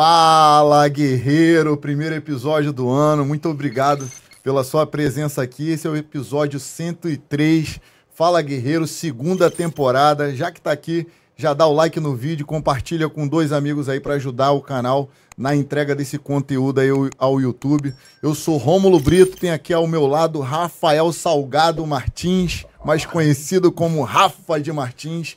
Fala, 0.00 0.86
guerreiro! 0.86 1.76
Primeiro 1.76 2.14
episódio 2.14 2.72
do 2.72 2.88
ano. 2.88 3.26
Muito 3.26 3.48
obrigado 3.48 4.08
pela 4.44 4.62
sua 4.62 4.86
presença 4.86 5.42
aqui. 5.42 5.70
Esse 5.70 5.88
é 5.88 5.90
o 5.90 5.96
episódio 5.96 6.60
103. 6.60 7.80
Fala, 8.08 8.40
guerreiro, 8.40 8.86
segunda 8.86 9.50
temporada. 9.50 10.32
Já 10.32 10.52
que 10.52 10.60
tá 10.60 10.70
aqui, 10.70 11.04
já 11.36 11.52
dá 11.52 11.66
o 11.66 11.72
like 11.74 11.98
no 11.98 12.14
vídeo, 12.14 12.46
compartilha 12.46 13.08
com 13.08 13.26
dois 13.26 13.50
amigos 13.50 13.88
aí 13.88 13.98
para 13.98 14.14
ajudar 14.14 14.52
o 14.52 14.60
canal 14.60 15.10
na 15.36 15.56
entrega 15.56 15.96
desse 15.96 16.16
conteúdo 16.16 16.78
aí 16.78 16.90
ao 17.18 17.40
YouTube. 17.40 17.92
Eu 18.22 18.36
sou 18.36 18.56
Rômulo 18.56 19.00
Brito, 19.00 19.36
tem 19.36 19.50
aqui 19.50 19.74
ao 19.74 19.88
meu 19.88 20.06
lado 20.06 20.38
Rafael 20.38 21.12
Salgado 21.12 21.84
Martins, 21.84 22.64
mais 22.84 23.04
conhecido 23.04 23.72
como 23.72 24.04
Rafa 24.04 24.60
de 24.60 24.72
Martins. 24.72 25.36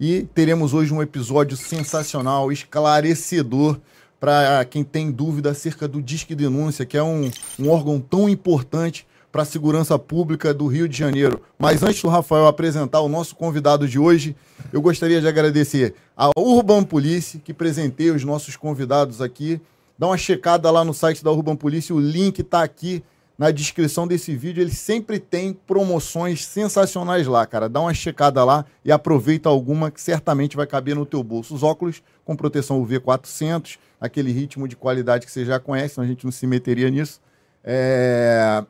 E 0.00 0.22
teremos 0.34 0.72
hoje 0.72 0.94
um 0.94 1.02
episódio 1.02 1.58
sensacional, 1.58 2.50
esclarecedor 2.50 3.78
para 4.20 4.64
quem 4.64 4.82
tem 4.82 5.10
dúvida 5.10 5.50
acerca 5.50 5.86
do 5.86 6.02
Disque 6.02 6.34
Denúncia, 6.34 6.84
que 6.84 6.96
é 6.96 7.02
um, 7.02 7.30
um 7.58 7.70
órgão 7.70 8.00
tão 8.00 8.28
importante 8.28 9.06
para 9.30 9.42
a 9.42 9.46
segurança 9.46 9.98
pública 9.98 10.52
do 10.52 10.66
Rio 10.66 10.88
de 10.88 10.96
Janeiro. 10.96 11.40
Mas 11.58 11.82
antes 11.82 12.02
do 12.02 12.08
Rafael 12.08 12.46
apresentar 12.46 13.00
o 13.00 13.08
nosso 13.08 13.36
convidado 13.36 13.86
de 13.86 13.98
hoje, 13.98 14.34
eu 14.72 14.80
gostaria 14.80 15.20
de 15.20 15.28
agradecer 15.28 15.94
a 16.16 16.30
Urban 16.36 16.82
Police, 16.82 17.38
que 17.38 17.54
presenteia 17.54 18.14
os 18.14 18.24
nossos 18.24 18.56
convidados 18.56 19.20
aqui. 19.20 19.60
Dá 19.98 20.06
uma 20.06 20.18
checada 20.18 20.70
lá 20.70 20.84
no 20.84 20.94
site 20.94 21.22
da 21.22 21.30
Urban 21.30 21.56
Police, 21.56 21.92
o 21.92 22.00
link 22.00 22.40
está 22.40 22.62
aqui 22.62 23.02
na 23.38 23.52
descrição 23.52 24.08
desse 24.08 24.34
vídeo. 24.34 24.60
Ele 24.60 24.74
sempre 24.74 25.20
tem 25.20 25.52
promoções 25.52 26.44
sensacionais 26.44 27.26
lá, 27.26 27.46
cara. 27.46 27.68
Dá 27.68 27.80
uma 27.80 27.94
checada 27.94 28.42
lá 28.44 28.64
e 28.84 28.90
aproveita 28.90 29.48
alguma 29.48 29.90
que 29.90 30.00
certamente 30.00 30.56
vai 30.56 30.66
caber 30.66 30.96
no 30.96 31.06
teu 31.06 31.22
bolso. 31.22 31.54
Os 31.54 31.62
óculos 31.62 32.02
com 32.24 32.34
proteção 32.34 32.80
UV 32.80 32.98
400, 32.98 33.78
aquele 34.00 34.32
ritmo 34.32 34.68
de 34.68 34.76
qualidade 34.76 35.26
que 35.26 35.32
você 35.32 35.44
já 35.44 35.58
conhece, 35.58 35.94
então 35.94 36.04
a 36.04 36.06
gente 36.06 36.24
não 36.24 36.32
se 36.32 36.46
meteria 36.46 36.90
nisso. 36.90 37.20
É... 37.64 38.64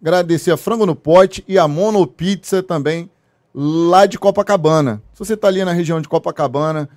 Agradecer 0.00 0.50
a 0.50 0.56
Frango 0.56 0.84
no 0.84 0.94
Pote 0.94 1.44
e 1.48 1.58
a 1.58 1.66
Mono 1.66 2.06
Pizza 2.06 2.62
também, 2.62 3.08
lá 3.54 4.04
de 4.04 4.18
Copacabana. 4.18 5.02
Se 5.12 5.18
você 5.18 5.34
está 5.34 5.48
ali 5.48 5.64
na 5.64 5.72
região 5.72 6.00
de 6.00 6.08
Copacabana, 6.08 6.88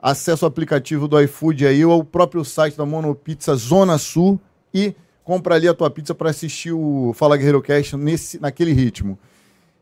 acesse 0.00 0.44
o 0.44 0.48
aplicativo 0.48 1.06
do 1.06 1.20
iFood 1.20 1.66
aí 1.66 1.84
ou 1.84 2.00
o 2.00 2.04
próprio 2.04 2.44
site 2.44 2.76
da 2.76 2.86
Mono 2.86 3.14
Pizza 3.14 3.54
Zona 3.56 3.98
Sul 3.98 4.40
e 4.72 4.94
compra 5.24 5.56
ali 5.56 5.68
a 5.68 5.74
tua 5.74 5.90
pizza 5.90 6.14
para 6.14 6.30
assistir 6.30 6.72
o 6.72 7.12
Fala 7.12 7.36
Guerreiro 7.36 7.60
Cast 7.60 7.96
nesse, 7.96 8.40
naquele 8.40 8.72
ritmo. 8.72 9.18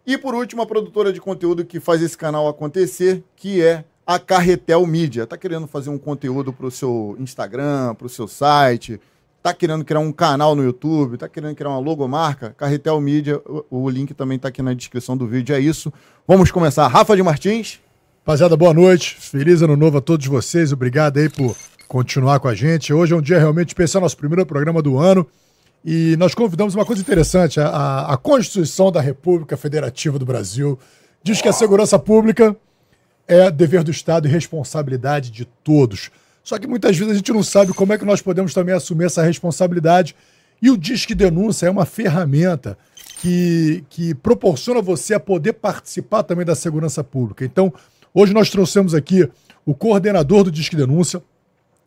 E 0.07 0.19
por 0.19 0.35
último, 0.35 0.63
a 0.63 0.67
produtora 0.67 1.13
de 1.13 1.21
conteúdo 1.21 1.65
que 1.65 1.79
faz 1.79 2.03
esse 2.03 2.17
canal 2.17 2.49
acontecer, 2.49 3.23
que 3.37 3.63
é 3.63 3.85
a 4.07 4.19
Carretel 4.19 4.87
Mídia. 4.87 5.27
Tá 5.27 5.37
querendo 5.37 5.67
fazer 5.67 5.91
um 5.91 5.99
conteúdo 5.99 6.53
para 6.53 6.67
o 6.67 6.71
seu 6.71 7.17
Instagram, 7.19 7.95
para 7.95 8.07
o 8.07 8.11
seu 8.11 8.29
site, 8.29 9.01
tá 9.43 9.53
querendo 9.53 9.85
criar 9.85 10.01
um 10.01 10.13
canal 10.13 10.55
no 10.55 10.63
YouTube, 10.63 11.19
tá 11.19 11.29
querendo 11.29 11.55
criar 11.55 11.71
uma 11.71 11.79
logomarca, 11.79 12.55
Carretel 12.57 13.01
Mídia, 13.01 13.41
o, 13.71 13.89
link 13.91 14.15
também 14.15 14.39
tá 14.39 14.49
aqui 14.49 14.63
na 14.63 14.73
descrição 14.73 15.17
do 15.17 15.27
vídeo. 15.27 15.55
É 15.55 15.61
isso. 15.61 15.93
Vamos 16.27 16.51
começar. 16.51 16.87
Rafa 16.89 17.15
de 17.15 17.23
Martins. 17.23 17.81
Rapaziada, 18.21 18.57
boa 18.57 18.73
noite. 18.73 19.17
Feliz 19.21 19.61
ano 19.61 19.77
novo 19.77 19.99
a 19.99 20.01
todos 20.01 20.27
vocês. 20.27 20.73
Obrigado 20.73 21.19
aí 21.19 21.29
por 21.29 21.55
continuar 21.87 22.41
com 22.41 22.49
a 22.49 22.55
gente. 22.55 22.93
Hoje 22.93 23.13
é 23.13 23.17
um 23.17 23.21
dia 23.21 23.39
realmente 23.39 23.69
especial, 23.69 24.01
nosso 24.01 24.17
primeiro 24.17 24.47
programa 24.47 24.81
do 24.81 24.99
ano. 24.99 25.27
E 25.85 26.17
nós 26.17 26.35
convidamos 26.35 26.75
uma 26.75 26.87
coisa 26.87 27.03
interessante: 27.03 27.61
a, 27.61 28.07
a 28.07 28.17
Constituição 28.17 28.91
da 28.91 29.03
República 29.03 29.59
Federativa 29.59 30.19
do 30.19 30.25
Brasil 30.25 30.79
diz 31.23 31.43
que 31.43 31.49
a 31.49 31.53
segurança 31.53 31.99
pública 31.99 32.57
é 33.27 33.51
dever 33.51 33.83
do 33.83 33.91
Estado 33.91 34.29
e 34.29 34.31
responsabilidade 34.31 35.31
de 35.31 35.45
todos. 35.45 36.11
Só 36.43 36.59
que 36.59 36.67
muitas 36.67 36.97
vezes 36.97 37.13
a 37.13 37.17
gente 37.17 37.33
não 37.33 37.43
sabe 37.43 37.73
como 37.73 37.93
é 37.93 37.99
que 37.99 38.05
nós 38.05 38.21
podemos 38.21 38.53
também 38.53 38.75
assumir 38.75 39.07
essa 39.07 39.23
responsabilidade. 39.23 40.15
E 40.61 40.71
o 40.71 40.77
Disque 40.77 41.15
Denúncia 41.15 41.67
é 41.67 41.71
uma 41.71 41.87
ferramenta 41.87 42.77
que, 43.21 43.83
que 43.89 44.15
proporciona 44.15 44.83
você 44.83 45.15
a 45.15 45.21
poder 45.21 45.55
participar 45.55 46.23
também 46.23 46.45
da 46.45 46.55
segurança 46.55 47.03
pública. 47.03 47.45
Então, 47.45 47.73
hoje 48.13 48.35
nós 48.35 48.51
trouxemos 48.51 48.95
aqui 48.95 49.29
o 49.65 49.75
coordenador 49.75 50.45
do 50.45 50.51
Disque 50.51 50.77
Denúncia, 50.77 51.23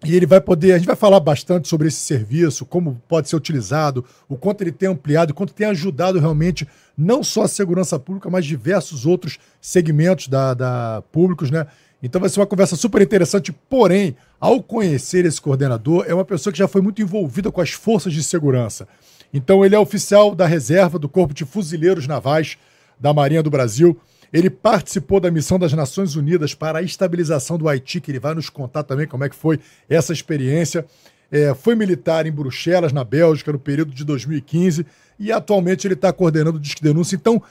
e 0.05 0.15
ele 0.15 0.27
vai 0.27 0.39
poder, 0.39 0.73
a 0.73 0.77
gente 0.77 0.87
vai 0.87 0.95
falar 0.95 1.19
bastante 1.19 1.67
sobre 1.67 1.87
esse 1.87 1.97
serviço, 1.97 2.65
como 2.65 3.01
pode 3.07 3.27
ser 3.27 3.35
utilizado, 3.35 4.05
o 4.29 4.37
quanto 4.37 4.61
ele 4.61 4.71
tem 4.71 4.89
ampliado, 4.89 5.31
o 5.31 5.33
quanto 5.33 5.53
tem 5.53 5.67
ajudado 5.67 6.19
realmente 6.19 6.67
não 6.95 7.23
só 7.23 7.43
a 7.43 7.47
segurança 7.47 7.97
pública, 7.97 8.29
mas 8.29 8.45
diversos 8.45 9.05
outros 9.05 9.39
segmentos 9.59 10.27
da, 10.27 10.53
da 10.53 11.03
públicos, 11.11 11.49
né? 11.49 11.65
Então 12.01 12.21
vai 12.21 12.29
ser 12.29 12.39
uma 12.39 12.45
conversa 12.45 12.75
super 12.75 13.01
interessante, 13.01 13.51
porém, 13.51 14.15
ao 14.39 14.61
conhecer 14.61 15.25
esse 15.25 15.41
coordenador, 15.41 16.05
é 16.07 16.13
uma 16.13 16.25
pessoa 16.25 16.53
que 16.53 16.59
já 16.59 16.67
foi 16.67 16.81
muito 16.81 17.01
envolvida 17.01 17.51
com 17.51 17.59
as 17.59 17.71
forças 17.71 18.13
de 18.13 18.23
segurança. 18.23 18.87
Então 19.33 19.65
ele 19.65 19.75
é 19.75 19.79
oficial 19.79 20.35
da 20.35 20.45
reserva 20.45 20.99
do 20.99 21.09
Corpo 21.09 21.33
de 21.33 21.43
Fuzileiros 21.43 22.05
Navais 22.05 22.55
da 22.99 23.13
Marinha 23.13 23.41
do 23.41 23.49
Brasil. 23.49 23.99
Ele 24.31 24.49
participou 24.49 25.19
da 25.19 25.31
missão 25.31 25.57
das 25.57 25.73
Nações 25.73 26.15
Unidas 26.15 26.53
para 26.53 26.79
a 26.79 26.81
estabilização 26.81 27.57
do 27.57 27.67
Haiti, 27.67 28.01
que 28.01 28.11
ele 28.11 28.19
vai 28.19 28.33
nos 28.33 28.49
contar 28.49 28.83
também 28.83 29.07
como 29.07 29.23
é 29.23 29.29
que 29.29 29.35
foi 29.35 29.59
essa 29.89 30.11
experiência. 30.11 30.85
É, 31.31 31.53
foi 31.53 31.75
militar 31.75 32.25
em 32.25 32.31
Bruxelas, 32.31 32.93
na 32.93 33.03
Bélgica, 33.03 33.51
no 33.51 33.59
período 33.59 33.93
de 33.93 34.03
2015, 34.03 34.85
e 35.19 35.31
atualmente 35.31 35.85
ele 35.85 35.93
está 35.93 36.11
coordenando 36.13 36.57
o 36.57 36.61
Disque 36.61 36.81
Denúncia. 36.81 37.15
Então, 37.15 37.41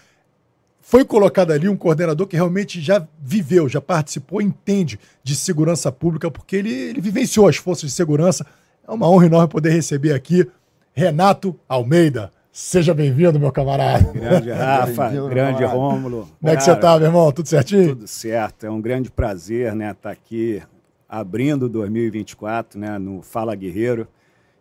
foi 0.80 1.04
colocado 1.04 1.50
ali 1.50 1.68
um 1.68 1.76
coordenador 1.76 2.28
que 2.28 2.36
realmente 2.36 2.80
já 2.80 3.06
viveu, 3.20 3.68
já 3.68 3.80
participou, 3.80 4.40
entende 4.40 5.00
de 5.22 5.34
segurança 5.34 5.90
pública, 5.90 6.30
porque 6.30 6.54
ele, 6.54 6.72
ele 6.72 7.00
vivenciou 7.00 7.48
as 7.48 7.56
forças 7.56 7.90
de 7.90 7.96
segurança. 7.96 8.46
É 8.86 8.90
uma 8.92 9.10
honra 9.10 9.26
enorme 9.26 9.48
poder 9.48 9.70
receber 9.70 10.12
aqui 10.12 10.46
Renato 10.94 11.58
Almeida. 11.68 12.30
Seja 12.58 12.94
bem-vindo, 12.94 13.38
meu 13.38 13.52
camarada. 13.52 14.10
Grande 14.14 14.48
Rafa, 14.50 15.10
grande 15.28 15.62
Rômulo. 15.62 16.26
Como 16.40 16.50
é 16.50 16.56
que 16.56 16.62
você 16.62 16.74
tá, 16.74 16.96
meu 16.96 17.08
irmão? 17.08 17.30
Tudo 17.30 17.46
certinho? 17.46 17.88
Tudo 17.90 18.08
certo. 18.08 18.64
É 18.64 18.70
um 18.70 18.80
grande 18.80 19.10
prazer, 19.10 19.74
né, 19.74 19.90
estar 19.90 20.08
tá 20.08 20.10
aqui 20.10 20.62
abrindo 21.06 21.68
2024, 21.68 22.80
né, 22.80 22.98
no 22.98 23.20
Fala 23.20 23.54
Guerreiro. 23.54 24.08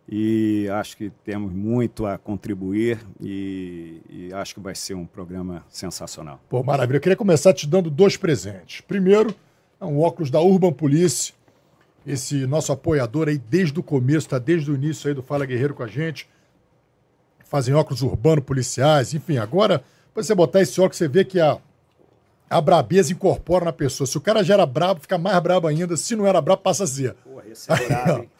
E 0.06 0.68
acho 0.74 0.94
que 0.94 1.10
temos 1.24 1.50
muito 1.50 2.04
a 2.04 2.18
contribuir 2.18 2.98
e, 3.18 4.02
e 4.10 4.34
acho 4.34 4.52
que 4.52 4.60
vai 4.60 4.74
ser 4.74 4.92
um 4.92 5.06
programa 5.06 5.64
sensacional. 5.70 6.38
Pô, 6.50 6.62
maravilha. 6.62 6.98
Eu 6.98 7.00
queria 7.00 7.16
começar 7.16 7.54
te 7.54 7.66
dando 7.66 7.88
dois 7.88 8.14
presentes. 8.14 8.82
Primeiro, 8.82 9.34
é 9.80 9.86
um 9.86 10.02
óculos 10.02 10.30
da 10.30 10.38
Urban 10.38 10.74
Police, 10.74 11.32
esse 12.06 12.46
nosso 12.46 12.72
apoiador 12.72 13.28
aí 13.28 13.38
desde 13.38 13.80
o 13.80 13.82
começo, 13.82 14.28
tá 14.28 14.38
desde 14.38 14.70
o 14.70 14.74
início 14.74 15.08
aí 15.08 15.14
do 15.14 15.22
Fala 15.22 15.46
Guerreiro 15.46 15.72
com 15.72 15.82
a 15.82 15.86
gente 15.86 16.28
fazem 17.48 17.74
óculos 17.74 18.02
urbanos, 18.02 18.44
policiais, 18.44 19.14
enfim. 19.14 19.38
Agora, 19.38 19.82
pra 20.12 20.22
você 20.22 20.34
botar 20.34 20.62
esse 20.62 20.80
óculos, 20.80 20.96
você 20.96 21.08
vê 21.08 21.24
que 21.24 21.40
a, 21.40 21.58
a 22.48 22.60
brabeza 22.60 23.12
incorpora 23.12 23.64
na 23.64 23.72
pessoa. 23.72 24.06
Se 24.06 24.16
o 24.16 24.20
cara 24.20 24.42
já 24.42 24.54
era 24.54 24.66
brabo, 24.66 25.00
fica 25.00 25.18
mais 25.18 25.38
brabo 25.40 25.66
ainda. 25.66 25.96
Se 25.96 26.14
não 26.16 26.26
era 26.26 26.40
brabo, 26.40 26.62
passa 26.62 26.84
a 26.84 26.86
ser. 26.86 27.14
Porra, 27.24 27.44
esse 27.50 27.72
é 27.72 27.86
brabo, 27.86 28.22
hein? 28.22 28.30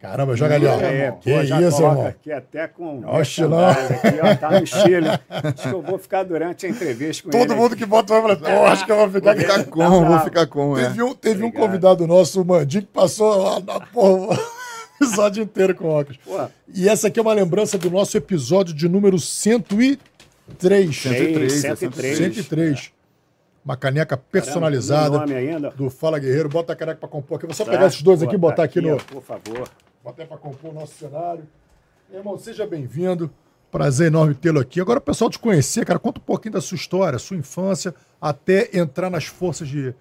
Caramba, 0.00 0.36
joga 0.36 0.56
ali, 0.56 0.66
ó. 0.66 0.78
É, 0.82 1.12
que 1.12 1.32
pô, 1.32 1.42
já 1.46 1.62
isso, 1.62 1.82
irmão? 1.82 2.06
aqui 2.06 2.30
até 2.30 2.68
com 2.68 3.02
Oxe, 3.06 3.40
não. 3.40 3.66
aqui, 3.66 4.20
ó, 4.22 4.34
tá 4.36 4.60
no 4.60 4.66
Chile. 4.66 5.08
Acho 5.30 5.68
que 5.70 5.74
eu 5.74 5.80
vou 5.80 5.98
ficar 5.98 6.24
durante 6.24 6.66
a 6.66 6.68
entrevista 6.68 7.22
com 7.22 7.30
Todo 7.30 7.52
ele. 7.52 7.54
mundo 7.54 7.72
aqui. 7.72 7.76
que 7.76 7.86
bota 7.86 8.20
vai 8.20 8.36
falar, 8.36 8.36
pô, 8.36 8.64
acho 8.66 8.84
que 8.84 8.92
eu 8.92 8.96
vou 8.96 9.10
ficar, 9.10 9.34
ficar 9.34 9.64
com, 9.64 10.04
vou 10.04 10.20
ficar 10.20 10.46
com, 10.46 10.76
é. 10.78 10.82
Teve 10.88 11.02
um, 11.02 11.14
teve 11.14 11.42
um 11.42 11.50
convidado 11.50 12.06
nosso, 12.06 12.42
o 12.42 12.44
Mandinho, 12.44 12.82
que 12.82 12.88
passou 12.92 13.44
lá 13.44 13.60
na 13.60 13.80
porra 13.80 14.38
episódio 15.00 15.42
inteiro 15.42 15.74
com 15.74 15.88
óculos. 15.88 16.18
Pô. 16.18 16.46
E 16.72 16.88
essa 16.88 17.08
aqui 17.08 17.18
é 17.18 17.22
uma 17.22 17.32
lembrança 17.32 17.76
do 17.78 17.90
nosso 17.90 18.16
episódio 18.16 18.74
de 18.74 18.88
número 18.88 19.18
103. 19.18 19.98
103. 20.96 21.52
103. 21.52 22.16
103. 22.18 22.92
Uma 23.64 23.76
caneca 23.76 24.16
personalizada 24.16 25.20
Caramba, 25.20 25.70
do 25.70 25.88
Fala 25.88 26.18
Guerreiro. 26.18 26.48
Bota 26.48 26.74
a 26.74 26.76
caneca 26.76 27.00
para 27.00 27.08
compor 27.08 27.38
aqui. 27.38 27.46
Vou 27.46 27.54
só 27.54 27.64
tá. 27.64 27.70
pegar 27.70 27.86
esses 27.86 28.02
dois 28.02 28.22
aqui 28.22 28.34
e 28.34 28.38
botar 28.38 28.64
aqui, 28.64 28.78
aqui 28.78 28.88
no. 28.88 28.96
Por 28.98 29.22
favor. 29.22 29.68
Botar 30.02 30.26
para 30.26 30.36
compor 30.36 30.70
o 30.70 30.74
nosso 30.74 30.94
cenário. 30.98 31.44
Meu 32.10 32.18
irmão, 32.18 32.38
seja 32.38 32.66
bem-vindo. 32.66 33.30
Prazer 33.70 34.08
enorme 34.08 34.34
tê-lo 34.34 34.60
aqui. 34.60 34.80
Agora, 34.80 34.98
o 34.98 35.02
pessoal 35.02 35.30
te 35.30 35.38
conhecer, 35.38 35.84
cara, 35.84 35.98
conta 35.98 36.20
um 36.20 36.22
pouquinho 36.22 36.52
da 36.52 36.60
sua 36.60 36.76
história, 36.76 37.18
sua 37.18 37.36
infância, 37.36 37.94
até 38.20 38.68
entrar 38.76 39.10
nas 39.10 39.24
forças 39.24 39.66
de, 39.66 39.94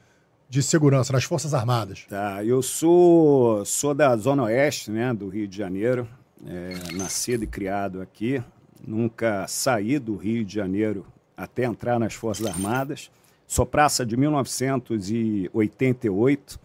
de 0.50 0.62
segurança 0.62 1.14
nas 1.14 1.24
Forças 1.24 1.54
Armadas? 1.54 2.06
Tá, 2.10 2.44
eu 2.44 2.62
sou, 2.62 3.66
sou 3.66 3.94
da 3.94 4.16
Zona 4.16 4.44
Oeste, 4.44 4.92
né, 4.92 5.14
do 5.14 5.28
Rio 5.28 5.48
de 5.48 5.58
Janeiro, 5.58 6.08
é, 6.46 6.94
nascido 6.94 7.44
e 7.44 7.48
criado 7.48 8.02
aqui, 8.02 8.44
nunca 8.86 9.48
saí 9.48 9.98
do 9.98 10.16
Rio 10.16 10.46
de 10.46 10.54
Janeiro 10.54 11.06
até 11.36 11.66
entrar 11.66 12.00
nas 12.00 12.14
Forças 12.14 12.46
Armadas. 12.46 13.10
Sou 13.48 13.66
praça 13.66 14.06
de 14.06 14.16
1988. 14.18 16.60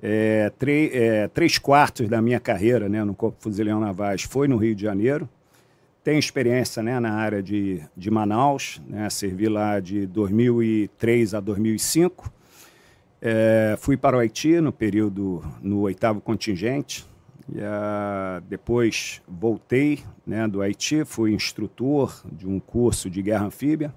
É, 0.00 0.52
é, 0.92 1.26
três 1.28 1.58
quartos 1.58 2.08
da 2.08 2.22
minha 2.22 2.38
carreira 2.38 2.88
né, 2.88 3.02
no 3.02 3.12
Corpo 3.14 3.38
Fuzileiro 3.40 3.80
Navais 3.80 4.22
foi 4.22 4.46
no 4.46 4.56
Rio 4.56 4.74
de 4.74 4.82
Janeiro. 4.82 5.28
Tenho 6.04 6.18
experiência 6.18 6.82
né, 6.82 7.00
na 7.00 7.12
área 7.12 7.42
de, 7.42 7.82
de 7.96 8.10
Manaus, 8.10 8.80
né, 8.86 9.10
servi 9.10 9.48
lá 9.48 9.80
de 9.80 10.06
2003 10.06 11.34
a 11.34 11.40
2005 11.40 12.37
É, 13.20 13.76
fui 13.78 13.96
para 13.96 14.16
o 14.16 14.20
Haiti 14.20 14.60
no 14.60 14.72
período, 14.72 15.42
no 15.60 15.80
oitavo 15.80 16.20
contingente. 16.20 17.04
E, 17.50 17.58
uh, 17.58 18.40
depois 18.48 19.22
voltei 19.26 20.00
né, 20.26 20.46
do 20.46 20.60
Haiti, 20.60 21.04
fui 21.04 21.32
instrutor 21.32 22.22
de 22.30 22.46
um 22.46 22.60
curso 22.60 23.08
de 23.08 23.22
guerra 23.22 23.46
anfíbia 23.46 23.94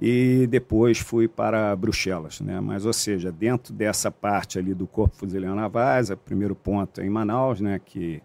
e 0.00 0.46
depois 0.46 0.98
fui 0.98 1.28
para 1.28 1.76
Bruxelas, 1.76 2.40
né? 2.40 2.58
Mas, 2.58 2.86
ou 2.86 2.92
seja, 2.92 3.30
dentro 3.30 3.74
dessa 3.74 4.10
parte 4.10 4.58
ali 4.58 4.72
do 4.72 4.86
Corpo 4.86 5.14
Fuzileiro 5.16 5.54
Navais, 5.54 6.08
o 6.08 6.16
primeiro 6.16 6.54
ponto 6.54 7.02
é 7.02 7.06
em 7.06 7.10
Manaus, 7.10 7.60
né? 7.60 7.78
Que 7.84 8.22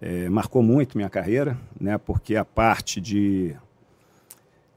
é, 0.00 0.28
marcou 0.28 0.62
muito 0.62 0.96
minha 0.96 1.10
carreira, 1.10 1.58
né? 1.80 1.98
Porque 1.98 2.36
a 2.36 2.44
parte 2.44 3.00
de 3.00 3.56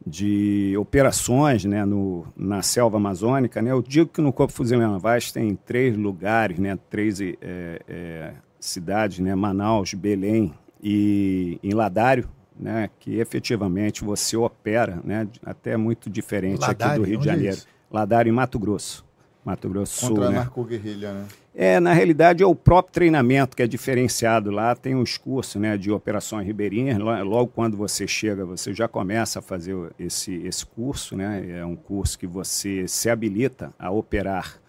de 0.07 0.75
operações 0.77 1.65
né, 1.65 1.85
no, 1.85 2.25
na 2.35 2.61
selva 2.61 2.97
amazônica, 2.97 3.61
né, 3.61 3.71
eu 3.71 3.81
digo 3.81 4.09
que 4.09 4.21
no 4.21 4.31
Corpo 4.31 4.53
Fuzileiro 4.53 4.91
Navais 4.91 5.31
tem 5.31 5.55
três 5.55 5.95
lugares, 5.95 6.57
né, 6.57 6.77
três 6.89 7.19
é, 7.21 7.35
é, 7.41 8.33
cidades, 8.59 9.19
né, 9.19 9.35
Manaus, 9.35 9.93
Belém 9.93 10.53
e 10.81 11.59
em 11.61 11.73
Ladário, 11.73 12.29
né, 12.59 12.89
que 12.99 13.19
efetivamente 13.19 14.03
você 14.03 14.37
opera, 14.37 14.99
né, 15.03 15.27
até 15.45 15.75
muito 15.77 16.09
diferente 16.09 16.61
Ladário, 16.61 16.93
aqui 16.93 16.99
do 17.01 17.07
Rio 17.07 17.19
de 17.19 17.29
é 17.29 17.31
Janeiro. 17.33 17.57
É 17.57 17.95
Ladário 17.95 18.29
em 18.29 18.33
Mato 18.33 18.57
Grosso. 18.57 19.05
Mato 19.45 19.69
Grosso 19.69 20.01
Contra 20.01 20.15
Sul, 20.15 20.23
a 20.25 20.29
né? 20.29 20.37
narcoguerrilha, 20.39 21.13
né? 21.13 21.25
É, 21.59 21.79
na 21.79 21.91
realidade 21.91 22.43
é 22.43 22.45
o 22.45 22.53
próprio 22.53 22.93
treinamento 22.93 23.57
que 23.57 23.63
é 23.63 23.67
diferenciado 23.67 24.51
lá, 24.51 24.75
tem 24.75 24.93
uns 24.93 25.17
cursos, 25.17 25.59
né, 25.59 25.75
de 25.75 25.91
operações 25.91 26.45
ribeirinhas, 26.45 26.99
logo 26.99 27.47
quando 27.47 27.75
você 27.75 28.07
chega, 28.07 28.45
você 28.45 28.75
já 28.75 28.87
começa 28.87 29.39
a 29.39 29.41
fazer 29.41 29.75
esse, 29.97 30.35
esse 30.45 30.63
curso, 30.63 31.17
né, 31.17 31.49
é 31.49 31.65
um 31.65 31.75
curso 31.75 32.19
que 32.19 32.27
você 32.27 32.87
se 32.87 33.09
habilita 33.09 33.73
a 33.79 33.89
operar, 33.89 34.61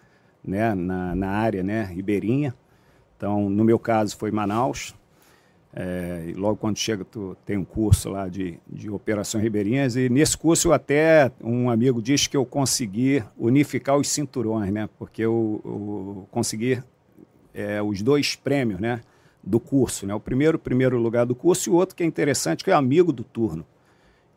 né, 0.43 0.75
na, 0.75 1.15
na 1.15 1.29
área, 1.29 1.63
né, 1.63 1.83
ribeirinha, 1.85 2.55
então, 3.19 3.51
no 3.51 3.65
meu 3.65 3.79
caso 3.79 4.17
foi 4.17 4.31
Manaus, 4.31 4.95
é, 5.81 6.33
logo 6.35 6.57
quando 6.57 6.77
chega, 6.77 7.05
tu 7.05 7.37
tem 7.47 7.57
um 7.57 7.65
curso 7.65 8.11
lá 8.11 8.27
de, 8.27 8.59
de 8.69 8.91
operações 8.91 9.45
ribeirinhas. 9.45 9.95
E 9.95 10.09
nesse 10.09 10.37
curso, 10.37 10.73
até 10.73 11.31
um 11.41 11.71
amigo 11.71 12.03
disse 12.03 12.29
que 12.29 12.37
eu 12.37 12.45
consegui 12.45 13.23
unificar 13.39 13.97
os 13.97 14.09
cinturões, 14.09 14.73
né? 14.73 14.89
Porque 14.99 15.23
eu, 15.23 15.61
eu 15.65 16.29
consegui 16.33 16.83
é, 17.55 17.81
os 17.81 18.03
dois 18.03 18.35
prêmios, 18.35 18.81
né? 18.81 19.03
Do 19.41 19.61
curso, 19.61 20.05
né? 20.05 20.13
O 20.13 20.19
primeiro, 20.19 20.59
primeiro 20.59 20.99
lugar 20.99 21.25
do 21.25 21.35
curso, 21.37 21.71
e 21.71 21.73
o 21.73 21.77
outro 21.77 21.95
que 21.95 22.03
é 22.03 22.07
interessante, 22.07 22.65
que 22.65 22.73
é 22.73 22.75
amigo 22.75 23.13
do 23.13 23.23
turno. 23.23 23.65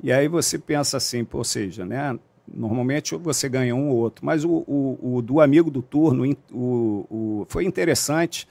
E 0.04 0.12
aí 0.12 0.28
você 0.28 0.60
pensa 0.60 0.98
assim, 0.98 1.26
ou 1.34 1.44
seja, 1.44 1.84
né? 1.84 2.20
Normalmente 2.54 3.16
você 3.16 3.50
ganha 3.50 3.76
um 3.76 3.90
ou 3.90 3.98
outro, 3.98 4.24
mas 4.24 4.46
o, 4.46 4.64
o, 4.68 5.16
o 5.16 5.22
do 5.24 5.42
amigo 5.42 5.72
do 5.72 5.82
turno 5.82 6.24
o, 6.52 7.08
o, 7.10 7.46
foi 7.50 7.66
interessante 7.66 8.48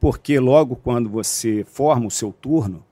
porque 0.00 0.40
logo 0.40 0.74
quando 0.76 1.10
você 1.10 1.62
forma 1.64 2.06
o 2.06 2.10
seu 2.10 2.32
turno, 2.32 2.82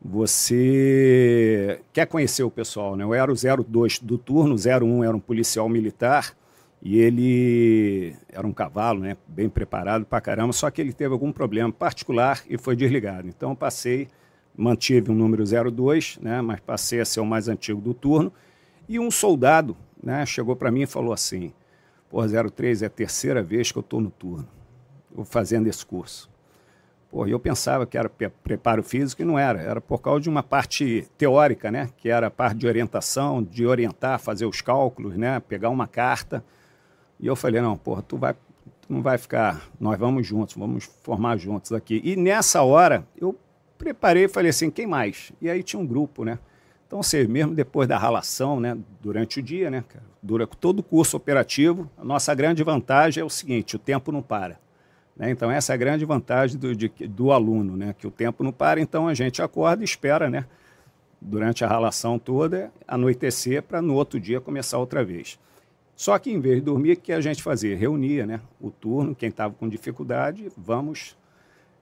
você 0.00 1.80
quer 1.92 2.06
conhecer 2.06 2.44
o 2.44 2.50
pessoal, 2.50 2.96
né? 2.96 3.04
Eu 3.04 3.12
era 3.12 3.30
o 3.30 3.34
02 3.34 3.98
do 3.98 4.16
turno, 4.16 4.54
o 4.54 4.58
01 4.58 5.04
era 5.04 5.16
um 5.16 5.20
policial 5.20 5.68
militar 5.68 6.36
e 6.80 6.98
ele 6.98 8.16
era 8.28 8.46
um 8.46 8.52
cavalo, 8.52 9.00
né? 9.00 9.16
Bem 9.26 9.48
preparado 9.48 10.04
para 10.04 10.20
caramba, 10.20 10.52
só 10.52 10.70
que 10.70 10.80
ele 10.80 10.92
teve 10.92 11.12
algum 11.12 11.32
problema 11.32 11.72
particular 11.72 12.42
e 12.48 12.56
foi 12.56 12.76
desligado. 12.76 13.28
Então 13.28 13.50
eu 13.50 13.56
passei, 13.56 14.08
mantive 14.56 15.10
o 15.10 15.14
número 15.14 15.44
02, 15.44 16.18
né? 16.22 16.40
Mas 16.40 16.60
passei 16.60 17.00
a 17.00 17.04
ser 17.04 17.20
o 17.20 17.26
mais 17.26 17.48
antigo 17.48 17.80
do 17.80 17.92
turno 17.92 18.32
e 18.88 18.98
um 19.00 19.10
soldado, 19.10 19.76
né? 20.02 20.24
Chegou 20.26 20.54
para 20.54 20.70
mim 20.70 20.82
e 20.82 20.86
falou 20.86 21.12
assim: 21.12 21.52
"Pô, 22.08 22.20
03 22.24 22.82
é 22.82 22.86
a 22.86 22.90
terceira 22.90 23.42
vez 23.42 23.70
que 23.70 23.78
eu 23.78 23.82
estou 23.82 24.00
no 24.00 24.10
turno, 24.10 24.48
fazendo 25.24 25.68
esse 25.68 25.84
curso. 25.84 26.31
Pô, 27.12 27.26
eu 27.26 27.38
pensava 27.38 27.84
que 27.84 27.98
era 27.98 28.08
preparo 28.08 28.82
físico 28.82 29.20
e 29.20 29.24
não 29.26 29.38
era. 29.38 29.60
Era 29.60 29.82
por 29.82 30.00
causa 30.00 30.22
de 30.22 30.30
uma 30.30 30.42
parte 30.42 31.06
teórica, 31.18 31.70
né? 31.70 31.90
Que 31.98 32.08
era 32.08 32.28
a 32.28 32.30
parte 32.30 32.56
de 32.56 32.66
orientação, 32.66 33.42
de 33.42 33.66
orientar, 33.66 34.18
fazer 34.18 34.46
os 34.46 34.62
cálculos, 34.62 35.14
né? 35.14 35.38
Pegar 35.40 35.68
uma 35.68 35.86
carta. 35.86 36.42
E 37.20 37.26
eu 37.26 37.36
falei, 37.36 37.60
não, 37.60 37.76
porra, 37.76 38.00
tu 38.00 38.16
vai, 38.16 38.32
tu 38.32 38.90
não 38.90 39.02
vai 39.02 39.18
ficar, 39.18 39.68
nós 39.78 39.98
vamos 39.98 40.26
juntos, 40.26 40.56
vamos 40.56 40.84
formar 41.02 41.36
juntos 41.36 41.70
aqui. 41.74 42.00
E 42.02 42.16
nessa 42.16 42.62
hora, 42.62 43.06
eu 43.14 43.38
preparei 43.76 44.24
e 44.24 44.28
falei 44.28 44.48
assim, 44.48 44.70
quem 44.70 44.86
mais? 44.86 45.32
E 45.38 45.50
aí 45.50 45.62
tinha 45.62 45.80
um 45.80 45.86
grupo, 45.86 46.24
né? 46.24 46.38
Então, 46.86 47.02
você 47.02 47.26
mesmo 47.26 47.54
depois 47.54 47.86
da 47.86 47.98
ralação, 47.98 48.58
né, 48.58 48.76
durante 49.02 49.38
o 49.38 49.42
dia, 49.42 49.70
né, 49.70 49.84
dura 50.22 50.46
todo 50.46 50.78
o 50.78 50.82
curso 50.82 51.16
operativo, 51.16 51.90
a 51.96 52.04
nossa 52.04 52.34
grande 52.34 52.64
vantagem 52.64 53.20
é 53.20 53.24
o 53.24 53.30
seguinte, 53.30 53.76
o 53.76 53.78
tempo 53.78 54.10
não 54.10 54.22
para. 54.22 54.61
Né? 55.16 55.30
Então, 55.30 55.50
essa 55.50 55.72
é 55.72 55.74
a 55.74 55.76
grande 55.76 56.04
vantagem 56.04 56.58
do, 56.58 56.74
de, 56.74 56.88
do 56.88 57.32
aluno, 57.32 57.76
né? 57.76 57.94
que 57.96 58.06
o 58.06 58.10
tempo 58.10 58.42
não 58.42 58.52
para, 58.52 58.80
então 58.80 59.08
a 59.08 59.14
gente 59.14 59.42
acorda 59.42 59.82
e 59.82 59.84
espera, 59.84 60.28
né? 60.30 60.46
durante 61.20 61.64
a 61.64 61.68
ralação 61.68 62.18
toda, 62.18 62.72
anoitecer 62.86 63.62
para 63.62 63.80
no 63.80 63.94
outro 63.94 64.18
dia 64.18 64.40
começar 64.40 64.78
outra 64.78 65.04
vez. 65.04 65.38
Só 65.94 66.18
que 66.18 66.32
em 66.32 66.40
vez 66.40 66.56
de 66.56 66.62
dormir, 66.62 66.92
o 66.92 66.96
que 66.96 67.12
a 67.12 67.20
gente 67.20 67.42
fazia? 67.42 67.76
Reunia 67.76 68.26
né? 68.26 68.40
o 68.60 68.70
turno, 68.70 69.14
quem 69.14 69.28
estava 69.28 69.54
com 69.54 69.68
dificuldade, 69.68 70.50
vamos 70.56 71.16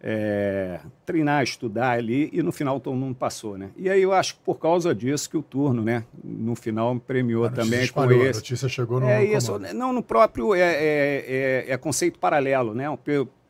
é, 0.03 0.81
treinar, 1.05 1.43
estudar 1.43 1.91
ali, 1.91 2.31
e 2.33 2.43
no 2.43 2.51
final 2.51 2.81
todo 2.81 2.97
mundo 2.97 3.15
passou, 3.15 3.59
né? 3.59 3.71
E 3.77 3.89
aí 3.89 4.03
eu 4.03 4.13
acho 4.13 4.35
que 4.35 4.41
por 4.41 4.59
causa 4.59 4.95
disso 4.95 5.29
que 5.29 5.37
o 5.37 5.43
turno, 5.43 5.83
né, 5.83 6.05
no 6.25 6.55
final 6.55 6.99
premiou 6.99 7.51
também 7.51 7.87
com 7.89 8.11
esse. 8.11 8.31
A 8.31 8.33
notícia 8.33 8.69
chegou 8.69 9.01
no 9.01 9.07
É 9.07 9.23
isso, 9.23 9.53
comando. 9.53 9.75
não, 9.75 9.93
no 9.93 10.03
próprio, 10.03 10.55
é, 10.55 10.61
é, 10.61 11.25
é, 11.27 11.65
é, 11.69 11.77
conceito 11.77 12.19
paralelo, 12.19 12.75
né? 12.75 12.89
O 12.89 12.97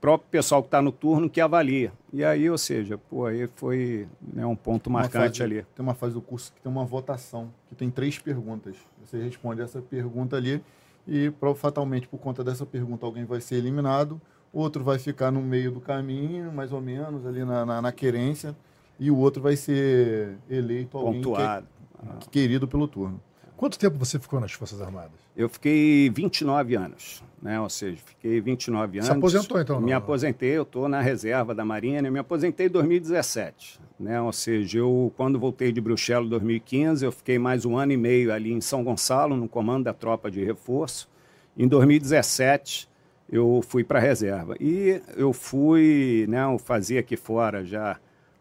próprio 0.01 0.29
pessoal 0.31 0.61
que 0.63 0.67
está 0.67 0.83
no 0.83 0.91
turno 0.91 1.31
que 1.31 1.41
avalia. 1.41 1.93
E 2.13 2.25
aí, 2.25 2.51
ou 2.51 2.59
seja, 2.59 2.99
pô, 2.99 3.27
aí 3.27 3.47
foi 3.55 4.09
né, 4.21 4.45
um 4.45 4.57
ponto 4.57 4.91
marcante 4.91 5.39
fase, 5.39 5.43
ali. 5.43 5.67
Tem 5.77 5.85
uma 5.85 5.95
fase 5.95 6.15
do 6.15 6.21
curso 6.21 6.53
que 6.53 6.61
tem 6.61 6.73
uma 6.73 6.85
votação, 6.85 7.53
que 7.69 7.77
tem 7.77 7.91
três 7.91 8.19
perguntas. 8.19 8.77
Você 9.07 9.23
responde 9.23 9.63
essa 9.63 9.81
pergunta 9.81 10.37
ali 10.37 10.61
e 11.07 11.33
fatalmente 11.57 12.09
por 12.09 12.19
conta 12.19 12.43
dessa 12.43 12.67
pergunta 12.67 13.07
alguém 13.07 13.25
vai 13.25 13.41
ser 13.41 13.57
eliminado 13.57 14.21
outro 14.53 14.83
vai 14.83 14.99
ficar 14.99 15.31
no 15.31 15.41
meio 15.41 15.71
do 15.71 15.81
caminho, 15.81 16.53
mais 16.53 16.73
ou 16.73 16.81
menos, 16.81 17.27
ali 17.27 17.45
na, 17.45 17.65
na, 17.65 17.83
na 17.83 17.93
querência, 17.93 18.57
e 18.99 19.11
o 19.11 19.17
outro 19.17 19.43
vai 19.43 19.57
ser 19.57 20.37
eleito 20.49 20.99
alguém 20.99 21.23
Pontuado. 21.23 21.67
Que 21.67 22.07
é, 22.07 22.17
que 22.19 22.29
querido 22.29 22.67
pelo 22.67 22.89
turno. 22.89 23.21
Quanto 23.57 23.79
tempo 23.79 23.99
você 23.99 24.19
ficou 24.19 24.41
nas 24.41 24.53
Forças 24.53 24.81
Armadas? 24.81 25.21
Eu 25.37 25.47
fiquei 25.49 26.09
29 26.09 26.77
anos, 26.77 27.23
né? 27.43 27.61
Ou 27.61 27.69
seja, 27.69 27.99
fiquei 28.03 28.41
29 28.41 28.99
anos. 28.99 29.07
Se 29.07 29.13
aposentou 29.13 29.61
então? 29.61 29.81
Me 29.81 29.91
não? 29.91 29.99
aposentei, 29.99 30.57
eu 30.57 30.63
estou 30.63 30.89
na 30.89 31.03
reserva 31.03 31.55
da 31.55 31.63
Marinha, 31.63 32.01
né? 32.01 32.09
Me 32.09 32.19
aposentei 32.19 32.67
em 32.67 32.71
2017, 32.71 33.79
né? 33.99 34.21
Ou 34.21 34.33
seja, 34.33 34.79
eu 34.79 35.13
quando 35.15 35.39
voltei 35.39 35.73
de 35.73 35.81
Bruxelas 35.81 36.27
em 36.27 36.31
2015, 36.31 37.05
eu 37.05 37.13
fiquei 37.13 37.39
mais 37.39 37.67
um 37.67 37.77
ano 37.77 37.93
e 37.93 37.99
meio 37.99 38.33
ali 38.33 38.51
em 38.51 38.63
São 38.63 38.83
Gonçalo, 38.83 39.37
no 39.37 39.47
comando 39.47 39.85
da 39.85 39.93
tropa 39.93 40.31
de 40.31 40.43
reforço. 40.43 41.07
Em 41.55 41.69
2017, 41.69 42.89
eu 43.31 43.63
fui 43.67 43.83
para 43.85 43.99
a 43.99 44.03
reserva. 44.03 44.57
E 44.59 45.03
eu 45.17 45.31
fui, 45.33 46.27
né, 46.29 46.45
eu 46.45 46.59
fazia 46.59 47.01
aqui 47.01 47.17
fora 47.17 47.65
já 47.65 47.99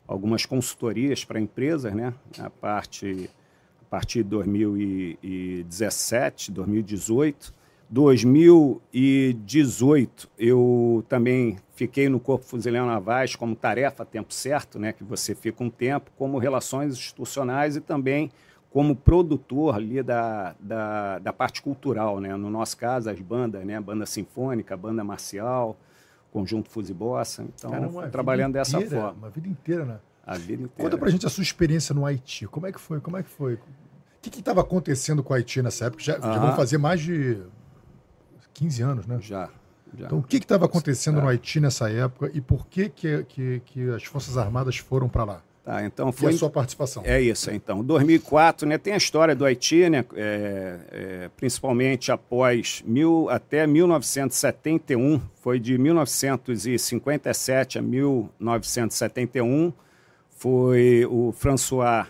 algumas 0.07 0.45
consultorias 0.45 1.23
para 1.23 1.39
empresas, 1.39 1.93
né, 1.93 2.13
a, 2.39 2.49
parte, 2.49 3.29
a 3.81 3.85
partir 3.85 4.23
de 4.23 4.29
2017, 4.29 6.51
2018. 6.51 7.59
2018 7.91 10.29
eu 10.37 11.03
também 11.09 11.57
fiquei 11.73 12.07
no 12.07 12.19
Corpo 12.19 12.45
Fuzileiro 12.45 12.85
Navais 12.85 13.35
como 13.35 13.55
tarefa 13.55 14.05
tempo 14.05 14.31
certo, 14.33 14.77
né, 14.77 14.93
que 14.93 15.03
você 15.03 15.33
fica 15.33 15.63
um 15.63 15.71
tempo, 15.71 16.11
como 16.17 16.37
relações 16.37 16.93
institucionais 16.93 17.75
e 17.75 17.81
também 17.81 18.29
como 18.69 18.95
produtor 18.95 19.75
ali 19.75 20.03
da, 20.03 20.55
da, 20.59 21.19
da, 21.19 21.33
parte 21.33 21.61
cultural, 21.61 22.19
né? 22.19 22.35
No 22.35 22.49
nosso 22.49 22.77
caso, 22.77 23.09
as 23.09 23.19
bandas, 23.19 23.65
né? 23.65 23.79
Banda 23.79 24.05
sinfônica, 24.05 24.77
banda 24.77 25.03
marcial, 25.03 25.77
conjunto 26.31 26.69
Fuzibossa. 26.69 27.43
Então, 27.43 27.71
Caramba, 27.71 28.09
trabalhando 28.09 28.57
inteira, 28.57 28.79
dessa 28.79 28.95
forma. 28.95 29.11
Uma 29.13 29.29
vida 29.29 29.47
inteira, 29.47 29.85
né? 29.85 29.99
A 30.25 30.35
vida 30.35 30.63
inteira. 30.63 30.71
Conta 30.77 30.97
pra 30.97 31.09
gente 31.09 31.25
a 31.25 31.29
sua 31.29 31.41
experiência 31.41 31.95
no 31.95 32.05
Haiti. 32.05 32.45
Como 32.47 32.67
é 32.67 32.71
que 32.71 32.79
foi? 32.79 32.99
Como 32.99 33.17
é 33.17 33.23
que 33.23 33.29
foi? 33.29 33.55
O 33.55 33.59
que 34.21 34.39
estava 34.39 34.61
acontecendo 34.61 35.23
com 35.23 35.33
o 35.33 35.35
Haiti 35.35 35.61
nessa 35.61 35.85
época? 35.85 36.03
Já, 36.03 36.19
já 36.19 36.37
vão 36.37 36.55
fazer 36.55 36.77
mais 36.77 37.01
de 37.01 37.41
15 38.53 38.81
anos, 38.83 39.07
né? 39.07 39.17
Já. 39.19 39.49
já. 39.97 40.05
Então, 40.05 40.19
o 40.19 40.23
que 40.23 40.37
estava 40.37 40.65
acontecendo 40.65 41.19
no 41.19 41.27
Haiti 41.27 41.59
nessa 41.59 41.89
época 41.89 42.29
e 42.33 42.39
por 42.39 42.67
que, 42.67 42.89
que, 42.89 43.23
que, 43.23 43.61
que 43.65 43.89
as 43.89 44.03
Forças 44.03 44.37
Armadas 44.37 44.77
foram 44.77 45.09
para 45.09 45.23
lá? 45.23 45.41
Tá, 45.69 45.85
então 45.85 46.11
foi... 46.11 46.31
E 46.31 46.35
a 46.35 46.37
sua 46.39 46.49
participação? 46.49 47.03
É 47.05 47.21
isso, 47.21 47.51
então. 47.51 47.83
2004, 47.83 48.67
né, 48.67 48.79
tem 48.79 48.93
a 48.93 48.97
história 48.97 49.35
do 49.35 49.45
Haiti, 49.45 49.87
né, 49.87 50.03
é, 50.15 50.79
é, 50.91 51.29
principalmente 51.37 52.11
após 52.11 52.83
mil, 52.87 53.29
até 53.29 53.67
1971, 53.67 55.21
foi 55.35 55.59
de 55.59 55.77
1957 55.77 57.77
a 57.77 57.83
1971, 57.83 59.71
foi 60.31 61.05
o 61.05 61.31
François 61.33 62.07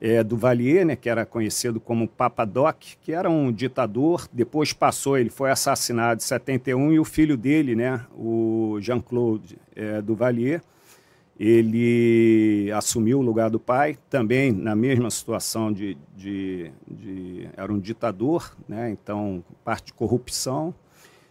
é, 0.00 0.24
do 0.24 0.36
Valier, 0.36 0.84
né, 0.84 0.96
que 0.96 1.08
era 1.08 1.24
conhecido 1.24 1.78
como 1.78 2.08
Papadoc, 2.08 2.76
que 3.00 3.12
era 3.12 3.30
um 3.30 3.52
ditador. 3.52 4.26
Depois 4.32 4.72
passou, 4.72 5.16
ele 5.16 5.30
foi 5.30 5.52
assassinado 5.52 6.20
em 6.20 6.24
71 6.24 6.94
e 6.94 6.98
o 6.98 7.04
filho 7.04 7.36
dele, 7.36 7.76
né, 7.76 8.04
o 8.16 8.78
Jean-Claude 8.80 9.56
é, 9.76 10.02
Duvalier, 10.02 10.60
ele 11.38 12.70
assumiu 12.72 13.18
o 13.18 13.22
lugar 13.22 13.50
do 13.50 13.58
pai, 13.58 13.98
também 14.08 14.52
na 14.52 14.74
mesma 14.76 15.10
situação 15.10 15.72
de, 15.72 15.96
de, 16.16 16.70
de 16.88 17.48
era 17.56 17.72
um 17.72 17.78
ditador, 17.78 18.54
né, 18.68 18.90
então 18.90 19.42
parte 19.64 19.86
de 19.86 19.92
corrupção. 19.94 20.74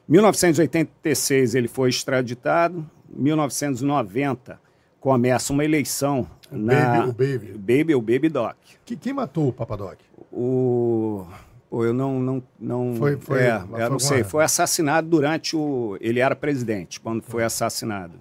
1986 0.07 1.55
ele 1.55 1.67
foi 1.67 1.89
extraditado. 1.89 2.85
1990 3.15 4.59
começa 4.99 5.53
uma 5.53 5.63
eleição 5.63 6.27
O 6.51 6.57
na 6.57 6.73
Baby, 6.73 7.09
o 7.09 7.13
Baby. 7.13 7.57
Baby, 7.57 7.95
o 7.95 8.01
Baby 8.01 8.29
Doc. 8.29 8.55
Que- 8.85 8.95
quem 8.95 9.13
matou 9.13 9.49
o 9.49 9.53
Papadoc? 9.53 9.97
O 10.31 11.25
pô, 11.69 11.85
eu 11.85 11.93
não 11.93 12.19
não 12.19 12.43
não 12.59 12.95
Foi- 12.95 13.17
foi- 13.17 13.39
é, 13.43 13.61
eu 13.79 13.89
não 13.89 13.99
sei, 13.99 14.23
foi 14.23 14.43
assassinado 14.43 15.07
durante 15.07 15.55
o 15.55 15.97
ele 16.01 16.19
era 16.19 16.35
presidente 16.35 16.99
quando 16.99 17.21
foi 17.21 17.43
assassinado. 17.43 18.13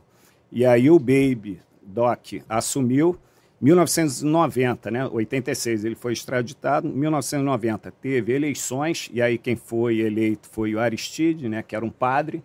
E 0.51 0.65
aí 0.67 0.91
o 0.91 0.99
Baby 0.99 1.61
Doc 1.92 2.34
assumiu 2.49 3.18
1990, 3.62 4.90
né? 4.90 5.06
86 5.06 5.84
ele 5.84 5.94
foi 5.94 6.12
extraditado. 6.12 6.88
1990 6.88 7.92
teve 7.92 8.32
eleições 8.32 9.08
e 9.12 9.22
aí 9.22 9.38
quem 9.38 9.54
foi 9.54 10.00
eleito 10.00 10.49
foi 10.50 10.75
o 10.75 10.80
Aristide, 10.80 11.49
né? 11.49 11.62
Que 11.62 11.76
era 11.76 11.84
um 11.84 11.90
padre. 11.90 12.42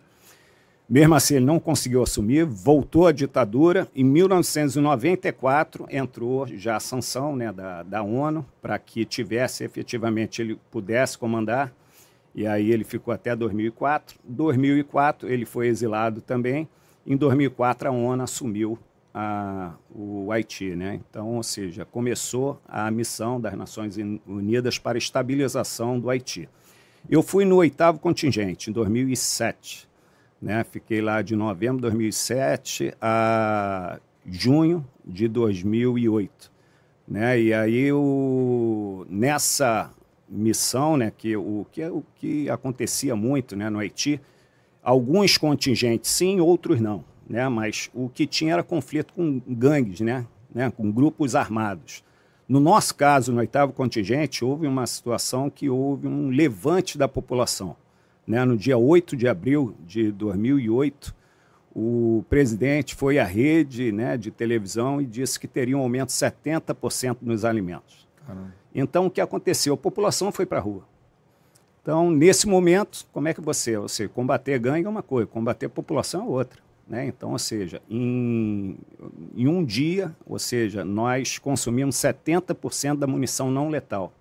Mesmo 0.89 1.15
assim, 1.15 1.35
ele 1.35 1.45
não 1.45 1.59
conseguiu 1.59 2.01
assumir, 2.01 2.45
voltou 2.45 3.07
à 3.07 3.11
ditadura. 3.11 3.89
Em 3.93 4.05
1994, 4.05 5.85
entrou 5.89 6.47
já 6.47 6.77
a 6.77 6.79
sanção 6.79 7.35
né, 7.35 7.51
da, 7.51 7.83
da 7.83 8.01
ONU 8.01 8.45
para 8.61 8.79
que 8.79 9.03
tivesse 9.03 9.65
efetivamente, 9.65 10.41
ele 10.41 10.57
pudesse 10.71 11.17
comandar. 11.17 11.73
E 12.33 12.47
aí 12.47 12.71
ele 12.71 12.85
ficou 12.85 13.13
até 13.13 13.35
2004. 13.35 14.17
2004, 14.23 15.27
ele 15.27 15.45
foi 15.45 15.67
exilado 15.67 16.21
também. 16.21 16.69
Em 17.05 17.17
2004, 17.17 17.89
a 17.89 17.91
ONU 17.91 18.23
assumiu 18.23 18.79
a, 19.17 19.73
o 19.89 20.31
Haiti. 20.31 20.75
Né? 20.75 20.99
Então, 21.09 21.35
ou 21.35 21.43
seja, 21.43 21.85
começou 21.85 22.61
a 22.67 22.91
missão 22.91 23.39
das 23.39 23.53
Nações 23.55 23.97
Unidas 24.25 24.77
para 24.77 24.97
a 24.97 24.99
estabilização 24.99 25.99
do 25.99 26.09
Haiti. 26.09 26.47
Eu 27.09 27.23
fui 27.23 27.45
no 27.45 27.55
oitavo 27.55 27.99
contingente, 27.99 28.69
em 28.69 28.73
2007 28.73 29.87
né? 30.41 30.63
Fiquei 30.63 31.01
lá 31.01 31.21
de 31.21 31.35
novembro 31.35 31.77
de 31.77 31.81
2007 31.83 32.93
a 33.01 33.99
junho 34.25 34.85
de 35.05 35.27
2008, 35.27 36.51
né? 37.07 37.39
E 37.39 37.53
aí 37.53 37.91
o 37.91 39.05
nessa 39.09 39.91
missão, 40.29 40.97
né, 40.97 41.11
que 41.17 41.37
o 41.37 41.65
que 41.71 41.85
o 41.85 42.03
que 42.15 42.49
acontecia 42.49 43.15
muito, 43.15 43.55
né, 43.55 43.69
no 43.69 43.79
Haiti, 43.79 44.19
alguns 44.83 45.37
contingentes 45.37 46.11
sim, 46.11 46.41
outros 46.41 46.81
não, 46.81 47.03
né? 47.29 47.47
Mas 47.49 47.89
o 47.93 48.09
que 48.09 48.25
tinha 48.25 48.53
era 48.53 48.63
conflito 48.63 49.13
com 49.13 49.41
gangues, 49.47 49.99
né? 49.99 50.25
né? 50.53 50.71
Com 50.71 50.91
grupos 50.91 51.35
armados. 51.35 52.03
No 52.47 52.59
nosso 52.59 52.95
caso, 52.95 53.33
no 53.33 53.39
oitavo 53.39 53.73
contingente, 53.73 54.45
houve 54.45 54.67
uma 54.67 54.87
situação 54.87 55.49
que 55.49 55.69
houve 55.69 56.07
um 56.07 56.29
levante 56.29 56.97
da 56.97 57.07
população. 57.07 57.75
Né? 58.25 58.43
No 58.45 58.55
dia 58.57 58.77
8 58.77 59.17
de 59.17 59.27
abril 59.27 59.75
de 59.85 60.11
2008, 60.13 61.13
o 61.75 62.23
presidente 62.29 62.95
foi 62.95 63.19
à 63.19 63.25
rede 63.25 63.91
né, 63.91 64.15
de 64.15 64.31
televisão 64.31 65.01
e 65.01 65.05
disse 65.05 65.39
que 65.39 65.47
teria 65.47 65.77
um 65.77 65.81
aumento 65.81 66.07
de 66.07 66.15
70% 66.15 67.17
nos 67.21 67.43
alimentos. 67.43 68.07
Caramba. 68.25 68.53
Então, 68.73 69.07
o 69.07 69.11
que 69.11 69.19
aconteceu? 69.19 69.73
A 69.73 69.77
população 69.77 70.31
foi 70.31 70.45
para 70.45 70.59
a 70.59 70.61
rua. 70.61 70.83
Então, 71.81 72.09
nesse 72.11 72.47
momento, 72.47 73.05
como 73.11 73.27
é 73.27 73.33
que 73.33 73.41
você... 73.41 73.75
Seja, 73.87 74.09
combater 74.09 74.57
gangue 74.59 74.85
é 74.85 74.89
uma 74.89 75.03
coisa, 75.03 75.27
combater 75.27 75.65
a 75.65 75.69
população 75.69 76.21
é 76.21 76.25
outra. 76.25 76.66
Né? 76.87 77.07
Então, 77.07 77.31
ou 77.31 77.39
seja, 77.39 77.81
em, 77.89 78.77
em 79.35 79.47
um 79.47 79.63
dia, 79.63 80.15
ou 80.25 80.39
seja, 80.39 80.85
nós 80.85 81.37
consumimos 81.37 81.95
70% 81.97 82.97
da 82.97 83.07
munição 83.07 83.51
não 83.51 83.69
letal 83.69 84.13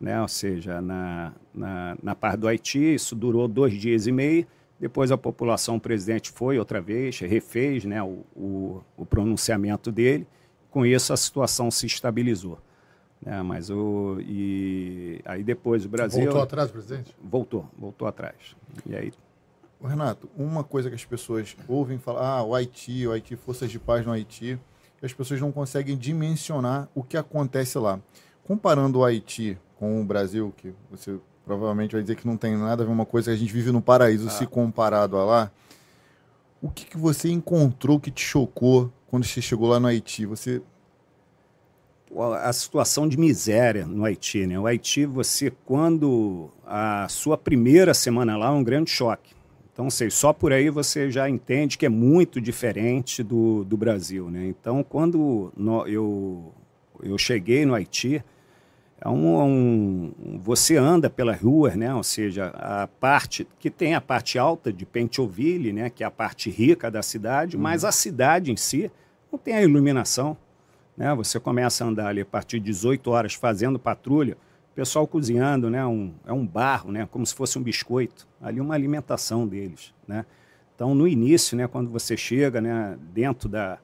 né? 0.00 0.20
ou 0.20 0.28
seja, 0.28 0.80
na, 0.80 1.32
na, 1.52 1.96
na 2.02 2.14
parte 2.14 2.40
do 2.40 2.48
Haiti, 2.48 2.94
isso 2.94 3.14
durou 3.14 3.48
dois 3.48 3.74
dias 3.74 4.06
e 4.06 4.12
meio. 4.12 4.46
Depois 4.78 5.10
a 5.10 5.18
população, 5.18 5.76
o 5.76 5.80
presidente 5.80 6.30
foi 6.30 6.58
outra 6.58 6.80
vez, 6.80 7.18
refez 7.18 7.84
né, 7.84 8.00
o, 8.00 8.24
o, 8.36 8.80
o 8.96 9.04
pronunciamento 9.04 9.90
dele. 9.90 10.26
Com 10.70 10.86
isso, 10.86 11.12
a 11.12 11.16
situação 11.16 11.68
se 11.70 11.86
estabilizou. 11.86 12.58
Né? 13.20 13.42
Mas 13.42 13.70
o, 13.70 14.18
e 14.20 15.20
aí 15.24 15.42
depois 15.42 15.84
o 15.84 15.88
Brasil. 15.88 16.22
Voltou 16.22 16.42
atrás, 16.42 16.70
presidente? 16.70 17.12
Voltou, 17.20 17.68
voltou 17.76 18.06
atrás. 18.06 18.54
E 18.86 18.94
aí. 18.94 19.12
Renato, 19.86 20.28
uma 20.36 20.64
coisa 20.64 20.88
que 20.88 20.96
as 20.96 21.04
pessoas 21.04 21.56
ouvem 21.68 21.98
falar, 21.98 22.38
ah, 22.38 22.42
o 22.42 22.54
Haiti, 22.54 23.06
o 23.06 23.12
Haiti, 23.12 23.36
forças 23.36 23.70
de 23.70 23.78
paz 23.78 24.04
no 24.04 24.12
Haiti, 24.12 24.58
e 25.00 25.06
as 25.06 25.12
pessoas 25.12 25.40
não 25.40 25.52
conseguem 25.52 25.96
dimensionar 25.96 26.88
o 26.94 27.02
que 27.02 27.16
acontece 27.16 27.78
lá. 27.78 28.00
Comparando 28.42 28.98
o 28.98 29.04
Haiti 29.04 29.56
com 29.76 30.00
o 30.00 30.04
Brasil, 30.04 30.52
que 30.56 30.74
você 30.90 31.18
provavelmente 31.44 31.92
vai 31.92 32.02
dizer 32.02 32.16
que 32.16 32.26
não 32.26 32.36
tem 32.36 32.56
nada 32.56 32.82
a 32.82 32.86
ver 32.86 32.92
uma 32.92 33.06
coisa 33.06 33.30
que 33.30 33.36
a 33.36 33.38
gente 33.38 33.52
vive 33.52 33.70
no 33.70 33.80
paraíso 33.80 34.28
se 34.30 34.46
comparado 34.46 35.16
a 35.16 35.24
lá. 35.24 35.52
O 36.60 36.68
que, 36.68 36.84
que 36.84 36.98
você 36.98 37.30
encontrou 37.30 38.00
que 38.00 38.10
te 38.10 38.22
chocou 38.22 38.92
quando 39.06 39.24
você 39.24 39.40
chegou 39.40 39.68
lá 39.68 39.78
no 39.78 39.86
Haiti? 39.86 40.26
Você 40.26 40.60
a 42.42 42.52
situação 42.52 43.08
de 43.08 43.18
miséria 43.18 43.86
no 43.86 44.04
Haiti. 44.04 44.46
Né? 44.46 44.58
O 44.58 44.66
Haiti, 44.66 45.04
você, 45.04 45.52
quando 45.64 46.50
a 46.66 47.06
sua 47.08 47.36
primeira 47.36 47.92
semana 47.92 48.36
lá, 48.36 48.48
é 48.48 48.50
um 48.50 48.64
grande 48.64 48.90
choque. 48.90 49.34
Então, 49.78 49.88
sei, 49.88 50.10
só 50.10 50.32
por 50.32 50.52
aí 50.52 50.70
você 50.70 51.08
já 51.08 51.30
entende 51.30 51.78
que 51.78 51.86
é 51.86 51.88
muito 51.88 52.40
diferente 52.40 53.22
do, 53.22 53.62
do 53.62 53.76
Brasil. 53.76 54.28
Né? 54.28 54.48
Então, 54.48 54.82
quando 54.82 55.52
no, 55.56 55.86
eu, 55.86 56.52
eu 57.00 57.16
cheguei 57.16 57.64
no 57.64 57.72
Haiti, 57.76 58.20
é 59.00 59.08
um, 59.08 59.40
um, 59.40 60.40
você 60.42 60.76
anda 60.76 61.08
pelas 61.08 61.40
ruas, 61.40 61.76
né? 61.76 61.94
ou 61.94 62.02
seja, 62.02 62.46
a 62.56 62.88
parte 62.88 63.46
que 63.60 63.70
tem 63.70 63.94
a 63.94 64.00
parte 64.00 64.36
alta 64.36 64.72
de 64.72 64.84
Pentoville, 64.84 65.72
né? 65.72 65.88
que 65.90 66.02
é 66.02 66.06
a 66.08 66.10
parte 66.10 66.50
rica 66.50 66.90
da 66.90 67.00
cidade, 67.00 67.54
uhum. 67.54 67.62
mas 67.62 67.84
a 67.84 67.92
cidade 67.92 68.50
em 68.50 68.56
si 68.56 68.90
não 69.30 69.38
tem 69.38 69.54
a 69.54 69.62
iluminação. 69.62 70.36
Né? 70.96 71.14
Você 71.14 71.38
começa 71.38 71.84
a 71.84 71.86
andar 71.86 72.08
ali 72.08 72.22
a 72.22 72.26
partir 72.26 72.58
de 72.58 72.64
18 72.64 73.08
horas 73.12 73.34
fazendo 73.34 73.78
patrulha, 73.78 74.36
pessoal 74.78 75.08
cozinhando, 75.08 75.68
né? 75.68 75.84
um, 75.84 76.14
é 76.24 76.32
um 76.32 76.46
barro, 76.46 76.92
né? 76.92 77.08
como 77.10 77.26
se 77.26 77.34
fosse 77.34 77.58
um 77.58 77.62
biscoito, 77.62 78.28
ali 78.40 78.60
uma 78.60 78.74
alimentação 78.74 79.44
deles. 79.44 79.92
Né? 80.06 80.24
Então, 80.72 80.94
no 80.94 81.08
início, 81.08 81.56
né? 81.56 81.66
quando 81.66 81.90
você 81.90 82.16
chega 82.16 82.60
né? 82.60 82.96
dentro 83.12 83.48
da, 83.48 83.80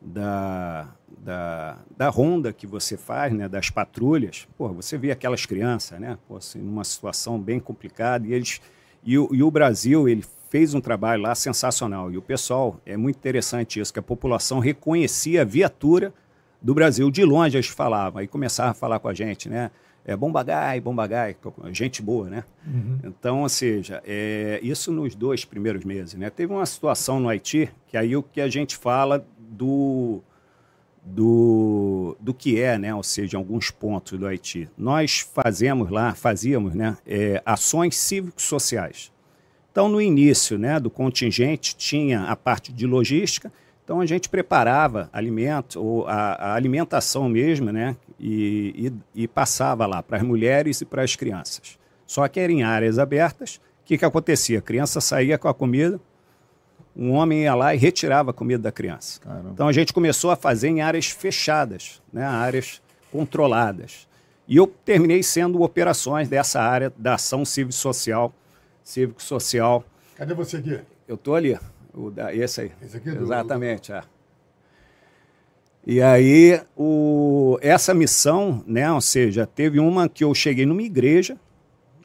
da, 0.00 0.88
da, 1.18 1.78
da 1.96 2.08
ronda 2.08 2.52
que 2.52 2.64
você 2.64 2.96
faz, 2.96 3.32
né, 3.32 3.48
das 3.48 3.70
patrulhas, 3.70 4.46
pô, 4.56 4.68
você 4.68 4.96
vê 4.96 5.10
aquelas 5.10 5.44
crianças, 5.44 5.98
né, 5.98 6.16
pô, 6.28 6.36
assim, 6.36 6.60
numa 6.60 6.84
situação 6.84 7.36
bem 7.36 7.58
complicada 7.58 8.24
e 8.24 8.32
eles 8.32 8.60
e 9.02 9.18
o, 9.18 9.28
e 9.32 9.42
o 9.42 9.50
Brasil 9.50 10.08
ele 10.08 10.24
fez 10.48 10.74
um 10.74 10.80
trabalho 10.80 11.22
lá 11.22 11.34
sensacional 11.34 12.12
e 12.12 12.16
o 12.16 12.22
pessoal 12.22 12.80
é 12.86 12.96
muito 12.96 13.16
interessante 13.16 13.80
isso 13.80 13.92
que 13.92 13.98
a 13.98 14.02
população 14.02 14.60
reconhecia 14.60 15.42
a 15.42 15.44
viatura 15.44 16.14
do 16.62 16.72
Brasil 16.72 17.10
de 17.10 17.24
longe 17.24 17.56
eles 17.56 17.66
falavam 17.66 18.22
e 18.22 18.28
começavam 18.28 18.70
a 18.70 18.74
falar 18.74 19.00
com 19.00 19.08
a 19.08 19.14
gente, 19.14 19.48
né, 19.48 19.72
é 20.04 20.16
bombagai, 20.16 20.80
bombagai, 20.80 21.36
gente 21.72 22.02
boa, 22.02 22.28
né? 22.28 22.44
Uhum. 22.66 22.98
Então, 23.04 23.42
ou 23.42 23.48
seja, 23.48 24.02
é, 24.06 24.58
isso 24.62 24.90
nos 24.90 25.14
dois 25.14 25.44
primeiros 25.44 25.84
meses, 25.84 26.14
né? 26.14 26.30
Teve 26.30 26.52
uma 26.52 26.66
situação 26.66 27.20
no 27.20 27.28
Haiti 27.28 27.70
que 27.86 27.96
aí 27.96 28.16
o 28.16 28.22
que 28.22 28.40
a 28.40 28.48
gente 28.48 28.76
fala 28.76 29.24
do, 29.38 30.22
do, 31.04 32.16
do 32.20 32.32
que 32.32 32.60
é, 32.60 32.78
né? 32.78 32.94
ou 32.94 33.02
seja, 33.02 33.36
alguns 33.36 33.70
pontos 33.70 34.18
do 34.18 34.26
Haiti. 34.26 34.68
Nós 34.76 35.20
fazemos 35.34 35.90
lá, 35.90 36.14
fazíamos 36.14 36.74
né? 36.74 36.96
É, 37.06 37.42
ações 37.44 37.96
cívicos 37.96 38.44
sociais. 38.44 39.12
Então, 39.70 39.88
no 39.88 40.00
início 40.00 40.58
né, 40.58 40.80
do 40.80 40.90
contingente, 40.90 41.76
tinha 41.76 42.24
a 42.24 42.34
parte 42.34 42.72
de 42.72 42.86
logística, 42.86 43.52
então 43.90 44.00
a 44.00 44.06
gente 44.06 44.28
preparava 44.28 45.10
alimento, 45.12 45.82
ou 45.82 46.06
a, 46.06 46.34
a 46.34 46.54
alimentação 46.54 47.28
mesmo, 47.28 47.72
né? 47.72 47.96
E, 48.20 48.92
e, 49.16 49.22
e 49.24 49.26
passava 49.26 49.84
lá 49.84 50.00
para 50.00 50.18
as 50.18 50.22
mulheres 50.22 50.80
e 50.80 50.84
para 50.84 51.02
as 51.02 51.16
crianças. 51.16 51.76
Só 52.06 52.28
que 52.28 52.38
era 52.38 52.52
em 52.52 52.62
áreas 52.62 53.00
abertas. 53.00 53.56
O 53.56 53.86
que, 53.86 53.98
que 53.98 54.04
acontecia? 54.04 54.60
A 54.60 54.62
criança 54.62 55.00
saía 55.00 55.36
com 55.36 55.48
a 55.48 55.54
comida, 55.54 56.00
um 56.94 57.10
homem 57.10 57.42
ia 57.42 57.54
lá 57.56 57.74
e 57.74 57.78
retirava 57.78 58.30
a 58.30 58.32
comida 58.32 58.62
da 58.62 58.70
criança. 58.70 59.18
Caramba. 59.22 59.50
Então 59.54 59.66
a 59.66 59.72
gente 59.72 59.92
começou 59.92 60.30
a 60.30 60.36
fazer 60.36 60.68
em 60.68 60.80
áreas 60.80 61.06
fechadas, 61.08 62.00
né, 62.12 62.24
áreas 62.24 62.80
controladas. 63.10 64.06
E 64.46 64.56
eu 64.56 64.68
terminei 64.68 65.20
sendo 65.24 65.62
operações 65.62 66.28
dessa 66.28 66.62
área 66.62 66.92
da 66.96 67.14
ação 67.14 67.44
cívico-social. 67.44 68.32
Cívico-social. 68.84 69.84
Cadê 70.14 70.32
você 70.32 70.58
aqui? 70.58 70.78
Eu 71.08 71.16
estou 71.16 71.34
ali, 71.34 71.58
o 71.94 72.10
da, 72.10 72.34
esse 72.34 72.62
aí. 72.62 72.72
Esse 72.82 72.96
aqui 72.96 73.08
é 73.08 73.12
do, 73.12 73.24
Exatamente, 73.24 73.92
é. 73.92 74.02
E 75.86 76.02
aí, 76.02 76.60
o, 76.76 77.58
essa 77.62 77.94
missão, 77.94 78.62
né, 78.66 78.92
ou 78.92 79.00
seja, 79.00 79.46
teve 79.46 79.80
uma 79.80 80.08
que 80.08 80.22
eu 80.22 80.34
cheguei 80.34 80.66
numa 80.66 80.82
igreja, 80.82 81.38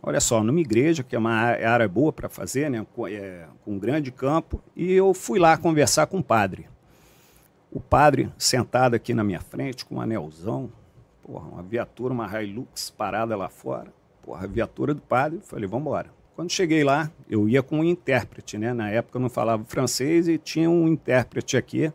olha 0.01 0.21
só, 0.21 0.41
numa 0.41 0.62
igreja, 0.62 1.03
que 1.03 1.15
é 1.15 1.19
uma 1.19 1.33
área 1.33 1.88
boa 1.88 2.13
para 2.13 2.29
fazer, 2.29 2.69
né, 2.69 2.86
com, 2.95 3.05
é, 3.05 3.45
com 3.65 3.73
um 3.73 3.79
grande 3.79 4.12
campo, 4.12 4.62
e 4.75 4.93
eu 4.93 5.13
fui 5.13 5.39
lá 5.39 5.57
conversar 5.57 6.07
com 6.07 6.19
o 6.19 6.23
padre. 6.23 6.69
O 7.69 7.81
padre 7.81 8.31
sentado 8.38 8.95
aqui 8.95 9.13
na 9.13 9.25
minha 9.25 9.41
frente, 9.41 9.83
com 9.83 9.95
um 9.95 10.01
anelzão, 10.01 10.71
porra, 11.21 11.49
uma 11.49 11.63
viatura, 11.63 12.13
uma 12.13 12.41
Hilux 12.41 12.89
parada 12.89 13.36
lá 13.36 13.49
fora, 13.49 13.91
porra, 14.23 14.45
a 14.45 14.47
viatura 14.47 14.93
do 14.93 15.01
padre, 15.01 15.41
falei, 15.43 15.67
vamos 15.67 15.86
embora. 15.86 16.14
Quando 16.35 16.51
cheguei 16.51 16.83
lá, 16.83 17.09
eu 17.29 17.47
ia 17.47 17.63
com 17.63 17.79
um 17.79 17.83
intérprete, 17.83 18.57
né, 18.57 18.73
na 18.73 18.89
época 18.89 19.17
eu 19.17 19.21
não 19.21 19.29
falava 19.29 19.63
francês 19.65 20.27
e 20.27 20.37
tinha 20.37 20.69
um 20.69 20.87
intérprete 20.87 21.55
aqui, 21.55 21.91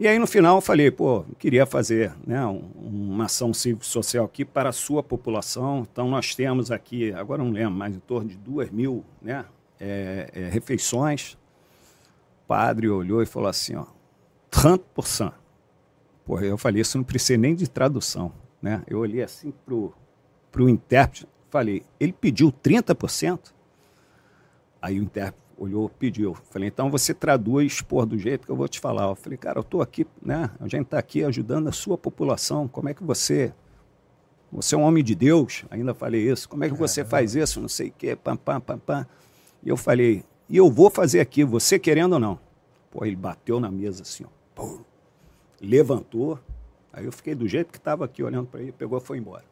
e 0.00 0.06
aí, 0.06 0.16
no 0.16 0.28
final, 0.28 0.58
eu 0.58 0.60
falei, 0.60 0.92
pô, 0.92 1.24
queria 1.40 1.66
fazer 1.66 2.14
né, 2.24 2.46
uma 2.46 3.24
ação 3.24 3.52
cívico-social 3.52 4.24
aqui 4.24 4.44
para 4.44 4.68
a 4.68 4.72
sua 4.72 5.02
população. 5.02 5.84
Então, 5.90 6.08
nós 6.08 6.36
temos 6.36 6.70
aqui, 6.70 7.12
agora 7.12 7.42
não 7.42 7.50
lembro, 7.50 7.72
mas 7.72 7.96
em 7.96 7.98
torno 7.98 8.28
de 8.28 8.36
duas 8.36 8.70
mil 8.70 9.04
né, 9.20 9.44
é, 9.80 10.30
é, 10.32 10.48
refeições. 10.48 11.32
O 11.32 12.46
padre 12.46 12.88
olhou 12.88 13.20
e 13.24 13.26
falou 13.26 13.48
assim, 13.48 13.74
ó, 13.74 13.86
30%. 14.52 15.32
Porra, 16.24 16.44
eu 16.44 16.56
falei, 16.56 16.80
isso 16.80 16.96
não 16.96 17.02
precisa 17.02 17.36
nem 17.36 17.56
de 17.56 17.68
tradução. 17.68 18.32
Né? 18.62 18.84
Eu 18.86 19.00
olhei 19.00 19.24
assim 19.24 19.52
para 19.66 20.62
o 20.62 20.68
intérprete, 20.68 21.26
falei, 21.50 21.82
ele 21.98 22.12
pediu 22.12 22.52
30%? 22.52 23.52
Aí 24.80 24.98
o 24.98 25.02
intérprete 25.02 25.48
olhou, 25.58 25.88
pediu. 25.88 26.34
Falei, 26.50 26.68
então 26.68 26.90
você 26.90 27.12
traduz 27.12 27.82
por 27.82 28.06
do 28.06 28.16
jeito 28.16 28.46
que 28.46 28.52
eu 28.52 28.56
vou 28.56 28.68
te 28.68 28.78
falar. 28.78 29.08
Eu 29.08 29.14
falei, 29.14 29.36
cara, 29.36 29.58
eu 29.58 29.62
estou 29.62 29.82
aqui, 29.82 30.06
né? 30.22 30.50
A 30.60 30.68
gente 30.68 30.84
está 30.84 30.98
aqui 30.98 31.24
ajudando 31.24 31.68
a 31.68 31.72
sua 31.72 31.98
população. 31.98 32.68
Como 32.68 32.88
é 32.88 32.94
que 32.94 33.02
você. 33.02 33.52
Você 34.50 34.74
é 34.74 34.78
um 34.78 34.82
homem 34.82 35.04
de 35.04 35.14
Deus, 35.14 35.66
ainda 35.68 35.92
falei 35.92 36.30
isso. 36.30 36.48
Como 36.48 36.64
é 36.64 36.70
que 36.70 36.74
você 36.74 37.04
faz 37.04 37.34
isso? 37.34 37.60
Não 37.60 37.68
sei 37.68 37.88
o 37.88 37.92
quê, 37.92 38.16
pam, 38.16 38.34
pam, 38.34 38.58
pam, 38.58 38.78
pam. 38.78 39.06
E 39.62 39.68
eu 39.68 39.76
falei, 39.76 40.24
e 40.48 40.56
eu 40.56 40.70
vou 40.70 40.88
fazer 40.88 41.20
aqui, 41.20 41.44
você 41.44 41.78
querendo 41.78 42.14
ou 42.14 42.18
não. 42.18 42.40
Pô, 42.90 43.04
ele 43.04 43.16
bateu 43.16 43.60
na 43.60 43.70
mesa 43.70 44.02
assim, 44.02 44.24
ó. 44.24 44.28
Pô, 44.54 44.80
levantou. 45.60 46.40
Aí 46.90 47.04
eu 47.04 47.12
fiquei 47.12 47.34
do 47.34 47.46
jeito 47.46 47.70
que 47.70 47.76
estava 47.76 48.06
aqui 48.06 48.22
olhando 48.22 48.46
para 48.46 48.62
ele, 48.62 48.72
pegou 48.72 48.96
e 48.96 49.02
foi 49.02 49.18
embora. 49.18 49.44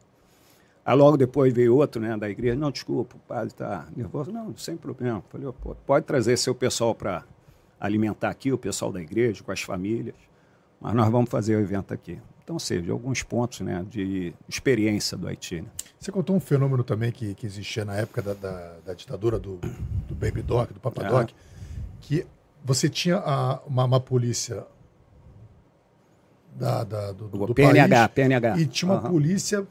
Aí 0.87 0.95
logo 0.95 1.17
depois 1.17 1.53
veio 1.53 1.75
outro 1.75 2.01
né, 2.01 2.15
da 2.15 2.29
igreja, 2.29 2.55
não, 2.55 2.71
desculpa, 2.71 3.17
o 3.17 3.19
padre 3.19 3.47
está 3.47 3.85
nervoso. 3.93 4.31
Não, 4.31 4.55
sem 4.55 4.77
problema. 4.77 5.21
Falei, 5.29 5.45
pode 5.85 6.05
trazer 6.05 6.37
seu 6.37 6.55
pessoal 6.55 6.95
para 6.95 7.25
alimentar 7.77 8.29
aqui, 8.29 8.53
o 8.53 8.57
pessoal 8.57 8.89
da 8.89 9.01
igreja, 9.01 9.43
com 9.43 9.51
as 9.51 9.61
famílias, 9.61 10.15
mas 10.79 10.93
nós 10.93 11.09
vamos 11.09 11.29
fazer 11.29 11.57
o 11.57 11.59
evento 11.59 11.93
aqui. 11.93 12.17
Então, 12.41 12.57
seja, 12.57 12.93
alguns 12.93 13.21
pontos 13.21 13.59
né, 13.59 13.85
de 13.89 14.33
experiência 14.47 15.17
do 15.17 15.27
Haiti. 15.27 15.59
Né? 15.59 15.67
Você 15.99 16.09
contou 16.09 16.33
um 16.33 16.39
fenômeno 16.39 16.85
também 16.85 17.11
que, 17.11 17.35
que 17.35 17.45
existia 17.45 17.83
na 17.83 17.97
época 17.97 18.21
da, 18.21 18.33
da, 18.33 18.75
da 18.85 18.93
ditadura 18.93 19.37
do, 19.37 19.59
do 20.07 20.15
Baby 20.15 20.41
Doc, 20.41 20.71
do 20.71 20.79
Papa 20.79 21.03
é. 21.03 21.09
Doc, 21.09 21.29
que 21.99 22.25
você 22.63 22.87
tinha 22.87 23.17
a, 23.17 23.59
uma, 23.67 23.83
uma 23.83 23.99
polícia 23.99 24.65
da, 26.55 26.85
da, 26.85 27.11
do, 27.11 27.27
do, 27.27 27.45
do 27.47 27.53
PNH, 27.53 28.07
país, 28.07 28.11
PNH. 28.15 28.57
E 28.57 28.65
tinha 28.65 28.89
uma 28.89 29.03
uhum. 29.03 29.11
polícia 29.11 29.67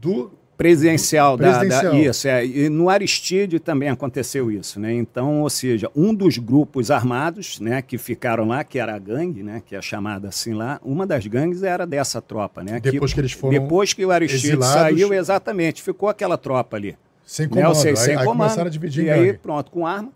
do 0.00 0.32
presidencial, 0.60 1.38
do, 1.38 1.42
da, 1.42 1.58
presidencial. 1.58 1.92
Da, 1.92 1.98
isso 1.98 2.28
é 2.28 2.44
e 2.44 2.68
no 2.68 2.90
Aristide 2.90 3.58
também 3.58 3.88
aconteceu 3.88 4.52
isso 4.52 4.78
né? 4.78 4.92
Então 4.92 5.40
ou 5.40 5.48
seja 5.48 5.90
um 5.96 6.12
dos 6.14 6.36
grupos 6.36 6.90
armados 6.90 7.58
né 7.58 7.80
que 7.80 7.96
ficaram 7.96 8.46
lá 8.46 8.62
que 8.62 8.78
era 8.78 8.94
a 8.94 8.98
gangue 8.98 9.42
né 9.42 9.62
que 9.64 9.74
é 9.74 9.80
chamada 9.80 10.28
assim 10.28 10.52
lá 10.52 10.78
uma 10.84 11.06
das 11.06 11.26
gangues 11.26 11.62
era 11.62 11.86
dessa 11.86 12.20
tropa 12.20 12.62
né? 12.62 12.78
Depois 12.78 13.12
que, 13.12 13.14
que 13.14 13.20
eles 13.22 13.32
foram 13.32 13.58
depois 13.58 13.94
que 13.94 14.04
o 14.04 14.10
Aristide 14.10 14.48
exilados, 14.48 14.74
saiu 14.74 15.14
exatamente 15.14 15.82
ficou 15.82 16.10
aquela 16.10 16.36
tropa 16.36 16.76
ali. 16.76 16.94
Sem 17.24 17.48
comando, 17.48 17.68
né? 17.68 17.74
seja, 17.74 17.96
sem 17.96 18.16
aí, 18.16 18.24
comando. 18.24 18.42
Aí 18.42 18.48
começaram 18.48 18.66
a 18.66 18.70
dividir 18.70 19.04
e 19.04 19.10
aí 19.10 19.32
pronto 19.32 19.70
com 19.70 19.86
arma 19.86 20.12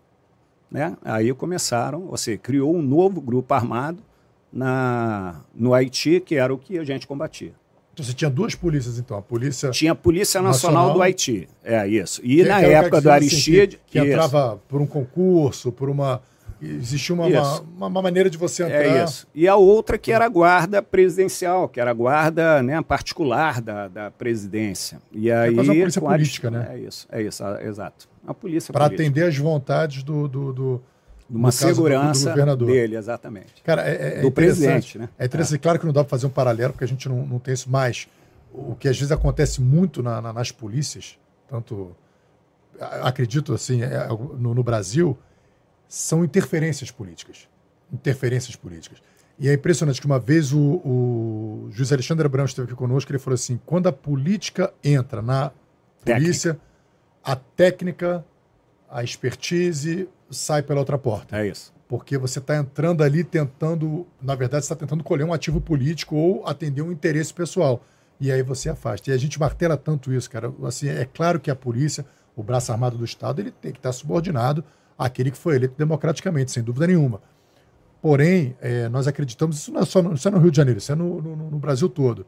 né? 0.69 0.95
Aí 1.03 1.33
começaram 1.33 2.01
você 2.05 2.37
criou 2.37 2.75
um 2.75 2.83
novo 2.83 3.19
grupo 3.19 3.51
armado 3.51 3.97
na 4.53 5.41
no 5.55 5.73
Haiti 5.73 6.19
que 6.19 6.35
era 6.35 6.53
o 6.53 6.57
que 6.59 6.77
a 6.77 6.83
gente 6.83 7.07
combatia 7.07 7.53
então 7.95 8.03
você 8.03 8.13
tinha 8.13 8.29
duas 8.29 8.53
polícias, 8.53 8.99
então. 8.99 9.17
A 9.17 9.21
polícia. 9.21 9.71
Tinha 9.71 9.93
a 9.93 9.95
Polícia 9.95 10.41
Nacional, 10.41 10.87
Nacional 10.87 10.97
do 10.97 11.01
Haiti. 11.01 11.47
É 11.63 11.87
isso. 11.87 12.19
E 12.25 12.37
que, 12.37 12.43
na 12.43 12.59
época 12.59 12.99
do 12.99 13.09
Aristide. 13.09 13.77
Assim, 13.77 13.85
que, 13.87 13.99
que 14.01 14.07
entrava 14.07 14.59
por 14.67 14.81
um 14.81 14.85
concurso, 14.85 15.71
por 15.71 15.89
uma. 15.89 16.21
Existia 16.61 17.15
uma, 17.15 17.27
uma, 17.27 17.87
uma, 17.87 18.01
maneira 18.01 18.29
de 18.29 18.37
você 18.37 18.63
é 18.63 18.65
entrar. 18.65 18.83
É 18.83 19.03
isso. 19.03 19.27
E 19.33 19.47
a 19.47 19.55
outra 19.55 19.97
que 19.97 20.11
era 20.11 20.25
a 20.25 20.29
guarda 20.29 20.81
presidencial, 20.81 21.69
que 21.69 21.79
era 21.79 21.91
a 21.91 21.93
guarda 21.93 22.61
né, 22.61 22.81
particular 22.81 23.61
da, 23.61 23.87
da 23.87 24.11
presidência. 24.11 25.01
E 25.11 25.31
aí, 25.31 25.51
é 25.51 25.53
quase 25.53 25.69
uma 25.69 25.75
polícia 25.75 26.01
política, 26.01 26.51
né? 26.51 26.67
É 26.71 26.79
isso, 26.79 27.07
é 27.11 27.21
isso, 27.21 27.43
exato. 27.61 28.09
A 28.27 28.33
polícia 28.33 28.73
Para 28.73 28.85
atender 28.85 29.23
às 29.23 29.37
vontades 29.37 30.01
do, 30.03 30.27
do, 30.27 30.53
do 30.53 30.83
uma 31.29 31.51
segurança 31.51 32.33
do, 32.33 32.57
do 32.57 32.65
dele, 32.67 32.95
exatamente. 32.95 33.61
Cara, 33.63 33.87
é, 33.87 34.19
é 34.19 34.21
do 34.21 34.31
presidente, 34.31 34.97
né? 34.97 35.09
É 35.17 35.25
interessante, 35.25 35.59
é. 35.59 35.61
claro 35.61 35.79
que 35.79 35.85
não 35.85 35.93
dá 35.93 36.03
para 36.03 36.09
fazer 36.09 36.27
um 36.27 36.29
paralelo, 36.31 36.73
porque 36.73 36.83
a 36.83 36.87
gente 36.87 37.09
não, 37.09 37.25
não 37.25 37.39
tem 37.39 37.53
isso 37.53 37.69
mais. 37.69 38.07
O 38.53 38.75
que 38.75 38.87
às 38.87 38.97
vezes 38.97 39.11
acontece 39.11 39.61
muito 39.61 40.03
na, 40.03 40.21
na, 40.21 40.31
nas 40.31 40.51
polícias, 40.51 41.17
tanto 41.49 41.95
acredito 42.79 43.53
assim, 43.53 43.81
é, 43.81 44.07
no, 44.07 44.53
no, 44.53 44.63
Brasil, 44.63 45.17
são 45.87 46.23
interferências 46.23 46.91
políticas. 46.91 47.47
Interferências 47.91 48.55
políticas. 48.55 49.01
E 49.37 49.49
é 49.49 49.53
impressionante 49.53 49.99
que 49.99 50.05
uma 50.05 50.19
vez 50.19 50.53
o, 50.53 50.59
o 50.59 51.69
juiz 51.71 51.91
Alexandre 51.91 52.25
Abrão 52.25 52.45
esteve 52.45 52.67
aqui 52.67 52.75
conosco, 52.75 53.11
ele 53.11 53.19
falou 53.19 53.35
assim: 53.35 53.59
quando 53.65 53.87
a 53.87 53.91
política 53.91 54.73
entra 54.83 55.21
na 55.21 55.51
polícia, 56.03 56.53
técnica. 56.53 56.61
a 57.23 57.35
técnica, 57.35 58.25
a 58.89 59.03
expertise, 59.03 60.07
sai 60.29 60.61
pela 60.63 60.79
outra 60.79 60.97
porta. 60.97 61.37
É 61.37 61.47
isso. 61.47 61.73
Porque 61.87 62.17
você 62.17 62.39
está 62.39 62.57
entrando 62.57 63.03
ali 63.03 63.23
tentando, 63.23 64.07
na 64.21 64.35
verdade, 64.35 64.63
está 64.63 64.75
tentando 64.75 65.03
colher 65.03 65.23
um 65.25 65.33
ativo 65.33 65.61
político 65.61 66.15
ou 66.15 66.47
atender 66.47 66.81
um 66.81 66.91
interesse 66.91 67.33
pessoal. 67.33 67.83
E 68.19 68.31
aí 68.31 68.41
você 68.41 68.69
afasta. 68.69 69.11
E 69.11 69.13
a 69.13 69.17
gente 69.17 69.39
martela 69.39 69.77
tanto 69.77 70.11
isso, 70.11 70.29
cara. 70.29 70.51
Assim, 70.63 70.87
é 70.87 71.05
claro 71.05 71.39
que 71.39 71.51
a 71.51 71.55
polícia, 71.55 72.05
o 72.35 72.41
braço 72.41 72.71
armado 72.71 72.97
do 72.97 73.05
Estado, 73.05 73.41
ele 73.41 73.51
tem 73.51 73.71
que 73.71 73.79
estar 73.79 73.91
subordinado 73.91 74.63
àquele 74.97 75.31
que 75.31 75.37
foi 75.37 75.55
eleito 75.55 75.75
democraticamente, 75.77 76.51
sem 76.51 76.63
dúvida 76.63 76.87
nenhuma. 76.87 77.21
Porém, 78.01 78.55
é, 78.61 78.87
nós 78.87 79.07
acreditamos, 79.07 79.57
isso 79.57 79.71
não 79.71 79.81
é 79.81 79.85
só 79.85 80.01
no, 80.01 80.13
isso 80.13 80.27
é 80.27 80.31
no 80.31 80.37
Rio 80.37 80.51
de 80.51 80.57
Janeiro, 80.57 80.77
isso 80.77 80.91
é 80.91 80.95
no, 80.95 81.21
no, 81.21 81.35
no 81.35 81.59
Brasil 81.59 81.89
todo. 81.89 82.25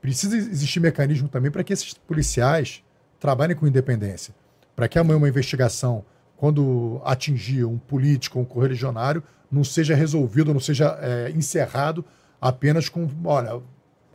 Precisa 0.00 0.36
existir 0.36 0.80
mecanismo 0.80 1.28
também 1.28 1.50
para 1.50 1.64
que 1.64 1.72
esses 1.72 1.92
policiais 1.94 2.84
trabalhem 3.18 3.56
com 3.56 3.66
independência. 3.66 4.34
Para 4.76 4.86
que 4.86 4.98
amanhã 4.98 5.16
uma 5.16 5.28
investigação 5.28 6.04
quando 6.36 7.00
atingir 7.04 7.64
um 7.64 7.78
político, 7.78 8.38
um 8.38 8.44
correligionário, 8.44 9.22
não 9.50 9.64
seja 9.64 9.94
resolvido, 9.94 10.52
não 10.52 10.60
seja 10.60 10.98
é, 11.00 11.32
encerrado 11.34 12.04
apenas 12.40 12.88
com, 12.88 13.08
olha, 13.24 13.60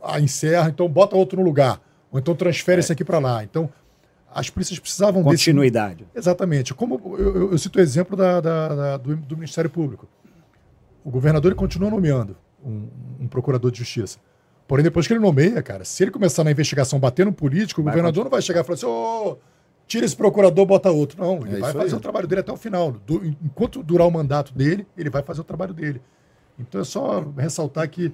a 0.02 0.20
encerra, 0.20 0.68
então 0.68 0.88
bota 0.88 1.16
outro 1.16 1.38
no 1.38 1.44
lugar, 1.44 1.80
ou 2.10 2.18
então 2.18 2.34
transfere 2.34 2.76
é. 2.76 2.80
esse 2.80 2.92
aqui 2.92 3.04
para 3.04 3.18
lá. 3.18 3.42
Então, 3.42 3.68
as 4.32 4.48
polícias 4.48 4.78
precisavam 4.78 5.22
continuidade. 5.22 6.04
Desse... 6.04 6.18
Exatamente. 6.18 6.72
Como 6.72 7.00
eu, 7.18 7.18
eu, 7.18 7.52
eu, 7.52 7.58
cito 7.58 7.78
o 7.78 7.82
exemplo 7.82 8.16
da, 8.16 8.40
da, 8.40 8.68
da 8.68 8.96
do, 8.96 9.16
do, 9.16 9.36
Ministério 9.36 9.68
Público. 9.68 10.08
O 11.04 11.10
governador 11.10 11.50
ele 11.50 11.58
continua 11.58 11.90
nomeando 11.90 12.36
um, 12.64 12.88
um, 13.20 13.28
procurador 13.28 13.70
de 13.70 13.78
justiça. 13.78 14.18
Porém, 14.66 14.82
depois 14.82 15.06
que 15.06 15.12
ele 15.12 15.20
nomeia, 15.20 15.60
cara, 15.60 15.84
se 15.84 16.02
ele 16.02 16.10
começar 16.10 16.44
na 16.44 16.50
investigação 16.50 16.98
batendo 16.98 17.26
no 17.26 17.32
político, 17.32 17.80
o 17.80 17.84
vai 17.84 17.92
governador 17.92 18.24
continuar. 18.24 18.24
não 18.24 18.30
vai 18.30 18.42
chegar 18.42 18.60
e 18.60 18.64
falar 18.64 18.74
assim: 18.74 18.86
ô. 18.86 19.32
Oh, 19.32 19.51
tira 19.86 20.04
esse 20.04 20.16
procurador, 20.16 20.64
bota 20.66 20.90
outro. 20.90 21.20
Não, 21.20 21.46
ele 21.46 21.56
é 21.56 21.60
vai 21.60 21.72
fazer 21.72 21.94
aí. 21.94 21.98
o 21.98 22.00
trabalho 22.00 22.26
dele 22.26 22.40
até 22.40 22.52
o 22.52 22.56
final. 22.56 22.92
Do, 22.92 23.24
enquanto 23.24 23.82
durar 23.82 24.06
o 24.06 24.10
mandato 24.10 24.52
dele, 24.54 24.86
ele 24.96 25.10
vai 25.10 25.22
fazer 25.22 25.40
o 25.40 25.44
trabalho 25.44 25.74
dele. 25.74 26.00
Então 26.58 26.80
é 26.80 26.84
só 26.84 27.20
ressaltar 27.36 27.88
que 27.88 28.12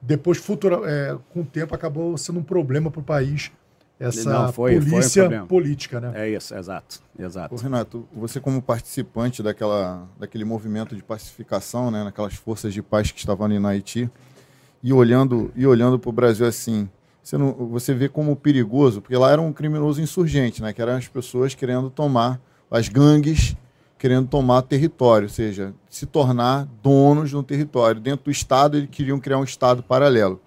depois, 0.00 0.38
futura, 0.38 0.80
é, 0.84 1.16
com 1.32 1.40
o 1.40 1.44
tempo, 1.44 1.74
acabou 1.74 2.16
sendo 2.18 2.38
um 2.38 2.42
problema 2.42 2.90
para 2.90 3.00
o 3.00 3.04
país 3.04 3.50
essa 3.98 4.28
Não, 4.28 4.52
foi, 4.52 4.74
polícia 4.74 5.26
foi 5.26 5.38
um 5.38 5.46
política, 5.46 6.00
né? 6.00 6.12
É 6.14 6.28
isso, 6.28 6.54
exato, 6.54 7.00
exato. 7.18 7.54
Ô, 7.54 7.58
Renato, 7.58 8.06
você 8.12 8.40
como 8.40 8.60
participante 8.60 9.42
daquela, 9.42 10.08
daquele 10.18 10.44
movimento 10.44 10.96
de 10.96 11.02
pacificação, 11.02 11.90
né, 11.90 12.02
naquelas 12.02 12.34
forças 12.34 12.74
de 12.74 12.82
paz 12.82 13.12
que 13.12 13.18
estavam 13.18 13.46
ali 13.46 13.58
na 13.58 13.70
Haiti, 13.70 14.10
e 14.82 14.92
olhando 14.92 15.50
e 15.54 15.66
olhando 15.66 15.98
para 15.98 16.10
o 16.10 16.12
Brasil 16.12 16.46
assim, 16.46 16.88
você, 17.24 17.38
não, 17.38 17.52
você 17.54 17.94
vê 17.94 18.06
como 18.06 18.36
perigoso, 18.36 19.00
porque 19.00 19.16
lá 19.16 19.32
era 19.32 19.40
um 19.40 19.50
criminoso 19.50 20.00
insurgente, 20.00 20.60
né? 20.60 20.74
Que 20.74 20.82
eram 20.82 20.92
as 20.96 21.08
pessoas 21.08 21.54
querendo 21.54 21.88
tomar, 21.88 22.38
as 22.70 22.86
gangues 22.88 23.56
querendo 23.98 24.28
tomar 24.28 24.60
território, 24.60 25.26
ou 25.26 25.32
seja, 25.32 25.72
se 25.88 26.04
tornar 26.04 26.68
donos 26.82 27.32
no 27.32 27.42
território. 27.42 27.98
Dentro 27.98 28.26
do 28.26 28.30
Estado, 28.30 28.76
eles 28.76 28.90
queriam 28.90 29.18
criar 29.18 29.38
um 29.38 29.44
Estado 29.44 29.82
paralelo. 29.82 30.38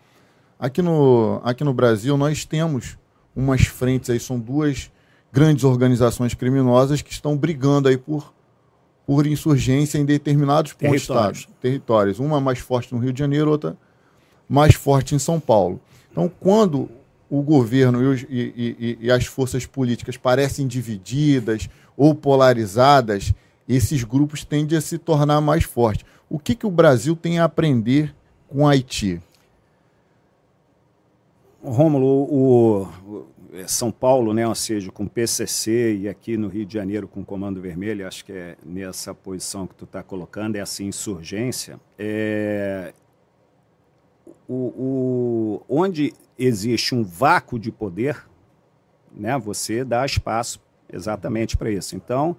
Aqui 0.59 0.83
no, 0.83 1.41
aqui 1.43 1.63
no 1.63 1.73
Brasil, 1.73 2.15
nós 2.15 2.45
temos 2.45 2.95
umas 3.35 3.65
frentes 3.65 4.11
aí, 4.11 4.19
são 4.19 4.39
duas 4.39 4.91
grandes 5.33 5.63
organizações 5.63 6.35
criminosas 6.35 7.01
que 7.01 7.11
estão 7.11 7.35
brigando 7.35 7.89
aí 7.89 7.97
por 7.97 8.31
por 9.07 9.25
insurgência 9.25 9.97
em 9.97 10.03
determinados 10.03 10.73
pontos 10.73 11.07
territórios. 11.07 11.47
territórios. 11.61 12.19
Uma 12.19 12.41
mais 12.41 12.59
forte 12.59 12.93
no 12.93 12.99
Rio 12.99 13.13
de 13.13 13.19
Janeiro, 13.19 13.49
outra 13.49 13.77
mais 14.47 14.75
forte 14.75 15.15
em 15.15 15.19
São 15.19 15.39
Paulo. 15.39 15.79
Então, 16.17 16.31
quando 16.39 16.89
o 17.29 17.43
governo 17.43 18.11
e, 18.11 18.25
e, 18.27 18.97
e, 19.01 19.11
as 19.11 19.27
forças 19.27 19.67
políticas 19.67 20.17
parecem 20.17 20.65
divididas 20.65 21.69
ou 21.95 22.15
polarizadas, 22.15 23.35
esses 23.69 24.03
grupos 24.03 24.43
tendem 24.43 24.75
a 24.75 24.81
se 24.81 24.97
tornar 24.97 25.39
mais 25.41 25.63
fortes. 25.63 26.03
O 26.27 26.39
que, 26.39 26.55
que 26.55 26.65
o 26.65 26.71
Brasil 26.71 27.15
tem 27.15 27.37
a 27.37 27.43
aprender 27.43 28.15
com 28.47 28.67
Haiti? 28.67 29.21
Rômulo, 31.63 32.07
o, 32.07 32.81
o, 32.81 33.27
São 33.67 33.91
Paulo, 33.91 34.33
né, 34.33 34.47
ou 34.47 34.55
seja, 34.55 34.91
com 34.91 35.05
PCC 35.05 35.97
e 35.97 36.09
aqui 36.09 36.35
no 36.35 36.47
Rio 36.47 36.65
de 36.65 36.73
Janeiro 36.73 37.07
com 37.07 37.19
o 37.19 37.25
Comando 37.25 37.61
Vermelho, 37.61 38.07
acho 38.07 38.25
que 38.25 38.31
é 38.31 38.57
nessa 38.65 39.13
posição 39.13 39.67
que 39.67 39.75
tu 39.75 39.85
está 39.85 40.01
colocando, 40.01 40.55
é 40.55 40.59
essa 40.61 40.81
insurgência. 40.81 41.79
É, 41.95 42.91
o, 44.47 44.53
o, 44.53 45.63
onde 45.67 46.13
existe 46.37 46.95
um 46.95 47.03
vácuo 47.03 47.59
de 47.59 47.71
poder, 47.71 48.25
né, 49.11 49.37
você 49.37 49.83
dá 49.83 50.05
espaço 50.05 50.59
exatamente 50.91 51.57
para 51.57 51.69
isso. 51.69 51.95
Então, 51.95 52.37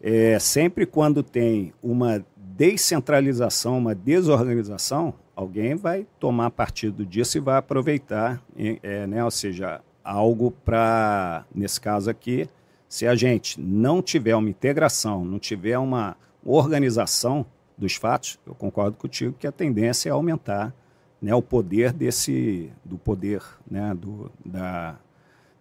é, 0.00 0.38
sempre 0.38 0.84
quando 0.84 1.22
tem 1.22 1.72
uma 1.82 2.24
descentralização, 2.36 3.78
uma 3.78 3.94
desorganização, 3.94 5.14
alguém 5.34 5.74
vai 5.74 6.06
tomar 6.18 6.50
partido 6.50 7.04
disso 7.04 7.38
e 7.38 7.40
vai 7.40 7.58
aproveitar, 7.58 8.42
é, 8.82 9.06
né? 9.06 9.24
ou 9.24 9.30
seja, 9.30 9.80
algo 10.02 10.50
para, 10.50 11.44
nesse 11.54 11.80
caso 11.80 12.08
aqui, 12.08 12.48
se 12.88 13.06
a 13.06 13.14
gente 13.14 13.60
não 13.60 14.00
tiver 14.00 14.34
uma 14.34 14.48
integração, 14.48 15.24
não 15.24 15.38
tiver 15.38 15.78
uma 15.78 16.16
organização 16.44 17.44
dos 17.76 17.94
fatos, 17.94 18.38
eu 18.46 18.54
concordo 18.54 18.96
contigo 18.96 19.34
que 19.38 19.46
a 19.46 19.52
tendência 19.52 20.08
é 20.08 20.12
aumentar 20.12 20.72
né, 21.20 21.34
o 21.34 21.42
poder 21.42 21.92
desse, 21.92 22.70
do 22.84 22.98
poder 22.98 23.42
né, 23.70 23.94
do, 23.94 24.30
da, 24.44 24.96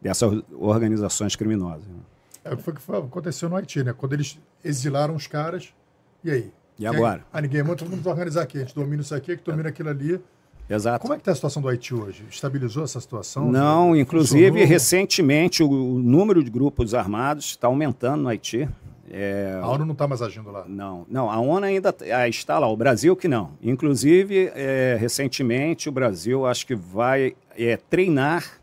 dessas 0.01 0.41
organizações 0.53 1.35
criminosas. 1.35 1.85
É, 2.43 2.55
foi 2.55 2.73
o 2.73 2.77
que 2.77 2.91
aconteceu 2.91 3.49
no 3.49 3.55
Haiti, 3.55 3.83
né? 3.83 3.93
Quando 3.93 4.13
eles 4.13 4.39
exilaram 4.63 5.15
os 5.15 5.25
caras, 5.25 5.73
e 6.23 6.29
aí? 6.29 6.53
E 6.77 6.85
agora? 6.85 7.25
Ah, 7.31 7.41
ninguém 7.41 7.63
manda, 7.63 7.77
todo 7.77 7.89
mundo 7.89 8.07
organizar 8.07 8.43
aqui. 8.43 8.57
A 8.57 8.61
gente 8.61 8.75
domina 8.75 9.01
isso 9.01 9.15
aqui, 9.15 9.35
que 9.37 9.43
domina 9.43 9.69
aquilo 9.69 9.89
ali. 9.89 10.21
Exato. 10.69 10.99
Como 10.99 11.13
é 11.13 11.17
que 11.17 11.21
está 11.21 11.31
a 11.31 11.35
situação 11.35 11.61
do 11.61 11.69
Haiti 11.69 11.93
hoje? 11.93 12.25
Estabilizou 12.29 12.83
essa 12.83 12.99
situação? 12.99 13.51
Não, 13.51 13.95
inclusive, 13.95 14.47
Funcionou? 14.47 14.67
recentemente, 14.67 15.63
o, 15.63 15.69
o, 15.69 15.99
número 15.99 16.43
de 16.43 16.49
grupos 16.49 16.93
armados 16.93 17.45
está 17.45 17.67
aumentando 17.67 18.23
no 18.23 18.29
Haiti. 18.29 18.67
É... 19.09 19.59
A 19.61 19.67
ONU 19.67 19.85
não 19.85 19.93
está 19.93 20.07
mais 20.07 20.21
agindo 20.21 20.51
lá? 20.51 20.65
Não, 20.67 21.05
não, 21.09 21.29
a 21.29 21.39
ONU 21.39 21.65
ainda 21.65 21.95
está 22.27 22.57
lá, 22.57 22.67
o 22.67 22.75
Brasil 22.75 23.15
que 23.15 23.27
não. 23.27 23.51
Inclusive, 23.61 24.51
é, 24.55 24.97
recentemente, 24.99 25.87
o 25.89 25.91
Brasil 25.91 26.45
acho 26.45 26.65
que 26.65 26.75
vai 26.75 27.35
é, 27.57 27.77
treinar, 27.77 28.59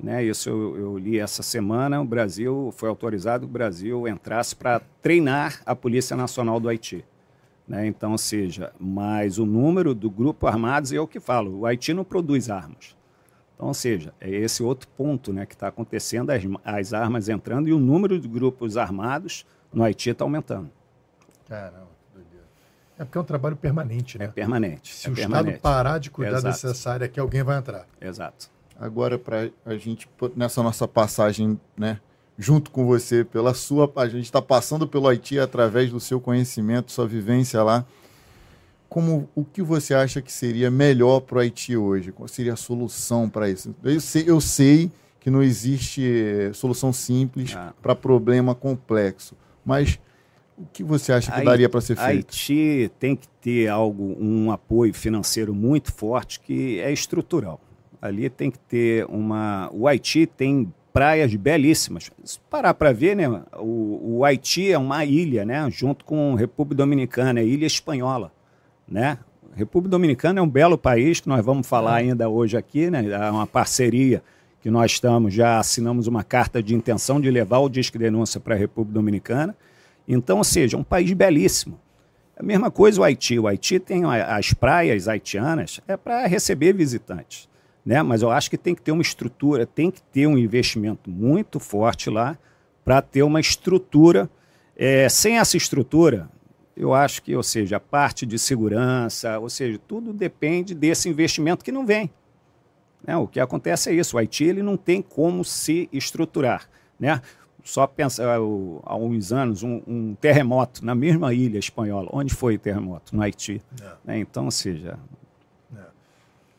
né, 0.00 0.24
isso 0.24 0.50
eu, 0.50 0.76
eu, 0.76 0.98
li 0.98 1.18
essa 1.18 1.42
semana, 1.42 2.00
o 2.00 2.04
Brasil 2.04 2.72
foi 2.76 2.88
autorizado 2.88 3.46
o 3.46 3.48
Brasil 3.48 4.08
entrasse 4.08 4.56
para 4.56 4.80
treinar 5.00 5.62
a 5.64 5.74
Polícia 5.76 6.16
Nacional 6.16 6.58
do 6.58 6.68
Haiti. 6.68 7.04
Né? 7.66 7.86
Então, 7.86 8.12
ou 8.12 8.18
seja, 8.18 8.72
mas 8.78 9.38
o 9.38 9.46
número 9.46 9.94
do 9.94 10.10
grupo 10.10 10.46
armados 10.46 10.92
é 10.92 11.00
o 11.00 11.06
que 11.06 11.20
falo, 11.20 11.60
o 11.60 11.66
Haiti 11.66 11.94
não 11.94 12.04
produz 12.04 12.50
armas. 12.50 12.96
Então, 13.54 13.68
ou 13.68 13.74
seja, 13.74 14.12
é 14.20 14.28
esse 14.28 14.62
outro 14.62 14.88
ponto 14.88 15.32
né, 15.32 15.46
que 15.46 15.54
está 15.54 15.68
acontecendo, 15.68 16.30
as, 16.30 16.42
as, 16.64 16.92
armas 16.92 17.28
entrando 17.28 17.68
e 17.68 17.72
o 17.72 17.78
número 17.78 18.18
de 18.18 18.26
grupos 18.26 18.76
armados 18.76 19.46
no 19.74 19.84
Haiti 19.84 20.10
está 20.10 20.24
aumentando. 20.24 20.70
Caramba, 21.48 21.88
que 22.12 22.18
doideira. 22.18 22.46
É 22.98 23.04
porque 23.04 23.18
é 23.18 23.20
um 23.20 23.24
trabalho 23.24 23.56
permanente, 23.56 24.18
né? 24.18 24.26
É 24.26 24.28
permanente. 24.28 24.94
Se 24.94 25.08
é 25.08 25.10
o 25.10 25.14
permanente. 25.14 25.56
Estado 25.56 25.62
parar 25.62 25.98
de 25.98 26.10
cuidar 26.10 26.38
Exato. 26.38 26.66
dessa 26.66 26.90
área 26.90 27.04
aqui, 27.06 27.18
alguém 27.20 27.42
vai 27.42 27.58
entrar. 27.58 27.86
Exato. 28.00 28.48
Agora, 28.78 29.18
para 29.18 29.50
a 29.64 29.76
gente, 29.76 30.08
nessa 30.34 30.62
nossa 30.62 30.88
passagem, 30.88 31.60
né? 31.76 32.00
junto 32.38 32.70
com 32.70 32.84
você, 32.84 33.24
pela 33.24 33.54
sua. 33.54 33.90
A 33.96 34.08
gente 34.08 34.24
está 34.24 34.42
passando 34.42 34.86
pelo 34.86 35.08
Haiti 35.08 35.38
através 35.38 35.90
do 35.90 36.00
seu 36.00 36.20
conhecimento, 36.20 36.92
sua 36.92 37.06
vivência 37.06 37.62
lá. 37.62 37.84
Como 38.88 39.28
o 39.34 39.44
que 39.44 39.62
você 39.62 39.94
acha 39.94 40.22
que 40.22 40.32
seria 40.32 40.70
melhor 40.70 41.20
para 41.20 41.36
o 41.36 41.40
Haiti 41.40 41.76
hoje? 41.76 42.12
Qual 42.12 42.28
seria 42.28 42.52
a 42.52 42.56
solução 42.56 43.28
para 43.28 43.48
isso? 43.48 43.74
Eu 43.82 44.00
sei, 44.00 44.24
eu 44.26 44.40
sei 44.40 44.92
que 45.18 45.30
não 45.30 45.42
existe 45.42 46.50
solução 46.52 46.92
simples 46.92 47.56
ah. 47.56 47.72
para 47.82 47.94
problema 47.94 48.54
complexo, 48.54 49.34
mas 49.64 49.98
o 50.56 50.64
que 50.72 50.84
você 50.84 51.12
acha 51.12 51.32
que 51.32 51.44
daria 51.44 51.68
para 51.68 51.80
ser 51.80 51.96
feito? 51.96 52.30
Haiti 52.32 52.90
tem 52.98 53.16
que 53.16 53.26
ter 53.40 53.68
algo, 53.68 54.16
um 54.20 54.52
apoio 54.52 54.94
financeiro 54.94 55.54
muito 55.54 55.92
forte 55.92 56.38
que 56.40 56.80
é 56.80 56.92
estrutural. 56.92 57.60
Ali 58.00 58.28
tem 58.28 58.50
que 58.50 58.58
ter 58.58 59.06
uma. 59.06 59.68
O 59.72 59.88
Haiti 59.88 60.26
tem 60.26 60.72
praias 60.92 61.34
belíssimas. 61.34 62.10
Se 62.22 62.38
parar 62.48 62.72
para 62.74 62.92
ver, 62.92 63.16
né, 63.16 63.28
o, 63.56 64.18
o, 64.18 64.24
Haiti 64.24 64.70
é 64.70 64.78
uma 64.78 65.04
ilha, 65.04 65.44
né, 65.44 65.68
junto 65.68 66.04
com 66.04 66.34
a 66.34 66.38
República 66.38 66.76
Dominicana, 66.76 67.40
é 67.40 67.44
ilha 67.44 67.66
espanhola, 67.66 68.30
né? 68.86 69.18
República 69.56 69.90
Dominicana 69.90 70.38
é 70.38 70.42
um 70.42 70.48
belo 70.48 70.78
país 70.78 71.20
que 71.20 71.28
nós 71.28 71.44
vamos 71.44 71.66
falar 71.66 72.00
é. 72.00 72.04
ainda 72.04 72.28
hoje 72.28 72.56
aqui, 72.56 72.90
né? 72.90 73.08
É 73.08 73.30
uma 73.30 73.46
parceria 73.46 74.22
que 74.64 74.70
nós 74.70 74.92
estamos, 74.92 75.32
já 75.32 75.60
assinamos 75.60 76.08
uma 76.08 76.24
carta 76.24 76.60
de 76.60 76.74
intenção 76.74 77.20
de 77.20 77.30
levar 77.30 77.58
o 77.58 77.68
disco 77.68 77.96
de 77.98 78.04
denúncia 78.04 78.40
para 78.40 78.56
a 78.56 78.58
República 78.58 78.94
Dominicana. 78.94 79.56
Então, 80.08 80.38
ou 80.38 80.44
seja, 80.44 80.76
um 80.76 80.82
país 80.82 81.12
belíssimo. 81.12 81.78
A 82.36 82.42
mesma 82.42 82.68
coisa 82.70 83.00
o 83.00 83.04
Haiti. 83.04 83.38
O 83.38 83.46
Haiti 83.46 83.78
tem 83.78 84.02
as 84.04 84.52
praias 84.52 85.06
haitianas 85.06 85.80
é 85.86 85.96
para 85.96 86.26
receber 86.26 86.72
visitantes 86.72 87.48
né? 87.84 88.02
Mas 88.02 88.22
eu 88.22 88.30
acho 88.30 88.48
que 88.48 88.56
tem 88.56 88.74
que 88.74 88.80
ter 88.80 88.92
uma 88.92 89.02
estrutura, 89.02 89.66
tem 89.66 89.90
que 89.90 90.00
ter 90.00 90.26
um 90.26 90.38
investimento 90.38 91.10
muito 91.10 91.60
forte 91.60 92.08
lá 92.08 92.38
para 92.84 93.02
ter 93.02 93.22
uma 93.22 93.40
estrutura. 93.40 94.30
É, 94.76 95.08
sem 95.08 95.38
essa 95.38 95.56
estrutura, 95.56 96.28
eu 96.76 96.94
acho 96.94 97.22
que, 97.22 97.36
ou 97.36 97.42
seja, 97.42 97.76
a 97.76 97.80
parte 97.80 98.24
de 98.24 98.38
segurança, 98.38 99.38
ou 99.38 99.50
seja, 99.50 99.78
tudo 99.86 100.12
depende 100.12 100.74
desse 100.74 101.08
investimento 101.08 101.64
que 101.64 101.70
não 101.70 101.84
vem. 101.84 102.10
Né? 103.06 103.16
O 103.16 103.26
que 103.26 103.38
acontece 103.38 103.90
é 103.90 103.94
isso, 103.94 104.16
o 104.16 104.18
Haiti 104.18 104.44
ele 104.44 104.62
não 104.62 104.76
tem 104.76 105.02
como 105.02 105.44
se 105.44 105.88
estruturar. 105.92 106.68
Né? 106.98 107.20
Só 107.62 107.86
pensar, 107.86 108.36
há 108.36 108.96
uns 108.96 109.32
anos, 109.32 109.62
um, 109.62 109.82
um, 109.86 110.14
terremoto 110.14 110.84
na 110.84 110.94
mesma 110.94 111.32
ilha 111.32 111.58
espanhola. 111.58 112.08
Onde 112.12 112.34
foi 112.34 112.56
o 112.56 112.58
terremoto? 112.58 113.14
No 113.16 113.22
Haiti. 113.22 113.62
É. 113.80 113.92
Né? 114.04 114.18
Então, 114.18 114.44
ou 114.46 114.50
seja, 114.50 114.98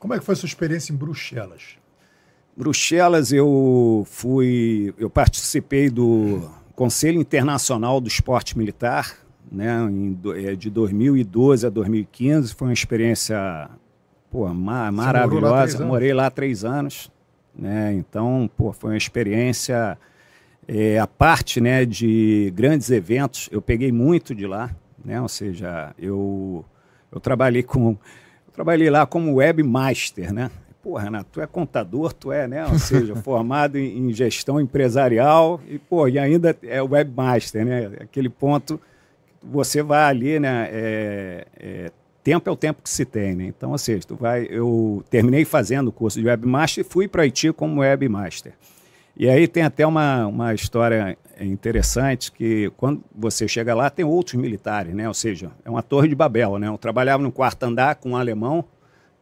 como 0.05 0.13
é 0.13 0.19
que 0.19 0.25
foi 0.25 0.33
a 0.33 0.35
sua 0.35 0.45
experiência 0.45 0.93
em 0.93 0.95
Bruxelas? 0.95 1.77
Bruxelas, 2.55 3.31
eu 3.31 4.05
fui, 4.07 4.93
eu 4.99 5.09
participei 5.09 5.89
do 5.89 6.47
Conselho 6.75 7.19
Internacional 7.19 7.99
do 7.99 8.07
Esporte 8.07 8.55
Militar, 8.55 9.17
né, 9.51 9.77
é, 10.35 10.55
de 10.55 10.69
2012 10.69 11.65
a 11.65 11.69
2015. 11.69 12.53
Foi 12.53 12.67
uma 12.67 12.73
experiência 12.73 13.69
pô, 14.35 14.53
ma 14.53 14.91
maravilhosa. 14.91 15.79
Lá 15.79 15.85
Morei 15.85 16.13
lá 16.13 16.29
três 16.29 16.65
anos, 16.65 17.09
né? 17.57 17.93
Então, 17.93 18.49
pô, 18.57 18.73
foi 18.73 18.91
uma 18.91 18.97
experiência. 18.97 19.97
É, 20.67 20.99
a 20.99 21.07
parte, 21.07 21.61
né, 21.61 21.85
de 21.85 22.51
grandes 22.55 22.89
eventos, 22.89 23.47
eu 23.51 23.61
peguei 23.61 23.91
muito 23.91 24.33
de 24.35 24.45
lá, 24.45 24.71
né? 25.03 25.21
Ou 25.21 25.29
seja, 25.29 25.93
eu 25.97 26.65
eu 27.11 27.19
trabalhei 27.21 27.63
com 27.63 27.95
Trabalhei 28.51 28.89
lá 28.89 29.05
como 29.05 29.35
webmaster, 29.35 30.33
né? 30.33 30.49
Pô, 30.81 30.97
Renato, 30.97 31.29
tu 31.33 31.41
é 31.41 31.47
contador, 31.47 32.13
tu 32.13 32.31
é, 32.31 32.47
né? 32.47 32.65
Ou 32.65 32.79
seja, 32.79 33.15
formado 33.21 33.77
em, 33.77 34.13
gestão 34.13 34.61
empresarial 34.61 35.59
e, 35.67 35.77
pô, 35.77 36.07
e 36.07 36.17
ainda 36.17 36.55
é 36.63 36.81
webmaster, 36.81 37.65
né? 37.65 37.91
Aquele 37.99 38.29
ponto 38.29 38.79
você 39.43 39.83
vai 39.83 40.03
ali, 40.05 40.39
né? 40.39 40.69
É, 40.71 41.47
é, 41.59 41.91
tempo 42.25 42.49
é 42.49 42.51
o 42.51 42.55
tempo 42.55 42.81
que 42.81 42.89
se 42.89 43.05
tem, 43.05 43.35
né? 43.35 43.45
Então, 43.45 43.77
seja, 43.77 44.07
tu 44.07 44.15
vai, 44.15 44.47
eu 44.49 45.05
terminei 45.11 45.45
fazendo 45.45 45.89
o 45.89 45.91
curso 45.91 46.19
de 46.19 46.25
webmaster 46.25 46.83
e 46.83 46.89
fui 46.89 47.07
para 47.07 47.21
Haiti 47.21 47.53
como 47.53 47.81
webmaster. 47.81 48.53
E 49.15 49.29
aí 49.29 49.47
tem 49.47 49.61
até 49.61 49.85
uma, 49.85 50.25
uma 50.25 50.51
história 50.51 51.15
interessante 51.39 52.31
que 52.31 52.71
quando 52.77 53.03
você 53.15 53.47
chega 53.47 53.75
lá 53.75 53.91
tem 53.91 54.03
outros 54.03 54.33
militares, 54.41 54.95
né? 54.95 55.07
Ou 55.07 55.13
seja, 55.13 55.51
é 55.63 55.69
uma 55.69 55.83
torre 55.83 56.07
de 56.07 56.15
Babel, 56.15 56.57
né? 56.57 56.67
Eu 56.67 56.79
trabalhava 56.79 57.21
no 57.21 57.31
quarto 57.31 57.61
andar 57.61 57.93
com 57.93 58.09
um 58.09 58.17
alemão, 58.17 58.65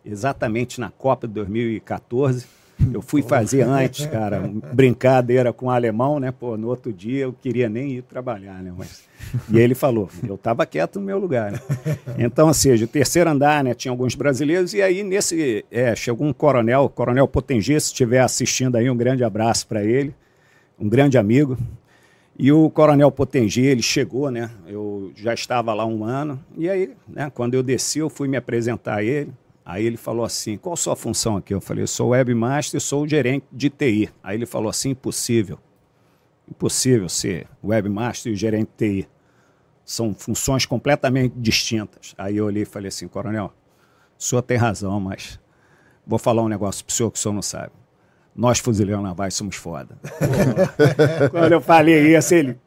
exatamente 0.05 0.79
na 0.79 0.89
Copa 0.89 1.27
de 1.27 1.33
2014. 1.33 2.45
Eu 2.91 3.01
fui 3.01 3.21
fazer 3.21 3.61
antes, 3.61 4.05
cara, 4.05 4.49
brincadeira 4.73 5.53
com 5.53 5.67
o 5.67 5.69
alemão, 5.69 6.19
né? 6.19 6.31
Pô, 6.31 6.57
no 6.57 6.67
outro 6.67 6.91
dia 6.91 7.23
eu 7.23 7.33
queria 7.33 7.69
nem 7.69 7.93
ir 7.93 8.01
trabalhar, 8.01 8.61
né? 8.63 8.73
Mas... 8.75 9.03
E 9.49 9.59
ele 9.59 9.75
falou, 9.75 10.09
eu 10.27 10.35
estava 10.35 10.65
quieto 10.65 10.99
no 10.99 11.05
meu 11.05 11.17
lugar, 11.17 11.51
né? 11.51 11.59
Então, 12.17 12.47
ou 12.47 12.53
seja, 12.53 12.85
o 12.85 12.87
terceiro 12.87 13.29
andar, 13.29 13.63
né? 13.63 13.73
Tinha 13.73 13.91
alguns 13.91 14.15
brasileiros 14.15 14.73
e 14.73 14.81
aí 14.81 15.03
nesse, 15.03 15.63
é, 15.71 15.95
chegou 15.95 16.27
um 16.27 16.33
coronel, 16.33 16.89
coronel 16.89 17.27
Potengi, 17.27 17.79
se 17.79 17.87
estiver 17.87 18.19
assistindo 18.19 18.75
aí, 18.75 18.89
um 18.89 18.97
grande 18.97 19.23
abraço 19.23 19.67
para 19.67 19.83
ele, 19.83 20.13
um 20.79 20.89
grande 20.89 21.17
amigo. 21.17 21.57
E 22.37 22.51
o 22.51 22.69
coronel 22.69 23.11
Potengi, 23.11 23.61
ele 23.61 23.83
chegou, 23.83 24.31
né? 24.31 24.49
Eu 24.67 25.11
já 25.15 25.33
estava 25.33 25.73
lá 25.73 25.85
um 25.85 26.03
ano. 26.03 26.43
E 26.57 26.67
aí, 26.67 26.91
né, 27.07 27.31
quando 27.33 27.53
eu 27.53 27.61
desci, 27.61 27.99
eu 27.99 28.09
fui 28.09 28.27
me 28.27 28.35
apresentar 28.35 28.95
a 28.95 29.03
ele. 29.03 29.31
Aí 29.65 29.85
ele 29.85 29.97
falou 29.97 30.25
assim: 30.25 30.57
qual 30.57 30.73
a 30.73 30.77
sua 30.77 30.95
função 30.95 31.37
aqui? 31.37 31.53
Eu 31.53 31.61
falei: 31.61 31.83
eu 31.83 31.87
sou 31.87 32.09
webmaster, 32.09 32.79
sou 32.81 33.03
o 33.03 33.07
gerente 33.07 33.45
de 33.51 33.69
TI. 33.69 34.09
Aí 34.21 34.37
ele 34.37 34.45
falou 34.45 34.69
assim: 34.69 34.89
impossível. 34.89 35.57
Impossível 36.49 37.07
ser 37.07 37.47
webmaster 37.63 38.33
e 38.33 38.35
gerente 38.35 38.69
de 38.77 39.01
TI. 39.03 39.09
São 39.85 40.13
funções 40.13 40.65
completamente 40.65 41.33
distintas. 41.37 42.13
Aí 42.17 42.37
eu 42.37 42.45
olhei 42.45 42.63
e 42.63 42.65
falei 42.65 42.89
assim: 42.89 43.07
coronel, 43.07 43.53
o 44.19 44.23
senhor 44.23 44.41
tem 44.41 44.57
razão, 44.57 44.99
mas 44.99 45.39
vou 46.05 46.19
falar 46.19 46.41
um 46.41 46.49
negócio 46.49 46.83
para 46.83 46.91
o 46.91 46.95
senhor 46.95 47.11
que 47.11 47.17
o 47.17 47.21
senhor 47.21 47.33
não 47.33 47.41
sabe. 47.41 47.71
Nós, 48.35 48.59
fuzileiros 48.59 49.03
navais, 49.03 49.35
somos 49.35 49.55
foda. 49.55 49.95
Quando 51.31 51.51
eu 51.51 51.61
falei 51.61 52.17
isso, 52.17 52.33
ele 52.33 52.57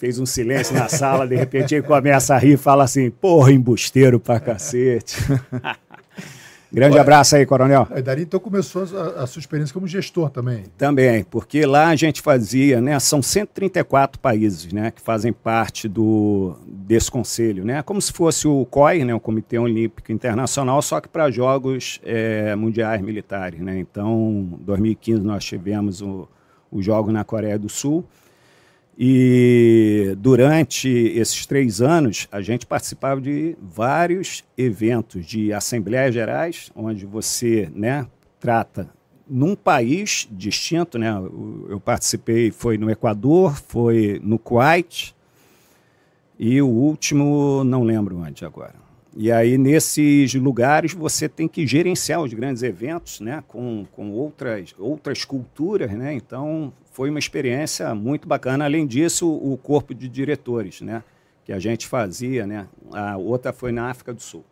fez 0.00 0.18
um 0.18 0.26
silêncio 0.26 0.74
na 0.74 0.88
sala, 0.88 1.26
de 1.26 1.34
repente 1.34 1.74
ele 1.74 1.82
começa 1.82 2.34
a 2.34 2.38
rir 2.38 2.52
e 2.52 2.56
fala 2.56 2.84
assim: 2.84 3.10
porra, 3.10 3.50
embusteiro 3.50 4.20
pra 4.20 4.38
cacete. 4.38 5.16
Grande 6.72 6.94
Ué, 6.94 7.00
abraço 7.00 7.34
aí, 7.34 7.44
coronel. 7.44 7.88
Aí 7.90 8.00
dali 8.00 8.22
então 8.22 8.38
começou 8.38 8.82
a, 8.82 9.22
a, 9.22 9.26
sua 9.26 9.40
experiência 9.40 9.74
como 9.74 9.88
gestor 9.88 10.30
também. 10.30 10.64
Também, 10.78 11.24
porque 11.24 11.66
lá 11.66 11.88
a 11.88 11.96
gente 11.96 12.22
fazia, 12.22 12.80
né, 12.80 12.98
são 13.00 13.20
134 13.20 14.20
países, 14.20 14.72
né, 14.72 14.92
que 14.92 15.00
fazem 15.00 15.32
parte 15.32 15.88
do 15.88 16.54
desse 16.66 17.10
conselho, 17.10 17.64
né, 17.64 17.82
como 17.82 18.00
se 18.00 18.12
fosse 18.12 18.46
o 18.46 18.64
COI, 18.66 19.04
né, 19.04 19.12
o 19.12 19.20
Comitê 19.20 19.58
Olímpico 19.58 20.12
Internacional, 20.12 20.80
só 20.80 21.00
que 21.00 21.08
para 21.08 21.30
jogos 21.30 22.00
é, 22.04 22.54
mundiais 22.54 23.02
militares, 23.02 23.60
né. 23.60 23.78
Então, 23.78 24.48
em 24.60 24.64
2015 24.64 25.22
nós 25.22 25.44
tivemos 25.44 26.00
o, 26.00 26.28
o 26.70 26.80
jogo 26.80 27.10
na 27.10 27.24
Coreia 27.24 27.58
do 27.58 27.68
Sul 27.68 28.04
e 29.02 30.14
durante 30.18 30.86
esses 30.90 31.46
três 31.46 31.80
anos, 31.80 32.28
a 32.30 32.42
gente 32.42 32.66
participava 32.66 33.18
de 33.18 33.56
vários 33.58 34.44
eventos 34.58 35.24
de 35.24 35.54
assembleias 35.54 36.12
gerais, 36.12 36.70
onde 36.76 37.06
você 37.06 37.70
né, 37.74 38.06
trata 38.38 38.90
num 39.26 39.56
país 39.56 40.28
distinto. 40.30 40.98
Né? 40.98 41.08
Eu 41.70 41.80
participei, 41.80 42.50
foi 42.50 42.76
no 42.76 42.90
Equador, 42.90 43.56
foi 43.56 44.20
no 44.22 44.38
Kuwait, 44.38 45.16
e 46.38 46.60
o 46.60 46.68
último, 46.68 47.64
não 47.64 47.82
lembro 47.82 48.18
onde 48.18 48.44
agora. 48.44 48.74
E 49.16 49.32
aí, 49.32 49.56
nesses 49.56 50.34
lugares, 50.34 50.92
você 50.92 51.26
tem 51.26 51.48
que 51.48 51.66
gerenciar 51.66 52.20
os 52.20 52.34
grandes 52.34 52.62
eventos 52.62 53.18
né, 53.20 53.42
com, 53.48 53.86
com 53.92 54.10
outras, 54.10 54.74
outras 54.78 55.24
culturas. 55.24 55.90
Né? 55.90 56.12
Então, 56.12 56.70
foi 56.90 57.08
uma 57.08 57.18
experiência 57.18 57.94
muito 57.94 58.28
bacana. 58.28 58.64
Além 58.64 58.86
disso, 58.86 59.30
o 59.32 59.56
corpo 59.56 59.94
de 59.94 60.08
diretores 60.08 60.80
né, 60.80 61.02
que 61.44 61.52
a 61.52 61.58
gente 61.58 61.86
fazia. 61.86 62.46
Né? 62.46 62.66
A 62.92 63.16
outra 63.16 63.52
foi 63.52 63.72
na 63.72 63.88
África 63.90 64.12
do 64.12 64.20
Sul. 64.20 64.44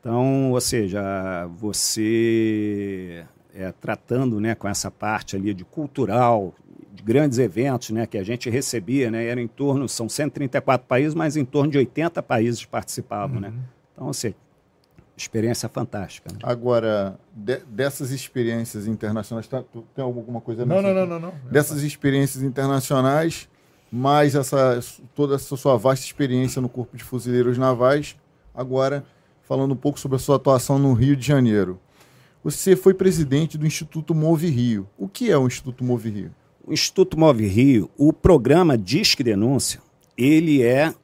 Então, 0.00 0.52
ou 0.52 0.60
seja, 0.60 1.46
você 1.56 3.24
é, 3.54 3.72
tratando 3.72 4.40
né, 4.40 4.54
com 4.54 4.68
essa 4.68 4.90
parte 4.90 5.36
ali 5.36 5.54
de 5.54 5.64
cultural, 5.64 6.54
de 6.92 7.02
grandes 7.02 7.38
eventos 7.38 7.90
né, 7.90 8.06
que 8.06 8.18
a 8.18 8.22
gente 8.22 8.50
recebia, 8.50 9.10
né, 9.10 9.26
era 9.26 9.40
em 9.40 9.48
torno, 9.48 9.88
são 9.88 10.08
134 10.08 10.86
países, 10.86 11.14
mas 11.14 11.36
em 11.36 11.44
torno 11.44 11.70
de 11.70 11.78
80 11.78 12.22
países 12.22 12.64
participavam. 12.66 13.40
Né? 13.40 13.48
Uhum. 13.48 13.54
Né? 13.54 13.60
Então, 13.94 14.12
experiência 15.16 15.68
fantástica. 15.68 16.32
Né? 16.32 16.38
Agora, 16.42 17.18
de, 17.34 17.58
dessas 17.66 18.10
experiências 18.10 18.86
internacionais, 18.86 19.46
tá, 19.46 19.62
tem 19.94 20.04
alguma 20.04 20.40
coisa? 20.40 20.64
Não, 20.64 20.82
não, 20.82 20.94
não, 20.94 21.06
não, 21.06 21.20
não. 21.20 21.34
Dessas 21.50 21.82
experiências 21.82 22.42
internacionais, 22.42 23.48
mais 23.90 24.34
essa, 24.34 24.80
toda 25.14 25.36
essa 25.36 25.56
sua 25.56 25.76
vasta 25.76 26.04
experiência 26.04 26.60
no 26.60 26.68
Corpo 26.68 26.96
de 26.96 27.04
Fuzileiros 27.04 27.58
Navais, 27.58 28.16
agora 28.54 29.04
falando 29.42 29.72
um 29.72 29.76
pouco 29.76 30.00
sobre 30.00 30.16
a 30.16 30.18
sua 30.18 30.36
atuação 30.36 30.78
no 30.78 30.92
Rio 30.92 31.16
de 31.16 31.26
Janeiro. 31.26 31.78
Você 32.42 32.76
foi 32.76 32.92
presidente 32.92 33.56
do 33.56 33.66
Instituto 33.66 34.14
Move 34.14 34.48
Rio. 34.48 34.88
O 34.98 35.08
que 35.08 35.30
é 35.30 35.38
o 35.38 35.46
Instituto 35.46 35.82
Move 35.84 36.10
Rio? 36.10 36.30
o 36.66 36.72
Instituto 36.72 37.18
Move 37.18 37.46
Rio, 37.46 37.90
o 37.96 38.12
programa 38.12 38.76
Disque 38.76 39.22
Denúncia, 39.22 39.80
ele 40.16 40.62
é 40.62 40.94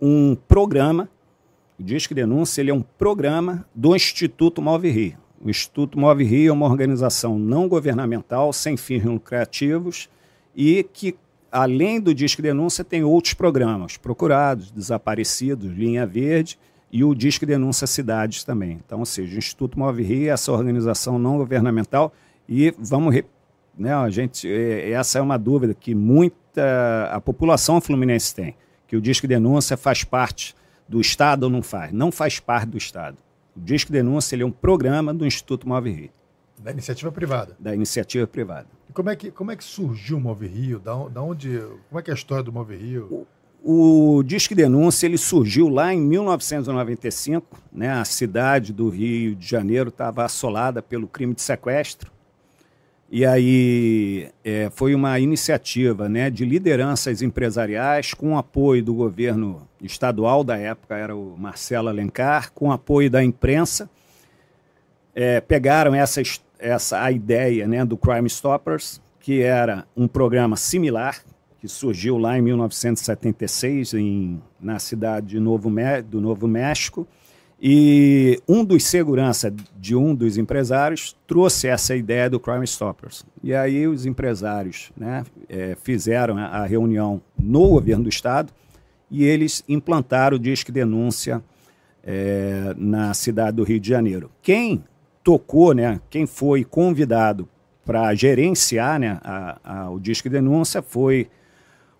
um 0.00 0.36
programa, 0.46 1.08
o 1.78 1.82
Disque 1.82 2.14
Denúncia 2.14 2.60
ele 2.60 2.70
é 2.70 2.74
um 2.74 2.82
programa 2.82 3.66
do 3.74 3.94
Instituto 3.94 4.62
Move 4.62 4.90
Rio. 4.90 5.18
O 5.40 5.50
Instituto 5.50 5.98
Move 5.98 6.24
Rio 6.24 6.50
é 6.50 6.52
uma 6.52 6.66
organização 6.66 7.38
não 7.38 7.68
governamental, 7.68 8.52
sem 8.52 8.76
fins 8.76 9.04
lucrativos, 9.04 10.08
e 10.54 10.82
que, 10.82 11.14
além 11.52 12.00
do 12.00 12.14
Disque 12.14 12.40
Denúncia, 12.40 12.82
tem 12.82 13.04
outros 13.04 13.34
programas, 13.34 13.96
procurados, 13.96 14.70
desaparecidos, 14.70 15.70
Linha 15.70 16.06
Verde, 16.06 16.58
e 16.90 17.04
o 17.04 17.14
Disque 17.14 17.44
Denúncia 17.44 17.86
Cidades 17.86 18.42
também. 18.42 18.80
Então, 18.84 19.00
ou 19.00 19.06
seja, 19.06 19.34
o 19.34 19.38
Instituto 19.38 19.78
Move 19.78 20.02
Rio 20.02 20.28
é 20.28 20.32
essa 20.32 20.50
organização 20.52 21.18
não 21.18 21.36
governamental, 21.36 22.12
e 22.48 22.74
vamos 22.78 23.14
né, 23.76 23.92
a 23.92 24.08
gente, 24.08 24.50
é, 24.50 24.90
essa 24.90 25.18
é 25.18 25.22
uma 25.22 25.36
dúvida 25.36 25.74
que 25.74 25.94
muita 25.94 27.10
a 27.12 27.20
população 27.20 27.80
fluminense 27.80 28.34
tem, 28.34 28.56
que 28.88 28.96
o 28.96 29.00
Disque 29.00 29.26
Denúncia 29.26 29.76
faz 29.76 30.02
parte 30.04 30.54
do 30.88 31.00
Estado 31.00 31.44
ou 31.44 31.50
não 31.50 31.62
faz. 31.62 31.92
Não 31.92 32.12
faz 32.12 32.38
parte 32.38 32.68
do 32.68 32.78
Estado. 32.78 33.16
O 33.56 33.60
Disque 33.60 33.90
Denúncia 33.90 34.34
ele 34.34 34.42
é 34.42 34.46
um 34.46 34.50
programa 34.50 35.12
do 35.12 35.26
Instituto 35.26 35.68
Move 35.68 35.90
Rio. 35.90 36.10
Da 36.58 36.70
iniciativa 36.70 37.12
privada. 37.12 37.56
Da 37.58 37.74
iniciativa 37.74 38.26
privada. 38.26 38.66
E 38.88 38.92
como 38.92 39.10
é 39.10 39.16
que, 39.16 39.30
como 39.30 39.50
é 39.50 39.56
que 39.56 39.64
surgiu 39.64 40.16
o 40.16 40.20
Move 40.20 40.46
Rio? 40.46 40.78
Da, 40.78 40.94
da 41.08 41.22
onde, 41.22 41.58
como 41.88 41.98
é 41.98 42.02
que 42.02 42.10
é 42.10 42.14
a 42.14 42.16
história 42.16 42.42
do 42.42 42.52
Move 42.52 42.76
Rio? 42.76 43.26
O, 43.62 44.18
o 44.18 44.22
Disque 44.22 44.54
Denúncia 44.54 45.06
ele 45.06 45.18
surgiu 45.18 45.68
lá 45.68 45.92
em 45.92 46.00
1995. 46.00 47.62
Né? 47.72 47.90
A 47.90 48.04
cidade 48.04 48.72
do 48.72 48.88
Rio 48.88 49.34
de 49.34 49.46
Janeiro 49.46 49.88
estava 49.88 50.24
assolada 50.24 50.82
pelo 50.82 51.06
crime 51.06 51.34
de 51.34 51.42
sequestro. 51.42 52.10
E 53.08 53.24
aí 53.24 54.28
é, 54.44 54.68
foi 54.70 54.94
uma 54.94 55.18
iniciativa 55.20 56.08
né, 56.08 56.28
de 56.28 56.44
lideranças 56.44 57.22
empresariais 57.22 58.12
com 58.12 58.36
apoio 58.36 58.82
do 58.82 58.94
governo 58.94 59.66
estadual 59.80 60.42
da 60.42 60.56
época, 60.56 60.96
era 60.96 61.14
o 61.14 61.36
Marcelo 61.38 61.88
Alencar, 61.88 62.52
com 62.52 62.72
apoio 62.72 63.08
da 63.08 63.22
imprensa. 63.22 63.88
É, 65.14 65.40
pegaram 65.40 65.94
essa, 65.94 66.20
essa 66.58 67.00
a 67.00 67.12
ideia 67.12 67.68
né, 67.68 67.84
do 67.84 67.96
Crime 67.96 68.26
Stoppers, 68.26 69.00
que 69.20 69.40
era 69.40 69.86
um 69.96 70.08
programa 70.08 70.56
similar, 70.56 71.22
que 71.60 71.68
surgiu 71.68 72.18
lá 72.18 72.36
em 72.36 72.42
1976 72.42 73.94
em, 73.94 74.42
na 74.60 74.80
cidade 74.80 75.28
de 75.28 75.40
Novo, 75.40 75.72
do 76.08 76.20
Novo 76.20 76.48
México, 76.48 77.06
e 77.60 78.40
um 78.46 78.64
dos 78.64 78.84
segurança 78.84 79.52
de 79.78 79.96
um 79.96 80.14
dos 80.14 80.36
empresários 80.36 81.16
trouxe 81.26 81.66
essa 81.68 81.96
ideia 81.96 82.28
do 82.28 82.38
Crime 82.38 82.64
Stoppers. 82.64 83.24
E 83.42 83.54
aí 83.54 83.86
os 83.86 84.04
empresários 84.04 84.90
né, 84.96 85.24
é, 85.48 85.76
fizeram 85.82 86.36
a 86.36 86.66
reunião 86.66 87.20
no 87.38 87.68
governo 87.68 88.04
do 88.04 88.10
estado 88.10 88.52
e 89.10 89.24
eles 89.24 89.64
implantaram 89.68 90.36
o 90.36 90.40
Disque 90.40 90.70
Denúncia 90.70 91.42
é, 92.04 92.74
na 92.76 93.14
cidade 93.14 93.56
do 93.56 93.64
Rio 93.64 93.80
de 93.80 93.88
Janeiro. 93.88 94.30
Quem 94.42 94.84
tocou, 95.24 95.72
né, 95.72 96.00
quem 96.10 96.26
foi 96.26 96.62
convidado 96.62 97.48
para 97.84 98.14
gerenciar 98.14 99.00
né, 99.00 99.18
a, 99.22 99.58
a, 99.64 99.90
o 99.90 99.98
Disque 99.98 100.28
Denúncia 100.28 100.82
foi 100.82 101.28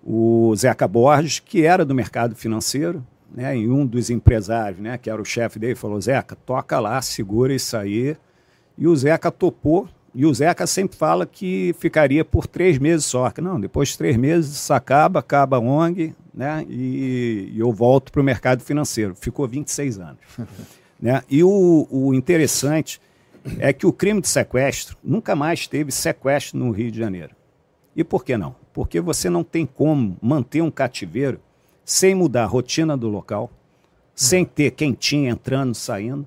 o 0.05 0.55
Zeca 0.55 0.87
Borges, 0.87 1.41
que 1.41 1.65
era 1.65 1.85
do 1.85 1.95
mercado 1.95 2.37
financeiro, 2.37 3.05
né, 3.35 3.57
e 3.57 3.69
um 3.69 3.87
dos 3.87 4.11
empresários, 4.11 4.81
né, 4.81 4.99
que 4.99 5.11
era 5.11 5.21
o 5.21 5.25
chefe 5.25 5.59
dele, 5.59 5.75
falou: 5.75 6.01
Zeca, 6.01 6.37
toca 6.37 6.79
lá, 6.79 7.01
segura 7.03 7.55
isso 7.55 7.77
aí. 7.77 8.17
E 8.77 8.87
o 8.87 8.97
Zeca 8.97 9.31
topou. 9.31 9.89
E 10.15 10.25
o 10.25 10.33
Zeca 10.33 10.67
sempre 10.67 10.97
fala 10.97 11.27
que 11.27 11.75
ficaria 11.79 12.25
por 12.25 12.47
três 12.47 12.79
meses 12.79 13.05
só. 13.05 13.31
Que 13.31 13.43
não, 13.43 13.61
depois 13.61 13.91
de 13.91 13.99
três 13.99 14.17
meses 14.17 14.55
isso 14.55 14.73
acaba, 14.73 15.21
acaba 15.21 15.59
a 15.59 15.61
ONG, 15.61 16.15
né, 16.33 16.65
e, 16.69 17.53
e 17.53 17.59
eu 17.59 17.73
volto 17.73 18.11
para 18.11 18.21
o 18.21 18.25
mercado 18.25 18.63
financeiro. 18.63 19.15
Ficou 19.15 19.47
26 19.47 19.99
anos. 19.99 20.19
né? 21.01 21.23
E 21.29 21.43
o, 21.45 21.87
o 21.91 22.15
interessante 22.15 23.01
é 23.59 23.73
que 23.73 23.87
o 23.87 23.93
crime 23.93 24.21
de 24.21 24.29
sequestro 24.29 24.97
nunca 25.05 25.37
mais 25.37 25.67
teve 25.67 25.93
sequestro 25.93 26.59
no 26.59 26.71
Rio 26.71 26.91
de 26.91 26.99
Janeiro. 26.99 27.35
E 27.95 28.03
por 28.03 28.25
que 28.25 28.37
não? 28.37 28.55
Porque 28.73 29.01
você 29.01 29.31
não 29.31 29.45
tem 29.45 29.65
como 29.65 30.17
manter 30.21 30.63
um 30.63 30.71
cativeiro 30.71 31.41
sem 31.87 32.17
mudar 32.17 32.43
a 32.43 32.47
rotina 32.47 32.97
do 32.97 33.09
local, 33.09 33.49
sem 34.13 34.45
ter 34.45 34.73
quem 34.73 34.93
tinha 34.93 35.31
entrando, 35.31 35.73
saindo, 35.73 36.27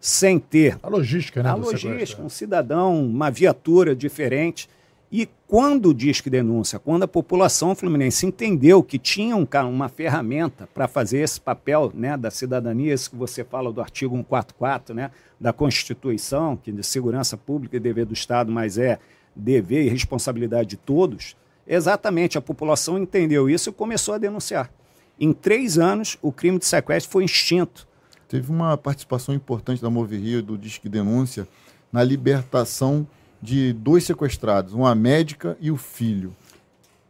sem 0.00 0.38
ter 0.38 0.78
a 0.82 0.88
logística, 0.88 1.42
né? 1.42 1.50
A 1.50 1.54
logística, 1.54 2.22
um 2.22 2.28
cidadão, 2.30 3.04
uma 3.04 3.30
viatura 3.30 3.94
diferente. 3.94 4.68
E 5.12 5.28
quando 5.46 5.92
diz 5.92 6.20
que 6.20 6.30
denúncia, 6.30 6.78
quando 6.78 7.02
a 7.02 7.08
população 7.08 7.74
fluminense 7.74 8.24
entendeu 8.24 8.82
que 8.82 8.98
tinha 8.98 9.36
um, 9.36 9.46
uma 9.68 9.88
ferramenta 9.88 10.68
para 10.72 10.88
fazer 10.88 11.18
esse 11.18 11.40
papel 11.40 11.92
né, 11.94 12.16
da 12.16 12.30
cidadania, 12.30 12.94
isso 12.94 13.10
que 13.10 13.16
você 13.16 13.44
fala 13.44 13.70
do 13.70 13.80
artigo 13.80 14.16
144 14.16 14.94
né, 14.94 15.10
da 15.38 15.52
Constituição, 15.52 16.56
que 16.56 16.72
de 16.72 16.82
segurança 16.82 17.36
pública 17.36 17.76
e 17.76 17.80
dever 17.80 18.06
do 18.06 18.14
Estado, 18.14 18.50
mas 18.50 18.78
é 18.78 18.98
dever 19.34 19.84
e 19.84 19.88
responsabilidade 19.88 20.70
de 20.70 20.76
todos, 20.76 21.36
Exatamente, 21.66 22.38
a 22.38 22.40
população 22.40 22.96
entendeu 22.96 23.50
isso 23.50 23.70
e 23.70 23.72
começou 23.72 24.14
a 24.14 24.18
denunciar. 24.18 24.70
Em 25.18 25.32
três 25.32 25.78
anos, 25.78 26.18
o 26.20 26.30
crime 26.30 26.58
de 26.58 26.66
sequestro 26.66 27.10
foi 27.10 27.24
extinto. 27.24 27.86
Teve 28.28 28.50
uma 28.50 28.76
participação 28.76 29.34
importante 29.34 29.80
da 29.80 29.88
Move 29.88 30.16
Rio, 30.16 30.42
do 30.42 30.58
Disque 30.58 30.88
Denúncia, 30.88 31.46
na 31.92 32.02
libertação 32.02 33.06
de 33.40 33.72
dois 33.72 34.04
sequestrados, 34.04 34.72
uma 34.72 34.94
médica 34.94 35.56
e 35.60 35.70
o 35.70 35.76
filho. 35.76 36.34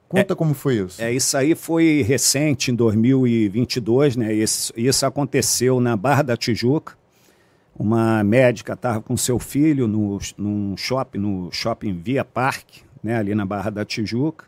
Conta 0.09 0.35
é, 0.35 0.37
como 0.37 0.55
foi 0.55 0.77
isso. 0.77 1.03
É, 1.03 1.13
isso 1.13 1.37
aí 1.37 1.55
foi 1.55 2.03
recente, 2.03 2.71
em 2.71 2.75
2022, 2.75 4.17
né? 4.17 4.33
Isso, 4.33 4.73
isso 4.77 5.05
aconteceu 5.05 5.81
na 5.81 5.97
Barra 5.97 6.23
da 6.23 6.37
Tijuca. 6.37 6.95
Uma 7.79 8.23
médica 8.23 8.75
estava 8.75 9.01
com 9.01 9.17
seu 9.17 9.39
filho 9.39 9.89
no, 9.89 10.19
num 10.39 10.77
shopping, 10.77 11.19
no 11.19 11.51
shopping 11.51 11.93
Via 11.95 12.25
Parque, 12.25 12.83
né? 13.03 13.17
ali 13.17 13.35
na 13.35 13.45
Barra 13.45 13.71
da 13.71 13.85
Tijuca. 13.85 14.47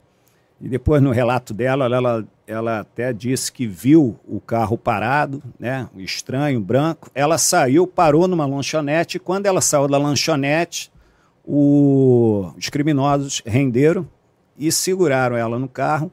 E 0.60 0.68
depois, 0.68 1.02
no 1.02 1.10
relato 1.10 1.52
dela, 1.52 1.84
ela, 1.86 2.26
ela 2.48 2.80
até 2.80 3.12
disse 3.12 3.52
que 3.52 3.66
viu 3.66 4.18
o 4.26 4.40
carro 4.40 4.78
parado, 4.78 5.42
né? 5.60 5.86
O 5.94 6.00
estranho, 6.00 6.58
branco. 6.58 7.10
Ela 7.14 7.36
saiu, 7.36 7.86
parou 7.86 8.26
numa 8.26 8.46
lanchonete. 8.46 9.18
Quando 9.18 9.44
ela 9.44 9.60
saiu 9.60 9.86
da 9.86 9.98
lanchonete, 9.98 10.90
o, 11.44 12.50
os 12.56 12.70
criminosos 12.70 13.42
renderam 13.44 14.08
e 14.56 14.72
seguraram 14.72 15.36
ela 15.36 15.58
no 15.58 15.68
carro. 15.68 16.10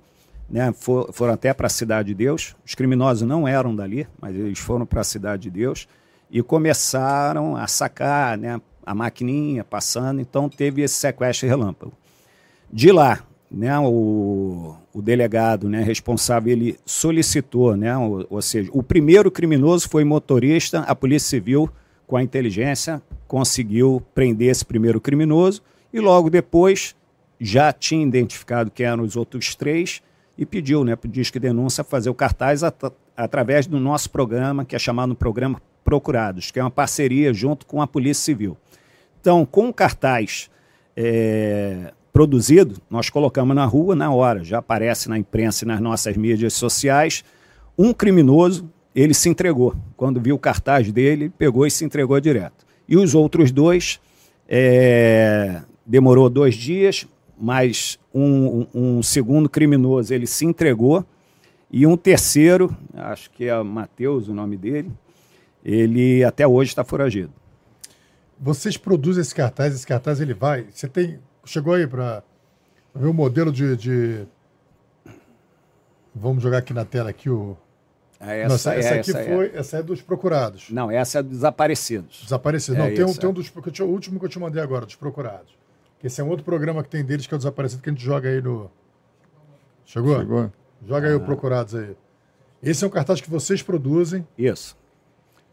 Né, 0.48 0.72
for, 0.74 1.12
foram 1.12 1.34
até 1.34 1.54
para 1.54 1.68
a 1.68 1.70
Cidade 1.70 2.10
de 2.10 2.14
Deus. 2.14 2.54
Os 2.66 2.76
criminosos 2.76 3.26
não 3.26 3.48
eram 3.48 3.74
dali, 3.74 4.06
mas 4.22 4.36
eles 4.36 4.60
foram 4.60 4.86
para 4.86 5.02
a 5.02 5.06
Cidade 5.06 5.44
de 5.44 5.50
Deus 5.50 5.88
e 6.30 6.44
começaram 6.44 7.56
a 7.56 7.66
sacar 7.66 8.38
né, 8.38 8.60
a 8.86 8.94
maquininha 8.94 9.64
passando. 9.64 10.20
Então 10.20 10.50
teve 10.50 10.82
esse 10.82 10.96
sequestro 10.96 11.48
relâmpago. 11.48 11.94
De 12.72 12.92
lá, 12.92 13.22
né, 13.50 13.80
o, 13.80 14.76
o 14.96 15.02
delegado 15.02 15.68
né, 15.68 15.84
responsável 15.84 16.54
ele 16.54 16.80
solicitou, 16.86 17.76
né, 17.76 17.98
ou, 17.98 18.26
ou 18.30 18.42
seja, 18.42 18.70
o 18.74 18.82
primeiro 18.82 19.30
criminoso 19.30 19.90
foi 19.90 20.06
motorista, 20.06 20.80
a 20.88 20.96
Polícia 20.96 21.28
Civil, 21.28 21.70
com 22.08 22.16
a 22.16 22.24
inteligência, 22.24 23.02
conseguiu 23.28 24.02
prender 24.14 24.50
esse 24.50 24.64
primeiro 24.64 25.02
criminoso 25.02 25.62
e 25.92 26.00
logo 26.00 26.30
depois 26.30 26.96
já 27.38 27.74
tinha 27.74 28.06
identificado 28.08 28.72
quem 28.72 28.86
eram 28.86 29.04
os 29.04 29.18
outros 29.18 29.54
três 29.54 30.02
e 30.38 30.46
pediu 30.46 30.86
né, 30.86 30.96
para 30.96 31.10
o 31.10 31.12
Disque 31.12 31.40
Denúncia 31.40 31.84
fazer 31.84 32.10
o 32.10 32.16
cartaz 32.16 32.64
at 32.64 32.82
através 33.18 33.68
do 33.68 33.80
nosso 33.82 34.10
programa, 34.10 34.64
que 34.64 34.78
é 34.78 34.80
chamado 34.80 35.14
Programa 35.14 35.62
Procurados, 35.84 36.52
que 36.52 36.60
é 36.60 36.64
uma 36.64 36.72
parceria 36.72 37.34
junto 37.34 37.66
com 37.66 37.82
a 37.82 37.88
Polícia 37.88 38.24
Civil. 38.24 38.58
Então, 39.20 39.46
com 39.46 39.68
o 39.68 39.74
cartaz 39.74 40.50
é, 40.96 41.94
produzido, 42.16 42.82
nós 42.90 43.10
colocamos 43.10 43.54
na 43.54 43.66
rua 43.66 43.94
na 43.94 44.10
hora, 44.10 44.42
já 44.42 44.60
aparece 44.60 45.10
na 45.10 45.20
imprensa 45.20 45.66
e 45.66 45.68
nas 45.68 45.82
nossas 45.82 46.16
mídias 46.16 46.54
sociais, 46.54 47.26
um 47.78 47.94
criminoso, 47.94 48.72
ele 48.96 49.14
se 49.14 49.28
entregou. 49.28 49.76
Quando 49.98 50.22
viu 50.22 50.36
o 50.36 50.40
cartaz 50.40 50.90
dele, 50.94 51.30
pegou 51.38 51.68
e 51.68 51.72
se 51.72 51.84
entregou 51.84 52.18
direto. 52.22 52.66
E 52.88 52.96
os 52.96 53.14
outros 53.14 53.52
dois, 53.52 54.00
é, 54.48 55.62
demorou 55.86 56.30
dois 56.30 56.56
dias, 56.56 57.06
mas 57.38 58.00
um, 58.14 58.66
um, 58.74 59.04
segundo 59.04 59.50
criminoso 59.50 60.14
ele 60.14 60.26
se 60.26 60.46
entregou 60.46 61.04
e 61.70 61.86
um 61.86 61.98
terceiro, 61.98 62.74
acho 62.94 63.30
que 63.30 63.50
é 63.50 63.62
Matheus 63.62 64.30
o 64.30 64.34
nome 64.34 64.56
dele, 64.56 64.90
ele 65.66 66.24
até 66.24 66.48
hoje 66.48 66.70
está 66.70 66.86
foragido. 66.86 67.34
Vocês 68.40 68.78
produzem 68.78 69.22
esse 69.22 69.36
cartaz, 69.36 69.76
esse 69.76 69.86
cartaz 69.86 70.22
ele 70.22 70.34
vai. 70.34 70.66
Você 70.72 70.88
tem. 70.88 71.20
Chegou 71.46 71.74
aí 71.74 71.88
para 71.88 72.24
ver 72.94 73.08
o 73.08 73.14
modelo 73.14 73.52
de, 73.52 73.78
de, 73.78 74.28
Vamos 76.14 76.42
jogar 76.42 76.60
aqui 76.60 76.74
na 76.74 76.86
tela 76.86 77.10
aqui 77.10 77.30
o. 77.30 77.58
Ah, 78.20 78.34
essa, 78.34 78.48
Não, 78.48 78.56
essa, 78.56 78.76
é, 78.76 78.80
essa, 78.80 78.96
aqui 78.96 79.12
é. 79.12 79.36
foi. 79.36 79.52
Essa 79.54 79.78
é 79.78 79.84
dos 79.84 80.02
procurados. 80.02 80.70
Não, 80.70 80.90
essa 80.90 81.20
é 81.20 81.24
dos 81.24 81.34
desaparecidos. 81.34 82.22
Desaparecidos. 82.24 82.80
É 82.80 82.82
Não, 82.82 82.96
tem, 82.96 83.06
um, 83.06 83.14
tem 83.14 83.30
um 83.30 83.34
dos. 83.34 83.52
O 83.80 83.86
último 83.86 84.20
que 84.20 84.26
eu 84.26 84.30
te 84.30 84.40
mandei 84.40 84.62
agora, 84.62 84.86
dos 84.86 84.96
procurados. 84.96 85.54
Esse 86.04 86.22
é 86.22 86.24
um 86.24 86.30
outro 86.30 86.46
programa 86.46 86.84
que 86.84 86.90
tem 86.90 87.04
deles, 87.04 87.26
que 87.26 87.34
é 87.34 87.36
o 87.36 87.38
Desaparecido, 87.38 87.82
que 87.82 87.90
a 87.90 87.92
gente 87.92 88.04
joga 88.04 88.30
aí 88.30 88.42
no. 88.42 88.70
Chegou? 89.86 90.18
Chegou. 90.20 90.52
Joga 90.88 91.08
ah. 91.08 91.10
aí 91.10 91.16
o 91.16 91.20
Procurados 91.20 91.76
aí. 91.76 91.96
Esse 92.62 92.84
é 92.84 92.88
um 92.88 92.90
cartaz 92.90 93.20
que 93.20 93.30
vocês 93.30 93.62
produzem. 93.62 94.26
Isso. 94.38 94.78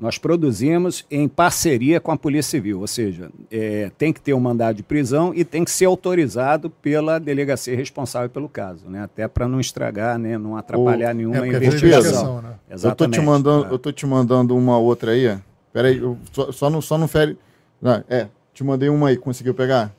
Nós 0.03 0.19
produzimos 0.19 1.07
em 1.09 1.29
parceria 1.29 2.01
com 2.01 2.11
a 2.11 2.17
Polícia 2.17 2.51
Civil, 2.51 2.81
ou 2.81 2.89
seja, 2.89 3.31
é, 3.49 3.89
tem 3.97 4.13
que 4.13 4.21
ter 4.21 4.35
um 4.35 4.41
mandado 4.41 4.75
de 4.75 4.83
prisão 4.83 5.33
e 5.33 5.45
tem 5.45 5.65
que 5.65 5.71
ser 5.71 5.85
autorizado 5.85 6.69
pela 6.69 7.21
delegacia 7.21 7.77
responsável 7.77 8.29
pelo 8.29 8.49
caso, 8.49 8.89
né? 8.89 9.05
Até 9.05 9.29
para 9.29 9.47
não 9.47 9.61
estragar, 9.61 10.19
né? 10.19 10.37
não 10.37 10.57
atrapalhar 10.57 11.15
o... 11.15 11.17
nenhuma 11.17 11.47
é, 11.47 11.51
investigação. 11.51 12.43
Né? 12.43 12.55
Exatamente. 12.69 12.85
Eu 12.85 12.97
tô 12.97 13.09
te 13.09 13.21
mandando, 13.21 13.65
é. 13.65 13.73
eu 13.73 13.79
tô 13.79 13.93
te 13.93 14.05
mandando 14.05 14.57
uma 14.57 14.77
outra 14.77 15.13
aí. 15.13 15.39
Peraí, 15.73 16.03
só, 16.33 16.51
só 16.51 16.69
não 16.69 16.83
só 16.83 16.99
não 16.99 17.07
fere. 17.07 17.39
Não, 17.81 18.03
é, 18.11 18.27
te 18.53 18.65
mandei 18.65 18.89
uma 18.89 19.11
aí, 19.11 19.17
conseguiu 19.17 19.55
pegar? 19.55 19.95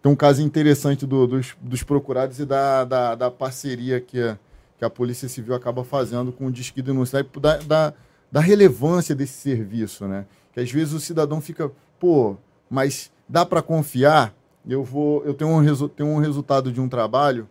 tem 0.00 0.10
um 0.10 0.16
caso 0.16 0.40
interessante 0.40 1.06
do, 1.06 1.26
dos, 1.26 1.54
dos, 1.60 1.82
procurados 1.82 2.40
e 2.40 2.46
da, 2.46 2.82
da, 2.86 3.14
da, 3.14 3.30
parceria 3.30 4.00
que 4.00 4.18
a, 4.18 4.38
que 4.78 4.84
a 4.86 4.88
Polícia 4.88 5.28
Civil 5.28 5.54
acaba 5.54 5.84
fazendo 5.84 6.32
com 6.32 6.46
o 6.46 6.50
Disque 6.50 6.80
Denúncia, 6.80 7.24
da, 7.38 7.56
da, 7.58 7.94
da 8.32 8.40
relevância 8.40 9.14
desse 9.14 9.34
serviço, 9.34 10.08
né? 10.08 10.24
Que 10.54 10.60
às 10.60 10.70
vezes 10.72 10.94
o 10.94 11.00
cidadão 11.00 11.40
fica, 11.40 11.70
pô, 12.00 12.36
mas 12.68 13.12
dá 13.28 13.44
para 13.44 13.60
confiar? 13.60 14.34
Eu 14.66 14.82
vou, 14.82 15.22
eu 15.24 15.34
tenho 15.34 15.50
um, 15.50 15.88
tenho 15.88 16.08
um 16.08 16.18
resultado 16.18 16.72
de 16.72 16.80
um 16.80 16.88
trabalho 16.88 17.46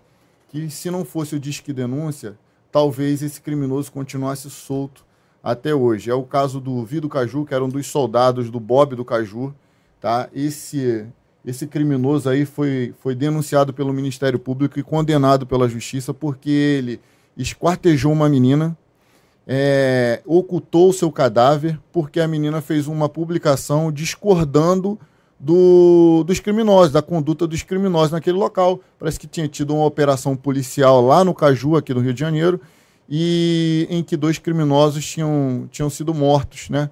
que 0.49 0.69
se 0.69 0.89
não 0.89 1.05
fosse 1.05 1.35
o 1.35 1.39
Disque 1.39 1.71
Denúncia, 1.71 2.35
talvez 2.71 3.21
esse 3.21 3.39
criminoso 3.39 3.91
continuasse 3.91 4.49
solto 4.49 5.05
até 5.43 5.73
hoje. 5.73 6.09
É 6.09 6.13
o 6.13 6.23
caso 6.23 6.59
do 6.59 6.83
Vido 6.83 7.07
Caju, 7.07 7.45
que 7.45 7.53
era 7.53 7.63
um 7.63 7.69
dos 7.69 7.87
soldados 7.87 8.49
do 8.49 8.59
Bob 8.59 8.95
do 8.95 9.05
Caju, 9.05 9.53
tá? 9.99 10.29
Esse 10.33 11.07
esse 11.43 11.65
criminoso 11.65 12.29
aí 12.29 12.45
foi, 12.45 12.93
foi 12.99 13.15
denunciado 13.15 13.73
pelo 13.73 13.91
Ministério 13.91 14.37
Público 14.37 14.79
e 14.79 14.83
condenado 14.83 15.45
pela 15.45 15.67
Justiça 15.67 16.13
porque 16.13 16.51
ele 16.51 17.01
esquartejou 17.35 18.11
uma 18.11 18.29
menina, 18.29 18.77
é, 19.53 20.21
ocultou 20.25 20.93
seu 20.93 21.11
cadáver 21.11 21.77
porque 21.91 22.21
a 22.21 22.27
menina 22.27 22.61
fez 22.61 22.87
uma 22.87 23.09
publicação 23.09 23.91
discordando 23.91 24.97
do, 25.37 26.23
dos 26.25 26.39
criminosos, 26.39 26.93
da 26.93 27.01
conduta 27.01 27.45
dos 27.45 27.61
criminosos 27.61 28.11
naquele 28.11 28.37
local. 28.37 28.79
Parece 28.97 29.19
que 29.19 29.27
tinha 29.27 29.49
tido 29.49 29.75
uma 29.75 29.85
operação 29.85 30.37
policial 30.37 31.05
lá 31.05 31.25
no 31.25 31.33
Caju, 31.33 31.75
aqui 31.75 31.93
no 31.93 31.99
Rio 31.99 32.13
de 32.13 32.19
Janeiro, 32.21 32.61
e 33.09 33.85
em 33.89 34.01
que 34.01 34.15
dois 34.15 34.37
criminosos 34.37 35.05
tinham, 35.05 35.67
tinham 35.69 35.89
sido 35.89 36.13
mortos, 36.13 36.69
né, 36.69 36.89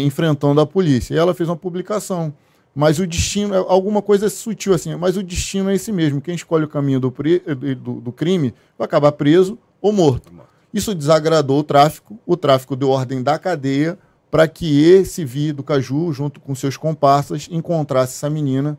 enfrentando 0.00 0.60
a 0.60 0.66
polícia. 0.66 1.14
E 1.14 1.18
ela 1.18 1.34
fez 1.34 1.48
uma 1.48 1.56
publicação. 1.56 2.32
Mas 2.72 3.00
o 3.00 3.08
destino, 3.08 3.56
é 3.56 3.58
alguma 3.58 4.00
coisa 4.00 4.30
sutil 4.30 4.72
assim, 4.72 4.94
mas 4.94 5.16
o 5.16 5.22
destino 5.22 5.68
é 5.68 5.74
esse 5.74 5.90
mesmo. 5.90 6.20
Quem 6.20 6.36
escolhe 6.36 6.64
o 6.64 6.68
caminho 6.68 7.00
do, 7.00 7.12
do, 7.82 8.00
do 8.02 8.12
crime 8.12 8.54
vai 8.78 8.84
acabar 8.84 9.10
preso 9.10 9.58
ou 9.80 9.92
morto. 9.92 10.32
Isso 10.72 10.94
desagradou 10.94 11.60
o 11.60 11.64
tráfico, 11.64 12.18
o 12.26 12.36
tráfico 12.36 12.76
deu 12.76 12.90
ordem 12.90 13.22
da 13.22 13.38
cadeia 13.38 13.98
para 14.30 14.46
que 14.46 14.84
esse 14.84 15.24
Vi 15.24 15.52
do 15.52 15.62
Caju, 15.62 16.12
junto 16.12 16.38
com 16.40 16.54
seus 16.54 16.76
comparsas, 16.76 17.48
encontrasse 17.50 18.14
essa 18.14 18.28
menina, 18.28 18.76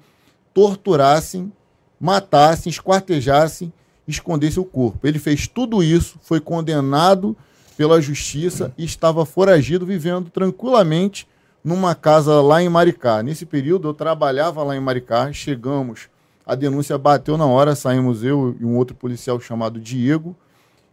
torturassem, 0.54 1.52
matassem, 2.00 2.70
esquartejassem, 2.70 3.74
escondesse 4.08 4.60
o 4.60 4.66
corpo. 4.66 5.08
Ele 5.08 5.18
fez 5.18 5.48
tudo 5.48 5.82
isso, 5.84 6.20
foi 6.22 6.40
condenado 6.40 7.36
pela 7.76 8.02
justiça 8.02 8.74
e 8.78 8.86
estava 8.86 9.26
foragido, 9.26 9.86
vivendo 9.86 10.30
tranquilamente 10.30 11.28
numa 11.64 11.96
casa 11.96 12.42
lá 12.42 12.62
em 12.62 12.70
Maricá. 12.70 13.24
Nesse 13.24 13.46
período 13.46 13.88
eu 13.88 13.94
trabalhava 13.94 14.64
lá 14.64 14.76
em 14.76 14.80
Maricá, 14.80 15.32
chegamos, 15.34 16.10
a 16.46 16.56
denúncia 16.56 16.98
bateu 16.98 17.38
na 17.38 17.46
hora, 17.46 17.76
saímos 17.76 18.24
eu 18.24 18.56
e 18.60 18.66
um 18.66 18.76
outro 18.78 18.96
policial 18.96 19.40
chamado 19.40 19.80
Diego 19.80 20.36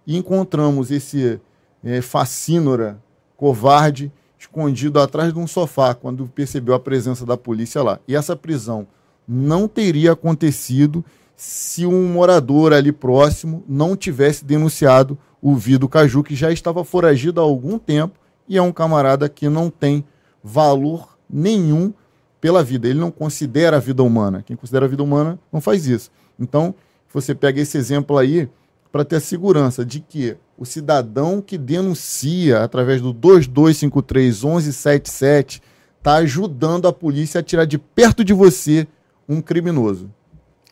e 0.07 0.17
encontramos 0.17 0.91
esse 0.91 1.41
é, 1.85 2.01
facínora 2.01 2.99
covarde 3.37 4.13
escondido 4.39 5.01
atrás 5.01 5.33
de 5.33 5.39
um 5.39 5.47
sofá 5.47 5.95
quando 5.95 6.27
percebeu 6.29 6.75
a 6.75 6.81
presença 6.81 7.27
da 7.27 7.37
polícia 7.37 7.83
lá. 7.83 7.99
E 8.07 8.15
essa 8.15 8.37
prisão 8.37 8.87
não 9.27 9.67
teria 9.67 10.13
acontecido 10.13 11.05
se 11.35 11.85
um 11.85 12.09
morador 12.09 12.73
ali 12.73 12.93
próximo 12.93 13.63
não 13.69 13.97
tivesse 13.97 14.45
denunciado 14.45 15.19
o 15.43 15.55
Vido 15.55 15.89
Caju, 15.89 16.23
que 16.23 16.35
já 16.35 16.51
estava 16.51 16.85
foragido 16.85 17.41
há 17.41 17.45
algum 17.45 17.79
tempo 17.79 18.19
e 18.49 18.57
é 18.57 18.63
um 18.63 18.73
camarada 18.73 19.29
que 19.29 19.49
não 19.49 19.69
tem 19.69 20.05
valor 20.43 21.19
nenhum 21.29 21.93
pela 22.41 22.63
vida. 22.63 22.89
Ele 22.89 22.99
não 22.99 23.11
considera 23.11 23.77
a 23.77 23.81
vida 23.81 24.03
humana. 24.03 24.43
Quem 24.43 24.57
considera 24.57 24.87
a 24.87 24.89
vida 24.89 25.03
humana 25.03 25.39
não 25.53 25.61
faz 25.61 25.87
isso. 25.87 26.11
Então, 26.39 26.75
você 27.13 27.35
pega 27.35 27.61
esse 27.61 27.77
exemplo 27.77 28.17
aí 28.17 28.49
para 28.91 29.05
ter 29.05 29.17
a 29.17 29.21
segurança 29.21 29.85
de 29.85 30.01
que 30.01 30.37
o 30.57 30.65
cidadão 30.65 31.43
que 31.43 31.59
denuncia 31.59 32.63
através 32.63 33.01
do 33.01 33.13
2253 33.13 34.43
1177 34.43 35.63
está 35.99 36.15
ajudando 36.17 36.89
a 36.89 36.93
polícia 36.93 37.41
a 37.41 37.43
tirar 37.43 37.65
de 37.65 37.79
perto 37.79 38.25
de 38.25 38.33
você 38.33 38.87
um 39.29 39.41
criminoso. 39.41 40.11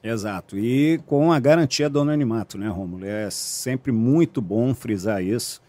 Exato. 0.03 0.59
E 0.59 1.01
com 1.07 1.33
a 1.33 1.41
garantia 1.41 1.89
do 1.89 2.01
anonimato, 2.01 2.59
né, 2.59 2.69
Rômulo? 2.69 3.07
É 3.07 3.29
sempre 3.31 3.91
muito 3.91 4.41
bom 4.43 4.75
frisar 4.75 5.23
isso. 5.23 5.62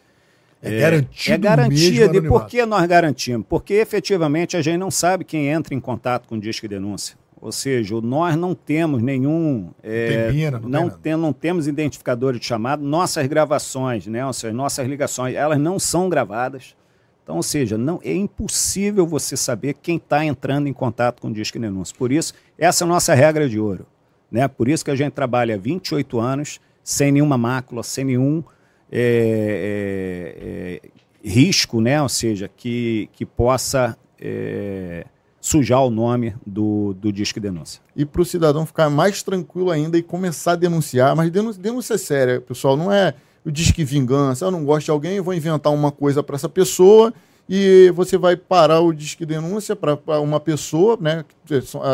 É, 0.61 0.75
é 0.75 0.79
garantido 0.79 1.33
É 1.33 1.37
garantia 1.37 2.09
de 2.09 2.21
por 2.21 2.45
que 2.45 2.65
nós 2.65 2.85
garantimos? 2.85 3.45
Porque 3.47 3.75
efetivamente 3.75 4.57
a 4.57 4.61
gente 4.61 4.77
não 4.77 4.91
sabe 4.91 5.23
quem 5.23 5.47
entra 5.47 5.73
em 5.73 5.79
contato 5.79 6.27
com 6.27 6.35
o 6.35 6.39
disco 6.39 6.67
de 6.67 6.75
denúncia. 6.75 7.17
Ou 7.41 7.51
seja, 7.51 7.99
nós 8.01 8.35
não 8.35 8.55
temos 8.55 9.01
nenhum. 9.01 9.69
É, 9.83 10.31
tem 10.31 10.51
não, 10.51 10.59
não, 10.61 10.89
tem, 10.89 11.15
não 11.15 11.33
temos 11.33 11.67
identificador 11.67 12.37
de 12.37 12.45
chamado. 12.45 12.83
Nossas 12.83 13.27
gravações, 13.27 14.07
né, 14.07 14.25
ou 14.25 14.33
seja, 14.33 14.53
nossas 14.53 14.87
ligações, 14.87 15.35
elas 15.35 15.59
não 15.59 15.77
são 15.77 16.09
gravadas. 16.09 16.75
Então, 17.23 17.37
ou 17.37 17.43
seja, 17.43 17.77
não, 17.77 17.99
é 18.03 18.13
impossível 18.13 19.05
você 19.05 19.35
saber 19.35 19.73
quem 19.81 19.97
está 19.97 20.23
entrando 20.23 20.67
em 20.67 20.73
contato 20.73 21.21
com 21.21 21.29
o 21.29 21.33
disco 21.33 21.57
de 21.57 21.65
denúncia. 21.65 21.95
Por 21.97 22.11
isso, 22.11 22.33
essa 22.57 22.83
é 22.83 22.85
a 22.85 22.87
nossa 22.87 23.13
regra 23.15 23.49
de 23.49 23.59
ouro. 23.59 23.85
Né? 24.31 24.47
Por 24.47 24.67
isso 24.69 24.85
que 24.85 24.91
a 24.91 24.95
gente 24.95 25.13
trabalha 25.13 25.55
há 25.55 25.57
28 25.57 26.19
anos, 26.19 26.59
sem 26.83 27.11
nenhuma 27.11 27.37
mácula, 27.37 27.81
sem 27.81 28.05
nenhum 28.05 28.43
é, 28.91 30.81
é, 30.81 30.85
é, 30.85 31.27
risco, 31.27 31.81
né? 31.81 31.99
ou 31.99 32.09
seja, 32.09 32.47
que, 32.47 33.09
que 33.13 33.25
possa 33.25 33.97
é, 34.19 35.05
sujar 35.45 35.85
o 35.85 35.91
nome 35.91 36.33
do, 36.43 36.95
do 36.95 37.13
disco 37.13 37.39
denúncia. 37.39 37.79
E 37.95 38.03
para 38.03 38.19
o 38.19 38.25
cidadão 38.25 38.65
ficar 38.65 38.89
mais 38.89 39.21
tranquilo 39.21 39.69
ainda 39.69 39.95
e 39.95 40.01
começar 40.01 40.53
a 40.53 40.55
denunciar, 40.55 41.15
mas 41.15 41.29
denúncia, 41.29 41.61
denúncia 41.61 41.99
séria, 41.99 42.41
pessoal, 42.41 42.75
não 42.75 42.91
é 42.91 43.13
o 43.45 43.51
disque 43.51 43.83
vingança, 43.83 44.45
eu 44.45 44.49
não 44.49 44.65
gosto 44.65 44.85
de 44.85 44.91
alguém, 44.91 45.21
vou 45.21 45.35
inventar 45.35 45.71
uma 45.71 45.91
coisa 45.91 46.23
para 46.23 46.35
essa 46.35 46.49
pessoa 46.49 47.13
e 47.47 47.93
você 47.93 48.17
vai 48.17 48.35
parar 48.35 48.79
o 48.79 48.91
disque 48.91 49.23
denúncia 49.23 49.75
para 49.75 49.99
uma 50.19 50.39
pessoa, 50.39 50.97
né, 50.99 51.23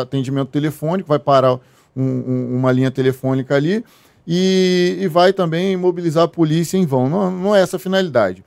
atendimento 0.00 0.48
telefônico, 0.48 1.10
vai 1.10 1.18
parar 1.18 1.60
um, 1.94 2.02
um, 2.02 2.56
uma 2.56 2.72
linha 2.72 2.90
telefônica 2.90 3.54
ali 3.54 3.84
e, 4.26 4.96
e, 4.98 5.08
vai 5.08 5.30
também 5.30 5.76
mobilizar 5.76 6.24
a 6.24 6.28
polícia 6.28 6.78
em 6.78 6.86
vão. 6.86 7.06
Não, 7.06 7.30
não 7.30 7.54
é 7.54 7.60
essa 7.60 7.76
a 7.76 7.78
finalidade. 7.78 8.42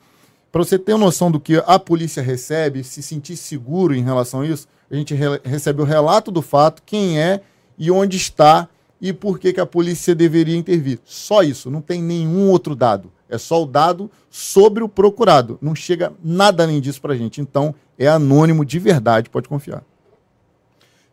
Para 0.52 0.64
você 0.64 0.80
ter 0.80 0.98
noção 0.98 1.30
do 1.30 1.40
que 1.40 1.62
a 1.68 1.78
polícia 1.78 2.24
recebe, 2.24 2.84
se 2.84 3.04
sentir 3.04 3.38
seguro 3.38 3.94
em 3.94 4.02
relação 4.02 4.42
a 4.42 4.48
isso, 4.48 4.68
a 4.90 4.96
gente 4.96 5.14
re 5.14 5.40
recebe 5.44 5.82
o 5.82 5.86
relato 5.86 6.32
do 6.32 6.42
fato, 6.42 6.84
quem 6.86 7.20
é 7.20 7.42
e 7.78 7.92
onde 7.92 8.18
está 8.18 8.70
e 9.02 9.12
por 9.12 9.40
que, 9.40 9.54
que 9.54 9.60
a 9.60 9.66
polícia 9.66 10.16
deveria 10.16 10.56
intervir. 10.56 11.00
Só 11.04 11.44
isso, 11.44 11.70
não 11.70 11.82
tem 11.82 12.02
nenhum 12.02 12.50
outro 12.50 12.76
dado. 12.76 13.12
É 13.28 13.38
só 13.38 13.62
o 13.62 13.66
dado 13.66 14.10
sobre 14.30 14.84
o 14.84 14.90
procurado. 14.90 15.58
Não 15.62 15.76
chega 15.76 16.14
nada 16.24 16.64
além 16.64 16.80
disso 16.80 17.02
para 17.02 17.14
a 17.14 17.18
gente. 17.18 17.42
Então, 17.42 17.74
é 17.98 18.08
anônimo 18.08 18.64
de 18.64 18.80
verdade, 18.80 19.30
pode 19.30 19.50
confiar. 19.50 19.84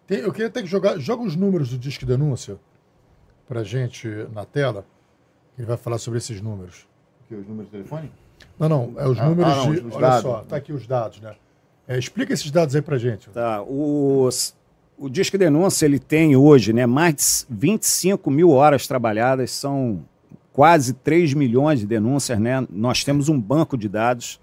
Tem, 0.07 0.19
eu 0.19 0.33
queria 0.33 0.51
ter 0.51 0.63
que 0.63 0.69
jogar. 0.69 0.99
Joga 0.99 1.23
os 1.23 1.35
números 1.35 1.71
do 1.71 1.79
Disque 1.79 2.05
Denúncia 2.05 2.59
para 3.49 3.65
gente 3.65 4.09
na 4.33 4.45
tela. 4.45 4.85
Ele 5.57 5.67
vai 5.67 5.77
falar 5.77 5.99
sobre 5.99 6.19
esses 6.19 6.41
números. 6.41 6.87
Que, 7.29 7.35
os 7.35 7.47
números 7.47 7.67
de 7.67 7.73
telefone? 7.73 8.13
Não, 8.59 8.69
não. 8.69 8.95
É 8.99 9.09
os 9.09 9.19
ah, 9.19 9.29
números 9.29 9.53
ah, 9.53 9.57
não, 9.57 9.75
de. 9.75 9.81
Os 9.81 9.95
olha 9.95 10.01
dados. 10.01 10.23
só, 10.23 10.45
tá 10.45 10.57
aqui 10.57 10.73
os 10.73 10.87
dados, 10.87 11.21
né? 11.21 11.35
É, 11.93 11.99
explica 11.99 12.33
esses 12.33 12.51
dados 12.51 12.75
aí 12.75 12.83
para 12.83 12.99
gente. 12.99 13.29
Tá. 13.31 13.63
Os, 13.63 14.55
o 14.97 15.09
Disque 15.09 15.37
Denúncia 15.37 15.87
ele 15.87 15.99
tem 15.99 16.37
hoje 16.37 16.73
né, 16.73 16.87
mais 16.87 17.47
de 17.49 17.57
25 17.57 18.31
mil 18.31 18.51
horas 18.51 18.87
trabalhadas, 18.87 19.51
são 19.51 20.05
quase 20.53 20.93
3 20.95 21.35
milhões 21.35 21.81
de 21.81 21.87
denúncias. 21.87 22.39
Né? 22.39 22.67
Nós 22.71 23.05
temos 23.05 23.29
um 23.29 23.41
banco 23.41 23.77
de 23.77 23.89
dados 23.89 24.41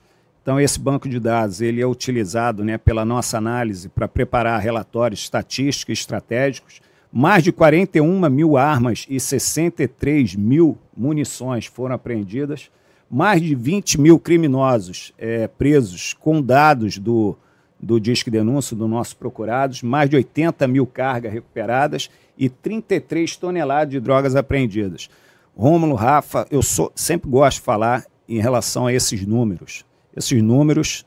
então, 0.50 0.60
esse 0.60 0.80
banco 0.80 1.08
de 1.08 1.20
dados 1.20 1.62
ele 1.62 1.80
é 1.80 1.86
utilizado 1.86 2.64
né, 2.64 2.76
pela 2.76 3.06
nossa 3.06 3.38
análise 3.38 3.88
para 3.88 4.08
preparar 4.08 4.60
relatórios 4.60 5.20
estatísticos 5.20 5.90
e 5.90 6.02
estratégicos. 6.02 6.82
Mais 7.14 7.44
de 7.44 7.52
41 7.52 8.28
mil 8.32 8.58
armas 8.58 9.06
e 9.08 9.20
63 9.20 10.36
mil 10.36 10.76
munições 10.98 11.68
foram 11.68 11.94
apreendidas. 11.94 12.72
Mais 13.10 13.42
de 13.42 13.56
20 13.56 14.00
mil 14.00 14.20
criminosos 14.20 15.14
é, 15.18 15.48
presos 15.48 16.14
com 16.14 16.42
dados 16.42 16.98
do, 16.98 17.36
do 17.80 18.00
Disque 18.00 18.30
Denúncio 18.30 18.76
do 18.76 18.88
nosso 18.88 19.16
procurados. 19.18 19.82
Mais 19.82 20.10
de 20.10 20.16
80 20.16 20.68
mil 20.68 20.86
cargas 20.86 21.34
recuperadas 21.34 22.10
e 22.38 22.50
33 22.50 23.36
toneladas 23.38 23.92
de 23.92 24.00
drogas 24.00 24.36
apreendidas. 24.36 25.10
Rômulo, 25.58 25.96
Rafa, 25.96 26.48
eu 26.52 26.62
sou, 26.62 26.92
sempre 26.96 27.30
gosto 27.30 27.58
de 27.58 27.64
falar 27.64 28.06
em 28.28 28.40
relação 28.40 28.88
a 28.88 28.94
esses 28.94 29.26
números 29.26 29.84
esses 30.16 30.42
números, 30.42 31.06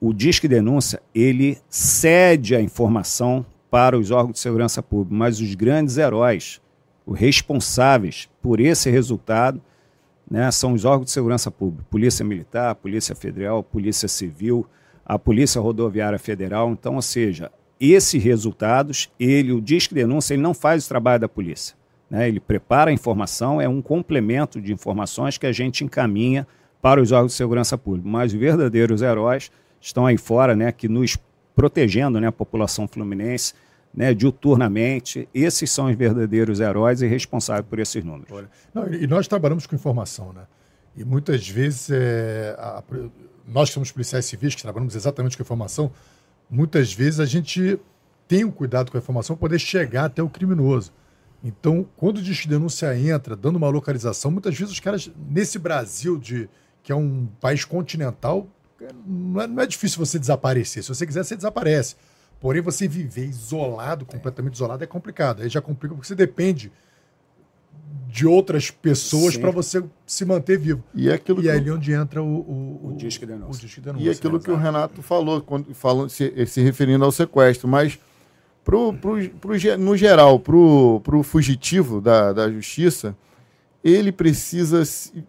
o 0.00 0.12
Disque 0.12 0.48
Denúncia, 0.48 1.00
ele 1.14 1.58
cede 1.68 2.54
a 2.54 2.60
informação 2.60 3.44
para 3.70 3.98
os 3.98 4.10
órgãos 4.10 4.34
de 4.34 4.40
segurança 4.40 4.82
pública, 4.82 5.14
mas 5.14 5.40
os 5.40 5.54
grandes 5.54 5.98
heróis, 5.98 6.60
os 7.04 7.18
responsáveis 7.18 8.28
por 8.42 8.60
esse 8.60 8.90
resultado, 8.90 9.60
né, 10.30 10.50
são 10.50 10.72
os 10.72 10.84
órgãos 10.84 11.06
de 11.06 11.12
segurança 11.12 11.50
pública, 11.50 11.86
Polícia 11.90 12.24
Militar, 12.24 12.74
Polícia 12.74 13.14
Federal, 13.14 13.62
Polícia 13.62 14.08
Civil, 14.08 14.66
a 15.04 15.18
Polícia 15.18 15.60
Rodoviária 15.60 16.18
Federal. 16.18 16.70
Então, 16.70 16.96
ou 16.96 17.02
seja, 17.02 17.50
esses 17.78 18.22
resultados, 18.22 19.10
ele, 19.20 19.52
o 19.52 19.60
Disque 19.60 19.94
Denúncia, 19.94 20.34
ele 20.34 20.42
não 20.42 20.54
faz 20.54 20.84
o 20.84 20.88
trabalho 20.88 21.20
da 21.20 21.28
polícia. 21.28 21.76
Né? 22.10 22.28
Ele 22.28 22.40
prepara 22.40 22.90
a 22.90 22.94
informação, 22.94 23.60
é 23.60 23.68
um 23.68 23.80
complemento 23.80 24.60
de 24.60 24.72
informações 24.72 25.38
que 25.38 25.46
a 25.46 25.52
gente 25.52 25.84
encaminha 25.84 26.46
para 26.80 27.00
os 27.00 27.12
órgãos 27.12 27.32
de 27.32 27.36
segurança 27.36 27.76
pública. 27.76 28.08
Mas 28.08 28.32
os 28.32 28.38
verdadeiros 28.38 29.02
heróis 29.02 29.50
estão 29.80 30.06
aí 30.06 30.16
fora, 30.16 30.56
né, 30.56 30.72
que 30.72 30.88
nos 30.88 31.18
protegendo, 31.54 32.20
né, 32.20 32.28
a 32.28 32.32
população 32.32 32.86
fluminense, 32.88 33.54
né, 33.96 34.12
diuturnamente. 34.12 35.26
Esses 35.32 35.70
são 35.70 35.86
os 35.86 35.96
verdadeiros 35.96 36.60
heróis 36.60 37.00
e 37.00 37.06
responsáveis 37.06 37.66
por 37.66 37.78
esses 37.78 38.04
números. 38.04 38.28
Não, 38.74 38.92
e 38.92 39.06
nós 39.06 39.26
trabalhamos 39.26 39.66
com 39.66 39.74
informação, 39.74 40.32
né? 40.32 40.42
E 40.94 41.04
muitas 41.04 41.48
vezes 41.48 41.90
é, 41.90 42.54
a, 42.58 42.82
nós 43.46 43.70
que 43.70 43.74
somos 43.74 43.90
policiais 43.90 44.24
civis 44.26 44.54
que 44.54 44.62
trabalhamos 44.62 44.94
exatamente 44.94 45.36
com 45.36 45.42
informação, 45.42 45.90
muitas 46.48 46.92
vezes 46.92 47.20
a 47.20 47.26
gente 47.26 47.78
tem 48.28 48.44
um 48.44 48.50
cuidado 48.50 48.90
com 48.90 48.96
a 48.96 49.00
informação 49.00 49.36
para 49.36 49.48
poder 49.48 49.58
chegar 49.58 50.06
até 50.06 50.22
o 50.22 50.28
criminoso. 50.28 50.92
Então, 51.44 51.86
quando 51.96 52.18
o 52.18 52.22
disco 52.22 52.48
denúncia 52.48 52.98
entra, 52.98 53.36
dando 53.36 53.56
uma 53.56 53.68
localização, 53.68 54.30
muitas 54.30 54.56
vezes 54.56 54.72
os 54.72 54.80
caras, 54.80 55.10
nesse 55.30 55.58
Brasil 55.58 56.18
de 56.18 56.48
que 56.82 56.90
é 56.92 56.94
um 56.94 57.28
país 57.40 57.64
continental, 57.64 58.48
não 59.06 59.40
é, 59.40 59.46
não 59.46 59.62
é 59.62 59.66
difícil 59.66 59.98
você 59.98 60.18
desaparecer. 60.18 60.82
Se 60.82 60.88
você 60.88 61.06
quiser, 61.06 61.24
você 61.24 61.36
desaparece. 61.36 61.96
Porém, 62.40 62.60
você 62.60 62.86
viver 62.86 63.26
isolado, 63.26 64.04
completamente 64.04 64.54
isolado, 64.54 64.84
é 64.84 64.86
complicado. 64.86 65.42
Aí 65.42 65.48
já 65.48 65.60
complica 65.60 65.94
porque 65.94 66.06
você 66.06 66.14
depende 66.14 66.70
de 68.08 68.26
outras 68.26 68.70
pessoas 68.70 69.36
para 69.36 69.50
você 69.50 69.82
se 70.06 70.24
manter 70.24 70.58
vivo. 70.58 70.82
E, 70.94 71.10
é 71.10 71.14
aquilo 71.14 71.42
e 71.42 71.48
é 71.48 71.52
ali 71.52 71.70
onde 71.70 71.92
entra 71.92 72.22
o, 72.22 72.26
o, 72.26 72.90
o, 72.90 72.96
disco 72.96 73.26
denúncia. 73.26 73.64
O 73.64 73.66
disco 73.66 73.80
denúncia. 73.80 74.06
E 74.06 74.10
aquilo 74.10 74.40
que 74.40 74.50
o 74.50 74.56
Renato 74.56 75.02
falou, 75.02 75.40
quando, 75.42 75.74
falando, 75.74 76.08
se, 76.08 76.46
se 76.46 76.62
referindo 76.62 77.04
ao 77.04 77.12
sequestro, 77.12 77.68
mas 77.68 77.98
pro, 78.64 78.94
pro, 78.94 79.28
pro, 79.30 79.78
no 79.78 79.96
geral, 79.96 80.40
para 80.40 80.56
o 80.56 81.22
fugitivo 81.22 82.00
da, 82.00 82.32
da 82.32 82.50
justiça, 82.50 83.14
ele 83.84 84.10
precisa 84.10 84.82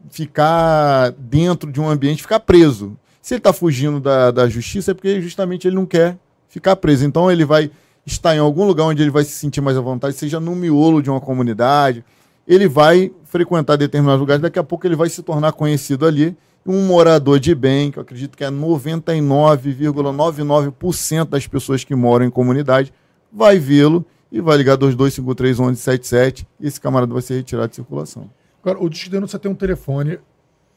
ficar 0.09 1.11
dentro 1.11 1.71
de 1.71 1.79
um 1.81 1.89
ambiente, 1.89 2.21
ficar 2.21 2.39
preso. 2.39 2.97
Se 3.21 3.33
ele 3.33 3.39
está 3.39 3.51
fugindo 3.51 3.99
da, 3.99 4.31
da 4.31 4.47
justiça, 4.47 4.91
é 4.91 4.93
porque 4.93 5.21
justamente 5.21 5.67
ele 5.67 5.75
não 5.75 5.85
quer 5.85 6.17
ficar 6.57 6.75
preso. 6.75 7.05
Então 7.05 7.31
ele 7.31 7.45
vai 7.45 7.71
estar 8.05 8.35
em 8.35 8.39
algum 8.39 8.65
lugar 8.65 8.83
onde 8.85 9.01
ele 9.01 9.11
vai 9.11 9.23
se 9.23 9.31
sentir 9.31 9.61
mais 9.61 9.77
à 9.77 9.81
vontade, 9.81 10.15
seja 10.15 10.39
no 10.39 10.55
miolo 10.55 11.01
de 11.01 11.09
uma 11.09 11.21
comunidade. 11.21 12.05
Ele 12.47 12.67
vai 12.67 13.11
frequentar 13.25 13.75
determinados 13.75 14.19
lugares, 14.19 14.41
daqui 14.41 14.57
a 14.57 14.63
pouco 14.63 14.87
ele 14.87 14.95
vai 14.95 15.09
se 15.09 15.21
tornar 15.21 15.51
conhecido 15.53 16.05
ali. 16.05 16.35
Um 16.65 16.85
morador 16.85 17.39
de 17.39 17.55
bem, 17.55 17.91
que 17.91 17.99
eu 17.99 18.01
acredito 18.01 18.37
que 18.37 18.43
é 18.43 18.49
99,99% 18.49 21.29
das 21.29 21.47
pessoas 21.47 21.83
que 21.83 21.95
moram 21.95 22.25
em 22.25 22.29
comunidade, 22.29 22.93
vai 23.31 23.59
vê-lo 23.59 24.05
e 24.31 24.41
vai 24.41 24.57
ligar 24.57 24.75
2253 24.75 25.59
1177 25.59 26.47
e 26.59 26.67
esse 26.67 26.81
camarada 26.81 27.13
vai 27.13 27.21
ser 27.21 27.35
retirado 27.35 27.69
de 27.69 27.75
circulação. 27.75 28.29
Agora, 28.61 28.83
o 28.83 28.89
Disque 28.89 29.09
Denúncia 29.09 29.39
tem 29.39 29.49
um 29.49 29.55
telefone 29.55 30.19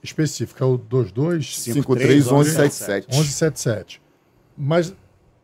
específico, 0.02 0.62
é 0.62 0.66
o 0.66 0.76
2253 0.76 2.26
1177. 2.26 3.08
1177. 3.08 4.02
Mas 4.56 4.94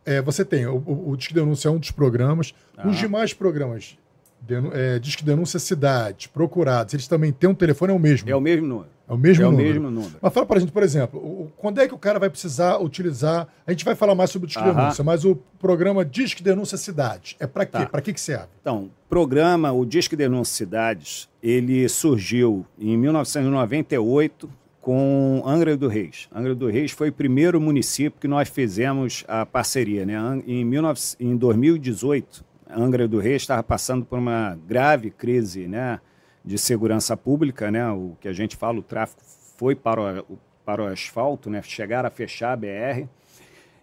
é, 0.07 0.21
você 0.21 0.45
tem, 0.45 0.65
o, 0.65 0.77
o, 0.85 1.09
o 1.11 1.17
Disque 1.17 1.33
Denúncia 1.33 1.67
é 1.67 1.71
um 1.71 1.77
dos 1.77 1.91
programas. 1.91 2.53
Ah. 2.77 2.87
Os 2.87 2.95
demais 2.95 3.33
programas, 3.33 3.97
denu, 4.39 4.71
é, 4.73 4.97
Disque 4.99 5.23
Denúncia 5.23 5.59
Cidade, 5.59 6.29
Procurados, 6.29 6.93
eles 6.93 7.07
também 7.07 7.33
têm 7.33 7.49
um 7.49 7.53
telefone, 7.53 7.91
é 7.91 7.95
o 7.95 7.99
mesmo? 7.99 8.29
É 8.29 8.35
o 8.35 8.39
mesmo 8.39 8.65
número. 8.65 8.89
É 9.09 9.13
o 9.13 9.17
mesmo 9.17 9.43
é 9.43 9.45
número. 9.45 9.63
o 9.63 9.73
mesmo 9.73 9.91
número. 9.91 10.15
Mas 10.21 10.33
fala 10.33 10.45
para 10.45 10.57
a 10.57 10.59
gente, 10.61 10.71
por 10.71 10.81
exemplo, 10.81 11.51
quando 11.57 11.81
é 11.81 11.87
que 11.87 11.93
o 11.93 11.97
cara 11.97 12.19
vai 12.19 12.29
precisar 12.29 12.77
utilizar. 12.77 13.47
A 13.65 13.71
gente 13.71 13.83
vai 13.83 13.95
falar 13.95 14.15
mais 14.15 14.29
sobre 14.29 14.45
o 14.45 14.47
Disque 14.47 14.63
Denúncia, 14.63 15.03
mas 15.03 15.25
o 15.25 15.35
programa 15.59 16.05
Disque 16.05 16.41
Denúncia 16.41 16.77
Cidade 16.77 17.35
é 17.39 17.45
para 17.45 17.65
quê? 17.65 17.71
Tá. 17.71 17.85
Para 17.85 18.01
que, 18.01 18.13
que 18.13 18.21
serve? 18.21 18.47
Então, 18.61 18.89
programa, 19.09 19.71
o 19.73 19.85
Disque 19.85 20.15
Denúncia 20.15 20.55
Cidades, 20.55 21.29
ele 21.43 21.87
surgiu 21.89 22.65
em 22.79 22.97
1998 22.97 24.49
com 24.87 25.43
Angra 25.45 25.75
do 25.75 25.89
Reis. 25.89 26.29
Angra 26.33 26.55
do 26.55 26.67
Reis 26.67 26.91
foi 26.93 27.09
o 27.09 27.11
primeiro 27.11 27.59
município 27.59 28.21
que 28.21 28.27
nós 28.27 28.47
fizemos 28.47 29.25
a 29.27 29.45
parceria. 29.45 30.05
Né? 30.05 30.15
Em, 30.47 30.65
19, 30.69 31.01
em 31.19 31.35
2018, 31.35 32.45
Angra 32.69 33.05
do 33.05 33.19
Reis 33.19 33.41
estava 33.41 33.61
passando 33.61 34.05
por 34.05 34.17
uma 34.17 34.57
grave 34.65 35.11
crise 35.11 35.67
né, 35.67 35.99
de 36.41 36.57
segurança 36.57 37.17
pública, 37.17 37.69
né, 37.69 37.85
o 37.91 38.15
que 38.21 38.29
a 38.29 38.31
gente 38.31 38.55
fala, 38.55 38.79
o 38.79 38.81
tráfico 38.81 39.21
foi 39.57 39.75
para 39.75 40.21
o, 40.21 40.39
para 40.63 40.81
o 40.81 40.87
asfalto, 40.87 41.49
né, 41.49 41.61
chegaram 41.61 42.07
a 42.07 42.09
fechar 42.09 42.53
a 42.53 42.55
BR, 42.55 43.09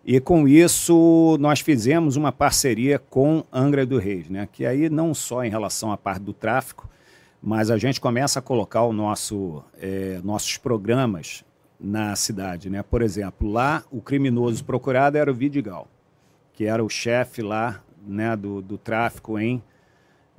e 0.06 0.18
com 0.20 0.48
isso 0.48 1.36
nós 1.38 1.60
fizemos 1.60 2.16
uma 2.16 2.32
parceria 2.32 2.98
com 2.98 3.44
Angra 3.52 3.84
do 3.84 3.98
Reis, 3.98 4.30
né, 4.30 4.48
que 4.50 4.64
aí 4.64 4.88
não 4.88 5.12
só 5.12 5.44
em 5.44 5.50
relação 5.50 5.92
à 5.92 5.98
parte 5.98 6.22
do 6.22 6.32
tráfico, 6.32 6.88
mas 7.46 7.70
a 7.70 7.76
gente 7.76 8.00
começa 8.00 8.38
a 8.38 8.42
colocar 8.42 8.84
o 8.84 8.92
nosso, 8.92 9.62
é, 9.78 10.18
nossos 10.24 10.56
programas 10.56 11.44
na 11.78 12.16
cidade. 12.16 12.70
Né? 12.70 12.82
Por 12.82 13.02
exemplo, 13.02 13.52
lá 13.52 13.84
o 13.90 14.00
criminoso 14.00 14.64
procurado 14.64 15.18
era 15.18 15.30
o 15.30 15.34
Vidigal, 15.34 15.86
que 16.54 16.64
era 16.64 16.82
o 16.82 16.88
chefe 16.88 17.42
lá 17.42 17.82
né, 18.06 18.34
do, 18.34 18.62
do 18.62 18.78
tráfico 18.78 19.38
em, 19.38 19.62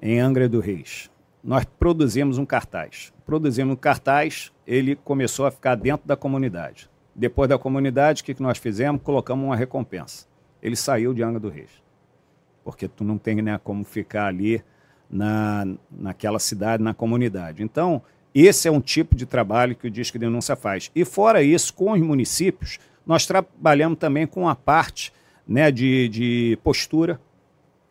em 0.01 0.20
Angra 0.20 0.49
do 0.49 0.60
Reis. 0.60 1.12
Nós 1.43 1.64
produzimos 1.64 2.39
um 2.39 2.45
cartaz. 2.45 3.14
Produzimos 3.24 3.74
um 3.74 3.78
cartaz, 3.78 4.51
ele 4.66 4.95
começou 4.95 5.45
a 5.45 5.51
ficar 5.51 5.76
dentro 5.76 6.08
da 6.08 6.16
comunidade. 6.16 6.89
Depois 7.14 7.47
da 7.47 7.60
comunidade, 7.60 8.24
o 8.24 8.26
que, 8.26 8.34
que 8.34 8.41
nós 8.41 8.58
fizemos? 8.58 8.99
Colocamos 9.03 9.45
uma 9.45 9.56
recompensa. 9.56 10.26
Ele 10.60 10.76
saiu 10.76 11.14
de 11.14 11.22
Angra 11.22 11.39
do 11.39 11.49
Reis. 11.49 11.70
Porque 12.64 12.88
tu 12.88 13.03
não 13.03 13.20
tem 13.20 13.43
né, 13.43 13.60
como 13.64 13.84
ficar 13.84 14.26
ali 14.26 14.64
na, 15.10 15.68
naquela 15.91 16.39
cidade, 16.39 16.84
na 16.84 16.93
comunidade. 16.93 17.64
Então, 17.64 18.01
esse 18.34 18.68
é 18.68 18.72
um 18.72 18.82
tipo 18.82 19.16
de 19.16 19.26
trabalho 19.26 19.76
que 19.76 19.88
o 19.88 19.91
Disque 19.91 20.20
Denúncia 20.20 20.56
faz. 20.56 20.91
E 20.93 21.06
fora 21.06 21.41
isso, 21.41 21.74
com 21.74 21.91
os 21.91 22.01
municípios, 22.01 22.80
nós 23.06 23.26
trabalhamos 23.26 23.97
também 23.97 24.28
com 24.28 24.49
a 24.49 24.56
parte 24.56 25.14
né, 25.47 25.72
de, 25.72 26.10
de 26.10 26.60
postura. 26.64 27.20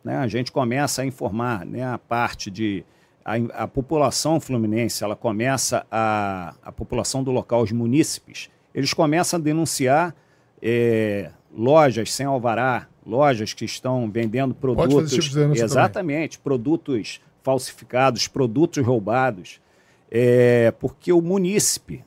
Né? 0.03 0.17
A 0.17 0.27
gente 0.27 0.51
começa 0.51 1.01
a 1.01 1.05
informar 1.05 1.65
né, 1.65 1.83
a 1.83 1.97
parte 1.97 2.51
de. 2.51 2.85
A, 3.23 3.63
a 3.63 3.67
população 3.67 4.39
fluminense, 4.39 5.03
ela 5.03 5.15
começa 5.15 5.85
a. 5.89 6.53
A 6.61 6.71
população 6.71 7.23
do 7.23 7.31
local, 7.31 7.63
os 7.63 7.71
munícipes, 7.71 8.51
eles 8.73 8.93
começam 8.93 9.39
a 9.39 9.41
denunciar 9.41 10.13
é, 10.61 11.31
lojas 11.51 12.13
sem 12.13 12.25
alvará, 12.25 12.87
lojas 13.05 13.53
que 13.53 13.65
estão 13.65 14.09
vendendo 14.09 14.53
produtos. 14.53 15.11
Tipo 15.11 15.53
exatamente, 15.53 16.37
também. 16.37 16.43
produtos 16.43 17.21
falsificados, 17.43 18.27
produtos 18.27 18.83
roubados. 18.83 19.61
É, 20.09 20.71
porque 20.79 21.11
o 21.11 21.21
munícipe, 21.21 22.03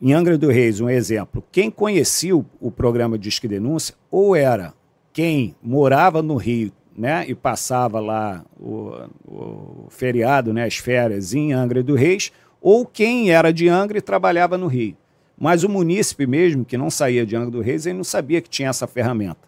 em 0.00 0.12
Angra 0.12 0.36
do 0.36 0.48
Reis, 0.48 0.80
um 0.80 0.88
exemplo, 0.88 1.44
quem 1.52 1.70
conhecia 1.70 2.36
o, 2.36 2.44
o 2.60 2.70
programa 2.70 3.18
Disque 3.18 3.48
Denúncia, 3.48 3.94
ou 4.10 4.34
era 4.34 4.74
quem 5.12 5.54
morava 5.62 6.22
no 6.22 6.36
Rio 6.36 6.72
né, 6.96 7.24
e 7.28 7.34
passava 7.34 8.00
lá 8.00 8.44
o, 8.58 8.92
o 9.26 9.86
feriado, 9.90 10.52
né, 10.52 10.64
as 10.64 10.76
férias 10.76 11.34
em 11.34 11.52
Angra 11.52 11.82
do 11.82 11.94
Reis, 11.94 12.32
ou 12.60 12.86
quem 12.86 13.30
era 13.30 13.52
de 13.52 13.68
Angra 13.68 13.98
e 13.98 14.02
trabalhava 14.02 14.56
no 14.56 14.66
Rio. 14.66 14.96
Mas 15.38 15.62
o 15.62 15.68
munícipe 15.68 16.26
mesmo, 16.26 16.64
que 16.64 16.78
não 16.78 16.88
saía 16.88 17.26
de 17.26 17.36
Angra 17.36 17.50
do 17.50 17.60
Reis, 17.60 17.84
ele 17.84 17.98
não 17.98 18.04
sabia 18.04 18.40
que 18.40 18.48
tinha 18.48 18.70
essa 18.70 18.86
ferramenta. 18.86 19.45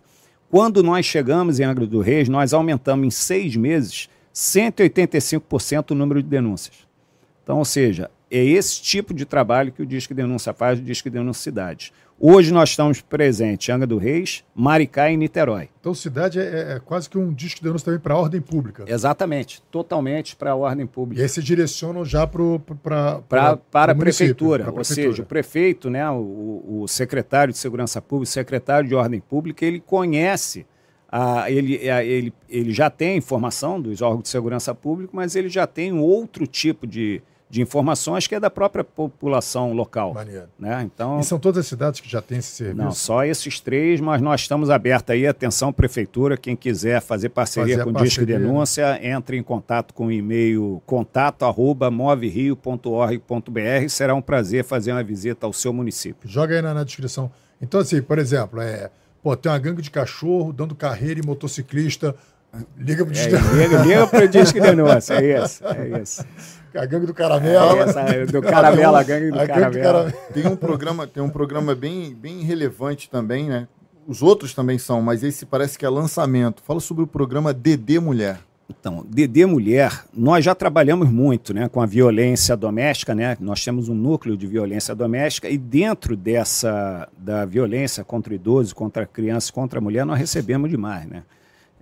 Quando 0.51 0.83
nós 0.83 1.05
chegamos 1.05 1.61
em 1.61 1.65
Angra 1.65 1.87
do 1.87 2.01
Reis, 2.01 2.29
nós 2.29 2.55
aumentamos 2.55 3.07
em 3.07 3.11
seis 3.11 3.55
meses 3.55 4.09
185% 4.35 5.91
o 5.91 5.95
número 5.95 6.23
de 6.23 6.29
denúncias. 6.29 6.77
Então, 7.43 7.59
ou 7.59 7.65
seja, 7.65 8.11
é 8.31 8.45
esse 8.45 8.81
tipo 8.83 9.15
de 9.15 9.25
trabalho 9.25 9.73
que 9.73 9.83
o 9.83 9.87
Disque 9.87 10.15
Denúncia 10.15 10.53
faz, 10.53 10.79
o 10.79 10.83
Disque 10.83 11.11
Denúncia 11.11 11.43
Cidades. 11.43 11.93
Hoje 12.21 12.53
nós 12.53 12.71
estamos 12.71 13.01
presentes 13.01 13.69
em 13.69 13.73
Angra 13.73 13.87
do 13.87 13.97
Reis, 13.97 14.43
Maricá 14.53 15.09
e 15.09 15.17
Niterói. 15.17 15.69
Então, 15.79 15.95
cidade 15.95 16.41
é, 16.41 16.43
é, 16.43 16.73
é 16.73 16.81
quase 16.81 17.09
que 17.09 17.17
um 17.17 17.33
disco 17.33 17.61
de 17.61 17.67
denúncia 17.67 17.85
também 17.85 18.01
para 18.01 18.15
a 18.15 18.19
ordem 18.19 18.41
pública. 18.41 18.85
Exatamente, 18.89 19.63
totalmente 19.71 20.35
para 20.35 20.51
a 20.51 20.57
ordem 20.57 20.85
pública. 20.85 21.21
E 21.21 21.23
aí 21.23 21.29
se 21.29 21.41
direcionam 21.41 22.05
já 22.05 22.27
pro, 22.27 22.59
pra, 22.83 23.21
pra, 23.21 23.57
para 23.57 23.93
a 23.93 23.95
prefeitura, 23.95 24.65
prefeitura, 24.65 24.73
ou 24.73 24.85
seja, 24.85 25.23
o 25.23 25.27
prefeito, 25.27 25.89
né, 25.89 26.11
o, 26.11 26.81
o, 26.81 26.89
secretário 26.89 27.53
de 27.53 27.59
Segurança 27.59 28.03
Pública, 28.03 28.31
o 28.31 28.33
secretário 28.33 28.89
de 28.89 28.97
Ordem 28.97 29.21
Pública, 29.21 29.65
ele 29.65 29.79
conhece, 29.79 30.67
a, 31.09 31.49
ele, 31.49 31.89
a, 31.89 32.05
ele, 32.05 32.33
ele 32.49 32.73
já 32.73 32.91
tem 32.91 33.17
informação 33.17 33.81
dos 33.81 34.03
órgãos 34.03 34.25
de 34.25 34.29
segurança 34.29 34.75
pública, 34.75 35.13
mas 35.15 35.37
ele 35.37 35.49
já 35.49 35.69
tem 35.69 35.93
outro 35.93 36.49
tipo 36.49 36.85
de 36.85 37.23
de 37.51 37.63
informações 37.63 38.27
que 38.27 38.35
é 38.35 38.41
da 38.41 38.51
própria 38.51 38.85
população 38.85 39.73
local. 39.73 40.13
Maneiro. 40.13 40.49
Né? 40.59 40.83
Então, 40.83 41.19
e 41.19 41.25
são 41.25 41.39
todas 41.39 41.61
as 41.61 41.67
cidades 41.67 42.01
que 42.01 42.09
já 42.09 42.21
têm 42.21 42.39
esse 42.39 42.51
serviço? 42.51 42.77
Não, 42.77 42.93
só 42.93 43.25
esses 43.25 43.59
três, 43.59 44.01
mas 44.01 44.21
nós 44.21 44.43
estamos 44.43 44.69
abertos 44.69 45.15
aí, 45.15 45.27
atenção 45.27 45.73
prefeitura, 45.73 46.37
quem 46.37 46.55
quiser 46.55 47.01
fazer 47.01 47.31
parceria 47.31 47.79
fazer 47.79 47.91
com 47.91 47.99
o 47.99 48.03
Disque 48.03 48.27
Denúncia, 48.27 48.99
entre 49.03 49.39
em 49.39 49.43
contato 49.43 49.95
com 49.95 50.07
o 50.07 50.13
e-mail 50.13 50.83
contato 50.85 51.45
arroba 51.45 51.91
moverio.org.br, 51.91 53.89
será 53.89 54.15
um 54.15 54.23
prazer 54.23 54.65
fazer 54.65 54.93
uma 54.93 55.03
visita 55.03 55.47
ao 55.47 55.53
seu 55.53 55.73
município. 55.73 56.29
Joga 56.29 56.57
aí 56.57 56.63
na, 56.63 56.75
na 56.75 56.85
descrição. 56.85 57.31
Então 57.61 57.81
assim, 57.81 58.03
por 58.03 58.19
exemplo, 58.19 58.61
é, 58.61 58.91
pô, 59.23 59.35
tem 59.35 59.51
uma 59.51 59.59
gangue 59.59 59.81
de 59.81 59.91
cachorro 59.91 60.53
dando 60.53 60.75
carreira 60.75 61.19
e 61.19 61.27
motociclista, 61.27 62.15
liga 62.77 63.05
pro 63.05 63.15
Disque 63.15 63.35
é, 63.35 63.39
liga, 63.39 63.83
liga 63.83 64.07
pro 64.07 64.29
Disque 64.29 64.61
Denúncia, 64.61 65.15
é 65.15 65.45
isso, 65.45 65.65
é 65.67 66.01
isso. 66.01 66.25
A 66.75 66.87
gangue 66.87 67.07
do 67.07 67.15
caramelo. 67.15 67.77
É, 67.77 67.81
essa, 67.81 68.27
do 68.27 68.43
caramelo, 68.43 68.97
a 68.97 69.03
gangue 69.03 69.31
do 69.31 69.41
a 69.41 69.47
caramelo. 69.47 69.73
Gangue 69.73 69.79
do 69.79 69.83
caramelo. 69.83 70.33
Tem 70.33 70.47
um 70.47 70.57
programa, 70.57 71.07
tem 71.07 71.23
um 71.23 71.31
programa 71.31 71.75
bem, 71.75 72.15
bem 72.15 72.43
relevante 72.43 73.09
também, 73.09 73.49
né? 73.49 73.67
Os 74.07 74.23
outros 74.23 74.55
também 74.55 74.79
são, 74.79 75.03
mas 75.03 75.23
esse 75.23 75.45
parece 75.45 75.79
que 75.79 75.85
é 75.85 75.89
lançamento. 75.89 76.63
Fala 76.63 76.81
sobre 76.81 77.05
o 77.05 77.07
programa 77.07 77.53
DD 77.53 77.99
Mulher. 77.99 78.39
Então, 78.71 79.05
DD 79.09 79.47
Mulher, 79.47 80.05
nós 80.15 80.45
já 80.45 80.55
trabalhamos 80.55 81.11
muito 81.11 81.55
né, 81.55 81.69
com 81.69 81.81
a 81.81 81.87
violência 81.87 82.55
doméstica, 82.55 83.15
né? 83.15 83.37
Nós 83.41 83.65
temos 83.65 83.89
um 83.89 83.95
núcleo 83.95 84.37
de 84.37 84.47
violência 84.47 84.95
doméstica 84.95 85.49
e 85.49 85.57
dentro 85.57 86.15
dessa 86.17 87.09
da 87.17 87.47
violência 87.47 88.05
contra 88.05 88.35
idosos, 88.35 88.75
contra 88.75 89.07
crianças, 89.07 89.51
contra 89.51 89.79
a 89.79 89.83
mulher, 89.83 90.05
nós 90.05 90.19
recebemos 90.19 90.69
demais, 90.69 91.07
né? 91.07 91.23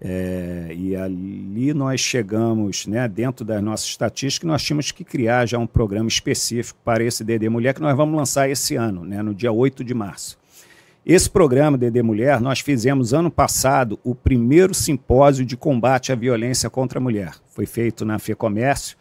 É, 0.01 0.74
e 0.76 0.94
ali 0.94 1.72
nós 1.72 2.01
chegamos, 2.01 2.86
né, 2.86 3.09
dentro 3.09 3.44
das 3.44 3.62
nossas 3.62 3.86
estatísticas, 3.86 4.47
nós 4.47 4.62
tínhamos 4.62 4.92
que 4.92 5.03
criar 5.03 5.47
já 5.47 5.59
um 5.59 5.66
programa 5.66 6.09
específico 6.09 6.78
para 6.84 7.03
esse 7.03 7.24
DD 7.24 7.49
Mulher 7.49 7.72
que 7.74 7.80
nós 7.80 7.97
vamos 7.97 8.14
lançar 8.14 8.49
esse 8.49 8.76
ano, 8.76 9.05
né, 9.05 9.22
no 9.22 9.34
dia 9.34 9.51
8 9.51 9.82
de 9.82 9.94
março. 9.94 10.38
Esse 11.05 11.30
programa 11.30 11.78
DD 11.78 12.03
Mulher, 12.03 12.40
nós 12.40 12.61
fizemos 12.61 13.14
ano 13.14 13.30
passado 13.30 13.99
o 14.03 14.14
primeiro 14.14 14.74
simpósio 14.74 15.47
de 15.47 15.57
combate 15.57 16.11
à 16.11 16.16
violência 16.16 16.68
contra 16.68 16.99
a 16.99 17.03
mulher. 17.03 17.32
Foi 17.49 17.64
feito 17.64 18.05
na 18.05 18.18
FEComércio, 18.18 18.97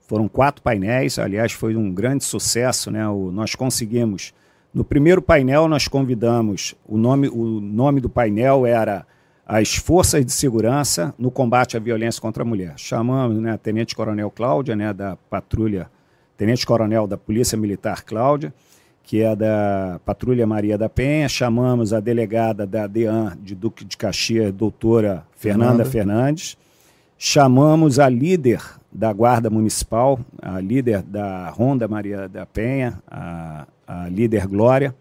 foram 0.00 0.26
quatro 0.26 0.62
painéis, 0.62 1.18
aliás, 1.18 1.52
foi 1.52 1.76
um 1.76 1.92
grande 1.92 2.24
sucesso. 2.24 2.90
Né? 2.90 3.06
O, 3.06 3.30
nós 3.30 3.54
conseguimos, 3.54 4.32
no 4.72 4.82
primeiro 4.82 5.20
painel, 5.20 5.68
nós 5.68 5.86
convidamos, 5.86 6.74
o 6.88 6.96
nome, 6.96 7.28
o 7.28 7.60
nome 7.60 8.00
do 8.00 8.08
painel 8.08 8.64
era 8.64 9.06
as 9.52 9.74
forças 9.74 10.24
de 10.24 10.30
segurança 10.30 11.12
no 11.18 11.28
combate 11.28 11.76
à 11.76 11.80
violência 11.80 12.22
contra 12.22 12.44
a 12.44 12.46
mulher. 12.46 12.74
Chamamos 12.76 13.36
né, 13.42 13.50
a 13.50 13.58
Tenente 13.58 13.96
Coronel 13.96 14.30
Cláudia, 14.30 14.76
né, 14.76 14.92
da 14.92 15.16
patrulha, 15.28 15.90
Tenente 16.36 16.64
Coronel 16.64 17.04
da 17.08 17.16
Polícia 17.16 17.58
Militar 17.58 18.04
Cláudia, 18.04 18.54
que 19.02 19.20
é 19.22 19.34
da 19.34 20.00
Patrulha 20.06 20.46
Maria 20.46 20.78
da 20.78 20.88
Penha, 20.88 21.28
chamamos 21.28 21.92
a 21.92 21.98
delegada 21.98 22.64
da 22.64 22.86
DEAN 22.86 23.36
de 23.42 23.56
Duque 23.56 23.84
de 23.84 23.96
Caxias, 23.96 24.52
doutora 24.52 25.26
Fernanda, 25.34 25.84
Fernanda 25.84 25.84
Fernandes, 25.84 26.56
chamamos 27.18 27.98
a 27.98 28.08
líder 28.08 28.62
da 28.92 29.12
Guarda 29.12 29.50
Municipal, 29.50 30.20
a 30.40 30.60
líder 30.60 31.02
da 31.02 31.50
Ronda 31.50 31.88
Maria 31.88 32.28
da 32.28 32.46
Penha, 32.46 33.02
a, 33.10 33.66
a 33.84 34.08
líder 34.08 34.46
Glória. 34.46 34.94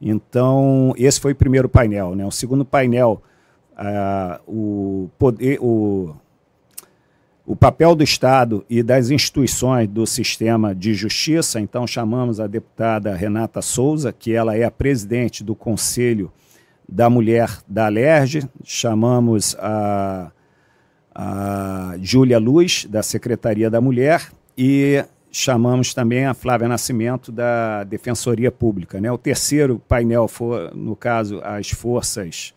Então, 0.00 0.94
esse 0.96 1.20
foi 1.20 1.32
o 1.32 1.36
primeiro 1.36 1.68
painel. 1.68 2.14
Né? 2.14 2.24
O 2.24 2.30
segundo 2.30 2.64
painel 2.64 3.22
o, 4.46 5.08
poder, 5.18 5.58
o, 5.60 6.14
o 7.46 7.56
papel 7.56 7.94
do 7.94 8.04
Estado 8.04 8.64
e 8.68 8.82
das 8.82 9.10
instituições 9.10 9.88
do 9.88 10.06
sistema 10.06 10.74
de 10.74 10.94
justiça. 10.94 11.60
Então, 11.60 11.86
chamamos 11.86 12.40
a 12.40 12.46
deputada 12.46 13.14
Renata 13.14 13.62
Souza, 13.62 14.12
que 14.12 14.32
ela 14.32 14.56
é 14.56 14.64
a 14.64 14.70
presidente 14.70 15.42
do 15.42 15.54
Conselho 15.54 16.30
da 16.88 17.08
Mulher 17.08 17.58
da 17.68 17.86
Alerj, 17.86 18.48
chamamos 18.64 19.56
a, 19.60 20.32
a 21.14 21.94
Júlia 22.00 22.38
Luz, 22.38 22.84
da 22.84 23.02
Secretaria 23.02 23.70
da 23.70 23.80
Mulher, 23.80 24.32
e 24.58 25.04
chamamos 25.30 25.94
também 25.94 26.26
a 26.26 26.34
Flávia 26.34 26.66
Nascimento, 26.66 27.30
da 27.30 27.84
Defensoria 27.84 28.50
Pública. 28.50 29.00
Né? 29.00 29.10
O 29.10 29.16
terceiro 29.16 29.80
painel 29.88 30.26
foi, 30.26 30.70
no 30.74 30.96
caso, 30.96 31.40
as 31.44 31.70
forças 31.70 32.52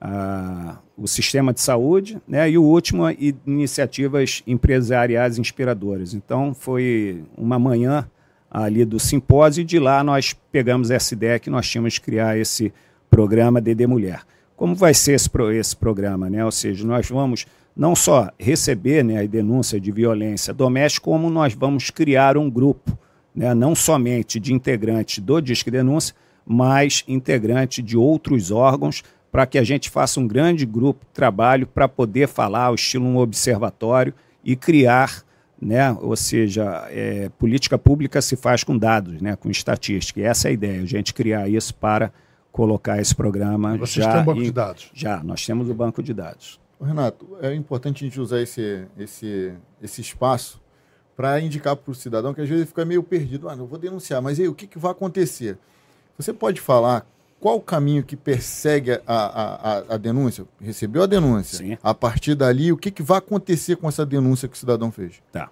a, 0.00 0.78
o 0.96 1.06
sistema 1.06 1.52
de 1.52 1.60
saúde, 1.60 2.20
né? 2.26 2.50
e 2.50 2.58
o 2.58 2.62
último, 2.62 3.04
iniciativas 3.46 4.42
empresariais 4.46 5.38
inspiradoras. 5.38 6.14
Então, 6.14 6.54
foi 6.54 7.24
uma 7.36 7.58
manhã 7.58 8.08
ali 8.50 8.84
do 8.84 8.98
simpósio, 8.98 9.62
e 9.62 9.64
de 9.64 9.78
lá 9.78 10.02
nós 10.02 10.34
pegamos 10.50 10.90
essa 10.90 11.12
ideia 11.14 11.38
que 11.38 11.50
nós 11.50 11.68
tínhamos 11.68 11.94
de 11.94 12.00
criar 12.00 12.38
esse 12.38 12.72
programa 13.10 13.60
DD 13.60 13.86
Mulher. 13.86 14.22
Como 14.56 14.74
vai 14.74 14.94
ser 14.94 15.12
esse, 15.12 15.30
esse 15.54 15.76
programa? 15.76 16.28
Né? 16.30 16.44
Ou 16.44 16.50
seja, 16.50 16.86
nós 16.86 17.08
vamos 17.08 17.46
não 17.76 17.94
só 17.94 18.28
receber 18.38 19.04
né, 19.04 19.22
a 19.22 19.26
denúncia 19.26 19.78
de 19.78 19.92
violência 19.92 20.52
doméstica, 20.52 21.04
como 21.04 21.30
nós 21.30 21.54
vamos 21.54 21.90
criar 21.90 22.36
um 22.36 22.50
grupo, 22.50 22.98
né, 23.34 23.54
não 23.54 23.74
somente 23.74 24.40
de 24.40 24.52
integrantes 24.52 25.20
do 25.20 25.40
Disque 25.40 25.70
Denúncia, 25.70 26.14
mas 26.44 27.04
integrante 27.06 27.80
de 27.80 27.96
outros 27.96 28.50
órgãos, 28.50 29.04
para 29.30 29.46
que 29.46 29.58
a 29.58 29.64
gente 29.64 29.90
faça 29.90 30.18
um 30.18 30.26
grande 30.26 30.64
grupo 30.64 31.04
de 31.04 31.12
trabalho 31.12 31.66
para 31.66 31.88
poder 31.88 32.28
falar, 32.28 32.64
ao 32.64 32.74
estilo 32.74 33.04
um 33.04 33.18
observatório, 33.18 34.14
e 34.42 34.56
criar, 34.56 35.22
né, 35.60 35.92
ou 36.00 36.16
seja, 36.16 36.86
é, 36.90 37.28
política 37.38 37.78
pública 37.78 38.22
se 38.22 38.36
faz 38.36 38.64
com 38.64 38.76
dados, 38.76 39.20
né, 39.20 39.36
com 39.36 39.50
estatística. 39.50 40.20
E 40.20 40.22
essa 40.22 40.48
é 40.48 40.50
a 40.50 40.52
ideia, 40.52 40.82
a 40.82 40.86
gente 40.86 41.12
criar 41.12 41.48
isso 41.48 41.74
para 41.74 42.12
colocar 42.50 43.00
esse 43.00 43.14
programa. 43.14 43.76
Vocês 43.76 44.04
já 44.04 44.12
têm 44.12 44.22
um 44.22 44.24
banco 44.24 44.40
em, 44.40 44.44
de 44.44 44.52
dados? 44.52 44.90
Já, 44.94 45.22
nós 45.22 45.44
temos 45.44 45.68
o 45.68 45.74
banco 45.74 46.02
de 46.02 46.14
dados. 46.14 46.58
Renato, 46.80 47.36
é 47.42 47.54
importante 47.54 48.04
a 48.04 48.08
gente 48.08 48.20
usar 48.20 48.40
esse, 48.40 48.86
esse, 48.96 49.52
esse 49.82 50.00
espaço 50.00 50.60
para 51.16 51.40
indicar 51.40 51.74
para 51.74 51.90
o 51.90 51.94
cidadão 51.94 52.32
que 52.32 52.40
às 52.40 52.48
vezes 52.48 52.62
ele 52.62 52.68
fica 52.68 52.84
meio 52.84 53.02
perdido. 53.02 53.48
Ah, 53.48 53.56
não 53.56 53.66
vou 53.66 53.78
denunciar, 53.78 54.22
mas 54.22 54.38
aí 54.38 54.46
o 54.46 54.54
que, 54.54 54.66
que 54.66 54.78
vai 54.78 54.92
acontecer? 54.92 55.58
Você 56.16 56.32
pode 56.32 56.60
falar 56.60 57.04
qual 57.40 57.56
o 57.56 57.60
caminho 57.60 58.02
que 58.02 58.16
persegue 58.16 58.92
a, 58.92 59.00
a, 59.06 59.94
a, 59.94 59.96
denúncia? 59.96 60.44
Recebeu 60.60 61.04
a 61.04 61.06
denúncia. 61.06 61.58
Sim. 61.58 61.78
A 61.82 61.94
partir 61.94 62.34
dali, 62.34 62.72
o 62.72 62.76
que, 62.76 62.90
que 62.90 63.02
vai 63.02 63.18
acontecer 63.18 63.76
com 63.76 63.88
essa 63.88 64.04
denúncia 64.04 64.48
que 64.48 64.56
o 64.56 64.58
cidadão 64.58 64.90
fez? 64.90 65.22
Tá. 65.30 65.48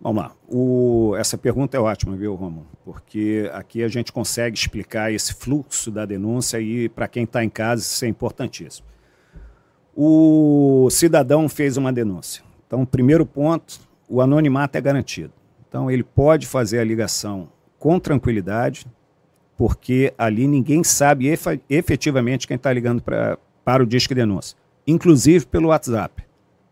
Vamos 0.00 0.22
lá. 0.22 0.32
O, 0.48 1.16
essa 1.16 1.36
pergunta 1.36 1.76
é 1.76 1.80
ótima, 1.80 2.14
viu, 2.16 2.34
Romulo? 2.34 2.66
Porque 2.84 3.50
aqui 3.52 3.82
a 3.82 3.88
gente 3.88 4.12
consegue 4.12 4.56
explicar 4.56 5.12
esse 5.12 5.34
fluxo 5.34 5.90
da 5.90 6.04
denúncia 6.04 6.60
e, 6.60 6.88
para 6.88 7.08
quem 7.08 7.24
está 7.24 7.42
em 7.42 7.48
casa, 7.48 7.82
isso 7.82 8.04
é 8.04 8.08
importantíssimo. 8.08 8.86
O 9.94 10.88
cidadão 10.90 11.48
fez 11.48 11.76
uma 11.76 11.92
denúncia. 11.92 12.44
Então, 12.66 12.84
primeiro 12.84 13.24
ponto, 13.24 13.80
o 14.08 14.20
anonimato 14.20 14.76
é 14.76 14.80
garantido. 14.80 15.32
Então, 15.68 15.90
ele 15.90 16.04
pode 16.04 16.46
fazer 16.46 16.78
a 16.78 16.84
ligação 16.84 17.48
com 17.78 17.98
tranquilidade, 17.98 18.86
porque 19.56 20.12
ali 20.18 20.46
ninguém 20.46 20.84
sabe 20.84 21.32
efetivamente 21.68 22.46
quem 22.46 22.56
está 22.56 22.72
ligando 22.72 23.02
pra, 23.02 23.38
para 23.64 23.82
o 23.82 23.86
Disque 23.86 24.14
Denúncia, 24.14 24.56
inclusive 24.86 25.46
pelo 25.46 25.68
WhatsApp. 25.68 26.22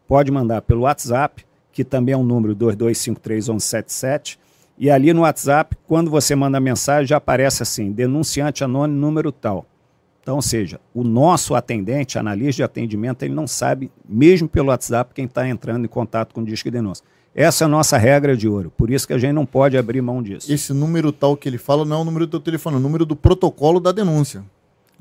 Pode 0.07 0.30
mandar 0.30 0.62
pelo 0.62 0.82
WhatsApp, 0.82 1.45
que 1.72 1.82
também 1.82 2.12
é 2.12 2.16
um 2.16 2.22
número 2.22 2.55
22531177, 2.55 4.39
e 4.76 4.91
ali 4.91 5.12
no 5.12 5.22
WhatsApp, 5.22 5.76
quando 5.87 6.11
você 6.11 6.35
manda 6.35 6.59
a 6.59 6.61
mensagem, 6.61 7.07
já 7.07 7.16
aparece 7.16 7.62
assim, 7.62 7.93
denunciante 7.93 8.64
anônimo 8.64 8.99
número 8.99 9.30
tal. 9.30 9.66
Então, 10.20 10.37
ou 10.37 10.43
seja, 10.43 10.80
o 10.93 11.05
nosso 11.05 11.55
atendente, 11.55 12.18
analista 12.18 12.57
de 12.57 12.62
atendimento, 12.62 13.22
ele 13.22 13.35
não 13.35 13.47
sabe, 13.47 13.93
mesmo 14.09 14.49
pelo 14.49 14.68
WhatsApp, 14.68 15.12
quem 15.14 15.26
está 15.26 15.47
entrando 15.47 15.85
em 15.85 15.89
contato 15.89 16.35
com 16.35 16.41
o 16.41 16.45
Disque 16.45 16.70
Denúncia. 16.70 17.05
Essa 17.35 17.64
é 17.64 17.66
a 17.66 17.68
nossa 17.68 17.99
regra 17.99 18.37
de 18.37 18.49
ouro. 18.49 18.72
Por 18.76 18.91
isso 18.91 19.07
que 19.07 19.12
a 19.12 19.18
gente 19.18 19.32
não 19.32 19.45
pode 19.45 19.76
abrir 19.76 20.01
mão 20.01 20.22
disso. 20.22 20.53
Esse 20.53 20.72
número 20.72 21.11
tal 21.11 21.37
que 21.37 21.49
ele 21.49 21.59
fala 21.59 21.85
não 21.85 21.99
é 21.99 22.01
o 22.01 22.05
número 22.05 22.26
do 22.26 22.30
teu 22.30 22.41
telefone, 22.41 22.76
é 22.76 22.78
o 22.78 22.82
número 22.82 23.05
do 23.05 23.16
protocolo 23.16 23.80
da 23.80 23.91
denúncia. 23.91 24.45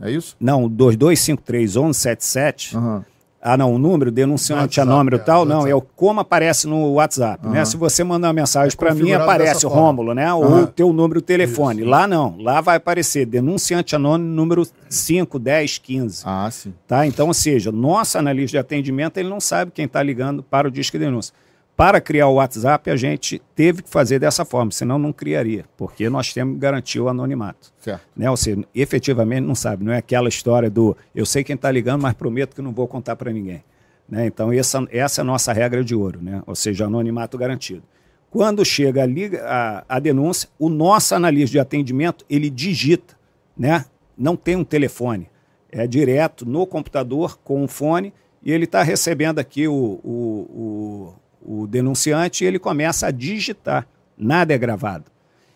É 0.01 0.09
isso? 0.09 0.35
Não, 0.39 0.67
2253 0.67 1.75
1177. 1.75 2.75
Uhum. 2.75 3.03
Ah, 3.45 3.57
não, 3.57 3.75
o 3.75 3.77
número, 3.77 4.09
denunciante 4.09 4.79
a 4.79 4.85
número 4.85 5.17
é, 5.17 5.19
tal, 5.19 5.43
não, 5.43 5.67
é 5.67 5.75
o 5.75 5.81
como 5.81 6.21
aparece 6.21 6.65
no 6.65 6.93
WhatsApp, 6.93 7.45
uhum. 7.45 7.51
né? 7.51 7.65
Se 7.65 7.75
você 7.75 8.01
mandar 8.01 8.29
uma 8.29 8.33
mensagem 8.33 8.73
é 8.73 8.77
para 8.77 8.95
mim, 8.95 9.11
aparece 9.11 9.65
o 9.65 9.69
Rômulo, 9.69 10.13
né? 10.13 10.33
Uhum. 10.33 10.39
Ou 10.39 10.63
o 10.63 10.67
teu 10.67 10.93
número 10.93 11.19
de 11.19 11.25
telefone. 11.25 11.81
Isso. 11.81 11.89
Lá 11.89 12.07
não, 12.07 12.37
lá 12.39 12.61
vai 12.61 12.77
aparecer 12.77 13.25
denunciante 13.25 13.97
anônimo 13.97 14.29
número 14.29 14.65
5, 14.87 15.37
10, 15.37 15.77
15. 15.77 16.23
Ah, 16.25 16.49
sim. 16.49 16.73
Tá? 16.87 17.05
Então, 17.05 17.27
ou 17.27 17.33
seja, 17.33 17.69
nosso 17.69 18.17
analista 18.17 18.51
de 18.51 18.57
atendimento, 18.59 19.17
ele 19.17 19.27
não 19.27 19.41
sabe 19.41 19.71
quem 19.71 19.83
está 19.85 20.01
ligando 20.01 20.41
para 20.41 20.69
o 20.69 20.71
disco 20.71 20.97
de 20.97 21.03
denúncia. 21.03 21.33
Para 21.75 21.99
criar 21.99 22.27
o 22.27 22.35
WhatsApp, 22.35 22.89
a 22.91 22.95
gente 22.95 23.41
teve 23.55 23.81
que 23.81 23.89
fazer 23.89 24.19
dessa 24.19 24.45
forma, 24.45 24.71
senão 24.71 24.99
não 24.99 25.11
criaria, 25.11 25.65
porque 25.75 26.07
nós 26.07 26.31
temos 26.31 26.53
que 26.53 26.59
garantir 26.59 26.99
o 26.99 27.09
anonimato. 27.09 27.73
Certo. 27.79 28.03
Né? 28.15 28.29
Ou 28.29 28.37
seja, 28.37 28.63
efetivamente 28.75 29.41
não 29.41 29.55
sabe, 29.55 29.83
não 29.83 29.91
é 29.91 29.97
aquela 29.97 30.29
história 30.29 30.69
do 30.69 30.95
eu 31.15 31.25
sei 31.25 31.43
quem 31.43 31.55
está 31.55 31.71
ligando, 31.71 32.03
mas 32.03 32.13
prometo 32.13 32.55
que 32.55 32.61
não 32.61 32.71
vou 32.71 32.87
contar 32.87 33.15
para 33.15 33.31
ninguém. 33.31 33.63
Né? 34.07 34.27
Então, 34.27 34.53
essa, 34.53 34.85
essa 34.91 35.21
é 35.21 35.23
a 35.23 35.25
nossa 35.25 35.51
regra 35.51 35.83
de 35.83 35.95
ouro, 35.95 36.19
né? 36.21 36.43
ou 36.45 36.55
seja, 36.55 36.85
anonimato 36.85 37.37
garantido. 37.39 37.81
Quando 38.29 38.63
chega 38.63 39.03
a, 39.03 39.07
a, 39.45 39.83
a 39.89 39.99
denúncia, 39.99 40.49
o 40.59 40.69
nosso 40.69 41.15
analista 41.15 41.53
de 41.53 41.59
atendimento, 41.59 42.23
ele 42.29 42.51
digita, 42.51 43.15
né? 43.57 43.85
não 44.15 44.35
tem 44.35 44.55
um 44.55 44.63
telefone, 44.63 45.27
é 45.71 45.87
direto 45.87 46.45
no 46.45 46.67
computador 46.67 47.39
com 47.43 47.63
um 47.63 47.67
fone 47.67 48.13
e 48.43 48.51
ele 48.51 48.65
está 48.65 48.83
recebendo 48.83 49.39
aqui 49.39 49.67
o, 49.67 49.73
o, 49.73 50.09
o 50.09 51.13
o 51.45 51.67
denunciante, 51.67 52.45
ele 52.45 52.57
começa 52.57 53.07
a 53.07 53.11
digitar, 53.11 53.87
nada 54.17 54.53
é 54.53 54.57
gravado. 54.57 55.05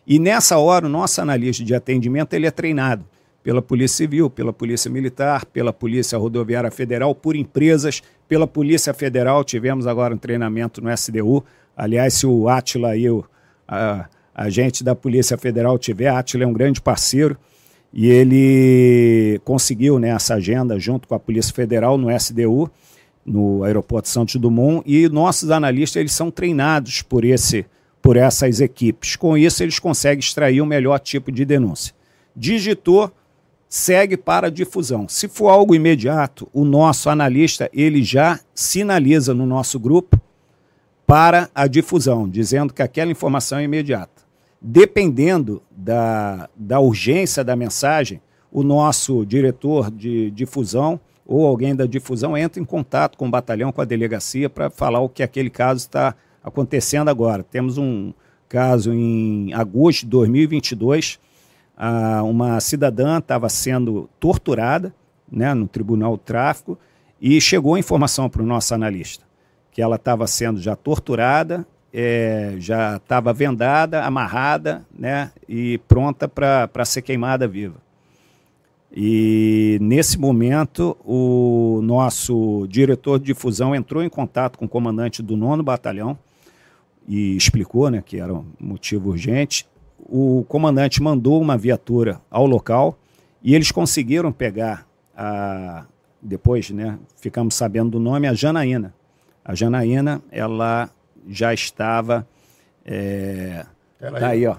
E 0.05 0.19
nessa 0.19 0.57
hora, 0.57 0.85
o 0.85 0.89
nosso 0.89 1.21
analista 1.21 1.63
de 1.63 1.73
atendimento 1.73 2.33
ele 2.33 2.47
é 2.47 2.51
treinado 2.51 3.05
pela 3.43 3.61
Polícia 3.61 3.97
Civil, 3.97 4.29
pela 4.29 4.51
Polícia 4.51 4.91
Militar, 4.91 5.45
pela 5.45 5.71
Polícia 5.71 6.17
Rodoviária 6.17 6.69
Federal, 6.69 7.15
por 7.15 7.35
empresas, 7.35 8.01
pela 8.27 8.45
Polícia 8.45 8.93
Federal. 8.93 9.43
Tivemos 9.43 9.87
agora 9.87 10.13
um 10.13 10.17
treinamento 10.17 10.81
no 10.81 10.91
SDU. 10.91 11.43
Aliás, 11.75 12.13
se 12.15 12.27
o 12.27 12.49
Atila 12.49 12.89
aí, 12.89 13.09
o 13.09 13.23
a, 13.67 14.07
agente 14.35 14.83
da 14.83 14.93
Polícia 14.93 15.37
Federal 15.37 15.77
tiver, 15.77 16.09
Atila 16.09 16.43
é 16.43 16.47
um 16.47 16.53
grande 16.53 16.81
parceiro 16.81 17.37
e 17.93 18.07
ele 18.07 19.39
conseguiu 19.43 19.97
né, 19.97 20.09
essa 20.09 20.35
agenda 20.35 20.77
junto 20.79 21.07
com 21.07 21.15
a 21.15 21.19
Polícia 21.19 21.53
Federal 21.53 21.97
no 21.97 22.11
SDU 22.11 22.69
no 23.27 23.63
aeroporto 23.63 24.07
Santos 24.07 24.37
Dumont 24.37 24.81
e 24.85 25.09
nossos 25.09 25.51
analistas 25.51 25.99
eles 25.99 26.13
são 26.13 26.31
treinados 26.31 27.01
por 27.01 27.25
esse 27.25 27.65
por 28.01 28.15
essas 28.15 28.61
equipes. 28.61 29.17
Com 29.17 29.37
isso 29.37 29.61
eles 29.61 29.79
conseguem 29.79 30.19
extrair 30.19 30.61
o 30.61 30.65
melhor 30.65 30.97
tipo 30.99 31.29
de 31.29 31.43
denúncia. 31.43 31.93
Digitou, 32.33 33.11
segue 33.67 34.15
para 34.15 34.49
difusão. 34.49 35.09
Se 35.09 35.27
for 35.27 35.49
algo 35.49 35.75
imediato, 35.75 36.47
o 36.53 36.63
nosso 36.63 37.09
analista 37.09 37.69
ele 37.73 38.01
já 38.01 38.39
sinaliza 38.55 39.33
no 39.33 39.45
nosso 39.45 39.77
grupo 39.77 40.21
para 41.05 41.49
a 41.53 41.67
difusão, 41.67 42.29
dizendo 42.29 42.73
que 42.73 42.81
aquela 42.81 43.11
informação 43.11 43.59
é 43.59 43.63
imediata. 43.63 44.23
Dependendo 44.61 45.61
da, 45.69 46.49
da 46.55 46.79
urgência 46.79 47.43
da 47.43 47.55
mensagem, 47.55 48.21
o 48.51 48.63
nosso 48.63 49.25
diretor 49.25 49.91
de 49.91 50.31
difusão 50.31 50.99
ou 51.27 51.45
alguém 51.45 51.75
da 51.75 51.85
difusão 51.85 52.37
entra 52.37 52.61
em 52.61 52.65
contato 52.65 53.17
com 53.17 53.27
o 53.27 53.31
batalhão, 53.31 53.71
com 53.71 53.81
a 53.81 53.85
delegacia, 53.85 54.49
para 54.49 54.69
falar 54.69 55.01
o 55.01 55.09
que 55.09 55.21
aquele 55.21 55.49
caso 55.49 55.81
está 55.81 56.15
acontecendo 56.43 57.09
agora. 57.09 57.43
Temos 57.43 57.77
um 57.77 58.13
caso 58.47 58.93
em 58.93 59.53
agosto 59.53 60.01
de 60.01 60.07
2022, 60.07 61.19
uma 62.23 62.59
cidadã 62.59 63.17
estava 63.19 63.49
sendo 63.49 64.09
torturada 64.19 64.95
né, 65.29 65.53
no 65.53 65.67
Tribunal 65.67 66.13
do 66.13 66.23
Tráfico 66.23 66.79
e 67.21 67.41
chegou 67.41 67.75
a 67.75 67.79
informação 67.79 68.29
para 68.29 68.41
o 68.41 68.45
nosso 68.45 68.73
analista 68.73 69.27
que 69.77 69.81
ela 69.83 69.95
estava 69.95 70.25
sendo 70.25 70.59
já 70.59 70.75
torturada, 70.75 71.63
é, 71.93 72.55
já 72.57 72.97
estava 72.97 73.31
vendada, 73.31 74.03
amarrada 74.03 74.83
né, 74.91 75.31
e 75.47 75.77
pronta 75.87 76.27
para 76.27 76.83
ser 76.83 77.03
queimada 77.03 77.47
viva. 77.47 77.75
E 78.99 79.77
nesse 79.79 80.17
momento, 80.17 80.97
o 81.05 81.81
nosso 81.83 82.65
diretor 82.67 83.19
de 83.19 83.25
difusão 83.25 83.75
entrou 83.75 84.03
em 84.03 84.09
contato 84.09 84.57
com 84.57 84.65
o 84.65 84.67
comandante 84.67 85.21
do 85.21 85.37
nono 85.37 85.61
batalhão 85.61 86.17
e 87.07 87.37
explicou 87.37 87.91
né, 87.91 88.01
que 88.03 88.19
era 88.19 88.33
um 88.33 88.43
motivo 88.59 89.11
urgente. 89.11 89.67
O 89.99 90.43
comandante 90.47 90.99
mandou 90.99 91.39
uma 91.39 91.55
viatura 91.55 92.19
ao 92.27 92.47
local 92.47 92.97
e 93.43 93.53
eles 93.53 93.71
conseguiram 93.71 94.31
pegar 94.31 94.87
a. 95.15 95.85
Depois, 96.19 96.71
né, 96.71 96.97
ficamos 97.17 97.53
sabendo 97.53 97.91
do 97.91 97.99
nome, 97.99 98.27
a 98.27 98.33
Janaína. 98.33 98.95
A 99.45 99.53
Janaína, 99.53 100.23
ela 100.31 100.89
já 101.27 101.53
estava. 101.53 102.27
É, 102.83 103.63
tá 103.99 104.29
aí, 104.29 104.47
ó, 104.47 104.55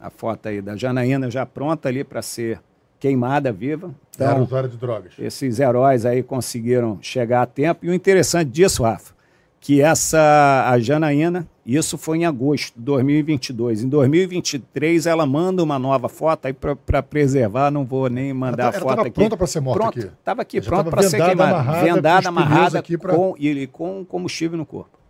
a 0.00 0.08
foto 0.08 0.48
aí 0.48 0.62
da 0.62 0.76
Janaína 0.76 1.30
já 1.30 1.44
pronta 1.44 1.90
ali 1.90 2.02
para 2.02 2.22
ser 2.22 2.58
queimada 3.02 3.50
viva. 3.50 3.92
Então, 4.14 4.30
Era 4.30 4.40
usuário 4.40 4.68
de 4.68 4.76
drogas. 4.76 5.14
Esses 5.18 5.58
heróis 5.58 6.06
aí 6.06 6.22
conseguiram 6.22 6.98
chegar 7.02 7.42
a 7.42 7.46
tempo. 7.46 7.84
E 7.84 7.90
o 7.90 7.94
interessante 7.94 8.48
disso, 8.48 8.84
Rafa, 8.84 9.12
que 9.60 9.82
essa, 9.82 10.68
a 10.68 10.78
Janaína, 10.78 11.44
isso 11.66 11.98
foi 11.98 12.18
em 12.18 12.26
agosto 12.26 12.76
de 12.76 12.80
2022. 12.84 13.82
Em 13.82 13.88
2023, 13.88 15.06
ela 15.06 15.26
manda 15.26 15.64
uma 15.64 15.80
nova 15.80 16.08
foto 16.08 16.46
aí 16.46 16.52
para 16.52 17.02
preservar, 17.02 17.72
não 17.72 17.84
vou 17.84 18.08
nem 18.08 18.32
mandar 18.32 18.66
ela, 18.66 18.76
a 18.76 18.80
foto 18.80 18.92
ela 18.92 19.02
aqui. 19.02 19.10
pronta 19.10 19.36
para 19.36 19.46
ser 19.48 19.60
morta 19.60 19.80
Pronto, 19.80 19.98
aqui. 19.98 20.08
Estava 20.20 20.42
aqui, 20.42 20.60
pronta 20.60 20.90
para 20.90 21.02
ser 21.02 21.16
queimada. 21.16 21.50
Amarrada, 21.50 21.84
vendada, 21.84 22.28
amarrada, 22.28 22.82
com, 22.82 23.34
e 23.36 23.66
com 23.66 24.04
combustível 24.04 24.56
no 24.56 24.64
corpo. 24.64 25.01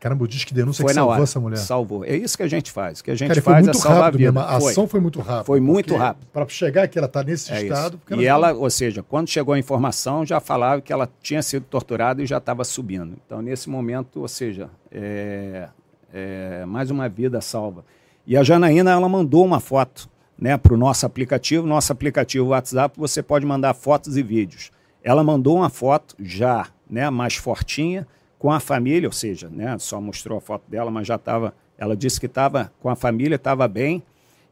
Caramba, 0.00 0.22
o 0.24 0.28
Disque 0.28 0.54
Denúncia 0.54 0.82
foi 0.82 0.90
que 0.90 0.94
salvou 0.94 1.14
hora, 1.14 1.22
essa 1.24 1.40
mulher. 1.40 1.56
Salvou. 1.56 2.04
É 2.04 2.14
isso 2.16 2.36
que 2.36 2.42
a 2.44 2.46
gente 2.46 2.70
faz. 2.70 3.00
O 3.00 3.04
que 3.04 3.10
a 3.10 3.16
gente 3.16 3.28
Cara, 3.30 3.42
faz 3.42 3.54
foi 3.56 3.62
é 3.62 3.64
muito 3.72 3.78
salvar 3.82 4.02
rápido 4.04 4.14
a 4.14 4.18
vida. 4.18 4.32
mesmo. 4.32 4.48
A 4.56 4.60
Foi. 4.60 4.70
ação 4.70 4.86
foi 4.86 5.00
muito 5.00 5.20
rápida. 5.20 5.44
Foi 5.44 5.60
muito 5.60 5.96
rápido. 5.96 6.26
Para 6.32 6.48
chegar 6.48 6.84
aqui, 6.84 6.98
ela 6.98 7.06
está 7.08 7.24
nesse 7.24 7.52
É 7.52 7.62
estado. 7.62 7.98
porque 7.98 8.14
E 8.22 8.24
ela, 8.24 8.52
ou 8.52 8.70
seja, 8.70 9.02
quando 9.02 9.28
chegou 9.28 9.54
a 9.54 9.58
informação, 9.58 10.24
já 10.24 10.38
falava 10.38 10.80
que 10.80 10.92
ela 10.92 11.08
tinha 11.20 11.42
sido 11.42 11.64
torturada 11.64 12.22
e 12.22 12.26
já 12.26 12.38
estava 12.38 12.62
subindo. 12.62 13.16
Então, 13.26 13.42
nesse 13.42 13.68
momento, 13.68 14.20
ou 14.20 14.28
seja, 14.28 14.70
é, 14.92 15.68
é 16.14 16.64
mais 16.64 16.92
uma 16.92 17.08
vida 17.08 17.40
salva. 17.40 17.84
E 18.24 18.36
a 18.36 18.42
Janaína, 18.44 18.92
ela 18.92 19.08
mandou 19.08 19.44
uma 19.44 19.58
foto 19.58 20.08
né, 20.38 20.56
para 20.56 20.74
o 20.74 20.76
nosso 20.76 21.04
aplicativo. 21.06 21.66
Nosso 21.66 21.90
aplicativo 21.92 22.46
WhatsApp, 22.50 22.94
você 22.96 23.20
pode 23.20 23.44
mandar 23.44 23.74
fotos 23.74 24.16
e 24.16 24.22
vídeos. 24.22 24.70
Ela 25.02 25.24
mandou 25.24 25.56
uma 25.56 25.70
foto 25.70 26.14
já 26.20 26.68
né, 26.88 27.10
mais 27.10 27.34
fortinha, 27.34 28.06
com 28.38 28.50
a 28.52 28.60
família, 28.60 29.08
ou 29.08 29.12
seja, 29.12 29.48
né, 29.48 29.76
só 29.78 30.00
mostrou 30.00 30.38
a 30.38 30.40
foto 30.40 30.62
dela, 30.68 30.90
mas 30.90 31.06
já 31.06 31.16
estava. 31.16 31.54
Ela 31.76 31.96
disse 31.96 32.20
que 32.20 32.26
estava 32.26 32.72
com 32.80 32.88
a 32.88 32.96
família, 32.96 33.36
estava 33.36 33.66
bem. 33.66 34.02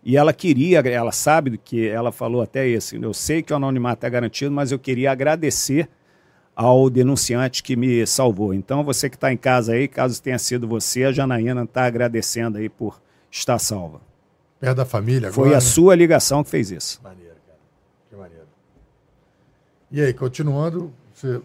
E 0.05 0.17
ela 0.17 0.33
queria, 0.33 0.79
ela 0.79 1.11
sabe 1.11 1.51
do 1.51 1.59
que 1.59 1.89
ela 1.89 2.13
falou 2.13 2.41
até 2.41 2.69
esse. 2.69 2.95
Eu 3.01 3.13
sei 3.13 3.43
que 3.43 3.53
o 3.53 3.57
anonimato 3.57 4.07
é 4.07 4.11
garantido, 4.11 4.53
mas 4.53 4.71
eu 4.71 4.79
queria 4.79 5.11
agradecer 5.11 5.89
ao 6.55 6.89
denunciante 6.89 7.63
que 7.63 7.75
me 7.77 8.07
salvou. 8.07 8.55
Então, 8.55 8.85
você 8.85 9.11
que 9.11 9.17
está 9.17 9.33
em 9.33 9.37
casa 9.37 9.73
aí, 9.73 9.89
caso 9.89 10.23
tenha 10.23 10.39
sido 10.39 10.69
você, 10.69 11.05
a 11.05 11.13
Janaína 11.13 11.65
está 11.65 11.85
agradecendo 11.85 12.59
aí 12.59 12.69
por 12.69 13.01
estar 13.31 13.59
salva. 13.59 14.01
Perto 14.61 14.77
da 14.77 14.85
família 14.87 15.29
agora. 15.29 15.33
Foi 15.33 15.49
a 15.51 15.55
né? 15.55 15.61
sua 15.61 15.95
ligação 15.95 16.43
que 16.43 16.51
fez 16.51 16.71
isso. 16.71 17.01
Maneiro, 17.03 17.35
cara. 17.47 17.59
Que 18.09 18.17
maneiro. 18.17 18.47
E 19.91 20.01
aí, 20.01 20.15
continuando, 20.15 20.93
você. 21.13 21.41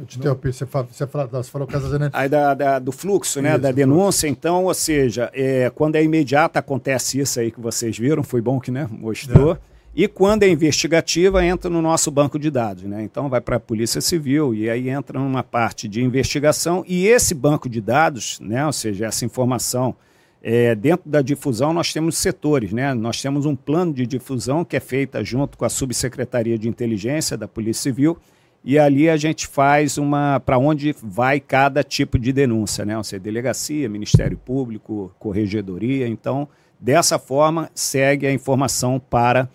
Eu 0.00 0.06
te 0.06 0.18
interrompi, 0.18 0.50
você, 0.50 0.64
fala, 0.64 0.88
você, 0.90 1.06
fala, 1.06 1.26
você 1.26 1.50
falou 1.50 1.68
Casa 1.68 1.90
Zenete. 1.90 2.10
Aí 2.16 2.26
da, 2.26 2.54
da- 2.54 2.78
do 2.78 2.90
fluxo, 2.90 3.42
né? 3.42 3.50
Isso, 3.50 3.58
da 3.60 3.70
denúncia, 3.70 4.26
então, 4.26 4.64
ou 4.64 4.72
seja, 4.72 5.30
é, 5.34 5.70
quando 5.74 5.96
é 5.96 6.02
imediata 6.02 6.58
acontece 6.58 7.20
isso 7.20 7.38
aí 7.38 7.50
que 7.50 7.60
vocês 7.60 7.98
viram, 7.98 8.22
foi 8.22 8.40
bom 8.40 8.58
que 8.58 8.70
né, 8.70 8.88
mostrou. 8.90 9.58
E 9.94 10.08
quando 10.08 10.44
é 10.44 10.48
investigativa, 10.48 11.44
entra 11.44 11.68
no 11.68 11.82
nosso 11.82 12.10
banco 12.10 12.38
de 12.38 12.50
dados, 12.50 12.84
né? 12.84 13.02
Então 13.02 13.28
vai 13.28 13.40
para 13.42 13.56
a 13.56 13.60
Polícia 13.60 14.00
Civil 14.00 14.54
e 14.54 14.70
aí 14.70 14.88
entra 14.88 15.18
numa 15.18 15.42
parte 15.42 15.86
de 15.86 16.02
investigação 16.02 16.82
e 16.88 17.06
esse 17.06 17.34
banco 17.34 17.68
de 17.68 17.80
dados, 17.80 18.38
né? 18.40 18.64
Ou 18.64 18.72
seja, 18.72 19.06
essa 19.06 19.24
informação 19.24 19.94
é, 20.42 20.74
dentro 20.74 21.10
da 21.10 21.20
difusão 21.20 21.74
nós 21.74 21.92
temos 21.92 22.16
setores, 22.16 22.72
né? 22.72 22.94
Nós 22.94 23.20
temos 23.20 23.44
um 23.44 23.54
plano 23.56 23.92
de 23.92 24.06
difusão 24.06 24.64
que 24.64 24.76
é 24.76 24.80
feita 24.80 25.22
junto 25.24 25.58
com 25.58 25.64
a 25.66 25.68
Subsecretaria 25.68 26.56
de 26.56 26.68
Inteligência 26.68 27.36
da 27.36 27.46
Polícia 27.48 27.82
Civil 27.82 28.16
e 28.62 28.78
ali 28.78 29.08
a 29.08 29.16
gente 29.16 29.46
faz 29.46 29.96
uma 29.96 30.38
para 30.40 30.58
onde 30.58 30.94
vai 31.02 31.40
cada 31.40 31.82
tipo 31.82 32.18
de 32.18 32.32
denúncia, 32.32 32.84
né? 32.84 32.96
Ou 32.96 33.04
seja, 33.04 33.20
delegacia, 33.20 33.88
Ministério 33.88 34.36
Público, 34.36 35.14
Corregedoria. 35.18 36.06
Então, 36.06 36.46
dessa 36.78 37.18
forma, 37.18 37.70
segue 37.74 38.26
a 38.26 38.32
informação 38.32 39.00
para 39.00 39.48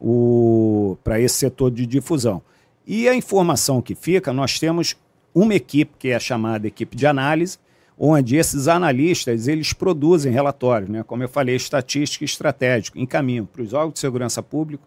o 0.00 0.96
para 1.04 1.20
esse 1.20 1.36
setor 1.36 1.70
de 1.70 1.86
difusão. 1.86 2.42
E 2.86 3.08
a 3.08 3.14
informação 3.14 3.80
que 3.80 3.94
fica, 3.94 4.32
nós 4.32 4.58
temos 4.58 4.96
uma 5.34 5.54
equipe 5.54 5.92
que 5.98 6.08
é 6.08 6.16
a 6.16 6.20
chamada 6.20 6.66
equipe 6.66 6.96
de 6.96 7.06
análise, 7.06 7.58
onde 7.96 8.36
esses 8.36 8.66
analistas 8.66 9.46
eles 9.46 9.72
produzem 9.72 10.32
relatórios, 10.32 10.90
né? 10.90 11.04
Como 11.04 11.22
eu 11.22 11.28
falei, 11.28 11.54
estatística 11.54 12.24
e 12.24 12.26
estratégico, 12.26 12.98
encaminham 12.98 13.46
para 13.46 13.62
os 13.62 13.72
órgãos 13.72 13.94
de 13.94 14.00
segurança 14.00 14.42
pública 14.42 14.82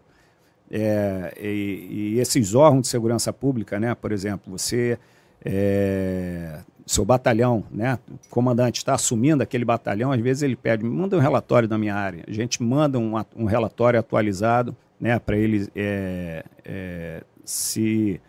é, 0.70 1.34
e, 1.40 2.14
e 2.14 2.18
esses 2.18 2.54
órgãos 2.54 2.82
de 2.82 2.88
segurança 2.88 3.32
pública, 3.32 3.78
né, 3.78 3.94
por 3.94 4.12
exemplo, 4.12 4.50
você, 4.50 4.98
é, 5.44 6.60
seu 6.86 7.04
batalhão, 7.04 7.64
né, 7.70 7.98
o 8.08 8.28
comandante 8.30 8.78
está 8.78 8.94
assumindo 8.94 9.42
aquele 9.42 9.64
batalhão, 9.64 10.12
às 10.12 10.20
vezes 10.20 10.42
ele 10.42 10.56
pede, 10.56 10.84
manda 10.84 11.16
um 11.16 11.20
relatório 11.20 11.68
da 11.68 11.76
minha 11.76 11.94
área. 11.94 12.24
A 12.26 12.32
gente 12.32 12.62
manda 12.62 12.98
um, 12.98 13.12
um 13.36 13.44
relatório 13.44 14.00
atualizado 14.00 14.74
né, 15.00 15.18
para 15.18 15.36
ele 15.36 15.68
é, 15.74 16.44
é, 16.64 17.22
se 17.44 18.20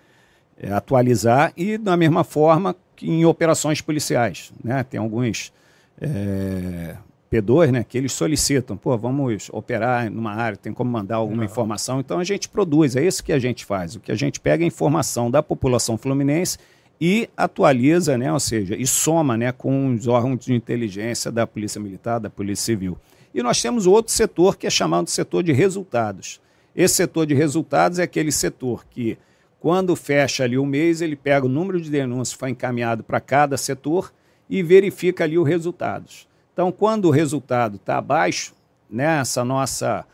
é, 0.58 0.72
atualizar 0.72 1.54
e 1.56 1.78
da 1.78 1.96
mesma 1.96 2.24
forma 2.24 2.76
que 2.96 3.10
em 3.10 3.26
operações 3.26 3.80
policiais. 3.80 4.52
Né, 4.64 4.84
tem 4.84 5.00
alguns 5.00 5.54
é, 6.02 6.96
P2 7.34 7.72
né, 7.72 7.84
que 7.84 7.98
eles 7.98 8.12
solicitam, 8.12 8.78
pô, 8.78 8.96
vamos 8.96 9.50
operar 9.52 10.12
numa 10.12 10.34
área, 10.34 10.56
tem 10.56 10.72
como 10.72 10.92
mandar 10.92 11.16
alguma 11.16 11.44
informação. 11.44 12.00
Então 12.00 12.20
a 12.20 12.24
gente 12.24 12.48
produz, 12.48 12.96
é 12.96 13.04
isso 13.04 13.24
que 13.24 13.34
a 13.34 13.40
gente 13.40 13.66
faz. 13.66 13.96
O 13.96 14.00
que 14.00 14.12
a 14.12 14.16
gente 14.16 14.40
pega 14.40 14.64
é 14.64 14.66
a 14.66 14.68
informação 14.68 15.32
da 15.32 15.42
população 15.42 15.98
fluminense 15.98 16.60
e 17.02 17.28
atualiza, 17.36 18.18
né, 18.18 18.32
ou 18.32 18.40
seja, 18.40 18.76
e 18.76 18.86
soma 18.86 19.36
né, 19.36 19.52
com 19.52 19.96
os 19.96 20.08
órgãos 20.08 20.46
de 20.46 20.54
inteligência 20.54 21.32
da 21.32 21.48
Polícia 21.48 21.82
Militar, 21.82 22.20
da 22.20 22.30
Polícia 22.30 22.66
Civil. 22.66 22.98
E 23.34 23.42
nós 23.42 23.60
temos 23.60 23.88
outro 23.88 24.14
setor 24.14 24.56
que 24.56 24.68
é 24.68 24.70
chamado 24.70 25.06
de 25.06 25.12
setor 25.12 25.42
de 25.42 25.52
resultados. 25.52 26.40
Esse 26.76 26.96
setor 26.96 27.26
de 27.26 27.34
resultados 27.34 27.98
é 27.98 28.04
aquele 28.04 28.32
setor 28.32 28.86
que, 28.86 29.18
quando 29.60 29.96
fecha 29.96 30.44
ali 30.44 30.58
o 30.58 30.66
mês, 30.66 31.02
ele 31.02 31.16
pega 31.16 31.48
o 31.48 31.50
número 31.50 31.82
de 31.82 31.90
denúncias 31.90 32.34
que 32.34 32.40
foi 32.40 32.52
encaminhado 32.52 33.04
para 33.04 33.20
cada 33.20 33.58
setor 33.58 34.14
e 34.48 34.62
verifica 34.62 35.24
ali 35.24 35.38
os 35.38 35.48
resultados. 35.48 36.28
Então, 36.54 36.72
quando 36.72 37.06
o 37.06 37.12
resultado 37.12 37.78
está 37.78 37.98
abaixo, 37.98 38.54
né, 38.90 39.20
essa 39.20 39.44
nossa 39.44 40.06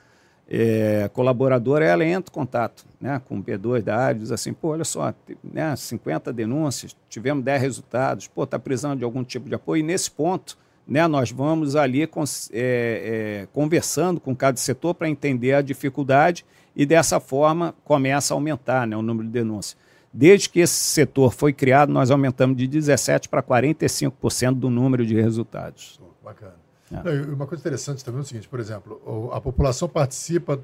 é, 0.49 1.09
colaboradora, 1.13 1.85
ela 1.85 2.03
entra 2.05 2.31
em 2.31 2.33
contato 2.33 2.85
né, 2.99 3.21
com 3.27 3.37
o 3.37 3.43
P2 3.43 3.81
da 3.81 3.97
área, 3.97 4.21
diz 4.21 4.31
assim, 4.31 4.53
pô, 4.53 4.69
olha 4.69 4.85
só, 4.85 5.13
né, 5.43 5.75
50 5.75 6.33
denúncias, 6.33 6.95
tivemos 7.07 7.43
10 7.43 7.61
resultados, 7.61 8.27
pô, 8.27 8.45
está 8.45 8.57
precisando 8.57 8.97
de 8.97 9.03
algum 9.03 9.23
tipo 9.23 9.47
de 9.47 9.55
apoio, 9.55 9.81
e 9.81 9.83
nesse 9.83 10.09
ponto, 10.09 10.57
né, 10.87 11.05
nós 11.07 11.29
vamos 11.29 11.75
ali 11.75 12.03
é, 12.03 12.07
é, 12.53 13.47
conversando 13.53 14.19
com 14.19 14.35
cada 14.35 14.57
setor 14.57 14.95
para 14.95 15.07
entender 15.07 15.53
a 15.53 15.61
dificuldade 15.61 16.43
e 16.75 16.85
dessa 16.85 17.19
forma 17.19 17.75
começa 17.83 18.33
a 18.33 18.35
aumentar 18.35 18.87
né, 18.87 18.97
o 18.97 19.01
número 19.01 19.27
de 19.27 19.33
denúncias. 19.33 19.77
Desde 20.11 20.49
que 20.49 20.61
esse 20.61 20.73
setor 20.73 21.31
foi 21.31 21.53
criado, 21.53 21.93
nós 21.93 22.09
aumentamos 22.09 22.57
de 22.57 22.67
17% 22.67 23.27
para 23.27 23.43
45% 23.43 24.55
do 24.55 24.69
número 24.69 25.05
de 25.05 25.21
resultados. 25.21 25.99
Bacana. 26.23 26.55
É. 26.91 27.03
Não, 27.03 27.33
uma 27.33 27.47
coisa 27.47 27.61
interessante 27.61 28.03
também 28.03 28.19
é 28.19 28.23
o 28.23 28.25
seguinte, 28.25 28.47
por 28.47 28.59
exemplo, 28.59 29.29
a 29.31 29.39
população 29.39 29.87
participa 29.87 30.59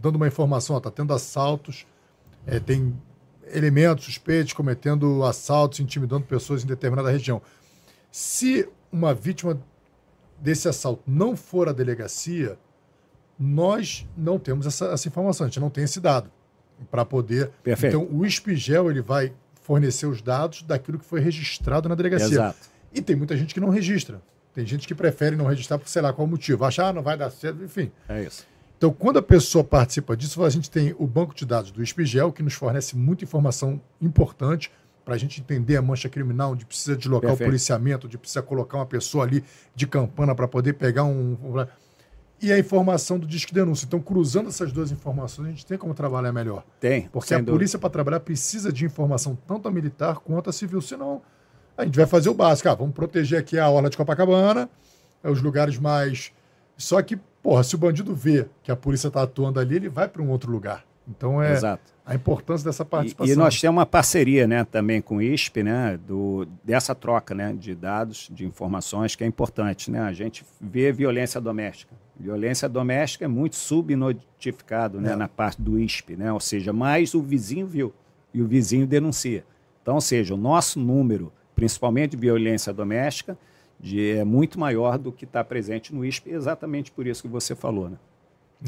dando 0.00 0.16
uma 0.16 0.26
informação, 0.26 0.76
está 0.76 0.90
tendo 0.90 1.12
assaltos, 1.12 1.86
é, 2.46 2.58
tem 2.58 2.96
elementos 3.52 4.04
suspeitos 4.04 4.52
cometendo 4.52 5.24
assaltos, 5.24 5.80
intimidando 5.80 6.24
pessoas 6.24 6.64
em 6.64 6.66
determinada 6.66 7.10
região. 7.10 7.40
Se 8.10 8.68
uma 8.92 9.14
vítima 9.14 9.60
desse 10.40 10.68
assalto 10.68 11.02
não 11.06 11.36
for 11.36 11.68
à 11.68 11.72
delegacia, 11.72 12.58
nós 13.38 14.06
não 14.16 14.38
temos 14.38 14.66
essa, 14.66 14.86
essa 14.86 15.08
informação, 15.08 15.46
a 15.46 15.48
gente 15.48 15.60
não 15.60 15.70
tem 15.70 15.84
esse 15.84 16.00
dado 16.00 16.30
para 16.90 17.04
poder. 17.04 17.50
Perfeito. 17.62 17.96
Então, 17.96 18.16
o 18.16 18.24
Espigel 18.24 18.90
ele 18.90 19.00
vai 19.00 19.32
fornecer 19.62 20.06
os 20.06 20.22
dados 20.22 20.62
daquilo 20.62 20.98
que 20.98 21.04
foi 21.04 21.20
registrado 21.20 21.88
na 21.88 21.94
delegacia. 21.94 22.26
Exato. 22.26 22.58
E 22.92 23.02
tem 23.02 23.14
muita 23.14 23.36
gente 23.36 23.52
que 23.52 23.60
não 23.60 23.68
registra. 23.68 24.20
Tem 24.58 24.66
gente 24.66 24.88
que 24.88 24.94
prefere 24.94 25.36
não 25.36 25.46
registrar 25.46 25.78
por 25.78 25.88
sei 25.88 26.02
lá 26.02 26.12
qual 26.12 26.26
motivo. 26.26 26.64
Achar, 26.64 26.88
ah, 26.88 26.92
não 26.92 27.00
vai 27.00 27.16
dar 27.16 27.30
certo, 27.30 27.62
enfim. 27.62 27.92
É 28.08 28.24
isso. 28.24 28.44
Então, 28.76 28.92
quando 28.92 29.16
a 29.20 29.22
pessoa 29.22 29.62
participa 29.62 30.16
disso, 30.16 30.42
a 30.42 30.50
gente 30.50 30.68
tem 30.68 30.96
o 30.98 31.06
banco 31.06 31.32
de 31.32 31.46
dados 31.46 31.70
do 31.70 31.80
Espigel, 31.80 32.32
que 32.32 32.42
nos 32.42 32.54
fornece 32.54 32.96
muita 32.96 33.22
informação 33.22 33.80
importante 34.02 34.68
para 35.04 35.14
a 35.14 35.16
gente 35.16 35.40
entender 35.40 35.76
a 35.76 35.82
mancha 35.82 36.08
criminal, 36.08 36.54
onde 36.54 36.66
precisa 36.66 36.96
deslocar 36.96 37.30
Perfeito. 37.30 37.46
o 37.46 37.50
policiamento, 37.52 38.06
onde 38.08 38.18
precisa 38.18 38.42
colocar 38.42 38.78
uma 38.78 38.86
pessoa 38.86 39.22
ali 39.22 39.44
de 39.76 39.86
campana 39.86 40.34
para 40.34 40.48
poder 40.48 40.72
pegar 40.72 41.04
um. 41.04 41.36
E 42.42 42.52
a 42.52 42.58
informação 42.58 43.16
do 43.16 43.28
Disque 43.28 43.54
Denúncia. 43.54 43.86
Então, 43.86 44.00
cruzando 44.00 44.48
essas 44.48 44.72
duas 44.72 44.90
informações, 44.90 45.46
a 45.46 45.50
gente 45.50 45.66
tem 45.66 45.78
como 45.78 45.94
trabalhar 45.94 46.32
melhor. 46.32 46.64
Tem. 46.80 47.02
Porque 47.12 47.32
a 47.32 47.36
dúvida. 47.36 47.52
polícia, 47.52 47.78
para 47.78 47.90
trabalhar, 47.90 48.18
precisa 48.18 48.72
de 48.72 48.84
informação 48.84 49.38
tanto 49.46 49.68
a 49.68 49.70
militar 49.70 50.16
quanto 50.18 50.50
a 50.50 50.52
civil. 50.52 50.80
Senão, 50.80 51.22
a 51.78 51.84
gente 51.84 51.96
vai 51.96 52.06
fazer 52.06 52.28
o 52.28 52.34
básico. 52.34 52.68
Ah, 52.68 52.74
vamos 52.74 52.94
proteger 52.94 53.38
aqui 53.38 53.58
a 53.58 53.70
orla 53.70 53.88
de 53.88 53.96
Copacabana, 53.96 54.68
é, 55.22 55.30
os 55.30 55.40
lugares 55.40 55.78
mais. 55.78 56.32
Só 56.76 57.00
que, 57.00 57.16
porra, 57.42 57.62
se 57.62 57.74
o 57.74 57.78
bandido 57.78 58.14
vê 58.14 58.46
que 58.62 58.70
a 58.70 58.76
polícia 58.76 59.08
está 59.08 59.22
atuando 59.22 59.60
ali, 59.60 59.76
ele 59.76 59.88
vai 59.88 60.08
para 60.08 60.20
um 60.20 60.28
outro 60.30 60.50
lugar. 60.50 60.84
Então, 61.08 61.42
é 61.42 61.52
Exato. 61.54 61.82
a 62.04 62.14
importância 62.14 62.66
dessa 62.66 62.82
E, 62.82 62.86
participação. 62.86 63.32
e 63.32 63.36
nós 63.36 63.58
temos 63.58 63.78
uma 63.78 63.86
parceria 63.86 64.46
né, 64.46 64.62
também 64.64 65.00
com 65.00 65.16
o 65.16 65.22
ISP, 65.22 65.62
né, 65.62 65.98
do, 66.06 66.46
dessa 66.62 66.94
troca 66.94 67.34
né, 67.34 67.54
de 67.58 67.74
dados, 67.74 68.28
de 68.30 68.44
informações, 68.44 69.16
que 69.16 69.24
é 69.24 69.26
importante. 69.26 69.90
Né? 69.90 70.00
A 70.00 70.12
gente 70.12 70.44
vê 70.60 70.92
violência 70.92 71.40
doméstica. 71.40 71.94
Violência 72.20 72.68
doméstica 72.68 73.24
é 73.24 73.28
muito 73.28 73.56
subnotificado 73.56 75.00
né, 75.00 75.12
É. 75.12 75.16
na 75.16 75.28
parte 75.28 75.62
do 75.62 75.78
ISP, 75.78 76.16
né? 76.16 76.32
ou 76.32 76.40
seja, 76.40 76.72
mais 76.72 77.14
o 77.14 77.22
vizinho 77.22 77.66
viu 77.66 77.94
e 78.34 78.42
o 78.42 78.46
vizinho 78.46 78.86
denuncia. 78.86 79.44
Então, 79.82 79.94
ou 79.94 80.00
seja, 80.00 80.34
o 80.34 80.36
nosso 80.36 80.78
número, 80.78 81.32
principalmente 81.58 82.12
de 82.12 82.16
violência 82.16 82.72
doméstica, 82.72 83.36
de, 83.80 84.12
é 84.12 84.24
muito 84.24 84.60
maior 84.60 84.96
do 84.96 85.10
que 85.10 85.24
está 85.24 85.42
presente 85.42 85.92
no 85.92 86.04
ISP, 86.04 86.30
exatamente 86.30 86.92
por 86.92 87.04
isso 87.04 87.20
que 87.20 87.28
você 87.28 87.52
falou. 87.56 87.90
Né? 87.90 87.96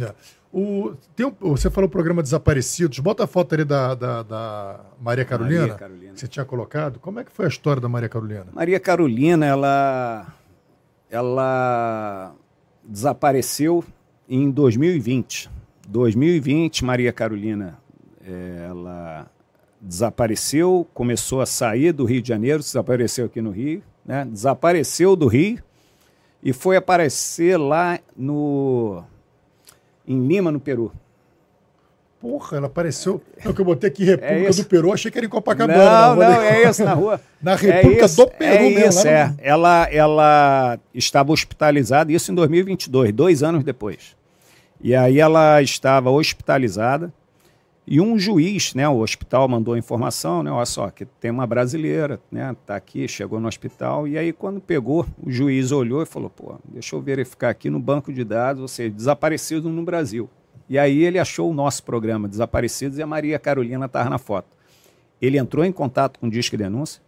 É. 0.00 0.12
O, 0.52 0.90
um, 1.20 1.52
você 1.52 1.70
falou 1.70 1.88
programa 1.88 2.20
Desaparecidos. 2.20 2.98
Bota 2.98 3.22
a 3.22 3.26
foto 3.28 3.54
ali 3.54 3.64
da, 3.64 3.94
da, 3.94 4.22
da 4.24 4.80
Maria 5.00 5.24
Carolina. 5.24 5.60
Maria 5.60 5.74
Carolina. 5.76 6.12
Que 6.14 6.20
você 6.20 6.26
tinha 6.26 6.44
colocado. 6.44 6.98
Como 6.98 7.20
é 7.20 7.24
que 7.24 7.30
foi 7.30 7.44
a 7.44 7.48
história 7.48 7.80
da 7.80 7.88
Maria 7.88 8.08
Carolina? 8.08 8.46
Maria 8.52 8.80
Carolina, 8.80 9.46
ela, 9.46 10.34
ela 11.08 12.34
desapareceu 12.82 13.84
em 14.28 14.50
2020. 14.50 15.48
2020, 15.88 16.84
Maria 16.84 17.12
Carolina, 17.12 17.78
é, 18.24 18.66
ela 18.68 19.30
desapareceu, 19.80 20.86
começou 20.92 21.40
a 21.40 21.46
sair 21.46 21.92
do 21.92 22.04
Rio 22.04 22.20
de 22.20 22.28
Janeiro, 22.28 22.58
desapareceu 22.58 23.26
aqui 23.26 23.40
no 23.40 23.50
Rio, 23.50 23.82
né? 24.04 24.26
desapareceu 24.30 25.16
do 25.16 25.26
Rio 25.26 25.62
e 26.42 26.52
foi 26.52 26.76
aparecer 26.76 27.56
lá 27.56 27.98
no 28.16 29.02
em 30.06 30.26
Lima, 30.26 30.50
no 30.50 30.60
Peru. 30.60 30.92
Porra, 32.20 32.58
ela 32.58 32.66
apareceu. 32.66 33.22
Não, 33.42 33.52
que 33.54 33.60
eu 33.62 33.64
botei 33.64 33.88
aqui 33.88 34.04
República 34.04 34.50
é 34.50 34.52
do 34.52 34.64
Peru, 34.64 34.92
achei 34.92 35.10
que 35.10 35.16
era 35.16 35.26
em 35.26 35.30
Copacabana. 35.30 35.78
Não, 35.78 36.16
não, 36.16 36.16
não 36.16 36.42
é 36.42 36.68
isso, 36.68 36.84
na 36.84 36.92
rua. 36.92 37.20
na 37.40 37.54
República 37.54 38.02
é 38.02 38.04
isso, 38.04 38.16
do 38.16 38.30
Peru 38.30 38.64
é 38.64 38.70
mesmo. 38.70 38.88
Isso, 39.00 39.08
é. 39.08 39.34
Ela, 39.38 39.88
ela 39.90 40.78
estava 40.92 41.32
hospitalizada, 41.32 42.12
isso 42.12 42.30
em 42.30 42.34
2022, 42.34 43.12
dois 43.12 43.42
anos 43.42 43.64
depois. 43.64 44.14
E 44.82 44.94
aí 44.94 45.18
ela 45.18 45.62
estava 45.62 46.10
hospitalizada 46.10 47.10
e 47.92 48.00
um 48.00 48.16
juiz, 48.16 48.72
né, 48.72 48.88
o 48.88 49.00
hospital 49.00 49.48
mandou 49.48 49.74
a 49.74 49.78
informação, 49.78 50.44
né, 50.44 50.50
olha 50.52 50.64
só, 50.64 50.90
que 50.90 51.04
tem 51.04 51.28
uma 51.28 51.44
brasileira, 51.44 52.20
né, 52.30 52.54
tá 52.64 52.76
aqui, 52.76 53.08
chegou 53.08 53.40
no 53.40 53.48
hospital, 53.48 54.06
e 54.06 54.16
aí 54.16 54.32
quando 54.32 54.60
pegou, 54.60 55.04
o 55.20 55.28
juiz 55.28 55.72
olhou 55.72 56.00
e 56.00 56.06
falou, 56.06 56.30
pô, 56.30 56.54
deixa 56.64 56.94
eu 56.94 57.00
verificar 57.00 57.48
aqui 57.50 57.68
no 57.68 57.80
banco 57.80 58.12
de 58.12 58.22
dados, 58.22 58.62
ou 58.62 58.68
seja, 58.68 58.94
desaparecido 58.94 59.68
no 59.68 59.82
Brasil. 59.82 60.30
E 60.68 60.78
aí 60.78 61.02
ele 61.02 61.18
achou 61.18 61.50
o 61.50 61.52
nosso 61.52 61.82
programa 61.82 62.28
Desaparecidos 62.28 62.96
e 62.96 63.02
a 63.02 63.06
Maria 63.08 63.40
Carolina 63.40 63.86
estava 63.86 64.08
na 64.08 64.18
foto. 64.18 64.56
Ele 65.20 65.36
entrou 65.36 65.64
em 65.64 65.72
contato 65.72 66.20
com 66.20 66.28
o 66.28 66.30
Disque 66.30 66.56
Denúncia, 66.56 67.02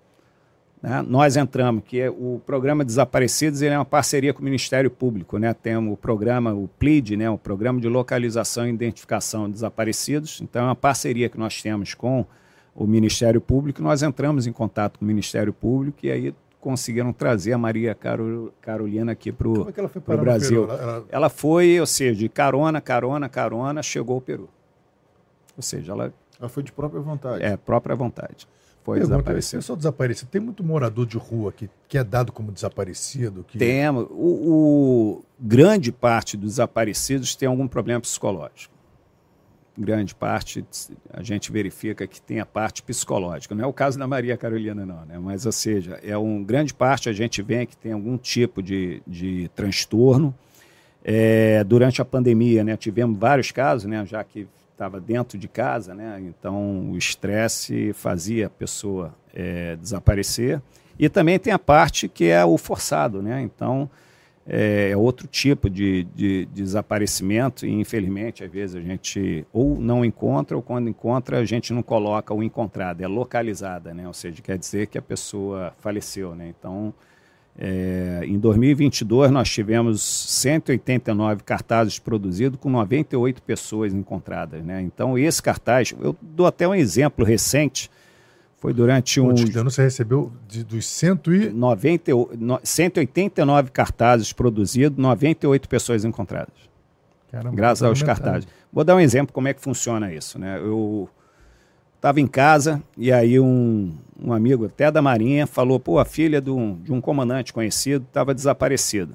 né? 0.82 1.00
Nós 1.06 1.36
entramos, 1.36 1.84
que 1.86 2.00
é 2.00 2.10
o 2.10 2.40
programa 2.44 2.84
Desaparecidos 2.84 3.62
ele 3.62 3.72
é 3.72 3.78
uma 3.78 3.84
parceria 3.84 4.34
com 4.34 4.40
o 4.40 4.44
Ministério 4.44 4.90
Público. 4.90 5.38
Né? 5.38 5.54
Temos 5.54 5.94
o 5.94 5.96
programa, 5.96 6.52
o 6.52 6.68
PLID, 6.78 7.16
né? 7.16 7.30
o 7.30 7.38
Programa 7.38 7.80
de 7.80 7.88
Localização 7.88 8.66
e 8.66 8.70
Identificação 8.70 9.46
de 9.46 9.52
Desaparecidos. 9.52 10.40
Então, 10.40 10.62
é 10.62 10.64
uma 10.66 10.74
parceria 10.74 11.28
que 11.28 11.38
nós 11.38 11.62
temos 11.62 11.94
com 11.94 12.26
o 12.74 12.84
Ministério 12.84 13.40
Público. 13.40 13.80
Nós 13.80 14.02
entramos 14.02 14.46
em 14.46 14.52
contato 14.52 14.98
com 14.98 15.04
o 15.04 15.08
Ministério 15.08 15.52
Público 15.52 15.98
e 16.02 16.10
aí 16.10 16.34
conseguiram 16.60 17.12
trazer 17.12 17.52
a 17.52 17.58
Maria 17.58 17.94
Carol, 17.94 18.52
Carolina 18.60 19.12
aqui 19.12 19.30
para 19.30 19.48
o 19.48 19.68
é 19.68 20.16
Brasil. 20.16 20.64
Ela, 20.64 20.82
ela... 20.82 21.04
ela 21.10 21.28
foi, 21.28 21.78
ou 21.78 21.86
seja, 21.86 22.18
de 22.18 22.28
carona, 22.28 22.80
carona, 22.80 23.28
carona, 23.28 23.82
chegou 23.82 24.16
ao 24.16 24.20
Peru. 24.20 24.48
Ou 25.56 25.62
seja, 25.62 25.92
ela. 25.92 26.12
Ela 26.40 26.48
foi 26.48 26.62
de 26.62 26.72
própria 26.72 27.00
vontade. 27.00 27.44
É, 27.44 27.56
própria 27.56 27.94
vontade 27.94 28.48
foi 28.82 28.98
Pergunta, 28.98 29.16
desaparecido. 29.18 29.60
Pessoal 29.60 29.76
desaparecido. 29.76 30.30
Tem 30.30 30.40
muito 30.40 30.64
morador 30.64 31.06
de 31.06 31.16
rua 31.16 31.52
que, 31.52 31.70
que 31.88 31.96
é 31.96 32.04
dado 32.04 32.32
como 32.32 32.50
desaparecido? 32.50 33.44
Que... 33.46 33.58
Temos. 33.58 34.06
O, 34.10 35.20
o, 35.20 35.24
grande 35.38 35.92
parte 35.92 36.36
dos 36.36 36.52
desaparecidos 36.52 37.34
tem 37.36 37.48
algum 37.48 37.68
problema 37.68 38.00
psicológico. 38.00 38.72
Grande 39.78 40.14
parte 40.14 40.64
a 41.10 41.22
gente 41.22 41.50
verifica 41.50 42.06
que 42.06 42.20
tem 42.20 42.40
a 42.40 42.46
parte 42.46 42.82
psicológica. 42.82 43.54
Não 43.54 43.64
é 43.64 43.66
o 43.66 43.72
caso 43.72 43.98
da 43.98 44.06
Maria 44.06 44.36
Carolina, 44.36 44.84
não, 44.84 45.04
né? 45.06 45.18
Mas, 45.18 45.46
ou 45.46 45.52
seja, 45.52 45.98
é 46.02 46.16
um 46.18 46.44
grande 46.44 46.74
parte 46.74 47.08
a 47.08 47.12
gente 47.12 47.40
vê 47.40 47.64
que 47.64 47.76
tem 47.76 47.92
algum 47.92 48.18
tipo 48.18 48.62
de, 48.62 49.02
de 49.06 49.48
transtorno. 49.54 50.34
É, 51.04 51.64
durante 51.64 52.02
a 52.02 52.04
pandemia, 52.04 52.62
né, 52.62 52.76
tivemos 52.76 53.18
vários 53.18 53.50
casos, 53.50 53.90
né, 53.90 54.06
já 54.06 54.22
que 54.22 54.46
estava 54.72 55.00
dentro 55.00 55.38
de 55.38 55.48
casa, 55.48 55.94
né? 55.94 56.20
Então 56.20 56.90
o 56.90 56.96
estresse 56.96 57.92
fazia 57.92 58.46
a 58.46 58.50
pessoa 58.50 59.14
é, 59.34 59.76
desaparecer. 59.76 60.60
E 60.98 61.08
também 61.08 61.38
tem 61.38 61.52
a 61.52 61.58
parte 61.58 62.08
que 62.08 62.26
é 62.26 62.44
o 62.44 62.58
forçado, 62.58 63.22
né? 63.22 63.40
Então 63.42 63.88
é, 64.46 64.90
é 64.90 64.96
outro 64.96 65.26
tipo 65.26 65.70
de, 65.70 66.04
de, 66.14 66.46
de, 66.46 66.62
desaparecimento 66.62 67.64
e 67.64 67.70
infelizmente 67.70 68.42
às 68.42 68.50
vezes 68.50 68.74
a 68.76 68.80
gente 68.80 69.46
ou 69.52 69.78
não 69.78 70.04
encontra 70.04 70.56
ou 70.56 70.62
quando 70.62 70.88
encontra 70.88 71.38
a 71.38 71.44
gente 71.44 71.72
não 71.72 71.82
coloca 71.82 72.34
o 72.34 72.42
encontrado, 72.42 73.00
é 73.00 73.06
localizada, 73.06 73.94
né? 73.94 74.06
Ou 74.06 74.14
seja, 74.14 74.42
quer 74.42 74.58
dizer 74.58 74.88
que 74.88 74.98
a 74.98 75.02
pessoa 75.02 75.72
faleceu, 75.78 76.34
né? 76.34 76.52
Então 76.58 76.92
é, 77.58 78.22
em 78.24 78.38
2022, 78.38 79.30
nós 79.30 79.48
tivemos 79.50 80.02
189 80.02 81.42
cartazes 81.42 81.98
produzidos 81.98 82.58
com 82.58 82.70
98 82.70 83.42
pessoas 83.42 83.92
encontradas. 83.92 84.64
Né? 84.64 84.80
Então, 84.82 85.18
esse 85.18 85.42
cartaz, 85.42 85.94
eu 86.00 86.16
dou 86.20 86.46
até 86.46 86.66
um 86.66 86.74
exemplo 86.74 87.24
recente, 87.24 87.90
foi 88.56 88.72
durante 88.72 89.20
um. 89.20 89.30
ano 89.58 89.70
você 89.70 89.82
recebeu 89.82 90.32
de, 90.48 90.64
dos 90.64 90.86
cento 90.86 91.34
e... 91.34 91.50
90, 91.50 92.12
189 92.62 93.70
cartazes 93.70 94.32
produzidos, 94.32 94.96
98 94.96 95.68
pessoas 95.68 96.04
encontradas. 96.04 96.54
Caramba, 97.30 97.56
graças 97.56 97.82
aos 97.82 98.02
cartazes. 98.02 98.46
Vou 98.72 98.84
dar 98.84 98.94
um 98.94 99.00
exemplo 99.00 99.32
como 99.32 99.48
é 99.48 99.54
que 99.54 99.60
funciona 99.60 100.12
isso. 100.12 100.38
Né? 100.38 100.58
Eu 100.58 101.08
estava 102.02 102.20
em 102.20 102.26
casa 102.26 102.82
e 102.98 103.12
aí 103.12 103.38
um, 103.38 103.94
um 104.20 104.32
amigo 104.32 104.66
até 104.66 104.90
da 104.90 105.00
Marinha 105.00 105.46
falou, 105.46 105.78
pô, 105.78 106.00
a 106.00 106.04
filha 106.04 106.40
de 106.40 106.50
um, 106.50 106.74
de 106.74 106.92
um 106.92 107.00
comandante 107.00 107.52
conhecido 107.52 108.04
estava 108.08 108.34
desaparecida. 108.34 109.14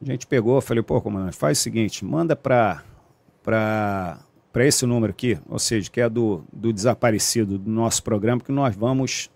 A 0.00 0.06
gente 0.06 0.26
pegou, 0.26 0.58
falei, 0.62 0.82
pô, 0.82 0.98
comandante, 1.02 1.36
faz 1.36 1.58
o 1.58 1.60
seguinte, 1.60 2.02
manda 2.02 2.34
para 2.34 2.82
para 3.42 4.64
esse 4.64 4.86
número 4.86 5.10
aqui, 5.10 5.38
ou 5.46 5.58
seja, 5.58 5.90
que 5.90 6.00
é 6.00 6.08
do, 6.08 6.42
do 6.50 6.72
desaparecido 6.72 7.58
do 7.58 7.70
nosso 7.70 8.02
programa, 8.02 8.40
que 8.40 8.52
nós 8.52 8.74
vamos 8.74 9.28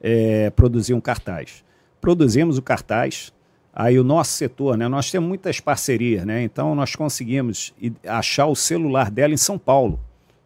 é, 0.00 0.48
produzir 0.48 0.94
um 0.94 1.00
cartaz. 1.00 1.62
Produzimos 2.00 2.56
o 2.56 2.62
cartaz, 2.62 3.30
aí 3.74 3.98
o 3.98 4.04
nosso 4.04 4.32
setor, 4.32 4.78
né, 4.78 4.88
nós 4.88 5.10
temos 5.10 5.28
muitas 5.28 5.60
parcerias, 5.60 6.24
né, 6.24 6.42
então 6.42 6.74
nós 6.74 6.96
conseguimos 6.96 7.74
achar 8.06 8.46
o 8.46 8.56
celular 8.56 9.10
dela 9.10 9.34
em 9.34 9.36
São 9.36 9.58
Paulo. 9.58 10.00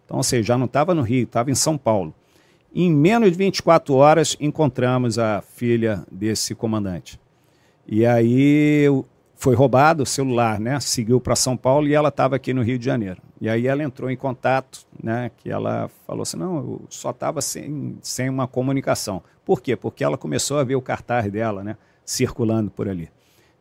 Então, 0.05 0.19
ou 0.19 0.23
seja, 0.23 0.49
já 0.49 0.59
não 0.59 0.67
estava 0.67 0.95
no 0.95 1.03
Rio, 1.03 1.25
estava 1.25 1.51
em 1.51 1.55
São 1.55 1.79
Paulo. 1.79 2.15
Em 2.75 2.93
menos 2.93 3.31
de 3.31 3.39
24 3.39 3.95
horas, 3.95 4.37
encontramos 4.41 5.19
a 5.19 5.41
filha 5.43 6.05
desse 6.11 6.55
comandante. 6.55 7.21
E 7.87 8.05
aí 8.05 8.87
foi 9.37 9.55
roubado 9.55 10.03
o 10.03 10.07
celular, 10.07 10.59
né? 10.59 10.81
Seguiu 10.81 11.21
para 11.21 11.37
São 11.37 11.57
Paulo 11.57 11.87
e 11.87 11.95
ela 11.95 12.09
estava 12.09 12.35
aqui 12.35 12.53
no 12.55 12.63
Rio 12.63 12.79
de 12.79 12.85
Janeiro. 12.85 13.21
E 13.41 13.49
aí 13.49 13.67
ela 13.67 13.83
entrou 13.83 14.11
em 14.11 14.17
contato, 14.17 14.87
né? 15.03 15.31
Que 15.37 15.51
ela 15.51 15.91
falou 16.07 16.23
assim: 16.23 16.39
não, 16.39 16.57
eu 16.57 16.83
só 16.89 17.11
estava 17.11 17.43
sem, 17.43 17.99
sem 18.01 18.29
uma 18.29 18.49
comunicação. 18.49 19.23
Por 19.45 19.61
quê? 19.61 19.77
Porque 19.77 20.03
ela 20.03 20.17
começou 20.17 20.59
a 20.59 20.65
ver 20.65 20.77
o 20.77 20.83
cartaz 20.83 21.31
dela, 21.31 21.63
né? 21.63 21.77
Circulando 22.05 22.71
por 22.71 22.89
ali. 22.89 23.11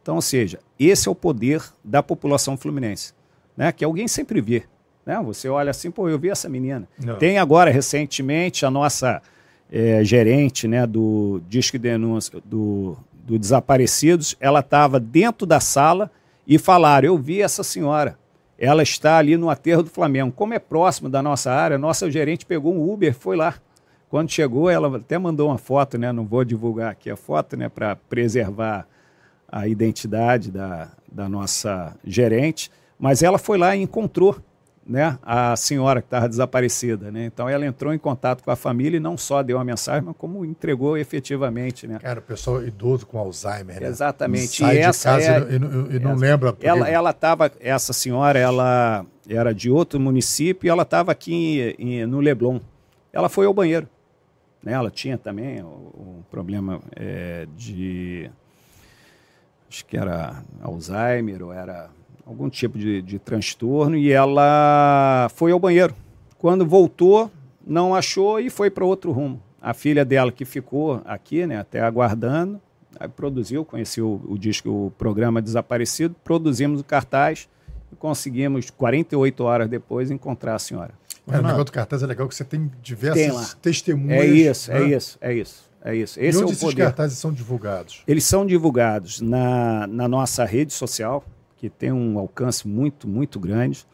Então, 0.01 0.15
ou 0.15 0.21
seja, 0.21 0.59
esse 0.79 1.07
é 1.07 1.11
o 1.11 1.15
poder 1.15 1.61
da 1.83 2.01
população 2.01 2.57
fluminense, 2.57 3.13
né? 3.55 3.71
Que 3.71 3.83
alguém 3.83 4.07
sempre 4.07 4.41
vê. 4.41 4.63
Né? 5.05 5.21
Você 5.25 5.49
olha 5.49 5.71
assim, 5.71 5.91
pô, 5.91 6.09
eu 6.09 6.17
vi 6.17 6.29
essa 6.29 6.47
menina. 6.49 6.87
Não. 7.03 7.17
Tem 7.17 7.37
agora, 7.37 7.69
recentemente, 7.69 8.65
a 8.65 8.71
nossa 8.71 9.21
é, 9.71 10.03
gerente 10.03 10.67
né, 10.67 10.85
do 10.85 11.41
Disque 11.49 11.77
Denúncia 11.77 12.39
do, 12.45 12.97
do 13.13 13.37
Desaparecidos, 13.37 14.35
ela 14.39 14.59
estava 14.59 14.99
dentro 14.99 15.45
da 15.45 15.59
sala 15.59 16.11
e 16.47 16.57
falaram, 16.57 17.07
eu 17.07 17.17
vi 17.17 17.41
essa 17.41 17.63
senhora. 17.63 18.17
Ela 18.57 18.83
está 18.83 19.17
ali 19.17 19.35
no 19.35 19.49
aterro 19.49 19.83
do 19.83 19.89
Flamengo. 19.89 20.31
Como 20.31 20.53
é 20.53 20.59
próximo 20.59 21.09
da 21.09 21.21
nossa 21.21 21.51
área, 21.51 21.77
nossa 21.77 22.09
gerente 22.09 22.45
pegou 22.45 22.73
um 22.73 22.91
Uber, 22.91 23.13
foi 23.13 23.35
lá. 23.35 23.55
Quando 24.09 24.29
chegou, 24.29 24.69
ela 24.69 24.97
até 24.97 25.17
mandou 25.17 25.49
uma 25.49 25.57
foto, 25.57 25.97
né? 25.97 26.11
Não 26.11 26.23
vou 26.23 26.45
divulgar 26.45 26.91
aqui 26.91 27.09
a 27.09 27.15
foto, 27.15 27.57
né? 27.57 27.67
Para 27.67 27.95
preservar 27.95 28.87
a 29.51 29.67
identidade 29.67 30.51
da, 30.51 30.89
da 31.11 31.27
nossa 31.27 31.95
gerente. 32.05 32.71
Mas 32.99 33.23
ela 33.23 33.39
foi 33.39 33.57
lá 33.57 33.75
e 33.75 33.81
encontrou 33.81 34.37
né, 34.85 35.17
a 35.23 35.55
senhora 35.55 36.01
que 36.01 36.07
estava 36.07 36.27
desaparecida. 36.27 37.09
Né? 37.09 37.25
Então 37.25 37.47
ela 37.47 37.65
entrou 37.65 37.93
em 37.93 37.97
contato 37.97 38.43
com 38.43 38.51
a 38.51 38.55
família 38.55 38.97
e 38.97 38.99
não 38.99 39.17
só 39.17 39.41
deu 39.41 39.57
a 39.57 39.63
mensagem, 39.63 40.03
mas 40.03 40.15
como 40.17 40.43
entregou 40.43 40.97
efetivamente. 40.97 41.87
Né? 41.87 41.99
Cara, 41.99 42.19
o 42.19 42.23
pessoal 42.23 42.63
idoso 42.63 43.05
com 43.05 43.17
Alzheimer. 43.17 43.81
Né? 43.81 43.87
Exatamente. 43.87 44.57
Sai 44.57 44.77
e 44.77 44.79
essa 44.79 45.21
é, 45.21 45.39
e, 45.39 45.93
e, 45.93 45.95
e 45.95 45.99
não 45.99 46.15
lembra. 46.15 46.53
Porque... 46.53 46.67
Ela, 46.67 46.89
ela 46.89 47.13
tava, 47.13 47.51
essa 47.59 47.93
senhora, 47.93 48.37
ela 48.37 49.05
era 49.27 49.53
de 49.53 49.69
outro 49.69 49.99
município 49.99 50.67
e 50.67 50.69
ela 50.69 50.83
estava 50.83 51.11
aqui 51.11 51.75
em, 51.79 52.01
em, 52.01 52.05
no 52.05 52.19
Leblon. 52.19 52.59
Ela 53.11 53.29
foi 53.29 53.45
ao 53.45 53.53
banheiro. 53.53 53.87
Né? 54.61 54.73
Ela 54.73 54.91
tinha 54.91 55.17
também 55.17 55.63
um 55.63 56.23
problema 56.29 56.81
é, 56.95 57.47
de. 57.55 58.29
Acho 59.69 59.85
que 59.85 59.97
era 59.97 60.43
Alzheimer 60.61 61.41
ou 61.41 61.51
era 61.51 61.89
algum 62.25 62.49
tipo 62.49 62.77
de, 62.77 63.01
de 63.01 63.19
transtorno, 63.19 63.97
e 63.97 64.11
ela 64.11 65.29
foi 65.35 65.51
ao 65.51 65.59
banheiro. 65.59 65.95
Quando 66.37 66.65
voltou, 66.65 67.31
não 67.65 67.95
achou 67.95 68.39
e 68.39 68.49
foi 68.49 68.69
para 68.69 68.85
outro 68.85 69.11
rumo. 69.11 69.41
A 69.61 69.73
filha 69.73 70.03
dela 70.03 70.31
que 70.31 70.43
ficou 70.43 71.01
aqui, 71.05 71.45
né, 71.45 71.57
até 71.57 71.79
aguardando, 71.81 72.59
produziu, 73.15 73.63
conheceu 73.63 74.21
o, 74.27 74.33
o 74.33 74.37
disco, 74.37 74.69
o 74.69 74.91
programa 74.91 75.41
Desaparecido, 75.41 76.15
produzimos 76.23 76.81
o 76.81 76.83
cartaz 76.83 77.47
e 77.91 77.95
conseguimos, 77.95 78.69
48 78.69 79.43
horas 79.43 79.69
depois, 79.69 80.11
encontrar 80.11 80.55
a 80.55 80.59
senhora. 80.59 80.91
Mas 81.25 81.39
o 81.39 81.43
negócio 81.43 81.65
do 81.65 81.71
cartaz 81.71 82.03
é 82.03 82.05
legal 82.05 82.27
que 82.27 82.35
você 82.35 82.43
tem 82.43 82.69
diversas 82.81 83.53
Tem 83.53 83.61
testemunhas. 83.61 84.21
É 84.21 84.25
isso, 84.25 84.71
é 84.71 84.79
né? 84.79 84.95
isso, 84.95 85.17
é 85.21 85.33
isso. 85.33 85.73
É 85.85 85.93
isso. 85.95 86.19
E 86.19 86.25
Esse 86.25 86.37
é 86.37 86.41
onde 86.41 86.51
o 86.51 86.53
esses 86.53 86.63
poder. 86.63 86.83
cartazes 86.83 87.17
são 87.17 87.31
divulgados? 87.31 88.03
Eles 88.07 88.23
são 88.23 88.45
divulgados 88.45 89.19
na, 89.19 89.85
na 89.87 90.07
nossa 90.07 90.45
rede 90.45 90.71
social, 90.71 91.23
que 91.63 91.69
tem 91.69 91.93
um 91.93 92.19
alcance 92.19 92.67
muito, 92.67 93.07
muito 93.07 93.39
grande, 93.39 93.87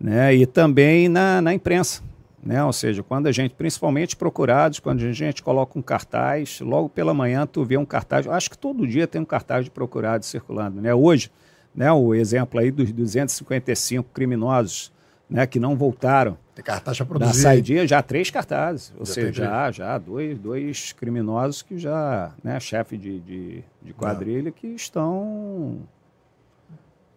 né? 0.00 0.34
e 0.34 0.46
também 0.46 1.10
na, 1.10 1.42
na 1.42 1.52
imprensa. 1.52 2.02
Né? 2.42 2.64
Ou 2.64 2.72
seja, 2.72 3.02
quando 3.02 3.26
a 3.26 3.32
gente, 3.32 3.54
principalmente 3.54 4.16
procurados, 4.16 4.80
quando 4.80 5.04
a 5.04 5.12
gente 5.12 5.42
coloca 5.42 5.78
um 5.78 5.82
cartaz, 5.82 6.58
logo 6.62 6.88
pela 6.88 7.12
manhã 7.12 7.46
tu 7.46 7.62
vê 7.66 7.76
um 7.76 7.84
cartaz, 7.84 8.26
acho 8.26 8.48
que 8.48 8.56
todo 8.56 8.86
dia 8.86 9.06
tem 9.06 9.20
um 9.20 9.26
cartaz 9.26 9.66
de 9.66 9.70
procurados 9.70 10.26
circulando. 10.26 10.80
Né? 10.80 10.94
Hoje, 10.94 11.30
né, 11.74 11.92
o 11.92 12.14
exemplo 12.14 12.58
aí 12.58 12.70
dos 12.70 12.90
255 12.90 14.08
criminosos 14.14 14.90
né, 15.28 15.46
que 15.46 15.60
não 15.60 15.76
voltaram 15.76 16.38
Tem 16.54 16.64
cartaz 16.64 16.96
para 16.96 17.04
da 17.04 17.08
produzir. 17.10 17.42
saidia, 17.42 17.86
já 17.86 18.00
três 18.00 18.30
cartazes. 18.30 18.90
Ou 18.98 19.04
Já 19.04 19.12
seja, 19.12 19.44
já, 19.44 19.70
já 19.70 19.98
dois, 19.98 20.38
dois 20.38 20.92
criminosos 20.94 21.60
que 21.60 21.76
já, 21.76 22.32
né, 22.42 22.58
chefe 22.58 22.96
de, 22.96 23.20
de, 23.20 23.64
de 23.82 23.92
quadrilha, 23.92 24.50
que 24.50 24.68
estão 24.68 25.80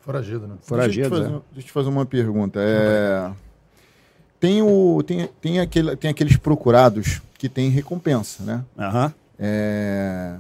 Foragido, 0.10 0.47
né? 0.47 0.55
Deixa 0.68 1.01
eu, 1.01 1.03
te 1.03 1.10
fazer, 1.10 1.30
né? 1.30 1.41
deixa 1.51 1.60
eu 1.60 1.64
te 1.64 1.72
fazer 1.72 1.89
uma 1.89 2.05
pergunta. 2.05 2.60
É, 2.60 3.32
tem, 4.39 4.62
o, 4.64 5.03
tem, 5.03 5.30
tem, 5.39 5.60
aquele, 5.60 5.95
tem 5.95 6.10
aqueles 6.10 6.36
procurados 6.36 7.22
que 7.38 7.47
têm 7.47 7.70
recompensa, 7.70 8.43
né? 8.43 8.64
Aham, 8.78 9.14
É, 9.38 10.36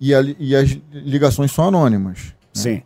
e, 0.00 0.14
a 0.14 0.22
e 0.38 0.54
as 0.54 0.78
ligações 0.92 1.50
são 1.50 1.66
anônimas. 1.66 2.32
Sim. 2.52 2.82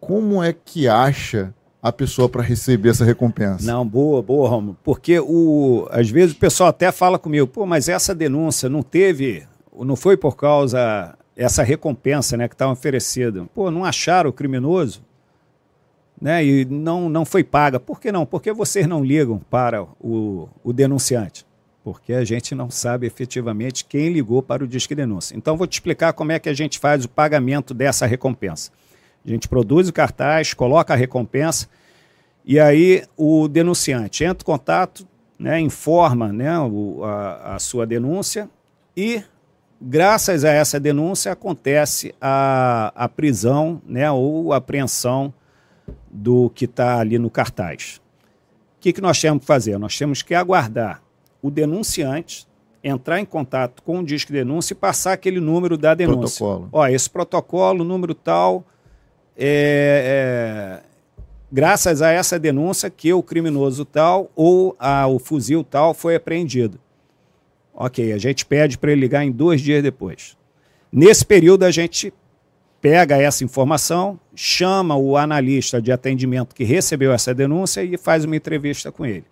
Como 0.00 0.42
é 0.42 0.52
que 0.52 0.88
acha 0.88 1.54
a 1.80 1.92
pessoa 1.92 2.28
para 2.28 2.42
receber 2.42 2.88
essa 2.88 3.04
recompensa? 3.04 3.64
Não, 3.64 3.86
boa, 3.86 4.20
boa, 4.20 4.48
Romulo. 4.48 4.76
Porque 4.82 5.20
o, 5.20 5.86
às 5.90 6.10
vezes 6.10 6.34
o 6.34 6.38
pessoal 6.38 6.70
até 6.70 6.90
fala 6.90 7.16
comigo, 7.16 7.46
pô, 7.46 7.64
mas 7.64 7.88
essa 7.88 8.12
denúncia 8.12 8.68
não 8.68 8.82
teve, 8.82 9.46
não 9.78 9.94
foi 9.94 10.16
por 10.16 10.34
causa 10.36 11.16
essa 11.36 11.62
recompensa 11.62 12.36
né, 12.36 12.48
que 12.48 12.54
estava 12.54 12.72
oferecida. 12.72 13.44
Pô, 13.54 13.70
não 13.70 13.84
acharam 13.84 14.30
o 14.30 14.32
criminoso? 14.32 15.02
Né, 16.20 16.44
e 16.44 16.64
não, 16.64 17.08
não 17.10 17.24
foi 17.26 17.44
paga. 17.44 17.78
Por 17.78 18.00
que 18.00 18.10
não? 18.10 18.24
Porque 18.24 18.52
vocês 18.52 18.86
não 18.86 19.04
ligam 19.04 19.38
para 19.50 19.82
o, 20.00 20.48
o 20.64 20.72
denunciante. 20.72 21.44
Porque 21.84 22.14
a 22.14 22.24
gente 22.24 22.54
não 22.54 22.70
sabe 22.70 23.06
efetivamente 23.06 23.84
quem 23.84 24.08
ligou 24.12 24.42
para 24.42 24.64
o 24.64 24.66
Disque 24.66 24.94
Denúncia. 24.94 25.36
Então, 25.36 25.56
vou 25.56 25.66
te 25.66 25.74
explicar 25.74 26.14
como 26.14 26.32
é 26.32 26.38
que 26.38 26.48
a 26.48 26.54
gente 26.54 26.78
faz 26.78 27.04
o 27.04 27.08
pagamento 27.08 27.72
dessa 27.74 28.06
recompensa. 28.06 28.72
A 29.24 29.28
gente 29.28 29.46
produz 29.46 29.88
o 29.88 29.92
cartaz, 29.92 30.54
coloca 30.54 30.94
a 30.94 30.96
recompensa, 30.96 31.68
e 32.44 32.58
aí 32.58 33.04
o 33.16 33.46
denunciante 33.46 34.24
entra 34.24 34.42
em 34.42 34.46
contato, 34.46 35.06
né, 35.38 35.60
informa 35.60 36.32
né, 36.32 36.58
o- 36.60 37.04
a, 37.04 37.56
a 37.56 37.58
sua 37.58 37.84
denúncia 37.86 38.48
e, 38.96 39.22
graças 39.80 40.44
a 40.44 40.50
essa 40.50 40.78
denúncia, 40.80 41.32
acontece 41.32 42.14
a, 42.20 42.92
a 42.94 43.08
prisão 43.08 43.80
né, 43.86 44.10
ou 44.10 44.52
apreensão 44.52 45.32
do 46.10 46.50
que 46.50 46.64
está 46.64 46.98
ali 46.98 47.18
no 47.18 47.30
cartaz. 47.30 48.00
O 48.76 48.80
que, 48.80 48.92
que 48.92 49.00
nós 49.00 49.20
temos 49.20 49.40
que 49.40 49.46
fazer? 49.46 49.78
Nós 49.78 49.96
temos 49.98 50.22
que 50.22 50.34
aguardar 50.34 51.02
o 51.42 51.50
denunciante 51.50 52.46
entrar 52.82 53.18
em 53.18 53.24
contato 53.24 53.82
com 53.82 53.98
o 53.98 54.04
Disque 54.04 54.32
Denúncia 54.32 54.72
e 54.72 54.76
passar 54.76 55.12
aquele 55.14 55.40
número 55.40 55.76
da 55.76 55.92
denúncia. 55.92 56.38
Protocolo. 56.46 56.68
Ó, 56.70 56.86
esse 56.86 57.10
protocolo, 57.10 57.82
número 57.82 58.14
tal, 58.14 58.64
é, 59.36 60.80
é, 60.80 60.86
graças 61.50 62.00
a 62.00 62.10
essa 62.12 62.38
denúncia 62.38 62.88
que 62.88 63.12
o 63.12 63.22
criminoso 63.24 63.84
tal 63.84 64.30
ou 64.36 64.76
a- 64.78 65.06
o 65.08 65.18
fuzil 65.18 65.64
tal 65.64 65.92
foi 65.94 66.14
apreendido. 66.14 66.78
Ok, 67.78 68.10
a 68.10 68.16
gente 68.16 68.46
pede 68.46 68.78
para 68.78 68.90
ele 68.90 69.02
ligar 69.02 69.22
em 69.22 69.30
dois 69.30 69.60
dias 69.60 69.82
depois. 69.82 70.34
Nesse 70.90 71.26
período, 71.26 71.64
a 71.64 71.70
gente 71.70 72.10
pega 72.80 73.18
essa 73.18 73.44
informação, 73.44 74.18
chama 74.34 74.96
o 74.96 75.14
analista 75.14 75.80
de 75.80 75.92
atendimento 75.92 76.54
que 76.54 76.64
recebeu 76.64 77.12
essa 77.12 77.34
denúncia 77.34 77.84
e 77.84 77.98
faz 77.98 78.24
uma 78.24 78.34
entrevista 78.34 78.90
com 78.90 79.04
ele. 79.04 79.26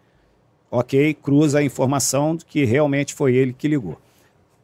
Ok, 0.70 1.14
cruza 1.14 1.60
a 1.60 1.62
informação 1.62 2.36
de 2.36 2.44
que 2.44 2.66
realmente 2.66 3.14
foi 3.14 3.34
ele 3.34 3.54
que 3.54 3.66
ligou. 3.66 3.98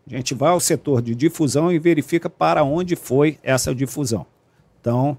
A 0.06 0.14
gente 0.14 0.34
vai 0.34 0.50
ao 0.50 0.60
setor 0.60 1.00
de 1.00 1.14
difusão 1.14 1.72
e 1.72 1.78
verifica 1.78 2.28
para 2.28 2.62
onde 2.62 2.96
foi 2.96 3.38
essa 3.42 3.74
difusão. 3.74 4.26
Então, 4.78 5.16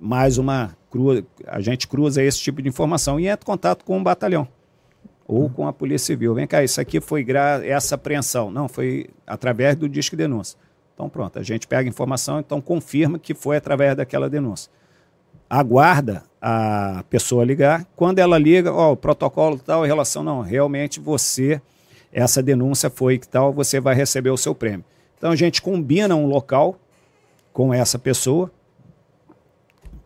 mais 0.00 0.38
uma 0.38 0.76
a 1.46 1.60
gente 1.60 1.86
cruza 1.86 2.22
esse 2.22 2.38
tipo 2.40 2.62
de 2.62 2.68
informação 2.68 3.20
e 3.20 3.26
entra 3.26 3.42
em 3.42 3.46
contato 3.46 3.84
com 3.84 3.98
o 3.98 4.02
batalhão 4.02 4.48
ou 5.26 5.50
com 5.50 5.66
a 5.66 5.72
Polícia 5.72 6.06
Civil. 6.06 6.34
Vem 6.34 6.46
cá, 6.46 6.62
isso 6.62 6.80
aqui 6.80 7.00
foi 7.00 7.26
essa 7.64 7.96
apreensão. 7.96 8.50
Não, 8.50 8.68
foi 8.68 9.08
através 9.26 9.74
do 9.74 9.88
Disque 9.88 10.14
Denúncia. 10.14 10.58
Então, 10.94 11.08
pronto, 11.08 11.38
a 11.38 11.42
gente 11.42 11.66
pega 11.66 11.88
a 11.88 11.90
informação, 11.90 12.40
então 12.40 12.60
confirma 12.60 13.18
que 13.18 13.34
foi 13.34 13.56
através 13.56 13.94
daquela 13.96 14.30
denúncia. 14.30 14.70
Aguarda 15.48 16.24
a 16.40 17.04
pessoa 17.10 17.44
ligar. 17.44 17.84
Quando 17.94 18.18
ela 18.18 18.38
liga, 18.38 18.72
ó, 18.72 18.92
o 18.92 18.96
protocolo 18.96 19.58
tal, 19.58 19.84
em 19.84 19.88
relação, 19.88 20.22
não, 20.22 20.40
realmente 20.40 20.98
você, 20.98 21.60
essa 22.10 22.42
denúncia 22.42 22.88
foi 22.88 23.18
que 23.18 23.28
tal, 23.28 23.52
você 23.52 23.78
vai 23.78 23.94
receber 23.94 24.30
o 24.30 24.38
seu 24.38 24.54
prêmio. 24.54 24.84
Então, 25.18 25.32
a 25.32 25.36
gente 25.36 25.60
combina 25.60 26.16
um 26.16 26.26
local 26.26 26.78
com 27.52 27.74
essa 27.74 27.98
pessoa, 27.98 28.50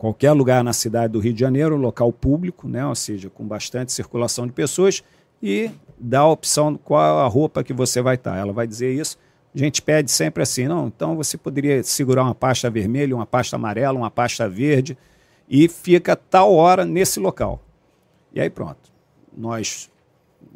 qualquer 0.00 0.32
lugar 0.32 0.64
na 0.64 0.72
cidade 0.72 1.12
do 1.12 1.18
Rio 1.18 1.34
de 1.34 1.40
Janeiro, 1.40 1.76
local 1.76 2.10
público, 2.10 2.66
né? 2.66 2.86
ou 2.86 2.94
seja, 2.94 3.28
com 3.28 3.46
bastante 3.46 3.92
circulação 3.92 4.46
de 4.46 4.52
pessoas, 4.54 5.04
e 5.42 5.70
dá 5.98 6.20
a 6.20 6.26
opção 6.26 6.74
qual 6.74 7.18
a 7.18 7.26
roupa 7.26 7.62
que 7.62 7.74
você 7.74 8.00
vai 8.00 8.14
estar. 8.14 8.34
Ela 8.34 8.50
vai 8.50 8.66
dizer 8.66 8.94
isso. 8.94 9.18
A 9.54 9.58
gente 9.58 9.82
pede 9.82 10.10
sempre 10.10 10.42
assim, 10.42 10.66
não, 10.66 10.86
então 10.86 11.14
você 11.16 11.36
poderia 11.36 11.82
segurar 11.82 12.22
uma 12.22 12.34
pasta 12.34 12.70
vermelha, 12.70 13.14
uma 13.14 13.26
pasta 13.26 13.56
amarela, 13.56 13.98
uma 13.98 14.10
pasta 14.10 14.48
verde, 14.48 14.96
e 15.46 15.68
fica 15.68 16.16
tal 16.16 16.54
hora 16.54 16.86
nesse 16.86 17.20
local. 17.20 17.62
E 18.32 18.40
aí 18.40 18.48
pronto. 18.48 18.90
Nós, 19.36 19.90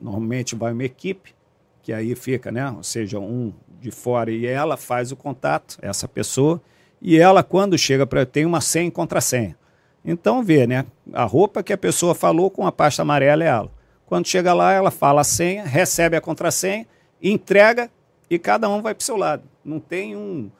normalmente 0.01 0.55
vai 0.55 0.73
uma 0.73 0.85
equipe, 0.85 1.35
que 1.83 1.93
aí 1.93 2.15
fica, 2.15 2.51
né? 2.51 2.71
Ou 2.71 2.83
seja, 2.83 3.19
um 3.19 3.53
de 3.79 3.91
fora 3.91 4.31
e 4.31 4.47
ela 4.47 4.79
faz 4.79 5.13
o 5.13 5.17
contato, 5.17 5.77
essa 5.83 6.09
pessoa, 6.09 6.63
e 7.07 7.19
ela, 7.19 7.43
quando 7.43 7.77
chega 7.77 8.07
para. 8.07 8.25
tem 8.25 8.47
uma 8.47 8.63
senha 8.63 8.89
e 8.89 8.91
contrassenha. 8.91 9.55
Então 10.03 10.43
vê, 10.43 10.67
né? 10.67 10.87
A 11.13 11.25
roupa 11.25 11.63
que 11.63 11.71
a 11.71 11.77
pessoa 11.77 12.15
falou 12.15 12.51
com 12.51 12.67
a 12.67 12.73
pasta 12.73 13.03
amarela 13.03 13.45
é 13.45 13.49
ela. 13.49 13.71
Quando 14.07 14.27
chega 14.27 14.55
lá, 14.55 14.73
ela 14.73 14.91
fala 14.91 15.21
a 15.21 15.25
senha, 15.25 15.65
recebe 15.65 16.17
a 16.17 16.21
contrassenha, 16.21 16.87
entrega 17.23 17.91
e 18.31 18.39
cada 18.39 18.71
um 18.71 18.81
vai 18.81 18.95
para 18.95 19.03
o 19.03 19.05
seu 19.05 19.19
lado. 19.19 19.43
Não 19.63 19.79
tem 19.79 20.17
um. 20.17 20.51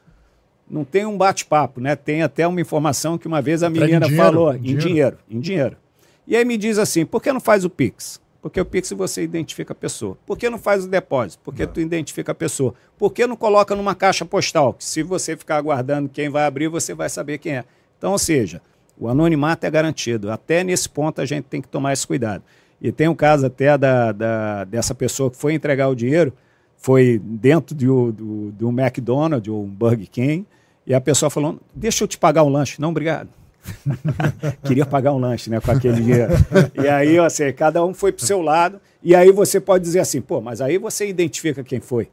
Não 0.69 0.85
tem 0.85 1.07
um 1.07 1.17
bate-papo, 1.17 1.81
né? 1.81 1.97
Tem 1.97 2.23
até 2.23 2.47
uma 2.47 2.61
informação 2.61 3.17
que 3.17 3.27
uma 3.27 3.41
vez 3.41 3.63
a 3.63 3.69
em 3.69 3.71
menina 3.71 4.09
falou 4.11 4.55
em 4.55 4.77
dinheiro, 4.77 5.19
em 5.29 5.41
dinheiro. 5.41 5.79
E 6.27 6.37
aí 6.37 6.45
me 6.45 6.59
diz 6.59 6.79
assim, 6.79 7.07
por 7.07 7.23
que 7.23 7.33
não 7.33 7.41
faz 7.41 7.65
o 7.65 7.71
Pix? 7.71 8.21
Porque 8.45 8.61
o 8.61 8.65
Pix 8.67 8.91
você 8.91 9.23
identifica 9.23 9.73
a 9.73 9.75
pessoa. 9.75 10.19
Por 10.27 10.37
que 10.37 10.51
não 10.51 10.59
faz 10.59 10.85
o 10.85 10.87
depósito? 10.89 11.41
Porque 11.43 11.67
tu 11.67 11.81
identifica 11.81 12.33
a 12.33 12.35
pessoa. 12.35 12.75
Por 12.99 13.11
que 13.11 13.27
não 13.27 13.37
coloca 13.37 13.75
numa 13.75 13.95
caixa 13.95 14.23
postal? 14.27 14.75
Que 14.75 14.85
se 14.85 15.03
você 15.03 15.35
ficar 15.35 15.57
aguardando 15.57 16.11
quem 16.11 16.29
vai 16.29 16.45
abrir, 16.45 16.69
você 16.69 16.93
vai 16.93 17.09
saber 17.09 17.39
quem 17.39 17.57
é. 17.57 17.65
Então, 17.97 18.13
ou 18.13 18.19
seja, 18.19 18.61
o 18.99 19.09
anonimato 19.09 19.65
é 19.65 19.71
garantido. 19.71 20.31
Até 20.31 20.63
nesse 20.63 20.87
ponto 20.91 21.23
a 21.23 21.25
gente 21.25 21.45
tem 21.45 21.63
que 21.63 21.69
tomar 21.69 21.95
esse 21.95 22.07
cuidado. 22.07 22.45
E 22.83 22.93
tem 22.93 23.09
um 23.09 23.15
caso 23.15 23.47
até 23.47 23.79
da, 23.79 24.13
da- 24.13 24.65
dessa 24.65 24.95
pessoa 24.95 25.31
que 25.31 25.39
foi 25.39 25.55
entregar 25.55 25.89
o 25.89 25.95
dinheiro, 25.95 26.31
foi 26.77 27.19
dentro 27.25 27.75
do, 27.75 28.13
do, 28.13 28.53
do 28.53 28.69
McDonald's 28.69 29.51
ou 29.51 29.65
um 29.65 29.69
Burger 29.71 30.11
King, 30.11 30.47
e 30.87 30.93
a 30.93 31.01
pessoa 31.01 31.31
falou, 31.31 31.59
deixa 31.75 32.05
eu 32.05 32.09
te 32.09 32.19
pagar 32.19 32.43
um 32.43 32.51
lanche. 32.51 32.79
Não, 32.79 32.91
obrigado. 32.91 33.31
Queria 34.65 34.87
pagar 34.87 35.13
um 35.13 35.19
lanche, 35.19 35.51
né, 35.51 35.61
com 35.61 35.71
aquele 35.71 36.01
dinheiro. 36.01 36.33
E 36.75 36.89
aí, 36.89 37.19
assim, 37.19 37.53
cada 37.53 37.85
um 37.85 37.95
foi 37.95 38.13
pro 38.13 38.25
seu 38.25 38.41
lado, 38.41 38.81
e 39.03 39.15
aí 39.15 39.31
você 39.31 39.61
pode 39.61 39.85
dizer 39.85 40.01
assim, 40.01 40.21
pô, 40.21 40.41
mas 40.41 40.61
aí 40.61 40.79
você 40.79 41.07
identifica 41.07 41.63
quem 41.63 41.81
foi. 41.81 42.09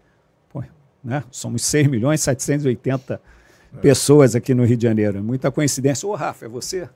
Pô, 0.51 0.63
né? 1.03 1.23
Somos 1.31 1.63
6 1.63 1.87
milhões 1.87 2.21
e 2.21 2.23
780 2.23 3.21
pessoas 3.81 4.35
aqui 4.35 4.53
no 4.53 4.65
Rio 4.65 4.77
de 4.77 4.83
Janeiro. 4.83 5.17
É 5.17 5.21
Muita 5.21 5.51
coincidência. 5.51 6.07
Ô, 6.07 6.15
Rafa, 6.15 6.45
é 6.45 6.49
você? 6.49 6.89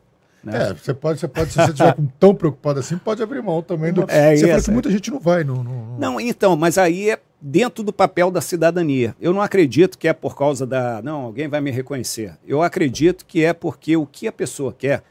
Né? 0.45 0.69
É, 0.69 0.73
você 0.75 0.93
pode, 0.93 1.19
você 1.19 1.27
pode, 1.27 1.49
se 1.51 1.55
você 1.55 1.71
estiver 1.71 1.95
tão 2.19 2.35
preocupado 2.35 2.79
assim, 2.79 2.97
pode 2.99 3.21
abrir 3.23 3.41
mão 3.41 3.63
também 3.63 3.91
do. 3.91 4.05
É, 4.07 4.35
você 4.37 4.47
essa- 4.51 4.65
que 4.65 4.71
muita 4.71 4.91
gente 4.91 5.09
não 5.09 5.19
vai. 5.19 5.43
No, 5.43 5.63
no- 5.63 5.97
Não, 5.97 6.21
então, 6.21 6.55
mas 6.55 6.77
aí 6.77 7.09
é 7.09 7.19
dentro 7.41 7.83
do 7.83 7.91
papel 7.91 8.29
da 8.29 8.41
cidadania. 8.41 9.15
Eu 9.19 9.33
não 9.33 9.41
acredito 9.41 9.97
que 9.97 10.07
é 10.07 10.13
por 10.13 10.37
causa 10.37 10.65
da. 10.67 11.01
Não, 11.01 11.21
alguém 11.21 11.47
vai 11.47 11.59
me 11.61 11.71
reconhecer. 11.71 12.37
Eu 12.45 12.61
acredito 12.61 13.25
que 13.25 13.43
é 13.43 13.53
porque 13.53 13.97
o 13.97 14.05
que 14.05 14.27
a 14.27 14.31
pessoa 14.31 14.71
quer, 14.71 15.03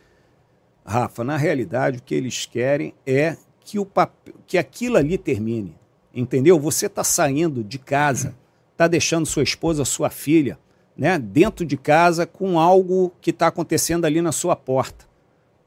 Rafa, 0.86 1.24
na 1.24 1.36
realidade, 1.36 1.98
o 1.98 2.02
que 2.02 2.14
eles 2.14 2.46
querem 2.46 2.94
é 3.06 3.36
que, 3.60 3.78
o 3.78 3.84
papel, 3.84 4.34
que 4.46 4.56
aquilo 4.56 4.96
ali 4.96 5.18
termine. 5.18 5.74
Entendeu? 6.14 6.60
Você 6.60 6.86
está 6.86 7.02
saindo 7.02 7.64
de 7.64 7.78
casa, 7.78 8.36
está 8.72 8.86
deixando 8.86 9.26
sua 9.26 9.42
esposa, 9.42 9.84
sua 9.84 10.10
filha, 10.10 10.56
né, 10.96 11.18
dentro 11.18 11.64
de 11.66 11.76
casa 11.76 12.24
com 12.24 12.56
algo 12.60 13.10
que 13.20 13.30
está 13.30 13.48
acontecendo 13.48 14.04
ali 14.04 14.22
na 14.22 14.30
sua 14.30 14.54
porta. 14.54 15.04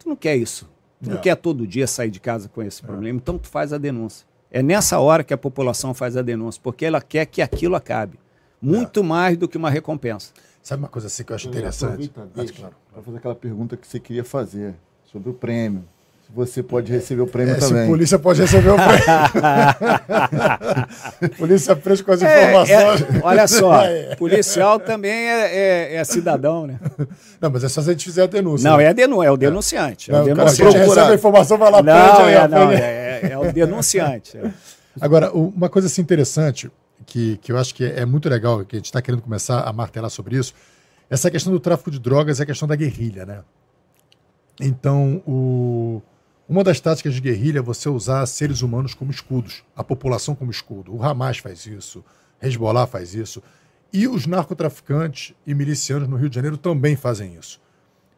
Tu 0.08 0.10
não 0.10 0.16
quer 0.16 0.38
isso. 0.38 0.70
Tu 1.01 1.10
não, 1.10 1.16
não 1.16 1.22
quer 1.22 1.36
todo 1.36 1.68
dia 1.68 1.86
sair 1.86 2.10
de 2.10 2.20
casa 2.20 2.47
com 2.47 2.64
esse 2.64 2.82
problema. 2.82 3.18
Então 3.18 3.38
tu 3.38 3.49
faz 3.49 3.74
a 3.74 3.78
denúncia. 3.78 4.26
É 4.49 4.64
nessa 4.64 4.99
hora 4.99 5.22
que 5.22 5.34
a 5.34 5.38
população 5.38 5.93
faz 5.93 6.16
a 6.16 6.22
denúncia, 6.22 6.62
porque 6.64 6.86
ela 6.86 7.01
quer 7.01 7.26
que 7.26 7.41
aquilo 7.41 7.76
acabe. 7.76 8.18
Muito 8.62 9.03
mais 9.03 9.38
do 9.38 9.49
que 9.49 9.58
uma 9.58 9.70
recompensa. 9.70 10.32
Sabe 10.64 10.82
uma 10.82 10.88
coisa 10.88 11.08
assim 11.08 11.26
que 11.26 11.32
eu 11.34 11.36
acho 11.36 11.49
interessante? 11.49 12.10
Para 12.10 13.01
fazer 13.03 13.18
aquela 13.18 13.36
pergunta 13.36 13.76
que 13.76 13.86
você 13.86 13.99
queria 13.99 14.24
fazer 14.24 14.76
sobre 15.03 15.30
o 15.30 15.34
prêmio. 15.34 15.84
Você 16.34 16.62
pode 16.62 16.92
receber 16.92 17.22
o 17.22 17.28
prêmio 17.28 17.56
é, 17.56 17.58
também. 17.58 17.78
Se 17.78 17.84
a 17.84 17.88
polícia 17.88 18.20
pode 18.20 18.42
receber 18.42 18.70
o 18.70 18.76
prêmio. 18.76 19.06
polícia 21.38 21.76
presa 21.76 22.04
com 22.04 22.12
as 22.12 22.22
é, 22.22 22.44
informações. 22.44 23.02
É, 23.02 23.22
olha 23.24 23.48
só, 23.48 23.82
é. 23.88 24.16
policial 24.16 24.80
também 24.80 25.12
é, 25.12 25.56
é, 25.56 25.96
é, 25.96 26.04
cidadão, 26.04 26.68
né? 26.68 26.80
Não, 27.40 27.50
mas 27.50 27.64
é 27.64 27.70
só 27.70 27.82
se 27.82 27.90
a 27.90 27.94
gente 27.94 28.04
fizer 28.04 28.24
a 28.24 28.28
denúncia. 28.28 28.70
Não, 28.70 28.78
né? 28.78 28.86
é, 28.86 28.94
denu 28.94 29.24
é 29.24 29.32
o 29.32 29.38
denunciante. 29.38 30.12
Não, 30.12 30.20
é 30.20 30.22
o 30.22 30.26
denunciante. 30.26 30.58
Cara, 30.58 30.70
a 30.70 30.72
gente 30.72 30.90
recebe 30.90 31.12
a 31.12 31.16
informação, 31.16 31.58
vai 31.58 31.72
lá 31.72 31.82
Não, 31.82 32.16
prende, 32.16 32.32
é, 32.32 32.48
não, 32.48 32.72
é, 32.72 33.22
é, 33.32 33.38
o 33.38 33.54
denunciante. 33.54 34.38
Agora, 35.00 35.32
uma 35.32 35.70
coisa 35.70 35.88
assim 35.88 36.02
interessante, 36.02 36.70
que, 37.06 37.38
que 37.38 37.52
eu 37.52 37.58
acho 37.58 37.74
que 37.74 37.86
é 37.86 38.06
muito 38.06 38.28
legal, 38.28 38.66
que 38.66 38.76
a 38.76 38.80
gente 38.80 38.86
está 38.86 39.02
querendo 39.02 39.22
começar 39.22 39.62
a 39.62 39.72
martelar 39.72 40.10
sobre 40.10 40.38
isso, 40.38 40.54
essa 41.10 41.32
questão 41.32 41.54
do 41.54 41.60
tráfico 41.60 41.90
de 41.90 42.00
drogas 42.00 42.40
é 42.42 42.44
a 42.44 42.46
questão 42.46 42.68
da 42.68 42.76
guerrilha, 42.76 43.26
né? 43.26 43.40
Então, 44.60 45.22
o, 45.26 46.02
uma 46.48 46.64
das 46.64 46.80
táticas 46.80 47.14
de 47.14 47.22
guerrilha 47.22 47.60
é 47.60 47.62
você 47.62 47.89
usar 47.89 48.26
seres 48.26 48.62
humanos 48.62 48.93
como 48.93 49.12
escudos, 49.12 49.64
a 49.76 49.84
população 49.84 50.34
como 50.34 50.50
escudo. 50.50 50.95
O 50.95 51.04
Hamas 51.04 51.39
faz 51.39 51.66
isso, 51.66 52.04
Hezbollah 52.41 52.88
faz 52.88 53.14
isso. 53.14 53.43
E 53.91 54.08
os 54.08 54.26
narcotraficantes 54.26 55.34
e 55.45 55.54
milicianos 55.54 56.08
no 56.08 56.16
Rio 56.16 56.30
de 56.30 56.36
Janeiro 56.36 56.58
também 56.58 56.95
fazem 56.95 57.36
isso. 57.36 57.60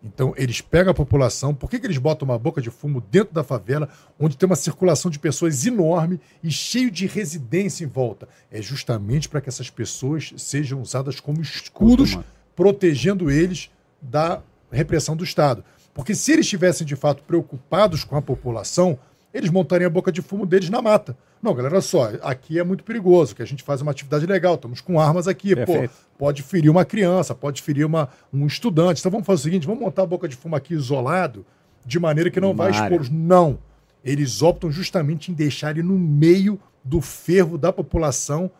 Então, 0.03 0.33
eles 0.37 0.61
pegam 0.61 0.91
a 0.91 0.93
população. 0.93 1.53
Por 1.53 1.69
que, 1.69 1.79
que 1.79 1.85
eles 1.85 1.97
botam 1.97 2.27
uma 2.27 2.39
boca 2.39 2.61
de 2.61 2.69
fumo 2.69 3.01
dentro 3.01 3.33
da 3.33 3.43
favela, 3.43 3.89
onde 4.19 4.37
tem 4.37 4.47
uma 4.47 4.55
circulação 4.55 5.11
de 5.11 5.19
pessoas 5.19 5.65
enorme 5.65 6.21
e 6.41 6.49
cheio 6.49 6.89
de 6.89 7.05
residência 7.05 7.83
em 7.83 7.87
volta? 7.87 8.27
É 8.51 8.61
justamente 8.61 9.27
para 9.27 9.41
que 9.41 9.49
essas 9.49 9.69
pessoas 9.69 10.33
sejam 10.37 10.81
usadas 10.81 11.19
como 11.19 11.41
escudos, 11.41 12.17
protegendo 12.55 13.29
eles 13.29 13.69
da 14.01 14.41
repressão 14.71 15.17
do 15.17 15.23
Estado. 15.23 15.63
Porque 15.93 16.15
se 16.15 16.31
eles 16.31 16.45
estivessem 16.45 16.85
de 16.85 16.95
fato 16.95 17.23
preocupados 17.23 18.03
com 18.03 18.15
a 18.15 18.21
população, 18.21 18.97
eles 19.33 19.49
montariam 19.49 19.87
a 19.87 19.91
boca 19.91 20.11
de 20.11 20.21
fumo 20.21 20.45
deles 20.45 20.69
na 20.69 20.81
mata. 20.81 21.17
Não, 21.41 21.53
galera, 21.53 21.75
olha 21.75 21.81
só, 21.81 22.11
aqui 22.21 22.59
é 22.59 22.63
muito 22.63 22.83
perigoso, 22.83 23.35
que 23.35 23.41
a 23.41 23.45
gente 23.45 23.63
faz 23.63 23.81
uma 23.81 23.91
atividade 23.91 24.25
legal, 24.25 24.55
estamos 24.55 24.81
com 24.81 24.99
armas 24.99 25.27
aqui, 25.27 25.55
Perfeito. 25.55 25.89
pô, 25.89 26.25
pode 26.25 26.43
ferir 26.43 26.69
uma 26.69 26.83
criança, 26.83 27.33
pode 27.33 27.61
ferir 27.61 27.85
uma, 27.85 28.09
um 28.33 28.45
estudante. 28.45 28.99
Então 28.99 29.11
vamos 29.11 29.25
fazer 29.25 29.41
o 29.41 29.43
seguinte, 29.43 29.67
vamos 29.67 29.81
montar 29.81 30.03
a 30.03 30.07
boca 30.07 30.27
de 30.27 30.35
fumo 30.35 30.55
aqui 30.55 30.73
isolado, 30.73 31.45
de 31.85 31.99
maneira 31.99 32.29
que 32.29 32.41
não 32.41 32.53
vai 32.53 32.71
expor. 32.71 33.09
Não. 33.11 33.57
Eles 34.03 34.41
optam 34.41 34.71
justamente 34.71 35.31
em 35.31 35.33
deixar 35.33 35.71
ele 35.71 35.83
no 35.83 35.97
meio 35.97 36.59
do 36.83 37.01
fervo 37.01 37.57
da 37.57 37.71
população 37.71 38.51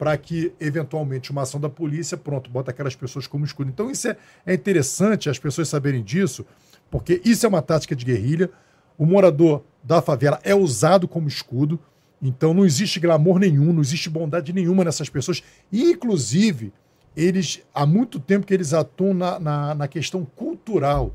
para 0.00 0.16
que, 0.16 0.50
eventualmente, 0.58 1.30
uma 1.30 1.42
ação 1.42 1.60
da 1.60 1.68
polícia, 1.68 2.16
pronto, 2.16 2.48
bota 2.48 2.70
aquelas 2.70 2.96
pessoas 2.96 3.26
como 3.26 3.44
escudo. 3.44 3.68
Então, 3.68 3.90
isso 3.90 4.08
é, 4.08 4.16
é 4.46 4.54
interessante 4.54 5.28
as 5.28 5.38
pessoas 5.38 5.68
saberem 5.68 6.02
disso, 6.02 6.46
porque 6.90 7.20
isso 7.22 7.44
é 7.44 7.48
uma 7.50 7.60
tática 7.60 7.94
de 7.94 8.06
guerrilha. 8.06 8.48
O 8.96 9.04
morador 9.04 9.62
da 9.84 10.00
favela 10.00 10.40
é 10.42 10.54
usado 10.54 11.06
como 11.06 11.28
escudo, 11.28 11.78
então 12.22 12.54
não 12.54 12.64
existe 12.64 12.98
glamour 12.98 13.38
nenhum, 13.38 13.74
não 13.74 13.82
existe 13.82 14.08
bondade 14.08 14.54
nenhuma 14.54 14.84
nessas 14.84 15.10
pessoas. 15.10 15.42
E, 15.70 15.90
inclusive, 15.90 16.72
eles 17.14 17.60
há 17.74 17.84
muito 17.84 18.18
tempo 18.18 18.46
que 18.46 18.54
eles 18.54 18.72
atuam 18.72 19.12
na, 19.12 19.38
na, 19.38 19.74
na 19.74 19.86
questão 19.86 20.24
cultural 20.24 21.14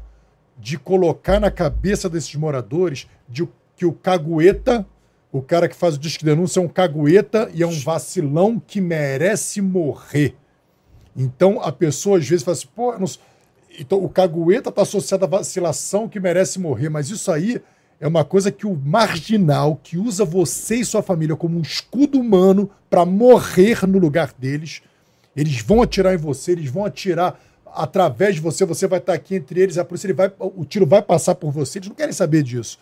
de 0.59 0.77
colocar 0.77 1.39
na 1.39 1.49
cabeça 1.49 2.07
desses 2.07 2.35
moradores 2.35 3.07
de 3.27 3.49
que 3.75 3.83
o 3.83 3.93
cagueta, 3.93 4.85
o 5.37 5.41
cara 5.41 5.67
que 5.67 5.75
faz 5.75 5.95
o 5.95 5.99
disco 5.99 6.19
de 6.19 6.25
denúncia, 6.25 6.59
é 6.59 6.63
um 6.63 6.67
cagueta 6.67 7.49
e 7.53 7.61
é 7.61 7.67
um 7.67 7.79
vacilão 7.79 8.57
que 8.59 8.79
merece 8.79 9.61
morrer. 9.61 10.35
Então 11.15 11.61
a 11.61 11.71
pessoa 11.71 12.17
às 12.17 12.27
vezes 12.27 12.43
fala 12.43 12.57
assim, 12.57 12.67
pô, 12.73 12.97
não 12.97 13.07
então, 13.77 14.01
o 14.01 14.07
cagueta 14.07 14.69
está 14.69 14.83
associado 14.83 15.25
à 15.25 15.27
vacilação 15.27 16.07
que 16.07 16.19
merece 16.19 16.59
morrer, 16.59 16.87
mas 16.87 17.09
isso 17.09 17.29
aí 17.29 17.61
é 17.99 18.07
uma 18.07 18.23
coisa 18.23 18.51
que 18.51 18.65
o 18.65 18.75
marginal 18.75 19.79
que 19.81 19.97
usa 19.97 20.23
você 20.23 20.77
e 20.77 20.85
sua 20.85 21.01
família 21.01 21.35
como 21.35 21.57
um 21.57 21.61
escudo 21.61 22.19
humano 22.19 22.69
para 22.89 23.05
morrer 23.05 23.85
no 23.85 23.97
lugar 23.97 24.33
deles, 24.37 24.81
eles 25.35 25.59
vão 25.61 25.81
atirar 25.81 26.13
em 26.13 26.17
você, 26.17 26.53
eles 26.53 26.69
vão 26.69 26.85
atirar 26.85 27.37
através 27.65 28.35
de 28.35 28.41
você, 28.41 28.63
você 28.63 28.87
vai 28.87 28.99
estar 28.99 29.13
aqui 29.13 29.35
entre 29.35 29.59
eles, 29.59 29.77
a 29.77 29.83
polícia 29.83 30.07
ele 30.07 30.13
vai, 30.13 30.31
o 30.39 30.63
tiro 30.63 30.85
vai 30.85 31.01
passar 31.01 31.35
por 31.35 31.51
você, 31.51 31.79
eles 31.79 31.89
não 31.89 31.95
querem 31.95 32.13
saber 32.13 32.41
disso. 32.43 32.79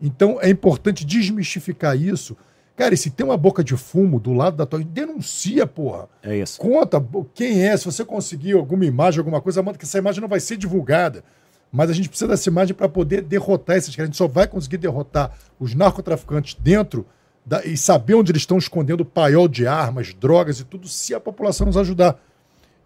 Então 0.00 0.38
é 0.40 0.48
importante 0.48 1.04
desmistificar 1.04 1.96
isso 1.96 2.36
Cara, 2.78 2.94
e 2.94 2.96
se 2.96 3.10
tem 3.10 3.26
uma 3.26 3.36
boca 3.36 3.64
de 3.64 3.76
fumo 3.76 4.20
do 4.20 4.32
lado 4.32 4.56
da 4.56 4.64
tua. 4.64 4.78
Denuncia, 4.78 5.66
porra. 5.66 6.08
É 6.22 6.36
isso. 6.36 6.60
Conta 6.60 7.04
quem 7.34 7.66
é. 7.66 7.76
Se 7.76 7.84
você 7.84 8.04
conseguir 8.04 8.52
alguma 8.52 8.84
imagem, 8.84 9.18
alguma 9.18 9.40
coisa, 9.40 9.60
manda 9.60 9.76
que 9.76 9.84
essa 9.84 9.98
imagem 9.98 10.20
não 10.20 10.28
vai 10.28 10.38
ser 10.38 10.56
divulgada. 10.56 11.24
Mas 11.72 11.90
a 11.90 11.92
gente 11.92 12.08
precisa 12.08 12.28
dessa 12.28 12.48
imagem 12.48 12.76
para 12.76 12.88
poder 12.88 13.22
derrotar 13.22 13.76
esses 13.76 13.96
caras. 13.96 14.04
A 14.04 14.10
gente 14.10 14.16
só 14.16 14.28
vai 14.28 14.46
conseguir 14.46 14.76
derrotar 14.76 15.32
os 15.58 15.74
narcotraficantes 15.74 16.54
dentro 16.54 17.04
da, 17.44 17.64
e 17.64 17.76
saber 17.76 18.14
onde 18.14 18.30
eles 18.30 18.42
estão 18.42 18.56
escondendo 18.56 19.04
paiol 19.04 19.48
de 19.48 19.66
armas, 19.66 20.14
drogas 20.14 20.60
e 20.60 20.64
tudo, 20.64 20.86
se 20.86 21.12
a 21.12 21.18
população 21.18 21.66
nos 21.66 21.76
ajudar. 21.76 22.16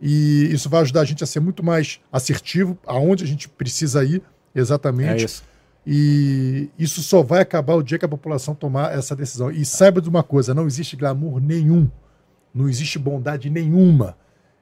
E 0.00 0.48
isso 0.50 0.70
vai 0.70 0.80
ajudar 0.80 1.02
a 1.02 1.04
gente 1.04 1.22
a 1.22 1.26
ser 1.26 1.40
muito 1.40 1.62
mais 1.62 2.00
assertivo, 2.10 2.78
aonde 2.86 3.24
a 3.24 3.26
gente 3.26 3.46
precisa 3.46 4.02
ir 4.02 4.22
exatamente. 4.54 5.22
É 5.22 5.26
isso. 5.26 5.51
E 5.86 6.68
isso 6.78 7.02
só 7.02 7.22
vai 7.22 7.40
acabar 7.40 7.74
o 7.74 7.82
dia 7.82 7.98
que 7.98 8.04
a 8.04 8.08
população 8.08 8.54
tomar 8.54 8.96
essa 8.96 9.16
decisão. 9.16 9.50
E 9.50 9.64
saiba 9.64 10.00
de 10.00 10.08
uma 10.08 10.22
coisa: 10.22 10.54
não 10.54 10.64
existe 10.66 10.94
glamour 10.96 11.40
nenhum, 11.40 11.90
não 12.54 12.68
existe 12.68 12.96
bondade 12.98 13.50
nenhuma. 13.50 14.16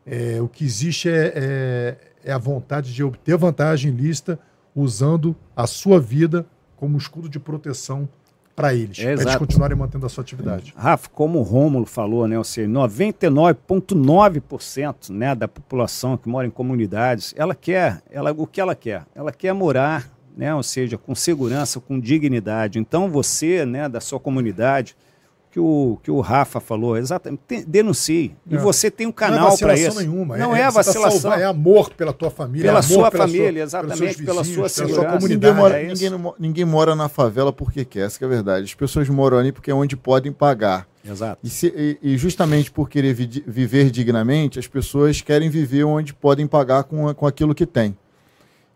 É, 0.06 0.40
o 0.40 0.48
que 0.48 0.64
existe 0.64 1.10
é, 1.10 1.32
é, 1.36 1.98
é, 2.24 2.32
a 2.32 2.38
vontade 2.38 2.94
de 2.94 3.04
obter 3.04 3.36
vantagem 3.36 3.92
lista 3.92 4.40
usando 4.74 5.36
a 5.54 5.66
sua 5.66 6.00
vida 6.00 6.46
como 6.74 6.96
escudo 6.96 7.28
de 7.28 7.38
proteção 7.38 8.08
para 8.56 8.74
eles, 8.74 8.98
para 8.98 9.12
eles 9.12 9.36
continuarem 9.36 9.76
mantendo 9.76 10.06
a 10.06 10.08
sua 10.08 10.22
atividade. 10.22 10.72
Rafa, 10.76 11.08
como 11.10 11.38
o 11.38 11.42
Rômulo 11.42 11.86
falou, 11.86 12.26
né, 12.26 12.36
ou 12.36 12.42
seja, 12.44 12.68
99,9% 12.68 15.10
né, 15.10 15.34
da 15.34 15.48
população 15.48 16.16
que 16.16 16.28
mora 16.28 16.46
em 16.46 16.50
comunidades, 16.50 17.34
ela 17.36 17.54
quer, 17.54 18.02
ela, 18.10 18.32
o 18.32 18.46
que 18.46 18.60
ela 18.60 18.74
quer? 18.74 19.04
Ela 19.14 19.32
quer 19.32 19.52
morar 19.52 20.10
né? 20.40 20.54
ou 20.54 20.62
seja, 20.62 20.96
com 20.96 21.14
segurança, 21.14 21.78
com 21.78 22.00
dignidade. 22.00 22.78
Então 22.78 23.10
você, 23.10 23.66
né, 23.66 23.90
da 23.90 24.00
sua 24.00 24.18
comunidade, 24.18 24.96
que 25.50 25.60
o, 25.60 25.98
que 26.02 26.10
o 26.10 26.20
Rafa 26.20 26.60
falou, 26.60 26.96
exatamente, 26.96 27.42
tem, 27.46 27.62
denuncie. 27.62 28.34
É. 28.50 28.54
E 28.54 28.56
você 28.56 28.90
tem 28.90 29.06
um 29.06 29.12
canal 29.12 29.58
para 29.58 29.74
isso. 29.74 29.98
Nenhuma. 29.98 30.38
Não 30.38 30.56
é, 30.56 30.60
é, 30.60 30.62
é 30.62 30.70
vacilação. 30.70 31.34
é 31.34 31.44
amor 31.44 31.90
pela 31.92 32.12
tua 32.12 32.30
família. 32.30 32.70
Pela 32.70 32.80
sua 32.80 33.10
pela 33.10 33.26
família, 33.26 33.52
sua, 33.68 33.80
exatamente, 33.80 34.00
vizinhos, 34.00 34.24
pela 34.24 34.44
sua 34.44 34.68
segurança. 34.68 35.00
Pela 35.00 35.10
sua 35.10 35.18
comunidade. 35.18 35.52
Ninguém 35.52 35.62
mora, 35.62 35.82
é 35.82 35.86
ninguém, 35.88 36.34
ninguém, 36.38 36.64
mora 36.64 36.96
na 36.96 37.08
favela 37.10 37.52
porque 37.52 37.84
quer, 37.84 38.06
essa 38.06 38.24
é 38.24 38.26
a 38.26 38.28
verdade. 38.28 38.64
As 38.64 38.74
pessoas 38.74 39.08
moram 39.10 39.36
ali 39.36 39.52
porque 39.52 39.70
é 39.70 39.74
onde 39.74 39.94
podem 39.94 40.32
pagar. 40.32 40.88
Exato. 41.04 41.38
E, 41.44 41.50
se, 41.50 41.66
e, 41.76 41.98
e 42.14 42.16
justamente 42.16 42.70
por 42.70 42.88
querer 42.88 43.12
vi, 43.12 43.44
viver 43.46 43.90
dignamente, 43.90 44.58
as 44.58 44.66
pessoas 44.66 45.20
querem 45.20 45.50
viver 45.50 45.84
onde 45.84 46.14
podem 46.14 46.46
pagar 46.46 46.84
com, 46.84 47.12
com 47.12 47.26
aquilo 47.26 47.54
que 47.54 47.66
têm. 47.66 47.94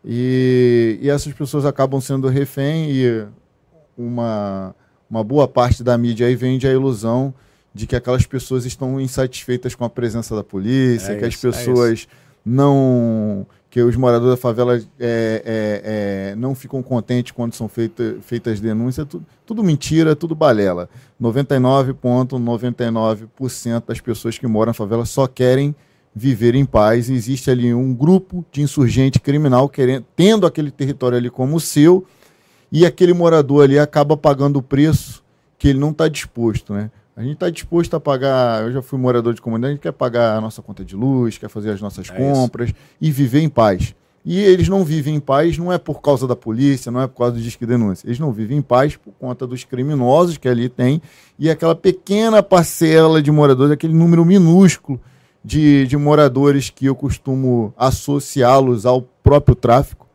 E, 0.05 0.99
e 1.01 1.09
essas 1.09 1.33
pessoas 1.33 1.65
acabam 1.65 2.01
sendo 2.01 2.29
refém 2.29 2.91
e 2.91 3.25
uma, 3.97 4.75
uma 5.09 5.25
boa 5.25 5.49
parte 5.49 5.83
da 5.83 5.97
mídia 5.97 6.27
aí 6.27 6.35
vende 6.35 6.67
a 6.67 6.73
ilusão 6.73 7.33
de 7.73 7.87
que 7.87 7.97
aquelas 7.97 8.27
pessoas 8.27 8.67
estão 8.67 9.01
insatisfeitas 9.01 9.75
com 9.75 9.85
a 9.85 9.91
presença 9.91 10.37
da 10.37 10.45
polícia, 10.45 11.13
é 11.13 11.19
que 11.19 11.27
isso, 11.27 11.49
as 11.49 11.55
é 11.55 11.59
pessoas 11.59 12.07
é 12.11 12.15
não. 12.45 13.47
que 13.71 13.83
os 13.83 13.97
moradores 13.97 14.37
da 14.37 14.41
favela 14.41 14.77
é, 14.77 14.83
é, 15.01 15.83
é, 16.31 16.35
não 16.37 16.55
ficam 16.55 16.83
contentes 16.83 17.33
quando 17.33 17.55
são 17.55 17.67
feita, 17.67 18.19
feitas 18.21 18.61
denúncias. 18.61 19.07
Tudo, 19.09 19.27
tudo 19.45 19.65
mentira, 19.65 20.15
tudo 20.15 20.35
balela. 20.35 20.89
99,99% 21.21 22.39
,99 22.39 23.83
das 23.85 24.01
pessoas 24.01 24.39
que 24.39 24.47
moram 24.47 24.71
na 24.71 24.75
favela 24.75 25.05
só 25.05 25.27
querem 25.27 25.75
viver 26.15 26.55
em 26.55 26.65
paz. 26.65 27.11
Existe 27.11 27.51
ali 27.51 27.75
um 27.75 27.93
grupo 27.93 28.45
de 28.53 28.63
insurgente 28.63 29.19
criminal 29.19 29.69
querendo, 29.69 30.05
tendo 30.15 30.47
aquele 30.47 30.71
território 30.71 31.19
ali 31.19 31.29
como 31.29 31.59
seu, 31.59 32.07
e 32.71 32.87
aquele 32.87 33.13
morador 33.13 33.65
ali 33.65 33.79
acaba 33.79 34.17
pagando 34.17 34.59
o 34.59 34.63
preço 34.63 35.23
que 35.59 35.69
ele 35.69 35.79
não 35.79 35.91
está 35.91 36.09
disposto, 36.09 36.73
né? 36.73 36.91
A 37.17 37.23
gente 37.23 37.35
está 37.35 37.49
disposto 37.49 37.95
a 37.95 38.01
pagar. 38.01 38.65
Eu 38.65 38.73
já 38.73 38.83
fui 38.83 38.99
morador 38.99 39.35
de 39.35 39.41
comunidade, 39.41 39.73
a 39.73 39.75
gente 39.75 39.83
quer 39.83 39.93
pagar 39.93 40.37
a 40.37 40.41
nossa 40.41 40.61
conta 40.61 40.85
de 40.85 40.97
luz, 40.97 41.39
quer 41.39 41.49
fazer 41.49 41.71
as 41.71 41.81
nossas 41.81 42.11
é 42.11 42.13
compras 42.13 42.71
isso. 42.71 42.79
e 43.01 43.11
viver 43.11 43.41
em 43.41 43.49
paz. 43.49 43.95
E 44.25 44.41
eles 44.41 44.69
não 44.69 44.85
vivem 44.85 45.17
em 45.17 45.21
paz, 45.21 45.59
não 45.59 45.73
é 45.73 45.77
por 45.77 46.01
causa 46.01 46.27
da 46.27 46.35
polícia, 46.35 46.91
não 46.91 47.03
é 47.03 47.07
por 47.07 47.19
causa 47.19 47.37
do 47.37 47.43
disque 47.43 47.67
denúncia. 47.67 48.07
Eles 48.07 48.19
não 48.19 48.33
vivem 48.33 48.59
em 48.59 48.63
paz 48.63 48.97
por 48.97 49.13
conta 49.13 49.47
dos 49.47 49.65
criminosos 49.65 50.39
que 50.39 50.49
ali 50.49 50.69
tem 50.69 51.01
e 51.39 51.51
aquela 51.51 51.75
pequena 51.75 52.43
parcela 52.43 53.23
de 53.23 53.31
moradores, 53.31 53.73
aquele 53.73 53.95
número 53.95 54.25
minúsculo 54.25 54.99
de, 55.45 55.87
de 55.87 55.97
moradores 55.97 56.71
que 56.71 56.87
eu 56.87 56.95
costumo 56.95 57.75
associá-los 57.77 58.87
ao 58.87 59.03
próprio 59.03 59.55
tráfico, 59.55 60.09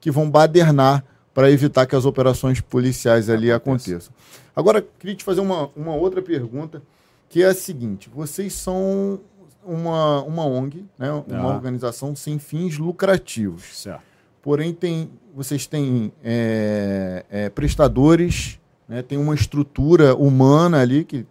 que 0.00 0.10
vão 0.10 0.30
badernar 0.30 1.04
para 1.34 1.50
evitar 1.50 1.86
que 1.86 1.96
as 1.96 2.04
operações 2.04 2.60
policiais 2.60 3.28
ali 3.28 3.50
aconteçam. 3.50 4.12
Agora, 4.54 4.84
queria 4.98 5.16
te 5.16 5.24
fazer 5.24 5.40
uma, 5.40 5.70
uma 5.76 5.94
outra 5.94 6.22
pergunta, 6.22 6.82
que 7.28 7.42
é 7.42 7.46
a 7.46 7.54
seguinte: 7.54 8.08
vocês 8.12 8.52
são 8.52 9.20
uma, 9.64 10.22
uma 10.22 10.46
ONG, 10.46 10.84
né, 10.98 11.12
uma 11.12 11.50
ah. 11.50 11.54
organização 11.54 12.14
sem 12.16 12.38
fins 12.38 12.78
lucrativos. 12.78 13.82
Certo. 13.82 14.02
Porém, 14.42 14.72
tem, 14.72 15.10
vocês 15.34 15.66
têm 15.66 16.12
é, 16.24 17.24
é, 17.30 17.48
prestadores, 17.50 18.58
né, 18.88 19.02
tem 19.02 19.18
uma 19.18 19.34
estrutura 19.34 20.14
humana 20.14 20.80
ali 20.80 21.04
que 21.04 21.26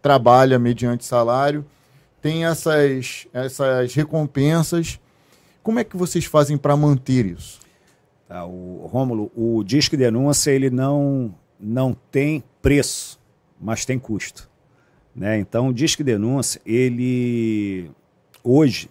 trabalha 0.00 0.58
mediante 0.58 1.04
salário, 1.04 1.64
tem 2.24 2.46
essas, 2.46 3.26
essas 3.34 3.92
recompensas. 3.92 4.98
Como 5.62 5.78
é 5.78 5.84
que 5.84 5.94
vocês 5.94 6.24
fazem 6.24 6.56
para 6.56 6.74
manter 6.74 7.26
isso? 7.26 7.60
Tá, 8.26 8.46
o 8.46 8.86
Rômulo, 8.90 9.30
o 9.36 9.62
Disque 9.62 9.94
Denúncia 9.94 10.50
ele 10.50 10.70
não, 10.70 11.34
não 11.60 11.94
tem 12.10 12.42
preço, 12.62 13.20
mas 13.60 13.84
tem 13.84 13.98
custo. 13.98 14.48
Né? 15.14 15.38
Então, 15.38 15.68
o 15.68 15.74
Disque 15.74 16.02
Denúncia, 16.02 16.62
ele 16.64 17.90
hoje, 18.42 18.88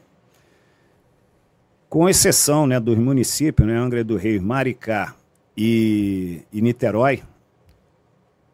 com 1.89 2.07
exceção 2.07 2.67
né, 2.67 2.79
dos 2.79 2.99
municípios, 2.99 3.67
né, 3.67 3.75
Angra 3.75 4.03
do 4.03 4.15
Rio, 4.15 4.43
Maricá 4.43 5.15
e, 5.57 6.43
e 6.53 6.61
Niterói, 6.61 7.23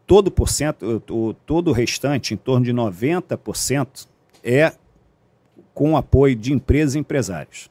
todo, 0.08 0.32
por 0.32 0.48
cento, 0.48 1.02
todo 1.46 1.68
o 1.68 1.74
restante, 1.74 2.34
em 2.34 2.38
torno 2.38 2.66
de 2.66 2.74
90%, 2.74 4.08
é 4.44 4.74
com 5.74 5.96
apoio 5.96 6.36
de 6.36 6.54
empresas 6.54 6.96
e 6.96 7.00
empresários. 7.00 7.70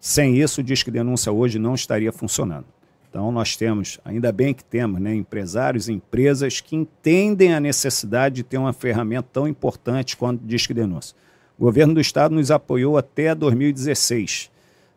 Sem 0.00 0.36
isso, 0.36 0.60
o 0.60 0.64
Disque 0.64 0.90
Denúncia 0.90 1.32
hoje 1.32 1.58
não 1.58 1.74
estaria 1.74 2.12
funcionando. 2.12 2.66
Então, 3.08 3.30
nós 3.30 3.56
temos, 3.56 4.00
ainda 4.04 4.32
bem 4.32 4.52
que 4.52 4.64
temos, 4.64 5.00
né, 5.00 5.14
empresários 5.14 5.88
e 5.88 5.92
empresas 5.92 6.60
que 6.60 6.74
entendem 6.74 7.54
a 7.54 7.60
necessidade 7.60 8.34
de 8.34 8.42
ter 8.42 8.58
uma 8.58 8.72
ferramenta 8.72 9.28
tão 9.32 9.46
importante 9.46 10.16
quanto 10.16 10.42
o 10.42 10.46
Disque 10.46 10.74
Denúncia. 10.74 11.16
O 11.56 11.62
governo 11.62 11.94
do 11.94 12.00
Estado 12.00 12.34
nos 12.34 12.50
apoiou 12.50 12.98
até 12.98 13.32
2016. 13.34 14.50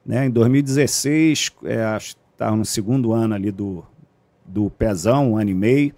Né? 0.04 0.26
Em 0.26 0.32
2016, 0.32 1.52
é, 1.64 1.98
estava 1.98 2.56
no 2.56 2.66
segundo 2.66 3.14
ano 3.14 3.36
ali 3.36 3.52
do, 3.52 3.86
do 4.44 4.70
Pezão, 4.72 5.34
um 5.34 5.38
ano 5.38 5.52
e 5.52 5.54
meio, 5.54 5.94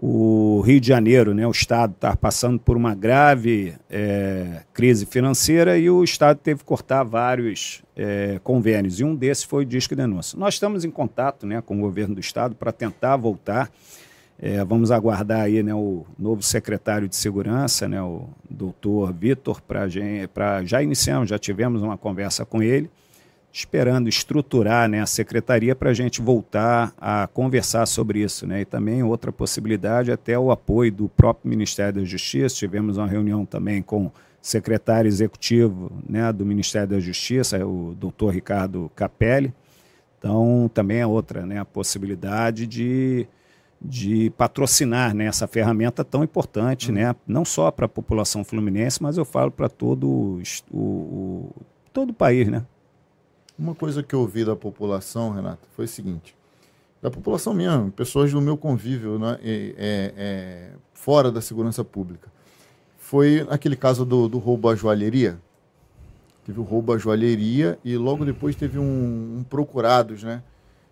o 0.00 0.60
Rio 0.60 0.80
de 0.80 0.86
Janeiro, 0.86 1.34
né, 1.34 1.44
o 1.44 1.50
Estado 1.50 1.92
está 1.92 2.16
passando 2.16 2.60
por 2.60 2.76
uma 2.76 2.94
grave 2.94 3.74
é, 3.90 4.62
crise 4.72 5.04
financeira 5.04 5.76
e 5.76 5.90
o 5.90 6.04
Estado 6.04 6.38
teve 6.38 6.60
que 6.60 6.64
cortar 6.64 7.02
vários 7.02 7.82
é, 7.96 8.38
convênios, 8.44 9.00
e 9.00 9.04
um 9.04 9.16
desses 9.16 9.42
foi 9.42 9.64
o 9.64 9.66
Disque 9.66 9.96
Denúncia. 9.96 10.38
Nós 10.38 10.54
estamos 10.54 10.84
em 10.84 10.90
contato 10.90 11.44
né, 11.44 11.60
com 11.60 11.78
o 11.78 11.80
governo 11.80 12.14
do 12.14 12.20
Estado 12.20 12.54
para 12.54 12.70
tentar 12.70 13.16
voltar. 13.16 13.72
É, 14.40 14.64
vamos 14.64 14.92
aguardar 14.92 15.40
aí 15.40 15.60
né, 15.64 15.74
o 15.74 16.06
novo 16.16 16.42
secretário 16.42 17.08
de 17.08 17.16
Segurança, 17.16 17.88
né, 17.88 18.00
o 18.00 18.28
doutor 18.48 19.12
Vitor, 19.12 19.60
para 19.60 19.88
já 20.64 20.80
iniciamos, 20.80 21.28
já 21.28 21.40
tivemos 21.40 21.82
uma 21.82 21.98
conversa 21.98 22.46
com 22.46 22.62
ele 22.62 22.88
esperando 23.58 24.08
estruturar 24.08 24.88
né, 24.88 25.00
a 25.00 25.06
secretaria 25.06 25.74
para 25.74 25.90
a 25.90 25.92
gente 25.92 26.22
voltar 26.22 26.94
a 26.96 27.26
conversar 27.26 27.86
sobre 27.86 28.20
isso. 28.20 28.46
Né? 28.46 28.60
E 28.60 28.64
também 28.64 29.02
outra 29.02 29.32
possibilidade, 29.32 30.12
até 30.12 30.38
o 30.38 30.52
apoio 30.52 30.92
do 30.92 31.08
próprio 31.08 31.50
Ministério 31.50 32.00
da 32.00 32.04
Justiça. 32.04 32.54
Tivemos 32.54 32.98
uma 32.98 33.06
reunião 33.08 33.44
também 33.44 33.82
com 33.82 34.06
o 34.06 34.12
secretário 34.40 35.08
executivo 35.08 35.90
né, 36.08 36.32
do 36.32 36.46
Ministério 36.46 36.86
da 36.86 37.00
Justiça, 37.00 37.66
o 37.66 37.96
doutor 37.98 38.32
Ricardo 38.32 38.88
Capelli. 38.94 39.52
Então, 40.20 40.70
também 40.72 40.98
é 40.98 41.06
outra 41.06 41.44
né, 41.44 41.58
a 41.58 41.64
possibilidade 41.64 42.64
de, 42.64 43.26
de 43.82 44.30
patrocinar 44.38 45.12
né, 45.12 45.26
essa 45.26 45.48
ferramenta 45.48 46.04
tão 46.04 46.22
importante, 46.22 46.90
uhum. 46.90 46.94
né, 46.94 47.16
não 47.26 47.44
só 47.44 47.72
para 47.72 47.86
a 47.86 47.88
população 47.88 48.44
fluminense, 48.44 49.02
mas 49.02 49.18
eu 49.18 49.24
falo 49.24 49.50
para 49.50 49.68
todo 49.68 50.08
o, 50.08 50.42
o, 50.72 51.50
todo 51.92 52.10
o 52.10 52.14
país, 52.14 52.46
né? 52.46 52.64
Uma 53.58 53.74
coisa 53.74 54.02
que 54.02 54.14
eu 54.14 54.20
ouvi 54.20 54.44
da 54.44 54.54
população, 54.54 55.30
Renato, 55.30 55.66
foi 55.74 55.86
o 55.86 55.88
seguinte: 55.88 56.36
da 57.02 57.10
população 57.10 57.52
mesmo, 57.52 57.90
pessoas 57.90 58.30
do 58.32 58.40
meu 58.40 58.56
convívio 58.56 59.18
né, 59.18 59.38
é, 59.42 59.74
é, 60.16 60.70
fora 60.94 61.32
da 61.32 61.40
segurança 61.40 61.82
pública, 61.82 62.30
foi 62.96 63.46
aquele 63.50 63.74
caso 63.74 64.04
do, 64.04 64.28
do, 64.28 64.38
roubo 64.38 64.68
à 64.68 64.76
joalheria. 64.76 65.40
Teve 66.44 66.60
o 66.60 66.62
roubo 66.62 66.92
à 66.92 66.98
joalheria 66.98 67.78
e 67.84 67.96
logo 67.96 68.24
depois 68.24 68.54
teve 68.54 68.78
um, 68.78 69.38
um 69.38 69.44
procurados, 69.48 70.22
né? 70.22 70.42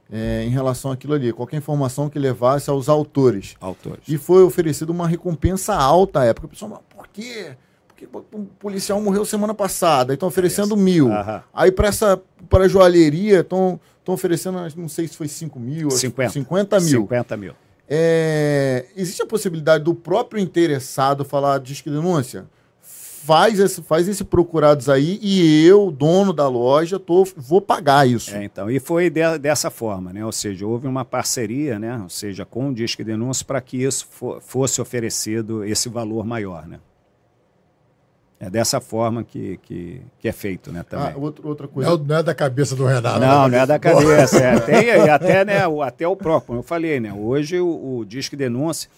É, 0.09 0.45
em 0.45 0.51
relação 0.51 0.93
àquilo 0.93 1.15
ali, 1.15 1.33
qualquer 1.33 1.57
informação 1.57 2.09
que 2.09 2.17
levasse 2.17 2.71
aos 2.71 2.89
autores. 2.89 3.57
Autores. 3.61 4.05
E 4.07 4.17
foi 4.17 4.45
oferecido 4.45 4.91
uma 4.91 5.09
recompensa 5.09 5.75
alta 5.75 6.21
à 6.21 6.25
época. 6.25 6.47
O 6.47 6.51
pessoal, 6.51 6.71
mas 6.71 6.81
por 6.89 7.09
quê? 7.09 7.57
Porque 7.97 8.37
um 8.37 8.45
policial 8.45 9.01
morreu 9.01 9.25
semana 9.25 9.55
passada, 9.55 10.13
estão 10.13 10.29
oferecendo 10.29 10.77
mil. 10.77 11.11
Aham. 11.11 11.43
Aí 11.53 11.73
para 11.73 11.89
essa 11.89 12.21
para 12.49 12.69
joalheria 12.69 13.41
estão 13.41 13.81
oferecendo, 14.07 14.59
não 14.77 14.89
sei 14.89 15.09
se 15.09 15.17
foi 15.17 15.29
5 15.29 15.59
mil, 15.59 15.91
50, 15.91 16.31
50 16.31 16.81
mil. 16.81 17.01
50 17.03 17.37
mil. 17.39 17.55
É, 17.89 18.85
existe 18.97 19.23
a 19.23 19.27
possibilidade 19.27 19.85
do 19.85 19.95
próprio 19.95 20.43
interessado 20.43 21.25
falar 21.25 21.59
disque 21.59 21.89
denúncia? 21.89 22.45
Faz 22.81 23.59
esse, 23.59 23.83
faz 23.83 24.07
esse 24.07 24.23
procurados 24.23 24.89
aí 24.89 25.19
e 25.21 25.67
eu, 25.67 25.91
dono 25.91 26.33
da 26.33 26.49
loja, 26.49 26.97
tô, 26.97 27.27
vou 27.37 27.61
pagar 27.61 28.07
isso. 28.07 28.33
É, 28.37 28.45
então, 28.45 28.71
e 28.71 28.79
foi 28.79 29.11
de, 29.11 29.39
dessa 29.39 29.69
forma, 29.69 30.13
né? 30.13 30.25
Ou 30.25 30.31
seja, 30.31 30.65
houve 30.65 30.87
uma 30.87 31.05
parceria, 31.05 31.77
né? 31.77 31.99
Ou 32.01 32.09
seja, 32.09 32.45
com 32.45 32.69
o 32.69 32.75
Disque 32.75 33.03
Denúncia 33.03 33.45
para 33.45 33.61
que 33.61 33.83
isso 33.83 34.07
for, 34.09 34.41
fosse 34.41 34.81
oferecido 34.81 35.65
esse 35.65 35.89
valor 35.89 36.25
maior, 36.25 36.69
né? 36.69 36.79
É 38.39 38.51
dessa 38.51 38.83
forma 38.83 39.25
que, 39.25 39.59
que, 39.63 40.03
que 40.19 40.29
é 40.29 40.33
feito, 40.33 40.71
né, 40.71 40.83
também. 40.83 41.15
Ah, 41.15 41.17
outra, 41.17 41.49
outra 41.49 41.67
coisa. 41.67 41.91
Não, 41.91 41.97
não, 41.97 42.17
é 42.17 42.23
da 42.23 42.35
cabeça 42.35 42.77
do 42.77 42.85
Renato. 42.85 43.19
Não, 43.19 43.49
não 43.49 43.59
é 43.59 43.67
da 43.67 43.79
cabeça. 43.79 44.39
é, 44.39 44.61
tem, 44.61 44.91
até, 45.09 45.43
né, 45.43 45.67
o, 45.67 45.81
até 45.81 46.07
o 46.07 46.15
próprio, 46.15 46.49
como 46.49 46.59
eu 46.59 46.63
falei, 46.63 47.01
né, 47.01 47.15
hoje 47.15 47.59
o, 47.59 47.99
o 47.99 48.05
Disque 48.05 48.37
Denúncia, 48.37 48.91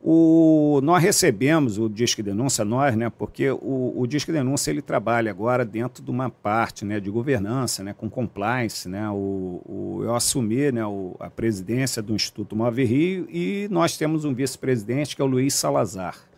o, 0.00 0.80
nós 0.84 1.02
recebemos 1.02 1.78
o 1.78 1.88
Disque 1.88 2.22
Denúncia, 2.22 2.64
nós, 2.64 2.94
né, 2.94 3.10
porque 3.10 3.50
o, 3.50 3.92
o 3.96 4.06
Disque 4.06 4.30
Denúncia 4.30 4.70
ele 4.70 4.80
trabalha 4.80 5.32
agora 5.32 5.64
dentro 5.64 6.00
de 6.00 6.10
uma 6.10 6.30
parte 6.30 6.84
né, 6.84 7.00
de 7.00 7.10
governança, 7.10 7.82
né, 7.82 7.92
com 7.92 8.08
compliance. 8.08 8.88
Né, 8.88 9.10
o, 9.10 9.60
o, 9.66 10.00
eu 10.04 10.14
assumi 10.14 10.70
né, 10.70 10.86
o, 10.86 11.16
a 11.18 11.28
presidência 11.28 12.00
do 12.00 12.14
Instituto 12.14 12.54
Move 12.54 12.84
Rio 12.84 13.26
e 13.28 13.66
nós 13.68 13.96
temos 13.96 14.24
um 14.24 14.32
vice-presidente 14.32 15.16
que 15.16 15.20
é 15.20 15.24
o 15.24 15.28
Luiz 15.28 15.54
Salazar 15.54 16.29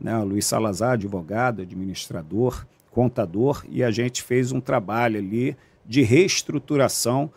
né, 0.00 0.16
o 0.18 0.24
Luiz 0.24 0.46
Salazar, 0.46 0.92
advogado, 0.92 1.62
administrador, 1.62 2.66
contador, 2.90 3.64
e 3.70 3.82
a 3.82 3.90
gente 3.90 4.22
fez 4.22 4.52
um 4.52 4.60
trabalho 4.60 5.18
ali 5.18 5.56
de 5.84 6.02
reestruturação 6.02 7.30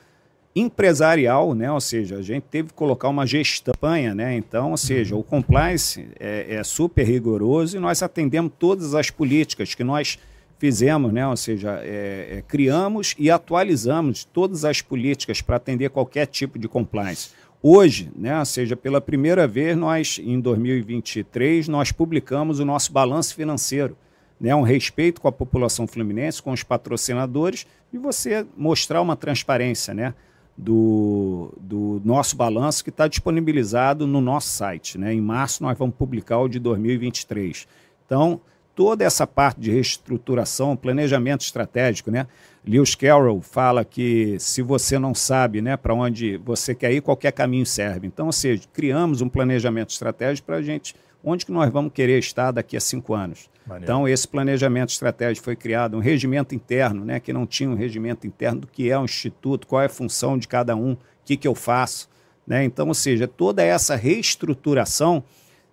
empresarial, 0.56 1.54
né? 1.54 1.70
ou 1.70 1.82
seja, 1.82 2.18
a 2.18 2.22
gente 2.22 2.44
teve 2.44 2.70
que 2.70 2.74
colocar 2.74 3.10
uma 3.10 3.28
gestão, 3.28 3.74
né? 4.16 4.38
então, 4.38 4.72
ou 4.72 4.78
seja, 4.78 5.16
o 5.16 5.22
compliance 5.22 6.08
é, 6.18 6.56
é, 6.56 6.64
super 6.64 7.06
rigoroso 7.06 7.76
e 7.76 7.80
nós 7.80 8.02
atendemos 8.02 8.54
todas 8.58 8.96
as 8.96 9.10
políticas 9.10 9.76
que 9.76 9.84
nós 9.84 10.18
fizemos, 10.58 11.12
né? 11.12 11.28
ou 11.28 11.36
seja, 11.36 11.82
é, 11.84 12.38
é, 12.38 12.44
criamos 12.48 13.16
e 13.20 13.30
atualizamos 13.30 14.24
todas 14.24 14.64
as 14.64 14.82
políticas 14.82 15.42
para 15.42 15.58
atender 15.58 15.90
qualquer 15.90 16.26
tipo 16.26 16.58
de 16.58 16.70
compliance. 16.70 17.32
Hoje, 17.68 18.12
né, 18.16 18.38
ou 18.38 18.46
seja, 18.46 18.76
pela 18.76 19.02
primeira 19.02 19.48
vez, 19.48 19.76
nós, 19.76 20.22
em 20.24 20.40
2023, 20.40 21.68
nós 21.68 21.92
publicamos 21.92 22.60
o 22.60 22.66
nosso 22.66 22.94
balanço 22.94 23.34
financeiro. 23.34 23.98
Né, 24.40 24.54
um 24.54 24.62
respeito 24.62 25.20
com 25.20 25.28
a 25.28 25.32
população 25.32 25.88
fluminense, 25.88 26.44
com 26.44 26.52
os 26.52 26.62
patrocinadores, 26.62 27.66
e 27.92 27.98
você 27.98 28.46
mostrar 28.56 29.02
uma 29.02 29.16
transparência 29.16 29.96
né, 29.96 30.14
do, 30.56 31.52
do 31.60 32.00
nosso 32.06 32.36
balanço 32.36 32.84
que 32.84 32.92
está 32.92 33.08
disponibilizado 33.08 34.06
no 34.06 34.22
nosso 34.22 34.50
site. 34.50 35.00
Né? 35.00 35.16
Em 35.16 35.22
março 35.22 35.64
nós 35.64 35.76
vamos 35.76 35.96
publicar 35.96 36.38
o 36.38 36.48
de 36.48 36.60
2023. 36.60 37.68
Então, 38.06 38.42
toda 38.76 39.04
essa 39.04 39.26
parte 39.26 39.60
de 39.60 39.72
reestruturação, 39.72 40.76
planejamento 40.76 41.42
estratégico, 41.42 42.12
né? 42.12 42.28
Lewis 42.68 42.96
Carroll 42.96 43.42
fala 43.42 43.86
que 43.86 44.38
se 44.40 44.62
você 44.62 44.98
não 44.98 45.14
sabe 45.14 45.62
né, 45.62 45.78
para 45.78 45.94
onde 45.94 46.38
você 46.38 46.74
quer 46.74 46.92
ir, 46.92 47.02
qualquer 47.02 47.32
caminho 47.32 47.66
serve. 47.66 48.08
Então, 48.08 48.26
ou 48.26 48.32
seja, 48.32 48.64
criamos 48.74 49.22
um 49.22 49.30
planejamento 49.30 49.92
estratégico 49.92 50.48
para 50.48 50.58
a 50.58 50.62
gente, 50.62 50.96
onde 51.24 51.46
que 51.46 51.52
nós 51.52 51.72
vamos 51.72 51.94
querer 51.94 52.18
estar 52.18 52.52
daqui 52.52 52.76
a 52.76 52.80
cinco 52.80 53.14
anos. 53.14 53.50
Maneiro. 53.66 53.84
Então, 53.84 54.08
esse 54.08 54.28
planejamento 54.28 54.90
estratégico 54.90 55.46
foi 55.46 55.56
criado, 55.56 55.96
um 55.96 56.00
regimento 56.00 56.56
interno, 56.56 57.06
né, 57.06 57.20
que 57.20 57.32
não 57.32 57.46
tinha 57.46 57.70
um 57.70 57.76
regimento 57.76 58.26
interno 58.26 58.62
do 58.62 58.68
que 58.68 58.90
é 58.90 58.98
um 58.98 59.06
instituto, 59.06 59.68
qual 59.68 59.82
é 59.82 59.86
a 59.86 59.90
função 59.90 60.38
de 60.38 60.48
cada 60.48 60.76
um, 60.76 60.94
o 60.94 60.98
que, 61.24 61.38
que 61.38 61.48
eu 61.48 61.56
faço. 61.56 62.10
Né? 62.48 62.64
Então, 62.64 62.88
ou 62.88 62.94
seja, 62.94 63.28
toda 63.28 63.64
essa 63.64 63.96
reestruturação 63.96 65.24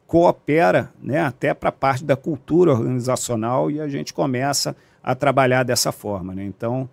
coopera 0.06 0.92
né, 1.02 1.20
até 1.20 1.54
para 1.54 1.70
a 1.70 1.72
parte 1.72 2.04
da 2.04 2.16
cultura 2.16 2.72
organizacional 2.72 3.70
e 3.70 3.80
a 3.80 3.88
gente 3.88 4.12
começa 4.12 4.70
a 4.70 4.74
trabalhar 5.14 5.62
dessa 5.62 5.92
forma. 5.92 6.34
Né? 6.34 6.44
Então, 6.44 6.88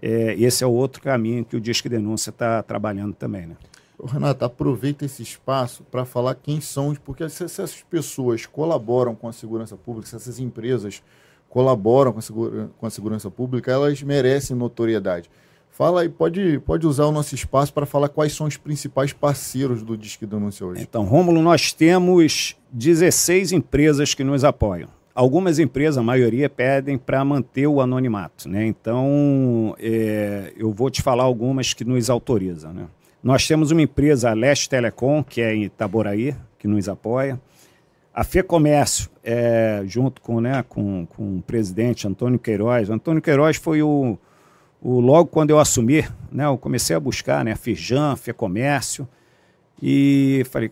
é, 0.00 0.34
esse 0.38 0.62
é 0.62 0.66
o 0.66 0.72
outro 0.72 1.00
caminho 1.00 1.44
que 1.44 1.56
o 1.56 1.60
Disque 1.60 1.88
Denúncia 1.88 2.30
está 2.30 2.62
trabalhando 2.62 3.14
também. 3.14 3.46
Né? 3.46 3.56
Renato, 4.02 4.44
aproveita 4.44 5.04
esse 5.04 5.22
espaço 5.22 5.84
para 5.90 6.04
falar 6.04 6.34
quem 6.34 6.60
são, 6.60 6.94
porque 7.04 7.28
se 7.28 7.44
essas 7.44 7.82
pessoas 7.88 8.44
colaboram 8.44 9.14
com 9.14 9.28
a 9.28 9.32
segurança 9.32 9.76
pública, 9.76 10.08
se 10.08 10.16
essas 10.16 10.38
empresas 10.38 11.02
colaboram 11.48 12.12
com 12.12 12.18
a, 12.18 12.22
segura, 12.22 12.70
com 12.78 12.86
a 12.86 12.90
segurança 12.90 13.30
pública, 13.30 13.70
elas 13.70 14.02
merecem 14.02 14.56
notoriedade. 14.56 15.30
Fala 15.70 16.02
aí, 16.02 16.08
pode, 16.08 16.58
pode 16.60 16.86
usar 16.86 17.04
o 17.06 17.12
nosso 17.12 17.34
espaço 17.34 17.72
para 17.72 17.86
falar 17.86 18.08
quais 18.08 18.32
são 18.32 18.46
os 18.46 18.56
principais 18.56 19.12
parceiros 19.12 19.82
do 19.82 19.96
Disque 19.96 20.26
Denúncia 20.26 20.64
hoje. 20.64 20.82
Então, 20.82 21.04
Rômulo, 21.04 21.42
nós 21.42 21.72
temos 21.72 22.56
16 22.72 23.52
empresas 23.52 24.14
que 24.14 24.22
nos 24.22 24.44
apoiam. 24.44 24.88
Algumas 25.14 25.58
empresas, 25.58 25.98
a 25.98 26.02
maioria, 26.02 26.50
pedem 26.50 26.98
para 26.98 27.24
manter 27.24 27.66
o 27.66 27.80
anonimato. 27.80 28.48
Né? 28.48 28.66
Então, 28.66 29.76
é, 29.78 30.52
eu 30.56 30.72
vou 30.72 30.90
te 30.90 31.02
falar 31.02 31.22
algumas 31.22 31.72
que 31.72 31.84
nos 31.84 32.10
autorizam. 32.10 32.72
Né? 32.72 32.86
Nós 33.22 33.46
temos 33.46 33.70
uma 33.70 33.82
empresa, 33.82 34.30
a 34.30 34.34
Leste 34.34 34.68
Telecom, 34.68 35.22
que 35.22 35.40
é 35.40 35.54
em 35.54 35.64
Itaboraí, 35.64 36.34
que 36.58 36.66
nos 36.66 36.88
apoia. 36.88 37.40
A 38.12 38.24
FEComércio, 38.24 39.08
é, 39.22 39.82
junto 39.86 40.20
com, 40.20 40.40
né, 40.40 40.64
com, 40.68 41.06
com 41.06 41.38
o 41.38 41.42
presidente 41.42 42.06
Antônio 42.06 42.38
Queiroz. 42.38 42.90
Antônio 42.90 43.22
Queiroz 43.22 43.56
foi 43.56 43.82
o 43.82 44.18
o, 44.84 45.00
logo 45.00 45.30
quando 45.30 45.48
eu 45.48 45.58
assumi, 45.58 46.06
né, 46.30 46.44
eu 46.44 46.58
comecei 46.58 46.94
a 46.94 47.00
buscar, 47.00 47.42
né, 47.42 47.56
Firjan, 47.56 48.16
Fecomércio, 48.16 49.08
e 49.82 50.44
falei, 50.50 50.70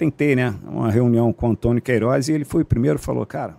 tentei, 0.00 0.34
né, 0.34 0.54
uma 0.64 0.90
reunião 0.90 1.30
com 1.30 1.48
o 1.48 1.50
Antônio 1.50 1.82
Queiroz, 1.82 2.28
e 2.28 2.32
ele 2.32 2.46
foi 2.46 2.62
o 2.62 2.64
primeiro 2.64 2.98
falou, 2.98 3.26
cara, 3.26 3.54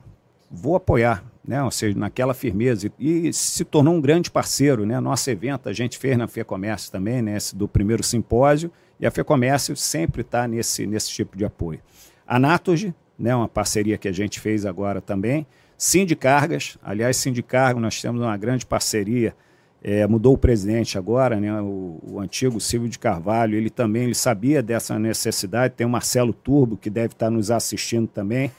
vou 0.49 0.75
apoiar, 0.75 1.23
né, 1.47 1.61
ou 1.61 1.69
seja, 1.69 1.95
naquela 1.95 2.33
firmeza, 2.33 2.91
e, 2.99 3.31
se 3.31 3.63
tornou 3.63 3.93
um 3.93 4.01
grande 4.01 4.31
parceiro, 4.31 4.83
né, 4.83 4.99
nosso 4.99 5.29
evento 5.29 5.69
a 5.69 5.73
gente 5.73 5.99
fez 5.99 6.17
na 6.17 6.27
Fecomércio 6.27 6.91
também, 6.91 7.21
né, 7.21 7.37
esse 7.37 7.55
do 7.55 7.67
primeiro 7.67 8.01
simpósio, 8.01 8.71
e 8.99 9.05
a 9.05 9.11
Fecomércio 9.11 9.75
sempre 9.75 10.21
está 10.21 10.47
nesse, 10.47 10.87
nesse 10.87 11.11
tipo 11.11 11.37
de 11.37 11.45
apoio. 11.45 11.79
A 12.25 12.39
Naturgy, 12.39 12.91
né, 13.19 13.35
uma 13.35 13.47
parceria 13.47 13.95
que 13.99 14.07
a 14.07 14.11
gente 14.11 14.39
fez 14.39 14.65
agora 14.65 14.99
também, 14.99 15.45
Sindicargas, 15.77 16.75
aliás, 16.83 17.17
Sindicargo, 17.17 17.79
nós 17.79 18.01
temos 18.01 18.19
uma 18.19 18.35
grande 18.35 18.65
parceria, 18.65 19.35
é, 19.83 20.05
mudou 20.05 20.33
o 20.33 20.37
presidente 20.37 20.97
agora, 20.97 21.39
né, 21.39 21.59
o, 21.61 21.99
o, 22.03 22.19
antigo 22.19 22.59
Silvio 22.59 22.87
de 22.87 22.99
Carvalho, 22.99 23.55
ele 23.55 23.69
também 23.69 24.03
ele 24.03 24.15
sabia 24.15 24.61
dessa 24.61 24.99
necessidade, 24.99 25.73
tem 25.75 25.87
o 25.87 25.89
Marcelo 25.89 26.33
Turbo, 26.33 26.77
que 26.77 26.89
deve 26.89 27.13
estar 27.13 27.29
nos 27.29 27.49
assistindo 27.49 28.07
também. 28.07 28.51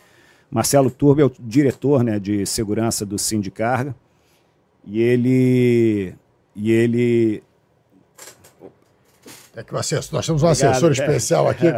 Marcelo 0.51 0.91
Turbo 0.91 1.21
é 1.21 1.25
o 1.25 1.33
diretor 1.39 2.03
né, 2.03 2.19
de 2.19 2.45
segurança 2.45 3.07
do 3.07 3.19
Sindicarga, 3.19 3.95
e 4.85 5.01
ele... 5.01 6.15
E 6.55 6.71
ele 6.71 7.43
é 9.55 9.63
que 9.63 9.75
o 9.75 9.79
assessor, 9.79 10.15
nós 10.15 10.27
temos 10.27 10.43
um 10.43 10.47
Obrigado, 10.47 10.71
assessor 10.71 10.93
especial 10.93 11.49
aqui. 11.49 11.67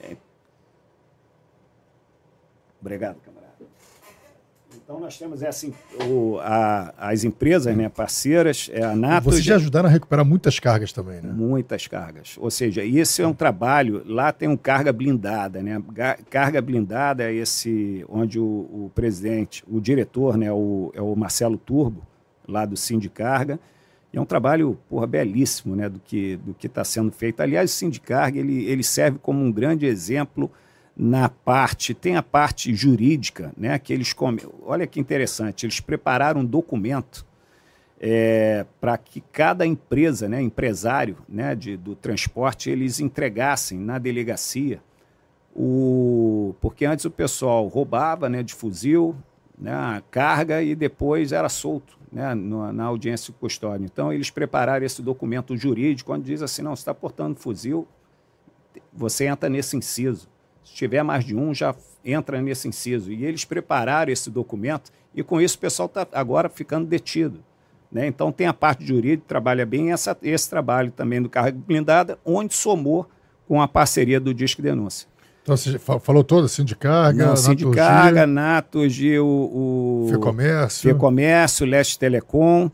É. 0.00 0.16
Obrigado, 2.80 3.16
então 4.82 4.98
nós 4.98 5.16
temos 5.16 5.42
essa, 5.42 5.70
o, 6.08 6.38
a, 6.40 6.92
as 6.98 7.22
empresas 7.22 7.74
né, 7.76 7.88
parceiras, 7.88 8.68
é 8.72 8.82
a 8.82 8.96
NATO. 8.96 9.24
Vocês 9.24 9.44
já 9.44 9.54
ajudaram 9.54 9.88
a 9.88 9.92
recuperar 9.92 10.24
muitas 10.24 10.58
cargas 10.58 10.92
também, 10.92 11.20
né? 11.20 11.32
Muitas 11.32 11.86
cargas. 11.86 12.36
Ou 12.38 12.50
seja, 12.50 12.84
esse 12.84 13.22
é 13.22 13.26
um 13.26 13.32
trabalho, 13.32 14.02
lá 14.04 14.32
tem 14.32 14.48
um 14.48 14.56
carga 14.56 14.92
blindada, 14.92 15.62
né? 15.62 15.80
Carga 16.28 16.60
blindada 16.60 17.22
é 17.22 17.32
esse 17.32 18.04
onde 18.08 18.40
o, 18.40 18.44
o 18.44 18.90
presidente, 18.94 19.62
o 19.68 19.80
diretor, 19.80 20.36
né, 20.36 20.50
o, 20.50 20.90
é 20.94 21.00
o 21.00 21.14
Marcelo 21.14 21.56
Turbo, 21.56 22.02
lá 22.46 22.64
do 22.64 22.76
Sindicarga. 22.76 23.60
E 24.12 24.18
é 24.18 24.20
um 24.20 24.26
trabalho 24.26 24.78
porra, 24.90 25.06
belíssimo 25.06 25.74
né, 25.74 25.88
do 25.88 26.00
que 26.00 26.36
do 26.36 26.54
está 26.60 26.84
sendo 26.84 27.10
feito. 27.12 27.40
Aliás, 27.40 27.70
o 27.70 27.74
Sindicarga 27.74 28.38
ele, 28.38 28.64
ele 28.64 28.82
serve 28.82 29.18
como 29.22 29.42
um 29.42 29.50
grande 29.50 29.86
exemplo 29.86 30.50
na 30.96 31.28
parte, 31.28 31.94
tem 31.94 32.16
a 32.16 32.22
parte 32.22 32.74
jurídica, 32.74 33.52
né, 33.56 33.78
que 33.78 33.92
eles. 33.92 34.14
Olha 34.62 34.86
que 34.86 35.00
interessante, 35.00 35.64
eles 35.66 35.80
prepararam 35.80 36.42
um 36.42 36.44
documento 36.44 37.26
é, 38.00 38.66
para 38.80 38.98
que 38.98 39.20
cada 39.32 39.66
empresa, 39.66 40.28
né, 40.28 40.42
empresário 40.42 41.16
né, 41.28 41.54
de, 41.54 41.76
do 41.76 41.94
transporte, 41.94 42.68
eles 42.68 43.00
entregassem 43.00 43.78
na 43.78 43.98
delegacia 43.98 44.82
o. 45.54 46.54
Porque 46.60 46.84
antes 46.84 47.04
o 47.04 47.10
pessoal 47.10 47.66
roubava 47.68 48.28
né, 48.28 48.42
de 48.42 48.52
fuzil, 48.52 49.14
né, 49.58 49.72
a 49.72 50.02
carga 50.10 50.62
e 50.62 50.74
depois 50.74 51.32
era 51.32 51.48
solto 51.48 51.96
né, 52.10 52.34
na, 52.34 52.72
na 52.72 52.84
audiência 52.84 53.32
custódia. 53.38 53.84
Então, 53.84 54.12
eles 54.12 54.30
prepararam 54.30 54.84
esse 54.84 55.00
documento 55.00 55.56
jurídico, 55.56 56.12
onde 56.12 56.24
diz 56.24 56.42
assim: 56.42 56.62
não, 56.62 56.74
você 56.74 56.82
está 56.82 56.94
portando 56.94 57.38
fuzil, 57.38 57.86
você 58.92 59.26
entra 59.26 59.48
nesse 59.48 59.76
inciso. 59.76 60.28
Se 60.64 60.74
tiver 60.74 61.02
mais 61.02 61.24
de 61.24 61.34
um, 61.34 61.54
já 61.54 61.74
entra 62.04 62.40
nesse 62.40 62.68
inciso. 62.68 63.12
E 63.12 63.24
eles 63.24 63.44
prepararam 63.44 64.12
esse 64.12 64.30
documento 64.30 64.90
e 65.14 65.22
com 65.22 65.40
isso 65.40 65.56
o 65.56 65.60
pessoal 65.60 65.86
está 65.86 66.06
agora 66.12 66.48
ficando 66.48 66.86
detido. 66.86 67.40
Né? 67.90 68.06
Então 68.06 68.32
tem 68.32 68.46
a 68.46 68.54
parte 68.54 68.86
jurídica, 68.86 69.24
trabalha 69.28 69.66
bem 69.66 69.92
essa, 69.92 70.16
esse 70.22 70.48
trabalho 70.48 70.90
também 70.90 71.20
do 71.20 71.28
carga 71.28 71.58
blindada, 71.66 72.18
onde 72.24 72.54
somou 72.54 73.06
com 73.46 73.60
a 73.60 73.68
parceria 73.68 74.18
do 74.18 74.32
Disque 74.32 74.62
Denúncia. 74.62 75.06
Então 75.42 75.56
você 75.56 75.78
falou 75.78 76.22
todo, 76.22 76.48
Sindicarga, 76.48 77.26
Não, 77.26 77.36
Sindicarga, 77.36 78.26
Naturgy, 78.26 79.18
o, 79.18 80.06
o 80.06 80.06
Fecomércio, 80.08 80.82
Fecomércio 80.88 81.66
Leste 81.66 81.98
Telecom, 81.98 82.70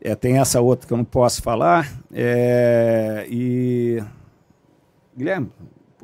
é, 0.00 0.14
tem 0.16 0.38
essa 0.38 0.60
outra 0.60 0.86
que 0.86 0.92
eu 0.92 0.96
não 0.96 1.04
posso 1.04 1.40
falar, 1.40 1.90
é, 2.12 3.24
e 3.30 4.02
Guilherme, 5.16 5.48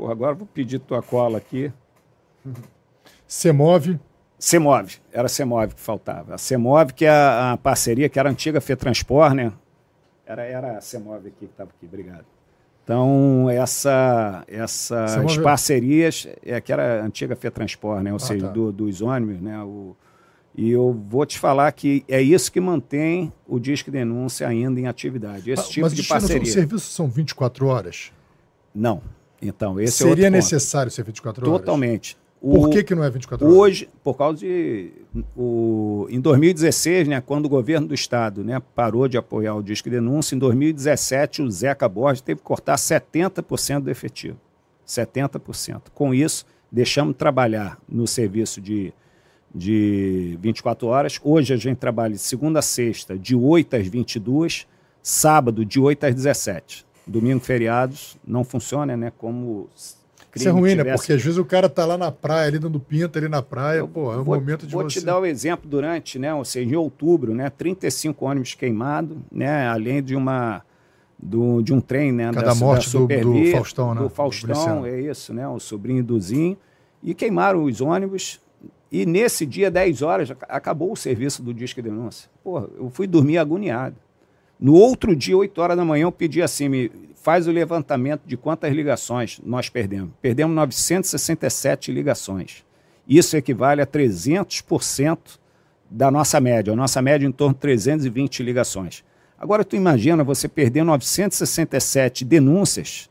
Porra, 0.03 0.13
agora 0.15 0.35
vou 0.35 0.49
pedir 0.49 0.81
tua 0.81 1.01
cola 1.01 1.39
aqui. 1.39 1.73
Semove. 3.25 4.01
Semove, 4.37 4.97
era 5.13 5.29
Semove 5.29 5.77
que 5.77 5.81
faltava. 5.81 6.35
A 6.35 6.39
Semove, 6.39 6.93
que 6.93 7.05
é 7.05 7.09
a, 7.09 7.53
a 7.53 7.57
parceria, 7.57 8.09
que 8.09 8.19
era 8.19 8.29
a 8.29 8.33
antiga 8.33 8.61
Fetransport, 8.61 9.33
né? 9.33 9.53
Era, 10.27 10.43
era 10.43 10.79
a 10.79 10.81
Semove 10.81 11.29
aqui 11.29 11.47
que 11.47 11.53
estava 11.53 11.71
aqui, 11.71 11.87
obrigado. 11.87 12.25
Então, 12.83 13.49
essa, 13.49 14.43
essas 14.49 15.39
parcerias, 15.39 16.27
é 16.45 16.61
que 16.61 16.73
era 16.73 17.01
a 17.01 17.05
antiga 17.05 17.37
Fetransport, 17.37 18.03
né? 18.03 18.11
Ou 18.11 18.17
ah, 18.17 18.19
seja, 18.19 18.49
tá. 18.49 18.53
do, 18.53 18.73
dos 18.73 19.01
ônibus, 19.03 19.41
né? 19.41 19.63
O, 19.63 19.95
e 20.53 20.69
eu 20.69 20.93
vou 21.09 21.25
te 21.25 21.39
falar 21.39 21.71
que 21.71 22.05
é 22.09 22.21
isso 22.21 22.51
que 22.51 22.61
mantém 22.61 23.33
o 23.47 23.61
Disque 23.61 23.89
Denúncia 23.89 24.49
ainda 24.49 24.81
em 24.81 24.89
atividade. 24.89 25.49
Esse 25.49 25.63
ah, 25.63 25.69
tipo 25.69 25.83
mas 25.83 25.95
de 25.95 26.03
parceria. 26.03 26.43
Os 26.43 26.53
serviços 26.53 26.93
são 26.93 27.09
24 27.09 27.69
horas? 27.69 28.11
Não. 28.75 29.01
Então, 29.43 29.81
esse 29.81 30.05
Seria 30.05 30.29
é 30.29 30.31
necessário 30.31 30.91
ser 30.91 31.03
24 31.03 31.45
horas? 31.45 31.61
Totalmente. 31.61 32.17
O, 32.41 32.55
por 32.55 32.71
que, 32.71 32.83
que 32.85 32.95
não 32.95 33.05
é 33.05 33.11
24 33.11 33.45
horas? 33.45 33.59
Hoje, 33.59 33.89
por 34.03 34.15
causa 34.15 34.39
de. 34.39 34.93
O, 35.37 36.07
em 36.09 36.21
2016, 36.21 37.09
né, 37.09 37.21
quando 37.21 37.47
o 37.47 37.49
governo 37.49 37.89
do 37.89 37.95
estado 37.95 38.45
né, 38.45 38.61
parou 38.75 39.09
de 39.09 39.19
apoiar 39.19 39.55
o 39.55 39.63
Disque 39.63 39.91
Denúncia, 39.91 40.35
em 40.35 40.39
2017 40.39 41.43
o 41.43 41.51
Zeca 41.51 41.89
Borges 41.89 42.21
teve 42.21 42.39
que 42.39 42.45
cortar 42.45 42.77
70% 42.77 43.81
do 43.81 43.91
efetivo. 43.91 44.39
70%. 44.87 45.83
Com 45.95 46.15
isso, 46.15 46.45
deixamos 46.71 47.13
de 47.15 47.19
trabalhar 47.19 47.79
no 47.89 48.07
serviço 48.07 48.61
de, 48.61 48.93
de 49.55 50.37
24 50.41 50.87
horas. 50.87 51.21
Hoje 51.23 51.55
a 51.55 51.57
gente 51.57 51.79
trabalha 51.79 52.15
de 52.15 52.21
segunda 52.21 52.59
a 52.59 52.63
sexta, 52.63 53.17
de 53.17 53.37
8 53.37 53.77
às 53.77 53.87
22, 53.87 54.67
sábado, 55.01 55.65
de 55.65 55.79
8 55.79 56.07
às 56.07 56.15
17 56.15 56.87
domingo, 57.07 57.41
feriados, 57.41 58.17
não 58.27 58.45
funciona, 58.45 58.97
né? 58.97 59.13
Como. 59.17 59.69
Isso 60.35 60.49
é 60.49 60.51
ruim, 60.51 60.75
né? 60.75 60.85
Porque 60.85 61.13
às 61.13 61.23
vezes 61.23 61.39
o 61.39 61.45
cara 61.45 61.69
tá 61.69 61.85
lá 61.85 61.99
na 61.99 62.11
praia, 62.11 62.49
ali 62.49 62.59
dando 62.59 62.81
pinta 62.81 63.19
ali 63.19 63.29
na 63.29 63.43
praia, 63.43 63.81
eu 63.81 63.89
pô, 63.89 64.13
é 64.13 64.17
um 64.17 64.25
vou, 64.25 64.37
momento 64.37 64.67
de 64.67 64.73
vou 64.73 64.83
você... 64.83 65.01
te 65.01 65.05
dar 65.05 65.19
o 65.19 65.23
um 65.23 65.27
exemplo 65.27 65.69
durante, 65.69 66.19
né? 66.19 66.33
Ou 66.33 66.45
seja, 66.45 66.71
em 66.71 66.77
outubro, 66.77 67.35
né? 67.35 67.51
35 67.51 68.25
ônibus 68.25 68.55
queimados, 68.55 69.17
né? 69.31 69.69
Além 69.69 70.03
de 70.03 70.17
uma. 70.17 70.63
Do, 71.25 71.63
de 71.63 71.73
um 71.73 71.81
trem, 71.81 72.11
né? 72.11 72.33
Cada 72.33 72.49
da, 72.49 72.55
morte 72.55 72.93
da 72.93 72.99
do, 72.99 73.07
do, 73.07 73.51
Faustão, 73.53 73.95
né? 73.95 74.01
Do 74.01 74.09
Faustão, 74.09 74.85
é 74.85 75.01
isso, 75.03 75.33
né? 75.33 75.47
O 75.47 75.61
sobrinho 75.61 76.03
do 76.03 76.19
Zinho. 76.19 76.57
E 77.01 77.15
queimaram 77.15 77.63
os 77.63 77.81
ônibus. 77.81 78.41
E 78.91 79.07
nesse 79.07 79.47
dia, 79.47 79.71
10 79.71 80.03
horas, 80.03 80.33
acabou 80.49 80.93
o 80.93 80.97
serviço 80.97 81.43
do 81.43 81.55
Disque 81.55 81.81
Denúncia. 81.81 82.29
Pô, 82.43 82.69
eu 82.77 82.91
fui 82.91 83.07
dormir 83.07 83.39
agoniado. 83.39 83.97
No 84.63 84.75
outro 84.75 85.17
dia, 85.17 85.37
8 85.37 85.61
horas 85.61 85.77
da 85.77 85.85
manhã, 85.85 86.05
eu 86.05 86.13
pedi 86.13 86.41
assim: 86.41 86.69
me 86.69 86.89
faz 87.17 87.49
o 87.49 87.51
levantamento 87.51 88.23
de 88.25 88.37
quantas 88.37 88.73
ligações 88.73 89.41
nós 89.45 89.69
perdemos. 89.69 90.13
Perdemos 90.23 90.55
967 90.55 91.91
ligações. 91.91 92.65
Isso 93.09 93.37
equivale 93.37 93.83
a 93.83 93.87
300% 93.87 95.19
da 95.91 96.13
nossa 96.13 96.41
média. 96.41 96.73
A 96.73 96.77
nossa 96.77 97.03
média 97.03 97.27
é 97.27 97.29
em 97.29 97.33
torno 97.33 97.55
de 97.55 97.61
320 97.61 98.45
ligações. 98.45 99.03
Agora, 99.37 99.65
tu 99.65 99.75
imagina 99.75 100.23
você 100.23 100.47
perder 100.47 100.85
967 100.85 102.25
denúncias 102.25 103.11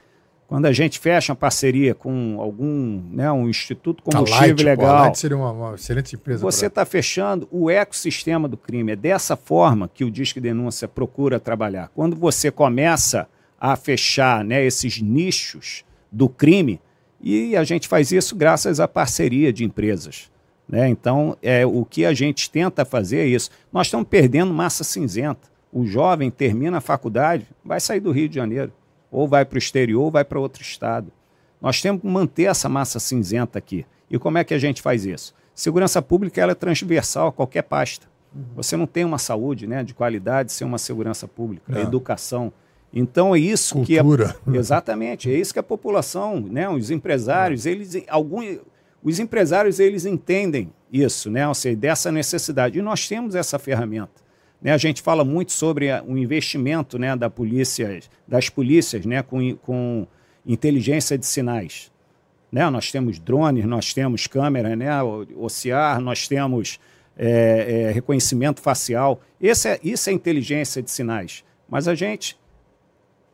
Quando 0.51 0.65
a 0.65 0.73
gente 0.73 0.99
fecha 0.99 1.31
uma 1.31 1.37
parceria 1.37 1.95
com 1.95 2.35
algum, 2.37 3.01
né, 3.09 3.31
um 3.31 3.47
instituto 3.47 4.03
combustível 4.03 4.47
Light, 4.49 4.63
legal, 4.65 4.97
pô, 4.97 5.01
Light 5.03 5.17
seria 5.17 5.37
uma, 5.37 5.49
uma, 5.49 5.75
excelente 5.75 6.13
empresa. 6.13 6.41
Você 6.41 6.65
está 6.65 6.83
fechando 6.83 7.47
o 7.49 7.69
ecossistema 7.69 8.49
do 8.49 8.57
crime. 8.57 8.91
É 8.91 8.95
dessa 8.97 9.37
forma 9.37 9.87
que 9.87 10.03
o 10.03 10.11
Disque 10.11 10.41
Denúncia 10.41 10.89
procura 10.89 11.39
trabalhar. 11.39 11.89
Quando 11.95 12.17
você 12.17 12.51
começa 12.51 13.29
a 13.57 13.77
fechar 13.77 14.43
né, 14.43 14.61
esses 14.61 15.01
nichos 15.01 15.85
do 16.11 16.27
crime, 16.27 16.81
e 17.21 17.55
a 17.55 17.63
gente 17.63 17.87
faz 17.87 18.11
isso 18.11 18.35
graças 18.35 18.81
à 18.81 18.89
parceria 18.89 19.53
de 19.53 19.63
empresas. 19.63 20.29
Né? 20.67 20.89
Então, 20.89 21.37
é, 21.41 21.65
o 21.65 21.85
que 21.85 22.03
a 22.05 22.13
gente 22.13 22.51
tenta 22.51 22.83
fazer 22.83 23.19
é 23.19 23.25
isso. 23.25 23.49
Nós 23.71 23.87
estamos 23.87 24.05
perdendo 24.09 24.53
massa 24.53 24.83
cinzenta. 24.83 25.49
O 25.71 25.85
jovem 25.85 26.29
termina 26.29 26.79
a 26.79 26.81
faculdade, 26.81 27.47
vai 27.63 27.79
sair 27.79 28.01
do 28.01 28.11
Rio 28.11 28.27
de 28.27 28.35
Janeiro, 28.35 28.73
ou 29.11 29.27
vai 29.27 29.43
para 29.43 29.55
o 29.55 29.59
exterior, 29.59 30.03
ou 30.03 30.11
vai 30.11 30.23
para 30.23 30.39
outro 30.39 30.63
estado. 30.63 31.11
Nós 31.61 31.81
temos 31.81 32.01
que 32.01 32.07
manter 32.07 32.43
essa 32.43 32.69
massa 32.69 32.99
cinzenta 32.99 33.59
aqui. 33.59 33.85
E 34.09 34.17
como 34.17 34.37
é 34.37 34.43
que 34.43 34.53
a 34.53 34.57
gente 34.57 34.81
faz 34.81 35.05
isso? 35.05 35.33
Segurança 35.53 36.01
pública 36.01 36.41
ela 36.41 36.53
é 36.53 36.55
transversal 36.55 37.27
a 37.27 37.31
qualquer 37.31 37.63
pasta. 37.63 38.07
Uhum. 38.33 38.43
Você 38.55 38.75
não 38.75 38.87
tem 38.87 39.05
uma 39.05 39.17
saúde 39.17 39.67
né, 39.67 39.83
de 39.83 39.93
qualidade 39.93 40.51
sem 40.51 40.65
uma 40.65 40.77
segurança 40.77 41.27
pública, 41.27 41.77
é. 41.77 41.81
educação. 41.81 42.51
Então 42.93 43.35
é 43.35 43.39
isso 43.39 43.75
Cultura. 43.75 44.35
que 44.43 44.49
é, 44.55 44.57
exatamente 44.57 45.31
é 45.31 45.37
isso 45.37 45.53
que 45.53 45.59
a 45.59 45.63
população, 45.63 46.39
né, 46.39 46.69
os 46.69 46.89
empresários, 46.89 47.65
é. 47.65 47.71
eles 47.71 48.03
algum, 48.07 48.57
os 49.03 49.19
empresários 49.19 49.79
eles 49.79 50.05
entendem 50.05 50.71
isso, 50.91 51.29
né? 51.29 51.47
Ou 51.47 51.53
seja, 51.53 51.75
dessa 51.77 52.11
necessidade. 52.11 52.77
E 52.77 52.81
nós 52.81 53.07
temos 53.07 53.35
essa 53.35 53.57
ferramenta. 53.57 54.21
Né? 54.61 54.71
A 54.71 54.77
gente 54.77 55.01
fala 55.01 55.25
muito 55.25 55.51
sobre 55.51 55.89
o 56.07 56.17
investimento 56.17 56.99
né, 56.99 57.15
da 57.15 57.29
polícia, 57.29 57.99
das 58.27 58.49
polícias 58.49 59.05
né, 59.05 59.23
com, 59.23 59.55
com 59.57 60.07
inteligência 60.45 61.17
de 61.17 61.25
sinais. 61.25 61.91
Né? 62.51 62.69
Nós 62.69 62.91
temos 62.91 63.17
drones, 63.17 63.65
nós 63.65 63.93
temos 63.93 64.27
câmera, 64.27 64.75
né? 64.75 65.01
OCR, 65.01 66.01
nós 66.01 66.27
temos 66.27 66.79
é, 67.17 67.87
é, 67.87 67.91
reconhecimento 67.91 68.61
facial. 68.61 69.21
Esse 69.39 69.69
é, 69.69 69.79
isso 69.83 70.09
é 70.09 70.13
inteligência 70.13 70.81
de 70.81 70.91
sinais. 70.91 71.43
Mas 71.69 71.87
a 71.87 71.95
gente, 71.95 72.37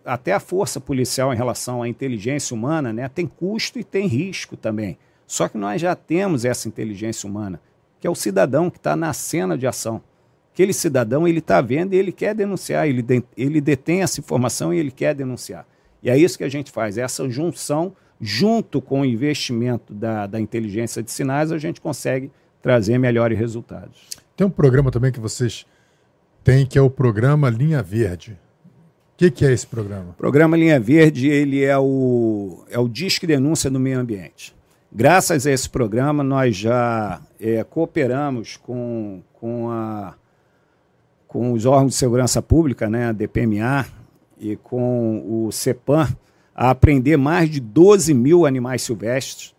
até 0.05 0.33
a 0.33 0.39
força 0.39 0.79
policial 0.79 1.33
em 1.33 1.37
relação 1.37 1.81
à 1.81 1.89
inteligência 1.89 2.53
humana, 2.53 2.93
né, 2.93 3.09
tem 3.09 3.25
custo 3.25 3.79
e 3.79 3.83
tem 3.83 4.07
risco 4.07 4.55
também. 4.55 4.97
Só 5.25 5.49
que 5.49 5.57
nós 5.57 5.81
já 5.81 5.95
temos 5.95 6.45
essa 6.45 6.67
inteligência 6.67 7.27
humana, 7.27 7.59
que 7.99 8.05
é 8.05 8.09
o 8.09 8.15
cidadão 8.15 8.69
que 8.69 8.77
está 8.77 8.95
na 8.95 9.11
cena 9.11 9.57
de 9.57 9.65
ação. 9.65 10.01
Aquele 10.57 10.73
cidadão, 10.73 11.27
ele 11.27 11.38
está 11.38 11.61
vendo 11.61 11.93
e 11.93 11.97
ele 11.97 12.11
quer 12.11 12.34
denunciar, 12.34 12.88
ele, 12.88 13.03
de, 13.03 13.23
ele 13.38 13.61
detém 13.61 14.01
essa 14.01 14.19
informação 14.19 14.73
e 14.73 14.79
ele 14.79 14.89
quer 14.89 15.13
denunciar. 15.13 15.67
E 16.01 16.09
é 16.09 16.17
isso 16.17 16.35
que 16.35 16.43
a 16.43 16.49
gente 16.49 16.71
faz, 16.71 16.97
essa 16.97 17.29
junção, 17.29 17.95
junto 18.19 18.81
com 18.81 19.01
o 19.01 19.05
investimento 19.05 19.93
da, 19.93 20.25
da 20.25 20.41
inteligência 20.41 21.03
de 21.03 21.11
sinais, 21.11 21.51
a 21.51 21.59
gente 21.59 21.79
consegue 21.79 22.31
trazer 22.59 22.97
melhores 22.97 23.38
resultados. 23.38 24.07
Tem 24.35 24.47
um 24.47 24.49
programa 24.49 24.89
também 24.89 25.11
que 25.11 25.19
vocês 25.19 25.63
têm, 26.43 26.65
que 26.65 26.75
é 26.75 26.81
o 26.81 26.89
programa 26.89 27.51
Linha 27.51 27.84
Verde. 27.84 28.31
O 29.13 29.17
que, 29.17 29.29
que, 29.29 29.45
é 29.45 29.53
esse 29.53 29.67
programa? 29.67 30.09
O 30.09 30.13
programa 30.13 30.57
Linha 30.57 30.79
Verde 30.79 31.27
ele 31.27 31.63
é 31.63 31.77
o, 31.77 32.65
é 32.67 32.79
o 32.79 32.88
Disque 32.88 33.27
Denúncia 33.27 33.69
do 33.69 33.79
Meio 33.79 33.99
Ambiente. 33.99 34.55
Graças 34.91 35.45
a 35.45 35.51
esse 35.51 35.69
programa, 35.69 36.23
nós 36.23 36.55
já 36.55 37.21
é, 37.39 37.63
cooperamos 37.63 38.57
com, 38.57 39.21
com, 39.34 39.69
a, 39.69 40.15
com 41.27 41.51
os 41.51 41.65
órgãos 41.65 41.91
de 41.91 41.97
segurança 41.97 42.41
pública, 42.41 42.89
né, 42.89 43.07
a 43.07 43.11
DPMA, 43.11 43.85
e 44.39 44.55
com 44.55 45.45
o 45.45 45.51
CEPAM, 45.51 46.07
a 46.55 46.69
apreender 46.69 47.17
mais 47.17 47.49
de 47.49 47.59
12 47.59 48.13
mil 48.13 48.45
animais 48.45 48.81
silvestres, 48.81 49.53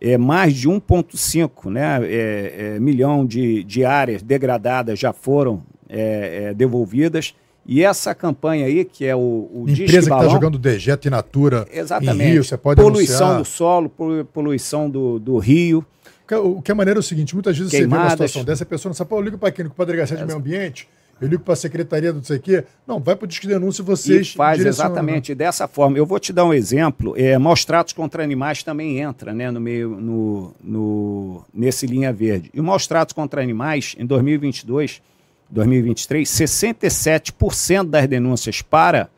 é, 0.00 0.18
mais 0.18 0.54
de 0.54 0.68
1,5 0.68 1.70
né, 1.70 2.00
é, 2.02 2.74
é, 2.76 2.80
milhão 2.80 3.24
de, 3.24 3.62
de 3.64 3.84
áreas 3.84 4.22
degradadas 4.22 4.98
já 4.98 5.12
foram 5.12 5.62
é, 5.88 6.48
é, 6.48 6.54
devoluvidas 6.54 7.34
e 7.66 7.82
essa 7.82 8.14
campanha 8.14 8.66
aí, 8.66 8.84
que 8.84 9.06
é 9.06 9.16
o, 9.16 9.18
o 9.18 9.64
Empresa 9.66 10.10
que 10.10 10.14
está 10.14 10.28
jogando 10.28 10.58
dejeto 10.58 11.08
in 11.08 11.10
natura 11.10 11.66
Exatamente. 11.72 12.22
em 12.22 12.32
rio, 12.32 12.44
você 12.44 12.58
pode 12.58 12.80
Poluição 12.80 13.30
anunciar. 13.30 13.38
do 13.38 13.44
solo, 13.44 14.24
poluição 14.32 14.90
do, 14.90 15.18
do 15.18 15.38
rio. 15.38 15.84
O 16.30 16.62
que 16.62 16.70
é 16.70 16.74
maneiro 16.74 16.98
é 16.98 17.02
o 17.02 17.02
seguinte, 17.02 17.34
muitas 17.34 17.56
vezes 17.56 17.70
Queimadas. 17.70 17.90
você 17.90 17.98
vê 17.98 18.04
uma 18.06 18.10
situação 18.10 18.44
dessa, 18.44 18.62
a 18.62 18.66
pessoa 18.66 18.90
não 18.90 18.94
sabe, 18.94 19.10
pô, 19.10 19.16
eu 19.18 19.22
ligo 19.22 19.38
para 19.38 19.50
quem? 19.52 19.68
Para 19.68 19.82
a 19.82 19.86
Delegacia 19.86 20.16
de 20.16 20.24
Meio 20.24 20.38
Ambiente, 20.38 20.88
eu 21.20 21.28
ligo 21.28 21.42
para 21.42 21.52
a 21.52 21.56
Secretaria 21.56 22.12
do 22.12 22.16
não 22.16 22.24
sei 22.24 22.38
o 22.38 22.40
quê. 22.40 22.64
Não, 22.86 22.98
vai 22.98 23.14
para 23.14 23.24
o 23.24 23.28
Disque 23.28 23.46
Denúncia 23.46 23.82
e 23.82 23.84
vocês 23.84 24.28
e 24.28 24.32
faz 24.32 24.64
exatamente 24.64 25.34
dessa 25.34 25.68
forma. 25.68 25.98
Eu 25.98 26.06
vou 26.06 26.18
te 26.18 26.32
dar 26.32 26.44
um 26.44 26.52
exemplo. 26.52 27.14
É, 27.16 27.36
maus 27.38 27.64
tratos 27.64 27.92
contra 27.92 28.22
animais 28.22 28.62
também 28.62 28.98
entra 29.00 29.32
né, 29.32 29.50
no 29.50 29.60
meio, 29.60 29.90
no, 29.90 30.54
no, 30.62 31.44
nesse 31.52 31.86
linha 31.86 32.12
verde. 32.12 32.50
E 32.54 32.60
maus 32.60 32.86
tratos 32.86 33.12
contra 33.12 33.42
animais, 33.42 33.94
em 33.98 34.06
2022 34.06 35.02
2023, 35.50 36.28
67% 36.28 37.88
das 37.88 38.06
denúncias 38.08 38.62
para 38.62 39.08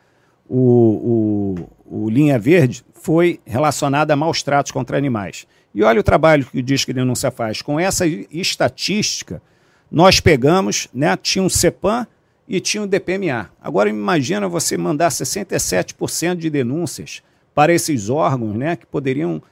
o, 0.48 1.56
o, 1.88 2.04
o, 2.04 2.10
Linha 2.10 2.38
Verde 2.38 2.84
foi 2.94 3.40
relacionada 3.44 4.12
a 4.12 4.16
maus 4.16 4.42
tratos 4.42 4.70
contra 4.70 4.96
animais. 4.96 5.46
E 5.76 5.82
olha 5.82 6.00
o 6.00 6.02
trabalho 6.02 6.46
que 6.46 6.58
o 6.58 6.62
Disque 6.62 6.92
Denúncia 6.92 7.30
faz. 7.30 7.60
Com 7.60 7.78
essa 7.78 8.06
estatística, 8.06 9.42
nós 9.90 10.18
pegamos, 10.18 10.88
né, 10.92 11.16
tinha 11.18 11.42
um 11.42 11.50
CEPAM 11.50 12.06
e 12.48 12.58
tinha 12.60 12.82
um 12.82 12.86
DPMA. 12.86 13.50
Agora 13.60 13.90
imagina 13.90 14.48
você 14.48 14.78
mandar 14.78 15.10
67% 15.10 16.36
de 16.36 16.48
denúncias 16.48 17.22
para 17.54 17.74
esses 17.74 18.08
órgãos 18.08 18.56
né, 18.56 18.74
que 18.74 18.86
poderiam 18.86 19.42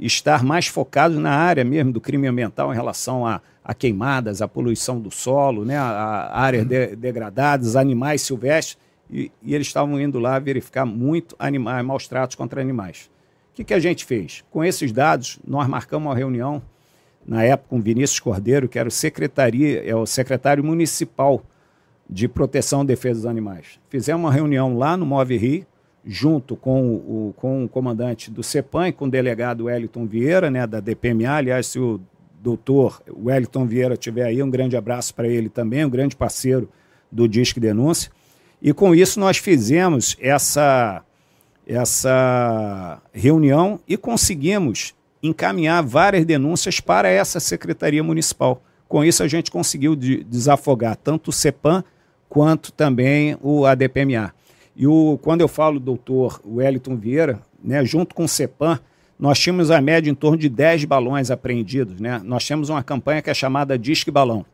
estar 0.00 0.42
mais 0.42 0.66
focados 0.66 1.18
na 1.18 1.30
área 1.30 1.62
mesmo 1.62 1.92
do 1.92 2.00
crime 2.00 2.26
ambiental 2.26 2.72
em 2.72 2.74
relação 2.74 3.26
a 3.26 3.40
a 3.64 3.72
queimadas, 3.72 4.42
a 4.42 4.46
poluição 4.46 5.00
do 5.00 5.10
solo, 5.10 5.64
né, 5.64 5.78
a, 5.78 5.84
a 5.84 6.40
áreas 6.40 6.66
de, 6.66 6.94
degradadas, 6.94 7.76
animais 7.76 8.20
silvestres, 8.20 8.76
e, 9.10 9.32
e, 9.42 9.54
eles 9.54 9.66
estavam 9.66 9.98
indo 9.98 10.18
lá 10.18 10.38
verificar 10.38 10.84
muito 10.84 11.34
animais, 11.38 11.84
maus 11.84 12.06
tratos 12.06 12.36
contra 12.36 12.60
animais. 12.60 13.10
O 13.54 13.56
que, 13.56 13.62
que 13.62 13.74
a 13.74 13.78
gente 13.78 14.04
fez? 14.04 14.42
Com 14.50 14.64
esses 14.64 14.90
dados, 14.90 15.38
nós 15.46 15.68
marcamos 15.68 16.08
uma 16.08 16.16
reunião, 16.16 16.60
na 17.24 17.44
época, 17.44 17.68
com 17.70 17.80
Vinícius 17.80 18.18
Cordeiro, 18.18 18.68
que 18.68 18.76
era 18.80 18.88
o, 18.88 18.90
secretaria, 18.90 19.80
é 19.88 19.94
o 19.94 20.04
secretário 20.04 20.64
municipal 20.64 21.40
de 22.10 22.26
proteção 22.26 22.82
e 22.82 22.86
defesa 22.86 23.20
dos 23.20 23.26
animais. 23.26 23.78
Fizemos 23.88 24.24
uma 24.24 24.32
reunião 24.32 24.76
lá 24.76 24.96
no 24.96 25.06
Move 25.06 25.36
Rio, 25.36 25.66
junto 26.04 26.56
com 26.56 26.96
o, 26.96 27.34
com 27.36 27.64
o 27.64 27.68
comandante 27.68 28.28
do 28.28 28.42
CEPAM, 28.42 28.90
com 28.90 29.04
o 29.04 29.10
delegado 29.10 29.66
Wellington 29.66 30.04
Vieira, 30.04 30.50
né, 30.50 30.66
da 30.66 30.80
DPMA. 30.80 31.36
Aliás, 31.36 31.68
se 31.68 31.78
o 31.78 32.00
doutor 32.40 33.00
Wellington 33.08 33.66
Vieira 33.66 33.94
estiver 33.94 34.24
aí, 34.24 34.42
um 34.42 34.50
grande 34.50 34.76
abraço 34.76 35.14
para 35.14 35.28
ele 35.28 35.48
também, 35.48 35.84
um 35.84 35.90
grande 35.90 36.16
parceiro 36.16 36.68
do 37.08 37.28
Disque 37.28 37.60
Denúncia. 37.60 38.10
E 38.60 38.72
com 38.72 38.92
isso 38.96 39.20
nós 39.20 39.38
fizemos 39.38 40.16
essa, 40.20 41.04
essa 41.66 43.00
reunião 43.12 43.80
e 43.88 43.96
conseguimos 43.96 44.94
encaminhar 45.22 45.82
várias 45.82 46.24
denúncias 46.24 46.80
para 46.80 47.08
essa 47.08 47.40
Secretaria 47.40 48.02
Municipal. 48.02 48.62
Com 48.86 49.04
isso 49.04 49.22
a 49.22 49.28
gente 49.28 49.50
conseguiu 49.50 49.96
desafogar 49.96 50.96
tanto 50.96 51.28
o 51.28 51.32
CEPAM 51.32 51.82
quanto 52.28 52.72
também 52.72 53.36
o 53.40 53.64
ADPMA. 53.64 54.34
E 54.76 54.86
o, 54.86 55.18
quando 55.22 55.40
eu 55.40 55.48
falo 55.48 55.80
doutor 55.80 56.40
Wellington 56.44 56.96
Vieira, 56.96 57.40
né, 57.62 57.84
junto 57.84 58.14
com 58.14 58.24
o 58.24 58.28
CEPAM, 58.28 58.78
nós 59.18 59.38
tínhamos 59.38 59.70
a 59.70 59.80
média 59.80 60.10
em 60.10 60.14
torno 60.14 60.36
de 60.36 60.48
10 60.48 60.84
balões 60.84 61.30
apreendidos. 61.30 62.00
Né? 62.00 62.20
Nós 62.24 62.46
temos 62.46 62.68
uma 62.68 62.82
campanha 62.82 63.22
que 63.22 63.30
é 63.30 63.34
chamada 63.34 63.78
Disque 63.78 64.10
Balão, 64.10 64.44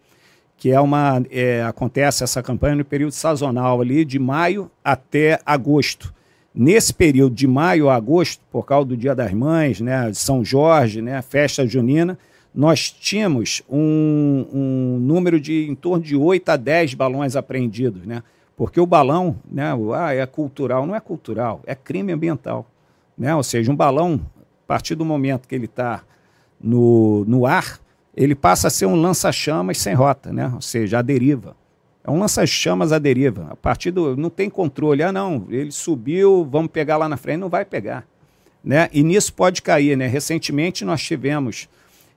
que 0.56 0.70
é 0.70 0.80
uma 0.80 1.22
é, 1.30 1.62
acontece 1.62 2.22
essa 2.22 2.42
campanha 2.42 2.76
no 2.76 2.84
período 2.84 3.12
sazonal 3.12 3.80
ali 3.80 4.04
de 4.04 4.18
maio 4.18 4.70
até 4.84 5.40
agosto. 5.44 6.14
Nesse 6.54 6.92
período 6.92 7.34
de 7.34 7.46
maio 7.46 7.88
a 7.88 7.94
agosto, 7.94 8.42
por 8.50 8.64
causa 8.64 8.88
do 8.88 8.96
Dia 8.96 9.14
das 9.14 9.32
Mães, 9.32 9.80
né, 9.80 10.12
São 10.12 10.44
Jorge, 10.44 11.00
né, 11.00 11.22
festa 11.22 11.66
junina, 11.66 12.18
nós 12.52 12.90
tínhamos 12.90 13.62
um, 13.70 14.46
um 14.52 14.98
número 15.00 15.40
de 15.40 15.68
em 15.68 15.74
torno 15.74 16.02
de 16.04 16.16
8 16.16 16.48
a 16.48 16.56
10 16.56 16.94
balões 16.94 17.36
apreendidos, 17.36 18.04
né? 18.04 18.24
Porque 18.56 18.80
o 18.80 18.84
balão, 18.84 19.36
né, 19.50 19.72
ah, 19.94 20.12
é 20.12 20.26
cultural, 20.26 20.86
não 20.86 20.94
é 20.94 21.00
cultural, 21.00 21.62
é 21.64 21.74
crime 21.74 22.12
ambiental. 22.12 22.66
Né? 23.16 23.34
Ou 23.34 23.42
seja, 23.42 23.72
um 23.72 23.76
balão, 23.76 24.20
a 24.38 24.66
partir 24.66 24.94
do 24.94 25.04
momento 25.04 25.48
que 25.48 25.54
ele 25.54 25.64
está 25.64 26.02
no, 26.60 27.24
no 27.26 27.46
ar, 27.46 27.80
ele 28.14 28.34
passa 28.34 28.68
a 28.68 28.70
ser 28.70 28.84
um 28.84 29.00
lança-chamas 29.00 29.78
sem 29.78 29.94
rota, 29.94 30.30
né? 30.32 30.50
ou 30.54 30.60
seja, 30.60 30.98
a 30.98 31.02
deriva. 31.02 31.56
É 32.02 32.10
um 32.10 32.18
lança-chamas 32.18 32.92
à 32.92 32.98
deriva. 32.98 33.48
A 33.50 33.56
partir 33.56 33.90
do. 33.90 34.16
Não 34.16 34.30
tem 34.30 34.48
controle. 34.48 35.02
Ah, 35.02 35.12
não, 35.12 35.46
ele 35.50 35.70
subiu, 35.70 36.46
vamos 36.50 36.70
pegar 36.70 36.96
lá 36.96 37.08
na 37.08 37.16
frente. 37.16 37.38
Não 37.38 37.48
vai 37.48 37.64
pegar. 37.64 38.06
Né? 38.64 38.88
E 38.92 39.02
nisso 39.02 39.32
pode 39.32 39.62
cair. 39.62 39.96
Né? 39.96 40.06
Recentemente 40.06 40.84
nós 40.84 41.02
tivemos, 41.02 41.68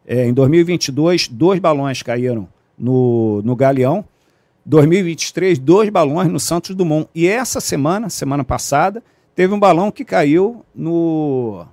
é, 0.05 0.25
em 0.25 0.33
2022, 0.33 1.27
dois 1.27 1.59
balões 1.59 2.01
caíram 2.01 2.47
no, 2.77 3.41
no 3.43 3.55
Galeão. 3.55 4.05
2023, 4.65 5.59
dois 5.59 5.89
balões 5.89 6.29
no 6.29 6.39
Santos 6.39 6.75
Dumont. 6.75 7.09
E 7.13 7.27
essa 7.27 7.59
semana, 7.59 8.09
semana 8.09 8.43
passada, 8.43 9.03
teve 9.35 9.53
um 9.53 9.59
balão 9.59 9.91
que 9.91 10.05
caiu 10.05 10.63
no, 10.73 11.65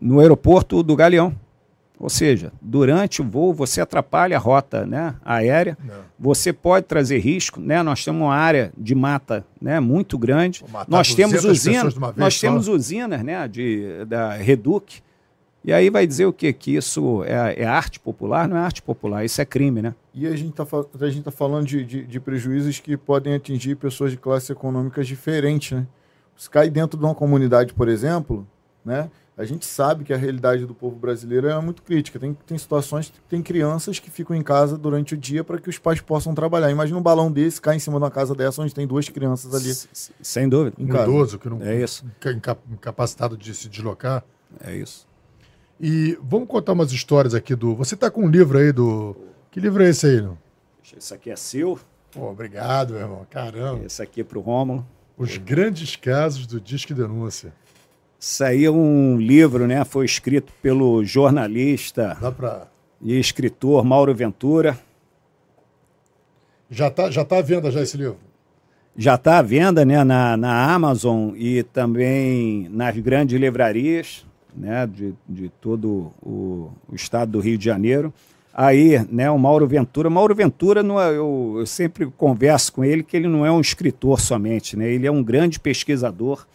no 0.00 0.20
aeroporto 0.20 0.82
do 0.82 0.96
Galeão. 0.96 1.34
Ou 2.00 2.08
seja, 2.08 2.50
durante 2.62 3.20
o 3.20 3.24
voo 3.24 3.52
você 3.52 3.82
atrapalha 3.82 4.34
a 4.34 4.40
rota 4.40 4.86
né, 4.86 5.14
aérea, 5.22 5.76
Não. 5.84 5.96
você 6.18 6.50
pode 6.50 6.86
trazer 6.86 7.18
risco. 7.18 7.60
Né? 7.60 7.82
Nós 7.82 8.02
temos 8.02 8.22
uma 8.22 8.34
área 8.34 8.72
de 8.76 8.94
mata 8.94 9.44
né, 9.60 9.78
muito 9.80 10.16
grande. 10.16 10.64
Nós 10.88 11.14
temos 11.14 11.44
usinas, 11.44 11.94
nós 12.16 12.40
temos 12.40 12.68
usinas 12.68 13.22
né, 13.22 13.46
de, 13.46 14.06
da 14.06 14.32
Reduc. 14.32 15.02
E 15.62 15.74
aí 15.74 15.90
vai 15.90 16.06
dizer 16.06 16.24
o 16.24 16.32
quê? 16.32 16.54
Que 16.54 16.74
isso 16.74 17.22
é, 17.24 17.64
é, 17.64 17.66
arte 17.66 18.00
popular? 18.00 18.48
Não 18.48 18.56
é 18.56 18.60
arte 18.60 18.80
popular, 18.80 19.22
isso 19.22 19.42
é 19.42 19.44
crime, 19.44 19.82
né? 19.82 19.94
E 20.14 20.26
a 20.26 20.34
gente 20.34 20.58
está 20.58 20.64
tá 20.64 21.30
falando 21.30 21.66
de, 21.66 21.84
de, 21.84 22.06
de, 22.06 22.18
prejuízos 22.18 22.80
que 22.80 22.96
podem 22.96 23.34
atingir 23.34 23.76
pessoas 23.76 24.10
de 24.10 24.16
classes 24.16 24.48
econômicas 24.48 25.06
diferentes, 25.06 25.72
né? 25.72 25.86
Se 26.34 26.48
cai 26.48 26.70
dentro 26.70 26.98
de 26.98 27.04
uma 27.04 27.14
comunidade, 27.14 27.74
por 27.74 27.88
exemplo, 27.90 28.48
né? 28.82 29.10
A 29.40 29.44
gente 29.46 29.64
sabe 29.64 30.04
que 30.04 30.12
a 30.12 30.18
realidade 30.18 30.66
do 30.66 30.74
povo 30.74 30.94
brasileiro 30.96 31.48
é 31.48 31.58
muito 31.60 31.82
crítica. 31.82 32.18
Tem, 32.18 32.36
tem 32.46 32.58
situações, 32.58 33.10
tem 33.26 33.42
crianças 33.42 33.98
que 33.98 34.10
ficam 34.10 34.36
em 34.36 34.42
casa 34.42 34.76
durante 34.76 35.14
o 35.14 35.16
dia 35.16 35.42
para 35.42 35.58
que 35.58 35.70
os 35.70 35.78
pais 35.78 35.98
possam 35.98 36.34
trabalhar. 36.34 36.70
Imagina 36.70 36.98
um 36.98 37.02
balão 37.02 37.32
desse 37.32 37.58
cair 37.58 37.76
em 37.76 37.78
cima 37.78 37.96
de 37.96 38.04
uma 38.04 38.10
casa 38.10 38.34
dessa 38.34 38.60
onde 38.60 38.74
tem 38.74 38.86
duas 38.86 39.08
crianças 39.08 39.54
ali. 39.54 39.72
Sem 40.20 40.46
dúvida. 40.46 40.76
Um 40.78 40.84
idoso 40.84 41.38
que 41.38 41.48
não 41.48 41.62
é 41.62 41.82
isso. 41.82 42.04
incapacitado 42.70 43.34
de 43.34 43.54
se 43.54 43.66
deslocar. 43.66 44.22
É 44.62 44.76
isso. 44.76 45.08
E 45.80 46.18
vamos 46.22 46.46
contar 46.46 46.74
umas 46.74 46.92
histórias 46.92 47.34
aqui 47.34 47.54
do. 47.54 47.74
Você 47.76 47.94
está 47.94 48.10
com 48.10 48.26
um 48.26 48.28
livro 48.28 48.58
aí 48.58 48.72
do. 48.72 49.16
Que 49.50 49.58
livro 49.58 49.82
é 49.82 49.88
esse 49.88 50.06
aí, 50.06 50.20
não? 50.20 50.36
Esse 50.94 51.14
aqui 51.14 51.30
é 51.30 51.36
seu. 51.36 51.80
Pô, 52.12 52.30
obrigado, 52.30 52.92
meu 52.92 53.00
irmão. 53.00 53.26
Caramba. 53.30 53.86
Esse 53.86 54.02
aqui 54.02 54.20
é 54.20 54.24
para 54.24 54.38
o 54.38 54.42
Rômulo. 54.42 54.86
Os 55.16 55.38
grandes 55.38 55.96
casos 55.96 56.46
do 56.46 56.60
Disque 56.60 56.92
Denúncia. 56.92 57.54
Saiu 58.22 58.76
um 58.76 59.16
livro, 59.16 59.66
né? 59.66 59.82
Foi 59.82 60.04
escrito 60.04 60.52
pelo 60.60 61.02
jornalista 61.02 62.18
pra... 62.36 62.66
e 63.00 63.18
escritor 63.18 63.82
Mauro 63.82 64.14
Ventura. 64.14 64.78
Já 66.70 66.88
está 66.88 67.10
já 67.10 67.24
tá 67.24 67.38
à 67.38 67.42
venda 67.42 67.70
já 67.70 67.80
esse 67.80 67.96
livro? 67.96 68.18
Já 68.94 69.14
está 69.14 69.38
à 69.38 69.42
venda 69.42 69.86
né, 69.86 70.04
na, 70.04 70.36
na 70.36 70.70
Amazon 70.70 71.32
e 71.34 71.62
também 71.62 72.68
nas 72.68 72.94
grandes 72.98 73.40
livrarias 73.40 74.26
né, 74.54 74.86
de, 74.86 75.14
de 75.26 75.48
todo 75.58 76.12
o, 76.22 76.70
o 76.86 76.94
estado 76.94 77.32
do 77.32 77.40
Rio 77.40 77.56
de 77.56 77.64
Janeiro. 77.64 78.12
Aí, 78.52 79.02
né, 79.10 79.30
o 79.30 79.38
Mauro 79.38 79.66
Ventura. 79.66 80.10
Mauro 80.10 80.34
Ventura, 80.34 80.82
não 80.82 81.00
é, 81.00 81.08
eu, 81.16 81.54
eu 81.58 81.64
sempre 81.64 82.04
converso 82.18 82.74
com 82.74 82.84
ele 82.84 83.02
que 83.02 83.16
ele 83.16 83.28
não 83.28 83.46
é 83.46 83.50
um 83.50 83.62
escritor 83.62 84.20
somente, 84.20 84.76
né? 84.76 84.90
Ele 84.92 85.06
é 85.06 85.10
um 85.10 85.22
grande 85.22 85.58
pesquisador 85.58 86.46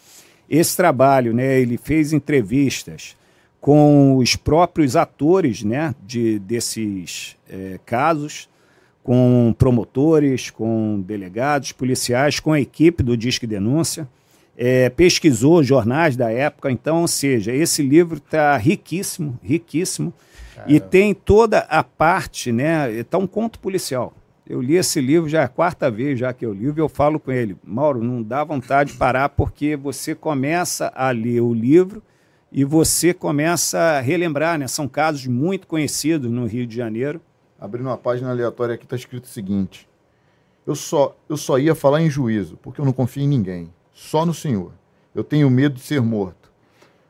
esse 0.50 0.76
trabalho, 0.76 1.34
né, 1.34 1.60
ele 1.60 1.78
fez 1.78 2.14
entrevistas 2.14 3.16
com 3.60 4.18
os 4.18 4.36
próprios 4.36 4.96
atores 4.96 5.64
né, 5.64 5.96
de, 6.06 6.38
desses 6.40 7.36
é, 7.50 7.80
casos, 7.86 8.48
com 9.04 9.56
promotores, 9.58 10.50
com 10.50 11.02
delegados, 11.02 11.72
policiais, 11.72 12.40
com 12.40 12.54
a 12.54 12.60
equipe 12.60 13.02
do 13.02 13.18
Disque 13.18 13.48
Denúncia, 13.48 14.08
é, 14.58 14.90
pesquisou 14.90 15.64
jornais 15.64 16.16
da 16.16 16.32
época, 16.32 16.72
então, 16.72 17.02
ou 17.02 17.08
seja, 17.08 17.54
esse 17.54 17.82
livro 17.82 18.18
está 18.18 18.56
riquíssimo, 18.56 19.38
riquíssimo, 19.44 20.14
Caramba. 20.54 20.72
e 20.74 20.80
tem 20.80 21.14
toda 21.14 21.60
a 21.60 21.84
parte, 21.84 22.52
né, 22.52 22.92
está 22.92 23.18
um 23.18 23.28
conto 23.28 23.60
policial. 23.60 24.14
Eu 24.48 24.62
li 24.62 24.76
esse 24.76 25.02
livro 25.02 25.28
já 25.28 25.42
é 25.42 25.44
a 25.46 25.48
quarta 25.48 25.90
vez 25.90 26.20
já 26.20 26.32
que 26.32 26.46
eu 26.46 26.54
li, 26.54 26.66
e 26.66 26.78
eu 26.78 26.88
falo 26.88 27.20
com 27.20 27.32
ele, 27.32 27.58
Mauro, 27.64 28.04
não 28.04 28.22
dá 28.22 28.44
vontade 28.44 28.92
de 28.92 28.98
parar 28.98 29.30
porque 29.30 29.76
você 29.76 30.14
começa 30.14 30.94
a 30.96 31.10
ler 31.10 31.42
o 31.42 31.52
livro 31.52 32.04
e 32.52 32.64
você 32.64 33.12
começa 33.12 33.80
a 33.80 34.00
relembrar, 34.00 34.60
né? 34.60 34.68
São 34.68 34.88
casos 34.88 35.26
muito 35.26 35.66
conhecidos 35.66 36.30
no 36.30 36.46
Rio 36.46 36.68
de 36.68 36.76
Janeiro. 36.76 37.20
Abrindo 37.60 37.88
uma 37.88 37.98
página 37.98 38.30
aleatória 38.30 38.76
aqui 38.76 38.84
está 38.84 38.96
escrito 38.96 39.24
o 39.24 39.30
seguinte: 39.30 39.90
eu 40.66 40.76
só, 40.76 41.18
eu 41.28 41.38
só 41.38 41.58
ia 41.58 41.74
falar 41.74 42.02
em 42.02 42.10
juízo, 42.10 42.56
porque 42.62 42.80
eu 42.80 42.86
não 42.86 42.94
confio 42.94 43.24
em 43.24 43.28
ninguém, 43.28 43.74
só 43.92 44.28
no 44.28 44.34
Senhor. 44.34 44.72
Eu 45.16 45.24
tenho 45.24 45.50
medo 45.50 45.74
de 45.76 45.82
ser 45.82 46.02
morto. 46.02 46.52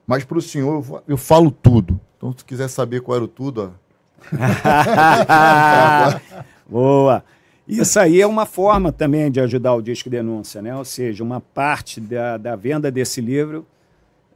Mas 0.07 0.24
para 0.24 0.38
o 0.38 0.41
Senhor 0.41 0.86
eu, 0.86 1.03
eu 1.10 1.18
falo 1.18 1.52
tudo. 1.52 1.99
Então, 2.16 2.34
se 2.38 2.45
quiser 2.45 2.70
saber 2.70 3.02
qual 3.02 3.18
era 3.18 3.26
o 3.26 3.28
tudo, 3.28 3.62
ó. 3.62 3.72
Boa. 6.67 7.23
Isso 7.67 7.99
aí 7.99 8.21
é 8.21 8.27
uma 8.27 8.45
forma 8.45 8.91
também 8.91 9.31
de 9.31 9.39
ajudar 9.39 9.73
o 9.73 9.81
Disque 9.81 10.09
Denúncia, 10.09 10.61
né? 10.61 10.75
Ou 10.75 10.85
seja, 10.85 11.23
uma 11.23 11.41
parte 11.41 11.99
da, 11.99 12.37
da 12.37 12.55
venda 12.55 12.91
desse 12.91 13.19
livro 13.21 13.65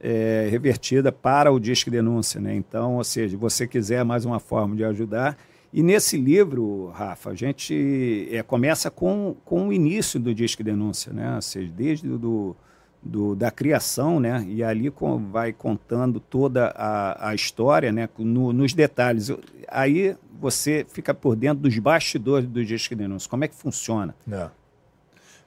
é 0.00 0.48
revertida 0.50 1.12
para 1.12 1.52
o 1.52 1.60
Disque 1.60 1.90
Denúncia, 1.90 2.40
né? 2.40 2.54
Então, 2.54 2.96
ou 2.96 3.04
seja, 3.04 3.30
se 3.30 3.36
você 3.36 3.66
quiser 3.66 4.04
mais 4.04 4.24
uma 4.24 4.40
forma 4.40 4.74
de 4.74 4.84
ajudar. 4.84 5.36
E 5.72 5.82
nesse 5.82 6.16
livro, 6.16 6.88
Rafa, 6.88 7.30
a 7.30 7.34
gente 7.34 8.28
é, 8.32 8.42
começa 8.42 8.90
com, 8.90 9.36
com 9.44 9.68
o 9.68 9.72
início 9.72 10.18
do 10.18 10.34
Disque 10.34 10.64
Denúncia, 10.64 11.12
né? 11.12 11.36
Ou 11.36 11.42
seja, 11.42 11.70
desde 11.70 12.08
do, 12.08 12.18
do, 12.18 12.56
da 13.02 13.50
criação, 13.50 14.20
né? 14.20 14.44
E 14.46 14.62
ali 14.62 14.90
com, 14.90 15.30
vai 15.30 15.52
contando 15.52 16.20
toda 16.20 16.66
a, 16.76 17.30
a 17.30 17.34
história, 17.34 17.90
né? 17.90 18.08
No, 18.18 18.52
nos 18.52 18.74
detalhes. 18.74 19.32
Aí 19.68 20.16
você 20.38 20.86
fica 20.88 21.14
por 21.14 21.34
dentro 21.34 21.62
dos 21.62 21.78
bastidores 21.78 22.48
do 22.48 22.64
Disque 22.64 22.94
Denúncia. 22.94 23.28
Como 23.28 23.44
é 23.44 23.48
que 23.48 23.54
funciona? 23.54 24.14
É. 24.30 24.48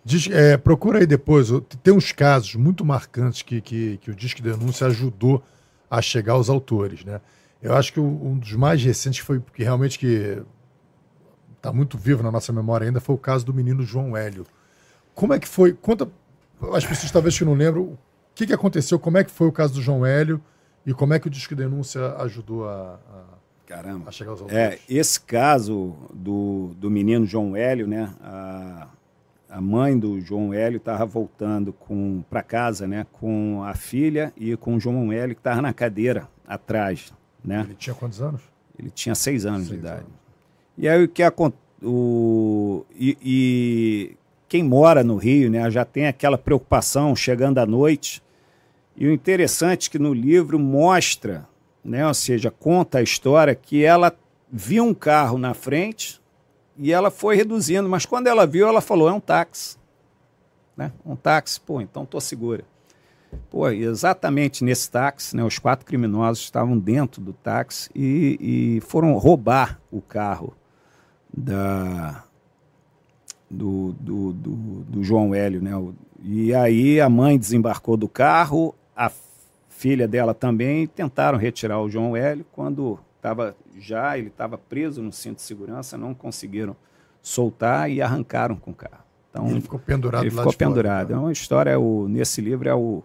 Diz, 0.03 0.27
é, 0.29 0.57
procura 0.57 0.99
aí 0.99 1.05
depois. 1.05 1.49
Tem 1.81 1.93
uns 1.93 2.11
casos 2.11 2.55
muito 2.55 2.83
marcantes 2.83 3.41
que, 3.41 3.61
que, 3.61 3.97
que 3.97 4.11
o 4.11 4.15
Disque 4.15 4.41
Denúncia 4.41 4.87
ajudou 4.87 5.41
a 5.89 6.01
chegar 6.01 6.33
aos 6.33 6.49
autores. 6.49 7.05
Né? 7.05 7.21
Eu 7.61 7.75
acho 7.75 7.93
que 7.93 7.99
um 7.99 8.37
dos 8.37 8.53
mais 8.53 8.83
recentes 8.83 9.19
foi 9.19 9.41
que 9.53 9.63
realmente 9.63 9.97
que 9.97 10.41
está 11.55 11.71
muito 11.71 11.97
vivo 11.97 12.21
na 12.21 12.31
nossa 12.31 12.51
memória 12.51 12.85
ainda 12.85 12.99
foi 12.99 13.15
o 13.15 13.17
caso 13.17 13.45
do 13.45 13.53
menino 13.53 13.83
João 13.83 14.17
Hélio. 14.17 14.45
Como 15.15 15.33
é 15.33 15.39
que 15.39 15.47
foi? 15.47 15.71
Conta 15.71 16.09
as 16.73 16.85
pessoas 16.85 17.11
talvez 17.11 17.37
que 17.37 17.45
não 17.45 17.53
lembram 17.53 17.83
o 17.83 17.97
que, 18.35 18.47
que 18.47 18.53
aconteceu, 18.53 18.97
como 18.97 19.17
é 19.17 19.23
que 19.23 19.31
foi 19.31 19.47
o 19.47 19.51
caso 19.51 19.73
do 19.73 19.81
João 19.81 20.05
Hélio 20.05 20.41
e 20.85 20.93
como 20.93 21.13
é 21.13 21.19
que 21.19 21.27
o 21.27 21.29
Disque 21.29 21.55
Denúncia 21.55 22.15
ajudou 22.17 22.67
a, 22.67 22.99
a 23.09 23.43
Caramba. 23.65 24.11
É, 24.49 24.77
esse 24.89 25.19
caso 25.19 25.95
do, 26.13 26.75
do 26.77 26.91
menino 26.91 27.25
João 27.25 27.55
Hélio, 27.55 27.87
né? 27.87 28.13
A, 28.21 28.87
a 29.49 29.61
mãe 29.61 29.97
do 29.97 30.19
João 30.19 30.53
Hélio 30.53 30.77
estava 30.77 31.05
voltando 31.05 31.73
para 32.29 32.43
casa, 32.43 32.85
né? 32.85 33.07
Com 33.13 33.63
a 33.63 33.73
filha 33.73 34.33
e 34.35 34.55
com 34.57 34.75
o 34.75 34.79
João 34.79 35.11
Hélio 35.11 35.33
que 35.33 35.39
estava 35.39 35.61
na 35.61 35.73
cadeira 35.73 36.29
atrás, 36.45 37.13
né? 37.43 37.61
Ele 37.61 37.75
tinha 37.75 37.95
quantos 37.95 38.21
anos? 38.21 38.41
Ele 38.77 38.89
tinha 38.89 39.15
seis 39.15 39.45
anos 39.45 39.67
seis 39.67 39.79
de 39.79 39.85
idade. 39.85 40.01
Anos. 40.01 40.13
E 40.77 40.89
aí 40.89 41.03
o 41.03 41.07
que 41.07 41.23
o 41.81 42.85
e, 42.95 43.17
e 43.21 44.17
quem 44.53 44.61
mora 44.61 45.03
no 45.03 45.15
Rio, 45.15 45.49
né? 45.49 45.67
Já 45.71 45.83
tem 45.83 46.05
aquela 46.05 46.37
preocupação 46.37 47.15
chegando 47.15 47.57
à 47.57 47.65
noite. 47.65 48.21
E 48.95 49.07
o 49.07 49.11
interessante 49.11 49.89
é 49.89 49.91
que 49.91 49.97
no 49.97 50.13
livro 50.13 50.59
mostra 50.59 51.47
né? 51.83 52.05
ou 52.05 52.13
seja, 52.13 52.51
conta 52.51 52.99
a 52.99 53.01
história 53.01 53.55
que 53.55 53.83
ela 53.83 54.15
viu 54.51 54.83
um 54.83 54.93
carro 54.93 55.39
na 55.39 55.55
frente 55.55 56.21
e 56.77 56.93
ela 56.93 57.09
foi 57.09 57.35
reduzindo, 57.35 57.89
mas 57.89 58.05
quando 58.05 58.27
ela 58.27 58.45
viu, 58.45 58.67
ela 58.67 58.79
falou: 58.79 59.09
é 59.09 59.11
um 59.11 59.19
táxi. 59.19 59.75
Né? 60.77 60.91
Um 61.03 61.15
táxi, 61.15 61.59
pô, 61.59 61.81
então 61.81 62.03
estou 62.03 62.21
segura. 62.21 62.63
Pô, 63.49 63.67
exatamente 63.69 64.63
nesse 64.63 64.91
táxi, 64.91 65.35
né, 65.35 65.43
os 65.43 65.57
quatro 65.57 65.83
criminosos 65.83 66.43
estavam 66.43 66.77
dentro 66.77 67.19
do 67.19 67.33
táxi 67.33 67.89
e, 67.95 68.77
e 68.77 68.81
foram 68.81 69.17
roubar 69.17 69.81
o 69.91 69.99
carro 69.99 70.53
da 71.35 72.23
do, 73.53 73.93
do, 73.93 74.33
do, 74.33 74.55
do 74.83 75.03
João 75.03 75.33
Hélio, 75.33 75.61
né? 75.61 75.71
E 76.23 76.53
aí 76.53 76.99
a 76.99 77.09
mãe 77.09 77.37
desembarcou 77.37 77.95
do 77.95 78.07
carro, 78.07 78.73
a 78.95 79.11
filha 79.69 80.07
dela 80.07 80.33
também, 80.33 80.87
tentaram 80.87 81.37
retirar 81.37 81.81
o 81.81 81.89
João 81.89 82.15
Hélio. 82.15 82.45
Quando 82.51 82.99
estava 83.17 83.55
já, 83.77 84.17
ele 84.17 84.27
estava 84.27 84.57
preso 84.57 85.01
no 85.01 85.11
cinto 85.11 85.37
de 85.37 85.41
segurança, 85.43 85.97
não 85.97 86.13
conseguiram 86.13 86.75
soltar 87.21 87.89
e 87.89 88.01
arrancaram 88.01 88.55
com 88.55 88.71
o 88.71 88.75
carro. 88.75 89.03
Então, 89.29 89.49
ele 89.49 89.61
ficou 89.61 89.79
pendurado 89.79 90.23
ele 90.23 90.31
ficou 90.31 90.53
pendurado. 90.53 91.07
Fora, 91.07 91.19
É 91.19 91.21
uma 91.21 91.31
história, 91.31 91.79
o, 91.79 92.07
nesse 92.07 92.39
livro 92.39 92.69
é, 92.69 92.75
o, 92.75 93.03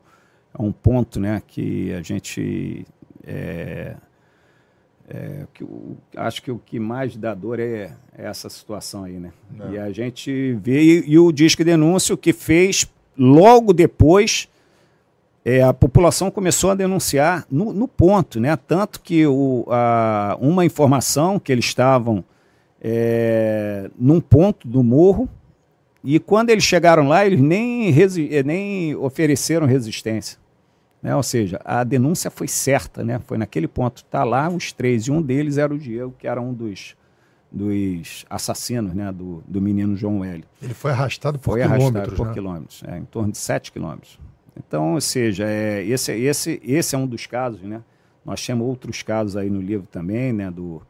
é 0.57 0.62
um 0.62 0.73
ponto 0.73 1.19
né, 1.19 1.43
que 1.47 1.93
a 1.95 2.03
gente. 2.03 2.87
É, 3.27 3.97
é, 5.09 5.47
que, 5.55 5.64
o, 5.64 5.97
acho 6.16 6.43
que 6.43 6.51
o 6.51 6.59
que 6.59 6.78
mais 6.78 7.16
dá 7.16 7.35
dor 7.35 7.59
é, 7.59 7.93
é 8.16 8.26
essa 8.26 8.48
situação 8.51 9.05
aí, 9.05 9.14
né? 9.14 9.32
É. 9.59 9.72
E 9.72 9.78
a 9.78 9.90
gente 9.90 10.52
vê, 10.62 10.82
e, 10.82 11.12
e 11.12 11.18
o 11.18 11.32
Disque 11.32 11.64
Denúncio 11.64 12.16
que 12.16 12.32
fez 12.32 12.86
logo 13.16 13.72
depois 13.72 14.48
é, 15.44 15.62
a 15.62 15.72
população 15.72 16.30
começou 16.30 16.70
a 16.70 16.74
denunciar 16.74 17.47
no, 17.51 17.72
no, 17.72 17.89
ponto, 17.89 18.39
né? 18.39 18.55
Tanto 18.56 19.01
que 19.01 19.26
o, 19.26 19.64
a, 19.68 20.36
uma 20.40 20.64
informação 20.64 21.39
que 21.39 21.51
eles 21.51 21.64
estavam 21.64 22.22
é, 22.80 23.90
num 23.98 24.20
ponto 24.20 24.68
do 24.68 24.82
morro 24.82 25.28
e 26.05 26.18
quando 26.18 26.51
eles 26.51 26.64
chegaram 26.64 27.09
lá, 27.09 27.24
eles 27.26 27.40
nem, 27.40 27.89
eh, 27.90 28.43
nem 28.43 28.94
ofereceram 28.94 29.66
resistência. 29.66 30.39
Né? 31.03 31.15
Ou 31.15 31.23
seja, 31.23 31.61
a 31.65 31.85
denúncia 31.85 32.31
foi 32.31 32.49
certa, 32.49 33.05
né? 33.05 33.19
foi 33.20 33.39
naquele 33.39 33.69
ponto. 33.69 33.99
Está 33.99 34.25
lá 34.25 34.49
os 34.49 34.73
três, 34.73 35.05
e 35.05 35.11
um 35.11 35.23
deles 35.23 35.59
era 35.59 35.73
o 35.73 35.79
Diego, 35.79 36.15
que 36.19 36.27
era 36.27 36.41
um 36.41 36.53
dos, 36.53 36.97
dos 37.51 38.25
assassinos 38.29 38.95
né? 38.95 39.12
do, 39.12 39.43
do 39.47 39.61
menino 39.61 39.97
João 39.97 40.25
L. 40.25 40.45
Ele 40.61 40.75
foi 40.75 40.91
arrastado 40.91 41.39
por 41.39 41.53
foi 41.53 41.62
quilômetros. 41.62 41.97
Arrastado 41.97 42.16
por 42.16 42.27
né? 42.27 42.33
quilômetros, 42.35 42.83
é, 42.87 42.99
em 42.99 43.05
torno 43.05 43.33
de 43.33 43.39
sete 43.39 43.70
quilômetros. 43.70 44.19
Então, 44.57 44.95
ou 44.95 45.01
seja, 45.01 45.45
é, 45.49 45.85
esse, 45.85 46.12
esse, 46.12 46.61
esse 46.65 46.95
é 46.95 46.99
um 46.99 47.07
dos 47.07 47.27
casos, 47.27 47.62
né? 47.62 47.81
Nós 48.25 48.45
temos 48.45 48.66
outros 48.66 49.03
casos 49.03 49.37
aí 49.37 49.49
no 49.49 49.61
livro 49.61 49.87
também, 49.87 50.33
né? 50.33 50.51
Do, 50.51 50.83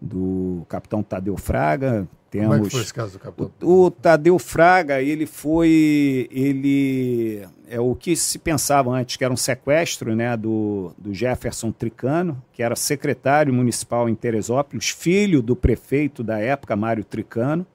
do 0.00 0.64
capitão 0.68 1.02
Tadeu 1.02 1.36
Fraga. 1.36 2.08
Temos 2.30 2.48
Como 2.48 2.60
é 2.60 2.64
que 2.64 2.70
foi 2.70 2.80
esse 2.80 2.94
caso 2.94 3.12
do 3.12 3.18
capitão? 3.18 3.50
O, 3.62 3.84
o 3.84 3.90
Tadeu 3.90 4.38
Fraga, 4.38 5.00
ele 5.00 5.26
foi. 5.26 6.28
ele 6.30 7.46
É 7.68 7.80
o 7.80 7.94
que 7.94 8.16
se 8.16 8.38
pensava 8.38 8.90
antes, 8.90 9.16
que 9.16 9.24
era 9.24 9.32
um 9.32 9.36
sequestro 9.36 10.14
né, 10.14 10.36
do, 10.36 10.92
do 10.98 11.14
Jefferson 11.14 11.70
Tricano, 11.70 12.42
que 12.52 12.62
era 12.62 12.74
secretário 12.74 13.52
municipal 13.52 14.08
em 14.08 14.14
Teresópolis, 14.14 14.90
filho 14.90 15.40
do 15.40 15.54
prefeito 15.54 16.22
da 16.22 16.38
época, 16.38 16.74
Mário 16.76 17.04
Tricano. 17.04 17.66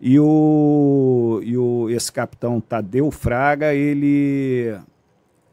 E, 0.00 0.18
o, 0.18 1.40
e 1.44 1.58
o, 1.58 1.90
esse 1.90 2.10
capitão 2.10 2.60
Tadeu 2.60 3.10
Fraga, 3.10 3.74
ele. 3.74 4.74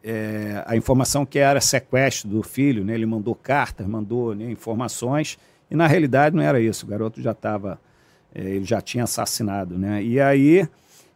É, 0.02 0.64
a 0.66 0.78
informação 0.78 1.26
que 1.26 1.38
era 1.38 1.60
sequestro 1.60 2.30
do 2.30 2.42
filho, 2.42 2.86
né, 2.86 2.94
ele 2.94 3.06
mandou 3.06 3.36
cartas, 3.36 3.86
mandou 3.86 4.34
né, 4.34 4.50
informações, 4.50 5.38
e 5.70 5.76
na 5.76 5.86
realidade 5.86 6.34
não 6.34 6.42
era 6.42 6.62
isso, 6.62 6.86
o 6.86 6.90
garoto 6.90 7.22
já 7.22 7.32
estava. 7.32 7.78
É, 8.38 8.42
ele 8.42 8.64
já 8.66 8.80
tinha 8.80 9.04
assassinado. 9.04 9.78
Né? 9.78 10.04
E 10.04 10.22
aí 10.22 10.70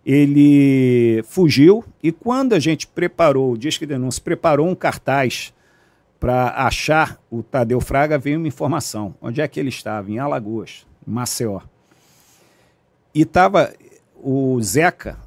ele 0.04 1.22
fugiu, 1.28 1.86
e 2.02 2.12
quando 2.12 2.54
a 2.54 2.60
gente 2.60 2.88
preparou, 2.88 3.54
o 3.54 3.58
Disque 3.58 3.86
Denúncia 3.86 4.22
preparou 4.24 4.68
um 4.68 4.74
cartaz 4.74 5.54
para 6.20 6.50
achar 6.66 7.22
o 7.30 7.44
Tadeu 7.44 7.80
Fraga, 7.80 8.18
veio 8.18 8.40
uma 8.40 8.48
informação. 8.48 9.14
Onde 9.22 9.42
é 9.42 9.48
que 9.48 9.60
ele 9.60 9.70
estava? 9.70 10.10
Em 10.10 10.18
Alagoas, 10.18 10.88
em 11.08 11.12
Maceió. 11.12 11.62
E 13.14 13.22
estava 13.22 13.72
o 14.16 14.62
Zeca 14.62 15.18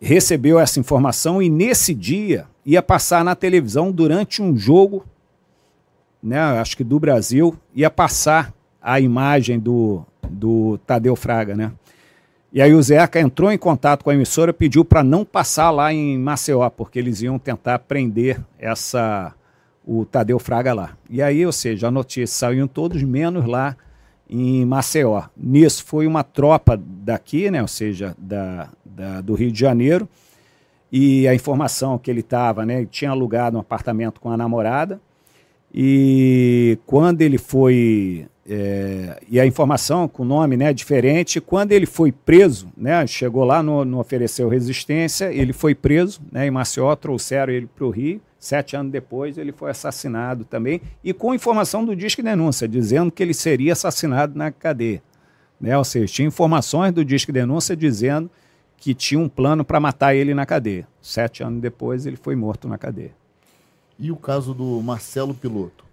recebeu 0.00 0.58
essa 0.58 0.80
informação 0.80 1.42
e 1.42 1.48
nesse 1.48 1.94
dia 1.94 2.46
ia 2.64 2.82
passar 2.82 3.24
na 3.24 3.34
televisão 3.34 3.92
durante 3.92 4.42
um 4.42 4.56
jogo, 4.56 5.04
né, 6.22 6.38
acho 6.38 6.76
que 6.76 6.84
do 6.84 6.98
Brasil, 6.98 7.56
ia 7.74 7.90
passar 7.90 8.52
a 8.80 9.00
imagem 9.00 9.58
do, 9.58 10.04
do 10.30 10.78
Tadeu 10.86 11.16
Fraga, 11.16 11.54
né? 11.54 11.72
E 12.52 12.62
aí 12.62 12.72
o 12.72 12.80
Zeca 12.80 13.18
entrou 13.18 13.50
em 13.50 13.58
contato 13.58 14.04
com 14.04 14.10
a 14.10 14.14
emissora, 14.14 14.52
pediu 14.52 14.84
para 14.84 15.02
não 15.02 15.24
passar 15.24 15.70
lá 15.70 15.92
em 15.92 16.16
Maceió, 16.16 16.70
porque 16.70 17.00
eles 17.00 17.20
iam 17.20 17.36
tentar 17.36 17.80
prender 17.80 18.40
essa 18.58 19.34
o 19.84 20.04
Tadeu 20.04 20.38
Fraga 20.38 20.72
lá. 20.72 20.96
E 21.10 21.20
aí, 21.20 21.44
ou 21.44 21.52
seja, 21.52 21.88
a 21.88 21.90
notícia 21.90 22.38
saiu 22.38 22.64
em 22.64 22.68
todos 22.68 23.02
menos 23.02 23.44
lá 23.44 23.76
em 24.30 24.64
Maceió. 24.64 25.24
Nisso 25.36 25.84
foi 25.84 26.06
uma 26.06 26.22
tropa 26.22 26.80
daqui, 26.80 27.50
né, 27.50 27.60
ou 27.60 27.68
seja, 27.68 28.14
da, 28.16 28.68
da 28.84 29.20
do 29.20 29.34
Rio 29.34 29.52
de 29.52 29.58
Janeiro, 29.58 30.08
e 30.90 31.26
a 31.26 31.34
informação 31.34 31.98
que 31.98 32.10
ele 32.10 32.20
estava, 32.20 32.64
né, 32.64 32.86
tinha 32.86 33.10
alugado 33.10 33.56
um 33.56 33.60
apartamento 33.60 34.20
com 34.20 34.30
a 34.30 34.36
namorada, 34.36 35.00
e 35.74 36.78
quando 36.86 37.20
ele 37.20 37.36
foi 37.36 38.28
é, 38.48 39.22
e 39.28 39.40
a 39.40 39.46
informação 39.46 40.06
com 40.06 40.24
nome 40.24 40.56
né, 40.56 40.72
diferente. 40.72 41.40
Quando 41.40 41.72
ele 41.72 41.86
foi 41.86 42.12
preso, 42.12 42.68
né, 42.76 43.06
chegou 43.06 43.44
lá, 43.44 43.62
não, 43.62 43.84
não 43.84 43.98
ofereceu 43.98 44.48
resistência, 44.48 45.32
ele 45.32 45.52
foi 45.52 45.74
preso 45.74 46.20
né, 46.30 46.46
em 46.46 46.50
Maceió, 46.50 46.94
trouxeram 46.94 47.52
ele 47.52 47.66
para 47.66 47.84
o 47.84 47.90
Rio. 47.90 48.20
Sete 48.38 48.76
anos 48.76 48.92
depois, 48.92 49.38
ele 49.38 49.52
foi 49.52 49.70
assassinado 49.70 50.44
também, 50.44 50.82
e 51.02 51.14
com 51.14 51.34
informação 51.34 51.82
do 51.82 51.96
Disque 51.96 52.22
Denúncia, 52.22 52.68
dizendo 52.68 53.10
que 53.10 53.22
ele 53.22 53.32
seria 53.32 53.72
assassinado 53.72 54.36
na 54.36 54.52
cadeia. 54.52 55.02
Né? 55.58 55.78
Ou 55.78 55.84
seja, 55.84 56.12
tinha 56.12 56.28
informações 56.28 56.92
do 56.92 57.02
Disque 57.02 57.32
Denúncia 57.32 57.74
dizendo 57.74 58.30
que 58.76 58.92
tinha 58.92 59.18
um 59.18 59.30
plano 59.30 59.64
para 59.64 59.80
matar 59.80 60.14
ele 60.14 60.34
na 60.34 60.44
cadeia. 60.44 60.86
Sete 61.00 61.42
anos 61.42 61.62
depois, 61.62 62.04
ele 62.04 62.16
foi 62.16 62.36
morto 62.36 62.68
na 62.68 62.76
cadeia. 62.76 63.12
E 63.98 64.12
o 64.12 64.16
caso 64.16 64.52
do 64.52 64.82
Marcelo 64.82 65.32
Piloto? 65.32 65.83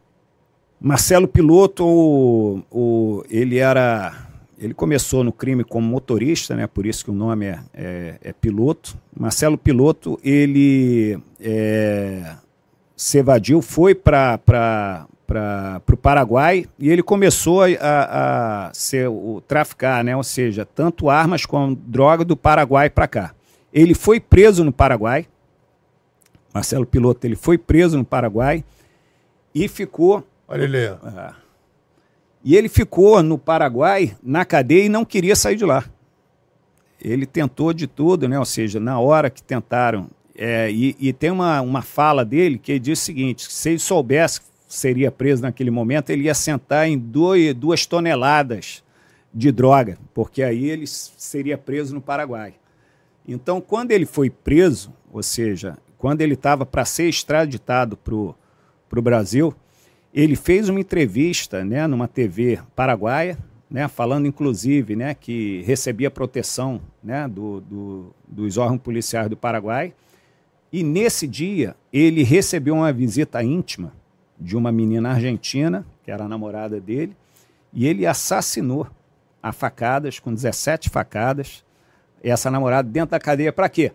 Marcelo 0.84 1.28
Piloto, 1.28 1.86
o, 1.86 2.64
o, 2.72 3.24
ele 3.30 3.60
era 3.60 4.32
ele 4.58 4.74
começou 4.76 5.24
no 5.24 5.32
crime 5.32 5.64
como 5.64 5.88
motorista, 5.88 6.56
né? 6.56 6.68
Por 6.68 6.86
isso 6.86 7.04
que 7.04 7.10
o 7.10 7.14
nome 7.14 7.48
é, 7.48 7.60
é, 7.74 8.16
é 8.22 8.34
Piloto. 8.34 8.96
Marcelo 9.16 9.58
Piloto, 9.58 10.20
ele 10.24 11.20
é, 11.40 12.36
se 12.96 13.18
evadiu, 13.18 13.60
foi 13.62 13.96
para 13.96 15.08
o 15.92 15.98
Paraguai 15.98 16.66
e 16.78 16.92
ele 16.92 17.02
começou 17.02 17.64
a, 17.64 18.68
a 18.68 18.74
ser, 18.74 19.08
o, 19.08 19.42
traficar, 19.48 20.04
né? 20.04 20.16
Ou 20.16 20.24
seja, 20.24 20.64
tanto 20.64 21.10
armas 21.10 21.44
como 21.44 21.76
droga 21.76 22.24
do 22.24 22.38
Paraguai 22.38 22.88
para 22.88 23.08
cá. 23.08 23.34
Ele 23.74 23.96
foi 23.96 24.20
preso 24.20 24.64
no 24.64 24.72
Paraguai. 24.72 25.28
Marcelo 26.54 26.86
Piloto, 26.86 27.26
ele 27.26 27.36
foi 27.36 27.58
preso 27.58 27.98
no 27.98 28.06
Paraguai 28.06 28.64
e 29.56 29.68
ficou. 29.68 30.24
Olha 30.52 30.64
ele. 30.66 30.78
É, 30.78 31.34
e 32.44 32.58
ele 32.58 32.68
ficou 32.68 33.24
no 33.24 33.38
Paraguai, 33.38 34.16
na 34.22 34.44
cadeia, 34.44 34.86
e 34.86 34.90
não 34.90 35.06
queria 35.06 35.36
sair 35.36 35.56
de 35.56 35.64
lá. 35.64 35.86
Ele 37.00 37.26
tentou 37.26 37.72
de 37.72 37.88
tudo, 37.88 38.28
né? 38.28 38.38
ou 38.38 38.46
seja, 38.46 38.80
na 38.80 39.00
hora 39.00 39.30
que 39.30 39.42
tentaram. 39.42 40.10
É, 40.36 40.70
e, 40.70 40.96
e, 41.00 41.14
tem 41.14 41.32
uma, 41.32 41.62
uma 41.62 41.82
fala 41.82 42.26
dele 42.26 42.58
que 42.58 42.74
ele 42.74 42.80
diz 42.80 43.00
o 43.00 43.02
seguinte: 43.02 43.52
se 43.52 43.70
ele 43.70 43.80
soubesse 43.80 44.42
que 44.42 44.48
seria 44.68 45.10
preso 45.10 45.42
naquele 45.42 45.72
momento, 45.72 46.10
ele 46.10 46.24
ia 46.24 46.34
sentar 46.34 46.88
em 46.88 46.98
dois, 46.98 47.54
duas 47.54 47.86
toneladas 47.86 48.84
de 49.34 49.52
droga, 49.52 49.98
porque 50.14 50.44
aí 50.44 50.70
ele 50.70 50.86
seria 50.86 51.58
preso 51.58 51.94
no 51.94 52.02
Paraguai. 52.02 52.56
Então, 53.26 53.62
quando 53.62 53.92
ele 53.92 54.06
foi 54.06 54.30
preso, 54.30 54.92
ou 55.12 55.24
seja, 55.24 55.78
quando 55.98 56.22
ele 56.22 56.34
estava 56.34 56.66
para 56.66 56.84
ser 56.84 57.08
extraditado 57.08 57.96
para 57.96 58.16
o 58.16 59.02
Brasil, 59.02 59.56
ele 60.14 60.36
fez 60.36 60.68
uma 60.68 60.80
entrevista 60.80 61.64
né, 61.64 61.88
numa 61.88 62.08
TV 62.08 62.60
paraguaia, 62.76 63.38
né, 63.70 63.88
falando 63.88 64.28
inclusive 64.28 64.96
né, 64.96 65.14
que 65.14 65.62
recebia 65.62 66.12
proteção 66.12 66.82
né, 67.02 67.28
do, 67.28 67.62
do, 67.62 68.16
dos 68.28 68.58
órgãos 68.58 68.82
policiais 68.82 69.30
do 69.30 69.38
Paraguai. 69.38 69.94
E 70.72 70.84
nesse 70.84 71.28
dia 71.28 71.76
ele 71.92 72.24
recebeu 72.24 72.76
uma 72.76 72.92
visita 72.92 73.42
íntima 73.42 73.94
de 74.38 74.58
uma 74.58 74.72
menina 74.72 75.12
argentina, 75.12 75.86
que 76.04 76.12
era 76.12 76.26
a 76.26 76.28
namorada 76.28 76.80
dele, 76.80 77.16
e 77.72 77.88
ele 77.88 78.06
assassinou 78.06 78.88
a 79.42 79.52
facadas, 79.52 80.20
com 80.20 80.34
17 80.34 80.90
facadas, 80.90 81.64
essa 82.24 82.52
namorada 82.52 82.90
dentro 82.90 83.12
da 83.12 83.20
cadeia 83.20 83.54
para 83.54 83.70
quê? 83.70 83.92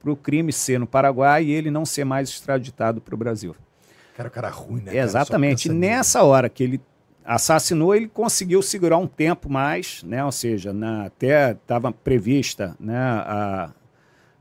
Para 0.00 0.12
o 0.12 0.16
crime 0.16 0.52
ser 0.52 0.78
no 0.78 0.86
Paraguai 0.86 1.44
e 1.44 1.50
ele 1.50 1.70
não 1.70 1.84
ser 1.84 2.04
mais 2.04 2.28
extraditado 2.28 3.00
para 3.00 3.14
o 3.14 3.18
Brasil. 3.18 3.56
Cara, 4.18 4.30
cara 4.30 4.48
ruim, 4.48 4.82
né? 4.82 4.96
Exatamente. 4.96 5.68
Nessa 5.68 6.24
hora 6.24 6.48
que 6.48 6.64
ele 6.64 6.80
assassinou, 7.24 7.94
ele 7.94 8.08
conseguiu 8.08 8.60
segurar 8.60 8.98
um 8.98 9.06
tempo 9.06 9.48
mais, 9.48 10.02
né? 10.02 10.24
Ou 10.24 10.32
seja, 10.32 10.72
na, 10.72 11.04
até 11.04 11.52
estava 11.52 11.92
prevista 11.92 12.74
né, 12.80 12.98
a, 12.98 13.70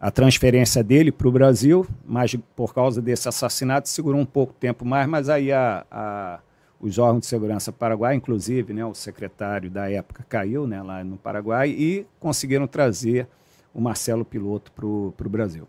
a 0.02 0.10
transferência 0.10 0.84
dele 0.84 1.12
para 1.12 1.28
o 1.28 1.32
Brasil, 1.32 1.86
mas 2.04 2.36
por 2.56 2.74
causa 2.74 3.00
desse 3.00 3.30
assassinato 3.30 3.88
segurou 3.88 4.20
um 4.20 4.26
pouco 4.26 4.52
tempo 4.52 4.84
mais, 4.84 5.08
mas 5.08 5.30
aí 5.30 5.52
a, 5.52 5.86
a, 5.92 6.40
os 6.82 6.98
órgãos 6.98 7.22
de 7.22 7.28
segurança 7.28 7.72
paraguai, 7.72 8.16
inclusive 8.16 8.74
né, 8.74 8.84
o 8.84 8.96
secretário 8.96 9.70
da 9.70 9.92
época 9.92 10.26
caiu 10.28 10.66
né, 10.66 10.82
lá 10.82 11.04
no 11.04 11.18
Paraguai 11.18 11.70
e 11.70 12.04
conseguiram 12.20 12.66
trazer 12.66 13.28
o 13.76 13.80
Marcelo 13.80 14.26
Piloto 14.26 14.72
para 14.72 14.88
o 14.88 15.30
Brasil. 15.30 15.68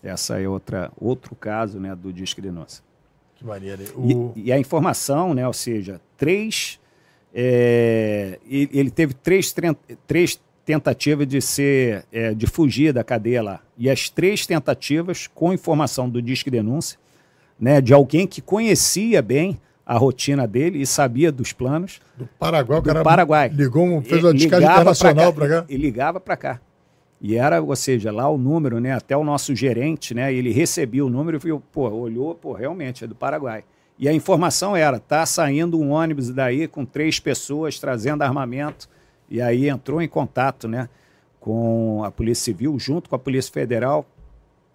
Essa 0.00 0.40
é 0.40 0.48
outra, 0.48 0.92
outro 0.96 1.34
caso 1.34 1.80
né, 1.80 1.96
do 1.96 2.12
Disque 2.12 2.40
Denúncia. 2.40 2.86
Que 3.38 3.44
maneiro. 3.44 3.82
O... 3.96 4.32
E, 4.36 4.46
e, 4.46 4.52
a 4.52 4.58
informação, 4.58 5.32
né, 5.32 5.46
ou 5.46 5.52
seja, 5.52 6.00
três. 6.16 6.78
É, 7.32 8.38
ele 8.50 8.90
teve 8.90 9.14
três, 9.14 9.54
três 10.06 10.40
tentativas 10.64 11.26
de 11.26 11.40
ser 11.40 12.04
é, 12.10 12.34
de 12.34 12.46
fugir 12.46 12.92
da 12.92 13.04
cadeia 13.04 13.42
lá. 13.42 13.60
E 13.76 13.88
as 13.88 14.10
três 14.10 14.46
tentativas, 14.46 15.26
com 15.26 15.52
informação 15.52 16.08
do 16.10 16.20
Disque 16.20 16.50
Denúncia, 16.50 16.98
né, 17.60 17.80
de 17.80 17.94
alguém 17.94 18.26
que 18.26 18.40
conhecia 18.40 19.22
bem 19.22 19.60
a 19.86 19.96
rotina 19.96 20.46
dele 20.46 20.82
e 20.82 20.86
sabia 20.86 21.30
dos 21.30 21.52
planos. 21.52 22.00
Do 22.16 22.28
Paraguai, 22.38 22.80
do 22.80 22.82
o 22.82 22.86
cara 22.86 23.02
Paraguai. 23.02 23.48
ligou, 23.48 24.02
fez 24.02 24.22
uma 24.22 24.34
descarga 24.34 24.66
internacional 24.66 25.32
para 25.32 25.48
cá. 25.48 25.64
E 25.68 25.76
ligava 25.76 26.20
para 26.20 26.36
cá. 26.36 26.60
E 27.20 27.36
era, 27.36 27.60
ou 27.60 27.74
seja, 27.74 28.12
lá 28.12 28.28
o 28.28 28.38
número, 28.38 28.78
né? 28.78 28.92
Até 28.92 29.16
o 29.16 29.24
nosso 29.24 29.54
gerente, 29.54 30.14
né? 30.14 30.32
Ele 30.32 30.52
recebia 30.52 31.04
o 31.04 31.10
número 31.10 31.36
e 31.36 31.40
viu, 31.40 31.62
pô, 31.72 31.88
olhou, 31.88 32.34
pô, 32.34 32.52
realmente 32.52 33.04
é 33.04 33.06
do 33.06 33.14
Paraguai. 33.14 33.64
E 33.98 34.08
a 34.08 34.12
informação 34.12 34.76
era, 34.76 35.00
tá 35.00 35.26
saindo 35.26 35.80
um 35.80 35.90
ônibus 35.90 36.30
daí 36.30 36.68
com 36.68 36.84
três 36.84 37.18
pessoas 37.18 37.80
trazendo 37.80 38.22
armamento. 38.22 38.88
E 39.28 39.42
aí 39.42 39.68
entrou 39.68 40.00
em 40.00 40.08
contato, 40.08 40.68
né? 40.68 40.88
Com 41.40 42.04
a 42.04 42.10
Polícia 42.10 42.44
Civil, 42.44 42.78
junto 42.78 43.10
com 43.10 43.16
a 43.16 43.18
Polícia 43.18 43.52
Federal, 43.52 44.06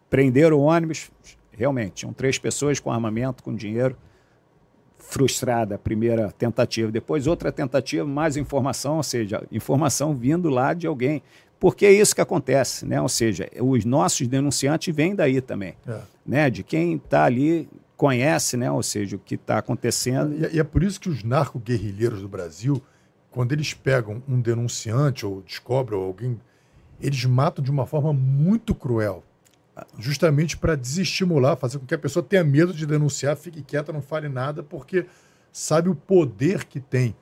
prenderam 0.09 0.57
o 0.57 0.63
ônibus. 0.63 1.09
Realmente, 1.51 1.93
tinham 1.93 2.11
três 2.11 2.37
pessoas 2.37 2.79
com 2.79 2.91
armamento, 2.91 3.41
com 3.41 3.55
dinheiro. 3.55 3.95
Frustrada 4.97 5.75
a 5.75 5.77
primeira 5.77 6.31
tentativa. 6.31 6.91
Depois, 6.91 7.27
outra 7.27 7.51
tentativa, 7.51 8.05
mais 8.05 8.35
informação, 8.35 8.97
ou 8.97 9.03
seja, 9.03 9.43
informação 9.51 10.13
vindo 10.13 10.49
lá 10.49 10.73
de 10.73 10.87
alguém. 10.87 11.21
Porque 11.63 11.85
é 11.85 11.93
isso 11.93 12.13
que 12.13 12.19
acontece, 12.19 12.85
né? 12.85 12.99
Ou 12.99 13.07
seja, 13.07 13.49
os 13.61 13.85
nossos 13.85 14.27
denunciantes 14.27 14.93
vêm 14.93 15.15
daí 15.15 15.39
também, 15.39 15.77
é. 15.87 16.01
né? 16.25 16.49
De 16.49 16.61
quem 16.61 16.95
está 16.95 17.23
ali 17.23 17.69
conhece, 17.95 18.57
né? 18.57 18.69
Ou 18.69 18.83
seja, 18.83 19.15
o 19.15 19.19
que 19.19 19.35
está 19.35 19.59
acontecendo. 19.59 20.35
E, 20.35 20.57
e, 20.57 20.59
é 20.59 20.63
por 20.65 20.83
isso 20.83 20.99
que 20.99 21.07
os 21.07 21.23
narco-guerrilheiros 21.23 22.19
do 22.19 22.27
Brasil, 22.27 22.83
quando 23.31 23.53
eles 23.53 23.73
pegam 23.73 24.21
um 24.27 24.41
denunciante 24.41 25.25
ou 25.25 25.41
descobrem 25.41 25.97
alguém, 25.97 26.37
eles 26.99 27.23
matam 27.23 27.63
de 27.63 27.71
uma 27.71 27.85
forma 27.85 28.11
muito 28.11 28.75
cruel, 28.75 29.23
justamente 29.97 30.57
para 30.57 30.75
desestimular, 30.75 31.55
fazer 31.55 31.79
com 31.79 31.85
que 31.85 31.95
a 31.95 31.97
pessoa 31.97 32.21
tenha 32.21 32.43
medo 32.43 32.73
de 32.73 32.85
denunciar, 32.85 33.37
fique 33.37 33.63
quieta, 33.63 33.93
não 33.93 34.01
fale 34.01 34.27
nada, 34.27 34.61
porque 34.61 35.05
sabe 35.49 35.87
o 35.87 35.95
poder 35.95 36.65
que 36.65 36.81
tem 36.81 37.15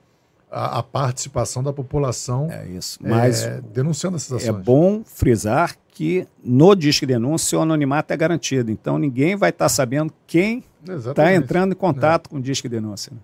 a, 0.52 0.78
a, 0.78 0.82
participação 0.82 1.62
da 1.62 1.72
população 1.72 2.48
é 2.50 2.68
isso. 2.68 2.98
Mas 3.02 3.42
é, 3.42 3.60
denunciando 3.72 4.16
essas 4.16 4.32
ações. 4.32 4.48
É 4.48 4.52
bom 4.52 5.02
frisar 5.04 5.76
que 5.88 6.26
no 6.44 6.74
Disque 6.74 7.06
Denúncia 7.06 7.58
o 7.58 7.62
anonimato 7.62 8.12
é 8.12 8.16
garantido. 8.16 8.70
Então 8.70 8.98
ninguém 8.98 9.34
vai 9.34 9.50
estar 9.50 9.64
tá 9.64 9.68
sabendo 9.70 10.12
quem 10.26 10.62
está 10.86 11.34
entrando 11.34 11.72
em 11.72 11.76
contato 11.76 12.26
é. 12.26 12.30
com 12.30 12.36
o 12.36 12.40
Disque 12.40 12.68
Denúncia. 12.68 13.12
Né? 13.12 13.18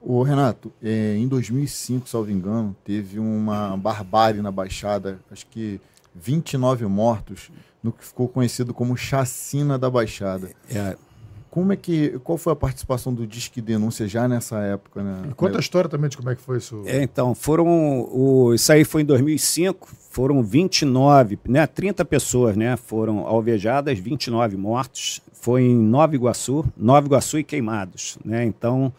O 0.00 0.22
Renato, 0.22 0.72
é, 0.82 1.16
em 1.16 1.26
2005, 1.26 2.08
salvo 2.08 2.30
engano, 2.30 2.76
teve 2.84 3.18
uma 3.18 3.76
barbárie 3.76 4.42
na 4.42 4.50
Baixada, 4.50 5.20
acho 5.30 5.46
que 5.46 5.80
29 6.14 6.86
mortos, 6.86 7.50
no 7.82 7.92
que 7.92 8.04
ficou 8.04 8.28
conhecido 8.28 8.74
como 8.74 8.96
Chacina 8.96 9.78
da 9.78 9.88
Baixada. 9.88 10.50
É, 10.68 10.96
como 11.52 11.70
é 11.70 11.76
que. 11.76 12.18
Qual 12.24 12.38
foi 12.38 12.54
a 12.54 12.56
participação 12.56 13.12
do 13.12 13.26
Disque 13.26 13.60
Denúncia 13.60 14.08
já 14.08 14.26
nessa 14.26 14.58
época? 14.60 15.02
Né? 15.02 15.28
E 15.30 15.34
conta 15.34 15.58
a 15.58 15.60
história 15.60 15.86
também 15.86 16.08
de 16.08 16.16
como 16.16 16.30
é 16.30 16.34
que 16.34 16.40
foi 16.40 16.56
isso. 16.56 16.82
É, 16.86 17.02
então, 17.02 17.34
foram. 17.34 17.66
O, 18.10 18.54
isso 18.54 18.72
aí 18.72 18.84
foi 18.84 19.02
em 19.02 19.04
2005, 19.04 19.86
foram 20.08 20.42
29, 20.42 21.38
né? 21.46 21.66
30 21.66 22.06
pessoas 22.06 22.56
né, 22.56 22.74
foram 22.78 23.26
alvejadas, 23.26 23.98
29 23.98 24.56
mortos. 24.56 25.20
Foi 25.34 25.60
em 25.60 25.76
Nova 25.76 26.14
Iguaçu, 26.14 26.64
Nova 26.74 27.06
Iguaçu 27.06 27.38
e 27.38 27.44
queimados. 27.44 28.16
Né? 28.24 28.46
Então, 28.46 28.90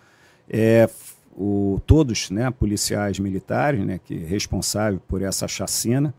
é, 0.48 0.88
o, 1.36 1.82
todos 1.88 2.30
né, 2.30 2.52
policiais 2.52 3.18
militares 3.18 3.84
né, 3.84 4.00
que 4.06 4.16
responsáveis 4.16 5.02
por 5.08 5.24
essa 5.24 5.48
chacina. 5.48 6.14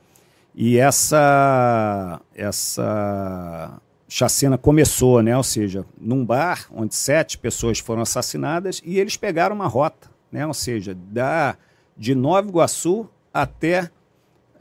E 0.52 0.78
essa, 0.78 2.20
essa 2.34 3.80
chacina 4.14 4.56
começou, 4.56 5.20
né? 5.20 5.36
Ou 5.36 5.42
seja, 5.42 5.84
num 6.00 6.24
bar 6.24 6.68
onde 6.72 6.94
sete 6.94 7.36
pessoas 7.36 7.80
foram 7.80 8.02
assassinadas 8.02 8.80
e 8.84 9.00
eles 9.00 9.16
pegaram 9.16 9.56
uma 9.56 9.66
rota, 9.66 10.08
né? 10.30 10.46
Ou 10.46 10.54
seja, 10.54 10.94
da 10.94 11.56
de 11.96 12.14
Nova 12.14 12.48
Iguaçu 12.48 13.08
até 13.32 13.90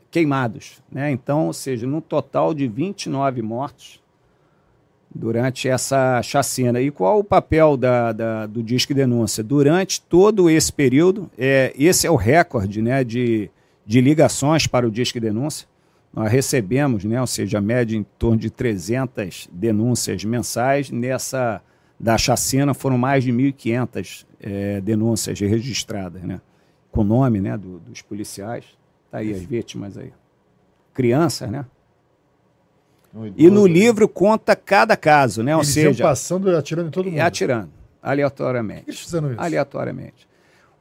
Queimados, 0.10 0.82
né? 0.92 1.12
Então, 1.12 1.46
ou 1.46 1.54
seja, 1.54 1.86
num 1.86 2.02
total 2.02 2.52
de 2.52 2.68
29 2.68 3.44
mortos 3.44 4.02
durante 5.14 5.70
essa 5.70 6.20
chacina. 6.24 6.82
E 6.82 6.90
qual 6.90 7.20
o 7.20 7.24
papel 7.24 7.78
da, 7.78 8.12
da, 8.12 8.46
do 8.48 8.64
Disque 8.64 8.92
Denúncia? 8.92 9.44
Durante 9.44 10.02
todo 10.02 10.50
esse 10.50 10.74
período, 10.74 11.30
é, 11.38 11.72
esse 11.78 12.08
é 12.08 12.10
o 12.10 12.16
recorde 12.16 12.82
né, 12.82 13.04
de, 13.04 13.52
de 13.86 14.02
ligações 14.02 14.66
para 14.66 14.88
o 14.88 14.92
Disque 14.92 15.20
Denúncia 15.20 15.68
nós 16.14 16.32
recebemos, 16.32 17.04
né, 17.04 17.20
ou 17.20 17.26
seja, 17.26 17.58
a 17.58 17.62
média 17.62 17.98
em 17.98 18.04
torno 18.04 18.38
de 18.38 18.52
300 18.52 19.50
denúncias 19.52 20.24
mensais. 20.24 20.92
Nessa 20.92 21.62
da 22.00 22.18
chacina 22.18 22.74
foram 22.74 22.98
mais 22.98 23.24
de 23.24 23.32
1.500 23.32 24.26
é, 24.40 24.82
denúncias 24.82 25.40
registradas, 25.40 26.22
né, 26.22 26.40
com 26.92 27.04
nome 27.04 27.42
né, 27.42 27.58
do, 27.58 27.80
dos 27.80 28.02
policiais. 28.02 28.66
Está 29.06 29.20
aí 29.20 29.32
as 29.32 29.42
vítimas 29.42 29.98
aí. 29.98 30.14
Crianças, 30.94 31.50
né? 31.50 31.66
e 33.36 33.50
no 33.50 33.68
livro 33.68 34.08
conta 34.08 34.56
cada 34.56 34.98
caso, 34.98 35.44
né? 35.44 35.56
Ou 35.56 35.62
Eles 35.62 35.74
seja, 35.74 36.04
passando 36.04 36.50
e 36.50 36.56
atirando 36.56 36.88
em 36.88 36.92
todo 36.92 37.10
mundo. 37.10 37.20
Atirando, 37.20 37.70
aleatoriamente. 38.02 38.86
Eles 38.88 39.00
fizeram 39.00 39.32
isso? 39.32 39.42
Aleatoriamente. 39.42 40.28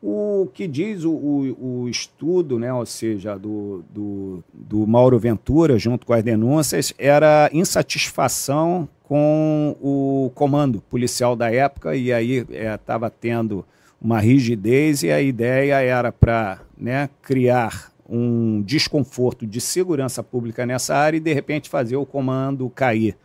O 0.05 0.49
que 0.53 0.67
diz 0.67 1.05
o, 1.05 1.13
o, 1.13 1.83
o, 1.83 1.89
estudo, 1.89 2.59
né, 2.59 2.75
ou 2.75 2.85
seja, 2.85 3.39
do, 3.39 3.85
do, 3.89 4.43
do 4.53 4.85
Mauro 4.85 5.17
Ventura, 5.17 5.79
junto 5.79 6.05
com 6.05 6.13
as 6.13 6.25
denúncias, 6.25 6.93
era 6.99 7.49
insatisfação 7.53 8.89
com 9.05 9.77
o 9.81 10.33
comando 10.35 10.81
policial 10.81 11.37
da 11.37 11.53
época, 11.53 11.95
e 11.95 12.13
aí 12.13 12.45
estava 12.51 13.07
é, 13.07 13.11
tendo 13.11 13.65
uma 14.01 14.19
rigidez, 14.19 15.05
e 15.05 15.13
a 15.13 15.23
ideia 15.23 15.81
era 15.81 16.11
para 16.11 16.61
né, 16.77 17.09
criar 17.23 17.93
um 18.09 18.61
desconforto 18.61 19.47
de 19.47 19.61
segurança 19.61 20.21
pública 20.21 20.67
nessa 20.67 20.97
área 20.97 21.17
e, 21.17 21.21
de 21.21 21.33
repente, 21.33 21.71
fazer 21.71 21.95
o 21.95 22.05
comando 22.05 22.69
cair. 22.71 23.17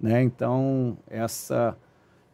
Né? 0.00 0.22
Então, 0.22 0.96
essa, 1.10 1.76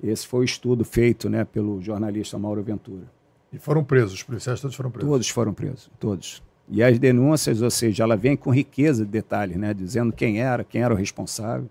esse 0.00 0.24
foi 0.24 0.40
o 0.40 0.44
estudo 0.44 0.84
feito 0.84 1.28
né, 1.28 1.44
pelo 1.44 1.82
jornalista 1.82 2.38
Mauro 2.38 2.62
Ventura. 2.62 3.17
E 3.52 3.58
foram 3.58 3.82
presos, 3.82 4.12
os 4.14 4.22
policiais 4.22 4.60
todos 4.60 4.76
foram 4.76 4.90
presos? 4.90 5.10
Todos 5.10 5.28
foram 5.30 5.54
presos, 5.54 5.90
todos. 5.98 6.42
E 6.70 6.82
as 6.82 6.98
denúncias, 6.98 7.62
ou 7.62 7.70
seja, 7.70 8.02
ela 8.02 8.16
vem 8.16 8.36
com 8.36 8.50
riqueza 8.50 9.04
de 9.04 9.10
detalhes, 9.10 9.56
né? 9.56 9.72
Dizendo 9.72 10.12
quem 10.12 10.40
era, 10.40 10.62
quem 10.62 10.82
era 10.82 10.92
o 10.92 10.96
responsável. 10.96 11.68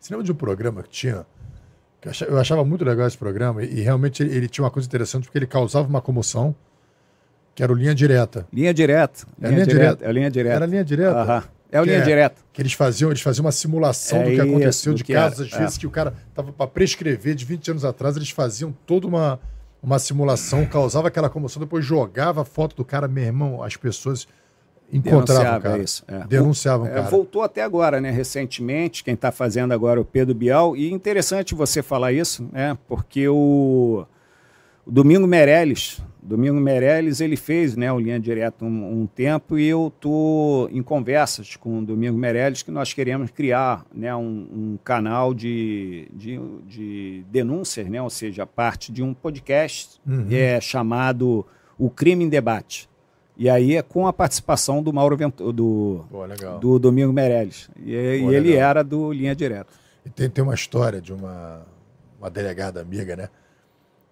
Você 0.00 0.12
lembra 0.12 0.24
de 0.24 0.32
um 0.32 0.34
programa 0.34 0.82
que 0.82 0.88
tinha. 0.88 1.26
Que 2.00 2.08
eu 2.24 2.38
achava 2.38 2.64
muito 2.64 2.84
legal 2.84 3.06
esse 3.06 3.18
programa, 3.18 3.62
e 3.62 3.80
realmente 3.80 4.22
ele 4.22 4.48
tinha 4.48 4.64
uma 4.64 4.70
coisa 4.70 4.86
interessante, 4.86 5.24
porque 5.24 5.38
ele 5.38 5.46
causava 5.46 5.88
uma 5.88 6.00
comoção, 6.00 6.54
que 7.54 7.62
era 7.62 7.72
o 7.72 7.74
Linha 7.74 7.94
Direta. 7.94 8.46
Linha 8.52 8.72
Direta. 8.72 9.26
Linha, 9.38 9.50
linha 9.50 9.66
direta. 9.66 9.96
direta. 9.96 10.04
É 10.04 10.12
linha 10.12 10.30
direta. 10.30 10.56
Era 10.56 10.66
linha 10.66 10.84
direta. 10.84 11.18
Aham. 11.18 11.44
É 11.74 11.80
o 11.80 11.84
linha 11.84 11.98
é, 11.98 12.02
direta. 12.02 12.40
Que 12.52 12.62
eles 12.62 12.72
faziam, 12.72 13.10
eles 13.10 13.20
faziam 13.20 13.44
uma 13.44 13.52
simulação 13.52 14.20
é 14.20 14.24
do 14.24 14.30
que 14.30 14.40
aconteceu, 14.40 14.94
de 14.94 15.02
casos, 15.02 15.52
às 15.52 15.58
vezes, 15.58 15.76
é. 15.76 15.80
que 15.80 15.86
o 15.86 15.90
cara 15.90 16.14
estava 16.28 16.52
para 16.52 16.66
prescrever 16.68 17.34
de 17.34 17.44
20 17.44 17.72
anos 17.72 17.84
atrás, 17.84 18.16
eles 18.16 18.30
faziam 18.30 18.72
toda 18.86 19.08
uma, 19.08 19.40
uma 19.84 19.98
simulação, 19.98 20.64
causava 20.66 21.08
aquela 21.08 21.28
comoção, 21.28 21.60
depois 21.60 21.84
jogava 21.84 22.42
a 22.42 22.44
foto 22.44 22.74
do 22.74 22.84
cara, 22.84 23.06
meu 23.06 23.24
irmão, 23.24 23.62
as 23.62 23.76
pessoas 23.76 24.26
encontravam 24.92 25.58
o 25.58 25.60
cara. 25.60 25.82
Isso, 25.82 26.04
é. 26.08 26.26
Denunciavam 26.26 26.86
o 26.86 26.88
é, 26.88 26.94
cara. 26.94 27.02
Voltou 27.02 27.42
até 27.42 27.62
agora, 27.62 28.00
né? 28.00 28.10
Recentemente, 28.10 29.04
quem 29.04 29.14
está 29.14 29.30
fazendo 29.30 29.72
agora 29.72 30.00
é 30.00 30.02
o 30.02 30.04
Pedro 30.04 30.34
Bial. 30.34 30.76
E 30.76 30.90
interessante 30.90 31.54
você 31.54 31.82
falar 31.82 32.12
isso, 32.12 32.48
né? 32.52 32.78
Porque 32.88 33.28
o 33.28 34.06
o 34.86 34.92
Domingo 34.92 35.26
Meirelles, 35.26 36.00
Domingo 36.24 36.58
Meirelles, 36.58 37.20
ele 37.20 37.36
fez 37.36 37.76
né, 37.76 37.92
o 37.92 38.00
Linha 38.00 38.18
Direta 38.18 38.64
um, 38.64 39.02
um, 39.02 39.06
tempo 39.06 39.58
e 39.58 39.68
eu 39.68 39.92
estou 39.94 40.70
em 40.70 40.82
conversas 40.82 41.54
com 41.54 41.80
o 41.80 41.84
Domingo 41.84 42.16
Meirelles 42.16 42.62
que 42.62 42.70
nós 42.70 42.94
queremos 42.94 43.30
criar 43.30 43.84
né, 43.94 44.14
um, 44.16 44.48
um 44.50 44.78
canal 44.82 45.34
de, 45.34 46.08
de, 46.14 46.40
de, 46.66 47.24
denúncias, 47.30 47.86
né, 47.88 48.00
ou 48.00 48.08
seja, 48.08 48.46
parte 48.46 48.90
de 48.90 49.02
um 49.02 49.12
podcast 49.12 50.00
uhum. 50.06 50.26
é, 50.30 50.58
chamado 50.62 51.46
O 51.78 51.90
Crime 51.90 52.24
em 52.24 52.28
Debate. 52.30 52.88
E 53.36 53.50
aí 53.50 53.76
é 53.76 53.82
com 53.82 54.06
a 54.06 54.12
participação 54.12 54.82
do 54.82 54.94
Mauro 54.94 55.18
Ventura, 55.18 55.52
do, 55.52 56.06
Pô, 56.10 56.26
do 56.58 56.78
Domingo 56.78 57.12
Meirelles. 57.12 57.68
E, 57.84 58.20
Pô, 58.22 58.32
e 58.32 58.34
ele 58.34 58.54
era 58.54 58.82
do 58.82 59.12
Linha 59.12 59.36
Direta. 59.36 59.74
E 60.06 60.08
tem, 60.08 60.30
tem 60.30 60.42
uma 60.42 60.54
história 60.54 61.02
de 61.02 61.12
uma, 61.12 61.66
uma 62.18 62.30
delegada 62.30 62.80
amiga, 62.80 63.14
né? 63.14 63.28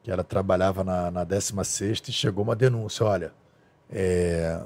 Que 0.03 0.11
ela 0.11 0.25
trabalhava 0.25 0.83
na, 0.83 1.11
na 1.11 1.25
16 1.25 2.03
e 2.09 2.13
chegou 2.13 2.45
uma 2.45 2.57
denúncia, 2.57 3.07
olha, 3.07 3.33
é, 3.91 4.61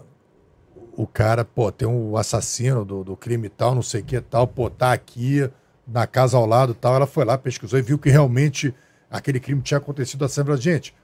o 0.97 1.07
cara, 1.07 1.45
pô, 1.45 1.71
tem 1.71 1.87
um 1.87 2.17
assassino 2.17 2.85
do, 2.85 3.05
do 3.05 3.17
crime 3.17 3.49
tal, 3.49 3.75
não 3.75 3.83
sei 3.83 4.01
o 4.01 4.05
que 4.05 4.21
tal, 4.21 4.47
pô, 4.47 4.71
tá 4.71 4.93
aqui 4.93 5.49
na 5.87 6.07
casa 6.07 6.37
ao 6.37 6.47
lado 6.47 6.75
tal. 6.75 6.95
Ela 6.95 7.07
foi 7.07 7.25
lá, 7.25 7.37
pesquisou 7.37 7.79
e 7.79 7.83
viu 7.83 7.99
que 7.99 8.09
realmente 8.09 8.75
aquele 9.11 9.39
crime 9.39 9.61
tinha 9.61 9.79
acontecido. 9.79 10.25
A 10.25 10.29
Sandra, 10.29 10.57
gente, 10.57 10.95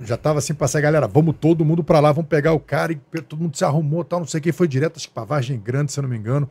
já 0.00 0.16
tava 0.16 0.38
assim, 0.38 0.54
passar, 0.54 0.80
galera, 0.80 1.06
vamos 1.06 1.36
todo 1.38 1.64
mundo 1.64 1.84
para 1.84 2.00
lá, 2.00 2.10
vamos 2.10 2.28
pegar 2.28 2.52
o 2.52 2.60
cara 2.60 2.92
e 2.92 2.96
todo 2.96 3.40
mundo 3.40 3.56
se 3.56 3.64
arrumou 3.64 4.02
tal, 4.04 4.20
não 4.20 4.26
sei 4.26 4.40
o 4.40 4.42
que. 4.42 4.52
Foi 4.52 4.66
direto, 4.66 4.96
acho 4.96 5.08
que 5.08 5.14
pra 5.14 5.24
Vargem 5.24 5.60
Grande, 5.60 5.92
se 5.92 5.98
eu 5.98 6.02
não 6.02 6.08
me 6.08 6.16
engano. 6.16 6.48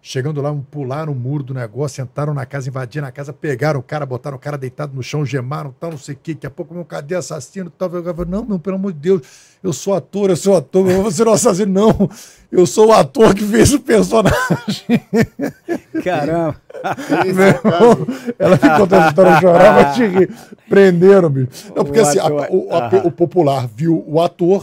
Chegando 0.00 0.40
lá, 0.40 0.54
pularam 0.70 1.12
o 1.12 1.14
muro 1.14 1.42
do 1.42 1.52
negócio, 1.52 2.00
entraram 2.02 2.32
na 2.32 2.46
casa, 2.46 2.68
invadiram 2.68 3.06
a 3.06 3.10
casa, 3.10 3.32
pegaram 3.32 3.80
o 3.80 3.82
cara, 3.82 4.06
botaram 4.06 4.36
o 4.36 4.40
cara 4.40 4.56
deitado 4.56 4.94
no 4.94 5.02
chão, 5.02 5.26
gemaram, 5.26 5.74
tal, 5.78 5.90
não 5.90 5.98
sei 5.98 6.14
o 6.14 6.18
quê. 6.22 6.34
Daqui 6.34 6.46
a 6.46 6.50
pouco, 6.50 6.72
meu, 6.72 6.84
cadê 6.84 7.16
assassino? 7.16 7.68
Tal, 7.68 7.90
eu 7.92 8.14
falei, 8.14 8.30
não, 8.30 8.44
meu, 8.44 8.58
pelo 8.60 8.76
amor 8.76 8.92
de 8.92 9.00
Deus, 9.00 9.22
eu 9.62 9.72
sou 9.72 9.94
ator, 9.94 10.30
eu 10.30 10.36
sou 10.36 10.56
ator, 10.56 10.84
você 11.02 11.24
não 11.24 11.32
é 11.32 11.34
assassino, 11.34 11.72
não. 11.72 12.10
Eu 12.50 12.64
sou 12.64 12.88
o 12.88 12.92
ator 12.92 13.34
que 13.34 13.44
fez 13.44 13.74
o 13.74 13.80
personagem. 13.80 15.02
Caramba! 16.02 16.56
Meu, 17.34 18.06
ela 18.38 18.56
ficou 18.56 18.78
contando 18.78 19.08
história, 19.08 19.40
chorava 19.40 19.92
de 19.94 20.06
rir. 20.06 20.30
Prenderam, 20.68 21.28
bicho. 21.28 21.72
Não, 21.74 21.84
porque 21.84 21.98
o 21.98 22.02
assim, 22.02 22.20
ator, 22.20 22.44
a, 22.44 22.50
o, 22.50 22.68
a, 22.72 22.88
o, 23.04 23.10
popular 23.10 23.68
viu 23.74 24.04
o 24.06 24.22
ator, 24.22 24.62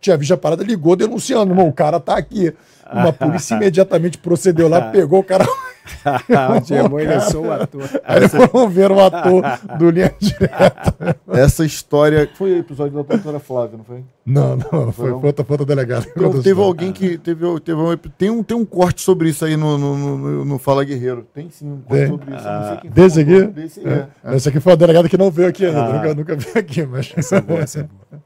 tinha 0.00 0.16
visto 0.16 0.32
a 0.32 0.36
parada, 0.38 0.64
ligou 0.64 0.96
denunciando, 0.96 1.52
irmão, 1.52 1.68
o 1.68 1.72
cara 1.72 2.00
tá 2.00 2.16
aqui. 2.16 2.54
Uma 2.92 3.12
polícia 3.12 3.54
imediatamente 3.54 4.18
procedeu 4.18 4.68
lá, 4.68 4.90
pegou 4.90 5.20
o 5.20 5.24
cara. 5.24 5.46
Onde 6.56 6.74
é 6.74 6.80
ele 6.80 7.20
sou 7.22 7.46
o 7.46 7.52
ator. 7.52 7.82
Aí 8.04 8.18
eles 8.18 8.30
foram 8.30 8.68
ver 8.68 8.90
o 8.90 9.00
ator 9.00 9.42
do 9.78 9.90
Linha 9.90 10.14
Direta. 10.18 11.16
Essa 11.28 11.64
história. 11.64 12.28
Foi 12.34 12.52
o 12.52 12.58
episódio 12.58 12.92
da 12.92 13.02
doutora 13.02 13.40
Flávia, 13.40 13.78
não 13.78 13.84
foi? 13.84 14.04
Não, 14.24 14.56
não, 14.56 14.92
foi, 14.92 15.10
foi 15.10 15.12
outra, 15.12 15.44
outra 15.48 15.66
delegada. 15.66 16.06
Então, 16.16 16.40
teve 16.40 16.60
alguém 16.60 16.92
que. 16.92 17.18
Teve, 17.18 17.60
teve 17.60 17.80
um, 17.80 17.96
tem, 17.96 18.30
um, 18.30 18.42
tem 18.42 18.56
um 18.56 18.64
corte 18.64 19.02
sobre 19.02 19.28
isso 19.28 19.44
aí 19.44 19.56
no, 19.56 19.76
no, 19.76 19.96
no, 19.96 20.44
no 20.44 20.58
Fala 20.58 20.84
Guerreiro. 20.84 21.26
Tem 21.34 21.50
sim 21.50 21.68
um 21.68 21.80
corte 21.80 22.06
sobre 22.06 22.36
isso. 22.36 22.48
Ah, 22.48 22.80
desse 22.84 23.20
aqui? 23.20 23.46
Desse, 23.46 23.88
é. 23.88 24.06
É. 24.24 24.36
Esse 24.36 24.48
aqui 24.48 24.60
foi 24.60 24.72
uma 24.72 24.76
delegada 24.76 25.08
que 25.08 25.18
não 25.18 25.30
veio 25.30 25.48
aqui 25.48 25.66
ainda. 25.66 25.84
Ah. 25.84 25.92
Nunca, 25.92 26.14
nunca 26.14 26.36
veio 26.36 26.58
aqui, 26.58 26.86
mas. 26.86 27.12
Essa 27.16 27.36
é 27.36 27.40
boa, 27.40 27.60
essa 27.60 27.80
é 27.80 27.82
boa. 27.82 28.22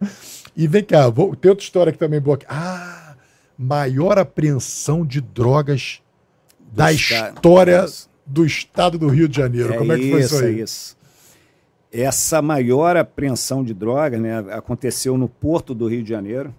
E 0.56 0.66
vem 0.66 0.82
cá, 0.82 1.08
vou, 1.08 1.36
tem 1.36 1.50
outra 1.50 1.64
história 1.64 1.90
aqui 1.90 1.98
também 2.00 2.20
boa. 2.20 2.34
Aqui. 2.34 2.44
Ah! 2.48 2.97
Maior 3.58 4.18
apreensão 4.18 5.04
de 5.04 5.20
drogas 5.20 6.00
do 6.60 6.76
da 6.76 6.92
história 6.92 7.84
do 8.24 8.46
estado 8.46 8.98
do 8.98 9.08
Rio 9.08 9.28
de 9.28 9.36
Janeiro. 9.36 9.74
É 9.74 9.78
Como 9.78 9.92
é 9.92 9.98
que 9.98 10.10
foi 10.10 10.20
isso, 10.20 10.34
isso 10.34 10.44
aí? 10.44 10.60
É 10.60 10.62
isso. 10.62 10.98
Essa 11.90 12.42
maior 12.42 12.96
apreensão 12.96 13.64
de 13.64 13.74
drogas 13.74 14.20
né, 14.20 14.38
aconteceu 14.52 15.16
no 15.16 15.28
Porto 15.28 15.74
do 15.74 15.88
Rio 15.88 16.02
de 16.02 16.08
Janeiro. 16.10 16.54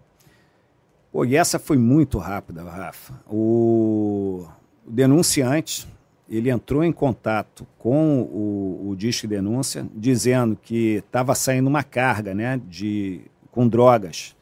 Pô, 1.12 1.24
e 1.24 1.36
essa 1.36 1.58
foi 1.58 1.78
muito 1.78 2.18
rápida, 2.18 2.64
Rafa. 2.64 3.14
O, 3.28 4.48
o 4.86 4.92
denunciante 4.92 5.88
ele 6.28 6.50
entrou 6.50 6.84
em 6.84 6.92
contato 6.92 7.66
com 7.78 8.22
o, 8.22 8.90
o 8.90 8.96
Disque 8.96 9.26
Denúncia, 9.26 9.88
dizendo 9.96 10.56
que 10.56 10.98
estava 10.98 11.34
saindo 11.34 11.68
uma 11.68 11.84
carga 11.84 12.36
né, 12.36 12.62
de, 12.68 13.22
com 13.52 13.68
drogas 13.68 14.36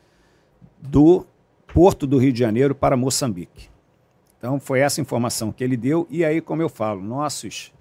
do 0.82 1.26
Porto 1.78 2.08
do 2.08 2.18
Rio 2.18 2.34
de 2.34 2.40
Janeiro 2.40 2.74
para 2.74 2.98
Moçambique. 2.98 3.70
Então, 4.36 4.60
foi 4.60 4.80
essa 4.80 5.00
informação 5.00 5.52
que 5.52 5.64
ele 5.64 5.78
deu. 5.78 6.08
E 6.10 6.26
aí, 6.26 6.42
como 6.42 6.60
eu 6.60 6.70
falo, 6.70 7.04
nossos 7.04 7.72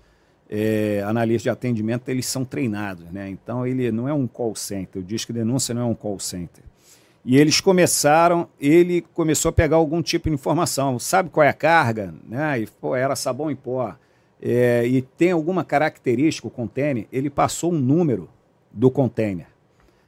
é, 0.50 1.02
analistas 1.06 1.44
de 1.44 1.48
atendimento, 1.48 2.10
eles 2.10 2.26
são 2.26 2.44
treinados. 2.44 3.10
Né? 3.10 3.30
Então, 3.30 3.66
ele 3.66 3.90
não 3.90 4.06
é 4.06 4.12
um 4.12 4.26
call 4.26 4.54
center. 4.54 5.00
O 5.00 5.02
Disque 5.02 5.32
Denúncia 5.32 5.74
não 5.74 5.80
é 5.80 5.84
um 5.86 5.94
call 5.94 6.18
center. 6.18 6.62
E 7.24 7.38
eles 7.38 7.58
começaram, 7.58 8.46
ele 8.60 9.00
começou 9.14 9.48
a 9.48 9.52
pegar 9.52 9.76
algum 9.76 10.02
tipo 10.02 10.28
de 10.28 10.34
informação. 10.34 10.98
Sabe 10.98 11.30
qual 11.30 11.44
é 11.44 11.48
a 11.48 11.54
carga? 11.54 12.14
Né? 12.28 12.60
E, 12.60 12.66
pô, 12.66 12.94
era 12.94 13.16
sabão 13.16 13.50
em 13.50 13.56
pó. 13.56 13.96
É, 14.42 14.86
e 14.86 15.00
tem 15.00 15.30
alguma 15.30 15.64
característica, 15.64 16.46
o 16.46 16.50
container, 16.50 17.06
ele 17.10 17.30
passou 17.30 17.72
um 17.72 17.78
número 17.78 18.28
do 18.70 18.90
container. 18.90 19.46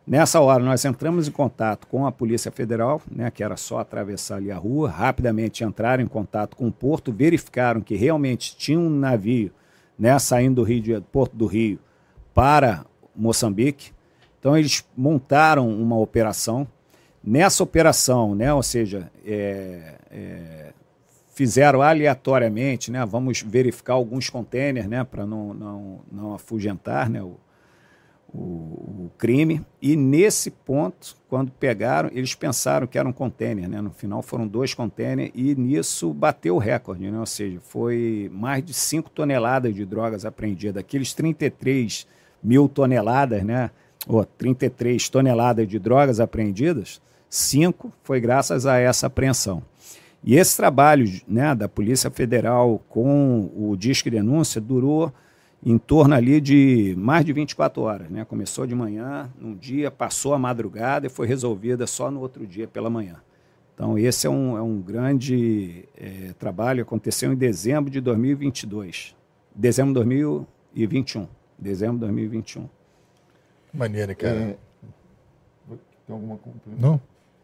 Nessa 0.09 0.40
hora, 0.40 0.64
nós 0.64 0.82
entramos 0.86 1.28
em 1.28 1.30
contato 1.30 1.86
com 1.86 2.06
a 2.06 2.10
Polícia 2.10 2.51
Federal, 2.51 3.02
né, 3.14 3.30
que 3.30 3.44
era 3.44 3.59
só 3.59 3.80
atravessar 3.80 4.36
ali 4.36 4.51
a 4.51 4.56
rua, 4.56 4.89
rapidamente 4.89 5.62
entraram 5.62 6.02
em 6.02 6.06
contato 6.06 6.56
com 6.56 6.66
o 6.66 6.72
porto, 6.72 7.12
verificaram 7.12 7.82
que 7.82 7.94
realmente 7.94 8.56
tinha 8.56 8.78
um 8.78 8.89
navio 8.89 9.52
né, 9.98 10.18
saindo 10.18 10.55
do, 10.55 10.62
Rio 10.62 10.80
de, 10.80 10.98
Porto 11.12 11.36
do 11.36 11.44
Rio 11.44 11.78
para 12.32 12.86
Moçambique. 13.14 13.93
Então, 14.40 14.56
eles 14.56 14.82
montaram 14.97 15.68
uma 15.68 15.98
operação. 15.98 16.66
Nessa 17.22 17.62
operação, 17.62 18.35
né, 18.35 18.51
ou 18.55 18.62
seja, 18.62 19.12
é, 19.26 19.97
é, 20.10 20.72
fizeram 21.35 21.82
aleatoriamente, 21.82 22.90
né, 22.90 23.05
vamos 23.05 23.43
verificar 23.43 23.93
alguns 23.93 24.30
contêineres 24.30 24.89
né, 24.89 25.05
para 25.05 25.26
não, 25.26 25.52
não, 25.52 26.01
não 26.10 26.32
afugentar 26.32 27.10
né, 27.10 27.22
o, 27.22 27.36
o, 28.32 28.38
o, 28.38 29.10
crime. 29.16 29.64
E 29.80 29.96
nesse 29.96 30.50
ponto, 30.50 31.16
quando 31.28 31.50
pegaram, 31.50 32.10
eles 32.12 32.34
pensaram 32.34 32.86
que 32.86 32.98
era 32.98 33.09
um 33.09 33.12
container, 33.12 33.68
né? 33.68 33.80
No 33.80 33.90
final 33.90 34.22
foram 34.22 34.46
dois 34.46 34.74
containers 34.74 35.30
e 35.34 35.55
nisso 35.55 36.12
bateu 36.12 36.56
o 36.56 36.59
recorde, 36.59 37.10
né? 37.10 37.18
Ou 37.18 37.26
seja, 37.26 37.59
foi 37.60 38.30
mais 38.32 38.64
de 38.64 38.72
5 38.74 39.10
toneladas 39.10 39.74
de 39.74 39.84
drogas 39.84 40.24
apreendidas. 40.24 40.80
Aqueles 40.80 41.12
33 41.14 42.06
mil 42.42 42.68
toneladas, 42.68 43.42
né? 43.42 43.70
Ou 44.06 44.24
33 44.24 45.09
toneladas 45.09 45.66
de 45.66 45.78
drogas 45.78 46.20
apreendidas, 46.20 47.00
5 47.28 47.92
foi 48.02 48.20
graças 48.20 48.64
a 48.64 48.78
essa 48.78 49.06
apreensão. 49.06 49.62
E 50.22 50.36
esse 50.36 50.56
trabalho 50.56 51.09
né, 51.26 51.55
da 51.55 51.68
Polícia 51.68 52.10
Federal 52.10 52.82
com 52.88 53.50
o 53.56 53.76
Disque 53.76 54.10
Denúncia 54.10 54.60
durou 54.60 55.12
em 55.64 55.76
torno 55.76 56.14
ali 56.14 56.40
de 56.40 56.94
mais 56.97 57.24
de 57.24 57.32
24 57.32 57.82
horas. 57.82 58.09
Né? 58.10 58.24
Começou 58.24 58.66
de 58.66 58.74
manhã, 58.74 59.30
num 59.39 59.55
dia, 59.55 59.90
passou 59.90 60.35
a 60.35 60.39
madrugada 60.39 61.06
e 61.06 61.10
foi 61.10 61.26
resolvida 61.26 61.86
só 61.86 62.10
no 62.10 62.20
outro 62.20 62.47
dia 62.47 62.66
pela 62.66 62.89
manhã. 62.89 63.16
Então, 63.74 63.97
esse 63.97 64.26
é 64.26 64.30
um, 64.30 64.56
é 64.56 64.62
um 64.62 64.80
grande 64.80 65.85
é, 65.97 66.32
trabalho. 66.39 66.82
Aconteceu 66.82 67.32
em 67.32 67.36
dezembro 67.36 67.90
de 67.90 68.01
2022. 68.01 69.14
Dezembro 69.55 69.93
de 69.93 69.94
2021. 69.94 71.28
Dezembro 71.56 71.94
de 71.94 72.01
2021. 72.01 72.68
Maneira, 73.72 74.14
cara. 74.14 74.36
É... 74.36 74.56
Tem 76.06 76.14
alguma 76.14 76.40
Não? 76.66 77.01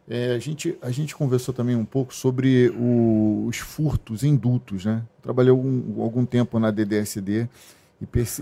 É, 0.08 0.34
a, 0.34 0.38
gente, 0.38 0.76
a 0.82 0.90
gente 0.90 1.14
conversou 1.14 1.54
também 1.54 1.76
um 1.76 1.84
pouco 1.84 2.14
sobre 2.14 2.68
o, 2.70 3.46
os 3.46 3.58
furtos 3.58 4.24
indutos, 4.24 4.84
né? 4.84 5.02
Trabalhei 5.22 5.50
algum, 5.50 6.02
algum 6.02 6.26
tempo 6.26 6.58
na 6.58 6.70
DDSD 6.70 7.48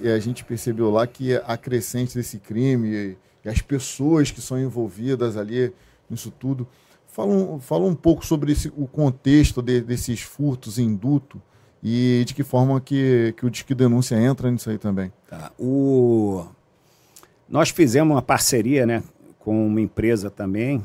e 0.03 0.09
a 0.09 0.19
gente 0.19 0.45
percebeu 0.45 0.91
lá 0.91 1.07
que 1.07 1.35
a 1.35 1.57
crescente 1.57 2.15
desse 2.16 2.39
crime 2.39 3.16
e 3.45 3.49
as 3.49 3.61
pessoas 3.61 4.31
que 4.31 4.41
são 4.41 4.59
envolvidas 4.59 5.37
ali 5.37 5.73
nisso 6.09 6.31
tudo. 6.31 6.66
Fala 7.07 7.33
um, 7.33 7.61
fala 7.61 7.85
um 7.85 7.95
pouco 7.95 8.24
sobre 8.24 8.53
esse, 8.53 8.73
o 8.77 8.87
contexto 8.87 9.61
de, 9.61 9.81
desses 9.81 10.23
furtos 10.23 10.79
em 10.79 10.95
duto 10.95 11.41
e 11.83 12.23
de 12.27 12.33
que 12.33 12.43
forma 12.43 12.81
que, 12.81 13.35
que 13.37 13.45
o 13.45 13.51
Disque 13.51 13.74
Denúncia 13.74 14.16
entra 14.16 14.51
nisso 14.51 14.70
aí 14.70 14.79
também. 14.79 15.12
Tá. 15.29 15.53
O... 15.59 16.47
Nós 17.49 17.69
fizemos 17.69 18.15
uma 18.15 18.23
parceria 18.23 18.87
né, 18.87 19.03
com 19.39 19.66
uma 19.66 19.81
empresa 19.81 20.31
também 20.31 20.83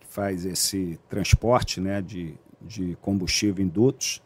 que 0.00 0.06
faz 0.08 0.44
esse 0.44 0.98
transporte 1.08 1.80
né, 1.80 2.02
de, 2.02 2.34
de 2.60 2.96
combustível 3.00 3.64
em 3.64 3.68
dutos 3.68 4.20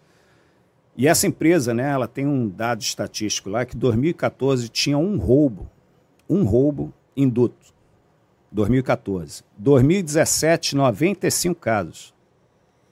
e 0.96 1.06
essa 1.06 1.26
empresa, 1.26 1.74
né, 1.74 1.90
ela 1.90 2.08
tem 2.08 2.26
um 2.26 2.48
dado 2.48 2.80
estatístico 2.80 3.50
lá 3.50 3.66
que 3.66 3.76
2014 3.76 4.68
tinha 4.68 4.96
um 4.96 5.18
roubo, 5.18 5.68
um 6.28 6.44
roubo 6.44 6.92
em 7.16 7.28
duto. 7.28 7.74
2014. 8.50 9.44
2017, 9.58 10.74
95 10.74 11.60
casos. 11.60 12.14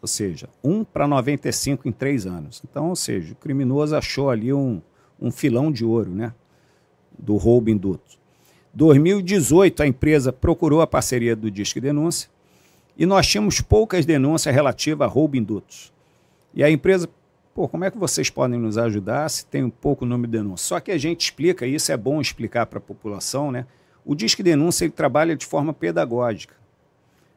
Ou 0.02 0.08
seja, 0.08 0.50
1 0.62 0.84
para 0.84 1.08
95 1.08 1.88
em 1.88 1.92
três 1.92 2.26
anos. 2.26 2.62
Então, 2.68 2.90
ou 2.90 2.96
seja, 2.96 3.32
o 3.32 3.36
criminoso 3.36 3.96
achou 3.96 4.28
ali 4.28 4.52
um, 4.52 4.82
um 5.18 5.30
filão 5.30 5.72
de 5.72 5.82
ouro, 5.82 6.10
né? 6.10 6.34
Do 7.18 7.36
roubo 7.36 7.70
em 7.70 7.76
duto. 7.76 8.18
2018, 8.74 9.82
a 9.82 9.86
empresa 9.86 10.30
procurou 10.30 10.82
a 10.82 10.86
parceria 10.86 11.34
do 11.34 11.50
Disque 11.50 11.80
Denúncia 11.80 12.28
e 12.98 13.06
nós 13.06 13.26
tínhamos 13.26 13.62
poucas 13.62 14.04
denúncias 14.04 14.54
relativas 14.54 15.08
a 15.08 15.10
roubo 15.10 15.36
em 15.36 15.42
dutos. 15.42 15.92
E 16.52 16.62
a 16.62 16.70
empresa 16.70 17.08
Pô, 17.54 17.68
como 17.68 17.84
é 17.84 17.90
que 17.90 17.96
vocês 17.96 18.28
podem 18.28 18.58
nos 18.58 18.76
ajudar 18.76 19.28
se 19.30 19.46
tem 19.46 19.62
um 19.62 19.70
pouco 19.70 20.04
número 20.04 20.28
de 20.28 20.38
denúncia? 20.38 20.66
Só 20.66 20.80
que 20.80 20.90
a 20.90 20.98
gente 20.98 21.20
explica, 21.20 21.64
e 21.64 21.76
isso 21.76 21.92
é 21.92 21.96
bom 21.96 22.20
explicar 22.20 22.66
para 22.66 22.78
a 22.78 22.82
população, 22.82 23.52
né? 23.52 23.64
O 24.04 24.12
Disque 24.12 24.42
Denúncia 24.42 24.84
ele 24.84 24.92
trabalha 24.92 25.36
de 25.36 25.46
forma 25.46 25.72
pedagógica. 25.72 26.56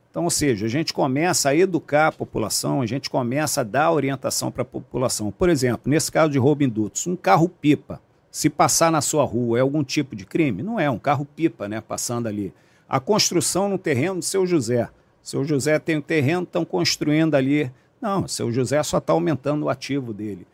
Então, 0.09 0.23
ou 0.23 0.31
seja, 0.31 0.65
a 0.65 0.69
gente 0.69 0.91
começa 0.91 1.49
a 1.49 1.55
educar 1.55 2.07
a 2.07 2.11
população, 2.11 2.81
a 2.81 2.87
gente 2.87 3.11
começa 3.11 3.61
a 3.61 3.63
dar 3.63 3.91
orientação 3.91 4.51
para 4.51 4.63
a 4.63 4.65
população. 4.65 5.31
Por 5.31 5.49
exemplo, 5.49 5.83
nesse 5.85 6.11
caso 6.11 6.31
de 6.31 6.39
roubo 6.39 6.63
indutos, 6.63 7.05
um 7.05 7.15
carro-pipa 7.15 8.01
Se 8.31 8.49
passar 8.49 8.91
na 8.91 9.01
sua 9.01 9.23
rua 9.23 9.59
é 9.59 9.61
algum 9.61 9.83
tipo 9.83 10.15
de 10.15 10.25
crime? 10.25 10.63
Não 10.63 10.79
é, 10.79 10.89
um 10.89 10.99
carro-pipa, 10.99 11.67
né? 11.67 11.79
Passando 11.79 12.27
ali. 12.27 12.51
A 12.89 12.99
construção 12.99 13.69
no 13.69 13.77
terreno 13.77 14.15
do 14.19 14.25
seu 14.25 14.45
José. 14.47 14.89
Seu 15.21 15.43
José 15.43 15.77
tem 15.77 15.97
um 15.97 16.01
terreno, 16.01 16.43
estão 16.43 16.65
construindo 16.65 17.35
ali. 17.35 17.71
Não, 18.07 18.25
seu 18.25 18.49
José 18.53 18.81
só 18.83 18.99
está 18.99 19.11
aumentando 19.11 19.65
o 19.65 19.69
ativo 19.69 20.13
dele. 20.13 20.47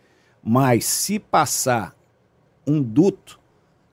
Mas 0.44 0.86
se 0.86 1.20
passar 1.20 1.96
um 2.66 2.82
duto 2.82 3.40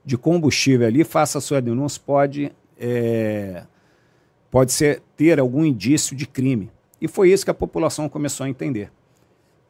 de 0.03 0.17
combustível 0.17 0.87
ali, 0.87 1.03
faça 1.03 1.37
a 1.37 1.41
sua 1.41 1.61
denúncia, 1.61 2.01
pode, 2.03 2.51
é, 2.79 3.63
pode 4.49 4.71
ser, 4.71 5.03
ter 5.15 5.39
algum 5.39 5.63
indício 5.63 6.15
de 6.15 6.25
crime. 6.25 6.71
E 6.99 7.07
foi 7.07 7.31
isso 7.31 7.45
que 7.45 7.51
a 7.51 7.53
população 7.53 8.09
começou 8.09 8.47
a 8.47 8.49
entender. 8.49 8.91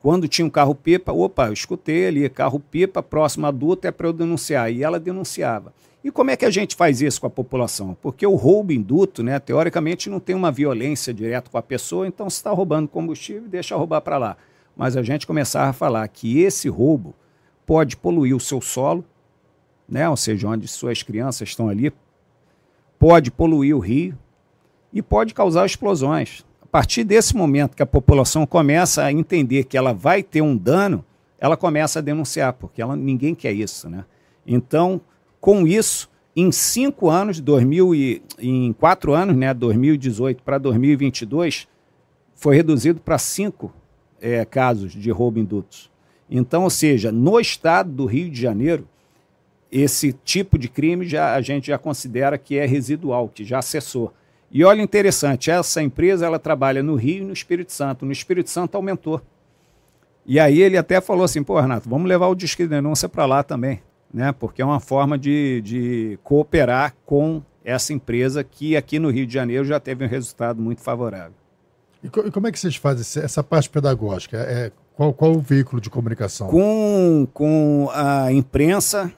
Quando 0.02 0.28
tinha 0.28 0.46
um 0.46 0.50
carro-pipa, 0.50 1.14
opa, 1.14 1.48
eu 1.48 1.54
escutei 1.54 2.08
ali, 2.08 2.28
carro-pipa, 2.28 3.04
próximo 3.04 3.46
adulto 3.46 3.88
é 3.88 3.92
para 3.92 4.08
eu 4.08 4.14
denunciar. 4.14 4.72
E 4.72 4.84
ela 4.84 5.00
denunciava. 5.00 5.72
E 6.04 6.10
como 6.10 6.32
é 6.32 6.36
que 6.36 6.46
a 6.46 6.50
gente 6.50 6.76
faz 6.76 7.02
isso 7.02 7.22
com 7.22 7.28
a 7.28 7.30
população? 7.30 7.96
Porque 8.02 8.26
o 8.26 8.34
roubo 8.34 8.72
induto, 8.72 9.22
né, 9.22 9.40
teoricamente, 9.40 10.10
não 10.10 10.20
tem 10.20 10.36
uma 10.36 10.52
violência 10.52 11.14
direta 11.14 11.52
com 11.52 11.58
a 11.60 11.62
pessoa, 11.62 12.08
então 12.08 12.28
se 12.28 12.38
está 12.38 12.50
roubando 12.50 12.88
combustível, 12.88 13.48
deixa 13.48 13.76
roubar 13.76 14.02
para 14.02 14.18
lá. 14.18 14.38
Mas 14.76 14.98
a 14.98 15.04
gente 15.04 15.28
começava 15.28 15.70
a 15.70 15.74
falar 15.74 16.08
que 16.08 16.40
esse 16.42 16.68
roubo 16.68 17.14
pode 17.68 17.96
poluir 17.96 18.36
o 18.36 18.40
seu 18.40 18.60
solo, 18.60 19.06
né, 19.88 20.10
ou 20.10 20.18
seja, 20.18 20.48
onde 20.48 20.68
suas 20.68 21.04
crianças 21.04 21.50
estão 21.50 21.70
ali, 21.70 21.94
pode 22.98 23.30
poluir 23.30 23.78
o 23.78 23.80
rio 23.80 24.18
e 24.92 25.04
pode 25.04 25.36
causar 25.36 25.68
explosões 25.68 26.44
partir 26.72 27.04
desse 27.04 27.36
momento 27.36 27.76
que 27.76 27.84
a 27.84 27.86
população 27.86 28.46
começa 28.46 29.04
a 29.04 29.12
entender 29.12 29.66
que 29.66 29.78
ela 29.78 29.94
vai 29.94 30.24
ter 30.24 30.42
um 30.42 30.56
dano, 30.56 31.04
ela 31.38 31.58
começa 31.58 32.00
a 32.00 32.02
denunciar, 32.02 32.54
porque 32.54 32.82
ela, 32.82 32.96
ninguém 32.96 33.36
quer 33.36 33.52
isso. 33.52 33.90
Né? 33.90 34.06
Então, 34.48 35.02
com 35.40 35.68
isso, 35.68 36.10
em 36.36 36.52
cinco 36.52 37.10
anos, 37.10 37.42
2000 37.42 37.94
e, 37.94 38.22
em 38.40 38.72
quatro 38.72 39.14
anos, 39.14 39.36
né, 39.36 39.54
2018 39.54 40.44
para 40.44 40.58
2022, 40.58 41.68
foi 42.36 42.56
reduzido 42.56 43.02
para 43.02 43.18
cinco 43.18 43.74
é, 44.22 44.46
casos 44.46 44.94
de 44.94 45.12
roubo 45.12 45.40
indutos. 45.40 45.92
Então, 46.30 46.64
ou 46.64 46.70
seja, 46.70 47.12
no 47.12 47.38
estado 47.40 47.92
do 47.92 48.06
Rio 48.06 48.30
de 48.30 48.40
Janeiro, 48.40 48.88
esse 49.70 50.14
tipo 50.14 50.58
de 50.58 50.70
crime 50.70 51.06
já, 51.06 51.36
a 51.36 51.42
gente 51.42 51.68
já 51.68 51.78
considera 51.78 52.38
que 52.38 52.58
é 52.58 52.66
residual, 52.66 53.28
que 53.28 53.44
já 53.44 53.62
cessou. 53.62 54.14
E 54.52 54.66
olha 54.66 54.82
interessante, 54.82 55.50
essa 55.50 55.82
empresa 55.82 56.26
ela 56.26 56.38
trabalha 56.38 56.84
no 56.84 56.96
Rio 56.96 57.24
e 57.24 57.26
no 57.26 57.34
Espírito 57.34 57.72
Santo. 57.72 58.06
No 58.06 58.12
Espírito 58.12 58.50
Santo 58.50 58.76
aumentou. 58.76 59.22
E 60.26 60.40
aí 60.40 60.62
ele 60.62 60.78
até 60.78 61.00
falou 61.00 61.24
assim, 61.24 61.42
pô, 61.42 61.60
Renato, 61.60 61.90
vamos 61.90 62.08
levar 62.08 62.28
o 62.28 62.36
disque 62.36 62.64
de 62.64 62.70
denúncia 62.70 63.08
para 63.08 63.26
lá 63.26 63.44
também, 63.44 63.82
né? 64.14 64.32
Porque 64.34 64.62
é 64.62 64.66
uma 64.66 64.80
forma 64.80 65.18
de, 65.18 65.62
de 65.62 66.20
cooperar 66.24 66.94
com 67.06 67.42
essa 67.64 67.94
empresa 67.94 68.44
que 68.44 68.76
aqui 68.76 69.00
no 69.00 69.10
Rio 69.10 69.26
de 69.26 69.34
Janeiro 69.34 69.64
já 69.64 69.80
teve 69.80 70.04
um 70.04 70.08
resultado 70.08 70.62
muito 70.62 70.82
favorável. 70.82 71.34
E, 72.04 72.10
como 72.10 72.48
é 72.48 72.52
que 72.52 72.60
vocês 72.60 72.76
fazem 72.76 73.24
essa 73.24 73.44
parte 73.44 73.70
pedagógica? 73.70 74.38
É, 74.38 74.72
qual, 74.96 75.14
qual 75.14 75.32
o 75.32 75.40
veículo 75.40 75.80
de 75.80 75.90
comunicação? 75.90 76.48
Com, 76.48 77.28
com 77.34 77.90
a 77.94 78.32
imprensa, 78.32 79.12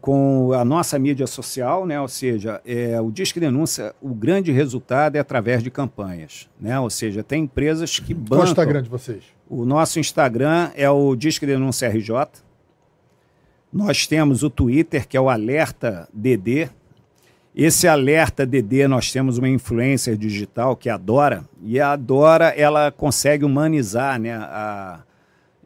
com 0.00 0.52
a 0.52 0.64
nossa 0.64 0.98
mídia 0.98 1.26
social, 1.26 1.86
né? 1.86 2.00
ou 2.00 2.08
seja, 2.08 2.60
é, 2.64 3.00
o 3.00 3.10
Disque 3.10 3.40
Denúncia, 3.40 3.94
o 4.00 4.14
grande 4.14 4.52
resultado 4.52 5.16
é 5.16 5.18
através 5.18 5.62
de 5.62 5.70
campanhas. 5.70 6.48
Né? 6.60 6.78
Ou 6.78 6.90
seja, 6.90 7.22
tem 7.22 7.44
empresas 7.44 7.98
que 7.98 8.14
bancam... 8.14 8.38
Qual 8.38 8.40
é 8.40 8.44
o 8.44 8.50
Instagram 8.50 8.82
de 8.82 8.88
vocês? 8.88 9.24
O 9.48 9.64
nosso 9.64 9.98
Instagram 9.98 10.70
é 10.74 10.88
o 10.88 11.14
Disque 11.14 11.46
Denúncia 11.46 11.88
RJ. 11.88 12.14
Nós 13.72 14.06
temos 14.06 14.42
o 14.42 14.50
Twitter, 14.50 15.06
que 15.06 15.16
é 15.16 15.20
o 15.20 15.28
Alerta 15.28 16.08
DD. 16.12 16.68
Esse 17.54 17.86
Alerta 17.86 18.46
DD, 18.46 18.88
nós 18.88 19.12
temos 19.12 19.38
uma 19.38 19.48
influencer 19.48 20.16
digital 20.16 20.76
que 20.76 20.88
é 20.88 20.92
a 20.92 20.96
Dora, 20.96 21.44
e 21.62 21.80
a 21.80 21.94
Dora, 21.94 22.48
ela 22.48 22.90
consegue 22.90 23.44
humanizar 23.44 24.20
né, 24.20 24.34
a 24.34 25.02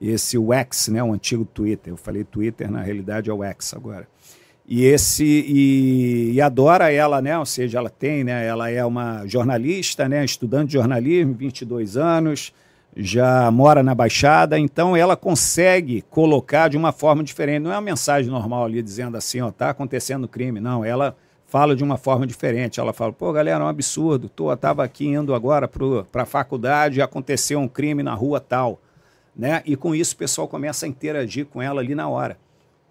esse 0.00 0.38
Wax, 0.38 0.88
né, 0.88 1.02
o 1.02 1.12
antigo 1.12 1.44
Twitter. 1.44 1.92
Eu 1.92 1.96
falei 1.96 2.24
Twitter, 2.24 2.70
na 2.70 2.82
realidade 2.82 3.30
é 3.30 3.32
o 3.32 3.42
X 3.42 3.74
agora. 3.74 4.06
E 4.70 4.84
esse 4.84 5.24
e, 5.24 6.32
e, 6.34 6.40
adora 6.42 6.92
ela, 6.92 7.22
né? 7.22 7.38
Ou 7.38 7.46
seja, 7.46 7.78
ela 7.78 7.88
tem, 7.88 8.22
né? 8.22 8.46
Ela 8.46 8.68
é 8.70 8.84
uma 8.84 9.26
jornalista, 9.26 10.06
né? 10.06 10.22
Estudante 10.22 10.66
de 10.68 10.72
jornalismo, 10.74 11.32
22 11.32 11.96
anos, 11.96 12.52
já 12.94 13.50
mora 13.50 13.82
na 13.82 13.94
Baixada, 13.94 14.58
então 14.58 14.94
ela 14.94 15.16
consegue 15.16 16.02
colocar 16.10 16.68
de 16.68 16.76
uma 16.76 16.92
forma 16.92 17.24
diferente. 17.24 17.62
Não 17.62 17.72
é 17.72 17.76
uma 17.76 17.80
mensagem 17.80 18.30
normal 18.30 18.66
ali 18.66 18.82
dizendo 18.82 19.16
assim, 19.16 19.40
ó, 19.40 19.50
tá 19.50 19.70
acontecendo 19.70 20.28
crime. 20.28 20.60
Não, 20.60 20.84
ela 20.84 21.16
fala 21.46 21.74
de 21.74 21.82
uma 21.82 21.96
forma 21.96 22.26
diferente. 22.26 22.78
Ela 22.78 22.92
fala, 22.92 23.10
pô, 23.10 23.32
galera, 23.32 23.64
é 23.64 23.66
um 23.66 23.68
absurdo. 23.68 24.28
Tô, 24.28 24.54
tava 24.54 24.84
aqui 24.84 25.06
indo 25.06 25.34
agora 25.34 25.66
para 25.66 26.22
a 26.22 26.26
faculdade 26.26 26.98
e 26.98 27.02
aconteceu 27.02 27.58
um 27.58 27.68
crime 27.68 28.02
na 28.02 28.12
rua 28.12 28.38
tal 28.38 28.78
né? 29.38 29.62
E 29.64 29.76
com 29.76 29.94
isso 29.94 30.14
o 30.14 30.18
pessoal 30.18 30.48
começa 30.48 30.84
a 30.84 30.88
interagir 30.88 31.46
com 31.46 31.62
ela 31.62 31.80
ali 31.80 31.94
na 31.94 32.08
hora. 32.08 32.36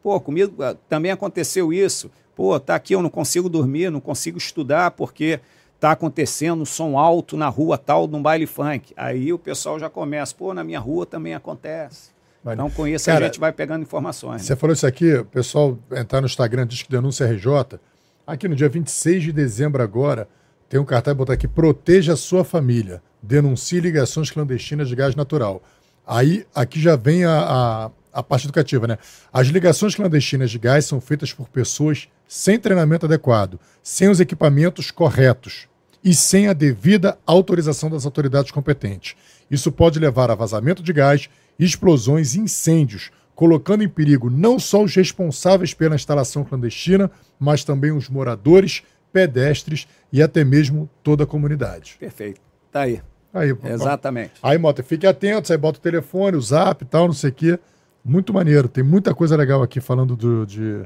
Pô, 0.01 0.17
comigo 0.21 0.63
ah, 0.63 0.75
também 0.87 1.11
aconteceu 1.11 1.73
isso. 1.73 2.09
Pô, 2.33 2.57
tá 2.59 2.75
aqui, 2.75 2.93
eu 2.95 3.01
não 3.01 3.09
consigo 3.09 3.49
dormir, 3.49 3.91
não 3.91 3.99
consigo 3.99 4.37
estudar 4.37 4.91
porque 4.91 5.41
tá 5.79 5.91
acontecendo 5.91 6.65
som 6.65 6.97
alto 6.97 7.35
na 7.35 7.49
rua 7.49 7.77
tal, 7.77 8.07
num 8.07 8.21
baile 8.21 8.47
funk. 8.47 8.93
Aí 8.95 9.33
o 9.33 9.37
pessoal 9.37 9.77
já 9.77 9.89
começa, 9.89 10.33
pô, 10.33 10.53
na 10.53 10.63
minha 10.63 10.79
rua 10.79 11.05
também 11.05 11.35
acontece. 11.35 12.11
Mas, 12.43 12.53
então, 12.53 12.69
com 12.69 12.87
isso, 12.87 13.05
cara, 13.05 13.25
a 13.25 13.27
gente 13.27 13.39
vai 13.39 13.51
pegando 13.51 13.81
informações. 13.81 14.43
Você 14.43 14.53
né? 14.53 14.55
falou 14.57 14.73
isso 14.73 14.87
aqui, 14.87 15.15
o 15.15 15.25
pessoal 15.25 15.77
entrar 15.91 16.21
no 16.21 16.27
Instagram, 16.27 16.65
diz 16.65 16.81
que 16.81 16.89
denúncia 16.89 17.27
RJ. 17.27 17.79
Aqui 18.25 18.47
no 18.47 18.55
dia 18.55 18.69
26 18.69 19.23
de 19.23 19.33
dezembro 19.33 19.83
agora, 19.83 20.29
tem 20.69 20.79
um 20.79 20.85
cartaz 20.85 21.15
botar 21.15 21.33
aqui, 21.33 21.47
proteja 21.47 22.13
a 22.13 22.17
sua 22.17 22.43
família. 22.43 23.01
Denuncie 23.21 23.79
ligações 23.79 24.29
clandestinas 24.29 24.87
de 24.87 24.95
gás 24.95 25.15
natural. 25.15 25.61
Aí, 26.07 26.45
aqui 26.55 26.79
já 26.79 26.95
vem 26.95 27.25
a, 27.25 27.37
a, 27.37 27.91
a 28.13 28.23
parte 28.23 28.45
educativa, 28.45 28.87
né? 28.87 28.97
As 29.31 29.47
ligações 29.47 29.93
clandestinas 29.93 30.49
de 30.49 30.57
gás 30.57 30.85
são 30.85 31.01
feitas 31.01 31.33
por 31.33 31.49
pessoas 31.49 32.07
sem 32.25 32.57
treinamento 32.57 33.05
adequado, 33.05 33.59
sem 33.83 34.09
os 34.09 34.21
equipamentos 34.21 34.89
corretos 34.89 35.67
e 36.01 36.13
sem 36.15 36.47
a 36.47 36.53
devida 36.53 37.17
autorização 37.25 37.89
das 37.89 38.05
autoridades 38.05 38.51
competentes. 38.51 39.15
Isso 39.51 39.69
pode 39.69 39.99
levar 39.99 40.31
a 40.31 40.35
vazamento 40.35 40.81
de 40.81 40.93
gás, 40.93 41.29
explosões 41.59 42.35
e 42.35 42.39
incêndios, 42.39 43.11
colocando 43.35 43.83
em 43.83 43.89
perigo 43.89 44.29
não 44.29 44.57
só 44.57 44.83
os 44.83 44.95
responsáveis 44.95 45.73
pela 45.73 45.95
instalação 45.95 46.45
clandestina, 46.45 47.11
mas 47.37 47.65
também 47.65 47.91
os 47.91 48.07
moradores, 48.07 48.81
pedestres 49.11 49.87
e 50.11 50.21
até 50.21 50.43
mesmo 50.43 50.89
toda 51.03 51.25
a 51.25 51.27
comunidade. 51.27 51.97
Perfeito. 51.99 52.39
Tá 52.71 52.81
aí. 52.81 53.01
Aí, 53.37 53.55
Exatamente. 53.65 54.33
Aí, 54.41 54.57
Mota, 54.57 54.83
fique 54.83 55.05
atento, 55.05 55.51
aí 55.51 55.57
bota 55.57 55.79
o 55.79 55.81
telefone, 55.81 56.37
o 56.37 56.41
zap 56.41 56.83
e 56.83 56.87
tal, 56.87 57.07
não 57.07 57.13
sei 57.13 57.29
o 57.29 57.33
quê. 57.33 57.59
Muito 58.03 58.33
maneiro. 58.33 58.67
Tem 58.67 58.83
muita 58.83 59.13
coisa 59.13 59.35
legal 59.35 59.61
aqui 59.61 59.81
falando 59.81 60.15
do, 60.15 60.45
de. 60.45 60.83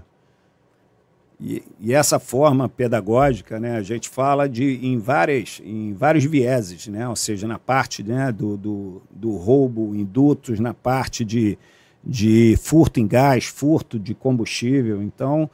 E, 1.39 1.63
e, 1.79 1.93
essa 1.93 2.19
forma 2.19 2.69
pedagógica, 2.69 3.59
né, 3.59 3.75
a 3.75 3.81
gente 3.81 4.07
fala 4.07 4.47
de 4.47 4.79
em 4.85 4.99
várias, 4.99 5.59
em 5.63 5.91
vários 5.93 6.23
vieses, 6.25 6.87
né, 6.87 7.07
ou 7.07 7.15
seja, 7.15 7.47
na 7.47 7.57
parte 7.57 8.03
né, 8.03 8.31
do, 8.31 8.55
do, 8.55 9.01
do 9.09 9.35
roubo 9.37 9.95
em 9.95 10.05
dutos, 10.05 10.59
na 10.59 10.71
parte 10.71 11.25
de, 11.25 11.57
de 12.03 12.55
furto 12.61 12.99
em 12.99 13.07
gás, 13.07 13.45
furto 13.45 13.97
de 13.97 14.13
combustível. 14.13 15.01
Então, 15.01 15.49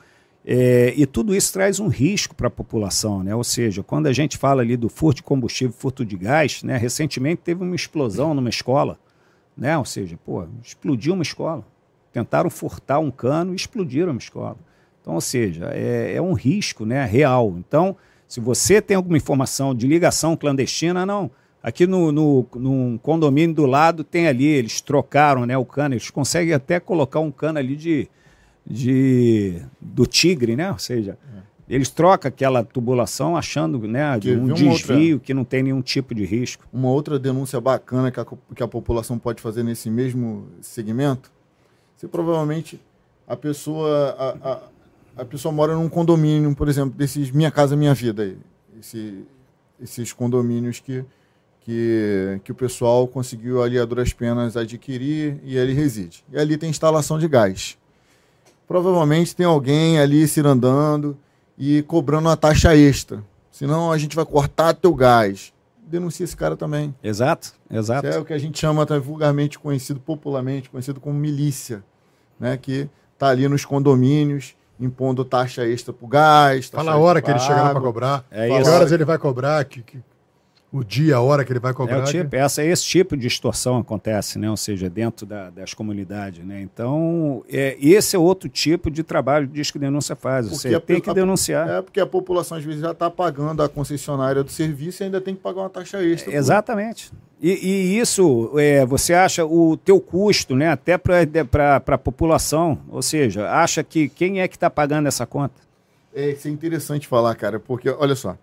é, 0.49 0.93
e 0.95 1.05
tudo 1.05 1.35
isso 1.35 1.51
traz 1.51 1.77
um 1.77 1.89
risco 1.89 2.33
para 2.33 2.47
a 2.47 2.49
população, 2.49 3.21
né? 3.21 3.35
Ou 3.35 3.43
seja, 3.43 3.83
quando 3.83 4.07
a 4.07 4.13
gente 4.13 4.37
fala 4.37 4.61
ali 4.61 4.77
do 4.77 4.87
furto 4.87 5.17
de 5.17 5.23
combustível, 5.23 5.75
furto 5.77 6.05
de 6.05 6.15
gás, 6.15 6.63
né? 6.63 6.77
Recentemente 6.77 7.41
teve 7.43 7.61
uma 7.61 7.75
explosão 7.75 8.33
numa 8.33 8.47
escola, 8.47 8.97
né? 9.57 9.77
Ou 9.77 9.83
seja, 9.83 10.17
pô, 10.25 10.47
explodiu 10.63 11.15
uma 11.15 11.21
escola. 11.21 11.67
Tentaram 12.13 12.49
furtar 12.49 12.99
um 12.99 13.11
cano 13.11 13.51
e 13.51 13.57
explodiram 13.57 14.11
uma 14.11 14.19
escola. 14.19 14.55
Então, 15.01 15.15
ou 15.15 15.19
seja, 15.19 15.69
é, 15.73 16.13
é 16.15 16.21
um 16.21 16.31
risco, 16.31 16.85
né? 16.85 17.03
Real. 17.03 17.55
Então, 17.57 17.97
se 18.25 18.39
você 18.39 18.81
tem 18.81 18.95
alguma 18.95 19.17
informação 19.17 19.75
de 19.75 19.85
ligação 19.85 20.37
clandestina, 20.37 21.05
não. 21.05 21.29
Aqui 21.61 21.85
no, 21.85 22.09
no, 22.09 22.47
no 22.55 22.97
condomínio 22.99 23.53
do 23.53 23.65
lado 23.65 24.01
tem 24.01 24.29
ali, 24.29 24.45
eles 24.45 24.79
trocaram 24.79 25.45
né, 25.45 25.57
o 25.57 25.65
cano, 25.65 25.95
eles 25.95 26.09
conseguem 26.09 26.53
até 26.53 26.79
colocar 26.79 27.19
um 27.19 27.31
cano 27.31 27.59
ali 27.59 27.75
de 27.75 28.07
de, 28.69 29.61
do 29.79 30.05
tigre, 30.05 30.55
né? 30.55 30.71
Ou 30.71 30.77
seja, 30.77 31.17
é. 31.33 31.73
eles 31.73 31.89
trocam 31.89 32.27
aquela 32.27 32.63
tubulação 32.63 33.37
achando 33.37 33.79
né, 33.87 34.19
de 34.19 34.35
um 34.35 34.53
desvio 34.53 35.13
outra, 35.13 35.25
que 35.25 35.33
não 35.33 35.45
tem 35.45 35.63
nenhum 35.63 35.81
tipo 35.81 36.13
de 36.13 36.25
risco. 36.25 36.67
Uma 36.71 36.89
outra 36.89 37.17
denúncia 37.17 37.61
bacana 37.61 38.11
que 38.11 38.19
a, 38.19 38.25
que 38.55 38.61
a 38.61 38.67
população 38.67 39.17
pode 39.17 39.41
fazer 39.41 39.63
nesse 39.63 39.89
mesmo 39.89 40.47
segmento, 40.61 41.31
se 41.95 42.07
provavelmente 42.07 42.79
a 43.25 43.35
pessoa, 43.35 44.15
a, 44.17 44.51
a, 44.51 44.61
a 45.21 45.25
pessoa 45.25 45.51
mora 45.51 45.73
num 45.73 45.89
condomínio, 45.89 46.53
por 46.55 46.67
exemplo, 46.67 46.95
desses 46.97 47.31
Minha 47.31 47.51
Casa 47.51 47.75
Minha 47.75 47.93
Vida, 47.93 48.35
esse, 48.79 49.25
esses 49.81 50.11
condomínios 50.13 50.79
que, 50.79 51.03
que, 51.61 52.39
que 52.43 52.51
o 52.51 52.55
pessoal 52.55 53.07
conseguiu 53.07 53.63
ali 53.63 53.79
a 53.79 53.85
duras 53.85 54.13
penas 54.13 54.55
adquirir 54.57 55.39
e 55.43 55.57
ali 55.57 55.73
reside. 55.73 56.23
E 56.31 56.37
ali 56.37 56.57
tem 56.57 56.69
instalação 56.69 57.17
de 57.17 57.27
gás. 57.27 57.77
Provavelmente 58.67 59.35
tem 59.35 59.45
alguém 59.45 59.99
ali 59.99 60.27
cirandando 60.27 61.17
e 61.57 61.81
cobrando 61.83 62.27
uma 62.27 62.37
taxa 62.37 62.75
extra. 62.75 63.23
Senão 63.51 63.91
a 63.91 63.97
gente 63.97 64.15
vai 64.15 64.25
cortar 64.25 64.73
teu 64.73 64.93
gás. 64.93 65.53
Denuncia 65.87 66.25
esse 66.25 66.35
cara 66.35 66.57
também. 66.57 66.93
Exato, 67.01 67.53
exato. 67.71 68.07
Isso 68.07 68.17
é 68.17 68.21
o 68.21 68.25
que 68.25 68.33
a 68.33 68.37
gente 68.37 68.59
chama 68.59 68.85
tá, 68.85 68.99
vulgarmente 68.99 69.57
conhecido, 69.57 69.99
popularmente 69.99 70.69
conhecido 70.69 70.99
como 70.99 71.17
milícia, 71.17 71.83
né? 72.37 72.57
Que 72.57 72.89
tá 73.17 73.29
ali 73.29 73.47
nos 73.47 73.63
condomínios 73.63 74.53
impondo 74.79 75.25
taxa 75.25 75.65
extra 75.65 75.93
pro 75.93 76.05
gás. 76.05 76.67
Fala 76.67 76.91
a 76.91 76.97
hora 76.97 77.21
que 77.21 77.31
ele 77.31 77.39
chega 77.39 77.63
lá 77.63 77.71
para 77.71 77.81
cobrar. 77.81 78.25
É 78.29 78.47
isso. 78.49 78.63
Que 78.63 78.69
horas 78.69 78.91
ele 78.91 79.05
vai 79.05 79.17
cobrar, 79.17 79.63
que, 79.65 79.81
que, 79.81 79.99
o 80.71 80.83
dia, 80.83 81.15
a 81.15 81.21
hora 81.21 81.45
que 81.45 81.51
ele 81.51 81.59
vai 81.59 81.73
cobrar. 81.73 81.99
É, 81.99 82.03
tipo, 82.03 82.35
essa, 82.35 82.63
esse 82.63 82.83
tipo 82.83 83.15
de 83.15 83.25
extorsão 83.25 83.77
acontece, 83.77 84.37
né? 84.37 84.49
ou 84.49 84.57
seja, 84.57 84.89
dentro 84.89 85.25
da, 85.25 85.49
das 85.49 85.73
comunidades. 85.73 86.45
Né? 86.45 86.61
Então, 86.61 87.43
é, 87.49 87.77
esse 87.79 88.15
é 88.15 88.19
outro 88.19 88.49
tipo 88.49 88.91
de 88.91 89.01
trabalho 89.01 89.47
diz 89.47 89.71
que 89.71 89.79
denúncia 89.79 90.15
faz. 90.15 90.49
Você 90.49 90.75
a, 90.75 90.79
tem 90.79 90.99
que 90.99 91.13
denunciar. 91.13 91.69
É 91.69 91.81
porque 91.81 91.99
a 91.99 92.05
população 92.05 92.57
às 92.57 92.63
vezes 92.63 92.81
já 92.81 92.91
está 92.91 93.09
pagando 93.09 93.63
a 93.63 93.69
concessionária 93.69 94.43
do 94.43 94.51
serviço 94.51 95.03
e 95.03 95.05
ainda 95.05 95.21
tem 95.21 95.33
que 95.33 95.41
pagar 95.41 95.61
uma 95.61 95.69
taxa 95.69 96.03
extra. 96.03 96.33
É, 96.33 96.35
exatamente. 96.35 97.11
E, 97.41 97.51
e, 97.51 97.99
isso, 97.99 98.51
é, 98.57 98.85
você 98.85 99.13
acha 99.13 99.45
o 99.45 99.77
teu 99.77 100.01
custo, 100.01 100.55
né, 100.55 100.69
até 100.69 100.97
para 100.97 101.81
a 101.85 101.97
população, 101.97 102.79
ou 102.89 103.01
seja, 103.01 103.49
acha 103.51 103.83
que 103.83 104.09
quem 104.09 104.41
é 104.41 104.47
que 104.47 104.55
está 104.55 104.71
pagando 104.71 105.07
essa 105.07 105.23
conta? 105.25 105.53
É, 106.15 106.31
isso 106.31 106.47
é 106.47 106.51
interessante 106.51 107.07
falar, 107.07 107.35
cara, 107.35 107.59
porque, 107.59 107.89
olha 107.91 108.15
só, 108.15 108.35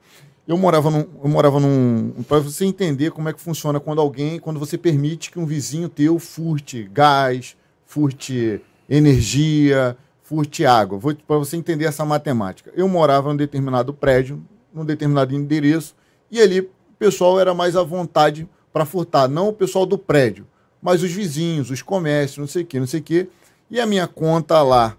eu 0.47 0.59
morava 0.59 0.91
num. 0.91 1.07
Eu 1.23 1.29
morava 1.29 1.59
num. 1.59 2.23
Para 2.29 2.39
você 2.39 2.65
entender 2.65 3.11
como 3.11 3.29
é 3.29 3.33
que 3.33 3.41
funciona 3.41 3.81
quando 3.81 4.01
alguém. 4.01 4.39
Quando 4.39 4.61
você 4.61 4.77
permite 4.77 5.31
que 5.31 5.39
um 5.39 5.47
vizinho 5.47 5.89
teu 5.89 6.19
furte 6.19 6.89
gás, 6.93 7.57
furte 7.87 8.61
energia, 8.89 9.97
furte 10.23 10.67
água. 10.67 10.99
Para 11.27 11.39
você 11.39 11.57
entender 11.57 11.87
essa 11.87 12.05
matemática. 12.05 12.71
Eu 12.75 12.89
morava 12.89 13.31
num 13.31 13.37
determinado 13.37 13.95
prédio, 13.95 14.45
num 14.73 14.85
determinado 14.85 15.35
endereço, 15.35 15.95
e 16.31 16.41
ali 16.41 16.61
o 16.61 16.71
pessoal 16.99 17.41
era 17.41 17.55
mais 17.55 17.75
à 17.75 17.83
vontade 17.83 18.49
para 18.73 18.85
furtar. 18.85 19.29
Não 19.29 19.49
o 19.49 19.53
pessoal 19.53 19.87
do 19.87 19.97
prédio, 19.97 20.47
mas 20.83 21.03
os 21.03 21.11
vizinhos, 21.11 21.71
os 21.71 21.81
comércios, 21.81 22.39
não 22.39 22.47
sei 22.47 22.63
o 22.65 22.67
quê, 22.67 22.79
não 22.79 22.87
sei 22.87 23.01
o 23.01 23.03
quê. 23.03 23.29
E 23.71 23.81
a 23.81 23.87
minha 23.87 24.07
conta 24.07 24.61
lá, 24.63 24.97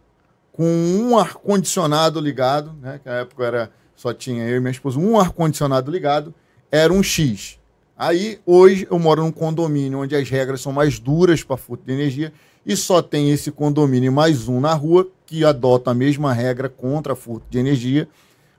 com 0.51 0.65
um 0.65 1.17
ar-condicionado 1.19 2.19
ligado, 2.19 2.73
né? 2.81 2.99
Que 3.03 3.09
na 3.09 3.15
época 3.17 3.43
era 3.43 3.71
só 3.95 4.13
tinha 4.13 4.47
eu 4.47 4.57
e 4.57 4.59
minha 4.59 4.71
esposa 4.71 4.99
um 4.99 5.19
ar-condicionado 5.19 5.91
ligado, 5.91 6.33
era 6.71 6.91
um 6.91 7.01
X. 7.01 7.59
Aí, 7.97 8.39
hoje, 8.45 8.85
eu 8.91 8.99
moro 8.99 9.23
num 9.23 9.31
condomínio 9.31 9.99
onde 9.99 10.15
as 10.15 10.29
regras 10.29 10.61
são 10.61 10.73
mais 10.73 10.99
duras 10.99 11.43
para 11.43 11.55
furto 11.55 11.85
de 11.85 11.93
energia 11.93 12.33
e 12.65 12.75
só 12.75 13.01
tem 13.01 13.31
esse 13.31 13.51
condomínio 13.51 14.11
mais 14.11 14.49
um 14.49 14.59
na 14.59 14.73
rua 14.73 15.07
que 15.25 15.45
adota 15.45 15.91
a 15.91 15.93
mesma 15.93 16.33
regra 16.33 16.67
contra 16.67 17.15
furto 17.15 17.45
de 17.49 17.57
energia. 17.57 18.07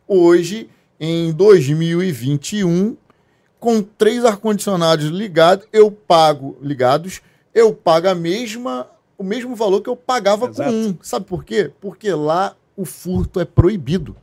Hoje, 0.09 0.71
em 0.99 1.33
2021, 1.33 2.97
com 3.61 3.83
três 3.83 4.25
ar-condicionados 4.25 5.07
ligados, 5.07 5.67
eu 5.73 5.91
pago 5.91 6.57
ligados, 6.63 7.21
eu 7.55 7.75
pago 7.75 8.09
a 8.09 8.15
mesma, 8.15 8.89
o 9.19 9.25
mesmo 9.25 9.55
valor 9.55 9.83
que 9.83 9.91
eu 9.91 9.97
pagava 9.97 10.49
Exato. 10.49 10.71
com 10.71 10.77
um. 10.77 10.99
Sabe 11.03 11.27
por 11.27 11.45
quê? 11.45 11.71
Porque 11.81 12.11
lá 12.13 12.57
o 12.77 12.85
furto 12.85 13.41
é 13.41 13.45
proibido. 13.45 14.17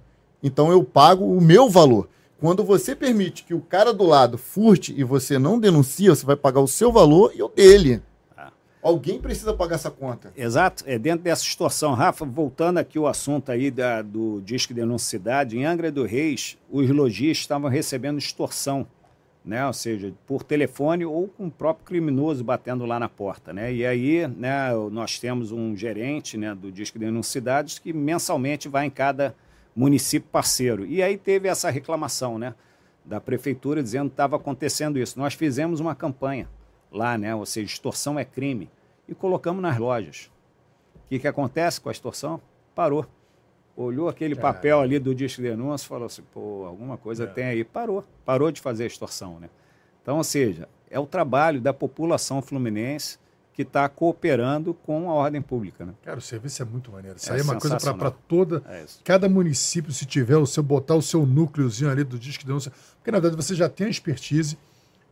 Então 0.43 0.69
eu 0.69 0.83
pago 0.83 1.25
o 1.25 1.39
meu 1.39 1.69
valor. 1.69 2.09
Quando 2.43 2.61
você 2.61 2.93
permite 2.93 3.45
que 3.45 3.53
o 3.53 3.61
cara 3.61 3.93
do 3.93 4.03
lado 4.03 4.37
furte 4.37 4.93
e 4.97 5.01
você 5.01 5.39
não 5.39 5.57
denuncia, 5.57 6.13
você 6.13 6.25
vai 6.25 6.35
pagar 6.35 6.59
o 6.59 6.67
seu 6.67 6.91
valor 6.91 7.31
e 7.33 7.41
o 7.41 7.47
dele. 7.47 8.01
Ah. 8.35 8.51
Alguém 8.81 9.17
precisa 9.17 9.53
pagar 9.53 9.75
essa 9.75 9.89
conta. 9.89 10.33
Exato, 10.35 10.83
é 10.85 10.99
dentro 10.99 11.23
dessa 11.23 11.41
situação. 11.41 11.93
Rafa, 11.93 12.25
voltando 12.25 12.79
aqui 12.79 12.99
o 12.99 13.07
assunto 13.07 13.49
aí 13.49 13.71
da, 13.71 14.01
do 14.01 14.41
Disque 14.41 14.73
Denúncia 14.73 15.11
Cidade, 15.11 15.57
em 15.57 15.63
Angra 15.63 15.89
do 15.89 16.03
Reis, 16.03 16.57
os 16.69 16.89
lojistas 16.89 17.43
estavam 17.43 17.69
recebendo 17.69 18.17
extorsão, 18.17 18.85
né? 19.45 19.65
ou 19.65 19.71
seja, 19.71 20.13
por 20.27 20.43
telefone 20.43 21.05
ou 21.05 21.29
com 21.29 21.47
o 21.47 21.51
próprio 21.51 21.85
criminoso 21.85 22.43
batendo 22.43 22.85
lá 22.85 22.99
na 22.99 23.07
porta. 23.07 23.53
Né? 23.53 23.73
E 23.73 23.85
aí 23.85 24.27
né, 24.27 24.73
nós 24.91 25.17
temos 25.17 25.53
um 25.53 25.77
gerente 25.77 26.35
né, 26.35 26.53
do 26.53 26.69
Disque 26.69 26.99
Denúncia 26.99 27.31
Cidades 27.31 27.79
que 27.79 27.93
mensalmente 27.93 28.67
vai 28.67 28.85
em 28.85 28.89
cada 28.89 29.33
município 29.75 30.29
parceiro. 30.29 30.85
E 30.85 31.01
aí 31.01 31.17
teve 31.17 31.47
essa 31.47 31.69
reclamação, 31.69 32.37
né, 32.37 32.53
da 33.03 33.19
prefeitura 33.19 33.83
dizendo 33.83 34.09
que 34.09 34.13
estava 34.13 34.35
acontecendo 34.35 34.97
isso. 34.97 35.19
Nós 35.19 35.33
fizemos 35.33 35.79
uma 35.79 35.95
campanha 35.95 36.47
lá, 36.91 37.17
né, 37.17 37.35
ou 37.35 37.45
seja, 37.45 37.67
extorsão 37.67 38.17
é 38.19 38.25
crime, 38.25 38.69
e 39.07 39.13
colocamos 39.13 39.61
nas 39.61 39.77
lojas. 39.77 40.31
O 40.95 41.09
que, 41.09 41.19
que 41.19 41.27
acontece 41.27 41.81
com 41.81 41.89
a 41.89 41.91
extorsão? 41.91 42.41
Parou. 42.73 43.05
Olhou 43.75 44.07
aquele 44.07 44.35
papel 44.35 44.79
ali 44.79 44.99
do 44.99 45.15
disco 45.15 45.41
de 45.41 45.49
denúncia 45.49 45.85
e 45.85 45.89
falou 45.89 46.05
assim, 46.05 46.21
pô, 46.31 46.65
alguma 46.65 46.95
coisa 46.95 47.23
é. 47.23 47.27
tem 47.27 47.45
aí. 47.45 47.63
Parou. 47.63 48.03
Parou 48.23 48.51
de 48.51 48.61
fazer 48.61 48.83
a 48.83 48.87
extorsão, 48.87 49.39
né? 49.39 49.49
Então, 50.01 50.17
ou 50.17 50.23
seja, 50.23 50.69
é 50.89 50.99
o 50.99 51.07
trabalho 51.07 51.59
da 51.59 51.73
população 51.73 52.41
fluminense 52.41 53.17
que 53.53 53.61
está 53.61 53.87
cooperando 53.87 54.73
com 54.73 55.09
a 55.09 55.13
ordem 55.13 55.41
pública. 55.41 55.85
Né? 55.85 55.93
Cara, 56.03 56.17
o 56.17 56.21
serviço 56.21 56.61
é 56.61 56.65
muito 56.65 56.91
maneiro. 56.91 57.17
Isso 57.17 57.29
é 57.29 57.35
aí 57.35 57.39
é 57.39 57.43
uma 57.43 57.59
coisa 57.59 57.93
para 57.93 58.11
toda. 58.11 58.63
É 58.67 58.83
cada 59.03 59.29
município, 59.29 59.91
se 59.91 60.05
tiver 60.05 60.37
o 60.37 60.45
seu, 60.45 60.63
botar 60.63 60.95
o 60.95 61.01
seu 61.01 61.25
núcleozinho 61.25 61.89
ali 61.89 62.03
do 62.03 62.17
disco 62.17 62.41
de 62.41 62.47
denúncia. 62.47 62.71
Porque, 62.97 63.11
na 63.11 63.19
verdade, 63.19 63.41
você 63.41 63.53
já 63.53 63.69
tem 63.69 63.87
a 63.87 63.89
expertise, 63.89 64.57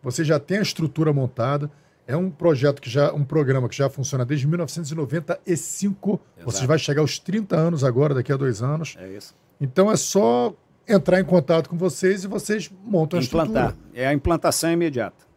você 0.01 0.23
já 0.23 0.39
tem 0.39 0.57
a 0.57 0.61
estrutura 0.61 1.13
montada. 1.13 1.69
É 2.07 2.17
um 2.17 2.31
projeto 2.31 2.81
que 2.81 2.89
já, 2.89 3.13
um 3.13 3.23
programa 3.23 3.69
que 3.69 3.75
já 3.77 3.89
funciona 3.89 4.25
desde 4.25 4.47
1995. 4.47 6.19
Exato. 6.35 6.51
Você 6.51 6.65
vai 6.65 6.79
chegar 6.79 7.01
aos 7.01 7.19
30 7.19 7.55
anos 7.55 7.83
agora, 7.83 8.15
daqui 8.15 8.33
a 8.33 8.37
dois 8.37 8.63
anos. 8.63 8.95
É 8.99 9.07
isso. 9.07 9.35
Então 9.59 9.91
é 9.91 9.95
só 9.95 10.53
entrar 10.87 11.19
em 11.19 11.23
contato 11.23 11.69
com 11.69 11.77
vocês 11.77 12.23
e 12.23 12.27
vocês 12.27 12.71
montam 12.83 13.19
a 13.19 13.23
Implantar. 13.23 13.69
estrutura. 13.69 13.91
É 13.93 14.07
a 14.07 14.13
implantação 14.13 14.71
imediata. 14.71 15.30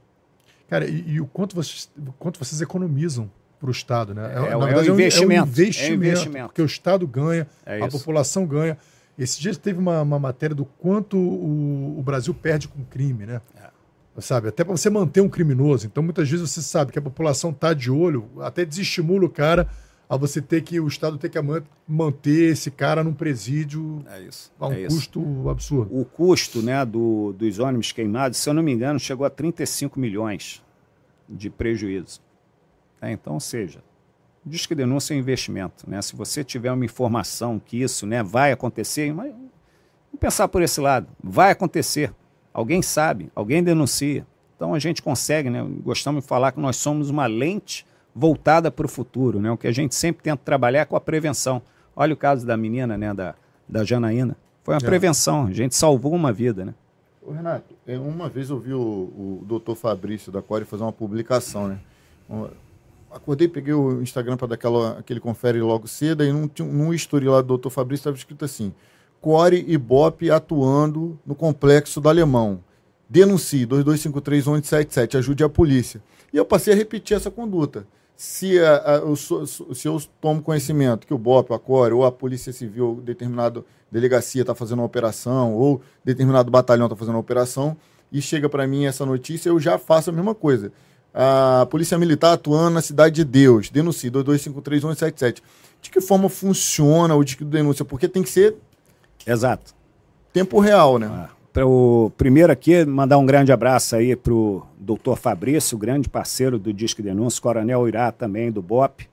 Cara, 0.75 0.89
e, 0.89 1.05
e 1.07 1.21
o 1.21 1.27
quanto 1.29 1.55
vocês, 1.55 1.89
quanto 2.19 2.37
vocês 2.37 2.61
economizam 2.61 3.31
para 3.61 3.69
o 3.69 3.71
Estado, 3.71 4.13
né? 4.13 4.25
É, 4.25 4.49
é, 4.49 4.51
na 4.51 4.67
verdade, 4.67 4.89
é, 4.89 4.91
um, 4.91 4.95
investimento, 4.95 5.33
é 5.33 5.45
um 5.45 5.47
investimento, 5.47 5.93
é 5.93 5.95
investimento. 5.95 6.47
Porque 6.49 6.63
o 6.63 6.67
Estado 6.67 7.07
ganha, 7.07 7.47
é 7.65 7.81
a 7.81 7.87
população 7.87 8.45
ganha. 8.45 8.77
Esse 9.17 9.41
dia 9.41 9.55
teve 9.55 9.79
uma, 9.79 10.03
uma 10.03 10.19
matéria 10.19 10.53
do 10.53 10.65
quanto 10.65 11.17
o, 11.17 11.97
o, 11.97 12.03
Brasil 12.03 12.35
perde 12.35 12.67
com 12.67 12.83
crime, 12.83 13.25
né? 13.25 13.41
É. 13.57 13.71
Sabe? 14.21 14.49
Até 14.49 14.65
para 14.65 14.77
você 14.77 14.91
manter 14.91 15.21
um 15.21 15.29
criminoso. 15.29 15.87
Então, 15.87 16.03
muitas 16.03 16.29
vezes 16.29 16.51
você 16.51 16.61
sabe 16.61 16.91
que 16.91 16.99
a 16.99 17.03
população 17.03 17.51
está 17.51 17.73
de 17.73 17.89
olho, 17.89 18.29
até 18.41 18.65
desestimula 18.65 19.27
o 19.27 19.31
cara 19.31 19.69
a 20.09 20.17
você 20.17 20.43
ter 20.43 20.63
que, 20.63 20.81
o 20.81 20.89
Estado 20.89 21.17
ter 21.19 21.29
que 21.29 21.39
manter 21.87 22.51
esse 22.51 22.69
cara 22.69 23.05
num 23.05 23.15
presídio 23.15 24.05
é 24.11 24.23
isso, 24.23 24.53
a 24.59 24.67
um 24.67 24.73
é 24.73 24.87
custo 24.87 25.21
isso. 25.21 25.49
absurdo. 25.49 26.01
O 26.01 26.05
custo 26.05 26.63
né, 26.63 26.85
do, 26.85 27.33
dos 27.33 27.61
ônibus 27.61 27.93
queimados, 27.93 28.39
se 28.39 28.51
eu 28.51 28.55
não 28.55 28.63
me 28.63 28.73
engano, 28.73 28.99
chegou 28.99 29.25
a 29.25 29.31
35 29.31 30.01
milhões 30.01 30.64
de 31.35 31.51
prejuízo. 31.51 32.21
É, 33.01 33.11
então, 33.11 33.35
ou 33.35 33.41
seja, 33.41 33.83
diz 34.45 34.67
que 34.67 34.75
denúncia 34.75 35.15
é 35.15 35.17
investimento. 35.17 35.89
Né? 35.89 36.01
Se 36.01 36.15
você 36.15 36.45
tiver 36.45 36.73
uma 36.73 36.85
informação 36.85 37.59
que 37.59 37.81
isso 37.81 38.07
né, 38.07 38.23
vai 38.23 38.53
acontecer, 38.53 39.13
mas, 39.13 39.31
vamos 39.33 40.21
pensar 40.21 40.49
por 40.49 40.63
esse 40.63 40.81
lado, 40.81 41.09
vai 41.23 41.51
acontecer. 41.51 42.13
Alguém 42.53 42.83
sabe, 42.83 43.31
alguém 43.35 43.63
denuncia. 43.63 44.27
Então 44.57 44.75
a 44.75 44.79
gente 44.79 45.03
consegue, 45.03 45.51
né? 45.51 45.67
gostamos 45.83 46.23
de 46.23 46.29
falar 46.29 46.53
que 46.53 46.61
nós 46.61 46.77
somos 46.77 47.11
uma 47.11 47.27
lente 47.27 47.85
voltada 48.15 48.71
para 48.71 48.87
o 48.87 48.89
futuro. 48.89 49.41
Né? 49.41 49.51
O 49.51 49.57
que 49.57 49.67
a 49.67 49.73
gente 49.73 49.95
sempre 49.95 50.23
tenta 50.23 50.41
trabalhar 50.45 50.81
é 50.81 50.85
com 50.85 50.97
a 50.97 51.01
prevenção. 51.01 51.61
Olha 51.97 52.15
o 52.15 52.17
caso 52.17 52.47
da 52.47 52.57
menina, 52.57 52.97
né, 52.97 53.13
da, 53.13 53.35
da 53.69 53.85
Janaína. 53.85 54.37
Foi 54.63 54.75
uma 54.75 54.81
é. 54.81 54.85
prevenção, 54.85 55.47
a 55.47 55.53
gente 55.53 55.75
salvou 55.75 56.15
uma 56.15 56.33
vida. 56.33 56.65
Né? 56.65 56.75
Ô, 57.27 57.33
Renato, 57.33 57.75
é, 57.87 57.99
uma 57.99 58.29
vez 58.29 58.51
eu 58.51 58.59
vi 58.59 58.75
o, 58.75 58.79
o 58.79 59.45
doutor 59.47 59.75
Fabrício 59.75 60.31
da 60.31 60.43
Core 60.43 60.67
fazer 60.67 60.83
uma 60.83 60.93
publicação, 60.93 61.69
né? 61.69 61.81
Acordei, 63.11 63.49
peguei 63.49 63.73
o 63.73 64.03
Instagram 64.03 64.37
para 64.37 64.49
dar 64.49 64.55
aquela, 64.57 64.99
aquele 64.99 65.21
confere 65.21 65.61
logo 65.61 65.89
cedo, 65.89 66.23
e 66.23 66.31
num, 66.31 66.51
num 66.59 66.93
history 66.93 67.27
lá 67.27 67.41
do 67.41 67.49
doutor 67.49 67.71
Fabrício 67.71 68.03
estava 68.03 68.17
escrito 68.17 68.45
assim: 68.45 68.75
Core 69.21 69.65
e 69.67 69.79
Bop 69.79 70.31
atuando 70.31 71.19
no 71.25 71.35
complexo 71.35 71.99
do 72.01 72.09
Alemão. 72.09 72.63
Denuncie 73.09 73.67
2253-1177, 73.67 75.17
ajude 75.17 75.45
a 75.45 75.49
polícia. 75.49 76.03
E 76.33 76.37
eu 76.37 76.45
passei 76.45 76.75
a 76.75 76.77
repetir 76.77 77.17
essa 77.17 77.31
conduta 77.31 77.87
se, 78.17 78.59
a, 78.61 78.77
a, 78.77 78.95
eu, 78.97 79.17
se 79.17 79.89
eu 79.89 80.01
tomo 80.21 80.43
conhecimento 80.43 81.07
que 81.07 81.15
o 81.15 81.19
BOP, 81.19 81.53
a 81.53 81.59
CORE 81.59 81.95
ou 81.95 82.05
a 82.05 82.13
Polícia 82.13 82.53
Civil, 82.53 83.01
determinada 83.05 83.65
delegacia 83.91 84.43
está 84.43 84.55
fazendo 84.55 84.79
uma 84.79 84.87
operação, 84.87 85.55
ou 85.55 85.81
determinado 86.05 86.51
batalhão 86.51 86.87
está 86.87 86.97
fazendo 86.97 87.15
uma 87.15 87.21
operação, 87.21 87.77
e 88.13 88.23
chega 88.23 88.49
para 88.49 88.67
mim 88.67 88.85
essa 88.85 89.05
notícia, 89.05 89.49
eu 89.49 89.59
já 89.59 89.79
faço 89.79 90.11
a 90.11 90.13
mesma 90.13 90.35
coisa. 90.35 90.73
A 91.13 91.67
Polícia 91.71 91.99
Militar 91.99 92.33
atuando 92.33 92.71
na 92.71 92.83
Cidade 92.83 93.17
de 93.17 93.25
Deus, 93.25 93.71
denuncie 93.71 94.11
2253-177. 94.11 95.43
De 95.81 95.91
que 95.91 96.01
forma 96.01 96.29
funciona 96.29 97.15
o 97.15 97.23
disco 97.23 97.45
de 97.45 97.51
denúncia? 97.51 97.85
Porque 97.85 98.09
tem 98.09 98.23
que 98.23 98.31
ser. 98.31 98.57
Exato. 99.27 99.75
Tempo 100.33 100.59
real, 100.59 100.99
né? 100.99 101.09
Ah 101.11 101.44
para 101.55 101.65
o 101.65 102.11
primeiro 102.19 102.53
aqui 102.53 102.85
mandar 102.85 103.17
um 103.17 103.25
grande 103.25 103.53
abraço 103.53 103.95
aí 103.95 104.17
para 104.17 104.33
o 104.33 104.67
doutor 104.77 105.17
Fabrício, 105.17 105.79
grande 105.79 106.09
parceiro 106.09 106.59
do 106.59 106.73
Disque 106.73 107.01
Denúncia, 107.01 107.41
Coronel 107.41 107.87
Irá 107.87 108.11
também 108.11 108.51
do 108.51 108.61
BOP. 108.61 109.07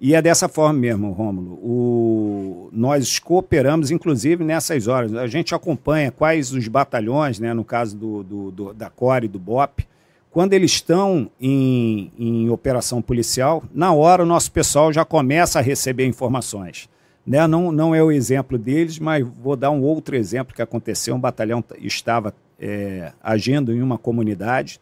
E 0.00 0.12
é 0.12 0.20
dessa 0.20 0.48
forma 0.48 0.76
mesmo, 0.76 1.12
Rômulo. 1.12 1.52
O, 1.62 2.68
nós 2.72 3.20
cooperamos, 3.20 3.92
inclusive, 3.92 4.42
nessas 4.42 4.88
horas. 4.88 5.14
A 5.14 5.28
gente 5.28 5.54
acompanha 5.54 6.10
quais 6.10 6.52
os 6.52 6.66
batalhões, 6.66 7.38
né, 7.38 7.54
no 7.54 7.64
caso 7.64 7.96
do, 7.96 8.24
do, 8.24 8.50
do 8.50 8.74
da 8.74 8.90
CORE 8.90 9.26
e 9.26 9.28
do 9.28 9.38
BOP, 9.38 9.86
quando 10.32 10.54
eles 10.54 10.72
estão 10.72 11.30
em, 11.40 12.10
em 12.18 12.50
operação 12.50 13.00
policial, 13.00 13.62
na 13.72 13.92
hora 13.92 14.24
o 14.24 14.26
nosso 14.26 14.50
pessoal 14.50 14.92
já 14.92 15.04
começa 15.04 15.60
a 15.60 15.62
receber 15.62 16.06
informações. 16.06 16.88
Né? 17.28 17.46
Não, 17.46 17.70
não 17.70 17.94
é 17.94 18.02
o 18.02 18.10
exemplo 18.10 18.56
deles, 18.56 18.98
mas 18.98 19.22
vou 19.22 19.54
dar 19.54 19.70
um 19.70 19.82
outro 19.82 20.16
exemplo 20.16 20.54
que 20.54 20.62
aconteceu. 20.62 21.14
Um 21.14 21.20
batalhão 21.20 21.62
estava 21.78 22.34
é, 22.58 23.12
agindo 23.22 23.70
em 23.74 23.82
uma 23.82 23.98
comunidade 23.98 24.80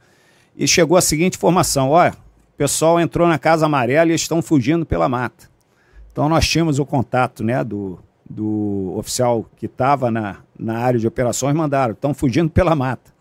e 0.57 0.69
chegou 0.69 0.97
a 0.97 1.01
seguinte 1.01 1.37
informação: 1.37 1.91
olha, 1.91 2.13
o 2.13 2.57
pessoal 2.57 3.01
entrou 3.01 3.27
na 3.27 3.37
Casa 3.37 3.67
Amarela 3.67 4.13
e 4.13 4.15
estão 4.15 4.41
fugindo 4.41 4.87
pela 4.87 5.09
mata. 5.09 5.51
Então 6.13 6.29
nós 6.29 6.49
tínhamos 6.49 6.79
o 6.79 6.87
contato 6.87 7.43
né, 7.43 7.65
do, 7.65 7.99
do 8.25 8.95
oficial 8.97 9.45
que 9.57 9.67
estava 9.67 10.09
na, 10.09 10.37
na 10.57 10.79
área 10.79 11.01
de 11.01 11.07
operações, 11.07 11.55
mandaram, 11.55 11.95
estão 11.95 12.15
fugindo 12.15 12.49
pela 12.49 12.77
mata. 12.77 13.13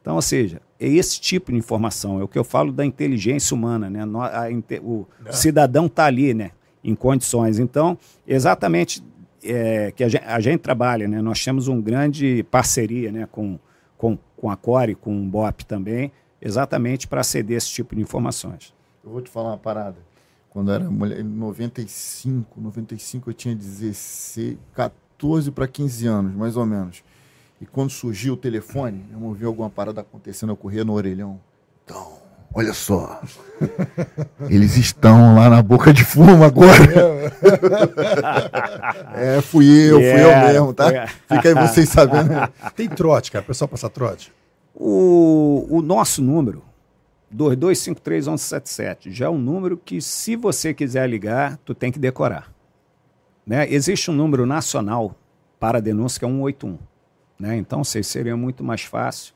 Então, 0.00 0.14
ou 0.14 0.22
seja, 0.22 0.62
é 0.78 0.86
esse 0.86 1.20
tipo 1.20 1.50
de 1.50 1.58
informação, 1.58 2.20
é 2.20 2.22
o 2.22 2.28
que 2.28 2.38
eu 2.38 2.44
falo 2.44 2.70
da 2.70 2.86
inteligência 2.86 3.56
humana, 3.56 3.90
né? 3.90 4.04
A, 4.20 4.44
a, 4.44 4.80
o 4.80 5.06
é. 5.26 5.32
cidadão 5.32 5.86
está 5.86 6.04
ali, 6.06 6.32
né? 6.32 6.52
Em 6.88 6.94
condições. 6.94 7.58
Então, 7.58 7.98
exatamente 8.26 9.02
é, 9.42 9.92
que 9.92 10.02
a 10.02 10.08
gente, 10.08 10.24
a 10.24 10.40
gente, 10.40 10.60
trabalha, 10.60 11.06
né? 11.06 11.20
Nós 11.20 11.44
temos 11.44 11.68
um 11.68 11.80
grande 11.80 12.42
parceria, 12.50 13.12
né? 13.12 13.28
Com, 13.30 13.58
com, 13.96 14.18
com 14.36 14.50
a 14.50 14.56
Core, 14.56 14.94
com 14.94 15.20
o 15.20 15.24
BOP 15.28 15.64
também, 15.64 16.10
exatamente 16.40 17.06
para 17.06 17.22
ceder 17.22 17.56
esse 17.58 17.70
tipo 17.70 17.94
de 17.94 18.00
informações. 18.00 18.74
Eu 19.04 19.10
vou 19.10 19.20
te 19.20 19.30
falar 19.30 19.50
uma 19.50 19.58
parada. 19.58 19.96
Quando 20.50 20.72
era 20.72 20.88
mulher, 20.90 21.20
em 21.20 21.24
95, 21.24 22.60
95 22.60 23.30
eu 23.30 23.34
tinha 23.34 23.54
16, 23.54 24.56
14 24.74 25.50
para 25.50 25.68
15 25.68 26.06
anos, 26.06 26.34
mais 26.34 26.56
ou 26.56 26.64
menos. 26.64 27.04
E 27.60 27.66
quando 27.66 27.90
surgiu 27.90 28.34
o 28.34 28.36
telefone, 28.36 29.04
eu 29.12 29.20
ouvi 29.22 29.44
alguma 29.44 29.68
parada 29.68 30.00
acontecendo, 30.00 30.50
eu 30.50 30.56
corria 30.56 30.84
no 30.84 30.92
orelhão. 30.94 31.40
Então, 31.84 32.17
olha 32.58 32.74
só. 32.74 33.20
Eles 34.50 34.76
estão 34.76 35.36
lá 35.36 35.48
na 35.48 35.62
boca 35.62 35.92
de 35.92 36.04
fumo 36.04 36.42
agora. 36.42 37.32
é, 39.14 39.40
fui 39.40 39.64
eu, 39.64 40.00
yeah, 40.00 40.22
fui 40.22 40.30
eu 40.30 40.52
mesmo, 40.52 40.74
tá? 40.74 41.06
Fica 41.06 41.48
aí 41.48 41.54
vocês 41.54 41.88
sabendo. 41.88 42.30
Tem 42.74 42.88
trote, 42.88 43.30
cara. 43.30 43.44
O 43.44 43.46
pessoal 43.46 43.68
passa 43.68 43.88
trote. 43.88 44.32
O, 44.74 45.66
o 45.70 45.80
nosso 45.80 46.20
número 46.20 46.64
22531177. 47.34 49.12
Já 49.12 49.26
é 49.26 49.30
um 49.30 49.38
número 49.38 49.76
que, 49.76 50.00
se 50.00 50.34
você 50.34 50.74
quiser 50.74 51.08
ligar, 51.08 51.58
tu 51.64 51.74
tem 51.74 51.92
que 51.92 51.98
decorar. 51.98 52.52
Né? 53.46 53.72
Existe 53.72 54.10
um 54.10 54.14
número 54.14 54.44
nacional 54.46 55.14
para 55.60 55.80
denúncia 55.80 56.18
que 56.18 56.26
é 56.26 56.28
181. 56.28 56.76
Né? 57.38 57.56
Então, 57.56 57.84
sei, 57.84 58.02
seria 58.02 58.36
muito 58.36 58.64
mais 58.64 58.82
fácil. 58.82 59.32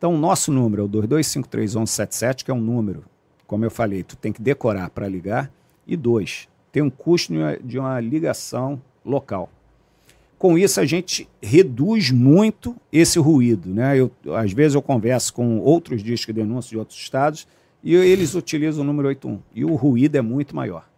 Então, 0.00 0.14
o 0.14 0.18
nosso 0.18 0.50
número 0.50 0.80
é 0.80 0.84
o 0.86 0.88
22531177, 0.88 2.42
que 2.42 2.50
é 2.50 2.54
um 2.54 2.60
número, 2.60 3.04
como 3.46 3.66
eu 3.66 3.70
falei, 3.70 4.02
tu 4.02 4.16
tem 4.16 4.32
que 4.32 4.40
decorar 4.40 4.88
para 4.88 5.06
ligar. 5.06 5.52
E 5.86 5.94
dois, 5.94 6.48
tem 6.72 6.82
um 6.82 6.88
custo 6.88 7.34
de 7.62 7.78
uma 7.78 8.00
ligação 8.00 8.80
local. 9.04 9.50
Com 10.38 10.56
isso, 10.56 10.80
a 10.80 10.86
gente 10.86 11.28
reduz 11.42 12.10
muito 12.10 12.74
esse 12.90 13.18
ruído. 13.18 13.68
Né? 13.68 14.00
Eu, 14.00 14.10
às 14.34 14.54
vezes 14.54 14.74
eu 14.74 14.80
converso 14.80 15.34
com 15.34 15.58
outros 15.58 16.02
discos 16.02 16.34
de 16.34 16.40
denúncia 16.40 16.70
de 16.70 16.78
outros 16.78 16.98
estados 16.98 17.46
e 17.84 17.94
eles 17.94 18.34
utilizam 18.34 18.82
o 18.82 18.86
número 18.86 19.08
81. 19.08 19.38
E 19.54 19.66
o 19.66 19.74
ruído 19.74 20.16
é 20.16 20.22
muito 20.22 20.56
maior. 20.56 20.88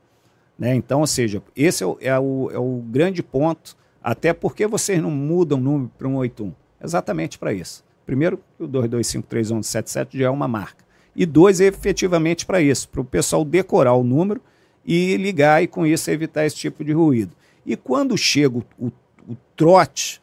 Né? 0.56 0.76
Então, 0.76 1.00
ou 1.00 1.08
seja, 1.08 1.42
esse 1.56 1.82
é 1.82 1.86
o, 1.88 1.98
é 2.00 2.20
o, 2.20 2.50
é 2.52 2.58
o 2.60 2.80
grande 2.86 3.20
ponto, 3.20 3.76
até 4.00 4.32
porque 4.32 4.64
vocês 4.64 5.02
não 5.02 5.10
mudam 5.10 5.58
o 5.58 5.60
número 5.60 5.90
para 5.98 6.06
um 6.06 6.14
81. 6.14 6.54
Exatamente 6.80 7.36
para 7.36 7.52
isso. 7.52 7.82
Primeiro, 8.06 8.40
o 8.58 8.66
22531177 8.66 10.08
já 10.18 10.26
é 10.26 10.30
uma 10.30 10.48
marca. 10.48 10.84
E 11.14 11.26
dois, 11.26 11.60
efetivamente 11.60 12.46
para 12.46 12.60
isso, 12.60 12.88
para 12.88 13.00
o 13.00 13.04
pessoal 13.04 13.44
decorar 13.44 13.94
o 13.94 14.02
número 14.02 14.40
e 14.84 15.16
ligar 15.16 15.62
e 15.62 15.66
com 15.66 15.86
isso 15.86 16.10
evitar 16.10 16.44
esse 16.44 16.56
tipo 16.56 16.84
de 16.84 16.92
ruído. 16.92 17.32
E 17.64 17.76
quando 17.76 18.16
chega 18.16 18.58
o, 18.58 18.64
o 18.78 18.92
o 19.26 19.36
trote, 19.56 20.20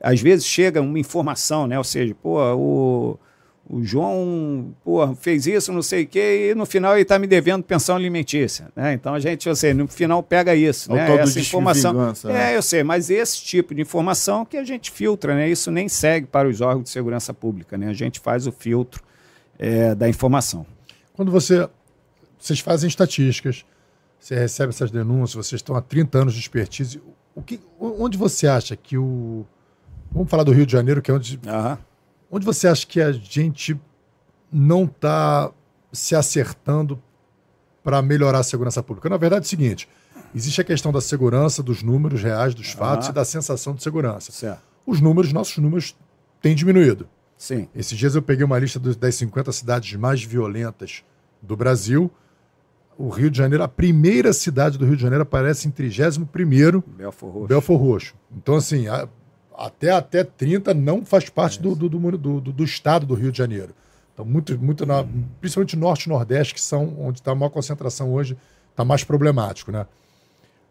às 0.00 0.20
vezes 0.20 0.44
chega 0.46 0.80
uma 0.80 0.98
informação, 0.98 1.66
né? 1.66 1.78
Ou 1.78 1.84
seja, 1.84 2.14
pô, 2.14 2.40
o, 2.54 3.18
o 3.72 3.84
João 3.84 4.74
pô, 4.84 5.14
fez 5.14 5.46
isso, 5.46 5.72
não 5.72 5.80
sei 5.80 6.02
o 6.02 6.06
quê, 6.06 6.50
e 6.50 6.54
no 6.56 6.66
final 6.66 6.94
ele 6.94 7.02
está 7.02 7.20
me 7.20 7.26
devendo 7.28 7.62
pensão 7.62 7.94
alimentícia. 7.94 8.68
Né? 8.74 8.94
Então 8.94 9.14
a 9.14 9.20
gente, 9.20 9.48
eu 9.48 9.54
sei, 9.54 9.72
no 9.72 9.86
final 9.86 10.24
pega 10.24 10.56
isso, 10.56 10.92
né? 10.92 11.08
Essa 11.20 11.38
informação. 11.38 11.92
Né? 11.92 12.12
É, 12.52 12.56
eu 12.56 12.62
sei, 12.62 12.82
mas 12.82 13.10
esse 13.10 13.40
tipo 13.42 13.72
de 13.72 13.80
informação 13.80 14.44
que 14.44 14.56
a 14.56 14.64
gente 14.64 14.90
filtra, 14.90 15.36
né? 15.36 15.48
Isso 15.48 15.70
nem 15.70 15.88
segue 15.88 16.26
para 16.26 16.48
os 16.48 16.60
órgãos 16.60 16.84
de 16.84 16.90
segurança 16.90 17.32
pública, 17.32 17.78
né? 17.78 17.88
A 17.88 17.92
gente 17.92 18.18
faz 18.18 18.44
o 18.44 18.50
filtro 18.50 19.04
é, 19.56 19.94
da 19.94 20.08
informação. 20.08 20.66
Quando 21.12 21.30
você. 21.30 21.68
Vocês 22.38 22.58
fazem 22.58 22.88
estatísticas, 22.88 23.66
você 24.18 24.34
recebe 24.34 24.70
essas 24.70 24.90
denúncias, 24.90 25.46
vocês 25.46 25.58
estão 25.58 25.76
há 25.76 25.82
30 25.82 26.18
anos 26.18 26.34
de 26.34 26.40
expertise. 26.40 27.00
O 27.34 27.42
que, 27.42 27.60
onde 27.78 28.16
você 28.16 28.46
acha 28.48 28.74
que 28.74 28.96
o. 28.96 29.44
Vamos 30.10 30.28
falar 30.28 30.42
do 30.42 30.50
Rio 30.50 30.66
de 30.66 30.72
Janeiro, 30.72 31.00
que 31.02 31.10
é 31.10 31.14
onde. 31.14 31.38
Uhum. 31.46 31.89
Onde 32.30 32.46
você 32.46 32.68
acha 32.68 32.86
que 32.86 33.00
a 33.00 33.12
gente 33.12 33.78
não 34.52 34.84
está 34.84 35.50
se 35.92 36.14
acertando 36.14 37.02
para 37.82 38.00
melhorar 38.00 38.38
a 38.38 38.42
segurança 38.42 38.82
pública? 38.82 39.08
Na 39.08 39.16
verdade 39.16 39.44
é 39.44 39.46
o 39.46 39.48
seguinte: 39.48 39.88
existe 40.34 40.60
a 40.60 40.64
questão 40.64 40.92
da 40.92 41.00
segurança, 41.00 41.62
dos 41.62 41.82
números 41.82 42.22
reais, 42.22 42.54
dos 42.54 42.70
fatos 42.70 43.08
e 43.08 43.12
da 43.12 43.24
sensação 43.24 43.74
de 43.74 43.82
segurança. 43.82 44.30
Certo. 44.32 44.62
Os 44.86 45.00
números, 45.00 45.32
nossos 45.32 45.58
números, 45.58 45.96
têm 46.40 46.54
diminuído. 46.54 47.08
Sim. 47.36 47.68
Esses 47.74 47.96
dias 47.96 48.14
eu 48.14 48.22
peguei 48.22 48.44
uma 48.44 48.58
lista 48.58 48.78
das 48.78 49.14
50 49.14 49.50
cidades 49.52 49.94
mais 49.96 50.22
violentas 50.22 51.02
do 51.42 51.56
Brasil 51.56 52.10
o 53.00 53.08
Rio 53.08 53.30
de 53.30 53.38
Janeiro, 53.38 53.64
a 53.64 53.68
primeira 53.68 54.30
cidade 54.30 54.76
do 54.76 54.84
Rio 54.84 54.94
de 54.94 55.00
Janeiro 55.00 55.22
aparece 55.22 55.66
em 55.66 55.70
31 55.70 56.82
Belfor 56.84 57.30
Roxo. 57.30 57.46
Belfor 57.48 57.80
Roxo. 57.80 58.14
Então, 58.36 58.56
assim, 58.56 58.88
a, 58.88 59.08
até, 59.60 59.90
até 59.90 60.24
30 60.24 60.72
não 60.72 61.04
faz 61.04 61.28
parte 61.28 61.58
é 61.58 61.62
do, 61.62 61.74
do, 61.74 61.88
do, 61.88 62.18
do, 62.18 62.40
do 62.40 62.64
estado 62.64 63.04
do 63.04 63.14
Rio 63.14 63.30
de 63.30 63.38
Janeiro. 63.38 63.74
Então, 64.14 64.24
muito, 64.24 64.58
muito 64.58 64.86
na, 64.86 65.04
principalmente 65.40 65.76
norte 65.76 66.04
e 66.04 66.08
nordeste, 66.08 66.54
que 66.54 66.60
são 66.60 66.96
onde 66.98 67.20
está 67.20 67.32
a 67.32 67.34
maior 67.34 67.50
concentração 67.50 68.12
hoje, 68.12 68.36
está 68.70 68.84
mais 68.84 69.04
problemático, 69.04 69.70
né? 69.70 69.86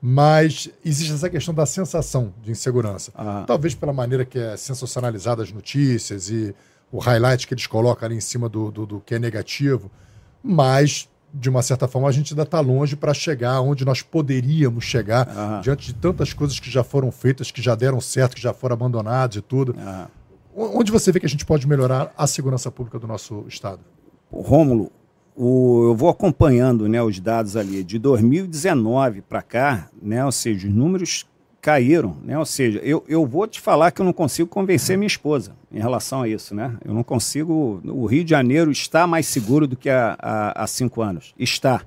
Mas 0.01 0.69
existe 0.83 1.13
essa 1.13 1.29
questão 1.29 1.53
da 1.53 1.65
sensação 1.65 2.33
de 2.41 2.51
insegurança. 2.51 3.11
Ah. 3.13 3.43
Talvez 3.45 3.75
pela 3.75 3.91
maneira 3.91 4.25
que 4.25 4.39
é 4.39 4.55
sensacionalizada 4.55 5.43
as 5.43 5.51
notícias 5.51 6.29
e 6.29 6.55
o 6.91 6.99
highlight 6.99 7.45
que 7.45 7.53
eles 7.53 7.67
colocam 7.67 8.07
ali 8.07 8.15
em 8.15 8.21
cima 8.21 8.47
do, 8.47 8.71
do, 8.71 8.85
do 8.85 8.99
que 9.01 9.15
é 9.15 9.19
negativo. 9.19 9.91
Mas 10.41 11.09
de 11.33 11.49
uma 11.49 11.61
certa 11.61 11.87
forma, 11.87 12.07
a 12.07 12.11
gente 12.11 12.33
ainda 12.33 12.43
está 12.43 12.59
longe 12.59 12.95
para 12.95 13.13
chegar 13.13 13.61
onde 13.61 13.85
nós 13.85 14.01
poderíamos 14.01 14.83
chegar, 14.83 15.27
uhum. 15.27 15.61
diante 15.61 15.87
de 15.87 15.93
tantas 15.93 16.33
coisas 16.33 16.59
que 16.59 16.69
já 16.69 16.83
foram 16.83 17.11
feitas, 17.11 17.51
que 17.51 17.61
já 17.61 17.75
deram 17.75 18.01
certo, 18.01 18.35
que 18.35 18.41
já 18.41 18.53
foram 18.53 18.73
abandonadas 18.73 19.35
e 19.37 19.41
tudo. 19.41 19.75
Uhum. 19.77 20.05
Onde 20.75 20.91
você 20.91 21.11
vê 21.11 21.19
que 21.19 21.25
a 21.25 21.29
gente 21.29 21.45
pode 21.45 21.67
melhorar 21.67 22.11
a 22.17 22.27
segurança 22.27 22.71
pública 22.71 22.99
do 22.99 23.07
nosso 23.07 23.45
Estado? 23.47 23.79
Rômulo, 24.31 24.91
o, 25.35 25.85
eu 25.89 25.95
vou 25.95 26.09
acompanhando 26.09 26.89
né, 26.89 27.01
os 27.01 27.19
dados 27.19 27.55
ali. 27.55 27.83
De 27.83 27.97
2019 27.97 29.21
para 29.21 29.41
cá, 29.41 29.89
né, 30.01 30.25
ou 30.25 30.31
seja, 30.31 30.67
os 30.67 30.73
números 30.73 31.25
caíram, 31.61 32.15
né? 32.23 32.37
Ou 32.37 32.45
seja, 32.45 32.79
eu, 32.79 33.03
eu 33.07 33.25
vou 33.25 33.45
te 33.45 33.59
falar 33.59 33.91
que 33.91 34.01
eu 34.01 34.05
não 34.05 34.13
consigo 34.13 34.49
convencer 34.49 34.97
minha 34.97 35.07
esposa 35.07 35.55
em 35.71 35.79
relação 35.79 36.21
a 36.21 36.27
isso, 36.27 36.55
né? 36.55 36.77
Eu 36.83 36.93
não 36.93 37.03
consigo. 37.03 37.81
O 37.85 38.05
Rio 38.05 38.23
de 38.23 38.29
Janeiro 38.29 38.71
está 38.71 39.05
mais 39.05 39.27
seguro 39.27 39.67
do 39.67 39.75
que 39.75 39.89
há, 39.89 40.17
há, 40.19 40.63
há 40.63 40.67
cinco 40.67 41.01
anos. 41.01 41.33
Está. 41.37 41.81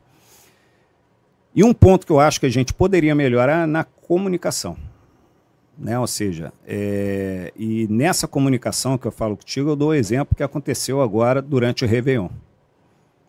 E 1.55 1.63
um 1.63 1.75
ponto 1.75 2.07
que 2.07 2.13
eu 2.13 2.21
acho 2.21 2.41
que 2.41 2.47
a 2.47 2.51
gente 2.51 2.73
poderia 2.73 3.15
melhorar 3.15 3.65
é 3.65 3.67
na 3.67 3.85
comunicação. 3.85 4.77
Né? 5.79 5.99
Ou 5.99 6.07
seja, 6.07 6.53
é... 6.67 7.53
e 7.57 7.87
nessa 7.89 8.29
comunicação 8.29 8.97
que 8.97 9.07
eu 9.07 9.13
falo 9.13 9.37
contigo, 9.37 9.71
eu 9.71 9.77
dou 9.77 9.91
o 9.91 9.95
exemplo 9.95 10.37
que 10.37 10.43
aconteceu 10.43 11.01
agora 11.01 11.43
durante 11.43 11.85
o 11.85 11.89
Réveillon. 11.89 12.29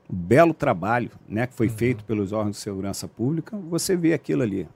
Belo 0.10 0.53
trabalho 0.53 1.10
né, 1.28 1.48
que 1.48 1.53
foi 1.53 1.68
uhum. 1.68 1.74
feito 1.74 2.03
pelos 2.03 2.32
órgãos 2.32 2.57
de 2.57 2.61
segurança 2.61 3.07
pública, 3.07 3.57
você 3.70 3.95
vê 3.95 4.14
aquilo 4.14 4.44
ali. 4.44 4.68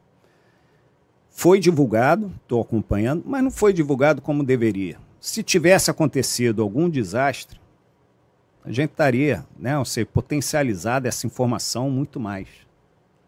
Foi 1.40 1.60
divulgado, 1.60 2.32
estou 2.42 2.60
acompanhando, 2.60 3.22
mas 3.24 3.44
não 3.44 3.52
foi 3.52 3.72
divulgado 3.72 4.24
como 4.24 4.44
deveria. 4.44 4.98
Se 5.20 5.44
tivesse 5.44 5.92
acontecido 5.92 6.64
algum 6.64 6.90
desastre, 6.90 7.60
a 8.66 8.72
gente 8.72 8.90
estaria, 8.90 9.46
né, 9.56 9.78
ou 9.78 9.86
seja, 9.86 10.08
potencializado 10.08 11.08
essa 11.08 11.28
informação 11.28 11.92
muito 11.92 12.20
mais. 12.20 12.48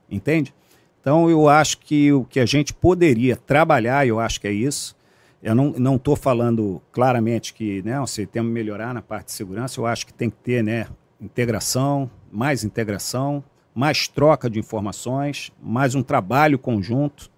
Entende? 0.09 0.55
Então 0.99 1.29
eu 1.29 1.47
acho 1.47 1.77
que 1.77 2.11
o 2.11 2.25
que 2.25 2.39
a 2.39 2.47
gente 2.47 2.73
poderia 2.73 3.35
trabalhar, 3.35 4.07
eu 4.07 4.19
acho 4.19 4.41
que 4.41 4.47
é 4.47 4.51
isso. 4.51 4.97
Eu 5.43 5.53
não 5.53 5.95
estou 5.95 6.15
falando 6.15 6.81
claramente 6.91 7.53
que 7.53 7.83
né, 7.83 7.99
você 7.99 8.25
tem 8.25 8.41
que 8.41 8.49
melhorar 8.49 8.91
na 8.91 9.03
parte 9.03 9.27
de 9.27 9.33
segurança, 9.33 9.79
eu 9.79 9.85
acho 9.85 10.07
que 10.07 10.13
tem 10.15 10.31
que 10.31 10.37
ter 10.37 10.63
né, 10.63 10.87
integração, 11.21 12.09
mais 12.31 12.63
integração, 12.63 13.43
mais 13.71 14.07
troca 14.07 14.49
de 14.49 14.57
informações, 14.57 15.51
mais 15.61 15.93
um 15.93 16.01
trabalho 16.01 16.57
conjunto 16.57 17.29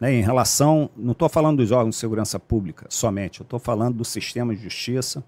né, 0.00 0.12
em 0.12 0.22
relação. 0.22 0.90
Não 0.96 1.12
estou 1.12 1.28
falando 1.28 1.58
dos 1.58 1.70
órgãos 1.70 1.94
de 1.94 2.00
segurança 2.00 2.38
pública 2.38 2.86
somente, 2.88 3.40
eu 3.40 3.44
estou 3.44 3.58
falando 3.58 3.96
do 3.96 4.04
sistema 4.04 4.54
de 4.54 4.62
justiça. 4.62 5.24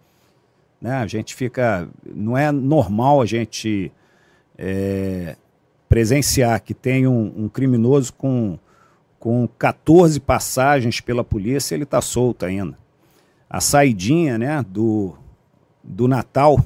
Né, 0.81 0.95
a 0.95 1.07
gente 1.07 1.35
fica. 1.35 1.89
Não 2.05 2.37
é 2.37 2.51
normal 2.51 3.21
a 3.21 3.27
gente 3.27 3.93
é, 4.57 5.37
presenciar 5.89 6.63
que 6.63 6.73
tem 6.73 7.07
um, 7.07 7.33
um, 7.37 7.49
criminoso 7.49 8.13
com, 8.15 8.59
com 9.19 9.49
14 9.59 10.21
passagens 10.21 11.01
pela 11.01 11.23
polícia 11.25 11.75
ele 11.75 11.85
está 11.85 12.01
solto 12.01 12.47
ainda. 12.47 12.79
A 13.49 13.61
saidinha 13.61 14.39
né, 14.39 14.65
do, 14.67 15.15
do 15.83 16.07
Natal, 16.09 16.65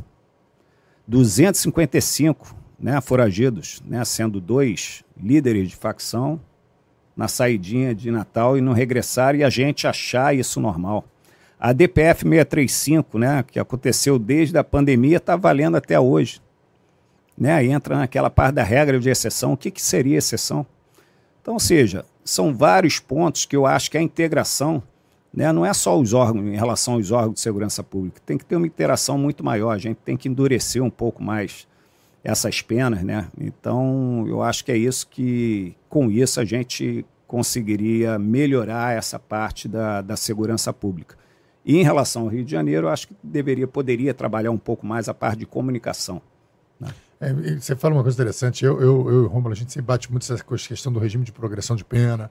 255 1.08 2.54
né, 2.78 3.00
foragidos, 3.00 3.82
né, 3.84 4.04
sendo 4.04 4.40
dois 4.40 5.02
líderes 5.16 5.70
de 5.70 5.76
facção 5.76 6.40
na 7.16 7.28
saidinha 7.28 7.94
de 7.94 8.10
Natal 8.10 8.58
e 8.58 8.60
não 8.60 8.72
regressar 8.72 9.34
e 9.34 9.44
a 9.44 9.50
gente 9.50 9.86
achar 9.86 10.34
isso 10.34 10.60
normal. 10.60 11.04
A 11.58 11.72
DPF 11.72 12.22
635, 12.22 13.18
né, 13.18 13.44
que 13.46 13.58
aconteceu 13.58 14.18
desde 14.18 14.58
a 14.58 14.64
pandemia, 14.64 15.16
está 15.16 15.36
valendo 15.36 15.76
até 15.76 15.98
hoje. 15.98 16.42
Né? 17.38 17.64
Entra 17.64 17.96
naquela 17.96 18.28
parte 18.28 18.56
da 18.56 18.62
regra 18.62 18.98
de 18.98 19.08
exceção. 19.08 19.52
O 19.52 19.56
que, 19.56 19.70
que 19.70 19.80
seria 19.80 20.18
exceção? 20.18 20.66
Então, 21.40 21.54
ou 21.54 21.60
seja, 21.60 22.04
são 22.24 22.54
vários 22.54 22.98
pontos 22.98 23.44
que 23.44 23.56
eu 23.56 23.66
acho 23.66 23.90
que 23.90 23.98
a 23.98 24.02
integração 24.02 24.82
né, 25.32 25.52
não 25.52 25.66
é 25.66 25.74
só 25.74 25.98
os 25.98 26.12
órgãos 26.12 26.46
em 26.46 26.56
relação 26.56 26.94
aos 26.94 27.10
órgãos 27.10 27.34
de 27.34 27.40
segurança 27.40 27.82
pública, 27.82 28.20
tem 28.24 28.38
que 28.38 28.44
ter 28.44 28.56
uma 28.56 28.66
interação 28.66 29.18
muito 29.18 29.44
maior, 29.44 29.72
a 29.72 29.78
gente 29.78 29.96
tem 29.96 30.16
que 30.16 30.28
endurecer 30.28 30.82
um 30.82 30.90
pouco 30.90 31.22
mais 31.22 31.66
essas 32.24 32.62
penas, 32.62 33.02
né? 33.02 33.28
Então, 33.38 34.24
eu 34.26 34.42
acho 34.42 34.64
que 34.64 34.72
é 34.72 34.76
isso 34.76 35.06
que, 35.06 35.76
com 35.90 36.10
isso, 36.10 36.40
a 36.40 36.44
gente 36.44 37.04
conseguiria 37.26 38.18
melhorar 38.18 38.96
essa 38.96 39.18
parte 39.18 39.68
da, 39.68 40.00
da 40.00 40.16
segurança 40.16 40.72
pública. 40.72 41.16
E 41.64 41.76
em 41.76 41.82
relação 41.82 42.22
ao 42.22 42.28
Rio 42.28 42.44
de 42.44 42.50
Janeiro, 42.50 42.86
eu 42.86 42.90
acho 42.90 43.08
que 43.08 43.16
deveria, 43.22 43.68
poderia 43.68 44.14
trabalhar 44.14 44.50
um 44.50 44.58
pouco 44.58 44.86
mais 44.86 45.08
a 45.08 45.14
parte 45.14 45.40
de 45.40 45.46
comunicação. 45.46 46.20
Né? 46.80 46.88
É, 47.20 47.32
você 47.32 47.76
fala 47.76 47.94
uma 47.94 48.02
coisa 48.02 48.16
interessante. 48.16 48.64
Eu, 48.64 48.80
eu, 48.80 49.10
eu 49.10 49.22
e 49.22 49.24
o 49.24 49.26
Romulo, 49.26 49.52
a 49.52 49.56
gente 49.56 49.72
sempre 49.72 49.86
bate 49.86 50.10
muito 50.10 50.22
essa 50.32 50.42
questão 50.42 50.92
do 50.92 50.98
regime 50.98 51.24
de 51.24 51.32
progressão 51.32 51.76
de 51.76 51.84
pena. 51.84 52.30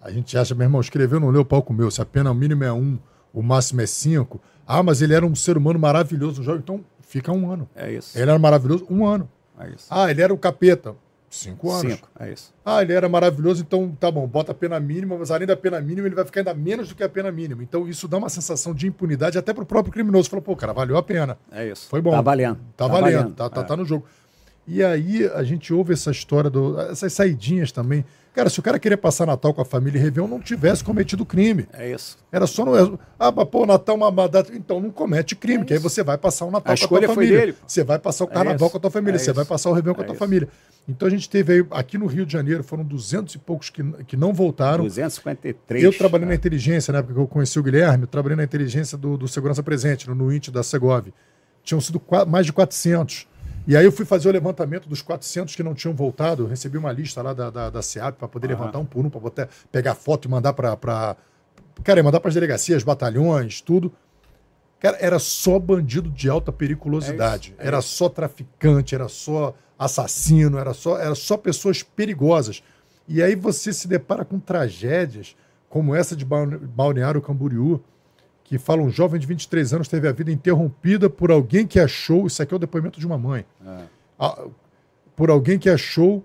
A 0.00 0.10
gente 0.10 0.36
acha, 0.38 0.54
meu 0.54 0.64
irmão, 0.64 0.80
escreveu, 0.80 1.18
não 1.18 1.30
leu 1.30 1.42
o 1.42 1.44
palco 1.44 1.72
meu. 1.72 1.90
Se 1.90 2.00
a 2.00 2.04
pena 2.04 2.32
mínima 2.32 2.64
é 2.64 2.72
um, 2.72 2.98
o 3.32 3.42
máximo 3.42 3.80
é 3.80 3.86
cinco. 3.86 4.40
Ah, 4.66 4.82
mas 4.82 5.02
ele 5.02 5.14
era 5.14 5.26
um 5.26 5.34
ser 5.34 5.56
humano 5.56 5.78
maravilhoso, 5.78 6.42
jovem. 6.42 6.60
Então, 6.60 6.84
Fica 7.06 7.32
um 7.32 7.50
ano. 7.50 7.68
É 7.74 7.90
isso. 7.90 8.18
Ele 8.18 8.28
era 8.28 8.38
maravilhoso, 8.38 8.86
um 8.90 9.06
ano. 9.06 9.28
É 9.58 9.70
isso. 9.70 9.86
Ah, 9.88 10.10
ele 10.10 10.20
era 10.20 10.34
o 10.34 10.36
capeta. 10.36 10.94
Cinco 11.30 11.70
anos. 11.70 11.92
Cinco, 11.92 12.08
é 12.18 12.32
isso. 12.32 12.52
Ah, 12.64 12.82
ele 12.82 12.92
era 12.92 13.08
maravilhoso, 13.08 13.62
então 13.62 13.90
tá 13.98 14.10
bom, 14.10 14.26
bota 14.26 14.52
a 14.52 14.54
pena 14.54 14.78
mínima, 14.78 15.18
mas 15.18 15.30
além 15.30 15.46
da 15.46 15.56
pena 15.56 15.80
mínima, 15.80 16.06
ele 16.06 16.14
vai 16.14 16.24
ficar 16.24 16.40
ainda 16.40 16.54
menos 16.54 16.88
do 16.88 16.94
que 16.94 17.02
a 17.02 17.08
pena 17.08 17.30
mínima. 17.30 17.62
Então 17.62 17.88
isso 17.88 18.08
dá 18.08 18.16
uma 18.16 18.28
sensação 18.28 18.72
de 18.74 18.86
impunidade 18.86 19.36
até 19.36 19.52
pro 19.52 19.66
próprio 19.66 19.92
criminoso. 19.92 20.30
Falou, 20.30 20.42
pô, 20.42 20.56
cara, 20.56 20.72
valeu 20.72 20.96
a 20.96 21.02
pena. 21.02 21.38
É 21.50 21.68
isso. 21.68 21.88
Foi 21.88 22.00
bom. 22.00 22.10
Tá 22.10 22.20
valendo. 22.20 22.56
Tá, 22.76 22.86
tá 22.86 22.88
valendo, 22.88 23.14
valendo. 23.14 23.34
Tá, 23.34 23.50
tá, 23.50 23.60
é. 23.60 23.64
tá 23.64 23.76
no 23.76 23.84
jogo. 23.84 24.06
E 24.66 24.82
aí 24.82 25.26
a 25.28 25.44
gente 25.44 25.72
ouve 25.72 25.92
essa 25.92 26.10
história, 26.10 26.50
do, 26.50 26.80
essas 26.80 27.12
saidinhas 27.12 27.70
também. 27.70 28.04
Cara, 28.36 28.50
se 28.50 28.60
o 28.60 28.62
cara 28.62 28.78
queria 28.78 28.98
passar 28.98 29.24
Natal 29.24 29.54
com 29.54 29.62
a 29.62 29.64
família 29.64 29.98
e 29.98 30.02
Réveillon, 30.02 30.28
não 30.28 30.38
tivesse 30.38 30.84
cometido 30.84 31.24
crime. 31.24 31.66
É 31.72 31.90
isso. 31.90 32.18
Era 32.30 32.46
só 32.46 32.66
no. 32.66 33.00
Ah, 33.18 33.32
mas 33.32 33.48
pô, 33.48 33.64
Natal 33.64 33.96
é 33.96 34.04
uma, 34.04 34.28
data. 34.28 34.52
Então 34.54 34.78
não 34.78 34.90
comete 34.90 35.34
crime, 35.34 35.62
é 35.62 35.64
que 35.64 35.72
aí 35.72 35.78
você 35.78 36.02
vai 36.02 36.18
passar 36.18 36.44
o 36.44 36.50
Natal 36.50 36.74
a 36.74 36.76
com 36.86 36.96
a 36.96 37.00
tua 37.00 37.14
família. 37.14 37.40
Dele, 37.40 37.54
você 37.66 37.82
vai 37.82 37.98
passar 37.98 38.24
o 38.24 38.28
é 38.28 38.30
Carnaval 38.30 38.68
é 38.68 38.70
com 38.70 38.76
a 38.76 38.80
tua 38.80 38.90
família. 38.90 39.16
É 39.16 39.18
você 39.18 39.32
vai 39.32 39.46
passar 39.46 39.70
o 39.70 39.72
Réveillon 39.72 39.94
com 39.94 40.02
a 40.02 40.04
tua 40.04 40.14
é 40.14 40.18
família. 40.18 40.48
Então 40.86 41.08
a 41.08 41.10
gente 41.10 41.30
teve 41.30 41.54
aí, 41.54 41.66
aqui 41.70 41.96
no 41.96 42.04
Rio 42.04 42.26
de 42.26 42.32
Janeiro, 42.34 42.62
foram 42.62 42.84
200 42.84 43.34
e 43.34 43.38
poucos 43.38 43.70
que, 43.70 43.82
que 44.04 44.18
não 44.18 44.34
voltaram. 44.34 44.84
253. 44.84 45.82
Eu 45.82 45.96
trabalhei 45.96 46.28
na 46.28 46.34
inteligência, 46.34 46.92
na 46.92 46.98
época 46.98 47.14
que 47.14 47.20
eu 47.20 47.26
conheci 47.26 47.58
o 47.58 47.62
Guilherme, 47.62 48.02
eu 48.02 48.08
trabalhei 48.08 48.36
na 48.36 48.44
inteligência 48.44 48.98
do, 48.98 49.16
do 49.16 49.26
Segurança 49.26 49.62
Presente, 49.62 50.06
no, 50.06 50.14
no 50.14 50.40
da 50.52 50.62
Segov. 50.62 51.06
Tinham 51.64 51.80
sido 51.80 52.02
mais 52.28 52.44
de 52.44 52.52
400. 52.52 53.26
E 53.66 53.76
aí 53.76 53.84
eu 53.84 53.90
fui 53.90 54.04
fazer 54.04 54.28
o 54.28 54.32
levantamento 54.32 54.88
dos 54.88 55.02
400 55.02 55.56
que 55.56 55.62
não 55.62 55.74
tinham 55.74 55.94
voltado. 55.94 56.44
Eu 56.44 56.46
recebi 56.46 56.78
uma 56.78 56.92
lista 56.92 57.20
lá 57.20 57.32
da, 57.32 57.50
da, 57.50 57.70
da 57.70 57.82
SEAP 57.82 58.16
para 58.16 58.28
poder 58.28 58.46
uhum. 58.46 58.58
levantar 58.58 58.78
um 58.78 58.84
por 58.84 59.04
um, 59.04 59.10
para 59.10 59.48
pegar 59.72 59.94
foto 59.94 60.26
e 60.26 60.30
mandar 60.30 60.52
para. 60.52 61.16
Cara, 61.82 62.02
mandar 62.02 62.20
para 62.20 62.28
as 62.28 62.34
delegacias, 62.34 62.82
batalhões, 62.82 63.60
tudo. 63.60 63.92
Cara, 64.78 64.96
era 65.00 65.18
só 65.18 65.58
bandido 65.58 66.08
de 66.10 66.28
alta 66.28 66.52
periculosidade. 66.52 67.50
É 67.50 67.52
isso, 67.52 67.62
é 67.62 67.66
era 67.66 67.78
isso. 67.78 67.88
só 67.88 68.08
traficante, 68.08 68.94
era 68.94 69.08
só 69.08 69.54
assassino, 69.78 70.58
era 70.58 70.72
só, 70.72 70.98
era 70.98 71.14
só 71.14 71.36
pessoas 71.36 71.82
perigosas. 71.82 72.62
E 73.08 73.22
aí 73.22 73.34
você 73.34 73.72
se 73.72 73.88
depara 73.88 74.24
com 74.24 74.38
tragédias 74.38 75.36
como 75.68 75.94
essa 75.94 76.16
de 76.16 76.24
Balneário 76.24 77.20
Camboriú, 77.20 77.82
que 78.46 78.58
fala 78.58 78.80
um 78.80 78.90
jovem 78.90 79.18
de 79.18 79.26
23 79.26 79.74
anos 79.74 79.88
teve 79.88 80.06
a 80.06 80.12
vida 80.12 80.30
interrompida 80.30 81.10
por 81.10 81.32
alguém 81.32 81.66
que 81.66 81.80
achou, 81.80 82.26
isso 82.28 82.40
aqui 82.40 82.54
é 82.54 82.56
o 82.56 82.60
depoimento 82.60 83.00
de 83.00 83.06
uma 83.06 83.18
mãe, 83.18 83.44
é. 83.66 84.48
por 85.16 85.30
alguém 85.30 85.58
que 85.58 85.68
achou 85.68 86.24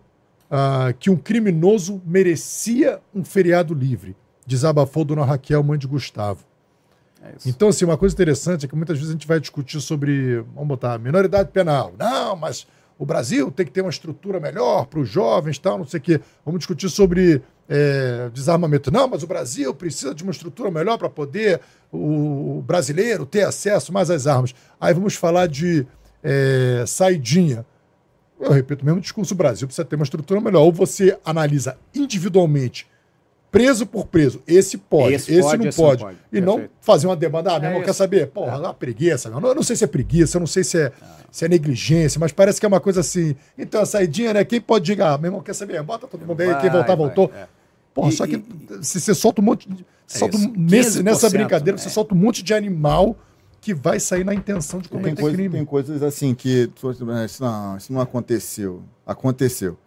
ah, 0.49 0.93
que 0.99 1.09
um 1.09 1.17
criminoso 1.17 1.99
merecia 2.05 2.99
um 3.13 3.23
feriado 3.23 3.73
livre. 3.73 4.15
Desabafou 4.45 5.03
Dona 5.03 5.25
Raquel, 5.25 5.63
mãe 5.63 5.79
de 5.79 5.87
Gustavo. 5.87 6.45
É 7.23 7.33
então, 7.45 7.69
assim, 7.69 7.85
uma 7.85 7.97
coisa 7.97 8.13
interessante 8.13 8.65
é 8.65 8.69
que 8.69 8.75
muitas 8.75 8.97
vezes 8.97 9.09
a 9.09 9.13
gente 9.13 9.27
vai 9.27 9.39
discutir 9.39 9.81
sobre, 9.81 10.41
vamos 10.53 10.67
botar, 10.67 10.99
minoridade 10.99 11.49
penal. 11.51 11.93
Não, 11.97 12.35
mas 12.35 12.67
o 12.99 13.05
Brasil 13.05 13.49
tem 13.49 13.65
que 13.65 13.71
ter 13.71 13.81
uma 13.81 13.89
estrutura 13.89 14.39
melhor 14.39 14.85
para 14.85 14.99
os 14.99 15.09
jovens, 15.09 15.57
tal, 15.57 15.79
não 15.79 15.87
sei 15.87 15.99
o 15.99 16.03
quê. 16.03 16.21
Vamos 16.45 16.59
discutir 16.59 16.87
sobre 16.89 17.41
é, 17.73 18.29
desarmamento. 18.33 18.91
Não, 18.91 19.07
mas 19.07 19.23
o 19.23 19.27
Brasil 19.27 19.73
precisa 19.73 20.13
de 20.13 20.23
uma 20.23 20.33
estrutura 20.33 20.69
melhor 20.69 20.97
para 20.97 21.09
poder 21.09 21.61
o 21.89 22.61
brasileiro 22.67 23.25
ter 23.25 23.43
acesso 23.43 23.93
mais 23.93 24.09
às 24.09 24.27
armas. 24.27 24.53
Aí 24.79 24.93
vamos 24.93 25.15
falar 25.15 25.47
de 25.47 25.87
é, 26.21 26.83
saidinha. 26.85 27.65
Eu 28.37 28.51
repito 28.51 28.83
o 28.83 28.85
mesmo 28.85 28.99
discurso: 28.99 29.33
o 29.33 29.37
Brasil 29.37 29.65
precisa 29.67 29.85
ter 29.85 29.95
uma 29.95 30.03
estrutura 30.03 30.41
melhor. 30.41 30.63
Ou 30.63 30.71
você 30.73 31.17
analisa 31.23 31.77
individualmente, 31.95 32.85
preso 33.49 33.85
por 33.85 34.05
preso, 34.05 34.43
esse 34.45 34.77
pode, 34.77 35.13
esse, 35.13 35.31
esse, 35.31 35.41
pode, 35.41 35.57
não, 35.57 35.69
esse 35.69 35.77
pode. 35.77 36.03
não 36.03 36.09
pode. 36.09 36.19
E 36.29 36.41
Perfeito. 36.41 36.45
não 36.45 36.69
fazer 36.81 37.07
uma 37.07 37.15
demanda, 37.15 37.55
ah, 37.55 37.59
meu 37.59 37.69
é 37.69 37.71
irmão, 37.71 37.85
quer 37.85 37.93
saber? 37.93 38.27
Porra, 38.27 38.57
é. 38.57 38.59
uma 38.59 38.73
preguiça. 38.73 39.29
Eu 39.29 39.39
não, 39.39 39.47
eu 39.47 39.55
não 39.55 39.63
sei 39.63 39.77
se 39.77 39.85
é 39.85 39.87
preguiça, 39.87 40.35
eu 40.35 40.41
não 40.41 40.47
sei 40.47 40.65
se 40.65 40.77
é, 40.77 40.91
se 41.31 41.45
é 41.45 41.47
negligência, 41.47 42.19
mas 42.19 42.33
parece 42.33 42.59
que 42.59 42.65
é 42.65 42.67
uma 42.67 42.81
coisa 42.81 42.99
assim. 42.99 43.33
Então, 43.57 43.81
a 43.81 43.85
saidinha, 43.85 44.33
né? 44.33 44.43
Quem 44.43 44.59
pode 44.59 44.85
dizer, 44.85 45.01
ah, 45.01 45.17
meu 45.17 45.29
irmão, 45.29 45.41
quer 45.41 45.53
saber? 45.53 45.81
Bota 45.83 46.05
todo 46.05 46.25
mundo 46.25 46.41
aí, 46.41 46.53
quem 46.59 46.69
voltar, 46.69 46.87
vai, 46.87 46.97
voltou. 46.97 47.31
É. 47.33 47.60
Porra, 47.93 48.09
e, 48.09 48.11
só 48.11 48.25
que 48.25 48.35
e, 48.35 48.83
se 48.83 48.99
você 48.99 49.13
solta 49.13 49.41
um 49.41 49.45
monte 49.45 49.69
de. 49.69 49.83
É 49.83 50.17
solta 50.17 50.37
um, 50.37 50.53
nesse, 50.55 51.03
nessa 51.03 51.29
brincadeira, 51.29 51.77
né? 51.77 51.83
você 51.83 51.89
solta 51.89 52.13
um 52.13 52.17
monte 52.17 52.43
de 52.43 52.53
animal 52.53 53.17
que 53.59 53.73
vai 53.73 53.99
sair 53.99 54.23
na 54.23 54.33
intenção 54.33 54.79
de 54.79 54.89
cometer 54.89 55.15
tem 55.15 55.21
coisa, 55.21 55.37
crime. 55.37 55.55
Tem 55.55 55.65
coisas 55.65 56.01
assim 56.01 56.33
que. 56.33 56.69
Isso 57.25 57.43
não, 57.43 57.77
isso 57.77 57.93
não 57.93 58.01
aconteceu. 58.01 58.83
Aconteceu. 59.05 59.77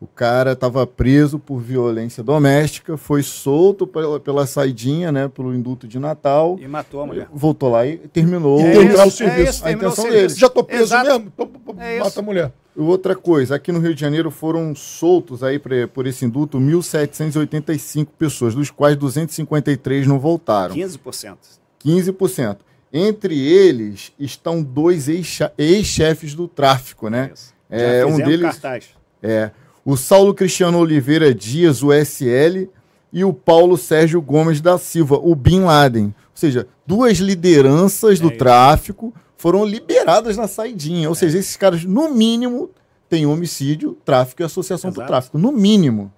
O 0.00 0.06
cara 0.06 0.52
estava 0.52 0.86
preso 0.86 1.38
por 1.38 1.60
violência 1.60 2.22
doméstica, 2.22 2.96
foi 2.96 3.22
solto 3.22 3.86
pela, 3.86 4.20
pela 4.20 4.46
saidinha, 4.46 5.10
né, 5.10 5.28
pelo 5.28 5.54
indulto 5.54 5.88
de 5.88 5.98
Natal. 5.98 6.58
E 6.60 6.68
matou 6.68 7.00
a 7.00 7.06
mulher. 7.06 7.28
Voltou 7.32 7.70
lá 7.70 7.86
e 7.86 7.96
terminou, 7.96 8.60
e 8.60 8.72
terminou 8.72 9.06
o 9.06 9.10
serviço. 9.10 9.40
É 9.40 9.50
isso, 9.50 9.66
a 9.66 9.72
intenção 9.72 10.10
dele. 10.10 10.28
Já 10.28 10.48
estou 10.48 10.62
preso 10.62 10.82
Exato. 10.82 11.08
mesmo, 11.08 11.32
então 11.32 11.50
é 11.78 11.98
mata 12.00 12.20
a 12.20 12.22
mulher. 12.22 12.52
Outra 12.76 13.14
coisa, 13.14 13.54
aqui 13.54 13.70
no 13.70 13.78
Rio 13.78 13.94
de 13.94 14.00
Janeiro 14.00 14.30
foram 14.30 14.74
soltos 14.74 15.44
aí 15.44 15.60
por 15.92 16.06
esse 16.06 16.24
indulto 16.24 16.58
1.785 16.58 18.08
pessoas, 18.18 18.54
dos 18.54 18.70
quais 18.70 18.96
253 18.96 20.06
não 20.06 20.18
voltaram. 20.18 20.74
15%. 20.74 21.36
15%. 21.84 22.56
Entre 22.92 23.38
eles 23.38 24.12
estão 24.18 24.62
dois 24.62 25.08
ex-chefes 25.08 26.34
do 26.34 26.48
tráfico, 26.48 27.08
né? 27.08 27.30
Isso. 27.32 27.54
É, 27.70 28.04
um 28.04 28.18
deles 28.18 28.42
cartaz. 28.42 28.88
É, 29.22 29.50
o 29.84 29.96
Saulo 29.96 30.34
Cristiano 30.34 30.78
Oliveira 30.78 31.34
Dias, 31.34 31.82
o 31.82 31.92
SL, 31.92 32.68
e 33.12 33.24
o 33.24 33.32
Paulo 33.32 33.76
Sérgio 33.76 34.20
Gomes 34.20 34.60
da 34.60 34.78
Silva, 34.78 35.16
o 35.16 35.34
Bin 35.36 35.60
Laden. 35.60 36.06
Ou 36.06 36.12
seja, 36.34 36.66
duas 36.84 37.18
lideranças 37.18 38.18
do 38.18 38.28
é 38.28 38.36
tráfico 38.36 39.14
foram 39.44 39.62
liberadas 39.62 40.38
na 40.38 40.48
saidinha. 40.48 41.06
Ou 41.06 41.12
é. 41.14 41.18
seja, 41.18 41.36
esses 41.36 41.54
caras, 41.54 41.84
no 41.84 42.08
mínimo, 42.08 42.70
têm 43.10 43.26
homicídio, 43.26 43.92
tráfico 44.02 44.40
e 44.40 44.42
associação 44.42 44.88
Exato. 44.88 45.00
para 45.00 45.06
tráfico. 45.06 45.36
No 45.36 45.52
mínimo. 45.52 46.10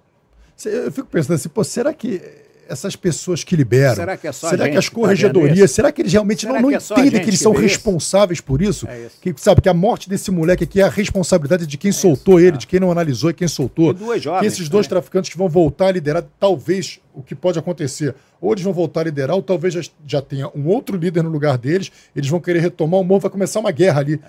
Eu 0.63 0.89
fico 0.93 1.09
pensando 1.09 1.35
assim, 1.35 1.49
pô, 1.49 1.61
será 1.61 1.93
que 1.93 2.21
essas 2.69 2.95
pessoas 2.95 3.43
que 3.43 3.55
liberam. 3.55 3.95
Será 3.95 4.17
que 4.17 4.27
é 4.27 4.31
só 4.31 4.49
Será 4.49 4.69
que 4.69 4.77
as 4.77 4.85
tá 4.85 4.95
corregedorias, 4.95 5.71
tá 5.71 5.75
será 5.75 5.91
que 5.91 6.01
eles 6.01 6.11
realmente 6.11 6.41
será 6.41 6.53
não, 6.53 6.61
não 6.61 6.69
que 6.69 6.75
é 6.75 6.99
entendem 6.99 7.21
que 7.21 7.29
eles 7.29 7.39
são 7.39 7.53
responsáveis 7.53 8.41
por 8.41 8.61
isso? 8.61 8.87
É 8.87 9.05
isso? 9.05 9.15
Que 9.21 9.33
sabe 9.37 9.61
que 9.61 9.69
a 9.69 9.73
morte 9.73 10.09
desse 10.09 10.31
moleque 10.31 10.63
aqui 10.63 10.81
é 10.81 10.83
a 10.83 10.89
responsabilidade 10.89 11.65
de 11.65 11.77
quem 11.77 11.89
é 11.89 11.91
soltou 11.93 12.39
isso, 12.39 12.47
ele, 12.47 12.57
de 12.57 12.67
quem 12.67 12.79
não 12.79 12.91
analisou 12.91 13.29
e 13.29 13.33
quem 13.33 13.47
soltou. 13.47 13.91
E 13.91 13.93
duas 13.93 14.21
jovens, 14.21 14.41
que 14.41 14.47
esses 14.47 14.69
dois 14.69 14.85
né? 14.85 14.89
traficantes 14.89 15.29
que 15.29 15.37
vão 15.37 15.49
voltar 15.49 15.87
a 15.87 15.91
liderar, 15.91 16.23
talvez 16.39 16.99
o 17.13 17.23
que 17.23 17.33
pode 17.33 17.57
acontecer, 17.57 18.13
ou 18.39 18.51
eles 18.51 18.63
vão 18.63 18.73
voltar 18.73 19.01
a 19.01 19.03
liderar, 19.05 19.35
ou 19.35 19.41
talvez 19.41 19.73
já, 19.73 19.81
já 20.05 20.21
tenha 20.21 20.49
um 20.55 20.67
outro 20.67 20.95
líder 20.95 21.23
no 21.23 21.29
lugar 21.29 21.57
deles, 21.57 21.91
eles 22.15 22.29
vão 22.29 22.39
querer 22.39 22.59
retomar 22.59 22.99
o 22.99 23.03
morro, 23.03 23.21
vai 23.21 23.31
começar 23.31 23.59
uma 23.59 23.71
guerra 23.71 24.01
ali. 24.01 24.21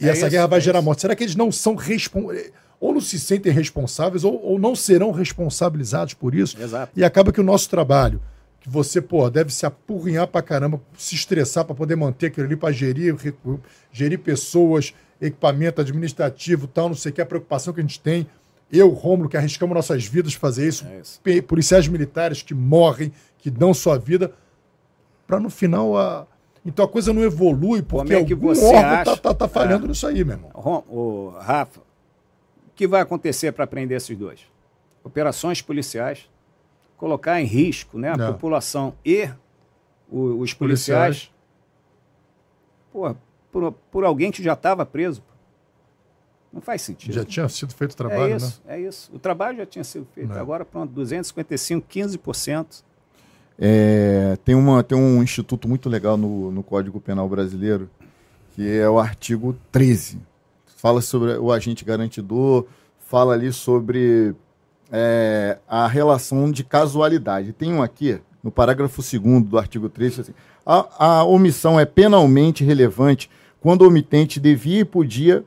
E 0.00 0.06
É 0.06 0.10
essa 0.10 0.20
isso, 0.22 0.30
guerra 0.30 0.46
vai 0.46 0.58
é 0.58 0.62
gerar 0.62 0.78
isso. 0.78 0.84
morte. 0.84 1.00
Será 1.00 1.14
que 1.16 1.24
eles 1.24 1.34
não 1.36 1.50
são 1.50 1.74
responsáveis? 1.74 2.52
Ou 2.80 2.92
não 2.94 3.00
se 3.00 3.18
sentem 3.18 3.52
responsáveis, 3.52 4.22
ou, 4.22 4.40
ou 4.40 4.56
não 4.58 4.76
serão 4.76 5.10
responsabilizados 5.10 6.14
por 6.14 6.32
isso. 6.34 6.56
Exato. 6.60 6.92
E 6.94 7.02
acaba 7.02 7.32
que 7.32 7.40
o 7.40 7.44
nosso 7.44 7.68
trabalho, 7.68 8.22
que 8.60 8.68
você, 8.70 9.00
pô, 9.00 9.28
deve 9.28 9.52
se 9.52 9.66
apurrinhar 9.66 10.28
pra 10.28 10.40
caramba, 10.42 10.80
se 10.96 11.16
estressar 11.16 11.64
pra 11.64 11.74
poder 11.74 11.96
manter 11.96 12.26
aquilo 12.26 12.46
ali, 12.46 12.54
pra 12.54 12.70
gerir, 12.70 13.16
gerir 13.90 14.20
pessoas, 14.20 14.94
equipamento 15.20 15.80
administrativo 15.80 16.68
tal, 16.68 16.88
não 16.88 16.94
sei 16.94 17.10
o 17.10 17.14
que, 17.16 17.20
a 17.20 17.26
preocupação 17.26 17.74
que 17.74 17.80
a 17.80 17.82
gente 17.82 17.98
tem. 17.98 18.28
Eu, 18.70 18.90
Rômulo, 18.90 19.28
que 19.28 19.36
arriscamos 19.36 19.74
nossas 19.74 20.04
vidas 20.04 20.34
fazer 20.34 20.68
isso, 20.68 20.86
É 20.86 21.00
isso. 21.00 21.20
policiais 21.48 21.88
militares 21.88 22.42
que 22.42 22.54
morrem, 22.54 23.10
que 23.38 23.50
dão 23.50 23.74
sua 23.74 23.98
vida, 23.98 24.32
pra 25.26 25.40
no 25.40 25.50
final 25.50 25.96
a. 25.96 26.26
Então 26.68 26.84
a 26.84 26.88
coisa 26.88 27.14
não 27.14 27.22
evolui 27.22 27.80
porque 27.80 28.12
Como 28.12 28.12
é 28.12 28.24
que 28.26 28.32
algum 28.34 28.48
você 28.54 28.62
órgão 28.66 29.04
tá, 29.04 29.16
tá, 29.16 29.34
tá 29.34 29.48
falhando 29.48 29.86
É. 29.86 29.88
nisso 29.88 30.06
aí, 30.06 30.22
meu 30.22 30.36
irmão. 30.36 30.84
O 30.86 31.30
Rafa, 31.40 31.80
o 31.80 32.70
que 32.76 32.86
vai 32.86 33.00
acontecer 33.00 33.52
para 33.52 33.66
prender 33.66 33.96
esses 33.96 34.14
dois? 34.16 34.40
Operações 35.02 35.62
policiais, 35.62 36.28
colocar 36.98 37.40
em 37.40 37.46
risco 37.46 37.98
né, 37.98 38.10
a 38.10 38.16
Não. 38.18 38.32
população 38.34 38.92
e 39.02 39.30
o- 40.10 40.40
os 40.40 40.52
policiais, 40.52 41.32
pô, 42.92 43.16
por, 43.50 43.72
por 43.90 44.04
alguém 44.04 44.30
que 44.30 44.42
já 44.42 44.52
estava 44.52 44.84
preso. 44.84 45.22
Não 46.52 46.60
faz 46.60 46.82
sentido. 46.82 47.14
Já 47.14 47.24
tinha 47.24 47.48
sido 47.48 47.74
feito 47.74 47.92
o 47.92 47.94
é 47.94 47.96
trabalho, 47.96 48.28
né? 48.30 48.36
isso, 48.36 48.62
é 48.66 48.80
isso. 48.80 49.10
O 49.14 49.18
trabalho 49.18 49.56
já 49.56 49.66
tinha 49.66 49.84
sido 49.84 50.06
feito. 50.14 50.32
É. 50.34 50.38
Agora, 50.38 50.66
pronto, 50.66 50.92
255, 50.92 51.86
15%. 51.88 52.82
É, 53.58 54.38
tem, 54.44 54.54
uma, 54.54 54.82
tem 54.84 54.96
um 54.96 55.22
instituto 55.22 55.68
muito 55.68 55.88
legal 55.88 56.16
no, 56.16 56.52
no 56.52 56.62
Código 56.62 57.00
Penal 57.00 57.28
Brasileiro, 57.28 57.90
que 58.52 58.68
é 58.68 58.88
o 58.88 58.98
artigo 58.98 59.56
13. 59.72 60.20
Fala 60.76 61.00
sobre 61.00 61.32
o 61.38 61.50
agente 61.50 61.84
garantidor, 61.84 62.66
fala 63.00 63.34
ali 63.34 63.52
sobre 63.52 64.34
é, 64.92 65.58
a 65.66 65.88
relação 65.88 66.50
de 66.52 66.62
casualidade. 66.62 67.52
Tem 67.52 67.72
um 67.72 67.82
aqui, 67.82 68.20
no 68.44 68.50
parágrafo 68.50 69.02
2 69.02 69.42
do 69.42 69.58
artigo 69.58 69.88
13, 69.88 70.20
assim, 70.20 70.34
a, 70.64 71.06
a 71.06 71.24
omissão 71.24 71.80
é 71.80 71.84
penalmente 71.84 72.62
relevante 72.62 73.28
quando 73.60 73.82
o 73.82 73.88
omitente 73.88 74.38
devia 74.38 74.80
e 74.80 74.84
podia 74.84 75.44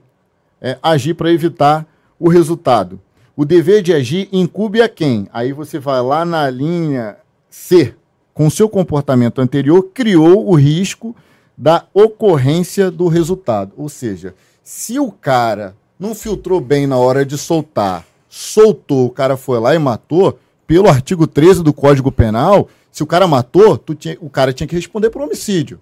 é, 0.60 0.78
agir 0.84 1.14
para 1.14 1.32
evitar 1.32 1.88
o 2.20 2.28
resultado. 2.28 3.00
O 3.36 3.46
dever 3.46 3.82
de 3.82 3.94
agir 3.94 4.28
incube 4.34 4.82
a 4.82 4.90
quem? 4.90 5.30
Aí 5.32 5.54
você 5.54 5.80
vai 5.80 6.02
lá 6.02 6.26
na 6.26 6.50
linha 6.50 7.18
C. 7.50 7.96
Com 8.34 8.50
seu 8.50 8.70
comportamento 8.70 9.40
anterior, 9.42 9.84
criou 9.94 10.48
o 10.50 10.56
risco 10.56 11.16
da 11.58 11.86
ocorrência 11.94 12.90
do 12.90 13.08
resultado. 13.08 13.74
Ou 13.78 13.90
seja, 13.90 14.34
se 14.64 15.00
o 15.00 15.12
cara 15.12 15.76
não 16.00 16.16
filtrou 16.16 16.60
bem 16.62 16.88
na 16.88 16.98
hora 16.98 17.26
de 17.26 17.38
soltar, 17.38 18.06
soltou, 18.30 19.06
o 19.06 19.10
cara 19.10 19.36
foi 19.38 19.60
lá 19.60 19.76
e 19.76 19.80
matou, 19.80 20.40
pelo 20.66 20.88
artigo 20.88 21.28
13 21.28 21.62
do 21.62 21.74
Código 21.74 22.12
Penal, 22.12 22.68
se 22.92 23.04
o 23.04 23.06
cara 23.08 23.28
matou, 23.28 23.78
tinha- 23.78 24.18
o 24.22 24.30
cara 24.30 24.54
tinha 24.54 24.66
que 24.68 24.76
responder 24.76 25.10
por 25.10 25.22
homicídio. 25.22 25.80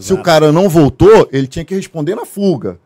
Se 0.00 0.12
o 0.12 0.22
cara 0.22 0.52
não 0.52 0.68
voltou, 0.68 1.28
ele 1.32 1.46
tinha 1.46 1.64
que 1.64 1.74
responder 1.74 2.14
na 2.14 2.24
fuga. 2.24 2.78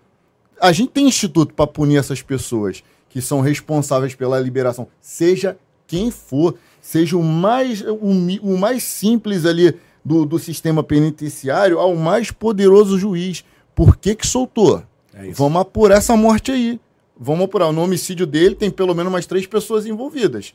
A 0.61 0.73
gente 0.73 0.91
tem 0.91 1.07
instituto 1.09 1.53
para 1.53 1.67
punir 1.67 1.99
essas 1.99 2.23
pessoas 2.23 2.83
que 3.11 3.21
são 3.21 3.41
responsáveis 3.41 4.15
pela 4.15 4.41
liberação, 4.41 4.89
seja 5.01 5.57
quem 5.87 6.11
for, 6.11 6.55
seja 6.85 7.17
o 7.17 7.23
mais, 7.23 7.81
o, 7.81 7.95
o 8.43 8.59
mais 8.59 8.83
simples 8.83 9.47
ali 9.47 9.75
do, 10.05 10.27
do 10.27 10.39
sistema 10.39 10.83
penitenciário 10.83 11.79
ao 11.79 11.97
mais 11.97 12.31
poderoso 12.31 12.99
juiz. 12.99 13.43
Por 13.75 13.97
que 13.97 14.15
que 14.15 14.27
soltou? 14.27 14.83
É. 15.15 15.31
Vamos 15.31 15.63
apurar 15.63 15.97
essa 15.97 16.15
morte 16.15 16.53
aí. 16.53 16.79
Vamos 17.19 17.47
apurar. 17.47 17.73
No 17.73 17.83
homicídio 17.83 18.27
dele 18.27 18.55
tem 18.55 18.71
pelo 18.71 18.95
menos 18.95 19.11
mais 19.11 19.25
três 19.25 19.47
pessoas 19.47 19.87
envolvidas. 19.87 20.53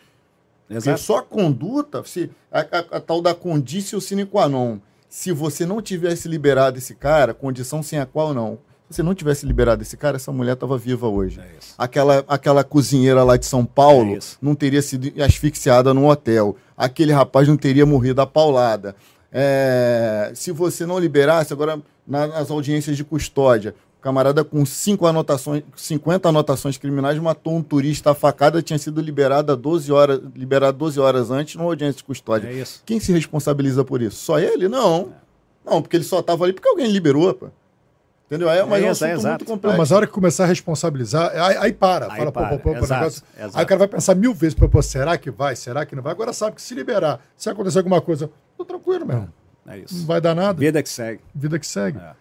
Porque 0.68 0.78
Exato. 0.78 1.02
só 1.02 1.18
a 1.18 1.24
conduta, 1.24 2.04
se, 2.06 2.30
a, 2.52 2.60
a- 2.60 2.98
a 2.98 3.00
tal 3.00 3.22
da 3.24 3.34
condício 3.34 4.00
sine 4.00 4.24
qua 4.24 4.48
non, 4.48 4.78
se 5.10 5.32
você 5.32 5.66
não 5.66 5.82
tivesse 5.82 6.28
liberado 6.28 6.78
esse 6.78 6.94
cara, 6.94 7.34
condição 7.34 7.82
sem 7.82 7.98
a 7.98 8.06
qual 8.06 8.36
não, 8.36 8.60
você 8.90 9.04
não 9.04 9.14
tivesse 9.14 9.46
liberado 9.46 9.82
esse 9.84 9.96
cara, 9.96 10.16
essa 10.16 10.32
mulher 10.32 10.54
estava 10.54 10.78
viva 10.78 11.08
hoje. 11.08 11.40
É. 11.40 11.46
Aquela, 11.78 12.24
aquela 12.28 12.64
cozinheira 12.64 13.24
lá 13.24 13.38
de 13.38 13.46
São 13.46 13.64
Paulo 13.66 14.16
É 14.16 14.20
não 14.42 14.56
teria 14.56 14.82
sido 14.82 15.12
asfixiada 15.22 15.94
no 15.94 16.10
hotel. 16.10 16.56
Aquele 16.76 17.12
rapaz 17.14 17.48
não 17.48 17.56
teria 17.58 17.86
morrido 17.86 18.22
a 18.22 18.26
paulada. 18.26 18.96
É, 19.32 20.32
se 20.34 20.52
você 20.52 20.86
não 20.86 20.98
liberasse, 21.00 21.54
agora 21.54 21.80
na- 22.08 22.28
nas 22.28 22.50
audiências 22.50 22.98
de 22.98 23.04
custódia, 23.04 23.76
o 24.00 24.02
camarada 24.02 24.44
com 24.44 24.66
cinco 24.66 25.06
anotações, 25.06 25.64
50 25.76 26.30
anotações 26.30 26.78
criminais 26.78 27.18
matou 27.20 27.56
um 27.56 27.62
turista 27.62 28.12
a 28.12 28.16
facada, 28.16 28.62
tinha 28.62 28.80
sido 28.80 29.00
liberado 29.02 29.56
12 29.56 29.92
horas, 29.92 30.20
liberado 30.36 30.78
12 30.78 31.00
horas 31.00 31.30
antes 31.32 31.56
numa 31.56 31.68
audiência 31.70 31.98
de 31.98 32.04
custódia. 32.04 32.48
É 32.48 32.54
isso. 32.54 32.82
Quem 32.86 33.00
se 33.00 33.12
responsabiliza 33.12 33.84
por 33.86 34.02
isso? 34.02 34.18
Só 34.18 34.40
ele? 34.40 34.68
Não. 34.68 35.14
Não, 35.66 35.82
porque 35.82 35.98
ele 35.98 36.04
só 36.04 36.20
estava 36.22 36.44
ali 36.46 36.54
porque 36.54 36.68
alguém 36.68 36.88
liberou, 36.92 37.32
pô. 37.34 37.48
Entendeu? 38.30 38.48
É, 38.48 38.64
mas 38.64 38.84
é, 38.84 38.88
um 38.88 38.92
isso, 38.92 39.06
é 39.06 39.08
assunto 39.12 39.20
exato. 39.22 39.30
muito 39.40 39.50
Não, 39.50 39.56
complexo. 39.56 39.78
mas 39.80 39.92
a 39.92 39.96
hora 39.96 40.06
que 40.06 40.14
começar 40.14 40.44
a 40.44 40.48
responsabilizar, 40.48 41.32
aí, 41.34 41.58
aí 41.58 41.74
para. 41.74 42.12
Aí 42.14 42.18
fala, 42.20 42.32
para, 42.32 42.50
pô, 42.50 42.58
pô, 42.60 42.72
pô, 42.74 42.78
exato, 42.78 42.94
negócio. 43.02 43.24
exato. 43.36 43.58
Aí 43.58 43.64
o 43.64 43.68
cara 43.68 43.80
vai 43.80 43.88
pensar 43.88 44.14
mil 44.14 44.34
vezes, 44.36 44.54
pô, 44.54 44.70
pô, 44.70 44.82
será 44.84 45.18
que 45.18 45.32
vai? 45.32 45.56
Será 45.56 45.84
que 45.84 45.96
não 45.96 46.04
vai? 46.04 46.12
Agora 46.12 46.32
sabe 46.32 46.56
que 46.56 46.62
se 46.62 46.76
liberar, 46.76 47.20
se 47.36 47.50
acontecer 47.50 47.80
alguma 47.80 48.00
coisa, 48.02 48.30
tô 48.56 48.64
tranquilo, 48.64 49.04
meu 49.04 49.16
irmão. 49.16 49.34
É 49.66 49.78
Não 49.78 49.84
isso. 49.84 50.06
vai 50.06 50.22
dar 50.22 50.36
nada. 50.36 50.60
Vida 50.60 50.84
que 50.84 50.90
segue. 50.90 51.22
Vida 51.34 51.58
que 51.58 51.66
segue. 51.66 51.98
É. 51.98 52.12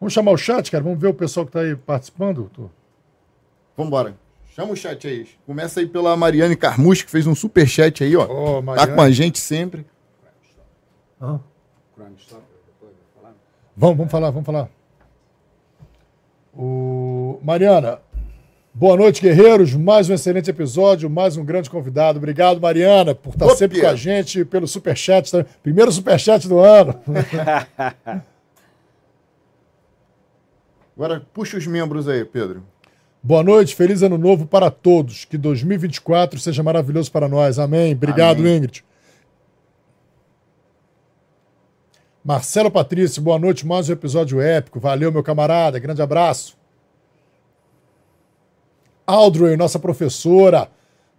Vamos 0.00 0.12
chamar 0.14 0.30
o 0.30 0.36
chat, 0.36 0.70
cara? 0.70 0.84
Vamos 0.84 1.00
ver 1.00 1.08
o 1.08 1.14
pessoal 1.14 1.44
que 1.44 1.50
tá 1.50 1.60
aí 1.62 1.74
participando? 1.74 2.48
Tô- 2.54 2.70
Vambora. 3.76 4.14
Chama 4.54 4.72
o 4.72 4.76
chat 4.76 5.06
aí. 5.08 5.26
Começa 5.44 5.80
aí 5.80 5.86
pela 5.86 6.16
Mariane 6.16 6.54
Carmus, 6.54 7.02
que 7.02 7.10
fez 7.10 7.26
um 7.26 7.34
super 7.34 7.66
chat 7.66 8.04
aí, 8.04 8.14
ó. 8.16 8.24
Ô, 8.58 8.62
tá 8.74 8.86
com 8.86 9.00
a 9.00 9.10
gente 9.10 9.38
sempre. 9.40 9.84
Hã? 11.20 11.40
Vamos, 13.76 13.96
vamos 13.98 14.10
falar, 14.12 14.30
vamos 14.30 14.46
falar. 14.46 14.68
O... 16.56 17.38
Mariana, 17.42 17.98
boa 18.72 18.96
noite, 18.96 19.20
guerreiros. 19.20 19.74
Mais 19.74 20.08
um 20.08 20.14
excelente 20.14 20.48
episódio, 20.48 21.10
mais 21.10 21.36
um 21.36 21.44
grande 21.44 21.68
convidado. 21.68 22.16
Obrigado, 22.18 22.58
Mariana, 22.60 23.14
por 23.14 23.34
estar 23.34 23.44
Ô, 23.46 23.54
sempre 23.54 23.78
com 23.80 23.86
a 23.86 23.94
gente, 23.94 24.42
pelo 24.44 24.66
superchat. 24.66 25.30
Primeiro 25.62 25.92
superchat 25.92 26.48
do 26.48 26.58
ano. 26.58 26.98
Agora 30.96 31.22
puxa 31.34 31.58
os 31.58 31.66
membros 31.66 32.08
aí, 32.08 32.24
Pedro. 32.24 32.62
Boa 33.22 33.42
noite, 33.42 33.74
feliz 33.74 34.02
ano 34.02 34.16
novo 34.16 34.46
para 34.46 34.70
todos. 34.70 35.26
Que 35.26 35.36
2024 35.36 36.40
seja 36.40 36.62
maravilhoso 36.62 37.12
para 37.12 37.28
nós. 37.28 37.58
Amém. 37.58 37.92
Obrigado, 37.92 38.38
Amém. 38.38 38.56
Ingrid. 38.56 38.82
Marcelo 42.26 42.72
Patrício, 42.72 43.22
boa 43.22 43.38
noite. 43.38 43.64
Mais 43.64 43.88
um 43.88 43.92
episódio 43.92 44.40
épico. 44.40 44.80
Valeu, 44.80 45.12
meu 45.12 45.22
camarada. 45.22 45.78
Grande 45.78 46.02
abraço. 46.02 46.58
Audrey, 49.06 49.56
nossa 49.56 49.78
professora. 49.78 50.68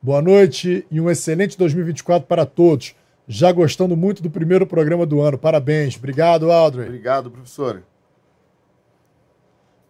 Boa 0.01 0.21
noite 0.21 0.85
e 0.91 0.99
um 0.99 1.09
excelente 1.09 1.57
2024 1.57 2.27
para 2.27 2.45
todos. 2.45 2.93
Já 3.25 3.53
gostando 3.53 3.95
muito 3.95 4.21
do 4.21 4.29
primeiro 4.29 4.67
programa 4.67 5.05
do 5.05 5.21
ano. 5.21 5.37
Parabéns. 5.37 5.95
Obrigado, 5.95 6.51
Audrey. 6.51 6.87
Obrigado, 6.87 7.31
professora. 7.31 7.83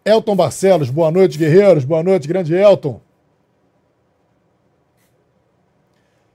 Elton 0.04 0.36
Barcelos, 0.36 0.88
boa 0.88 1.10
noite, 1.10 1.36
guerreiros. 1.36 1.84
Boa 1.84 2.04
noite, 2.04 2.28
grande 2.28 2.54
Elton. 2.54 3.00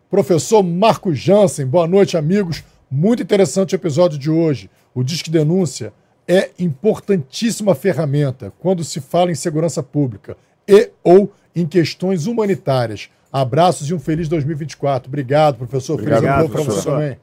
Professor 0.09 0.61
Marco 0.61 1.13
Jansen, 1.13 1.65
boa 1.65 1.87
noite, 1.87 2.17
amigos. 2.17 2.65
Muito 2.95 3.23
interessante 3.23 3.73
o 3.73 3.75
episódio 3.75 4.19
de 4.19 4.29
hoje. 4.29 4.69
O 4.93 5.03
Disque 5.03 5.31
Denúncia 5.31 5.91
é 6.27 6.51
importantíssima 6.59 7.73
ferramenta 7.73 8.53
quando 8.59 8.83
se 8.83 9.01
fala 9.01 9.31
em 9.31 9.35
segurança 9.35 9.81
pública 9.81 10.37
e 10.67 10.91
ou 11.03 11.33
em 11.55 11.65
questões 11.65 12.27
humanitárias. 12.27 13.09
Abraços 13.31 13.89
e 13.89 13.95
um 13.95 13.99
feliz 13.99 14.29
2024. 14.29 15.07
Obrigado, 15.07 15.57
professor. 15.57 15.97
Feliz 15.97 16.17
Obrigado, 16.17 16.33
ano 16.35 16.43
novo 16.43 16.53
para 16.53 16.61
você 16.61 16.67
professor. 16.67 16.91
também. 16.91 17.19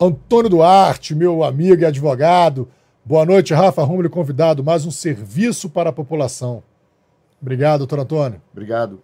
Antônio 0.00 0.50
Duarte, 0.50 1.12
meu 1.12 1.42
amigo 1.42 1.82
e 1.82 1.84
advogado. 1.84 2.68
Boa 3.04 3.26
noite, 3.26 3.52
Rafa 3.52 3.82
Romulo, 3.82 4.08
convidado. 4.08 4.62
Mais 4.62 4.86
um 4.86 4.92
serviço 4.92 5.68
para 5.68 5.90
a 5.90 5.92
população. 5.92 6.62
Obrigado, 7.42 7.80
doutor 7.80 7.98
Antônio. 7.98 8.40
Obrigado. 8.52 9.02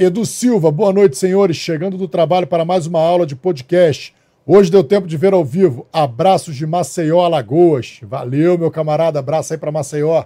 Edu 0.00 0.24
Silva, 0.24 0.70
boa 0.70 0.92
noite, 0.92 1.18
senhores. 1.18 1.56
Chegando 1.56 1.98
do 1.98 2.06
trabalho 2.06 2.46
para 2.46 2.64
mais 2.64 2.86
uma 2.86 3.00
aula 3.00 3.26
de 3.26 3.34
podcast. 3.34 4.14
Hoje 4.46 4.70
deu 4.70 4.84
tempo 4.84 5.08
de 5.08 5.16
ver 5.16 5.32
ao 5.32 5.44
vivo. 5.44 5.88
Abraços 5.92 6.54
de 6.54 6.64
Maceió, 6.64 7.24
Alagoas. 7.24 7.98
Valeu, 8.04 8.56
meu 8.56 8.70
camarada. 8.70 9.18
Abraço 9.18 9.52
aí 9.52 9.58
para 9.58 9.72
Maceió. 9.72 10.22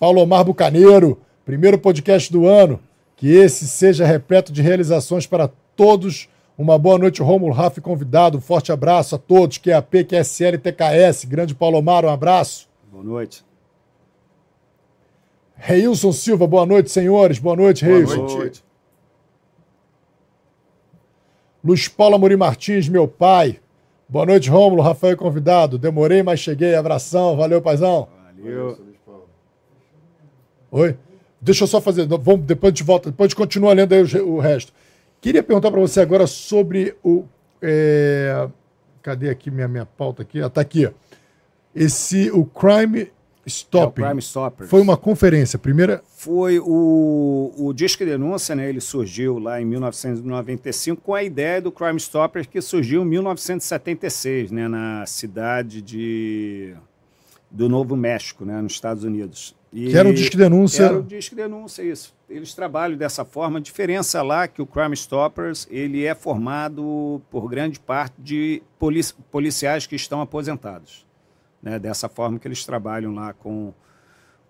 Paulo 0.00 0.20
Omar 0.20 0.44
Bucaneiro, 0.44 1.20
primeiro 1.44 1.78
podcast 1.78 2.32
do 2.32 2.44
ano. 2.44 2.80
Que 3.14 3.28
esse 3.28 3.68
seja 3.68 4.04
repleto 4.04 4.52
de 4.52 4.60
realizações 4.60 5.24
para 5.24 5.48
todos 5.76 6.28
Uma 6.58 6.76
boa 6.76 6.98
noite, 6.98 7.22
Romulo, 7.22 7.52
Rafa 7.52 7.80
convidado. 7.80 8.38
Um 8.38 8.40
forte 8.40 8.72
abraço 8.72 9.14
a 9.14 9.18
todos, 9.18 9.58
QAP, 9.58 10.06
QSL, 10.06 10.58
TKS. 10.58 11.24
Grande 11.24 11.54
Palomar, 11.54 12.04
um 12.04 12.10
abraço. 12.10 12.68
Boa 12.90 13.04
noite. 13.04 13.47
Reilson 15.58 16.12
Silva, 16.12 16.46
boa 16.46 16.64
noite, 16.64 16.90
senhores. 16.90 17.38
Boa 17.38 17.56
noite, 17.56 17.84
Reilson. 17.84 18.24
Boa 18.24 18.38
noite. 18.38 18.64
Luiz 21.62 21.88
Paulo 21.88 22.14
Amorim 22.14 22.36
Martins, 22.36 22.88
meu 22.88 23.08
pai. 23.08 23.58
Boa 24.08 24.24
noite, 24.24 24.48
Rômulo, 24.48 24.80
Rafael 24.80 25.16
convidado. 25.16 25.76
Demorei, 25.76 26.22
mas 26.22 26.40
cheguei. 26.40 26.74
Abração. 26.74 27.36
Valeu, 27.36 27.60
paizão. 27.60 28.08
Valeu. 28.38 28.78
Oi? 30.70 30.96
Deixa 31.40 31.64
eu 31.64 31.68
só 31.68 31.80
fazer. 31.80 32.06
Vamos, 32.06 32.46
depois 32.46 32.72
a 32.72 32.74
gente 32.74 32.84
volta. 32.84 33.10
Depois 33.10 33.26
a 33.26 33.28
gente 33.28 33.36
continua 33.36 33.72
lendo 33.72 33.92
aí 33.92 34.02
o, 34.02 34.34
o 34.34 34.38
resto. 34.38 34.72
Queria 35.20 35.42
perguntar 35.42 35.70
para 35.70 35.80
você 35.80 36.00
agora 36.00 36.26
sobre 36.26 36.96
o. 37.02 37.24
É... 37.60 38.48
Cadê 39.02 39.28
aqui 39.28 39.50
minha, 39.50 39.66
minha 39.66 39.86
pauta 39.86 40.22
aqui? 40.22 40.40
Ah, 40.40 40.48
tá 40.48 40.60
aqui. 40.60 40.88
Esse, 41.74 42.30
o 42.30 42.44
Crime 42.44 43.10
Stop. 43.48 44.00
É, 44.00 44.06
Crime 44.06 44.20
Stoppers. 44.20 44.70
Foi 44.70 44.80
uma 44.80 44.96
conferência, 44.96 45.58
primeira. 45.58 46.02
Foi 46.16 46.58
o, 46.58 47.52
o 47.56 47.72
Disque 47.72 48.04
Denúncia, 48.04 48.54
né? 48.54 48.68
Ele 48.68 48.80
surgiu 48.80 49.38
lá 49.38 49.60
em 49.60 49.64
1995 49.64 51.02
com 51.02 51.14
a 51.14 51.22
ideia 51.22 51.60
do 51.60 51.72
Crime 51.72 51.98
Stoppers 51.98 52.46
que 52.46 52.60
surgiu 52.60 53.02
em 53.02 53.06
1976, 53.06 54.50
né? 54.50 54.68
Na 54.68 55.04
cidade 55.06 55.82
de 55.82 56.74
do 57.50 57.68
Novo 57.68 57.96
México, 57.96 58.44
né? 58.44 58.60
Nos 58.60 58.72
Estados 58.72 59.04
Unidos. 59.04 59.56
E 59.72 59.88
que 59.88 59.96
era 59.96 60.08
um 60.08 60.14
Disque 60.14 60.36
Denúncia. 60.36 60.84
Era 60.84 60.98
um 60.98 61.02
Disque 61.02 61.34
Denúncia, 61.34 61.82
isso. 61.82 62.14
Eles 62.28 62.54
trabalham 62.54 62.96
dessa 62.96 63.24
forma. 63.24 63.58
A 63.58 63.62
diferença 63.62 64.22
lá 64.22 64.44
é 64.44 64.48
que 64.48 64.62
o 64.62 64.66
Crime 64.66 64.94
Stoppers 64.94 65.66
ele 65.70 66.04
é 66.04 66.14
formado 66.14 67.20
por 67.30 67.48
grande 67.48 67.80
parte 67.80 68.14
de 68.18 68.62
polici 68.78 69.14
policiais 69.30 69.86
que 69.86 69.96
estão 69.96 70.20
aposentados 70.20 71.07
né, 71.62 71.78
dessa 71.78 72.08
forma 72.08 72.38
que 72.38 72.46
eles 72.46 72.64
trabalham 72.64 73.14
lá 73.14 73.32
com, 73.32 73.72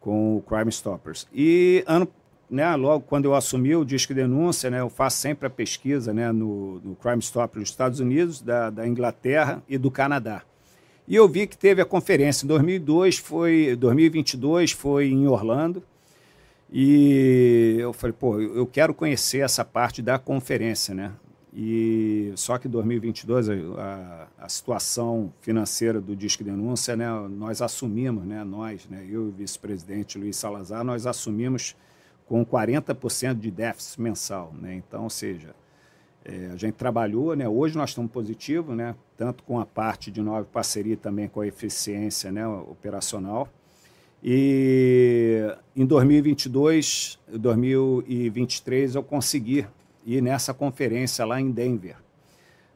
com 0.01 0.37
o 0.37 0.43
Crime 0.43 0.71
Stoppers. 0.71 1.27
E 1.33 1.85
ano, 1.87 2.09
né, 2.51 2.75
logo 2.77 3.05
quando 3.07 3.27
eu 3.27 3.35
assumi 3.35 3.75
o 3.75 3.85
Disque 3.85 4.15
Denúncia, 4.15 4.71
né, 4.71 4.81
eu 4.81 4.91
faço 4.91 5.19
sempre 5.19 5.47
a 5.47 5.51
pesquisa 5.51 6.13
né, 6.13 6.33
no, 6.33 6.81
no 6.81 6.97
Crime 6.97 7.21
Stoppers 7.21 7.65
dos 7.65 7.71
Estados 7.71 8.01
Unidos, 8.01 8.41
da, 8.41 8.71
da 8.71 8.87
Inglaterra 8.87 9.63
e 9.69 9.77
do 9.77 9.91
Canadá. 9.91 10.43
E 11.07 11.15
eu 11.17 11.27
vi 11.27 11.47
que 11.47 11.57
teve 11.57 11.81
a 11.81 11.87
conferência 11.87 12.45
em 12.45 12.49
2002, 12.49 13.17
foi 13.17 13.75
2022, 13.77 14.73
foi 14.73 15.09
em 15.09 15.27
Orlando. 15.27 15.83
E 16.71 17.77
eu 17.79 17.95
falei, 17.95 18.13
pô, 18.13 18.39
eu 18.39 18.67
quero 18.67 18.93
conhecer 18.93 19.39
essa 19.39 19.65
parte 19.65 20.03
da 20.03 20.19
conferência, 20.19 20.95
né? 20.95 21.13
E 21.53 22.33
só 22.37 22.59
que 22.59 22.69
2022 22.69 23.49
a, 23.49 24.29
a 24.39 24.49
situação 24.49 25.33
financeira 25.41 26.01
do 26.01 26.15
Disque 26.15 26.45
Denúncia, 26.45 26.95
né, 26.95 27.07
nós 27.31 27.62
assumimos, 27.62 28.25
né, 28.25 28.45
nós, 28.45 28.87
né, 28.87 29.03
eu 29.05 29.27
e 29.27 29.29
o 29.29 29.31
vice-presidente 29.31 30.19
Luiz 30.19 30.37
Salazar, 30.37 30.85
nós 30.85 31.07
assumimos 31.07 31.75
com 32.27 32.45
40% 32.45 33.39
de 33.39 33.51
déficit 33.51 34.01
mensal, 34.01 34.53
né? 34.61 34.75
Então, 34.75 35.05
ou 35.05 35.11
seja, 35.11 35.55
é, 36.23 36.51
a 36.53 36.57
gente 36.57 36.75
trabalhou, 36.75 37.35
né? 37.35 37.49
Hoje 37.49 37.75
nós 37.75 37.91
estamos 37.91 38.12
positivos, 38.12 38.77
né? 38.77 38.95
Tanto 39.16 39.43
com 39.43 39.59
a 39.59 39.65
parte 39.65 40.11
de 40.11 40.20
nova 40.20 40.45
parceria 40.45 40.97
também 40.97 41.27
com 41.27 41.41
a 41.41 41.47
eficiência, 41.47 42.31
né, 42.31 42.47
operacional. 42.47 43.49
E 44.23 45.43
em 45.75 45.87
2022, 45.87 47.19
2023 47.33 48.95
eu 48.95 49.03
consegui 49.03 49.66
e 50.09 50.23
nessa 50.23 50.55
conferência 50.55 51.23
lá 51.27 51.39
em 51.39 51.51
Denver, 51.51 51.97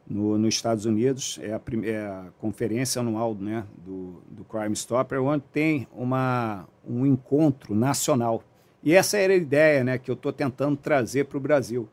no, 0.07 0.37
nos 0.37 0.53
Estados 0.53 0.85
Unidos, 0.85 1.39
é 1.41 1.51
a, 1.51 1.61
é 1.83 1.97
a, 1.97 2.25
conferência 2.37 2.99
anual 2.99 3.33
né, 3.33 3.65
do, 3.83 4.21
do 4.29 4.43
Crime 4.43 4.75
Stopper, 4.75 5.19
onde 5.19 5.43
tem 5.51 5.87
uma, 5.95 6.67
um 6.87 7.07
encontro 7.07 7.73
nacional. 7.73 8.43
E 8.83 8.93
essa 8.93 9.17
era 9.17 9.33
a 9.33 9.35
ideia 9.35 9.83
né, 9.83 9.97
que 9.97 10.11
eu 10.11 10.13
estou 10.13 10.31
tentando 10.31 10.77
trazer 10.77 11.25
para 11.25 11.39
o 11.39 11.41
Brasil. 11.41 11.89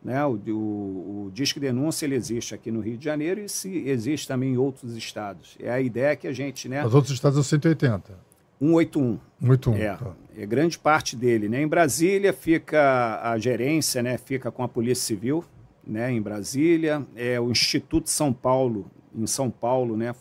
Né? 0.00 0.24
O, 0.24 0.38
o, 0.48 1.24
o 1.26 1.30
Disque 1.32 1.58
Denúncia 1.58 2.06
ele 2.06 2.14
existe 2.14 2.54
aqui 2.54 2.70
no 2.70 2.78
Rio 2.78 2.96
de 2.96 3.04
Janeiro 3.04 3.40
e 3.40 3.48
se, 3.48 3.88
existe 3.88 4.28
também 4.28 4.52
em 4.52 4.56
outros 4.56 4.96
estados. 4.96 5.56
É 5.58 5.72
a 5.72 5.80
ideia 5.80 6.14
que 6.14 6.28
a 6.28 6.32
gente. 6.32 6.68
Né, 6.68 6.86
Os 6.86 6.94
outros 6.94 7.12
estados 7.12 7.34
são 7.34 7.42
180. 7.42 8.16
181. 8.60 9.18
181. 9.40 9.76
É, 9.76 9.96
tá. 9.96 10.12
É 10.36 10.46
grande 10.46 10.78
parte 10.78 11.16
dele. 11.16 11.48
Né? 11.48 11.62
Em 11.62 11.68
Brasília 11.68 12.32
fica 12.32 13.20
a 13.22 13.38
gerência, 13.38 14.02
né? 14.02 14.18
fica 14.18 14.50
com 14.50 14.62
a 14.62 14.68
Polícia 14.68 15.04
Civil, 15.04 15.44
né? 15.86 16.10
em 16.10 16.20
Brasília. 16.20 17.06
É, 17.14 17.40
o 17.40 17.50
Instituto 17.50 18.10
São 18.10 18.32
Paulo, 18.32 18.90
em 19.14 19.26
São 19.26 19.50
Paulo, 19.50 19.96
né? 19.96 20.14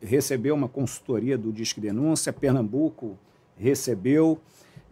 recebeu 0.00 0.54
uma 0.54 0.68
consultoria 0.68 1.36
do 1.36 1.52
Disque 1.52 1.80
Denúncia. 1.80 2.32
Pernambuco 2.32 3.18
recebeu. 3.56 4.40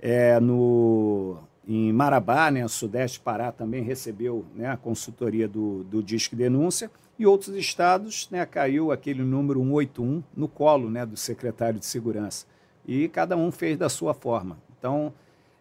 É, 0.00 0.38
no, 0.38 1.38
em 1.66 1.90
Marabá, 1.90 2.50
né, 2.50 2.68
Sudeste 2.68 3.18
Pará, 3.18 3.50
também 3.50 3.82
recebeu 3.82 4.44
né, 4.54 4.68
a 4.68 4.76
consultoria 4.76 5.48
do, 5.48 5.82
do 5.84 6.02
Disque 6.02 6.36
Denúncia. 6.36 6.90
E 7.18 7.24
outros 7.24 7.56
estados, 7.56 8.28
né, 8.30 8.44
caiu 8.44 8.92
aquele 8.92 9.22
número 9.22 9.60
181 9.60 10.22
no 10.36 10.46
colo 10.46 10.90
né, 10.90 11.06
do 11.06 11.16
secretário 11.16 11.80
de 11.80 11.86
Segurança 11.86 12.44
e 12.86 13.08
cada 13.08 13.36
um 13.36 13.50
fez 13.50 13.78
da 13.78 13.88
sua 13.88 14.14
forma. 14.14 14.58
Então, 14.84 15.14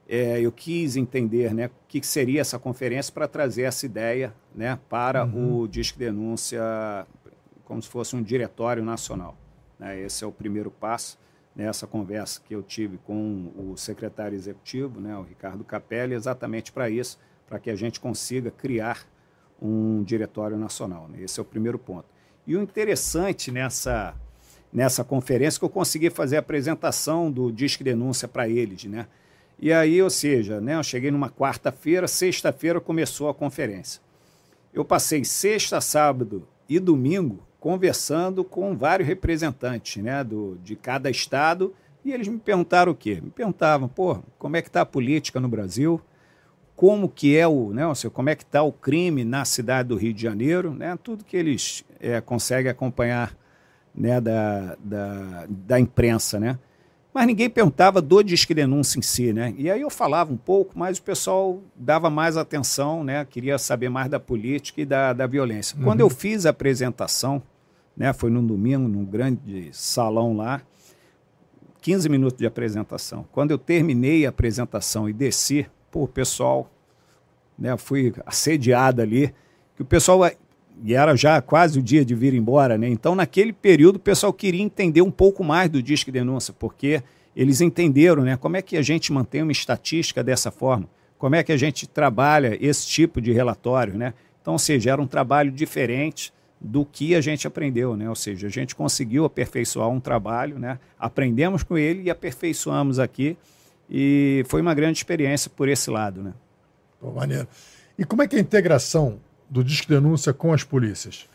é, 0.06 0.41
eu 0.41 0.52
quis 0.52 0.98
entender 0.98 1.54
né, 1.54 1.68
o 1.68 1.72
que 1.88 2.06
seria 2.06 2.41
essa 2.41 2.60
conferência 2.60 3.14
para 3.14 3.26
trazer 3.26 3.62
essa 3.62 3.86
ideia 3.86 4.34
né, 4.54 4.78
para 4.90 5.24
uhum. 5.24 5.62
o 5.62 5.68
Disque 5.68 5.98
Denúncia, 5.98 6.62
como 7.64 7.82
se 7.82 7.88
fosse 7.88 8.18
um 8.18 8.22
diretório 8.22 8.84
nacional. 8.84 9.38
Né? 9.80 10.02
Esse 10.02 10.26
é 10.26 10.28
o 10.28 10.32
primeiro 10.32 10.70
passo 10.70 11.18
nessa 11.56 11.88
conversa 11.88 12.41
que 12.45 12.54
eu 12.54 12.62
tive 12.62 12.98
com 12.98 13.54
o 13.56 13.78
secretário 13.78 14.36
executivo, 14.36 15.00
né, 15.00 15.16
o 15.16 15.22
Ricardo 15.22 15.64
Capelli, 15.64 16.16
exatamente 16.16 16.74
para 16.74 16.90
isso, 16.90 17.18
para 17.48 17.60
que 17.60 17.70
a 17.70 17.76
gente 17.76 18.02
consiga 18.02 18.52
criar 18.52 19.08
um 19.62 20.04
diretório 20.04 20.58
nacional. 20.58 21.08
Né? 21.08 21.22
Esse 21.22 21.40
é 21.40 21.44
o 21.44 21.45
primeiro 21.45 21.80
ponto. 21.80 22.08
E 22.45 22.58
o 22.58 22.62
interessante 22.62 23.54
nessa 23.54 24.16
nessa 24.74 25.04
conferência 25.04 25.60
que 25.60 25.66
eu 25.66 25.70
consegui 25.70 26.10
fazer 26.10 26.38
a 26.38 26.40
apresentação 26.40 27.32
do 27.32 27.52
Disque 27.52 27.84
Denúncia 27.84 28.28
para 28.28 28.50
eles, 28.50 28.86
né? 28.86 29.08
E 29.60 29.72
aí, 29.72 30.02
ou 30.02 30.10
seja, 30.10 30.60
né, 30.60 30.76
eu 30.76 30.84
cheguei 30.84 31.12
numa 31.12 31.30
quarta-feira, 31.30 32.08
sexta-feira 32.08 32.82
começou 32.82 33.30
a 33.30 33.34
conferência. 33.34 34.02
Eu 34.74 34.84
passei 34.84 35.24
sexta, 35.24 35.80
sábado 35.80 36.48
e 36.68 36.80
domingo 36.80 37.48
conversando 37.60 38.44
com 38.44 38.76
vários 38.76 39.08
representantes 39.08 40.04
né, 40.04 40.22
do, 40.22 40.58
de 40.62 40.76
cada 40.76 41.10
estado 41.10 41.74
e 42.04 42.12
eles 42.12 42.28
me 42.28 42.40
perguntaram 42.40 42.91
o 42.91 42.95
quê? 42.95 43.22
Me 43.24 43.30
perguntavam, 43.30 43.88
pô, 43.88 44.18
como 44.38 44.58
é 44.58 44.62
que 44.62 44.68
está 44.68 44.82
a 44.82 44.86
política 44.86 45.40
no 45.40 45.48
Brasil? 45.48 46.02
Como 46.76 47.08
que 47.08 47.38
é 47.38 47.48
o, 47.48 47.72
né, 47.72 47.84
seja, 47.95 48.10
como 48.10 48.30
é 48.30 48.36
que 48.36 48.44
está 48.44 48.64
o 48.64 48.74
crime 48.74 49.24
na 49.24 49.45
cidade 49.45 49.88
do 49.90 49.95
Rio 49.95 50.14
de 50.14 50.22
Janeiro? 50.22 50.74
Né, 50.74 50.98
tudo 51.02 51.24
que 51.24 51.38
eles 51.38 51.86
é, 52.02 52.20
conseguem 52.20 52.70
acompanhar 52.70 53.34
né, 53.95 54.20
da, 54.20 54.76
da, 54.80 55.45
da 55.48 55.80
imprensa, 55.80 56.40
né? 56.40 56.57
Mas 57.14 57.28
ninguém 57.28 57.48
perguntava 57.48 58.02
do 58.02 58.24
disque 58.24 58.56
denúncia 58.56 58.98
em 58.98 59.02
si, 59.03 59.32
né? 59.32 59.53
E 59.56 59.70
aí 59.70 59.82
eu 59.82 59.90
falava 59.91 60.34
um 60.34 60.38
pouco, 60.38 60.72
mas 60.76 60.98
o 60.98 61.03
pessoal 61.03 61.61
dava 61.76 62.10
mais 62.10 62.36
atenção, 62.38 63.03
né? 63.03 63.24
Queria 63.24 63.60
saber 63.60 63.88
mais 63.88 64.10
da 64.10 64.20
política 64.20 64.82
e 64.82 64.86
da, 64.86 65.14
da 65.14 65.28
violência. 65.28 65.78
Uhum. 65.78 65.84
Quando 65.84 65.99
eu 65.99 66.10
fiz 66.10 66.48
a 66.48 66.49
apresentação, 66.49 67.41
né? 67.95 68.11
Foi 68.14 68.32
num 68.32 68.44
domingo, 68.44 68.88
num 68.88 69.06
grande 69.06 69.70
salão 69.74 70.36
lá, 70.36 70.64
15 71.82 72.10
minutos 72.10 72.40
de 72.40 72.48
apresentação. 72.48 73.26
Quando 73.32 73.52
eu 73.52 73.60
terminei 73.60 74.26
a 74.26 74.30
apresentação 74.30 75.07
e 75.07 75.14
desci, 75.14 75.68
pô, 75.91 76.06
o 76.06 76.07
pessoal, 76.07 76.72
né? 77.60 77.78
Fui 77.78 78.11
assediado 78.26 79.03
ali, 79.03 79.32
que 79.76 79.84
o 79.84 79.86
pessoal 79.86 80.26
e 80.82 80.94
era 80.94 81.16
já 81.16 81.41
quase 81.41 81.80
o 81.80 81.82
dia 81.82 82.04
de 82.04 82.16
vir 82.16 82.34
embora, 82.34 82.78
né? 82.78 82.88
Então, 82.88 83.16
naquele 83.16 83.54
período, 83.54 83.98
o 83.98 84.00
pessoal 84.00 84.34
queria 84.34 84.62
entender 84.62 85.02
um 85.02 85.12
pouco 85.12 85.44
mais 85.44 85.70
do 85.70 85.82
Disque 85.84 86.12
Denúncia, 86.12 86.54
porque 86.58 87.04
eles 87.36 87.62
entenderam, 87.62 88.24
né? 88.24 88.38
Como 88.38 88.58
é 88.58 88.62
que 88.62 88.78
a 88.78 88.82
gente 88.82 89.12
mantém 89.12 89.41
uma 89.41 89.52
estatística 89.52 90.24
dessa 90.24 90.52
forma? 90.52 90.88
Como 91.18 91.36
é 91.36 91.44
que 91.44 91.52
a 91.52 91.58
gente 91.58 91.88
trabalha 91.88 92.58
esse 92.60 92.88
tipo 92.88 93.22
de 93.22 93.32
relatório, 93.32 93.98
né? 93.98 94.14
Então, 94.41 94.54
ou 94.54 94.60
seja, 94.60 94.91
era 94.91 95.02
um 95.02 95.08
trabalho 95.08 95.52
diferente 95.52 96.34
do 96.60 96.86
que 96.86 97.16
a 97.16 97.22
gente 97.22 97.45
aprendeu, 97.45 97.95
né? 97.95 98.10
Ou 98.10 98.16
seja, 98.16 98.48
a 98.48 98.50
gente 98.50 98.76
conseguiu 98.76 99.26
aperfeiçoar 99.26 99.90
um 99.90 100.00
trabalho, 100.00 100.58
né? 100.58 100.80
Aprendemos 100.98 101.64
com 101.64 101.78
ele 101.78 102.04
e 102.04 102.10
aperfeiçoamos 102.10 103.00
aqui 103.00 103.38
e 103.90 104.44
foi 104.48 104.62
uma 104.62 104.74
grande 104.74 104.98
experiência 104.98 105.52
por 105.54 105.68
esse 105.68 105.90
lado, 105.90 106.22
né? 106.22 106.34
Pô, 107.00 107.12
maneiro. 107.12 107.48
E 107.98 108.04
como 108.04 108.22
é 108.22 108.28
que 108.28 108.36
é 108.36 108.40
a 108.40 108.41
integração 108.41 109.20
do 109.53 109.63
Disque 109.63 109.88
Denúncia 109.88 110.34
com 110.34 110.51
as 110.51 110.63
polícias? 110.63 111.30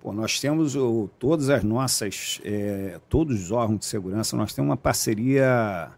Pô, 0.00 0.12
nós 0.12 0.38
temos 0.38 0.76
o, 0.76 1.10
todas 1.18 1.50
as 1.50 1.64
nossas, 1.64 2.40
é, 2.44 3.00
todos 3.08 3.42
os 3.42 3.50
órgãos 3.50 3.80
de 3.80 3.86
segurança, 3.86 4.36
nós 4.36 4.54
temos 4.54 4.68
uma 4.68 4.76
parceria 4.76 5.90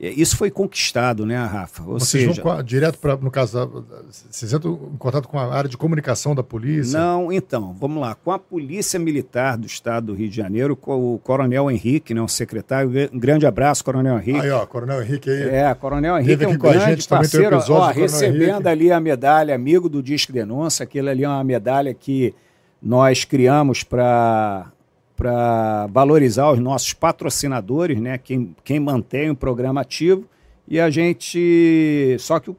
isso 0.00 0.34
foi 0.34 0.50
conquistado, 0.50 1.26
né, 1.26 1.36
Rafa? 1.36 1.82
Ou 1.82 2.00
Vocês 2.00 2.24
seja, 2.24 2.42
vão 2.42 2.62
direto 2.62 2.98
para, 2.98 3.16
no 3.16 3.30
caso, 3.30 3.84
vocês 4.30 4.50
entram 4.50 4.72
em 4.94 4.96
contato 4.96 5.28
com 5.28 5.38
a 5.38 5.54
área 5.54 5.68
de 5.68 5.76
comunicação 5.76 6.34
da 6.34 6.42
polícia? 6.42 6.98
Não, 6.98 7.30
então, 7.30 7.76
vamos 7.78 8.00
lá. 8.00 8.14
Com 8.14 8.32
a 8.32 8.38
Polícia 8.38 8.98
Militar 8.98 9.58
do 9.58 9.66
Estado 9.66 10.06
do 10.06 10.14
Rio 10.14 10.30
de 10.30 10.36
Janeiro, 10.36 10.74
com 10.74 11.14
o 11.14 11.18
Coronel 11.18 11.70
Henrique, 11.70 12.14
né, 12.14 12.22
o 12.22 12.28
secretário, 12.28 12.90
um 13.12 13.18
grande 13.18 13.46
abraço, 13.46 13.84
Coronel 13.84 14.18
Henrique. 14.18 14.40
Aí, 14.40 14.50
ó, 14.50 14.64
Coronel 14.64 15.02
Henrique 15.02 15.28
aí. 15.28 15.48
É, 15.50 15.74
Coronel 15.74 16.18
Henrique 16.18 16.44
é 16.44 16.48
um 16.48 16.56
grande 16.56 17.06
parceiro, 17.06 17.58
ó, 17.68 17.90
recebendo 17.90 18.66
ali 18.66 18.90
a 18.90 18.98
medalha 18.98 19.54
Amigo 19.54 19.86
do 19.86 20.02
Disque 20.02 20.32
Denúncia, 20.32 20.84
aquilo 20.84 21.10
ali 21.10 21.24
é 21.24 21.28
uma 21.28 21.44
medalha 21.44 21.92
que 21.92 22.34
nós 22.82 23.26
criamos 23.26 23.84
para 23.84 24.72
para 25.20 25.86
valorizar 25.88 26.50
os 26.50 26.58
nossos 26.58 26.94
patrocinadores, 26.94 28.00
né? 28.00 28.16
Quem, 28.16 28.56
quem 28.64 28.80
mantém 28.80 29.28
o 29.28 29.36
programa 29.36 29.82
ativo. 29.82 30.24
E 30.66 30.80
a 30.80 30.88
gente. 30.88 32.16
Só 32.18 32.40
que 32.40 32.48
o 32.48 32.56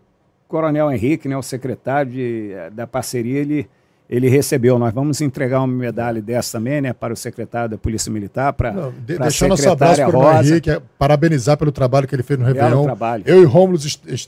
Coronel 0.47 0.91
Henrique, 0.91 1.27
né, 1.27 1.35
o 1.35 1.41
secretário 1.41 2.11
de, 2.11 2.51
da 2.73 2.85
parceria, 2.85 3.39
ele, 3.39 3.67
ele 4.07 4.29
recebeu. 4.29 4.77
Nós 4.77 4.93
vamos 4.93 5.21
entregar 5.21 5.61
uma 5.61 5.67
medalha 5.67 6.21
dessa 6.21 6.59
também, 6.59 6.81
né, 6.81 6.93
para 6.93 7.11
o 7.11 7.17
secretário 7.17 7.71
da 7.71 7.77
Polícia 7.79 8.11
Militar, 8.11 8.53
para 8.53 8.69
a 8.69 8.91
Deixar 9.23 9.47
nosso 9.47 9.67
abraço 9.67 10.05
para 10.05 10.19
o 10.19 10.31
Henrique, 10.31 10.69
é, 10.69 10.79
parabenizar 10.99 11.57
pelo 11.57 11.71
trabalho 11.71 12.07
que 12.07 12.13
ele 12.13 12.21
fez 12.21 12.39
no 12.39 12.45
Réveillon. 12.45 12.83
Trabalho. 12.83 13.23
Eu 13.25 13.41
e 13.41 13.45
Rômulo, 13.45 13.79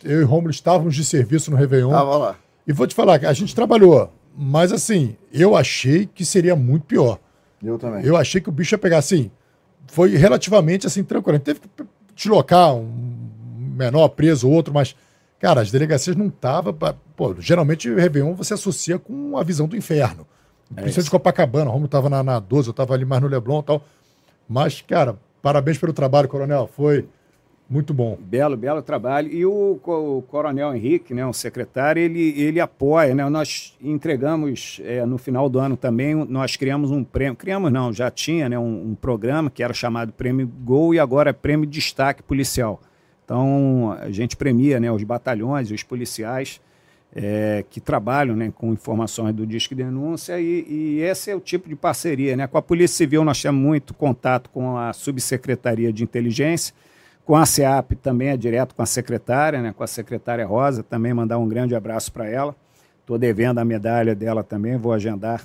eu 0.06 0.22
e 0.22 0.24
Rômulo 0.24 0.50
estávamos 0.50 0.96
de 0.96 1.06
serviço 1.06 1.52
no 1.52 1.58
Réveillon. 1.58 1.92
Tava 1.92 2.18
lá. 2.18 2.36
E 2.66 2.74
vou 2.74 2.88
te 2.88 2.96
falar, 2.96 3.24
a 3.24 3.34
gente 3.34 3.54
trabalhou, 3.54 4.12
mas 4.36 4.72
assim, 4.72 5.16
eu 5.32 5.56
achei 5.56 6.08
que 6.12 6.26
seria 6.26 6.56
muito 6.56 6.86
pior. 6.86 7.20
Eu 7.64 7.78
também. 7.78 8.06
Eu 8.06 8.18
achei 8.18 8.42
que 8.42 8.50
o 8.50 8.52
bicho 8.52 8.74
ia 8.74 8.80
pegar 8.80 8.98
assim. 8.98 9.32
Foi 9.88 10.16
relativamente 10.16 10.88
assim, 10.88 11.04
tranquilo. 11.04 11.40
Teve 11.40 11.62
que 11.62 11.68
deslocar 12.16 12.74
um 12.74 12.90
menor 13.76 14.10
preso, 14.10 14.50
outro, 14.50 14.74
mas, 14.74 14.96
cara, 15.40 15.62
as 15.62 15.72
delegacias 15.72 16.16
não 16.16 16.28
estavam. 16.28 16.76
Pô, 17.16 17.36
geralmente 17.40 17.90
o 17.90 17.96
Réveillon 17.96 18.34
você 18.34 18.54
associa 18.54 19.00
com 19.00 19.38
a 19.38 19.44
visão 19.44 19.68
do 19.68 19.76
inferno. 19.76 20.28
É 20.76 20.82
Principalmente 20.82 21.06
de 21.06 21.12
Copacabana, 21.12 21.66
o 21.66 21.74
Romulo 21.74 21.86
estava 21.86 22.10
na, 22.10 22.24
na 22.24 22.40
12, 22.40 22.70
eu 22.70 22.72
estava 22.72 22.94
ali 22.94 23.06
mais 23.06 23.22
no 23.22 23.28
Leblon 23.28 23.60
e 23.60 23.64
tal. 23.64 23.84
Mas, 24.48 24.82
cara, 24.82 25.16
parabéns 25.42 25.78
pelo 25.78 25.94
trabalho, 25.94 26.28
Coronel. 26.28 26.70
Foi 26.74 27.08
muito 27.74 27.94
bom. 27.94 28.18
Belo, 28.22 28.56
belo 28.56 28.82
trabalho. 28.84 29.30
E 29.34 29.44
o, 29.46 29.80
o 29.84 30.22
Coronel 30.28 30.76
Henrique, 30.76 31.14
né, 31.14 31.26
o 31.26 31.34
secretário, 31.34 32.00
ele, 32.00 32.40
ele 32.40 32.60
apoia. 32.60 33.16
Né? 33.16 33.28
Nós 33.28 33.76
entregamos, 33.82 34.80
é, 34.84 35.04
no 35.06 35.18
final 35.18 35.50
do 35.50 35.58
ano 35.58 35.76
também, 35.76 36.14
nós 36.14 36.56
criamos 36.56 36.92
um 36.92 37.04
prêmio. 37.04 37.36
Criamos 37.36 37.72
não, 37.72 37.92
já 37.92 38.12
tinha 38.12 38.48
né, 38.48 38.60
um, 38.60 38.92
um 38.92 38.96
programa 38.96 39.50
que 39.50 39.64
era 39.64 39.74
chamado 39.74 40.14
Prêmio 40.14 40.48
Gol 40.64 40.94
e 40.94 41.00
agora 41.00 41.32
é 41.32 41.34
Prêmio 41.34 41.66
Destaque 41.66 42.22
Policial. 42.22 42.80
Então, 43.26 43.98
a 44.00 44.12
gente 44.12 44.38
premia 44.38 44.80
né, 44.80 44.92
os 44.92 45.04
batalhões, 45.04 45.72
os 45.72 45.82
policiais 45.82 46.62
é, 47.16 47.64
que 47.70 47.80
trabalham 47.80 48.36
né, 48.36 48.52
com 48.54 48.74
informações 48.74 49.34
do 49.34 49.46
Disque 49.46 49.76
Denúncia 49.76 50.40
e, 50.40 50.66
e, 50.68 51.02
esse 51.02 51.32
é 51.32 51.36
o 51.36 51.40
tipo 51.40 51.70
de 51.70 51.76
parceria. 51.76 52.36
Né? 52.36 52.48
Com 52.48 52.58
a 52.58 52.62
Polícia 52.62 52.98
Civil 52.98 53.24
nós 53.24 53.42
temos 53.42 53.62
muito 53.62 53.94
contato 53.94 54.50
com 54.50 54.78
a 54.78 54.94
Subsecretaria 54.94 55.94
de 55.94 56.04
Inteligência, 56.04 56.74
com 57.26 57.36
a 57.36 57.46
SEAP 57.46 57.94
também 57.96 58.30
é 58.30 58.38
direto 58.38 58.76
com 58.76 58.82
a 58.82 58.86
secretária, 58.86 59.62
né, 59.62 59.74
com 59.76 59.84
a 59.84 59.88
secretária 59.88 60.46
Rosa, 60.46 60.84
também 60.84 61.14
mandar 61.14 61.38
um 61.38 61.48
grande 61.48 61.76
abraço 61.76 62.12
para 62.12 62.30
ela. 62.30 62.56
Estou 63.00 63.18
devendo 63.18 63.60
a 63.60 63.66
medalha 63.66 64.16
dela 64.16 64.44
também, 64.44 64.78
vou 64.78 64.94
agendar 64.94 65.44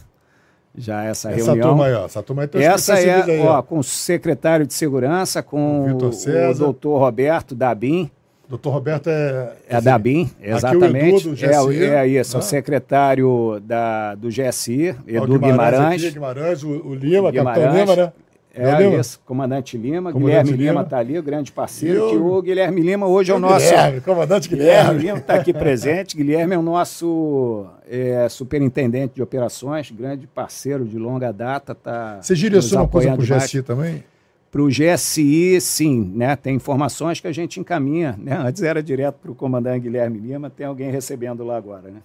já 0.77 1.03
essa, 1.05 1.31
essa 1.31 1.47
reunião. 1.47 1.71
Turma 1.71 1.87
aí, 1.87 1.95
ó, 1.95 2.05
essa 2.05 2.23
turma 2.23 2.43
aí 2.43 2.49
tem 2.49 2.63
Essa 2.63 3.01
é 3.01 3.23
aí, 3.23 3.41
ó, 3.41 3.63
com 3.63 3.79
o 3.79 3.85
secretário 3.85 4.67
de 4.67 4.75
Segurança, 4.75 5.43
com 5.43 5.93
o, 5.93 5.97
o 5.97 6.55
doutor 6.55 6.99
Roberto 6.99 7.55
Dabim. 7.55 8.11
Doutor 8.49 8.71
Roberto 8.71 9.11
é. 9.11 9.53
É 9.69 9.81
da 9.81 9.99
BIM, 9.99 10.31
exatamente. 10.41 11.33
GSI, 11.33 11.85
é, 11.85 11.95
é 11.97 12.07
isso, 12.07 12.35
é 12.35 12.41
o 12.41 12.43
secretário 12.43 13.61
da, 13.63 14.15
do 14.15 14.29
GSI, 14.29 14.97
Edu 15.07 15.39
Guimarães. 15.39 16.01
Guimarães, 16.01 16.13
Guimarães 16.15 16.63
o, 16.63 16.69
o 16.69 16.95
Lima, 16.95 17.31
Guimarães, 17.31 17.67
Capitão 17.67 17.81
Lima, 17.81 17.97
né? 17.97 18.13
É 18.55 19.01
comandante 19.25 19.77
Lima. 19.77 20.13
Comandante 20.13 20.51
Guilherme 20.51 20.65
Lima 20.65 20.83
está 20.83 20.99
ali, 20.99 21.19
o 21.19 21.23
grande 21.23 21.53
parceiro. 21.53 21.99
Eu... 21.99 22.11
Que 22.11 22.17
o 22.17 22.43
Guilherme 22.43 22.81
Lima 22.81 23.07
hoje 23.07 23.31
é 23.31 23.35
o 23.35 23.39
nosso. 23.39 23.69
Guilherme, 23.69 24.01
comandante 24.01 24.49
Guilherme. 24.49 24.75
Guilherme 24.75 25.03
Lima 25.03 25.19
está 25.19 25.35
aqui 25.35 25.53
presente. 25.53 26.17
Guilherme 26.17 26.55
é 26.55 26.59
o 26.59 26.63
nosso 26.63 27.67
é, 27.89 28.29
superintendente 28.29 29.15
de 29.15 29.23
operações, 29.23 29.91
grande 29.91 30.27
parceiro 30.27 30.85
de 30.85 30.99
longa 30.99 31.33
data. 31.33 31.75
Tá 31.75 32.19
Você 32.21 32.35
direciona 32.35 32.89
coisa 32.89 33.13
para 33.13 33.23
o 33.23 33.25
GSI 33.25 33.63
também? 33.63 34.05
Para 34.51 34.63
o 34.63 34.69
GSI, 34.69 35.61
sim, 35.61 36.13
né? 36.15 36.35
Tem 36.35 36.55
informações 36.55 37.21
que 37.21 37.29
a 37.29 37.33
gente 37.33 37.61
encaminha. 37.61 38.19
Né? 38.19 38.35
Antes 38.45 38.63
era 38.63 38.83
direto 38.83 39.17
para 39.23 39.31
o 39.31 39.35
comandante 39.35 39.81
Guilherme 39.81 40.19
Lima, 40.19 40.51
tem 40.51 40.67
alguém 40.67 40.91
recebendo 40.91 41.45
lá 41.45 41.57
agora, 41.57 41.91
né? 41.91 42.01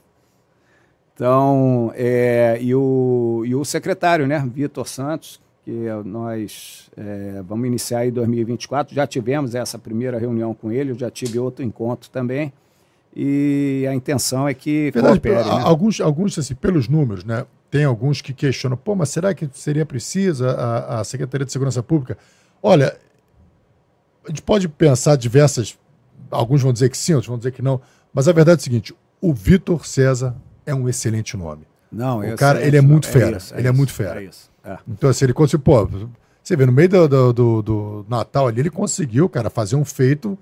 Então, 1.16 1.92
é, 1.96 2.58
e, 2.60 2.74
o, 2.74 3.44
e 3.46 3.54
o 3.54 3.64
secretário, 3.64 4.26
né, 4.26 4.44
Vitor 4.52 4.88
Santos, 4.88 5.40
que 5.64 5.90
nós 6.06 6.90
é, 6.98 7.42
vamos 7.48 7.68
iniciar 7.68 8.06
em 8.06 8.12
2024. 8.12 8.94
Já 8.94 9.08
tivemos 9.08 9.56
essa 9.56 9.80
primeira 9.80 10.18
reunião 10.18 10.54
com 10.54 10.72
ele, 10.72 10.92
eu 10.92 11.00
já 11.00 11.10
tive 11.10 11.40
outro 11.40 11.64
encontro 11.64 12.10
também. 12.10 12.52
E 13.16 13.86
a 13.88 13.94
intenção 13.94 14.48
é 14.48 14.54
que 14.54 14.92
Verdade, 14.92 15.20
coopere, 15.20 15.48
né? 15.48 15.62
alguns, 15.64 16.02
alguns 16.02 16.38
assim, 16.38 16.56
pelos 16.56 16.88
números, 16.88 17.24
né? 17.24 17.46
Tem 17.70 17.86
alguns 17.86 18.22
que 18.22 18.34
questionam, 18.34 18.76
pô, 18.76 18.96
mas 18.96 19.10
será 19.10 19.34
que 19.34 19.48
seria 19.54 19.86
preciso 19.86 20.46
a, 20.48 21.00
a 21.00 21.04
Secretaria 21.04 21.46
de 21.46 21.52
Segurança 21.52 21.82
Pública? 21.82 22.18
Olha, 22.62 22.98
a 24.26 24.30
gente 24.30 24.42
pode 24.42 24.68
pensar 24.68 25.16
diversas. 25.16 25.78
Alguns 26.32 26.62
vão 26.62 26.74
dizer 26.74 26.90
que 26.90 26.98
sim, 26.98 27.14
outros 27.14 27.28
vão 27.28 27.38
dizer 27.38 27.52
que 27.52 27.62
não. 27.62 27.80
Mas 28.14 28.28
a 28.28 28.32
verdade 28.32 28.60
é 28.60 28.62
o 28.62 28.64
seguinte: 28.64 28.96
o 29.22 29.34
Vitor 29.34 29.86
César 29.86 30.36
é 30.66 30.74
um 30.74 30.90
excelente 30.90 31.38
nome. 31.38 31.66
Não, 31.94 32.20
o 32.22 32.36
cara, 32.36 32.62
é 32.62 32.68
ele 32.68 32.78
é 32.78 32.82
muito 32.82 33.08
fera. 33.08 33.36
É 33.36 33.38
isso, 33.38 33.54
é 33.54 33.60
ele 33.60 33.68
é, 33.68 33.72
muito 33.72 33.94
fera. 33.94 34.22
É 34.22 34.26
isso. 34.26 34.50
É. 34.66 34.78
Então, 34.88 35.10
assim, 35.10 35.26
ele 35.26 35.34
conseguiu, 35.34 35.60
pô, 35.60 35.88
você 36.42 36.56
vê, 36.56 36.66
no 36.66 36.72
meio 36.72 36.90
do, 36.90 37.08
do, 37.08 37.34
do, 37.34 37.62
do, 37.62 38.06
Natal 38.10 38.48
ali, 38.48 38.62
ele 38.62 38.70
conseguiu, 38.70 39.30
cara, 39.30 39.50
fazer 39.50 39.76
um 39.76 39.86
feito. 39.86 40.38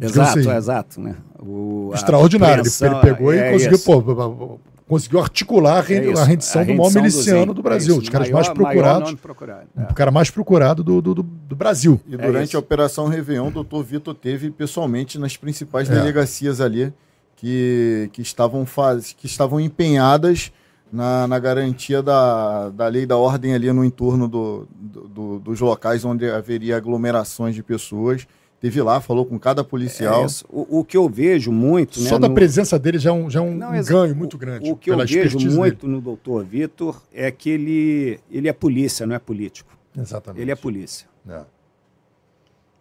Exato, 0.00 0.38
assim, 0.38 0.50
exato, 0.50 1.00
né? 1.00 1.16
O, 1.38 1.90
extraordinário. 1.94 2.62
Ele, 2.62 2.88
ele, 2.88 3.00
pegou 3.00 3.32
é, 3.32 3.48
e 3.48 3.52
conseguiu, 3.52 3.78
pô, 3.80 4.58
conseguiu 4.88 5.20
articular 5.20 5.78
a, 5.78 5.80
rend, 5.80 6.08
é 6.08 6.20
a 6.20 6.24
rendição 6.24 6.62
a 6.62 6.64
do 6.64 6.74
maior 6.74 6.92
miliciano 6.92 7.46
do, 7.46 7.54
do 7.54 7.62
Brasil. 7.62 7.94
É 7.94 7.98
os 7.98 8.08
caras 8.08 8.28
maior, 8.28 8.44
mais 8.44 8.48
procurados. 8.48 9.14
Procurado, 9.14 9.66
é. 9.76 9.82
O 9.82 9.94
cara 9.94 10.10
mais 10.10 10.30
procurado 10.30 10.84
do, 10.84 11.02
do, 11.02 11.14
do 11.14 11.56
Brasil. 11.56 12.00
E 12.06 12.16
durante 12.16 12.56
a 12.56 12.58
Operação 12.58 13.06
Réveillon, 13.06 13.48
o 13.48 13.50
doutor 13.50 13.82
Vitor 13.82 14.14
teve 14.14 14.50
pessoalmente 14.50 15.18
nas 15.18 15.36
principais 15.36 15.88
delegacias 15.88 16.60
ali 16.60 16.92
que, 17.36 18.10
que, 18.12 18.22
estavam 18.22 18.66
faz, 18.66 19.12
que 19.12 19.26
estavam 19.26 19.60
empenhadas 19.60 20.50
na, 20.90 21.26
na 21.26 21.38
garantia 21.38 22.02
da, 22.02 22.70
da 22.70 22.88
lei 22.88 23.06
da 23.06 23.16
ordem 23.16 23.54
ali 23.54 23.70
no 23.72 23.84
entorno 23.84 24.26
do, 24.26 24.66
do, 24.74 25.38
dos 25.38 25.60
locais 25.60 26.04
onde 26.04 26.28
haveria 26.30 26.76
aglomerações 26.76 27.54
de 27.54 27.62
pessoas. 27.62 28.26
Teve 28.58 28.80
lá, 28.80 29.02
falou 29.02 29.26
com 29.26 29.38
cada 29.38 29.62
policial. 29.62 30.24
É 30.24 30.26
o, 30.48 30.80
o, 30.80 30.84
que 30.84 30.96
eu 30.96 31.08
vejo 31.10 31.52
muito. 31.52 32.00
Só 32.00 32.14
né, 32.14 32.20
da 32.20 32.28
no... 32.28 32.34
presença 32.34 32.78
dele 32.78 32.98
já 32.98 33.10
é 33.10 33.12
um, 33.12 33.28
já 33.28 33.38
é 33.38 33.42
um, 33.42 33.54
Não, 33.54 33.70
um 33.70 33.84
ganho 33.84 34.16
muito 34.16 34.38
grande. 34.38 34.70
O 34.70 34.76
que 34.76 34.90
eu 34.90 34.96
vejo 34.96 35.38
muito 35.50 35.82
dele. 35.82 35.92
no 35.92 36.00
doutor 36.00 36.42
Vitor 36.42 37.02
é 37.12 37.30
que 37.30 37.50
ele, 37.50 38.18
ele 38.30 38.48
é 38.48 38.52
polícia, 38.54 39.06
não 39.06 39.14
é 39.14 39.18
político. 39.18 39.76
Exatamente. 39.96 40.40
Ele 40.40 40.50
é 40.50 40.56
polícia. 40.56 41.06
É. 41.28 41.42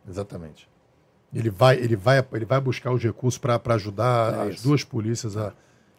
Exatamente. 0.08 0.69
Ele 1.35 1.49
vai, 1.49 1.75
ele, 1.75 1.97
vai, 1.97 2.25
ele 2.31 2.45
vai 2.45 2.61
buscar 2.61 2.93
os 2.93 3.03
recursos 3.03 3.38
para 3.38 3.59
ajudar 3.73 4.47
é 4.47 4.49
as 4.49 4.61
duas 4.61 4.85
polícias 4.85 5.35
a, 5.35 5.51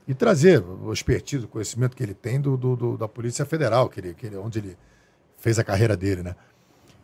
e 0.09 0.15
trazer 0.15 0.63
o 0.63 0.91
expertise, 0.91 1.45
o 1.45 1.49
conhecimento 1.49 1.95
que 1.95 2.03
ele 2.03 2.15
tem 2.15 2.41
do, 2.41 2.57
do, 2.57 2.75
do, 2.75 2.97
da 2.97 3.07
Polícia 3.07 3.45
Federal, 3.45 3.91
que 3.91 4.01
ele, 4.01 4.15
que 4.15 4.27
ele, 4.27 4.37
onde 4.37 4.61
ele 4.61 4.79
fez 5.37 5.59
a 5.59 5.65
carreira 5.65 5.95
dele, 5.95 6.23
né? 6.23 6.35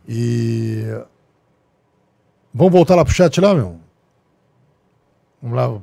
E. 0.07 0.83
Vamos 2.51 2.73
voltar 2.73 2.95
lá 2.95 3.05
pro 3.05 3.13
chat 3.13 3.39
lá, 3.39 3.53
meu? 3.53 3.79
Vamos 5.39 5.57
lá. 5.57 5.81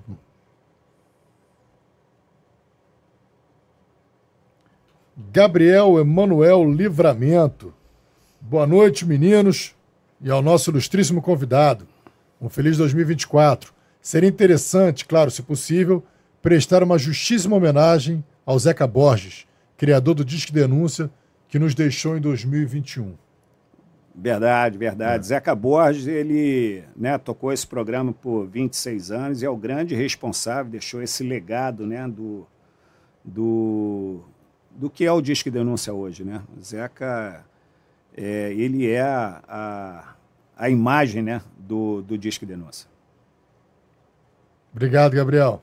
Gabriel 5.33 6.01
Emanuel 6.01 6.69
Livramento. 6.69 7.73
Boa 8.41 8.67
noite, 8.67 9.07
meninos, 9.07 9.75
e 10.21 10.31
ao 10.31 10.43
nosso 10.43 10.71
ilustríssimo 10.71 11.23
convidado. 11.23 11.87
Um 12.41 12.49
feliz 12.49 12.77
2024. 12.77 13.73
Seria 14.01 14.29
interessante, 14.29 15.05
claro, 15.05 15.31
se 15.31 15.43
possível, 15.43 16.03
prestar 16.41 16.83
uma 16.83 16.99
justíssima 16.99 17.57
homenagem 17.57 18.25
ao 18.47 18.59
Zeca 18.59 18.87
Borges, 18.87 19.47
criador 19.77 20.15
do 20.15 20.25
Disque 20.25 20.53
Denúncia, 20.53 21.11
que 21.49 21.59
nos 21.59 21.75
deixou 21.75 22.17
em 22.17 22.21
2021. 22.21 23.15
Verdade, 24.15 24.79
verdade. 24.79 25.25
É. 25.25 25.29
Zeca 25.29 25.55
Borges, 25.55 26.07
ele 26.07 26.83
né, 26.97 27.17
tocou 27.19 27.53
esse 27.53 27.67
programa 27.67 28.13
por 28.13 28.47
26 28.47 29.11
anos 29.11 29.43
e 29.43 29.47
é 29.47 29.51
o 29.51 29.57
grande 29.57 29.95
responsável, 29.95 30.71
deixou 30.71 31.03
esse 31.03 31.23
legado 31.23 31.87
né, 31.87 32.07
do, 32.09 32.47
do, 33.25 34.21
do 34.71 34.91
que 34.91 35.05
é 35.05 35.13
o 35.13 35.21
Disque 35.21 35.51
Denúncia 35.51 35.93
hoje. 35.93 36.25
Né? 36.25 36.43
O 36.57 36.63
Zeca, 36.63 37.45
é, 38.17 38.53
ele 38.53 38.91
é 38.91 39.01
a, 39.01 39.43
a 39.49 40.15
a 40.61 40.69
imagem 40.69 41.23
né, 41.23 41.41
do, 41.59 42.03
do 42.03 42.19
Disque 42.19 42.45
Denúncia. 42.45 42.87
Obrigado, 44.71 45.15
Gabriel. 45.15 45.63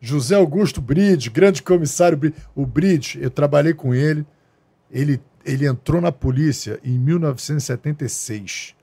José 0.00 0.36
Augusto 0.36 0.80
Bride, 0.80 1.28
grande 1.28 1.60
comissário. 1.60 2.32
O 2.54 2.64
Bride, 2.64 3.18
eu 3.20 3.30
trabalhei 3.30 3.74
com 3.74 3.92
ele. 3.92 4.24
Ele, 4.88 5.20
ele 5.44 5.66
entrou 5.66 6.00
na 6.00 6.12
polícia 6.12 6.78
em 6.84 6.96
1976, 6.98 8.76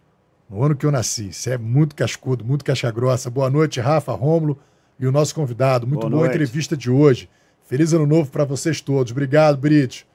no 0.49 0.61
ano 0.61 0.75
que 0.75 0.85
eu 0.85 0.91
nasci. 0.91 1.31
Você 1.31 1.51
é 1.51 1.57
muito 1.57 1.95
cascudo, 1.95 2.43
muito 2.43 2.65
caixa 2.65 2.91
grossa. 2.91 3.29
Boa 3.29 3.49
noite, 3.49 3.79
Rafa, 3.79 4.11
Rômulo 4.11 4.59
e 4.99 5.07
o 5.07 5.11
nosso 5.11 5.33
convidado. 5.33 5.87
Muito 5.87 6.01
boa, 6.01 6.11
boa 6.11 6.27
entrevista 6.27 6.75
de 6.75 6.91
hoje. 6.91 7.29
Feliz 7.65 7.93
ano 7.93 8.05
novo 8.05 8.29
para 8.29 8.43
vocês 8.43 8.81
todos. 8.81 9.13
Obrigado, 9.13 9.57
Bride. 9.57 10.05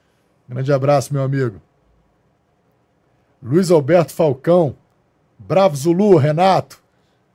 Grande 0.47 0.71
abraço, 0.71 1.11
meu 1.11 1.23
amigo. 1.23 1.59
Luiz 3.43 3.69
Alberto 3.69 4.13
Falcão. 4.13 4.73
Bravo 5.37 5.75
Zulu, 5.75 6.15
Renato. 6.15 6.81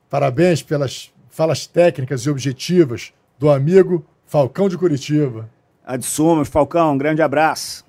Parabéns 0.09 0.63
pelas 0.63 1.13
falas 1.29 1.67
técnicas 1.67 2.21
e 2.21 2.29
objetivas 2.31 3.13
do 3.37 3.49
amigo 3.51 4.03
Falcão 4.25 4.67
de 4.67 4.75
Curitiba. 4.75 5.47
Adsumos, 5.85 6.49
Falcão, 6.49 6.93
um 6.93 6.97
grande 6.97 7.21
abraço. 7.21 7.85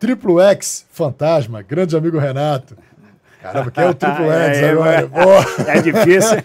Triplo 0.00 0.40
X 0.40 0.84
Fantasma, 0.90 1.62
grande 1.62 1.96
amigo 1.96 2.18
Renato. 2.18 2.76
Caramba, 3.40 3.70
quem 3.70 3.84
é 3.84 3.88
o 3.88 3.94
Triplo 3.94 4.30
X 4.32 4.58
é, 4.58 4.68
agora? 4.70 5.10
É, 5.68 5.78
é 5.78 5.82
difícil. 5.82 6.38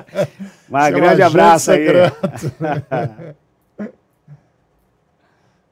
Mas 0.68 0.94
grande 0.94 1.22
abraço 1.22 1.70
aí. 1.70 1.86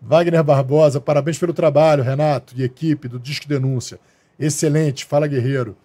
Wagner 0.05 0.42
Barbosa, 0.42 1.00
parabéns 1.00 1.39
pelo 1.39 1.52
trabalho, 1.52 2.02
Renato 2.02 2.55
e 2.56 2.64
equipe 2.64 3.06
do 3.06 3.20
Disque 3.20 3.47
Denúncia. 3.47 4.00
Excelente, 4.39 5.05
fala 5.05 5.28
guerreiro. 5.28 5.76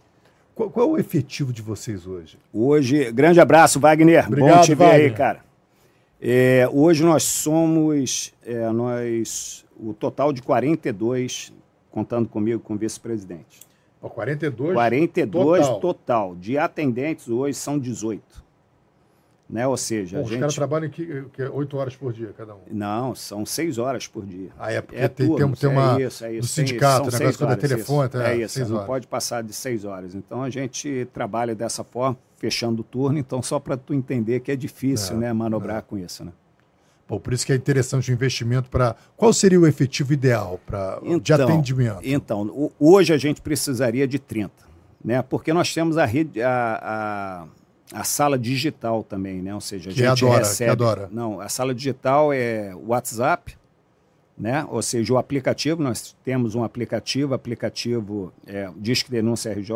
Qual, 0.55 0.71
qual, 0.71 0.87
é 0.87 0.89
o 0.93 0.97
efetivo 0.97 1.53
de 1.53 1.61
vocês 1.61 2.07
hoje? 2.07 2.39
Hoje, 2.51 3.11
grande 3.11 3.39
abraço, 3.39 3.79
Wagner. 3.79 4.25
Obrigado, 4.25 4.55
Bom 4.55 4.61
te 4.63 4.73
ver 4.73 4.85
Wagner. 4.85 5.01
aí, 5.01 5.13
cara. 5.13 5.45
É, 6.19 6.67
hoje 6.73 7.03
nós 7.03 7.21
somos, 7.23 8.33
é, 8.43 8.67
nós, 8.71 9.63
o 9.79 9.93
total 9.93 10.33
de 10.33 10.41
42, 10.41 11.53
contando 11.91 12.27
comigo 12.27 12.59
com 12.59 12.75
vice-presidente. 12.75 13.67
42? 14.01 14.73
42 14.73 15.67
total. 15.67 15.79
total. 15.79 16.35
De 16.35 16.57
atendentes 16.57 17.29
hoje 17.29 17.55
são 17.55 17.77
18. 17.77 18.46
Né? 19.49 19.65
Ou 19.65 19.77
seja, 19.77 20.21
os 20.21 20.27
gente... 20.27 20.39
caras 20.39 20.55
trabalham 20.55 20.89
que, 20.89 21.23
que 21.31 21.41
8 21.41 21.77
horas 21.77 21.95
por 21.95 22.11
dia 22.11 22.33
cada 22.37 22.53
um. 22.53 22.59
Não, 22.69 23.15
são 23.15 23.45
6 23.45 23.77
horas 23.77 24.05
por 24.05 24.25
dia. 24.25 24.49
Ah, 24.59 24.73
é 24.73 24.81
porque 24.81 24.99
é 24.99 25.07
tem, 25.07 25.33
tem, 25.33 25.51
tem 25.53 25.69
uma. 25.69 26.01
É 26.01 26.05
isso, 26.05 26.25
é 26.25 26.33
isso, 26.33 26.41
do 26.41 26.47
sindicato, 26.47 27.07
o 27.07 27.11
negócio 27.11 27.49
é 27.49 27.55
telefone. 27.55 28.09
Isso. 28.09 28.17
É, 28.17 28.33
é 28.33 28.37
isso, 28.37 28.73
não 28.73 28.85
pode 28.85 29.07
passar 29.07 29.41
de 29.41 29.53
6 29.53 29.85
horas. 29.85 30.15
Então 30.15 30.43
a 30.43 30.49
gente 30.49 31.07
trabalha 31.13 31.55
dessa 31.55 31.81
forma, 31.81 32.17
fechando 32.35 32.81
o 32.81 32.83
turno. 32.83 33.17
Então, 33.17 33.41
só 33.41 33.57
para 33.57 33.77
tu 33.77 33.93
entender 33.93 34.41
que 34.41 34.51
é 34.51 34.55
difícil 34.55 35.15
é, 35.15 35.19
né, 35.19 35.33
manobrar 35.33 35.77
é. 35.77 35.81
com 35.81 35.97
isso. 35.97 36.25
Né? 36.25 36.31
Bom, 37.07 37.17
por 37.17 37.31
isso 37.31 37.45
que 37.45 37.53
é 37.53 37.55
interessante 37.55 38.11
o 38.11 38.13
investimento 38.13 38.69
para. 38.69 38.97
Qual 39.15 39.31
seria 39.31 39.59
o 39.59 39.65
efetivo 39.65 40.11
ideal 40.11 40.59
para 40.65 40.99
então, 41.03 41.19
de 41.19 41.33
atendimento? 41.33 41.99
Então, 42.03 42.69
hoje 42.77 43.13
a 43.13 43.17
gente 43.17 43.41
precisaria 43.41 44.05
de 44.05 44.19
30, 44.19 44.51
né? 45.03 45.21
Porque 45.21 45.53
nós 45.53 45.73
temos 45.73 45.97
a 45.97 46.03
rede. 46.03 46.41
a, 46.41 46.79
a 46.81 47.47
a 47.93 48.03
sala 48.03 48.37
digital 48.37 49.03
também, 49.03 49.41
né? 49.41 49.53
Ou 49.53 49.61
seja, 49.61 49.89
a 49.89 49.93
que 49.93 49.99
gente 49.99 50.25
adora, 50.25 50.39
recebe. 50.39 50.69
Que 50.69 50.71
adora. 50.71 51.09
Não, 51.11 51.39
a 51.39 51.49
sala 51.49 51.73
digital 51.73 52.33
é 52.33 52.73
o 52.75 52.87
WhatsApp, 52.87 53.57
né? 54.37 54.65
Ou 54.69 54.81
seja, 54.81 55.13
o 55.13 55.17
aplicativo, 55.17 55.81
nós 55.81 56.15
temos 56.23 56.55
um 56.55 56.63
aplicativo, 56.63 57.33
aplicativo 57.33 58.33
é, 58.45 58.69
Disque 58.75 59.09
Denúncia 59.09 59.53
RJ. 59.53 59.71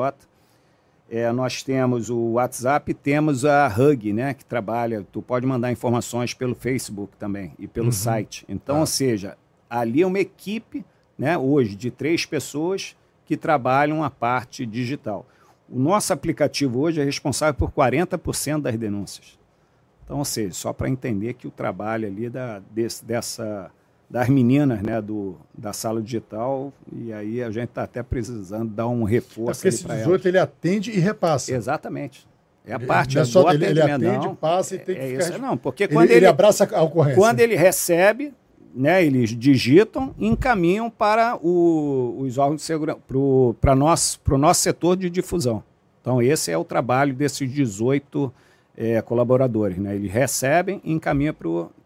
É, 1.09 1.29
nós 1.31 1.61
temos 1.61 2.09
o 2.09 2.33
WhatsApp, 2.33 2.93
temos 2.93 3.43
a 3.43 3.67
Hug, 3.67 4.13
né? 4.13 4.33
Que 4.33 4.45
trabalha, 4.45 5.05
tu 5.11 5.21
pode 5.21 5.45
mandar 5.45 5.71
informações 5.71 6.33
pelo 6.33 6.55
Facebook 6.55 7.17
também 7.17 7.53
e 7.59 7.67
pelo 7.67 7.87
uhum. 7.87 7.91
site. 7.91 8.45
Então, 8.47 8.77
ah. 8.77 8.81
ou 8.81 8.85
seja, 8.85 9.37
ali 9.69 10.01
é 10.01 10.07
uma 10.07 10.19
equipe, 10.19 10.85
né? 11.17 11.37
Hoje 11.37 11.75
de 11.75 11.91
três 11.91 12.25
pessoas 12.25 12.95
que 13.25 13.37
trabalham 13.37 14.03
a 14.03 14.09
parte 14.09 14.65
digital. 14.65 15.25
O 15.71 15.79
nosso 15.79 16.11
aplicativo 16.11 16.81
hoje 16.81 16.99
é 16.99 17.03
responsável 17.03 17.53
por 17.53 17.71
40% 17.71 18.61
das 18.61 18.77
denúncias. 18.77 19.39
Então, 20.03 20.17
ou 20.17 20.25
seja, 20.25 20.53
só 20.53 20.73
para 20.73 20.89
entender 20.89 21.33
que 21.33 21.47
o 21.47 21.51
trabalho 21.51 22.05
ali 22.05 22.29
da, 22.29 22.59
desse, 22.69 23.05
dessa, 23.05 23.71
das 24.09 24.27
meninas 24.27 24.81
né, 24.81 25.01
do, 25.01 25.37
da 25.57 25.71
sala 25.71 26.01
digital, 26.01 26.73
e 26.91 27.13
aí 27.13 27.41
a 27.41 27.49
gente 27.49 27.69
está 27.69 27.83
até 27.83 28.03
precisando 28.03 28.69
dar 28.69 28.89
um 28.89 29.03
reforço. 29.03 29.51
É 29.51 29.53
porque 29.53 29.67
esse 29.69 29.87
18 29.87 30.07
elas. 30.09 30.25
ele 30.25 30.37
atende 30.37 30.91
e 30.91 30.99
repassa. 30.99 31.53
Exatamente. 31.53 32.27
É 32.65 32.73
a 32.73 32.79
parte 32.79 33.17
ele, 33.17 33.21
é 33.21 33.25
só 33.25 33.51
ele, 33.51 33.65
ele 33.65 33.81
atende, 33.81 34.27
não, 34.27 34.35
passa 34.35 34.75
e 34.75 34.79
tem 34.79 34.95
que 34.95 35.01
é 35.01 35.07
ficar... 35.07 35.29
Isso, 35.29 35.39
não, 35.39 35.57
porque 35.57 35.87
quando 35.87 36.09
ele, 36.09 36.13
ele, 36.13 36.19
ele 36.19 36.27
abraça 36.27 36.67
a 36.75 36.81
ocorrência. 36.81 37.15
Quando 37.15 37.39
ele 37.39 37.55
recebe, 37.55 38.33
né, 38.73 39.03
eles 39.03 39.29
digitam 39.29 40.13
e 40.17 40.27
encaminham 40.27 40.89
para 40.89 41.37
o, 41.37 42.17
os 42.19 42.37
órgãos 42.37 42.61
de 42.61 42.65
segurança, 42.65 42.99
para 43.07 43.73
o 43.73 43.75
nosso, 43.75 44.19
nosso 44.37 44.61
setor 44.61 44.95
de 44.95 45.09
difusão. 45.09 45.63
Então, 46.01 46.21
esse 46.21 46.51
é 46.51 46.57
o 46.57 46.63
trabalho 46.63 47.13
desses 47.13 47.51
18 47.51 48.33
é, 48.75 49.01
colaboradores. 49.01 49.77
Né? 49.77 49.95
Eles 49.95 50.11
recebem 50.11 50.81
e 50.83 50.91
encaminham 50.91 51.35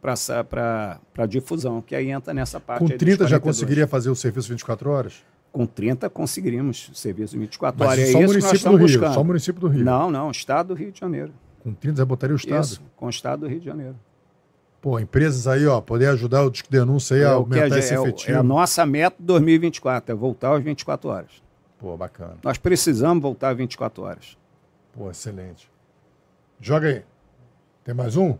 para 0.01 0.99
a 1.17 1.25
difusão, 1.25 1.81
que 1.81 1.95
aí 1.95 2.09
entra 2.09 2.33
nessa 2.33 2.59
parte. 2.59 2.79
Com 2.79 2.87
30 2.87 3.27
já 3.27 3.39
conseguiria 3.39 3.87
fazer 3.87 4.09
o 4.09 4.15
serviço 4.15 4.49
24 4.49 4.89
horas? 4.89 5.23
Com 5.51 5.65
30 5.65 6.09
conseguiríamos 6.09 6.91
serviço 6.93 7.37
24 7.37 7.79
Mas 7.79 7.89
horas. 7.89 8.11
Só 8.11 8.19
é 8.19 8.25
o 8.25 8.27
município 8.27 8.71
do 8.71 8.77
Rio. 8.77 8.87
Buscando. 8.87 9.13
Só 9.13 9.21
o 9.21 9.25
município 9.25 9.61
do 9.61 9.67
Rio. 9.67 9.85
Não, 9.85 10.11
não, 10.11 10.31
Estado 10.31 10.67
do 10.67 10.73
Rio 10.73 10.91
de 10.91 10.99
Janeiro. 10.99 11.33
Com 11.63 11.73
30 11.73 11.97
já 11.97 12.05
botaria 12.05 12.33
o 12.33 12.37
Estado? 12.37 12.63
Isso, 12.63 12.81
com 12.95 13.05
o 13.07 13.09
Estado 13.09 13.41
do 13.41 13.47
Rio 13.47 13.59
de 13.59 13.65
Janeiro. 13.65 13.95
Pô, 14.85 14.99
empresas 14.99 15.47
aí, 15.47 15.65
ó, 15.65 15.81
poder 15.81 16.09
ajudar 16.09 16.43
o 16.43 16.51
Disque 16.51 16.69
Denúncia 16.69 17.15
aí 17.15 17.23
é 17.23 17.25
a 17.25 17.31
aumentar 17.31 17.73
a, 17.73 17.79
esse 17.79 17.91
é, 17.91 17.99
efetivo. 17.99 18.31
É 18.33 18.35
a 18.35 18.43
nossa 18.43 18.85
meta 18.85 19.15
2024, 19.17 20.11
é 20.11 20.15
voltar 20.15 20.55
às 20.55 20.63
24 20.63 21.09
horas. 21.09 21.31
Pô, 21.79 21.97
bacana. 21.97 22.35
Nós 22.43 22.59
precisamos 22.59 23.19
voltar 23.19 23.49
às 23.49 23.57
24 23.57 24.03
horas. 24.03 24.37
Pô, 24.93 25.09
excelente. 25.09 25.67
Joga 26.61 26.89
aí. 26.89 27.03
Tem 27.83 27.95
mais 27.95 28.15
um? 28.15 28.37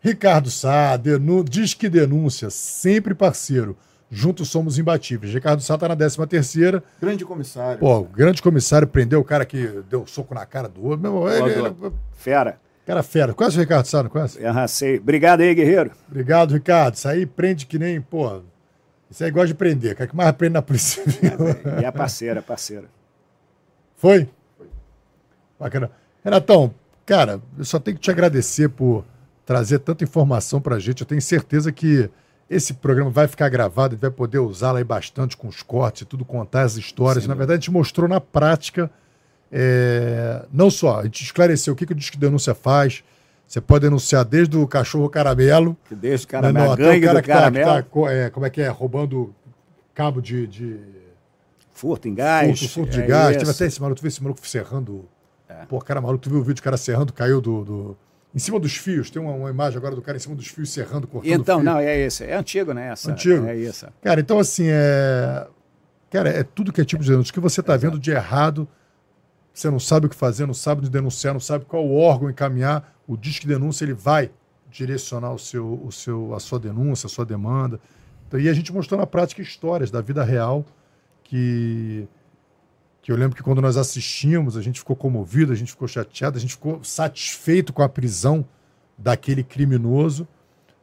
Ricardo 0.00 0.50
Sá, 0.50 0.96
denun... 0.96 1.44
Disque 1.44 1.90
Denúncia, 1.90 2.48
sempre 2.48 3.14
parceiro. 3.14 3.76
Juntos 4.10 4.48
somos 4.48 4.78
imbatíveis. 4.78 5.34
Ricardo 5.34 5.60
Sá 5.60 5.76
tá 5.76 5.88
na 5.88 5.94
13 5.94 6.26
terceira. 6.26 6.82
Grande 6.98 7.26
comissário. 7.26 7.80
Pô, 7.80 7.98
o 7.98 8.04
grande 8.04 8.40
comissário 8.40 8.88
prendeu 8.88 9.20
o 9.20 9.24
cara 9.24 9.44
que 9.44 9.82
deu 9.90 10.06
soco 10.06 10.34
na 10.34 10.46
cara 10.46 10.68
do 10.68 10.82
outro. 10.86 11.00
Meu, 11.00 11.28
ele, 11.28 11.50
ele... 11.50 11.92
Fera. 12.12 12.58
Cara 12.86 13.02
fera. 13.02 13.32
Conhece 13.32 13.56
o 13.56 13.60
Ricardo 13.60 13.86
Sá, 13.86 14.02
não 14.02 14.10
conhece? 14.10 14.44
Arracei. 14.44 14.98
Obrigado 14.98 15.40
aí, 15.40 15.54
guerreiro. 15.54 15.92
Obrigado, 16.08 16.52
Ricardo. 16.52 16.94
Isso 16.94 17.08
aí 17.08 17.24
prende 17.26 17.66
que 17.66 17.78
nem, 17.78 18.00
pô. 18.00 18.40
Isso 19.10 19.22
aí 19.22 19.30
gosta 19.30 19.48
de 19.48 19.54
prender. 19.54 19.94
Cara 19.94 20.08
que 20.08 20.16
mais 20.16 20.32
prende 20.32 20.54
na 20.54 20.62
polícia. 20.62 21.02
É, 21.82 21.86
a 21.86 21.92
parceira, 21.92 22.42
parceira. 22.42 22.86
Foi? 23.96 24.28
Foi. 24.58 24.66
Bacana. 25.60 25.90
Renatão, 26.24 26.74
cara, 27.06 27.40
eu 27.56 27.64
só 27.64 27.78
tenho 27.78 27.96
que 27.96 28.02
te 28.02 28.10
agradecer 28.10 28.68
por 28.68 29.04
trazer 29.44 29.78
tanta 29.80 30.02
informação 30.02 30.60
pra 30.60 30.78
gente. 30.78 31.02
Eu 31.02 31.06
tenho 31.06 31.22
certeza 31.22 31.70
que 31.70 32.10
esse 32.48 32.74
programa 32.74 33.10
vai 33.10 33.26
ficar 33.26 33.48
gravado, 33.48 33.94
e 33.94 33.98
vai 33.98 34.10
poder 34.10 34.38
usá-lo 34.38 34.78
aí 34.78 34.84
bastante 34.84 35.36
com 35.36 35.48
os 35.48 35.62
cortes 35.62 36.02
e 36.02 36.04
tudo, 36.04 36.24
contar 36.24 36.62
as 36.62 36.76
histórias. 36.76 37.24
Sim, 37.24 37.28
na 37.28 37.34
verdade, 37.34 37.58
a 37.58 37.60
gente 37.60 37.70
mostrou 37.70 38.08
na 38.08 38.20
prática 38.20 38.90
é, 39.54 40.46
não 40.50 40.70
só, 40.70 41.00
a 41.00 41.04
gente 41.04 41.22
esclareceu 41.22 41.74
o 41.74 41.76
que, 41.76 41.84
que 41.84 41.92
o 41.92 41.94
Disque 41.94 42.16
Denúncia 42.16 42.54
faz. 42.54 43.04
Você 43.46 43.60
pode 43.60 43.82
denunciar 43.82 44.24
desde 44.24 44.56
o 44.56 44.66
cachorro 44.66 45.10
caramelo. 45.10 45.76
Que 45.86 45.94
desde 45.94 46.24
o 46.24 46.28
caramelo, 46.28 46.70
né, 46.70 46.76
gangue 46.76 47.04
o 47.04 47.08
cara 47.08 47.22
que 47.22 47.28
caramelo. 47.28 47.66
Tá, 47.66 47.82
tá, 47.82 48.12
é, 48.12 48.30
como 48.30 48.46
é 48.46 48.50
que 48.50 48.62
é? 48.62 48.68
Roubando 48.68 49.34
cabo 49.94 50.22
de... 50.22 50.46
de... 50.46 50.80
Furto 51.70 52.08
em 52.08 52.14
gás. 52.14 52.58
Furto, 52.60 52.72
furto 52.72 52.92
de 52.92 53.02
é 53.02 53.06
gás. 53.06 53.36
Teve 53.36 53.50
até 53.50 53.66
esse 53.66 53.78
maluco, 53.78 53.98
tu 53.98 54.02
viu 54.02 54.08
esse 54.08 54.22
maluco 54.22 54.48
serrando... 54.48 55.06
É. 55.46 55.66
Pô, 55.66 55.78
cara 55.80 56.00
maluco, 56.00 56.22
tu 56.22 56.30
viu 56.30 56.38
o 56.38 56.42
vídeo 56.42 56.54
do 56.54 56.62
cara 56.62 56.78
serrando, 56.78 57.12
caiu 57.12 57.42
do... 57.42 57.62
do... 57.62 57.96
Em 58.34 58.38
cima 58.38 58.58
dos 58.58 58.74
fios, 58.74 59.10
tem 59.10 59.20
uma, 59.20 59.32
uma, 59.34 59.50
imagem 59.50 59.76
agora 59.76 59.94
do 59.94 60.00
cara 60.00 60.16
em 60.16 60.20
cima 60.20 60.34
dos 60.34 60.46
fios 60.46 60.70
serrando, 60.70 61.06
cortando 61.06 61.30
Então, 61.30 61.58
fio. 61.58 61.64
não, 61.66 61.78
é 61.78 61.98
esse. 61.98 62.24
É 62.24 62.34
antigo, 62.34 62.72
né? 62.72 62.88
Essa, 62.88 63.12
antigo. 63.12 63.44
É 63.44 63.54
isso. 63.54 63.86
Cara, 64.00 64.18
então 64.18 64.38
assim, 64.38 64.64
é... 64.68 65.46
Cara, 66.10 66.30
é 66.30 66.42
tudo 66.42 66.72
que 66.72 66.80
é 66.80 66.84
tipo 66.86 67.02
de 67.02 67.10
denúncia. 67.10 67.30
O 67.30 67.34
que 67.34 67.40
você 67.40 67.60
está 67.60 67.76
vendo 67.76 67.98
de 67.98 68.10
errado 68.10 68.66
você 69.52 69.70
não 69.70 69.78
sabe 69.78 70.06
o 70.06 70.08
que 70.08 70.16
fazer, 70.16 70.46
não 70.46 70.54
sabe 70.54 70.80
onde 70.80 70.90
denunciar, 70.90 71.34
não 71.34 71.40
sabe 71.40 71.64
qual 71.64 71.90
órgão 71.90 72.30
encaminhar, 72.30 72.94
o 73.06 73.16
Disque 73.16 73.46
Denúncia 73.46 73.84
ele 73.84 73.94
vai 73.94 74.30
direcionar 74.70 75.32
o 75.32 75.38
seu, 75.38 75.80
o 75.84 75.92
seu, 75.92 76.34
a 76.34 76.40
sua 76.40 76.58
denúncia, 76.58 77.06
a 77.06 77.10
sua 77.10 77.26
demanda. 77.26 77.78
Então, 78.26 78.40
e 78.40 78.48
a 78.48 78.54
gente 78.54 78.72
mostrou 78.72 78.98
na 78.98 79.06
prática 79.06 79.42
histórias 79.42 79.90
da 79.90 80.00
vida 80.00 80.24
real 80.24 80.64
que, 81.22 82.08
que 83.02 83.12
eu 83.12 83.16
lembro 83.16 83.36
que 83.36 83.42
quando 83.42 83.60
nós 83.60 83.76
assistimos, 83.76 84.56
a 84.56 84.62
gente 84.62 84.78
ficou 84.78 84.96
comovido, 84.96 85.52
a 85.52 85.54
gente 85.54 85.72
ficou 85.72 85.86
chateado, 85.86 86.38
a 86.38 86.40
gente 86.40 86.54
ficou 86.54 86.82
satisfeito 86.82 87.72
com 87.72 87.82
a 87.82 87.88
prisão 87.88 88.44
daquele 88.96 89.44
criminoso, 89.44 90.26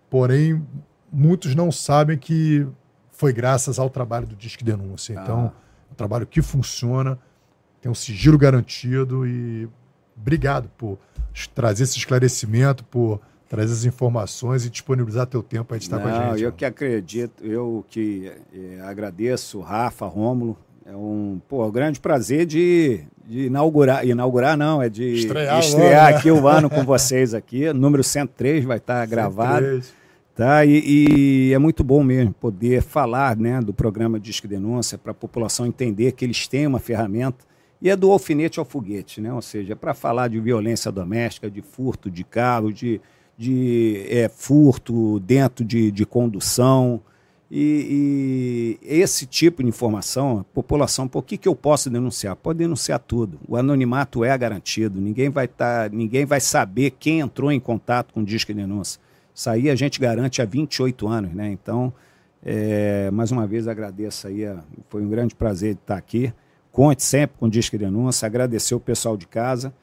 porém 0.09 0.63
muitos 1.11 1.55
não 1.55 1.71
sabem 1.71 2.17
que 2.17 2.67
foi 3.11 3.33
graças 3.33 3.79
ao 3.79 3.89
trabalho 3.89 4.27
do 4.27 4.35
Disque 4.35 4.63
Denúncia. 4.63 5.13
Então, 5.13 5.51
ah. 5.53 5.91
um 5.91 5.95
trabalho 5.95 6.27
que 6.27 6.41
funciona, 6.41 7.17
tem 7.81 7.91
um 7.91 7.95
sigilo 7.95 8.37
garantido 8.37 9.25
e 9.25 9.67
obrigado 10.15 10.69
por 10.77 10.97
trazer 11.53 11.83
esse 11.83 11.97
esclarecimento, 11.97 12.83
por 12.83 13.19
trazer 13.47 13.73
as 13.73 13.85
informações 13.85 14.65
e 14.65 14.69
disponibilizar 14.69 15.25
teu 15.25 15.41
tempo 15.41 15.65
para 15.65 15.77
estar 15.77 15.99
com 15.99 16.07
a 16.07 16.11
gente. 16.11 16.41
Eu 16.41 16.47
mano. 16.47 16.51
que 16.53 16.65
acredito, 16.65 17.43
eu 17.43 17.85
que 17.89 18.31
é, 18.53 18.81
agradeço, 18.81 19.59
Rafa, 19.59 20.05
Rômulo, 20.05 20.55
é 20.85 20.95
um 20.95 21.41
pô, 21.47 21.69
grande 21.71 21.99
prazer 21.99 22.45
de, 22.45 23.01
de 23.25 23.45
inaugurar, 23.45 24.05
inaugurar 24.05 24.57
não, 24.57 24.81
é 24.81 24.89
de 24.89 25.13
estrear, 25.13 25.59
estrear 25.59 26.11
né? 26.11 26.17
aqui 26.17 26.31
o 26.31 26.47
ano 26.47 26.69
com 26.69 26.83
vocês 26.83 27.33
aqui, 27.33 27.71
número 27.73 28.03
103 28.03 28.65
vai 28.65 28.77
estar 28.77 29.05
gravado. 29.07 29.65
103. 29.65 29.99
Tá? 30.35 30.63
E, 30.63 31.49
e, 31.49 31.53
é 31.53 31.57
muito 31.57 31.83
bom 31.83 32.01
mesmo 32.01 32.33
poder 32.33 32.81
falar 32.81 33.35
né, 33.35 33.59
do 33.59 33.73
programa 33.73 34.17
Disque 34.17 34.47
Denúncia 34.47 34.97
para 34.97 35.11
a 35.11 35.13
população 35.13 35.65
entender 35.65 36.13
que 36.13 36.23
eles 36.23 36.47
têm 36.47 36.65
uma 36.65 36.79
ferramenta 36.79 37.48
e 37.81 37.89
é 37.89 37.95
do 37.95 38.11
alfinete 38.11 38.59
ao 38.59 38.65
foguete, 38.65 39.21
né? 39.21 39.33
ou 39.33 39.41
seja, 39.41 39.73
é 39.73 39.75
para 39.75 39.93
falar 39.93 40.27
de 40.27 40.39
violência 40.39 40.91
doméstica, 40.91 41.49
de 41.49 41.61
furto 41.61 42.11
de 42.11 42.23
carro, 42.23 42.73
de, 42.73 42.99
de 43.37 44.05
é, 44.09 44.27
furto 44.27 45.19
dentro 45.21 45.63
de, 45.63 45.89
de 45.89 46.05
condução. 46.05 47.01
E, 47.49 48.77
e, 48.83 49.01
esse 49.01 49.25
tipo 49.25 49.63
de 49.63 49.69
informação, 49.69 50.39
a 50.39 50.43
população, 50.43 51.07
por 51.07 51.23
que, 51.23 51.37
que 51.37 51.47
eu 51.47 51.55
posso 51.55 51.89
denunciar? 51.89 52.35
Pode 52.35 52.59
denunciar 52.59 52.99
tudo. 52.99 53.39
O 53.47 53.55
anonimato 53.55 54.23
é 54.23 54.37
garantido, 54.37 54.99
ninguém 54.99 55.29
vai, 55.29 55.47
tá, 55.47 55.89
ninguém 55.91 56.25
vai 56.25 56.41
saber 56.41 56.91
quem 56.91 57.21
entrou 57.21 57.51
em 57.51 57.59
contato 57.59 58.13
com 58.13 58.19
o 58.19 58.25
Disque 58.25 58.53
Denúncia. 58.53 58.99
Isso 59.33 59.49
aí 59.49 59.69
a 59.69 59.75
gente 59.75 60.01
garante 60.01 60.41
há 60.41 60.45
28 60.45 61.07
anos, 61.07 61.33
né? 61.33 61.49
Então, 61.49 61.93
é, 62.43 63.09
mais 63.09 63.31
uma 63.31 63.47
vez 63.47 63.69
agradeço 63.69 64.27
aí, 64.27 64.41
foi 64.89 65.01
um 65.01 65.09
grande 65.09 65.33
prazer 65.33 65.75
estar 65.75 65.97
aqui. 65.97 66.33
Conte 66.79 67.03
sempre 67.03 67.35
com 67.37 67.47
o 67.47 67.49
Disque 67.49 67.77
Denúncia, 67.77 68.25
agradecer 68.25 68.73
o 68.73 68.79
pessoal 68.79 69.17
de 69.17 69.27
casa 69.27 69.73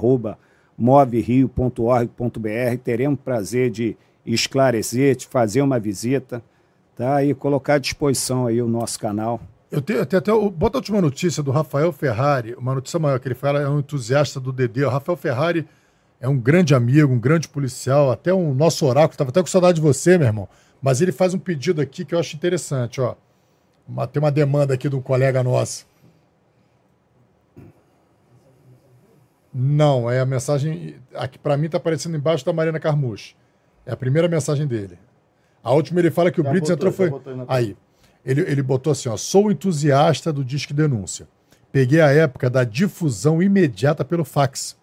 Teremos 2.83 3.21
prazer 3.21 3.71
de 3.71 3.97
esclarecer, 4.25 5.17
de 5.17 5.27
fazer 5.27 5.61
uma 5.61 5.79
visita 5.79 6.43
tá? 6.97 7.23
e 7.23 7.35
colocar 7.35 7.75
à 7.75 7.79
disposição 7.79 8.47
aí 8.47 8.63
o 8.63 8.69
nosso 8.69 8.99
canal. 8.99 9.41
Eu 9.71 9.83
tenho, 9.83 9.99
eu 9.99 10.07
tenho 10.07 10.19
até. 10.19 10.33
Bota 10.51 10.79
a 10.79 10.81
última 10.81 11.01
notícia 11.01 11.43
do 11.43 11.51
Rafael 11.51 11.93
Ferrari, 11.93 12.55
uma 12.55 12.75
notícia 12.75 12.99
maior, 12.99 13.19
que 13.19 13.27
ele 13.27 13.35
fala, 13.35 13.61
é 13.61 13.69
um 13.69 13.81
entusiasta 13.81 14.39
do 14.39 14.53
DD. 14.53 14.85
O 14.85 14.89
Rafael 14.89 15.17
Ferrari 15.17 15.67
é 16.21 16.29
um 16.29 16.39
grande 16.39 16.75
amigo, 16.75 17.13
um 17.13 17.19
grande 17.19 17.49
policial, 17.49 18.11
até 18.11 18.33
um 18.33 18.55
nosso 18.55 18.87
oráculo. 18.87 19.13
Estava 19.13 19.31
até 19.31 19.41
com 19.41 19.47
saudade 19.49 19.77
de 19.77 19.81
você, 19.81 20.17
meu 20.17 20.29
irmão. 20.29 20.49
Mas 20.85 21.01
ele 21.01 21.13
faz 21.13 21.33
um 21.33 21.39
pedido 21.39 21.81
aqui 21.81 22.05
que 22.05 22.15
eu 22.15 22.19
acho 22.19 22.37
interessante, 22.37 23.01
ó. 23.01 23.15
Uma, 23.89 24.07
tem 24.07 24.23
uma 24.23 24.31
demanda 24.31 24.75
aqui 24.75 24.87
de 24.87 24.95
um 24.95 25.01
colega 25.01 25.43
nosso. 25.43 25.87
Não, 29.51 30.11
é 30.11 30.21
a 30.21 30.27
mensagem. 30.27 30.97
Aqui 31.15 31.39
para 31.39 31.57
mim 31.57 31.67
está 31.67 31.79
aparecendo 31.79 32.19
embaixo 32.19 32.45
da 32.45 32.53
Mariana 32.53 32.79
Carmucho. 32.79 33.35
É 33.87 33.93
a 33.93 33.97
primeira 33.97 34.29
mensagem 34.29 34.67
dele. 34.67 34.99
A 35.63 35.73
última 35.73 36.01
ele 36.01 36.11
fala 36.11 36.31
que 36.31 36.43
o 36.43 36.45
Brits 36.45 36.69
entrou 36.69 36.93
foi. 36.93 37.11
Aí. 37.49 37.75
Ele, 38.23 38.43
ele 38.43 38.63
botou 38.63 38.91
assim: 38.91 39.09
ó, 39.09 39.17
sou 39.17 39.51
entusiasta 39.51 40.31
do 40.31 40.45
Disque 40.45 40.75
Denúncia. 40.75 41.27
Peguei 41.73 42.03
a 42.03 42.11
época 42.11 42.51
da 42.51 42.63
difusão 42.63 43.43
imediata 43.43 44.05
pelo 44.05 44.23
fax. 44.23 44.77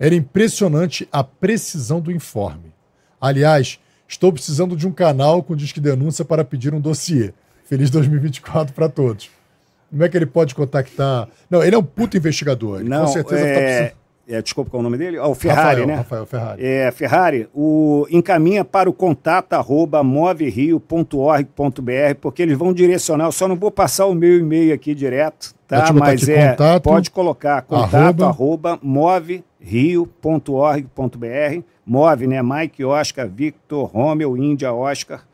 Era 0.00 0.14
impressionante 0.14 1.06
a 1.12 1.22
precisão 1.22 2.00
do 2.00 2.10
informe. 2.10 2.72
Aliás, 3.20 3.78
Estou 4.08 4.32
precisando 4.32 4.74
de 4.74 4.88
um 4.88 4.92
canal 4.92 5.42
com 5.42 5.54
Disque 5.54 5.80
Denúncia 5.80 6.24
para 6.24 6.42
pedir 6.42 6.72
um 6.72 6.80
dossiê. 6.80 7.34
Feliz 7.66 7.90
2024 7.90 8.72
para 8.72 8.88
todos. 8.88 9.28
Como 9.90 10.02
é 10.02 10.08
que 10.08 10.16
ele 10.16 10.24
pode 10.24 10.54
contactar? 10.54 11.28
Não, 11.50 11.62
ele 11.62 11.76
é 11.76 11.78
um 11.78 11.82
puto 11.82 12.16
investigador. 12.16 12.80
Ele 12.80 12.88
Não, 12.88 13.04
com 13.04 13.12
certeza 13.12 13.42
tá 13.42 13.48
é... 13.48 13.88
Tá 13.88 13.94
é, 14.30 14.42
desculpa 14.42 14.70
qual 14.70 14.80
é 14.80 14.82
o 14.82 14.84
nome 14.84 14.98
dele? 14.98 15.18
Oh, 15.18 15.30
o 15.30 15.34
Ferrari, 15.34 15.80
Rafael, 15.80 15.86
né? 15.86 15.94
Rafael 15.94 16.26
Ferrari. 16.26 16.62
É, 16.62 16.90
Ferrari, 16.90 17.48
o, 17.54 18.06
encaminha 18.10 18.62
para 18.62 18.90
o 18.90 18.92
contato 18.92 19.54
arroba 19.54 20.02
moverio.org.br, 20.02 22.14
porque 22.20 22.42
eles 22.42 22.58
vão 22.58 22.74
direcionar. 22.74 23.24
Eu 23.24 23.32
só 23.32 23.48
não 23.48 23.56
vou 23.56 23.70
passar 23.70 24.04
o 24.04 24.14
meu 24.14 24.38
e-mail 24.38 24.74
aqui 24.74 24.94
direto, 24.94 25.54
tá? 25.66 25.90
Mas 25.94 26.28
é, 26.28 26.50
contato, 26.50 26.82
pode 26.82 27.10
colocar 27.10 27.62
contato 27.62 28.22
arroba, 28.22 28.26
arroba 28.26 28.78
moverio.org.br 28.82 31.62
move, 31.88 32.26
né? 32.26 32.42
Mike 32.42 32.84
Oscar 32.84 33.26
Victor 33.28 33.86
Romeu 33.86 34.36
Índia 34.36 34.72
Oscar.org.br. 34.72 35.24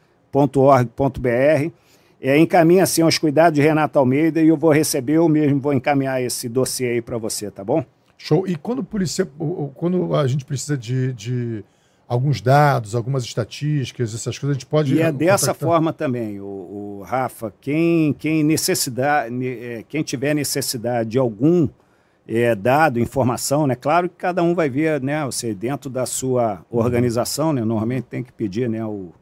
É, 2.21 2.39
encaminha 2.39 2.85
assim 2.85 3.03
aos 3.03 3.19
cuidados 3.19 3.59
de 3.59 3.63
Renato 3.63 3.99
Almeida 3.99 4.41
e 4.41 4.49
eu 4.49 4.57
vou 4.57 4.73
receber, 4.73 5.15
eu 5.15 5.29
mesmo 5.29 5.61
vou 5.61 5.75
encaminhar 5.75 6.23
esse 6.23 6.49
dossiê 6.49 6.93
aí 6.93 7.03
para 7.03 7.19
você, 7.19 7.51
tá 7.51 7.63
bom? 7.63 7.85
Show. 8.17 8.47
E 8.47 8.57
quando, 8.57 8.83
polícia, 8.83 9.29
quando 9.75 10.15
a 10.15 10.27
gente 10.27 10.45
precisa 10.45 10.79
de, 10.79 11.13
de 11.13 11.65
alguns 12.09 12.41
dados, 12.41 12.95
algumas 12.95 13.25
estatísticas, 13.25 14.15
essas 14.15 14.39
coisas, 14.39 14.57
a 14.57 14.59
gente 14.59 14.67
pode. 14.67 14.95
E 14.95 15.03
é 15.03 15.13
dessa 15.13 15.53
forma 15.53 15.93
também, 15.93 16.41
o, 16.41 16.45
o, 16.45 17.03
Rafa. 17.03 17.53
Quem, 17.61 18.15
quem, 18.15 18.43
necessidade, 18.43 19.47
é, 19.47 19.85
quem 19.87 20.03
tiver 20.03 20.33
necessidade 20.33 21.11
de 21.11 21.19
algum 21.19 21.69
é, 22.27 22.55
dado, 22.55 22.99
informação, 22.99 23.67
né? 23.67 23.75
Claro 23.75 24.09
que 24.09 24.17
cada 24.17 24.43
um 24.43 24.55
vai 24.55 24.69
ver, 24.69 25.01
né? 25.01 25.25
Você 25.27 25.55
dentro 25.55 25.91
da 25.91 26.07
sua 26.07 26.65
organização, 26.71 27.53
né? 27.53 27.63
Normalmente 27.63 28.05
tem 28.05 28.23
que 28.23 28.33
pedir, 28.33 28.69
né? 28.69 28.85
O, 28.85 29.13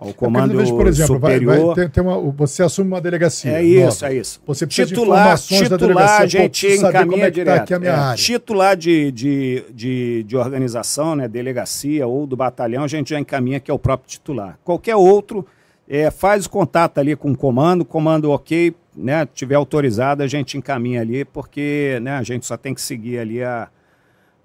ao 0.00 0.14
comando 0.14 0.56
vejo, 0.56 0.74
por 0.74 0.86
exemplo, 0.86 1.16
superior. 1.16 1.56
Vai, 1.56 1.64
vai 1.64 1.74
ter, 1.74 1.90
ter 1.90 2.00
uma, 2.00 2.18
você 2.32 2.62
assume 2.62 2.88
uma 2.88 3.00
delegacia. 3.00 3.52
É 3.52 3.62
isso, 3.62 4.02
nova. 4.02 4.14
é 4.14 4.16
isso. 4.16 4.42
Você 4.46 4.66
precisa 4.66 4.88
titular, 4.88 5.18
de 5.18 5.22
informações 5.22 5.60
titular, 5.60 5.78
da 5.78 5.86
delegacia. 5.86 6.24
a 6.24 6.26
gente 6.26 6.66
encaminha 6.68 7.26
é 7.26 7.30
direto. 7.30 7.68
Tá 7.68 8.12
é, 8.12 8.14
titular 8.14 8.76
de, 8.76 9.12
de, 9.12 9.64
de, 9.70 10.22
de, 10.24 10.36
organização, 10.36 11.14
né? 11.14 11.28
Delegacia 11.28 12.06
ou 12.06 12.26
do 12.26 12.36
batalhão, 12.36 12.84
a 12.84 12.88
gente 12.88 13.10
já 13.10 13.20
encaminha 13.20 13.60
que 13.60 13.70
é 13.70 13.74
o 13.74 13.78
próprio 13.78 14.08
titular. 14.08 14.58
Qualquer 14.64 14.96
outro 14.96 15.46
é, 15.86 16.10
faz 16.10 16.46
o 16.46 16.50
contato 16.50 16.98
ali 16.98 17.14
com 17.14 17.32
o 17.32 17.36
comando, 17.36 17.84
comando 17.84 18.30
ok, 18.30 18.74
né, 18.96 19.26
tiver 19.26 19.54
autorizado, 19.54 20.22
a 20.22 20.26
gente 20.26 20.58
encaminha 20.58 21.00
ali, 21.00 21.24
porque 21.24 21.98
né, 22.02 22.12
a 22.12 22.22
gente 22.22 22.46
só 22.46 22.56
tem 22.56 22.74
que 22.74 22.80
seguir 22.80 23.18
ali 23.18 23.42
a, 23.42 23.68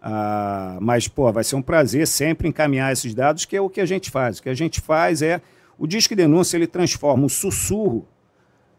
a. 0.01 0.77
Mas, 0.81 1.07
pô, 1.07 1.31
vai 1.31 1.43
ser 1.43 1.55
um 1.55 1.61
prazer 1.61 2.07
sempre 2.07 2.47
encaminhar 2.47 2.91
esses 2.91 3.13
dados, 3.13 3.45
que 3.45 3.55
é 3.55 3.61
o 3.61 3.69
que 3.69 3.81
a 3.81 3.85
gente 3.85 4.11
faz. 4.11 4.39
O 4.39 4.43
que 4.43 4.49
a 4.49 4.53
gente 4.53 4.81
faz 4.81 5.21
é. 5.21 5.41
O 5.77 5.85
Disque 5.85 6.15
Denúncia 6.15 6.55
ele 6.55 6.67
transforma 6.67 7.25
um 7.25 7.29
sussurro 7.29 8.07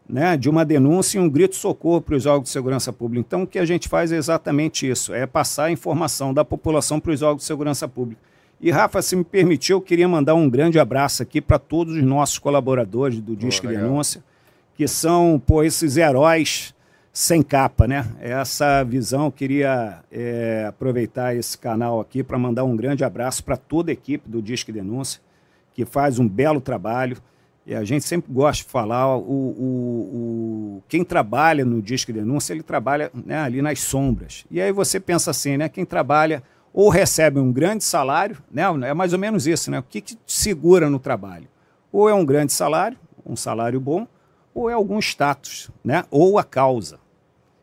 né, 0.08 0.34
de 0.34 0.48
uma 0.48 0.64
denúncia 0.64 1.18
em 1.18 1.20
um 1.20 1.28
grito 1.28 1.50
de 1.50 1.58
socorro 1.58 2.00
para 2.00 2.14
os 2.14 2.24
órgãos 2.24 2.44
de 2.44 2.50
segurança 2.50 2.90
pública. 2.90 3.26
Então, 3.26 3.42
o 3.42 3.46
que 3.46 3.58
a 3.58 3.66
gente 3.66 3.86
faz 3.86 4.12
é 4.12 4.16
exatamente 4.16 4.88
isso: 4.88 5.12
é 5.12 5.26
passar 5.26 5.64
a 5.64 5.70
informação 5.70 6.32
da 6.32 6.44
população 6.44 6.98
para 6.98 7.12
os 7.12 7.20
órgãos 7.20 7.42
de 7.42 7.46
segurança 7.46 7.86
pública. 7.86 8.20
E, 8.58 8.70
Rafa, 8.70 9.02
se 9.02 9.14
me 9.14 9.24
permitiu, 9.24 9.76
eu 9.76 9.80
queria 9.82 10.08
mandar 10.08 10.34
um 10.34 10.48
grande 10.48 10.78
abraço 10.78 11.22
aqui 11.22 11.42
para 11.42 11.58
todos 11.58 11.94
os 11.94 12.02
nossos 12.02 12.38
colaboradores 12.38 13.20
do 13.20 13.36
Disque 13.36 13.66
Denúncia 13.66 14.24
que 14.76 14.86
são 14.86 15.42
pô, 15.44 15.62
esses 15.62 15.96
heróis 15.96 16.74
sem 17.12 17.42
capa, 17.42 17.88
né? 17.88 18.06
Essa 18.20 18.84
visão, 18.84 19.30
queria 19.30 20.00
é, 20.12 20.66
aproveitar 20.68 21.34
esse 21.34 21.56
canal 21.56 21.98
aqui 21.98 22.22
para 22.22 22.38
mandar 22.38 22.64
um 22.64 22.76
grande 22.76 23.02
abraço 23.04 23.42
para 23.42 23.56
toda 23.56 23.90
a 23.90 23.94
equipe 23.94 24.28
do 24.28 24.42
Disque 24.42 24.70
Denúncia, 24.70 25.22
que 25.72 25.86
faz 25.86 26.18
um 26.18 26.28
belo 26.28 26.60
trabalho. 26.60 27.16
E 27.64 27.74
a 27.74 27.82
gente 27.84 28.04
sempre 28.04 28.30
gosta 28.30 28.62
de 28.62 28.70
falar, 28.70 29.16
o, 29.16 29.20
o, 29.20 30.76
o 30.78 30.82
quem 30.88 31.02
trabalha 31.02 31.64
no 31.64 31.80
Disque 31.80 32.12
Denúncia, 32.12 32.52
ele 32.52 32.62
trabalha 32.62 33.10
né, 33.14 33.38
ali 33.38 33.62
nas 33.62 33.80
sombras. 33.80 34.44
E 34.50 34.60
aí 34.60 34.70
você 34.70 35.00
pensa 35.00 35.30
assim, 35.30 35.56
né? 35.56 35.70
Quem 35.70 35.86
trabalha 35.86 36.42
ou 36.70 36.90
recebe 36.90 37.40
um 37.40 37.50
grande 37.50 37.82
salário, 37.82 38.36
né? 38.52 38.64
É 38.84 38.92
mais 38.92 39.14
ou 39.14 39.18
menos 39.18 39.46
isso, 39.46 39.70
né? 39.70 39.78
O 39.78 39.82
que, 39.82 40.02
que 40.02 40.18
segura 40.26 40.90
no 40.90 40.98
trabalho? 40.98 41.48
Ou 41.90 42.10
é 42.10 42.14
um 42.14 42.26
grande 42.26 42.52
salário, 42.52 42.98
um 43.24 43.34
salário 43.34 43.80
bom, 43.80 44.06
ou 44.56 44.70
é 44.70 44.72
algum 44.72 44.98
status, 44.98 45.70
né? 45.84 46.06
ou 46.10 46.38
a 46.38 46.42
causa. 46.42 46.98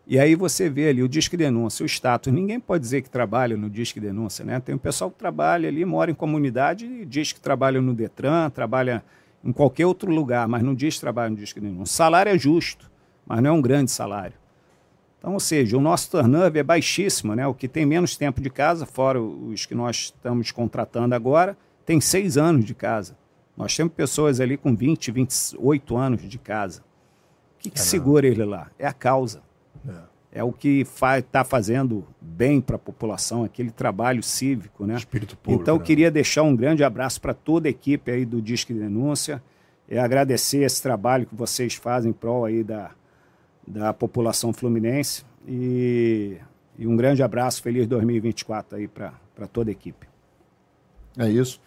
E 0.06 0.20
aí 0.20 0.36
você 0.36 0.70
vê 0.70 0.90
ali 0.90 1.02
o 1.02 1.10
Disque 1.10 1.36
Denúncia, 1.36 1.84
o 1.84 1.88
status. 1.88 2.32
Ninguém 2.32 2.60
pode 2.60 2.84
dizer 2.84 3.02
que 3.02 3.10
trabalha 3.10 3.58
no 3.58 3.68
Disque 3.68 4.00
Denúncia. 4.00 4.46
Né? 4.46 4.60
Tem 4.60 4.76
um 4.76 4.78
pessoal 4.78 5.10
que 5.10 5.18
trabalha 5.18 5.68
ali, 5.68 5.84
mora 5.86 6.12
em 6.12 6.14
comunidade 6.14 6.86
e 6.86 7.04
diz 7.04 7.32
que 7.32 7.42
trabalha 7.42 7.82
no 7.82 7.96
Detran, 7.96 8.48
trabalha 8.52 9.04
em 9.44 9.52
qualquer 9.52 9.88
outro 9.88 10.12
lugar, 10.12 10.48
mas 10.48 10.62
não 10.62 10.76
diz 10.76 11.00
trabalho 11.00 11.32
no 11.32 11.38
Disque 11.38 11.60
Denúncia. 11.60 11.82
O 11.82 11.88
salário 11.88 12.32
é 12.32 12.38
justo, 12.38 12.92
mas 13.26 13.42
não 13.42 13.50
é 13.50 13.54
um 13.54 13.62
grande 13.62 13.90
salário. 13.90 14.36
Então, 15.18 15.34
ou 15.34 15.40
seja, 15.40 15.76
o 15.76 15.82
nosso 15.82 16.12
turnover 16.12 16.60
é 16.60 16.64
baixíssimo, 16.64 17.34
né? 17.34 17.48
O 17.48 17.56
que 17.56 17.68
tem 17.68 17.88
menos 17.88 18.16
tempo 18.16 18.40
de 18.40 18.52
casa, 18.52 18.86
fora 18.86 19.20
os 19.20 19.66
que 19.66 19.74
nós 19.74 20.14
estamos 20.16 20.52
contratando 20.52 21.16
agora, 21.16 21.58
tem 21.86 22.00
seis 22.00 22.38
anos 22.38 22.66
de 22.66 22.76
casa. 22.76 23.18
Nós 23.56 23.76
temos 23.76 23.94
pessoas 23.94 24.40
ali 24.40 24.58
com 24.58 24.76
20, 24.76 25.12
28 25.12 25.98
anos 25.98 26.22
de 26.28 26.38
casa. 26.38 26.82
O 26.82 27.60
que, 27.60 27.70
que 27.70 27.80
é 27.80 27.82
segura 27.82 28.28
ele 28.28 28.44
lá? 28.44 28.72
É 28.78 28.88
a 28.88 28.94
causa. 28.94 29.42
É, 29.88 30.40
é 30.40 30.44
o 30.44 30.52
que 30.52 30.86
está 31.18 31.44
fazendo 31.44 32.06
bem 32.20 32.60
para 32.60 32.76
a 32.76 32.80
população, 32.80 33.44
aquele 33.44 33.70
trabalho 33.70 34.24
cívico, 34.24 34.86
né? 34.86 34.96
Espírito 34.96 35.38
público. 35.38 35.62
Então, 35.62 35.78
né? 35.78 35.84
queria 35.84 36.10
deixar 36.10 36.44
um 36.44 36.56
grande 36.56 36.84
abraço 36.84 37.22
para 37.22 37.34
toda 37.34 37.68
a 37.68 37.72
equipe 37.72 38.12
aí 38.12 38.26
do 38.26 38.42
Disque 38.42 38.74
Denúncia. 38.74 39.42
É 39.88 40.00
agradecer 40.00 40.64
esse 40.64 40.82
trabalho 40.82 41.28
que 41.28 41.36
vocês 41.36 41.76
fazem 41.76 42.10
em 42.10 42.14
prol 42.14 42.46
aí 42.46 42.64
da, 42.64 42.92
da 43.68 43.94
população 43.94 44.52
fluminense. 44.52 45.24
E, 45.48 46.38
e 46.78 46.88
um 46.88 46.96
grande 46.96 47.22
abraço, 47.22 47.62
feliz 47.62 47.86
2024 47.86 48.78
aí 48.78 48.88
para 48.88 49.48
toda 49.52 49.70
a 49.70 49.74
equipe. 49.74 50.08
É 51.18 51.30
isso. 51.30 51.62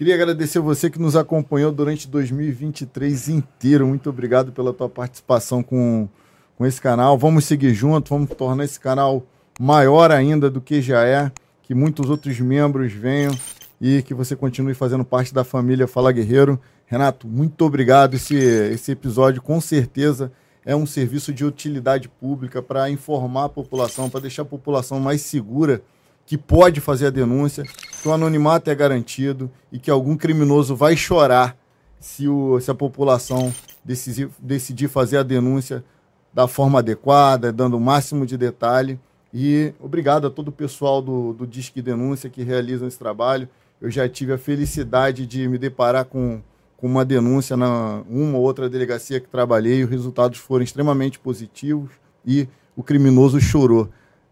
Queria 0.00 0.14
agradecer 0.14 0.60
você 0.60 0.88
que 0.88 0.98
nos 0.98 1.14
acompanhou 1.14 1.70
durante 1.70 2.08
2023 2.08 3.28
inteiro. 3.28 3.86
Muito 3.86 4.08
obrigado 4.08 4.50
pela 4.50 4.72
tua 4.72 4.88
participação 4.88 5.62
com, 5.62 6.08
com 6.56 6.64
esse 6.64 6.80
canal. 6.80 7.18
Vamos 7.18 7.44
seguir 7.44 7.74
junto, 7.74 8.08
vamos 8.08 8.30
tornar 8.30 8.64
esse 8.64 8.80
canal 8.80 9.22
maior 9.60 10.10
ainda 10.10 10.48
do 10.48 10.58
que 10.58 10.80
já 10.80 11.04
é. 11.04 11.30
Que 11.62 11.74
muitos 11.74 12.08
outros 12.08 12.40
membros 12.40 12.90
venham 12.90 13.36
e 13.78 14.00
que 14.00 14.14
você 14.14 14.34
continue 14.34 14.72
fazendo 14.72 15.04
parte 15.04 15.34
da 15.34 15.44
família 15.44 15.86
Fala 15.86 16.10
Guerreiro. 16.12 16.58
Renato, 16.86 17.28
muito 17.28 17.62
obrigado. 17.66 18.14
Esse, 18.14 18.34
esse 18.34 18.92
episódio 18.92 19.42
com 19.42 19.60
certeza 19.60 20.32
é 20.64 20.74
um 20.74 20.86
serviço 20.86 21.30
de 21.30 21.44
utilidade 21.44 22.08
pública 22.08 22.62
para 22.62 22.88
informar 22.88 23.44
a 23.44 23.48
população, 23.50 24.08
para 24.08 24.20
deixar 24.20 24.42
a 24.42 24.46
população 24.46 24.98
mais 24.98 25.20
segura 25.20 25.82
que 26.24 26.38
pode 26.38 26.80
fazer 26.80 27.08
a 27.08 27.10
denúncia, 27.10 27.64
que 28.00 28.08
o 28.08 28.12
anonimato 28.12 28.70
é 28.70 28.74
garantido 28.74 29.50
e 29.70 29.78
que 29.78 29.90
algum 29.90 30.16
criminoso 30.16 30.74
vai 30.74 30.96
chorar 30.96 31.56
se, 31.98 32.26
o, 32.26 32.58
se 32.58 32.70
a 32.70 32.74
população 32.74 33.52
decidir, 33.84 34.30
decidir 34.38 34.88
fazer 34.88 35.18
a 35.18 35.22
denúncia 35.22 35.84
da 36.32 36.48
forma 36.48 36.78
adequada, 36.78 37.52
dando 37.52 37.76
o 37.76 37.80
máximo 37.80 38.24
de 38.24 38.38
detalhe. 38.38 38.98
E 39.32 39.72
obrigado 39.78 40.26
a 40.26 40.30
todo 40.30 40.48
o 40.48 40.52
pessoal 40.52 41.02
do, 41.02 41.34
do 41.34 41.46
Disque 41.46 41.82
Denúncia 41.82 42.30
que 42.30 42.42
realizam 42.42 42.88
esse 42.88 42.98
trabalho. 42.98 43.48
Eu 43.80 43.90
já 43.90 44.08
tive 44.08 44.32
a 44.32 44.38
felicidade 44.38 45.26
de 45.26 45.46
me 45.46 45.58
deparar 45.58 46.06
com, 46.06 46.40
com 46.76 46.86
uma 46.86 47.04
denúncia 47.04 47.56
na 47.56 48.02
uma 48.08 48.38
ou 48.38 48.44
outra 48.44 48.68
delegacia 48.68 49.20
que 49.20 49.28
trabalhei, 49.28 49.84
os 49.84 49.90
resultados 49.90 50.38
foram 50.38 50.64
extremamente 50.64 51.18
positivos 51.18 51.90
e 52.26 52.48
o 52.74 52.82
criminoso 52.82 53.40
chorou 53.40 53.88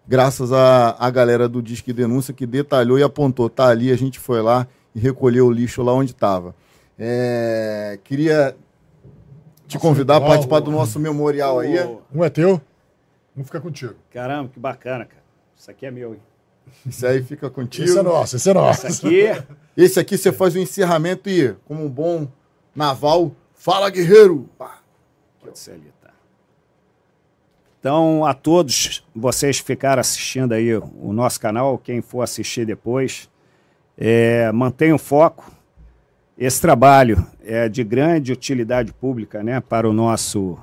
graças 0.09 0.51
à, 0.53 0.97
à 0.99 1.11
galera 1.11 1.47
do 1.49 1.61
Disque 1.61 1.93
Denúncia 1.93 2.33
que 2.33 2.47
detalhou 2.47 2.99
e 2.99 3.03
apontou, 3.03 3.51
tá 3.51 3.69
ali, 3.69 3.93
a 3.93 3.97
gente 3.97 4.19
foi 4.19 4.41
lá 4.41 4.67
e 4.95 4.99
recolheu 4.99 5.47
o 5.47 5.53
lixo 5.53 5.83
lá 5.83 5.93
onde 5.93 6.13
estava. 6.13 6.55
É, 6.99 7.99
queria 8.03 8.57
te 9.67 9.79
convidar 9.79 10.17
a 10.17 10.21
participar 10.21 10.61
do 10.61 10.71
nosso 10.71 10.99
memorial 10.99 11.61
aí. 11.61 11.77
Um 12.13 12.25
é 12.25 12.31
teu, 12.31 12.61
um 13.37 13.45
fica 13.45 13.61
contigo. 13.61 13.95
Caramba, 14.11 14.49
que 14.49 14.59
bacana, 14.59 15.05
cara. 15.05 15.23
Isso 15.55 15.71
aqui 15.71 15.85
é 15.85 15.91
meu, 15.91 16.15
hein? 16.15 16.21
Isso 16.87 17.07
aí 17.07 17.23
fica 17.23 17.51
contigo. 17.51 17.87
Esse 17.87 17.99
é 17.99 18.03
nosso, 18.03 18.37
esse 18.37 18.51
é 18.51 18.55
nosso. 18.55 18.87
Esse 18.87 19.07
aqui, 19.07 19.45
Esse 19.77 20.01
aqui 20.01 20.17
você 20.17 20.33
faz 20.33 20.55
o 20.55 20.59
encerramento 20.59 21.29
e, 21.29 21.55
como 21.67 21.85
um 21.85 21.89
bom 21.89 22.27
naval, 22.75 23.33
fala 23.55 23.91
guerreiro! 23.91 24.49
Pá. 24.57 24.81
pode 25.41 25.59
ser 25.59 25.73
ali, 25.73 25.93
tá? 25.98 25.98
Então, 27.81 28.25
a 28.25 28.35
todos 28.35 29.07
vocês 29.15 29.61
que 29.61 29.67
ficaram 29.67 30.01
assistindo 30.01 30.53
aí 30.53 30.75
o 30.75 31.13
nosso 31.13 31.41
canal, 31.41 31.79
quem 31.79 32.03
for 32.03 32.23
assistir 32.23 32.67
depois, 32.67 33.31
é, 33.97 34.51
mantenha 34.53 34.95
o 34.95 34.99
foco. 34.99 35.51
Esse 36.37 36.61
trabalho 36.61 37.25
é 37.45 37.69
de 37.69 37.85
grande 37.85 38.33
utilidade 38.33 38.93
pública 38.93 39.43
né, 39.43 39.61
para, 39.61 39.89
o 39.89 39.93
nosso, 39.93 40.59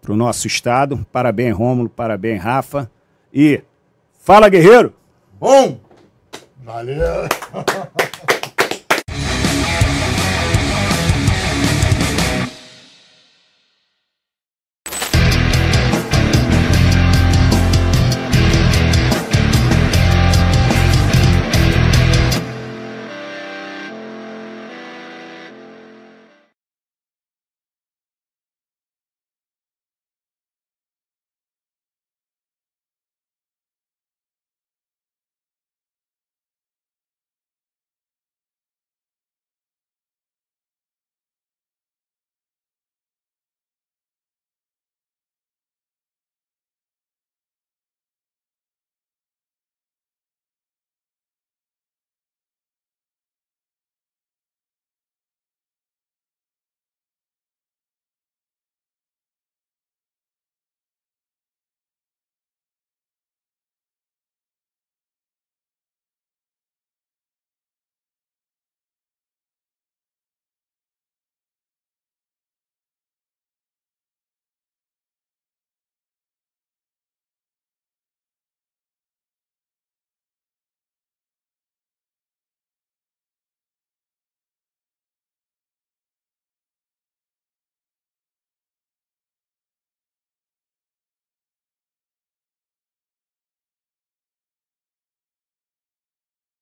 para 0.00 0.12
o 0.12 0.16
nosso 0.16 0.46
Estado. 0.46 1.04
Parabéns, 1.12 1.56
Rômulo, 1.56 1.88
parabéns, 1.88 2.40
Rafa. 2.40 2.90
E 3.32 3.62
fala, 4.20 4.48
guerreiro! 4.48 4.94
Bom! 5.40 5.80
Valeu! 6.64 7.28